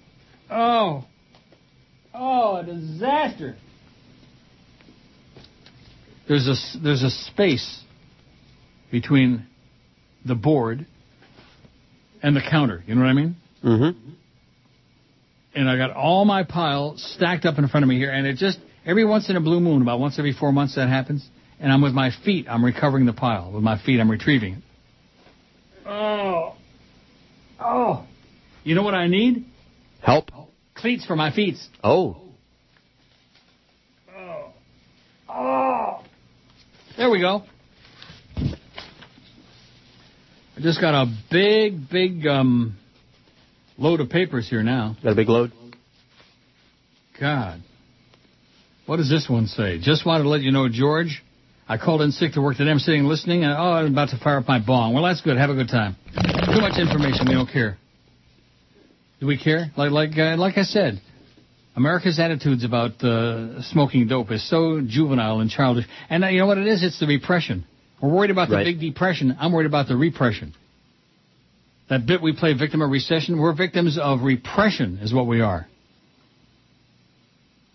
Oh. 0.50 1.06
Oh, 2.14 2.56
a 2.58 2.64
disaster. 2.64 3.56
There's 6.28 6.48
a 6.48 6.52
s- 6.52 6.78
there's 6.84 7.04
a 7.04 7.10
space 7.10 7.82
between 8.92 9.46
the 10.26 10.36
board 10.36 10.86
and 12.22 12.36
the 12.36 12.42
counter. 12.42 12.84
You 12.86 12.96
know 12.96 13.02
what 13.02 13.08
I 13.08 13.14
mean? 13.14 13.36
Mm-hmm. 13.64 14.10
And 15.56 15.70
I 15.70 15.78
got 15.78 15.92
all 15.92 16.26
my 16.26 16.44
pile 16.44 16.96
stacked 16.98 17.46
up 17.46 17.58
in 17.58 17.68
front 17.68 17.84
of 17.84 17.90
me 17.90 17.98
here, 17.98 18.12
and 18.12 18.28
it 18.28 18.38
just 18.38 18.60
every 18.86 19.06
once 19.06 19.30
in 19.30 19.36
a 19.36 19.42
blue 19.42 19.60
moon, 19.60 19.82
about 19.82 20.00
once 20.00 20.20
every 20.20 20.34
four 20.34 20.52
months, 20.52 20.76
that 20.76 20.90
happens. 20.90 21.28
And 21.60 21.72
I'm 21.72 21.82
with 21.82 21.94
my 21.94 22.12
feet. 22.24 22.46
I'm 22.48 22.64
recovering 22.64 23.06
the 23.08 23.14
pile 23.14 23.52
with 23.52 23.64
my 23.64 23.80
feet. 23.84 24.00
I'm 24.00 24.12
retrieving 24.12 24.54
it. 24.56 24.64
Oh, 25.88 26.56
oh. 27.60 28.06
You 28.64 28.76
know 28.76 28.84
what 28.84 28.94
I 28.94 29.08
need? 29.08 29.46
Help. 30.02 30.30
Cleats 30.78 31.06
for 31.06 31.16
my 31.16 31.32
feet. 31.32 31.56
Oh. 31.84 32.18
Oh. 35.28 36.04
There 36.96 37.10
we 37.10 37.20
go. 37.20 37.44
I 40.56 40.62
just 40.62 40.80
got 40.80 40.94
a 40.94 41.06
big, 41.32 41.90
big 41.90 42.26
um, 42.28 42.78
load 43.78 44.02
of 44.02 44.10
papers 44.10 44.50
here 44.50 44.64
now. 44.64 44.96
Got 45.04 45.12
a 45.12 45.16
big 45.16 45.30
load? 45.30 45.52
God. 47.20 47.62
What 48.86 48.98
does 48.98 49.10
this 49.10 49.28
one 49.30 49.48
say? 49.48 49.80
Just 49.80 50.06
wanted 50.06 50.24
to 50.24 50.30
let 50.30 50.42
you 50.42 50.52
know, 50.52 50.70
George, 50.70 51.24
I 51.68 51.78
called 51.78 52.02
in 52.02 52.12
sick 52.12 52.34
to 52.34 52.42
work 52.42 52.58
today. 52.58 52.72
I'm 52.72 52.80
sitting 52.80 53.06
listening, 53.06 53.44
and 53.44 53.54
oh, 53.54 53.74
I'm 53.74 53.92
about 53.92 54.10
to 54.10 54.18
fire 54.18 54.38
up 54.38 54.48
my 54.48 54.60
bong. 54.60 54.94
Well, 54.94 55.04
that's 55.04 55.22
good. 55.22 55.38
Have 55.38 55.50
a 55.50 55.56
good 55.56 55.70
time. 55.70 55.96
Too 56.14 56.62
much 56.62 56.80
information. 56.80 57.26
We 57.28 57.34
don't 57.34 57.52
care. 57.52 57.78
Do 59.20 59.28
we 59.28 59.38
care? 59.38 59.72
Like, 59.76 59.92
like, 59.92 60.18
uh, 60.18 60.38
like 60.38 60.58
I 60.58 60.64
said, 60.64 61.02
America's 61.76 62.20
attitudes 62.20 62.64
about 62.64 63.04
uh, 63.04 63.62
smoking 63.64 64.08
dope 64.08 64.32
is 64.32 64.48
so 64.48 64.82
juvenile 64.86 65.40
and 65.40 65.50
childish. 65.50 65.86
And 66.10 66.24
uh, 66.24 66.28
you 66.28 66.40
know 66.40 66.48
what 66.48 66.58
it 66.58 66.68
is? 66.68 66.84
It's 66.84 67.00
the 67.00 67.08
repression. 67.08 67.66
We're 68.02 68.10
worried 68.14 68.32
about 68.32 68.50
the 68.50 68.56
Right. 68.58 68.66
big 68.66 68.80
depression. 68.80 69.36
I'm 69.40 69.52
worried 69.52 69.66
about 69.66 69.88
the 69.88 69.96
repression. 69.96 70.54
That 71.90 72.06
bit 72.06 72.22
we 72.22 72.34
play, 72.34 72.54
victim 72.54 72.82
of 72.82 72.92
recession, 72.92 73.40
we're 73.40 73.54
victims 73.56 73.98
of 73.98 74.22
repression, 74.22 75.00
is 75.02 75.14
what 75.14 75.26
we 75.26 75.42
are. 75.42 75.68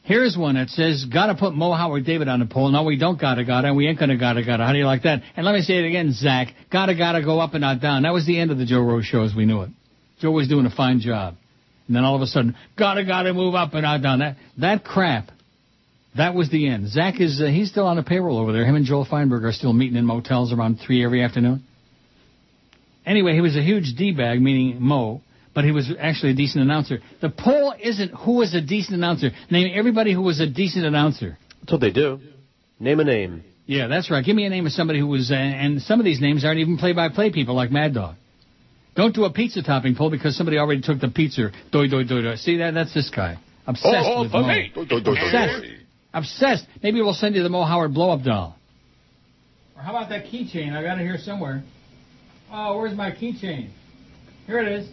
Here's 0.05 0.37
one 0.37 0.57
that 0.57 0.69
says, 0.69 1.05
gotta 1.07 1.35
put 1.37 1.55
Mo 1.55 1.73
Howard 1.73 2.05
David 2.05 2.27
on 2.29 2.41
the 2.41 2.47
poll. 2.47 2.71
No, 2.71 2.83
we 2.83 2.99
don't 2.99 3.21
gotta 3.21 3.45
gotta, 3.45 3.69
and 3.69 3.77
we 3.77 3.87
ain't 3.87 3.99
gonna 4.01 4.17
gotta 4.19 4.45
gotta. 4.45 4.65
How 4.65 4.73
do 4.73 4.79
you 4.79 4.85
like 4.85 5.03
that? 5.05 5.23
And 5.37 5.47
let 5.47 5.55
me 5.55 5.63
say 5.63 5.79
it 5.79 5.87
again, 5.87 6.13
Zach. 6.13 6.49
Gotta 6.71 6.95
gotta 6.97 7.23
go 7.23 7.39
up 7.41 7.55
and 7.55 7.61
not 7.63 7.81
down. 7.81 8.03
That 8.03 8.13
was 8.13 8.27
the 8.27 8.39
end 8.39 8.51
of 8.51 8.59
the 8.59 8.67
Joe 8.67 8.81
Rose 8.81 9.07
show 9.07 9.23
as 9.23 9.35
we 9.35 9.47
knew 9.47 9.63
it. 9.63 9.71
Joe 10.23 10.31
was 10.31 10.49
doing 10.49 10.67
a 10.67 10.71
fine 10.71 11.01
job. 11.01 11.35
And 11.89 11.97
then 11.97 12.05
all 12.05 12.15
of 12.15 12.23
a 12.23 12.27
sudden, 12.27 12.57
gotta 12.79 13.05
gotta 13.05 13.35
move 13.35 13.57
up 13.57 13.75
and 13.75 13.83
not 13.83 14.03
down. 14.03 14.21
That, 14.21 14.37
that 14.59 14.85
crap. 14.85 15.31
That 16.17 16.35
was 16.35 16.49
the 16.49 16.69
end. 16.69 16.89
Zach 16.89 17.21
is, 17.21 17.41
uh, 17.43 17.47
he's 17.47 17.71
still 17.71 17.87
on 17.87 17.97
the 17.97 18.03
payroll 18.03 18.39
over 18.39 18.53
there. 18.53 18.65
Him 18.65 18.77
and 18.77 18.85
Joel 18.85 19.05
Feinberg 19.05 19.45
are 19.45 19.53
still 19.53 19.73
meeting 19.73 19.97
in 19.97 20.05
motels 20.05 20.53
around 20.53 20.79
three 20.87 21.05
every 21.05 21.25
afternoon. 21.25 21.65
Anyway, 23.05 23.33
he 23.33 23.41
was 23.41 23.57
a 23.57 23.63
huge 23.63 23.95
D-bag, 23.97 24.41
meaning 24.41 24.81
Mo, 24.81 25.23
but 25.55 25.65
he 25.65 25.73
was 25.73 25.93
actually 25.99 26.33
a 26.33 26.35
decent 26.35 26.63
announcer. 26.63 27.01
The 27.21 27.31
poll 27.31 27.75
isn't 27.83 28.11
who 28.15 28.37
was 28.37 28.55
a 28.55 28.61
decent 28.61 28.95
announcer. 28.95 29.31
Name 29.51 29.73
everybody 29.75 30.13
who 30.13 30.23
was 30.23 30.39
a 30.39 30.47
decent 30.47 30.85
announcer. 30.85 31.37
That's 31.61 31.73
what 31.73 31.81
they 31.81 31.91
do. 31.91 32.21
Name 32.79 33.01
a 33.01 33.05
name. 33.05 33.43
Yeah, 33.67 33.89
that's 33.89 34.11
right. 34.11 34.25
Give 34.25 34.37
me 34.37 34.45
a 34.45 34.51
name 34.51 34.67
of 34.67 34.73
somebody 34.73 35.01
who 35.01 35.09
was, 35.09 35.33
uh, 35.33 35.35
and 35.35 35.83
some 35.83 35.99
of 35.99 36.05
these 36.05 36.21
names 36.21 36.45
aren't 36.45 36.61
even 36.61 36.79
play-by-play 36.79 37.33
people 37.33 37.57
like 37.57 37.73
Mad 37.73 37.95
Dog. 37.95 38.17
Don't 38.95 39.15
do 39.15 39.25
a 39.25 39.33
pizza 39.33 39.63
topping 39.63 39.95
poll 39.95 40.11
because 40.11 40.37
somebody 40.37 40.59
already 40.59 40.83
took 40.83 41.01
the 41.01 41.09
pizza. 41.09 41.51
Doi, 41.71 41.89
doi, 41.89 42.05
doi, 42.05 42.23
doi. 42.23 42.35
See 42.37 42.59
that? 42.59 42.75
That's 42.75 42.93
this 42.93 43.11
guy. 43.11 43.39
Obsessed 43.67 43.89
Oh, 43.91 44.29
oh, 44.33 44.43
doi. 44.43 44.71
Obsessed. 44.75 45.67
Obsessed. 46.13 46.67
Maybe 46.83 47.01
we'll 47.01 47.15
send 47.15 47.35
you 47.35 47.43
the 47.43 47.49
Mo 47.49 47.65
Howard 47.65 47.95
blow-up 47.95 48.23
doll. 48.23 48.57
Or 49.77 49.83
how 49.83 49.97
about 49.97 50.11
that 50.11 50.27
keychain? 50.27 50.75
I 50.75 50.83
got 50.83 50.99
it 50.99 51.03
here 51.03 51.17
somewhere. 51.19 51.63
Oh, 52.53 52.77
where's 52.77 52.95
my 52.95 53.13
keychain? 53.13 53.71
Here 54.47 54.59
it 54.59 54.81
is. 54.81 54.91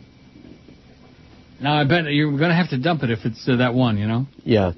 Now 1.62 1.78
I 1.78 1.84
bet 1.84 2.06
you're 2.06 2.32
going 2.32 2.52
to 2.52 2.56
have 2.56 2.70
to 2.70 2.78
dump 2.78 3.04
it 3.04 3.12
if 3.12 3.20
it's 3.26 3.46
uh, 3.50 3.58
that 3.58 3.74
one, 3.74 3.98
you 3.98 4.08
know. 4.08 4.28
Yeah. 4.46 4.72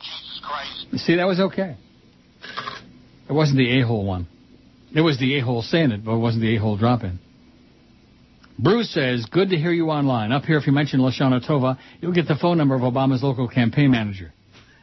Jesus 0.00 0.40
Christ. 0.42 1.04
See, 1.04 1.16
that 1.16 1.26
was 1.26 1.38
okay. 1.38 1.76
It 3.28 3.32
wasn't 3.32 3.58
the 3.58 3.80
a-hole 3.80 4.06
one. 4.06 4.26
It 4.94 5.02
was 5.02 5.18
the 5.18 5.38
a-hole 5.38 5.60
saying 5.62 5.90
it, 5.90 6.04
but 6.04 6.12
it 6.14 6.18
wasn't 6.18 6.42
the 6.42 6.56
a-hole 6.56 6.78
drop-in. 6.78 7.18
Bruce 8.58 8.92
says, 8.92 9.26
good 9.30 9.50
to 9.50 9.56
hear 9.56 9.72
you 9.72 9.90
online. 9.90 10.30
Up 10.32 10.44
here, 10.44 10.58
if 10.58 10.66
you 10.66 10.72
mention 10.72 11.00
Lashana 11.00 11.44
Tova, 11.46 11.76
you'll 12.00 12.12
get 12.12 12.28
the 12.28 12.36
phone 12.36 12.56
number 12.56 12.74
of 12.74 12.82
Obama's 12.82 13.22
local 13.22 13.48
campaign 13.48 13.90
manager. 13.90 14.32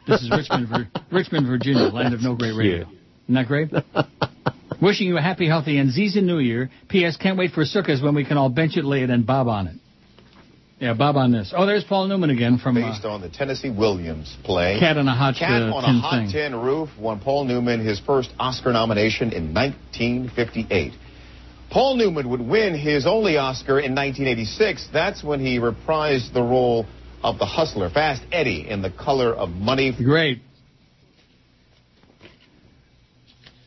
This 0.06 0.20
is 0.20 0.30
Richmond, 0.30 0.68
Vir- 0.68 0.90
Richmond, 1.12 1.46
Virginia, 1.46 1.84
land 1.84 2.12
of 2.12 2.22
no 2.22 2.34
great 2.36 2.52
radio. 2.54 2.86
Isn't 3.24 3.34
that 3.34 3.46
great? 3.46 3.70
Wishing 4.82 5.06
you 5.06 5.16
a 5.16 5.22
happy, 5.22 5.46
healthy, 5.46 5.78
and 5.78 5.90
Ziza 5.90 6.22
New 6.22 6.38
Year. 6.38 6.70
P.S. 6.88 7.16
Can't 7.16 7.38
wait 7.38 7.52
for 7.52 7.62
Sukkahs 7.64 8.02
when 8.02 8.14
we 8.14 8.24
can 8.24 8.36
all 8.36 8.48
bench 8.48 8.76
it, 8.76 8.84
lay 8.84 9.02
it, 9.02 9.10
and 9.10 9.24
bob 9.24 9.46
on 9.46 9.68
it. 9.68 9.76
Yeah, 10.80 10.94
bob 10.94 11.16
on 11.16 11.30
this. 11.30 11.54
Oh, 11.56 11.64
there's 11.64 11.84
Paul 11.84 12.08
Newman 12.08 12.30
again 12.30 12.58
from 12.58 12.76
uh, 12.76 12.90
Based 12.90 13.04
on 13.04 13.20
the 13.20 13.28
Tennessee 13.28 13.70
Williams 13.70 14.36
play. 14.42 14.80
Cat 14.80 14.98
on 14.98 15.06
a 15.06 15.14
Hot 15.14 15.36
Cat 15.36 15.62
uh, 15.62 15.72
on 15.72 15.84
Tin 15.84 15.96
a 15.96 16.00
Hot 16.00 16.18
Thing. 16.18 16.32
Tin 16.32 16.56
Roof 16.56 16.88
won 16.98 17.20
Paul 17.20 17.44
Newman 17.44 17.86
his 17.86 18.00
first 18.00 18.30
Oscar 18.40 18.72
nomination 18.72 19.32
in 19.32 19.54
1958. 19.54 20.92
Paul 21.72 21.96
Newman 21.96 22.28
would 22.28 22.42
win 22.42 22.74
his 22.74 23.06
only 23.06 23.38
Oscar 23.38 23.80
in 23.80 23.94
1986. 23.94 24.88
That's 24.92 25.24
when 25.24 25.40
he 25.40 25.58
reprised 25.58 26.34
the 26.34 26.42
role 26.42 26.84
of 27.22 27.38
the 27.38 27.46
hustler, 27.46 27.88
Fast 27.88 28.20
Eddie, 28.30 28.68
in 28.68 28.82
The 28.82 28.90
Color 28.90 29.34
of 29.34 29.48
Money. 29.48 29.96
Great. 29.96 30.42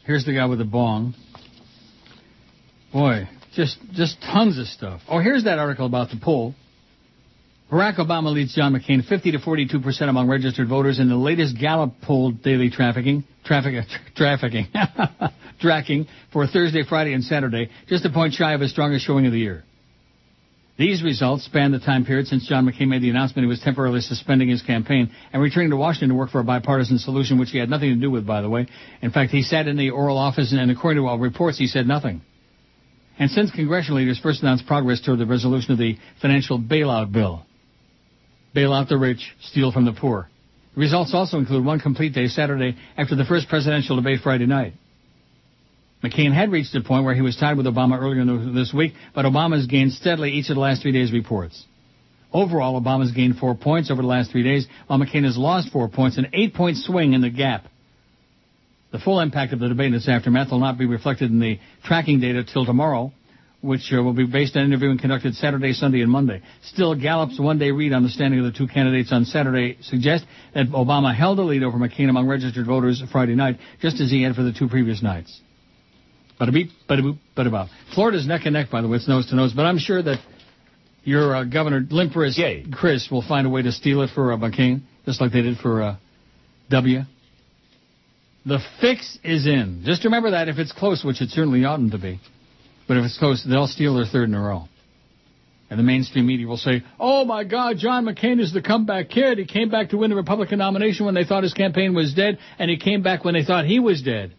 Here's 0.05 0.23
the 0.23 0.33
guy 0.33 0.45
with 0.45 0.59
the 0.59 0.65
bong. 0.65 1.15
Boy, 2.93 3.27
just 3.55 3.79
just 3.93 4.21
tons 4.21 4.59
of 4.59 4.67
stuff. 4.67 5.01
Oh, 5.09 5.19
here's 5.19 5.45
that 5.45 5.57
article 5.57 5.87
about 5.87 6.11
the 6.11 6.17
poll. 6.21 6.53
Barack 7.71 7.97
Obama 7.97 8.31
leads 8.31 8.53
John 8.53 8.73
McCain 8.73 9.03
50 9.03 9.31
to 9.31 9.39
42 9.39 9.79
percent 9.79 10.11
among 10.11 10.29
registered 10.29 10.69
voters 10.69 10.99
in 10.99 11.09
the 11.09 11.15
latest 11.15 11.57
Gallup 11.57 11.93
poll 12.03 12.31
daily 12.31 12.69
trafficking 12.69 13.23
traffic 13.43 13.83
trafficking 14.15 14.67
tracking 15.65 16.07
for 16.31 16.45
Thursday, 16.45 16.83
Friday, 16.87 17.13
and 17.13 17.23
Saturday, 17.23 17.69
just 17.87 18.05
a 18.05 18.11
point 18.11 18.33
shy 18.33 18.53
of 18.53 18.61
his 18.61 18.69
strongest 18.69 19.03
showing 19.03 19.25
of 19.25 19.31
the 19.31 19.39
year. 19.39 19.63
These 20.77 21.01
results 21.01 21.45
span 21.45 21.71
the 21.71 21.79
time 21.79 22.05
period 22.05 22.27
since 22.27 22.47
John 22.47 22.67
McCain 22.67 22.89
made 22.89 23.01
the 23.01 23.09
announcement 23.09 23.45
he 23.45 23.49
was 23.49 23.61
temporarily 23.61 24.01
suspending 24.01 24.49
his 24.49 24.61
campaign 24.61 25.09
and 25.33 25.41
returning 25.41 25.71
to 25.71 25.77
Washington 25.77 26.09
to 26.09 26.15
work 26.15 26.29
for 26.29 26.39
a 26.39 26.43
bipartisan 26.43 26.99
solution, 26.99 27.39
which 27.39 27.49
he 27.49 27.57
had 27.57 27.69
nothing 27.69 27.95
to 27.95 27.99
do 27.99 28.11
with, 28.11 28.27
by 28.27 28.41
the 28.41 28.49
way. 28.49 28.67
In 29.01 29.09
fact, 29.09 29.31
he 29.31 29.41
sat 29.41 29.67
in 29.67 29.77
the 29.77 29.89
oral 29.89 30.17
office, 30.17 30.51
and 30.51 30.69
according 30.69 31.01
to 31.01 31.07
all 31.07 31.17
reports, 31.17 31.57
he 31.57 31.65
said 31.65 31.87
nothing. 31.87 32.21
And 33.17 33.31
since 33.31 33.49
congressional 33.49 33.99
leaders 33.99 34.19
first 34.19 34.43
announced 34.43 34.67
progress 34.67 35.01
toward 35.01 35.19
the 35.19 35.25
resolution 35.25 35.71
of 35.71 35.79
the 35.79 35.97
financial 36.21 36.59
bailout 36.59 37.11
bill, 37.11 37.45
bail 38.53 38.73
out 38.73 38.89
the 38.89 38.97
rich, 38.97 39.33
steal 39.41 39.71
from 39.71 39.85
the 39.85 39.93
poor. 39.93 40.29
Results 40.75 41.13
also 41.13 41.37
include 41.37 41.65
one 41.65 41.79
complete 41.79 42.13
day 42.13 42.27
Saturday 42.27 42.75
after 42.97 43.15
the 43.15 43.23
first 43.23 43.47
presidential 43.47 43.95
debate 43.95 44.19
Friday 44.21 44.45
night. 44.45 44.73
McCain 46.05 46.33
had 46.33 46.51
reached 46.51 46.75
a 46.75 46.81
point 46.81 47.03
where 47.03 47.15
he 47.15 47.21
was 47.21 47.35
tied 47.35 47.57
with 47.57 47.65
Obama 47.65 47.99
earlier 47.99 48.23
this 48.53 48.71
week, 48.73 48.93
but 49.15 49.25
Obama's 49.25 49.65
gained 49.65 49.93
steadily 49.93 50.31
each 50.31 50.49
of 50.49 50.55
the 50.55 50.61
last 50.61 50.81
three 50.81 50.91
days' 50.91 51.11
reports. 51.11 51.65
Overall, 52.31 52.79
Obama's 52.79 53.11
gained 53.11 53.37
four 53.37 53.55
points 53.55 53.89
over 53.89 54.01
the 54.01 54.07
last 54.07 54.31
three 54.31 54.43
days, 54.43 54.67
while 54.87 54.99
McCain 54.99 55.23
has 55.23 55.37
lost 55.37 55.71
four 55.71 55.87
points, 55.87 56.17
an 56.17 56.27
eight-point 56.33 56.77
swing 56.77 57.13
in 57.13 57.21
the 57.21 57.29
gap. 57.29 57.65
The 58.91 58.99
full 58.99 59.19
impact 59.19 59.53
of 59.53 59.59
the 59.59 59.67
debate 59.67 59.87
in 59.87 59.93
its 59.95 60.07
aftermath 60.07 60.51
will 60.51 60.59
not 60.59 60.77
be 60.77 60.85
reflected 60.85 61.31
in 61.31 61.39
the 61.39 61.59
tracking 61.83 62.19
data 62.19 62.43
till 62.43 62.65
tomorrow, 62.65 63.11
which 63.61 63.91
uh, 63.91 64.03
will 64.03 64.13
be 64.13 64.27
based 64.27 64.55
on 64.55 64.65
interviewing 64.65 64.99
conducted 64.99 65.33
Saturday, 65.35 65.73
Sunday, 65.73 66.01
and 66.01 66.11
Monday. 66.11 66.43
Still, 66.65 66.93
Gallup's 66.93 67.39
one-day 67.39 67.71
read 67.71 67.93
on 67.93 68.03
the 68.03 68.09
standing 68.09 68.39
of 68.39 68.45
the 68.45 68.57
two 68.57 68.67
candidates 68.67 69.11
on 69.11 69.25
Saturday 69.25 69.77
suggests 69.81 70.27
that 70.53 70.67
Obama 70.67 71.15
held 71.15 71.39
a 71.39 71.41
lead 71.41 71.63
over 71.63 71.77
McCain 71.77 72.09
among 72.09 72.27
registered 72.27 72.67
voters 72.67 73.01
Friday 73.11 73.33
night, 73.33 73.57
just 73.81 73.99
as 73.99 74.11
he 74.11 74.21
had 74.21 74.35
for 74.35 74.43
the 74.43 74.53
two 74.53 74.69
previous 74.69 75.01
nights. 75.01 75.41
Bada 76.39 76.51
beep, 76.51 76.69
bada 76.89 77.01
boop, 77.01 77.17
bada 77.35 77.51
bow. 77.51 77.67
Florida's 77.93 78.27
neck 78.27 78.41
and 78.45 78.53
neck, 78.53 78.69
by 78.69 78.81
the 78.81 78.87
way, 78.87 78.97
it's 78.97 79.07
nose 79.07 79.27
to 79.27 79.35
nose, 79.35 79.53
but 79.53 79.65
I'm 79.65 79.77
sure 79.77 80.01
that 80.01 80.19
your 81.03 81.35
uh, 81.35 81.43
Governor 81.45 81.81
Limperous 81.89 82.39
Chris 82.73 83.09
will 83.09 83.21
find 83.21 83.47
a 83.47 83.49
way 83.49 83.61
to 83.61 83.71
steal 83.71 84.01
it 84.01 84.09
for 84.13 84.33
uh, 84.33 84.37
McCain, 84.37 84.81
just 85.05 85.21
like 85.21 85.31
they 85.31 85.41
did 85.41 85.57
for 85.57 85.81
uh, 85.81 85.95
W. 86.71 87.01
The 88.45 88.59
fix 88.81 89.17
is 89.23 89.47
in. 89.47 89.83
Just 89.85 90.03
remember 90.03 90.31
that 90.31 90.49
if 90.49 90.57
it's 90.57 90.71
close, 90.71 91.03
which 91.03 91.21
it 91.21 91.29
certainly 91.29 91.63
oughtn't 91.63 91.93
to 91.93 91.97
be. 91.97 92.19
But 92.87 92.97
if 92.97 93.05
it's 93.05 93.17
close, 93.17 93.43
they'll 93.47 93.67
steal 93.67 93.95
their 93.95 94.05
third 94.05 94.29
in 94.29 94.35
a 94.35 94.41
row. 94.41 94.65
And 95.69 95.79
the 95.79 95.83
mainstream 95.83 96.27
media 96.27 96.45
will 96.45 96.57
say, 96.57 96.83
oh 96.99 97.25
my 97.25 97.43
God, 97.43 97.77
John 97.77 98.05
McCain 98.05 98.39
is 98.39 98.53
the 98.53 98.61
comeback 98.61 99.09
kid. 99.09 99.39
He 99.39 99.45
came 99.45 99.69
back 99.69 99.89
to 99.89 99.97
win 99.97 100.11
the 100.11 100.15
Republican 100.15 100.59
nomination 100.59 101.05
when 101.07 101.15
they 101.15 101.23
thought 101.23 101.41
his 101.41 101.53
campaign 101.53 101.95
was 101.95 102.13
dead, 102.13 102.37
and 102.59 102.69
he 102.69 102.77
came 102.77 103.01
back 103.01 103.25
when 103.25 103.33
they 103.33 103.43
thought 103.43 103.65
he 103.65 103.79
was 103.79 104.03
dead. 104.03 104.35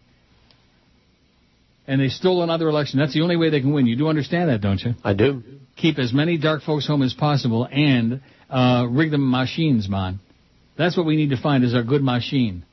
And 1.87 2.01
they 2.01 2.09
stole 2.09 2.43
another 2.43 2.67
election. 2.67 2.99
That's 2.99 3.13
the 3.13 3.21
only 3.21 3.37
way 3.37 3.49
they 3.49 3.61
can 3.61 3.73
win. 3.73 3.87
You 3.87 3.95
do 3.95 4.09
understand 4.09 4.49
that, 4.49 4.59
don't 4.59 4.79
you? 4.81 4.93
I 5.03 5.13
do. 5.13 5.41
Keep 5.77 5.99
as 5.99 6.11
many 6.11 6.37
dark 6.37 6.63
folks 6.63 6.85
home 6.85 7.01
as 7.01 7.13
possible 7.13 7.67
and 7.71 8.21
uh, 8.49 8.87
rig 8.89 9.11
them 9.11 9.29
machines, 9.29 9.87
man. 9.87 10.19
That's 10.77 10.97
what 10.97 11.05
we 11.05 11.15
need 11.15 11.29
to 11.29 11.41
find 11.41 11.63
is 11.63 11.73
our 11.73 11.83
good 11.83 12.03
machine. 12.03 12.65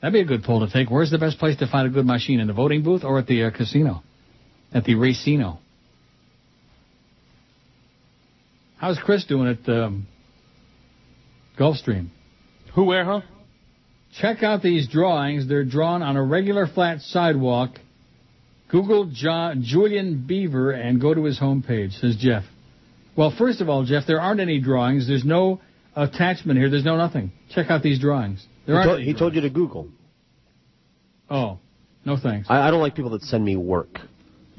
That'd 0.00 0.12
be 0.12 0.20
a 0.20 0.24
good 0.24 0.44
poll 0.44 0.66
to 0.66 0.72
take. 0.72 0.90
Where's 0.90 1.10
the 1.10 1.18
best 1.18 1.38
place 1.38 1.56
to 1.58 1.66
find 1.66 1.86
a 1.86 1.90
good 1.90 2.06
machine? 2.06 2.38
In 2.38 2.46
the 2.46 2.52
voting 2.52 2.82
booth 2.82 3.04
or 3.04 3.18
at 3.18 3.26
the 3.26 3.44
uh, 3.44 3.50
casino? 3.50 4.02
At 4.72 4.84
the 4.84 4.94
racino? 4.94 5.58
How's 8.76 8.98
Chris 8.98 9.24
doing 9.24 9.48
at 9.48 9.68
um, 9.68 10.06
Gulfstream? 11.58 12.08
Who, 12.74 12.84
where, 12.84 13.04
huh? 13.04 13.22
Check 14.20 14.42
out 14.42 14.62
these 14.62 14.86
drawings. 14.86 15.48
They're 15.48 15.64
drawn 15.64 16.02
on 16.02 16.16
a 16.16 16.22
regular 16.22 16.66
flat 16.66 17.00
sidewalk. 17.00 17.70
Google 18.68 19.10
John, 19.12 19.62
Julian 19.64 20.24
Beever 20.26 20.72
and 20.72 21.00
go 21.00 21.14
to 21.14 21.24
his 21.24 21.38
homepage, 21.38 21.98
says 22.00 22.16
Jeff. 22.16 22.44
Well, 23.16 23.32
first 23.36 23.60
of 23.60 23.68
all, 23.68 23.84
Jeff, 23.84 24.04
there 24.06 24.20
aren't 24.20 24.40
any 24.40 24.60
drawings. 24.60 25.06
There's 25.08 25.24
no 25.24 25.60
attachment 25.94 26.58
here. 26.58 26.68
There's 26.68 26.84
no 26.84 26.96
nothing. 26.96 27.32
Check 27.50 27.70
out 27.70 27.82
these 27.82 27.98
drawings. 27.98 28.44
There 28.66 28.74
He, 28.74 28.78
aren't 28.78 28.88
told, 28.88 29.00
he 29.02 29.14
told 29.14 29.34
you 29.34 29.40
to 29.42 29.50
Google. 29.50 29.88
Oh, 31.30 31.58
no 32.04 32.16
thanks. 32.16 32.48
I, 32.50 32.68
I 32.68 32.70
don't 32.70 32.80
like 32.80 32.94
people 32.94 33.10
that 33.10 33.22
send 33.22 33.44
me 33.44 33.56
work. 33.56 33.98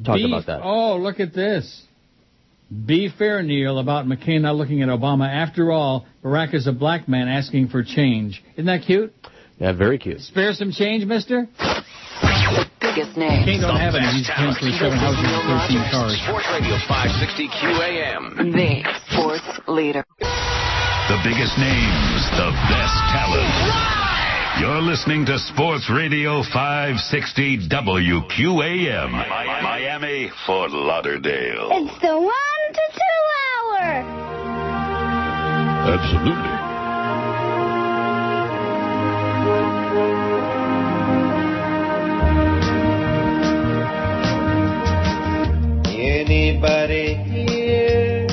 Talk 0.04 0.16
Be- 0.16 0.26
about 0.26 0.48
that. 0.48 0.62
Oh, 0.64 0.98
look 0.98 1.20
at 1.20 1.34
this. 1.34 1.84
Be 2.86 3.10
fair, 3.18 3.42
Neil, 3.44 3.80
about 3.80 4.06
McCain 4.06 4.42
not 4.42 4.56
looking 4.56 4.82
at 4.82 4.90
Obama. 4.90 5.28
After 5.28 5.72
all, 5.72 6.06
Barack 6.24 6.54
is 6.54 6.68
a 6.68 6.74
black 6.74 7.08
man 7.08 7.30
asking 7.30 7.70
for 7.70 7.82
change. 7.82 8.44
Isn't 8.54 8.66
that 8.66 8.84
cute? 8.86 9.14
Yeah, 9.58 9.72
very 9.72 9.98
cute. 9.98 10.20
Spare 10.22 10.54
some 10.54 10.72
change, 10.72 11.06
mister? 11.06 11.48
Biggest 12.98 13.16
names. 13.16 13.46
McCain 13.46 13.62
don't 13.62 13.78
have 13.78 13.94
any. 13.94 14.10
He's 14.10 14.26
paying 14.26 14.58
for 14.58 14.74
seven 14.74 14.98
houses 14.98 15.22
and 15.22 15.46
13 15.70 15.86
cars. 15.94 16.18
Sports 16.18 16.50
Radio 16.50 16.74
560 16.90 17.46
QAM. 17.54 18.22
The 18.58 18.82
sports 19.14 19.46
leader. 19.70 20.02
The 20.18 21.20
biggest 21.22 21.54
names, 21.62 22.26
the 22.34 22.50
best 22.74 22.98
talent. 23.14 23.54
You're 24.58 24.82
listening 24.82 25.28
to 25.28 25.38
Sports 25.38 25.92
Radio 25.94 26.42
560 26.42 27.70
WQAM. 27.70 29.12
Miami, 29.14 30.32
Fort 30.48 30.72
Lauderdale. 30.72 31.70
It's 31.78 32.02
the 32.02 32.18
one 32.18 32.66
to 32.74 32.86
two 32.98 33.22
hour. 33.46 34.02
Absolutely. 35.86 36.67
Anybody 46.30 47.16
here 47.24 48.28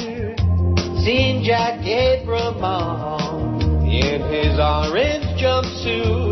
seen 1.05 1.45
Jack 1.45 1.79
Abraham 1.87 3.61
in 3.87 4.21
his 4.33 4.59
orange 4.59 5.23
jumpsuit 5.39 6.24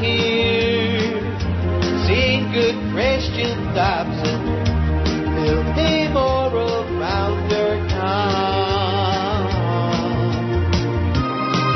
here 0.00 1.20
seen 2.06 2.52
good 2.52 2.76
Christian 2.92 3.56
Dobson, 3.74 4.40
filthy 5.34 6.08
moral 6.12 6.84
rounder 7.00 7.72
come. 7.90 9.46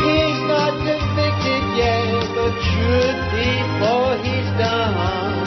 He's 0.05 0.41
not 0.53 0.73
convicted 0.89 1.65
yet, 1.77 2.25
but 2.37 2.55
should 2.71 3.19
be 3.35 3.71
before 3.81 4.13
he's 4.25 4.51
done 4.61 5.41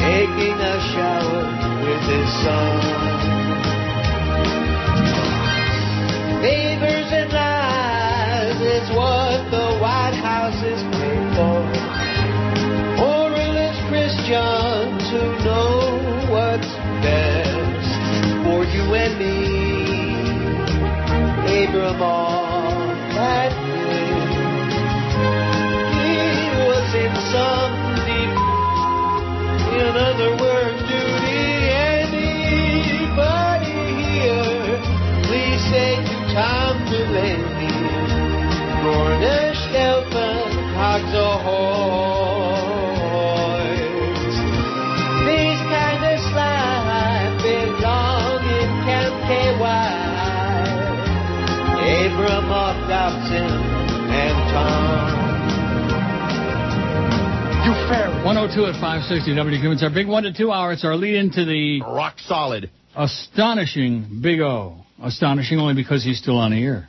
taking 0.00 0.58
a 0.58 0.76
shower 0.92 1.44
with 1.84 2.02
his 2.12 2.28
son. 2.42 2.76
Favors 6.42 7.10
and 7.20 7.32
lies 7.32 8.60
is 8.76 8.86
what 8.96 9.11
Tom 37.12 37.20
Delaney, 37.20 37.68
Gornish 38.80 39.62
Elfin, 39.76 40.48
Cogs 40.72 41.12
Ahoy. 41.12 41.52
These 45.28 45.60
kind 45.68 46.02
of 46.08 46.16
slime 46.32 47.36
belong 47.42 48.40
in 48.48 48.68
Camp 48.88 49.14
KY. 49.28 49.92
Abram 51.92 52.48
of 52.50 52.76
Dobson 52.88 53.50
and 54.08 54.36
Tom. 54.52 55.12
You 57.66 57.72
fair. 57.88 58.08
102 58.24 58.66
at 58.66 58.74
560 58.80 59.34
WQ. 59.34 59.72
It's 59.74 59.82
our 59.82 59.90
big 59.90 60.08
one 60.08 60.22
to 60.22 60.32
two 60.32 60.50
hour. 60.50 60.72
It's 60.72 60.84
our 60.84 60.96
lead 60.96 61.16
into 61.16 61.44
the 61.44 61.82
rock 61.82 62.18
solid, 62.20 62.70
astonishing 62.96 64.20
Big 64.22 64.40
O. 64.40 64.78
Astonishing 65.02 65.58
only 65.58 65.74
because 65.74 66.04
he's 66.04 66.18
still 66.18 66.38
on 66.38 66.52
the 66.52 66.62
air. 66.62 66.88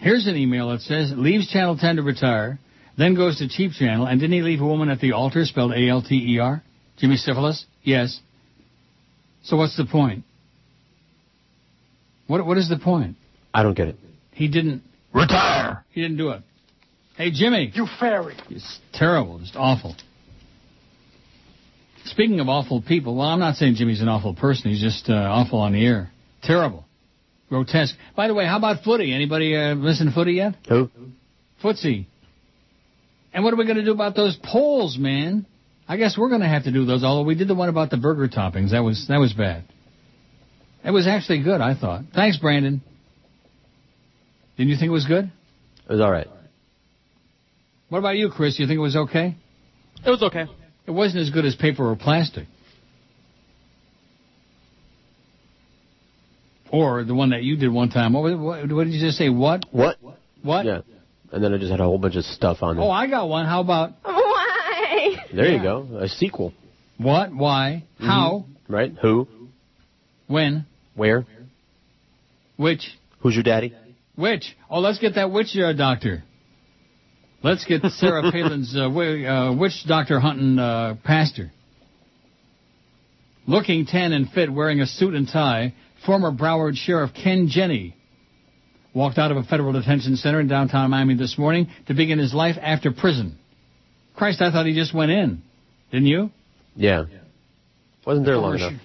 Here's 0.00 0.26
an 0.26 0.36
email 0.36 0.70
that 0.70 0.80
says 0.82 1.12
leaves 1.16 1.50
Channel 1.50 1.76
10 1.76 1.96
to 1.96 2.02
retire, 2.02 2.58
then 2.96 3.14
goes 3.14 3.38
to 3.38 3.48
Cheap 3.48 3.72
Channel, 3.72 4.06
and 4.06 4.20
didn't 4.20 4.34
he 4.34 4.42
leave 4.42 4.60
a 4.60 4.66
woman 4.66 4.88
at 4.88 5.00
the 5.00 5.12
altar 5.12 5.44
spelled 5.44 5.72
A-L-T-E-R? 5.72 6.62
Jimmy 6.98 7.16
Syphilis? 7.16 7.64
Yes. 7.82 8.20
So 9.42 9.56
what's 9.56 9.76
the 9.76 9.86
point? 9.86 10.24
What 12.26 12.44
what 12.44 12.58
is 12.58 12.68
the 12.68 12.78
point? 12.78 13.16
I 13.54 13.62
don't 13.62 13.74
get 13.74 13.88
it. 13.88 13.96
He 14.32 14.48
didn't 14.48 14.82
retire. 15.14 15.84
He 15.90 16.02
didn't 16.02 16.18
do 16.18 16.30
it. 16.30 16.42
Hey 17.16 17.30
Jimmy. 17.30 17.72
You 17.74 17.86
fairy. 17.98 18.36
It's 18.50 18.78
terrible, 18.92 19.38
just 19.38 19.56
awful. 19.56 19.96
Speaking 22.04 22.40
of 22.40 22.48
awful 22.48 22.82
people, 22.82 23.16
well, 23.16 23.28
I'm 23.28 23.40
not 23.40 23.56
saying 23.56 23.74
Jimmy's 23.74 24.00
an 24.00 24.08
awful 24.08 24.34
person. 24.34 24.70
He's 24.70 24.80
just 24.80 25.10
uh, 25.10 25.14
awful 25.14 25.60
on 25.60 25.72
the 25.72 25.84
air. 25.84 26.10
Terrible. 26.42 26.84
Grotesque. 27.48 27.94
By 28.14 28.28
the 28.28 28.34
way, 28.34 28.46
how 28.46 28.58
about 28.58 28.82
footy? 28.82 29.14
Anybody 29.14 29.56
uh, 29.56 29.74
listen 29.74 30.06
to 30.06 30.12
footy 30.12 30.32
yet? 30.32 30.54
Who? 30.68 30.90
Footsie. 31.62 32.06
And 33.32 33.44
what 33.44 33.52
are 33.52 33.56
we 33.56 33.64
going 33.64 33.76
to 33.76 33.84
do 33.84 33.92
about 33.92 34.14
those 34.14 34.38
polls, 34.42 34.96
man? 34.98 35.46
I 35.86 35.96
guess 35.96 36.18
we're 36.18 36.28
going 36.28 36.42
to 36.42 36.48
have 36.48 36.64
to 36.64 36.72
do 36.72 36.84
those. 36.84 37.02
Although 37.02 37.26
we 37.26 37.34
did 37.34 37.48
the 37.48 37.54
one 37.54 37.68
about 37.68 37.90
the 37.90 37.96
burger 37.96 38.28
toppings, 38.28 38.72
that 38.72 38.80
was 38.80 39.06
that 39.08 39.18
was 39.18 39.32
bad. 39.32 39.64
It 40.84 40.90
was 40.90 41.06
actually 41.06 41.42
good, 41.42 41.60
I 41.60 41.74
thought. 41.74 42.02
Thanks, 42.14 42.36
Brandon. 42.36 42.82
Didn't 44.56 44.70
you 44.70 44.76
think 44.76 44.88
it 44.88 44.92
was 44.92 45.06
good? 45.06 45.24
It 45.88 45.92
was 45.92 46.00
all 46.00 46.10
right. 46.10 46.28
What 47.88 47.98
about 47.98 48.16
you, 48.16 48.28
Chris? 48.30 48.58
You 48.58 48.66
think 48.66 48.76
it 48.76 48.82
was 48.82 48.96
okay? 48.96 49.36
It 50.04 50.10
was 50.10 50.22
okay. 50.22 50.44
It 50.86 50.90
wasn't 50.90 51.22
as 51.22 51.30
good 51.30 51.44
as 51.44 51.56
paper 51.56 51.90
or 51.90 51.96
plastic. 51.96 52.46
Or 56.70 57.04
the 57.04 57.14
one 57.14 57.30
that 57.30 57.42
you 57.42 57.56
did 57.56 57.68
one 57.72 57.88
time. 57.90 58.12
What, 58.12 58.38
what, 58.38 58.70
what 58.72 58.84
did 58.84 58.92
you 58.92 59.00
just 59.00 59.16
say? 59.18 59.28
What? 59.28 59.64
What? 59.70 59.96
What? 60.42 60.66
Yeah. 60.66 60.80
And 61.32 61.42
then 61.42 61.52
I 61.54 61.58
just 61.58 61.70
had 61.70 61.80
a 61.80 61.84
whole 61.84 61.98
bunch 61.98 62.16
of 62.16 62.24
stuff 62.24 62.58
on 62.62 62.76
there. 62.76 62.84
Oh, 62.84 62.90
I 62.90 63.06
got 63.06 63.28
one. 63.28 63.46
How 63.46 63.60
about 63.60 63.92
Why? 64.02 65.16
there 65.34 65.50
you 65.50 65.62
go. 65.62 65.98
A 66.00 66.08
sequel. 66.08 66.52
what? 66.96 67.34
Why? 67.34 67.84
How? 67.98 68.44
Right? 68.68 68.92
Who? 69.00 69.28
When? 70.26 70.66
Where? 70.94 71.26
Which? 72.56 72.88
Who's 73.20 73.34
your 73.34 73.44
daddy? 73.44 73.74
Which? 74.16 74.56
Oh, 74.70 74.80
let's 74.80 74.98
get 74.98 75.14
that 75.14 75.30
witch 75.30 75.56
uh, 75.56 75.72
doctor. 75.72 76.24
Let's 77.42 77.64
get 77.64 77.82
Sarah 77.92 78.22
Palin's 78.32 78.74
uh, 78.76 78.80
wi- 78.88 79.24
uh, 79.26 79.54
witch 79.54 79.84
doctor 79.86 80.18
hunting 80.20 80.58
uh, 80.58 80.96
pastor. 81.04 81.52
Looking 83.46 83.86
tan 83.86 84.12
and 84.12 84.28
fit, 84.30 84.52
wearing 84.52 84.80
a 84.80 84.86
suit 84.86 85.14
and 85.14 85.26
tie, 85.28 85.74
former 86.08 86.32
Broward 86.32 86.74
Sheriff 86.74 87.10
Ken 87.12 87.48
Jenne 87.50 87.92
walked 88.94 89.18
out 89.18 89.30
of 89.30 89.36
a 89.36 89.42
federal 89.42 89.74
detention 89.74 90.16
center 90.16 90.40
in 90.40 90.48
downtown 90.48 90.88
Miami 90.88 91.14
this 91.14 91.36
morning 91.36 91.68
to 91.86 91.92
begin 91.92 92.18
his 92.18 92.32
life 92.32 92.56
after 92.58 92.90
prison. 92.90 93.38
Christ, 94.16 94.40
I 94.40 94.50
thought 94.50 94.64
he 94.64 94.72
just 94.72 94.94
went 94.94 95.10
in. 95.10 95.42
Didn't 95.92 96.06
you? 96.06 96.30
Yeah. 96.74 97.04
Wasn't 98.06 98.24
there 98.24 98.38
long 98.38 98.58
Former 98.58 98.68
enough. 98.68 98.82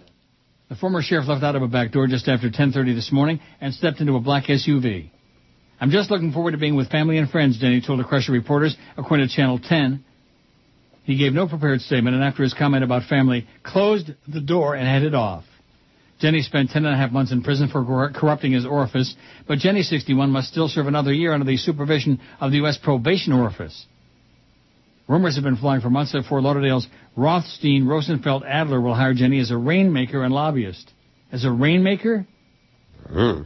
The 0.68 0.76
former 0.76 1.02
sheriff 1.02 1.30
left 1.30 1.46
out 1.46 1.56
of 1.56 1.62
a 1.62 1.68
back 1.70 1.94
door 1.94 2.08
just 2.08 2.28
after 2.28 2.50
10:30 2.50 2.94
this 2.94 3.10
morning 3.10 3.40
and 3.62 3.74
stepped 3.74 4.02
into 4.02 4.18
a 4.18 4.20
black 4.20 4.48
SUV. 4.50 5.10
I'm 5.80 5.92
just 5.92 6.12
looking 6.12 6.34
forward 6.34 6.52
to 6.52 6.58
being 6.58 6.76
with 6.76 6.90
family 6.90 7.20
and 7.20 7.30
friends, 7.30 7.58
Denny 7.58 7.80
told 7.80 8.00
the 8.00 8.04
Crusher 8.04 8.34
reporters, 8.34 8.76
according 8.98 9.30
to 9.30 9.34
Channel 9.34 9.60
10. 9.60 10.04
He 11.06 11.18
gave 11.18 11.32
no 11.32 11.48
prepared 11.48 11.80
statement, 11.80 12.18
and 12.18 12.24
after 12.24 12.44
his 12.44 12.54
comment 12.54 12.84
about 12.84 13.04
family, 13.04 13.48
closed 13.64 14.12
the 14.28 14.42
door 14.42 14.76
and 14.76 14.86
headed 14.86 15.16
off. 15.16 15.46
Jenne 16.24 16.42
spent 16.42 16.70
ten 16.70 16.86
and 16.86 16.96
a 16.96 16.98
half 16.98 17.12
months 17.12 17.34
in 17.34 17.44
prison 17.44 17.68
for 17.68 18.10
corrupting 18.12 18.54
his 18.54 18.66
orifice, 18.66 19.14
but 19.46 19.60
Jenne, 19.60 19.84
61, 19.84 20.30
must 20.30 20.48
still 20.48 20.70
serve 20.70 20.88
another 20.88 21.12
year 21.12 21.34
under 21.34 21.46
the 21.46 21.58
supervision 21.58 22.22
of 22.40 22.52
the 22.52 22.58
U.S. 22.60 22.78
Probation 22.82 23.34
Orifice. 23.34 23.86
Rumors 25.10 25.36
have 25.36 25.44
been 25.44 25.58
flying 25.58 25.82
for 25.82 25.90
months 25.90 26.14
that 26.14 26.24
Fort 26.24 26.44
Lauderdale's 26.44 26.88
Rothstein 27.18 27.86
Rosenfeld 27.86 28.46
Adler 28.48 28.80
will 28.80 28.96
hire 28.96 29.14
Jenne 29.14 29.42
as 29.42 29.52
a 29.52 29.58
rainmaker 29.58 30.24
and 30.24 30.34
lobbyist. 30.34 30.90
As 31.30 31.44
a 31.44 31.52
rainmaker? 31.52 32.26
Hmm. 33.06 33.42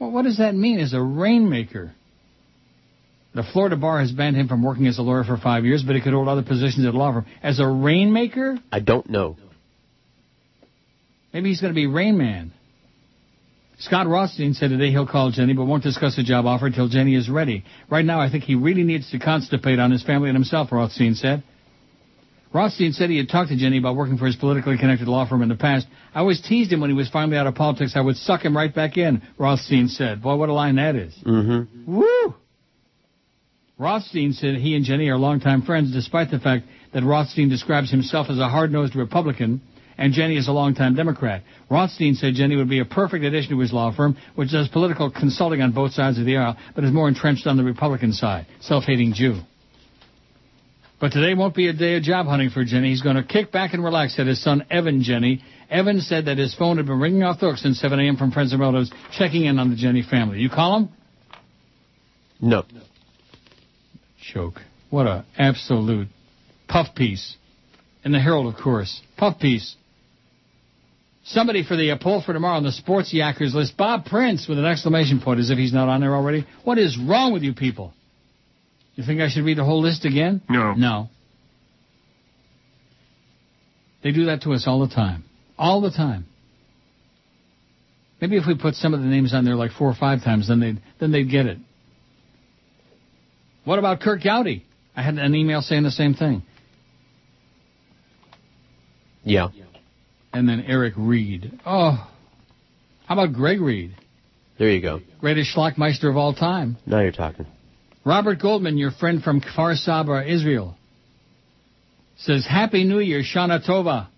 Well, 0.00 0.10
what 0.10 0.24
does 0.24 0.38
that 0.38 0.56
mean 0.56 0.80
as 0.80 0.94
a 0.94 1.00
rainmaker? 1.00 1.92
The 3.36 3.44
Florida 3.52 3.76
bar 3.76 4.00
has 4.00 4.10
banned 4.10 4.34
him 4.34 4.48
from 4.48 4.64
working 4.64 4.88
as 4.88 4.98
a 4.98 5.02
lawyer 5.02 5.22
for 5.22 5.36
five 5.36 5.64
years, 5.64 5.84
but 5.84 5.94
he 5.94 6.02
could 6.02 6.12
hold 6.12 6.26
other 6.26 6.42
positions 6.42 6.84
at 6.86 6.92
a 6.92 6.98
law 6.98 7.12
firm. 7.12 7.26
As 7.40 7.60
a 7.60 7.68
rainmaker? 7.68 8.58
I 8.72 8.80
don't 8.80 9.08
know. 9.08 9.36
Maybe 11.32 11.48
he's 11.48 11.60
going 11.60 11.72
to 11.72 11.74
be 11.74 11.86
Rain 11.86 12.18
Man. 12.18 12.52
Scott 13.78 14.06
Rothstein 14.06 14.54
said 14.54 14.68
today 14.68 14.90
he'll 14.90 15.08
call 15.08 15.32
Jenne, 15.32 15.56
but 15.56 15.64
won't 15.64 15.82
discuss 15.82 16.16
a 16.18 16.22
job 16.22 16.46
offer 16.46 16.66
until 16.66 16.88
Jenne 16.88 17.16
is 17.16 17.28
ready. 17.28 17.64
Right 17.90 18.04
now, 18.04 18.20
I 18.20 18.30
think 18.30 18.44
he 18.44 18.54
really 18.54 18.84
needs 18.84 19.10
to 19.10 19.18
constipate 19.18 19.82
on 19.82 19.90
his 19.90 20.04
family 20.04 20.28
and 20.28 20.36
himself, 20.36 20.70
Rothstein 20.70 21.14
said. 21.14 21.42
Rothstein 22.54 22.92
said 22.92 23.08
he 23.08 23.16
had 23.16 23.30
talked 23.30 23.48
to 23.48 23.56
Jenne 23.56 23.78
about 23.78 23.96
working 23.96 24.18
for 24.18 24.26
his 24.26 24.36
politically 24.36 24.76
connected 24.76 25.08
law 25.08 25.26
firm 25.26 25.42
in 25.42 25.48
the 25.48 25.56
past. 25.56 25.86
I 26.14 26.20
always 26.20 26.40
teased 26.40 26.70
him 26.70 26.80
when 26.80 26.90
he 26.90 26.96
was 26.96 27.08
finally 27.08 27.38
out 27.38 27.46
of 27.46 27.54
politics. 27.54 27.94
I 27.96 28.02
would 28.02 28.16
suck 28.16 28.42
him 28.42 28.54
right 28.54 28.72
back 28.72 28.98
in, 28.98 29.22
Rothstein 29.38 29.88
said. 29.88 30.22
Boy, 30.22 30.36
what 30.36 30.50
a 30.50 30.52
line 30.52 30.76
that 30.76 30.94
is. 30.94 31.14
Mm-hmm. 31.26 31.96
Woo! 31.96 32.34
Rothstein 33.78 34.34
said 34.34 34.56
he 34.56 34.76
and 34.76 34.84
Jenne 34.84 35.08
are 35.08 35.16
longtime 35.16 35.62
friends, 35.62 35.92
despite 35.92 36.30
the 36.30 36.38
fact 36.38 36.66
that 36.92 37.02
Rothstein 37.02 37.48
describes 37.48 37.90
himself 37.90 38.28
as 38.28 38.38
a 38.38 38.48
hard-nosed 38.48 38.94
Republican 38.94 39.62
and 39.98 40.12
Jenne 40.12 40.36
is 40.36 40.48
a 40.48 40.52
longtime 40.52 40.94
Democrat. 40.94 41.42
Rothstein 41.70 42.14
said 42.14 42.34
Jenne 42.34 42.56
would 42.56 42.68
be 42.68 42.80
a 42.80 42.84
perfect 42.84 43.24
addition 43.24 43.50
to 43.50 43.58
his 43.58 43.72
law 43.72 43.94
firm, 43.94 44.16
which 44.34 44.50
does 44.50 44.68
political 44.68 45.10
consulting 45.10 45.62
on 45.62 45.72
both 45.72 45.92
sides 45.92 46.18
of 46.18 46.26
the 46.26 46.36
aisle, 46.36 46.56
but 46.74 46.84
is 46.84 46.92
more 46.92 47.08
entrenched 47.08 47.46
on 47.46 47.56
the 47.56 47.64
Republican 47.64 48.12
side. 48.12 48.46
Self-hating 48.60 49.14
Jew. 49.14 49.40
But 51.00 51.10
today 51.10 51.34
won't 51.34 51.56
be 51.56 51.66
a 51.66 51.72
day 51.72 51.96
of 51.96 52.04
job 52.04 52.26
hunting 52.26 52.50
for 52.50 52.64
Jenne. 52.64 52.84
He's 52.84 53.02
going 53.02 53.16
to 53.16 53.24
kick 53.24 53.50
back 53.50 53.74
and 53.74 53.82
relax, 53.82 54.14
said 54.14 54.28
his 54.28 54.40
son 54.40 54.64
Evan 54.70 55.02
Jenne. 55.02 55.42
Evan 55.68 56.00
said 56.00 56.26
that 56.26 56.38
his 56.38 56.54
phone 56.54 56.76
had 56.76 56.86
been 56.86 57.00
ringing 57.00 57.24
off 57.24 57.40
the 57.40 57.46
hook 57.46 57.56
since 57.56 57.80
7 57.80 57.98
a.m. 57.98 58.16
from 58.16 58.30
friends 58.30 58.52
and 58.52 58.60
relatives 58.60 58.92
checking 59.10 59.46
in 59.46 59.58
on 59.58 59.70
the 59.70 59.76
Jenne 59.76 60.08
family. 60.08 60.38
You 60.38 60.48
call 60.48 60.76
him? 60.76 60.88
No. 62.40 62.62
Joke. 64.32 64.60
What 64.90 65.06
a 65.06 65.24
absolute 65.36 66.08
puff 66.68 66.94
piece. 66.94 67.36
In 68.04 68.12
the 68.12 68.20
Herald, 68.20 68.52
of 68.52 68.60
course. 68.60 69.00
Puff 69.16 69.40
piece. 69.40 69.74
Somebody 71.24 71.64
for 71.64 71.76
the 71.76 71.92
uh, 71.92 71.98
poll 71.98 72.20
for 72.20 72.32
tomorrow 72.32 72.56
on 72.56 72.64
the 72.64 72.72
sports 72.72 73.14
yackers 73.14 73.54
list, 73.54 73.76
Bob 73.76 74.06
Prince 74.06 74.48
with 74.48 74.58
an 74.58 74.64
exclamation 74.64 75.20
point 75.20 75.38
as 75.38 75.50
if 75.50 75.58
he's 75.58 75.72
not 75.72 75.88
on 75.88 76.00
there 76.00 76.14
already. 76.14 76.46
What 76.64 76.78
is 76.78 76.98
wrong 76.98 77.32
with 77.32 77.42
you 77.42 77.54
people? 77.54 77.94
You 78.96 79.04
think 79.04 79.20
I 79.20 79.28
should 79.28 79.44
read 79.44 79.56
the 79.56 79.64
whole 79.64 79.80
list 79.80 80.04
again? 80.04 80.42
No. 80.48 80.74
No. 80.74 81.08
They 84.02 84.10
do 84.10 84.26
that 84.26 84.42
to 84.42 84.52
us 84.52 84.64
all 84.66 84.80
the 84.80 84.92
time. 84.92 85.24
All 85.56 85.80
the 85.80 85.90
time. 85.90 86.26
Maybe 88.20 88.36
if 88.36 88.44
we 88.46 88.56
put 88.56 88.74
some 88.74 88.94
of 88.94 89.00
the 89.00 89.06
names 89.06 89.32
on 89.32 89.44
there 89.44 89.54
like 89.54 89.72
four 89.72 89.88
or 89.88 89.94
five 89.94 90.22
times, 90.22 90.48
then 90.48 90.60
they'd 90.60 90.80
then 91.00 91.12
they'd 91.12 91.30
get 91.30 91.46
it. 91.46 91.58
What 93.64 93.78
about 93.78 94.00
Curt 94.00 94.22
Gowdy? 94.22 94.64
I 94.94 95.02
had 95.02 95.14
an 95.18 95.34
email 95.34 95.62
saying 95.62 95.84
the 95.84 95.90
same 95.90 96.14
thing. 96.14 96.42
Yeah. 99.24 99.48
And 100.32 100.48
then 100.48 100.64
Eric 100.66 100.94
Reed. 100.96 101.60
Oh. 101.66 102.08
How 103.06 103.14
about 103.14 103.34
Greg 103.34 103.60
Reed? 103.60 103.94
There 104.58 104.70
you 104.70 104.80
go. 104.80 105.00
Greatest 105.20 105.54
schlockmeister 105.54 106.08
of 106.08 106.16
all 106.16 106.34
time. 106.34 106.76
Now 106.86 107.00
you're 107.00 107.12
talking. 107.12 107.46
Robert 108.04 108.40
Goldman, 108.40 108.78
your 108.78 108.90
friend 108.90 109.22
from 109.22 109.40
Kfar 109.40 109.76
Saba, 109.76 110.24
Israel, 110.26 110.76
says, 112.16 112.46
Happy 112.48 112.84
New 112.84 113.00
Year, 113.00 113.22
Shana 113.22 113.64
Tova. 113.66 114.08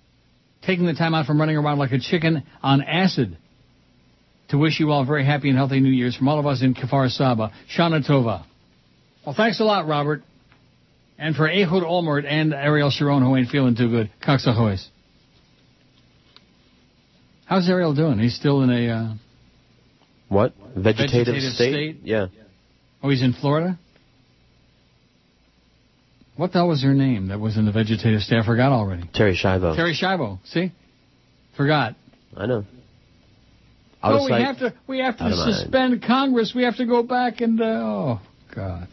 Taking 0.67 0.86
the 0.86 0.94
time 0.94 1.15
out 1.15 1.26
from 1.26 1.39
running 1.39 1.57
around 1.57 1.78
like 1.78 1.93
a 1.93 1.99
chicken 1.99 2.43
on 2.62 2.83
acid 2.83 3.36
to 4.49 4.59
wish 4.59 4.81
you 4.81 4.91
all 4.91 5.02
a 5.02 5.05
very 5.05 5.25
happy 5.25 5.49
and 5.51 5.59
healthy 5.59 5.81
New 5.81 5.91
Year's 5.91 6.17
from 6.17 6.28
all 6.28 6.39
of 6.39 6.47
us 6.47 6.62
in 6.62 6.75
Kfar 6.75 7.10
Saba. 7.10 7.52
Shana 7.76 8.07
Tova. 8.09 8.44
Well, 9.26 9.34
thanks 9.34 9.60
a 9.60 9.65
lot, 9.65 9.86
Robert. 9.86 10.23
And 11.18 11.36
for 11.36 11.49
Ehud 11.49 11.83
Olmert 11.83 12.25
and 12.26 12.52
Ariel 12.52 12.91
Sharon, 12.91 13.23
who 13.23 13.36
ain't 13.36 13.49
feeling 13.49 13.76
too 13.76 13.89
good. 13.89 14.10
Coxahoys. 14.25 14.89
How's 17.55 17.68
Ariel 17.68 17.94
doing? 17.94 18.18
He's 18.18 18.34
still 18.34 18.62
in 18.62 18.70
a, 18.70 18.91
uh, 18.91 19.15
What? 20.28 20.55
Vegetative, 20.76 21.26
Vegetative 21.26 21.52
state? 21.52 21.73
state? 21.73 22.00
Yeah. 22.02 22.26
oh, 23.00 23.08
he's 23.08 23.23
in 23.23 23.33
Florida? 23.33 23.78
What 26.36 26.50
the 26.50 26.58
hell 26.58 26.66
was 26.66 26.83
her 26.83 26.94
name 26.94 27.28
that 27.28 27.39
was 27.39 27.57
in 27.57 27.65
the 27.65 27.70
vegetative 27.70 28.23
state? 28.23 28.39
I 28.39 28.44
forgot 28.44 28.73
already. 28.73 29.05
Terri 29.05 29.41
Schiavo. 29.41 29.78
Terri 29.78 29.94
Schiavo. 29.94 30.41
See? 30.47 30.73
Forgot. 31.57 31.94
I 32.36 32.47
know. 32.47 32.65
Oh, 34.02 34.24
we 34.24 34.31
sight, 34.31 34.41
have 34.42 34.58
to 34.58 34.74
we 34.89 34.99
have 34.99 35.16
to 35.18 35.33
suspend 35.33 36.02
Congress. 36.02 36.52
We 36.57 36.65
have 36.65 36.78
to 36.78 36.86
go 36.86 37.05
back 37.05 37.41
and 37.41 37.60
uh, 37.60 37.65
oh 37.65 38.20
God. 38.52 38.89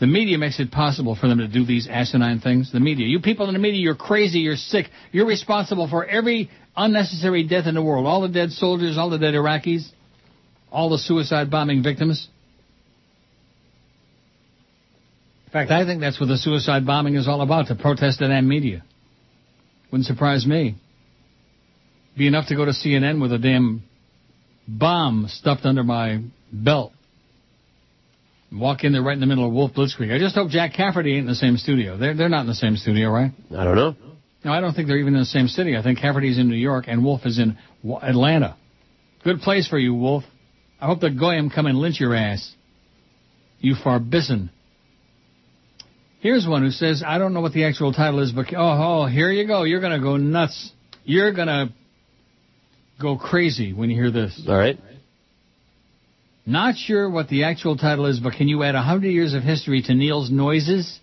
The 0.00 0.06
media 0.06 0.38
makes 0.38 0.58
it 0.58 0.70
possible 0.70 1.14
for 1.14 1.28
them 1.28 1.38
to 1.38 1.46
do 1.46 1.66
these 1.66 1.86
asinine 1.86 2.40
things. 2.40 2.72
The 2.72 2.80
media, 2.80 3.06
you 3.06 3.20
people 3.20 3.46
in 3.48 3.52
the 3.52 3.60
media, 3.60 3.80
you're 3.80 3.94
crazy. 3.94 4.40
You're 4.40 4.56
sick. 4.56 4.86
You're 5.12 5.26
responsible 5.26 5.88
for 5.88 6.06
every 6.06 6.50
unnecessary 6.74 7.46
death 7.46 7.66
in 7.66 7.74
the 7.74 7.82
world. 7.82 8.06
All 8.06 8.22
the 8.22 8.28
dead 8.28 8.50
soldiers, 8.50 8.96
all 8.96 9.10
the 9.10 9.18
dead 9.18 9.34
Iraqis, 9.34 9.86
all 10.72 10.88
the 10.88 10.96
suicide 10.96 11.50
bombing 11.50 11.82
victims. 11.82 12.28
In 15.46 15.52
fact, 15.52 15.70
I 15.70 15.84
think 15.84 16.00
that's 16.00 16.18
what 16.18 16.28
the 16.28 16.38
suicide 16.38 16.86
bombing 16.86 17.16
is 17.16 17.28
all 17.28 17.42
about, 17.42 17.66
to 17.66 17.74
protest 17.74 18.20
the 18.20 18.28
damn 18.28 18.48
media. 18.48 18.82
Wouldn't 19.92 20.06
surprise 20.06 20.46
me. 20.46 20.76
Be 22.16 22.26
enough 22.26 22.46
to 22.48 22.56
go 22.56 22.64
to 22.64 22.70
CNN 22.70 23.20
with 23.20 23.32
a 23.32 23.38
damn 23.38 23.82
bomb 24.66 25.26
stuffed 25.28 25.66
under 25.66 25.84
my 25.84 26.22
belt. 26.52 26.92
Walk 28.52 28.82
in 28.82 28.92
there 28.92 29.02
right 29.02 29.14
in 29.14 29.20
the 29.20 29.26
middle 29.26 29.46
of 29.46 29.52
Wolf 29.52 29.72
Blitzkrieg. 29.72 30.12
I 30.12 30.18
just 30.18 30.34
hope 30.34 30.50
Jack 30.50 30.74
Cafferty 30.74 31.12
ain't 31.12 31.20
in 31.20 31.26
the 31.26 31.34
same 31.36 31.56
studio. 31.56 31.96
They're, 31.96 32.14
they're 32.14 32.28
not 32.28 32.40
in 32.40 32.46
the 32.48 32.54
same 32.54 32.76
studio, 32.76 33.10
right? 33.10 33.30
I 33.56 33.64
don't 33.64 33.76
know. 33.76 33.94
No, 34.44 34.52
I 34.52 34.60
don't 34.60 34.74
think 34.74 34.88
they're 34.88 34.98
even 34.98 35.14
in 35.14 35.20
the 35.20 35.26
same 35.26 35.46
city. 35.48 35.76
I 35.76 35.82
think 35.82 36.00
Cafferty's 36.00 36.38
in 36.38 36.48
New 36.48 36.56
York 36.56 36.86
and 36.88 37.04
Wolf 37.04 37.26
is 37.26 37.38
in 37.38 37.58
Atlanta. 38.02 38.56
Good 39.22 39.40
place 39.40 39.68
for 39.68 39.78
you, 39.78 39.94
Wolf. 39.94 40.24
I 40.80 40.86
hope 40.86 41.00
the 41.00 41.10
Goyim 41.10 41.50
come 41.50 41.66
and 41.66 41.78
lynch 41.78 42.00
your 42.00 42.14
ass. 42.14 42.54
You 43.60 43.74
farbisson. 43.74 44.48
Here's 46.20 46.46
one 46.46 46.62
who 46.62 46.70
says, 46.70 47.02
I 47.06 47.18
don't 47.18 47.34
know 47.34 47.40
what 47.40 47.52
the 47.52 47.64
actual 47.64 47.92
title 47.92 48.20
is, 48.20 48.32
but 48.32 48.46
oh, 48.54 49.02
oh, 49.02 49.06
here 49.06 49.30
you 49.30 49.46
go. 49.46 49.64
You're 49.64 49.80
gonna 49.80 50.00
go 50.00 50.16
nuts. 50.16 50.72
You're 51.04 51.32
gonna 51.32 51.72
go 53.00 53.16
crazy 53.16 53.72
when 53.72 53.90
you 53.90 53.96
hear 53.96 54.10
this. 54.10 54.42
All 54.48 54.56
right. 54.56 54.78
Not 56.46 56.76
sure 56.76 57.08
what 57.08 57.28
the 57.28 57.44
actual 57.44 57.76
title 57.76 58.06
is, 58.06 58.18
but 58.18 58.32
can 58.34 58.48
you 58.48 58.62
add 58.62 58.74
a 58.74 58.82
hundred 58.82 59.10
years 59.10 59.34
of 59.34 59.42
history 59.42 59.82
to 59.82 59.94
Neil's 59.94 60.30
noises? 60.30 60.98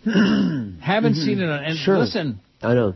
Haven't 0.04 0.80
mm-hmm. 0.82 1.12
seen 1.14 1.40
it 1.40 1.48
on, 1.48 1.64
and 1.64 1.78
Sure. 1.78 1.98
listen, 1.98 2.40
I 2.62 2.74
know. 2.74 2.94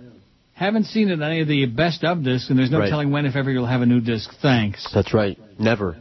haven't 0.54 0.84
seen 0.84 1.08
it 1.10 1.14
on 1.14 1.22
any 1.22 1.40
of 1.40 1.48
the 1.48 1.66
best 1.66 2.04
of 2.04 2.22
discs, 2.22 2.48
and 2.50 2.58
there's 2.58 2.70
no 2.70 2.80
Right. 2.80 2.88
telling 2.88 3.10
when, 3.10 3.26
if 3.26 3.36
ever, 3.36 3.50
you'll 3.50 3.66
have 3.66 3.82
a 3.82 3.86
new 3.86 4.00
disc. 4.00 4.30
Thanks. 4.40 4.86
That's 4.94 5.12
right. 5.12 5.38
Never. 5.58 5.96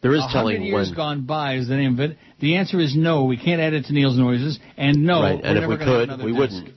There 0.00 0.14
is 0.14 0.24
telling 0.32 0.62
years 0.62 0.88
when. 0.88 0.96
gone 0.96 1.20
by 1.26 1.54
is 1.54 1.68
the 1.68 1.76
name 1.76 1.94
of 1.94 2.00
it. 2.00 2.18
The 2.40 2.56
answer 2.56 2.80
is 2.80 2.96
no. 2.96 3.24
We 3.24 3.36
can't 3.36 3.60
add 3.60 3.72
it 3.72 3.84
to 3.84 3.92
Neil's 3.92 4.18
noises, 4.18 4.58
and 4.76 5.04
no. 5.04 5.22
right. 5.22 5.40
we're 5.40 5.46
And 5.48 5.58
if 5.58 5.68
we 5.68 5.76
could, 5.76 6.08
we 6.24 6.32
disc. 6.32 6.38
wouldn't. 6.38 6.70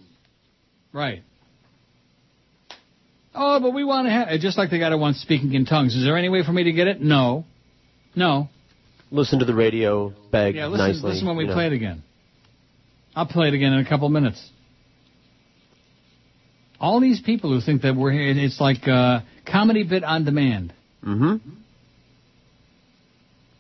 Right. 0.94 1.24
Oh, 3.34 3.60
but 3.60 3.74
we 3.74 3.84
want 3.84 4.08
to 4.08 4.12
have 4.12 4.40
just 4.40 4.58
like 4.58 4.70
the 4.70 4.80
guy 4.80 4.90
that 4.90 4.98
wants 4.98 5.22
speaking 5.22 5.54
in 5.54 5.66
tongues. 5.66 5.96
Is 5.96 6.04
there 6.04 6.18
any 6.18 6.30
way 6.30 6.44
for 6.44 6.54
me 6.54 6.66
to 6.66 6.72
get 6.72 6.88
it? 6.88 7.02
No. 7.02 7.46
No. 8.16 8.50
Listen 9.12 9.40
to 9.40 9.46
the 9.46 9.54
radio, 9.56 10.14
beg 10.32 10.56
Yeah, 10.56 10.68
listen, 10.68 10.88
nicely. 10.88 11.12
listen 11.12 11.28
when 11.28 11.38
we 11.38 11.44
you 11.44 11.50
know. 11.50 11.56
play 11.56 11.68
it 11.68 11.74
again. 11.74 12.04
I'll 13.16 13.28
play 13.28 13.48
it 13.48 13.54
again 13.54 13.74
in 13.74 13.80
a 13.86 13.88
couple 13.88 14.10
minutes. 14.10 14.44
All 16.80 17.00
these 17.00 17.22
people 17.22 17.52
who 17.52 17.62
think 17.62 17.84
that 17.84 17.96
we're 17.96 18.12
here, 18.12 18.30
it's 18.36 18.60
like 18.60 18.88
uh, 18.88 19.22
comedy 19.50 19.84
bit 19.84 20.04
on 20.04 20.26
demand. 20.26 20.74
Mm-hmm. 21.04 21.50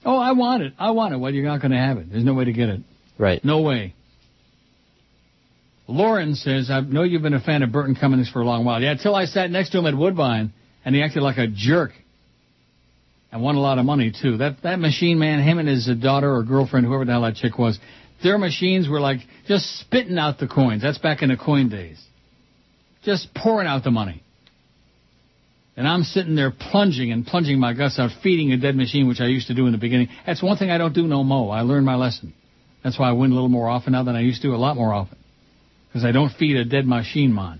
Oh, 0.03 0.17
I 0.17 0.33
want 0.33 0.63
it. 0.63 0.73
I 0.77 0.91
want 0.91 1.13
it. 1.13 1.17
Well, 1.17 1.33
you're 1.33 1.45
not 1.45 1.61
going 1.61 1.71
to 1.71 1.77
have 1.77 1.97
it. 1.97 2.11
There's 2.11 2.25
no 2.25 2.33
way 2.33 2.45
to 2.45 2.53
get 2.53 2.69
it. 2.69 2.81
Right. 3.17 3.43
No 3.43 3.61
way. 3.61 3.93
Lauren 5.87 6.35
says, 6.35 6.69
I 6.69 6.81
know 6.81 7.03
you've 7.03 7.21
been 7.21 7.33
a 7.33 7.39
fan 7.39 7.63
of 7.63 7.71
Burton 7.71 7.95
Cummings 7.95 8.29
for 8.29 8.41
a 8.41 8.45
long 8.45 8.65
while. 8.65 8.81
Yeah, 8.81 8.91
until 8.91 9.15
I 9.15 9.25
sat 9.25 9.49
next 9.51 9.69
to 9.71 9.79
him 9.79 9.85
at 9.85 9.95
Woodbine, 9.95 10.51
and 10.83 10.95
he 10.95 11.01
acted 11.01 11.21
like 11.23 11.37
a 11.37 11.47
jerk. 11.47 11.91
And 13.31 13.41
won 13.41 13.55
a 13.55 13.59
lot 13.59 13.79
of 13.79 13.85
money, 13.85 14.11
too. 14.11 14.37
That 14.37 14.63
that 14.63 14.79
machine 14.79 15.19
man, 15.19 15.43
him 15.43 15.59
and 15.59 15.67
his 15.67 15.89
daughter 16.01 16.33
or 16.33 16.43
girlfriend, 16.43 16.85
whoever 16.85 17.05
the 17.05 17.11
hell 17.11 17.23
that 17.23 17.35
chick 17.35 17.57
was, 17.57 17.77
their 18.23 18.37
machines 18.37 18.87
were 18.87 18.99
like 18.99 19.19
just 19.47 19.79
spitting 19.79 20.17
out 20.17 20.39
the 20.39 20.47
coins. 20.47 20.81
That's 20.81 20.97
back 20.97 21.21
in 21.21 21.29
the 21.29 21.37
coin 21.37 21.69
days. 21.69 22.01
Just 23.03 23.33
pouring 23.33 23.67
out 23.67 23.83
the 23.83 23.91
money. 23.91 24.23
And 25.77 25.87
I'm 25.87 26.03
sitting 26.03 26.35
there 26.35 26.51
plunging 26.51 27.11
and 27.11 27.25
plunging 27.25 27.59
my 27.59 27.73
guts 27.73 27.99
out, 27.99 28.11
feeding 28.23 28.51
a 28.53 28.57
dead 28.57 28.75
machine, 28.75 29.07
which 29.07 29.19
I 29.19 29.25
used 29.25 29.47
to 29.47 29.53
do 29.53 29.65
in 29.65 29.73
the 29.73 29.77
beginning. 29.77 30.07
That's 30.25 30.41
one 30.41 30.57
thing 30.57 30.71
I 30.71 30.77
don't 30.77 30.93
do 30.93 31.05
no 31.05 31.23
more. 31.23 31.53
I 31.53 31.61
learned 31.61 31.85
my 31.85 31.95
lesson. 31.95 32.33
That's 32.83 32.97
why 32.97 33.09
I 33.09 33.11
win 33.11 33.31
a 33.31 33.33
little 33.33 33.49
more 33.49 33.67
often 33.67 33.93
now 33.93 34.03
than 34.03 34.15
I 34.15 34.21
used 34.21 34.41
to, 34.43 34.49
a 34.49 34.55
lot 34.55 34.77
more 34.77 34.93
often. 34.93 35.17
Because 35.87 36.05
I 36.05 36.11
don't 36.11 36.29
feed 36.29 36.55
a 36.55 36.63
dead 36.63 36.85
machine 36.85 37.33
man. 37.33 37.59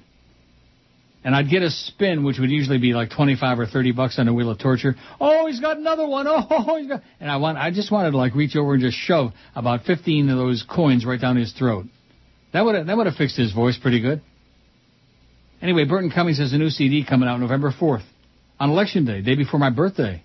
And 1.26 1.36
I'd 1.36 1.50
get 1.50 1.64
a 1.64 1.72
spin, 1.72 2.24
which 2.24 2.38
would 2.38 2.52
usually 2.52 2.78
be 2.78 2.94
like 2.94 3.10
25 3.10 3.60
or 3.60 3.66
30 3.66 3.94
bucks 3.94 4.20
on 4.20 4.28
a 4.28 4.34
wheel 4.34 4.52
of 4.52 4.60
torture. 4.60 4.94
Oh, 5.20 5.48
he's 5.48 5.60
got 5.60 5.76
another 5.78 6.08
one. 6.08 6.28
Oh, 6.28 6.78
he's 6.78 6.88
got, 6.88 7.02
and 7.20 7.32
I 7.32 7.38
want, 7.38 7.58
I 7.58 7.72
just 7.72 7.92
wanted 7.92 8.12
to 8.12 8.18
like 8.18 8.36
reach 8.36 8.56
over 8.56 8.74
and 8.74 8.82
just 8.82 8.96
shove 8.96 9.32
about 9.56 9.86
15 9.86 10.30
of 10.30 10.38
those 10.38 10.64
coins 10.70 11.04
right 11.04 11.20
down 11.20 11.36
his 11.36 11.52
throat. 11.52 11.86
That 12.54 12.64
would 12.64 12.76
have, 12.76 12.86
that 12.86 12.96
would 12.96 13.08
have 13.08 13.16
fixed 13.16 13.38
his 13.38 13.52
voice 13.52 13.76
pretty 13.82 14.02
good. 14.02 14.22
Anyway, 15.64 15.86
Burton 15.86 16.12
Cummings 16.12 16.38
has 16.38 16.54
a 16.54 16.60
new 16.60 16.70
CD 16.70 17.04
coming 17.04 17.28
out 17.28 17.40
November 17.40 17.72
4th 17.72 18.04
on 18.60 18.70
election 18.70 19.06
day, 19.06 19.24
day 19.24 19.36
before 19.36 19.60
my 19.60 19.72
birthday. 19.72 20.22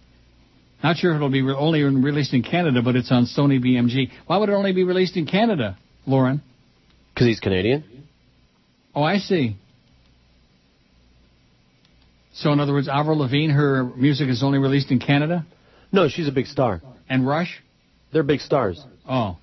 Not 0.84 0.96
sure 0.96 1.12
if 1.12 1.16
it'll 1.16 1.30
be 1.30 1.40
re- 1.40 1.54
only 1.56 1.82
released 1.82 2.34
in 2.34 2.42
Canada, 2.42 2.82
but 2.82 2.94
it's 2.94 3.10
on 3.10 3.24
Sony 3.24 3.58
BMG. 3.58 4.10
Why 4.26 4.36
would 4.36 4.50
it 4.50 4.52
only 4.52 4.72
be 4.72 4.84
released 4.84 5.16
in 5.16 5.26
Canada, 5.26 5.78
Lauren? 6.06 6.42
Because 7.14 7.26
he's 7.26 7.40
Canadian. 7.40 7.84
Oh, 8.94 9.02
I 9.02 9.16
see. 9.16 9.56
So, 12.33 12.52
in 12.52 12.60
other 12.60 12.73
words, 12.73 12.89
Avril 12.89 13.18
Lavigne, 13.18 13.52
her 13.52 13.84
music 13.84 14.28
is 14.28 14.42
only 14.42 14.59
released 14.59 14.91
in 14.91 15.00
Canada? 15.00 15.44
No, 15.92 16.09
she's 16.09 16.28
a 16.28 16.33
big 16.33 16.47
star. 16.47 16.81
And 17.09 17.26
Rush? 17.26 17.60
They're 18.12 18.23
big 18.23 18.41
stars. 18.41 18.83
Oh. 19.09 19.36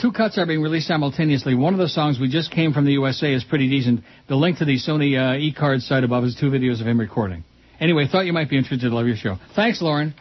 Two 0.00 0.12
cuts 0.12 0.36
are 0.36 0.46
being 0.46 0.60
released 0.60 0.88
simultaneously. 0.88 1.54
One 1.54 1.72
of 1.72 1.78
the 1.78 1.88
songs 1.88 2.18
we 2.20 2.28
just 2.28 2.50
came 2.50 2.72
from 2.72 2.84
the 2.84 2.92
USA 2.92 3.32
is 3.32 3.44
pretty 3.44 3.68
decent. 3.68 4.00
The 4.28 4.36
link 4.36 4.58
to 4.58 4.64
the 4.64 4.76
Sony 4.76 5.16
uh, 5.16 5.38
e-card 5.38 5.80
site 5.80 6.04
above 6.04 6.24
is 6.24 6.36
two 6.38 6.50
videos 6.50 6.80
of 6.80 6.86
him 6.86 7.00
recording. 7.00 7.44
Anyway, 7.80 8.06
thought 8.06 8.26
you 8.26 8.32
might 8.32 8.50
be 8.50 8.58
interested. 8.58 8.92
Love 8.92 9.06
your 9.06 9.16
show. 9.16 9.36
Thanks, 9.54 9.80
Lauren. 9.80 10.14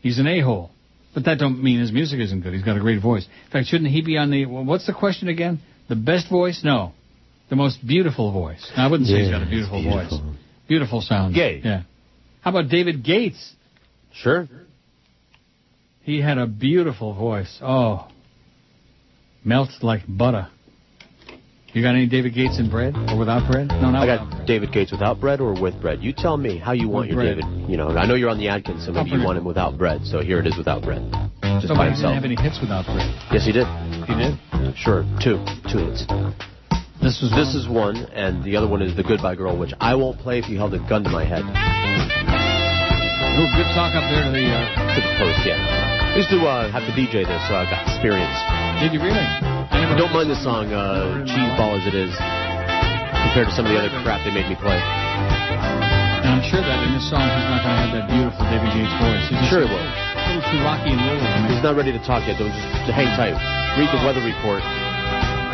He's 0.00 0.18
an 0.18 0.26
a-hole. 0.26 0.70
But 1.14 1.24
that 1.26 1.38
don't 1.38 1.62
mean 1.62 1.80
his 1.80 1.92
music 1.92 2.20
isn't 2.20 2.40
good. 2.40 2.52
He's 2.52 2.62
got 2.62 2.76
a 2.76 2.80
great 2.80 3.02
voice. 3.02 3.26
In 3.46 3.50
fact, 3.50 3.66
shouldn't 3.68 3.90
he 3.90 4.02
be 4.02 4.16
on 4.16 4.30
the, 4.30 4.46
what's 4.46 4.86
the 4.86 4.94
question 4.94 5.28
again? 5.28 5.60
The 5.88 5.96
best 5.96 6.28
voice? 6.30 6.62
No. 6.64 6.92
The 7.50 7.56
most 7.56 7.84
beautiful 7.86 8.32
voice. 8.32 8.70
I 8.76 8.86
wouldn't 8.86 9.08
say 9.08 9.20
he's 9.20 9.30
got 9.30 9.42
a 9.42 9.46
beautiful, 9.46 9.82
beautiful. 9.82 10.20
voice. 10.20 10.36
Beautiful 10.68 11.00
sound. 11.00 11.34
Gay. 11.34 11.60
Yeah. 11.64 11.82
How 12.42 12.50
about 12.50 12.70
David 12.70 13.04
Gates? 13.04 13.54
Sure. 14.14 14.48
He 16.02 16.20
had 16.20 16.38
a 16.38 16.46
beautiful 16.46 17.12
voice. 17.12 17.58
Oh. 17.60 18.08
Melts 19.44 19.82
like 19.82 20.02
butter. 20.06 20.48
You 21.72 21.82
got 21.82 21.94
any 21.94 22.06
David 22.06 22.34
Gates 22.34 22.58
in 22.58 22.70
bread 22.70 22.94
or 22.96 23.18
without 23.18 23.50
bread? 23.50 23.68
No, 23.68 23.90
not 23.90 24.02
I 24.02 24.06
got 24.06 24.46
David 24.46 24.72
Gates 24.72 24.90
without 24.90 25.20
bread 25.20 25.40
or 25.40 25.60
with 25.60 25.80
bread. 25.80 26.02
You 26.02 26.12
tell 26.12 26.36
me 26.36 26.58
how 26.58 26.72
you 26.72 26.88
want 26.88 27.08
With 27.08 27.16
your 27.16 27.34
bread. 27.36 27.40
David. 27.40 27.70
You 27.70 27.76
know, 27.76 27.88
I 27.90 28.06
know 28.06 28.14
you're 28.14 28.30
on 28.30 28.38
the 28.38 28.48
Atkins, 28.48 28.86
so 28.86 28.92
maybe 28.92 29.10
you 29.10 29.22
want 29.22 29.38
him 29.38 29.44
without 29.44 29.78
bread. 29.78 30.04
So 30.04 30.20
here 30.20 30.40
it 30.40 30.46
is 30.46 30.56
without 30.56 30.82
bread. 30.82 31.02
Just 31.42 31.68
So 31.68 31.74
by 31.74 31.90
he 31.90 31.94
didn't 31.96 32.14
have 32.14 32.24
any 32.24 32.36
hits 32.36 32.60
without 32.60 32.86
bread. 32.86 33.06
Yes, 33.30 33.44
he 33.44 33.52
did. 33.52 33.66
He 34.06 34.14
did. 34.14 34.76
Sure, 34.76 35.04
two, 35.22 35.38
two 35.70 35.78
hits. 35.78 36.04
This 37.00 37.16
was 37.24 37.32
this 37.32 37.56
is 37.56 37.64
one, 37.64 37.96
and 38.12 38.44
the 38.44 38.60
other 38.60 38.68
one 38.68 38.84
is 38.84 38.92
the 38.92 39.00
Goodbye 39.00 39.32
Girl, 39.32 39.56
which 39.56 39.72
I 39.80 39.96
won't 39.96 40.20
play 40.20 40.36
if 40.36 40.52
you 40.52 40.60
held 40.60 40.76
a 40.76 40.84
gun 40.84 41.00
to 41.04 41.08
my 41.08 41.24
head. 41.24 41.40
Ooh, 43.40 43.48
good 43.56 43.72
talk 43.72 43.96
up 43.96 44.04
there 44.12 44.28
to 44.28 44.32
the. 44.36 44.44
Uh, 44.44 44.60
to 44.92 45.00
the 45.00 45.12
post, 45.16 45.40
yeah. 45.48 45.56
I 45.56 46.20
used 46.20 46.28
to 46.28 46.44
uh, 46.44 46.68
have 46.68 46.84
to 46.84 46.92
DJ 46.92 47.24
this, 47.24 47.40
so 47.48 47.56
I've 47.56 47.72
got 47.72 47.88
experience. 47.88 48.36
Did 48.84 48.92
you 48.92 49.00
really? 49.00 49.16
I 49.16 49.96
don't 49.96 50.12
mind 50.12 50.28
the 50.28 50.36
song 50.44 50.76
uh, 50.76 51.24
"Cheese 51.24 51.52
Ball" 51.56 51.80
as 51.80 51.88
it 51.88 51.96
is, 51.96 52.12
compared 53.32 53.48
to 53.48 53.54
some 53.56 53.64
of 53.64 53.72
the 53.72 53.80
other 53.80 53.88
crap 54.04 54.20
they 54.28 54.36
made 54.36 54.52
me 54.52 54.60
play. 54.60 54.76
And 54.76 56.36
I'm 56.36 56.44
sure 56.52 56.60
that 56.60 56.84
in 56.84 56.92
this 56.92 57.08
song 57.08 57.24
he's 57.24 57.48
not 57.48 57.64
going 57.64 57.80
to 57.80 57.80
have 57.80 57.92
that 57.96 58.06
beautiful 58.12 58.44
David 58.52 58.76
Gates 58.76 58.92
voice. 59.00 59.24
He's 59.24 59.48
Sure 59.48 59.64
a 59.64 59.72
he 59.72 59.72
will. 59.72 59.80
A 59.80 60.36
little 60.36 60.44
too 60.52 60.60
rocky 60.68 60.92
and 60.92 61.00
little. 61.00 61.24
He's 61.48 61.64
not 61.64 61.80
ready 61.80 61.96
to 61.96 62.02
talk 62.04 62.28
yet, 62.28 62.36
though. 62.36 62.52
Just 62.52 62.92
hang 62.92 63.08
tight. 63.16 63.32
Read 63.80 63.88
the 63.88 64.04
weather 64.04 64.20
report. 64.20 64.60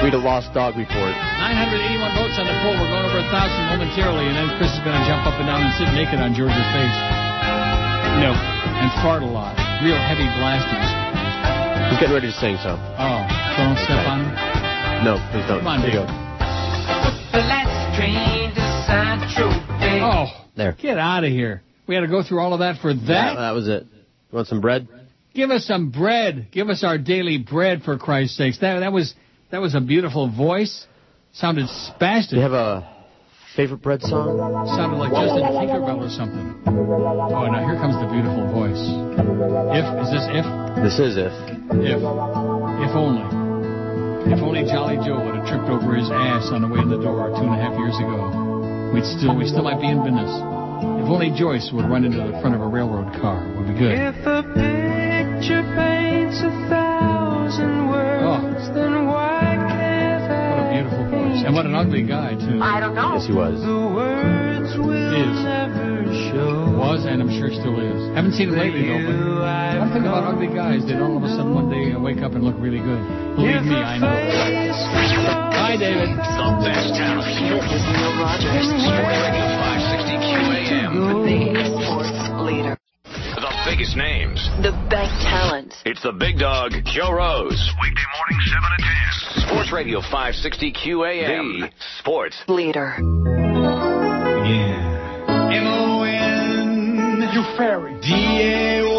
Read 0.05 0.13
a 0.15 0.21
lost 0.21 0.53
dog 0.53 0.77
report. 0.77 1.11
981 1.41 2.21
votes 2.21 2.37
on 2.39 2.47
the 2.47 2.55
poll. 2.63 2.77
We're 2.77 2.93
going 2.93 3.07
over 3.09 3.19
a 3.19 3.29
thousand 3.33 3.63
momentarily, 3.75 4.29
and 4.29 4.37
then 4.37 4.47
Chris 4.61 4.71
is 4.71 4.83
going 4.85 4.95
to 4.95 5.05
jump 5.09 5.25
up 5.27 5.35
and 5.41 5.49
down 5.49 5.65
and 5.65 5.73
sit 5.81 5.89
naked 5.97 6.21
on 6.21 6.37
George's 6.37 6.69
face. 6.77 6.99
No. 8.23 8.31
And 8.37 8.93
fart 9.03 9.25
a 9.25 9.31
lot. 9.31 9.57
Real 9.83 9.97
heavy 9.99 10.29
blasters. 10.37 10.85
He's 11.91 11.99
getting 11.99 12.15
ready 12.15 12.29
to 12.29 12.37
sing, 12.39 12.61
so. 12.61 12.77
Oh, 12.77 13.25
so 13.57 13.59
don't 13.65 13.81
step 13.89 14.05
on 14.05 14.21
him. 14.21 14.31
No, 15.05 15.17
please 15.33 15.49
don't. 15.49 15.65
Come 15.65 15.75
on, 15.75 15.81
Here 15.81 15.91
you 15.91 16.05
Dave. 16.05 16.07
go. 16.07 16.15
The 17.33 17.43
last 17.49 17.97
train 17.97 18.53
to 18.53 18.65
Sancho 18.87 19.49
Bay. 19.81 20.01
Oh, 20.05 20.29
There. 20.57 20.77
get 20.77 20.99
out 20.99 21.25
of 21.25 21.31
here. 21.33 21.63
We 21.89 21.95
had 21.95 22.03
to 22.03 22.09
go 22.09 22.23
through 22.23 22.41
all 22.41 22.53
of 22.53 22.61
that 22.61 22.79
for 22.85 22.93
that? 22.93 23.07
That, 23.07 23.35
that 23.37 23.55
was 23.57 23.67
it. 23.67 23.85
You 24.31 24.37
want 24.37 24.49
some 24.49 24.61
bread? 24.61 24.89
Give 25.35 25.51
us 25.51 25.65
some 25.67 25.91
bread. 25.91 26.49
Give 26.53 26.69
us 26.69 26.85
our 26.85 26.99
daily 26.99 27.39
bread, 27.39 27.83
for 27.83 27.97
Christ's 27.99 28.37
sakes. 28.37 28.59
That 28.61 28.81
that 28.81 28.93
was 28.93 29.15
that 29.57 29.63
was 29.63 29.75
a 29.75 29.81
beautiful 29.81 30.29
voice. 30.29 30.85
Sounded 31.33 31.65
spastic. 31.65 32.29
Do 32.29 32.37
you 32.37 32.43
have 32.43 32.53
a 32.53 32.85
favorite 33.57 33.81
bread 33.81 34.03
song? 34.05 34.37
Sounded 34.77 35.01
like 35.01 35.17
Justin 35.17 35.49
Tinkerbell 35.49 36.05
or 36.05 36.13
something. 36.13 36.61
Oh, 36.69 37.49
now 37.49 37.65
here 37.65 37.81
comes 37.81 37.97
the 37.97 38.05
beautiful 38.13 38.45
voice. 38.53 38.77
If 39.73 39.87
is 40.05 40.13
this 40.13 40.29
if? 40.29 40.45
This 40.85 41.01
is 41.01 41.17
if. 41.17 41.33
If 41.73 42.05
if 42.05 42.93
only. 42.93 43.25
If 44.29 44.45
only 44.45 44.69
Jolly 44.69 45.01
Joe 45.01 45.25
would 45.25 45.41
have 45.41 45.49
tripped 45.49 45.73
over 45.73 45.97
his 45.97 46.13
ass 46.13 46.53
on 46.53 46.61
the 46.61 46.69
way 46.69 46.85
in 46.85 46.93
the 46.93 47.01
door 47.01 47.33
two 47.33 47.49
and 47.49 47.57
a 47.57 47.61
half 47.65 47.81
years 47.81 47.97
ago. 47.97 48.93
We'd 48.93 49.09
still 49.09 49.33
we 49.41 49.49
still 49.49 49.65
might 49.65 49.81
be 49.81 49.89
in 49.89 50.05
business. 50.05 50.29
If 51.01 51.09
only 51.09 51.33
Joyce 51.33 51.73
would 51.73 51.89
run 51.89 52.05
into 52.05 52.21
the 52.21 52.37
front 52.45 52.53
of 52.53 52.61
a 52.61 52.69
railroad 52.69 53.09
car, 53.25 53.41
we'd 53.57 53.73
be 53.73 53.81
good. 53.81 53.97
If 53.97 54.21
a 54.29 54.45
picture 54.53 55.65
And 61.47 61.55
what 61.55 61.63
an 61.65 61.79
ugly 61.79 62.03
guy, 62.03 62.35
too. 62.35 62.59
I 62.59 62.81
don't 62.83 62.99
know. 62.99 63.15
Yes, 63.15 63.31
he 63.31 63.33
was. 63.33 63.63
The 63.63 63.71
words 63.71 64.75
will 64.75 64.91
Is. 64.91 65.39
never 65.47 66.03
show. 66.35 66.75
Was 66.75 67.07
and 67.07 67.23
I'm 67.23 67.31
sure 67.31 67.55
still 67.55 67.79
is. 67.79 68.11
Haven't 68.19 68.35
seen 68.35 68.51
him 68.51 68.59
lately 68.59 68.83
though, 68.91 69.07
but 69.07 69.79
one 69.79 69.95
thing 69.95 70.03
about 70.03 70.27
ugly 70.27 70.51
guys, 70.51 70.83
they 70.83 70.99
don't 70.99 71.15
all 71.15 71.23
of 71.23 71.23
a 71.23 71.31
sudden 71.31 71.55
one 71.55 71.71
day 71.71 71.95
wake 71.95 72.19
up 72.19 72.35
and 72.35 72.43
look 72.43 72.59
really 72.59 72.83
good. 72.83 72.99
Believe 73.39 73.63
me, 73.63 73.79
I 73.79 73.95
know. 73.95 74.11
Hi, 74.11 75.79
David. 75.79 76.11
The 76.19 76.51
best 76.67 76.99
talent. 76.99 77.31
This 77.31 77.79
is 77.79 77.87
Neil 77.95 78.11
Rogers. 78.19 78.67
560 78.67 80.19
QAM. 80.27 81.56
Biggest 83.77 83.97
names. 83.97 84.49
The 84.63 84.73
best 84.89 85.13
talent. 85.21 85.75
It's 85.85 86.03
the 86.03 86.13
big 86.13 86.39
dog, 86.39 86.73
Joe 86.87 87.13
Rose. 87.13 87.71
Weekday 87.83 88.07
morning, 88.17 88.41
7 88.47 88.63
to 88.63 88.79
10. 88.79 89.49
Sports 89.49 89.71
Radio 89.71 90.01
560 90.01 90.73
QAM. 90.73 91.61
The 91.61 91.71
sports 91.99 92.37
Leader. 92.49 92.97
Yeah. 94.49 95.53
M-O-N. 95.53 97.29
You 97.35 97.43
fairy. 97.59 98.01
D-A-Y-S-U-C-K-S. 98.01 98.93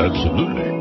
Absolutely. 0.00 0.72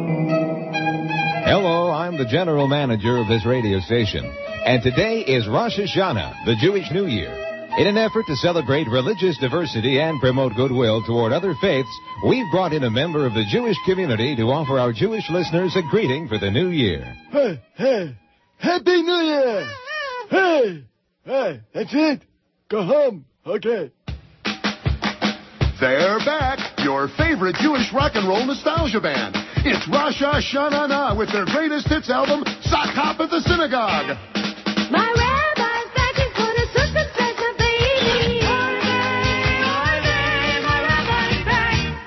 Hello, 1.43 1.91
I'm 1.91 2.17
the 2.17 2.25
general 2.25 2.67
manager 2.69 3.17
of 3.17 3.27
this 3.27 3.45
radio 3.45 3.81
station. 3.81 4.23
And 4.65 4.81
today 4.81 5.19
is 5.19 5.45
Rosh 5.49 5.77
Hashanah, 5.77 6.45
the 6.45 6.55
Jewish 6.55 6.89
New 6.91 7.07
Year. 7.07 7.49
In 7.77 7.87
an 7.87 7.97
effort 7.97 8.25
to 8.27 8.35
celebrate 8.35 8.87
religious 8.87 9.37
diversity 9.39 9.99
and 9.99 10.19
promote 10.19 10.55
goodwill 10.55 11.01
toward 11.03 11.31
other 11.31 11.53
faiths, 11.61 11.89
we've 12.27 12.45
brought 12.51 12.73
in 12.73 12.83
a 12.83 12.89
member 12.89 13.25
of 13.25 13.33
the 13.33 13.45
Jewish 13.49 13.77
community 13.85 14.35
to 14.35 14.43
offer 14.51 14.77
our 14.77 14.91
Jewish 14.91 15.23
listeners 15.29 15.75
a 15.77 15.81
greeting 15.89 16.27
for 16.27 16.37
the 16.37 16.51
new 16.51 16.67
year. 16.67 17.01
Hey, 17.31 17.61
hey, 17.75 18.15
Happy 18.59 19.01
New 19.01 19.23
Year! 19.23 19.71
Hey, 20.29 20.83
hey, 21.25 21.61
that's 21.73 21.93
it. 21.93 22.21
Go 22.69 22.83
home. 22.83 23.25
Okay. 23.47 23.91
They're 25.79 26.19
back, 26.19 26.59
your 26.83 27.07
favorite 27.17 27.55
Jewish 27.55 27.91
rock 27.93 28.11
and 28.15 28.27
roll 28.27 28.45
nostalgia 28.45 29.01
band. 29.01 29.33
It's 29.65 29.87
Rosh 29.87 30.21
Hashanah 30.21 31.17
with 31.17 31.31
their 31.31 31.45
greatest 31.45 31.87
hits 31.87 32.09
album, 32.09 32.43
Sock 32.63 32.93
Hop 32.93 33.19
at 33.19 33.31
the 33.31 33.41
Synagogue. 33.41 34.17
My 34.91 35.20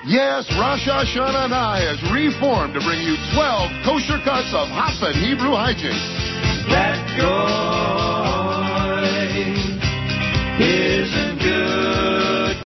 Yes, 0.07 0.45
Rosh 0.59 0.87
Hashanah 0.87 1.49
has 1.81 1.97
reformed 2.13 2.75
to 2.75 2.79
bring 2.81 3.01
you 3.01 3.17
12 3.33 3.71
kosher 3.83 4.21
cuts 4.23 4.53
of 4.53 4.69
Hassan 4.69 5.13
Hebrew 5.17 5.55
hygiene. 5.57 5.97
That 6.69 7.01
guy 7.17 8.05
isn't 10.61 11.39
good. 11.39 12.14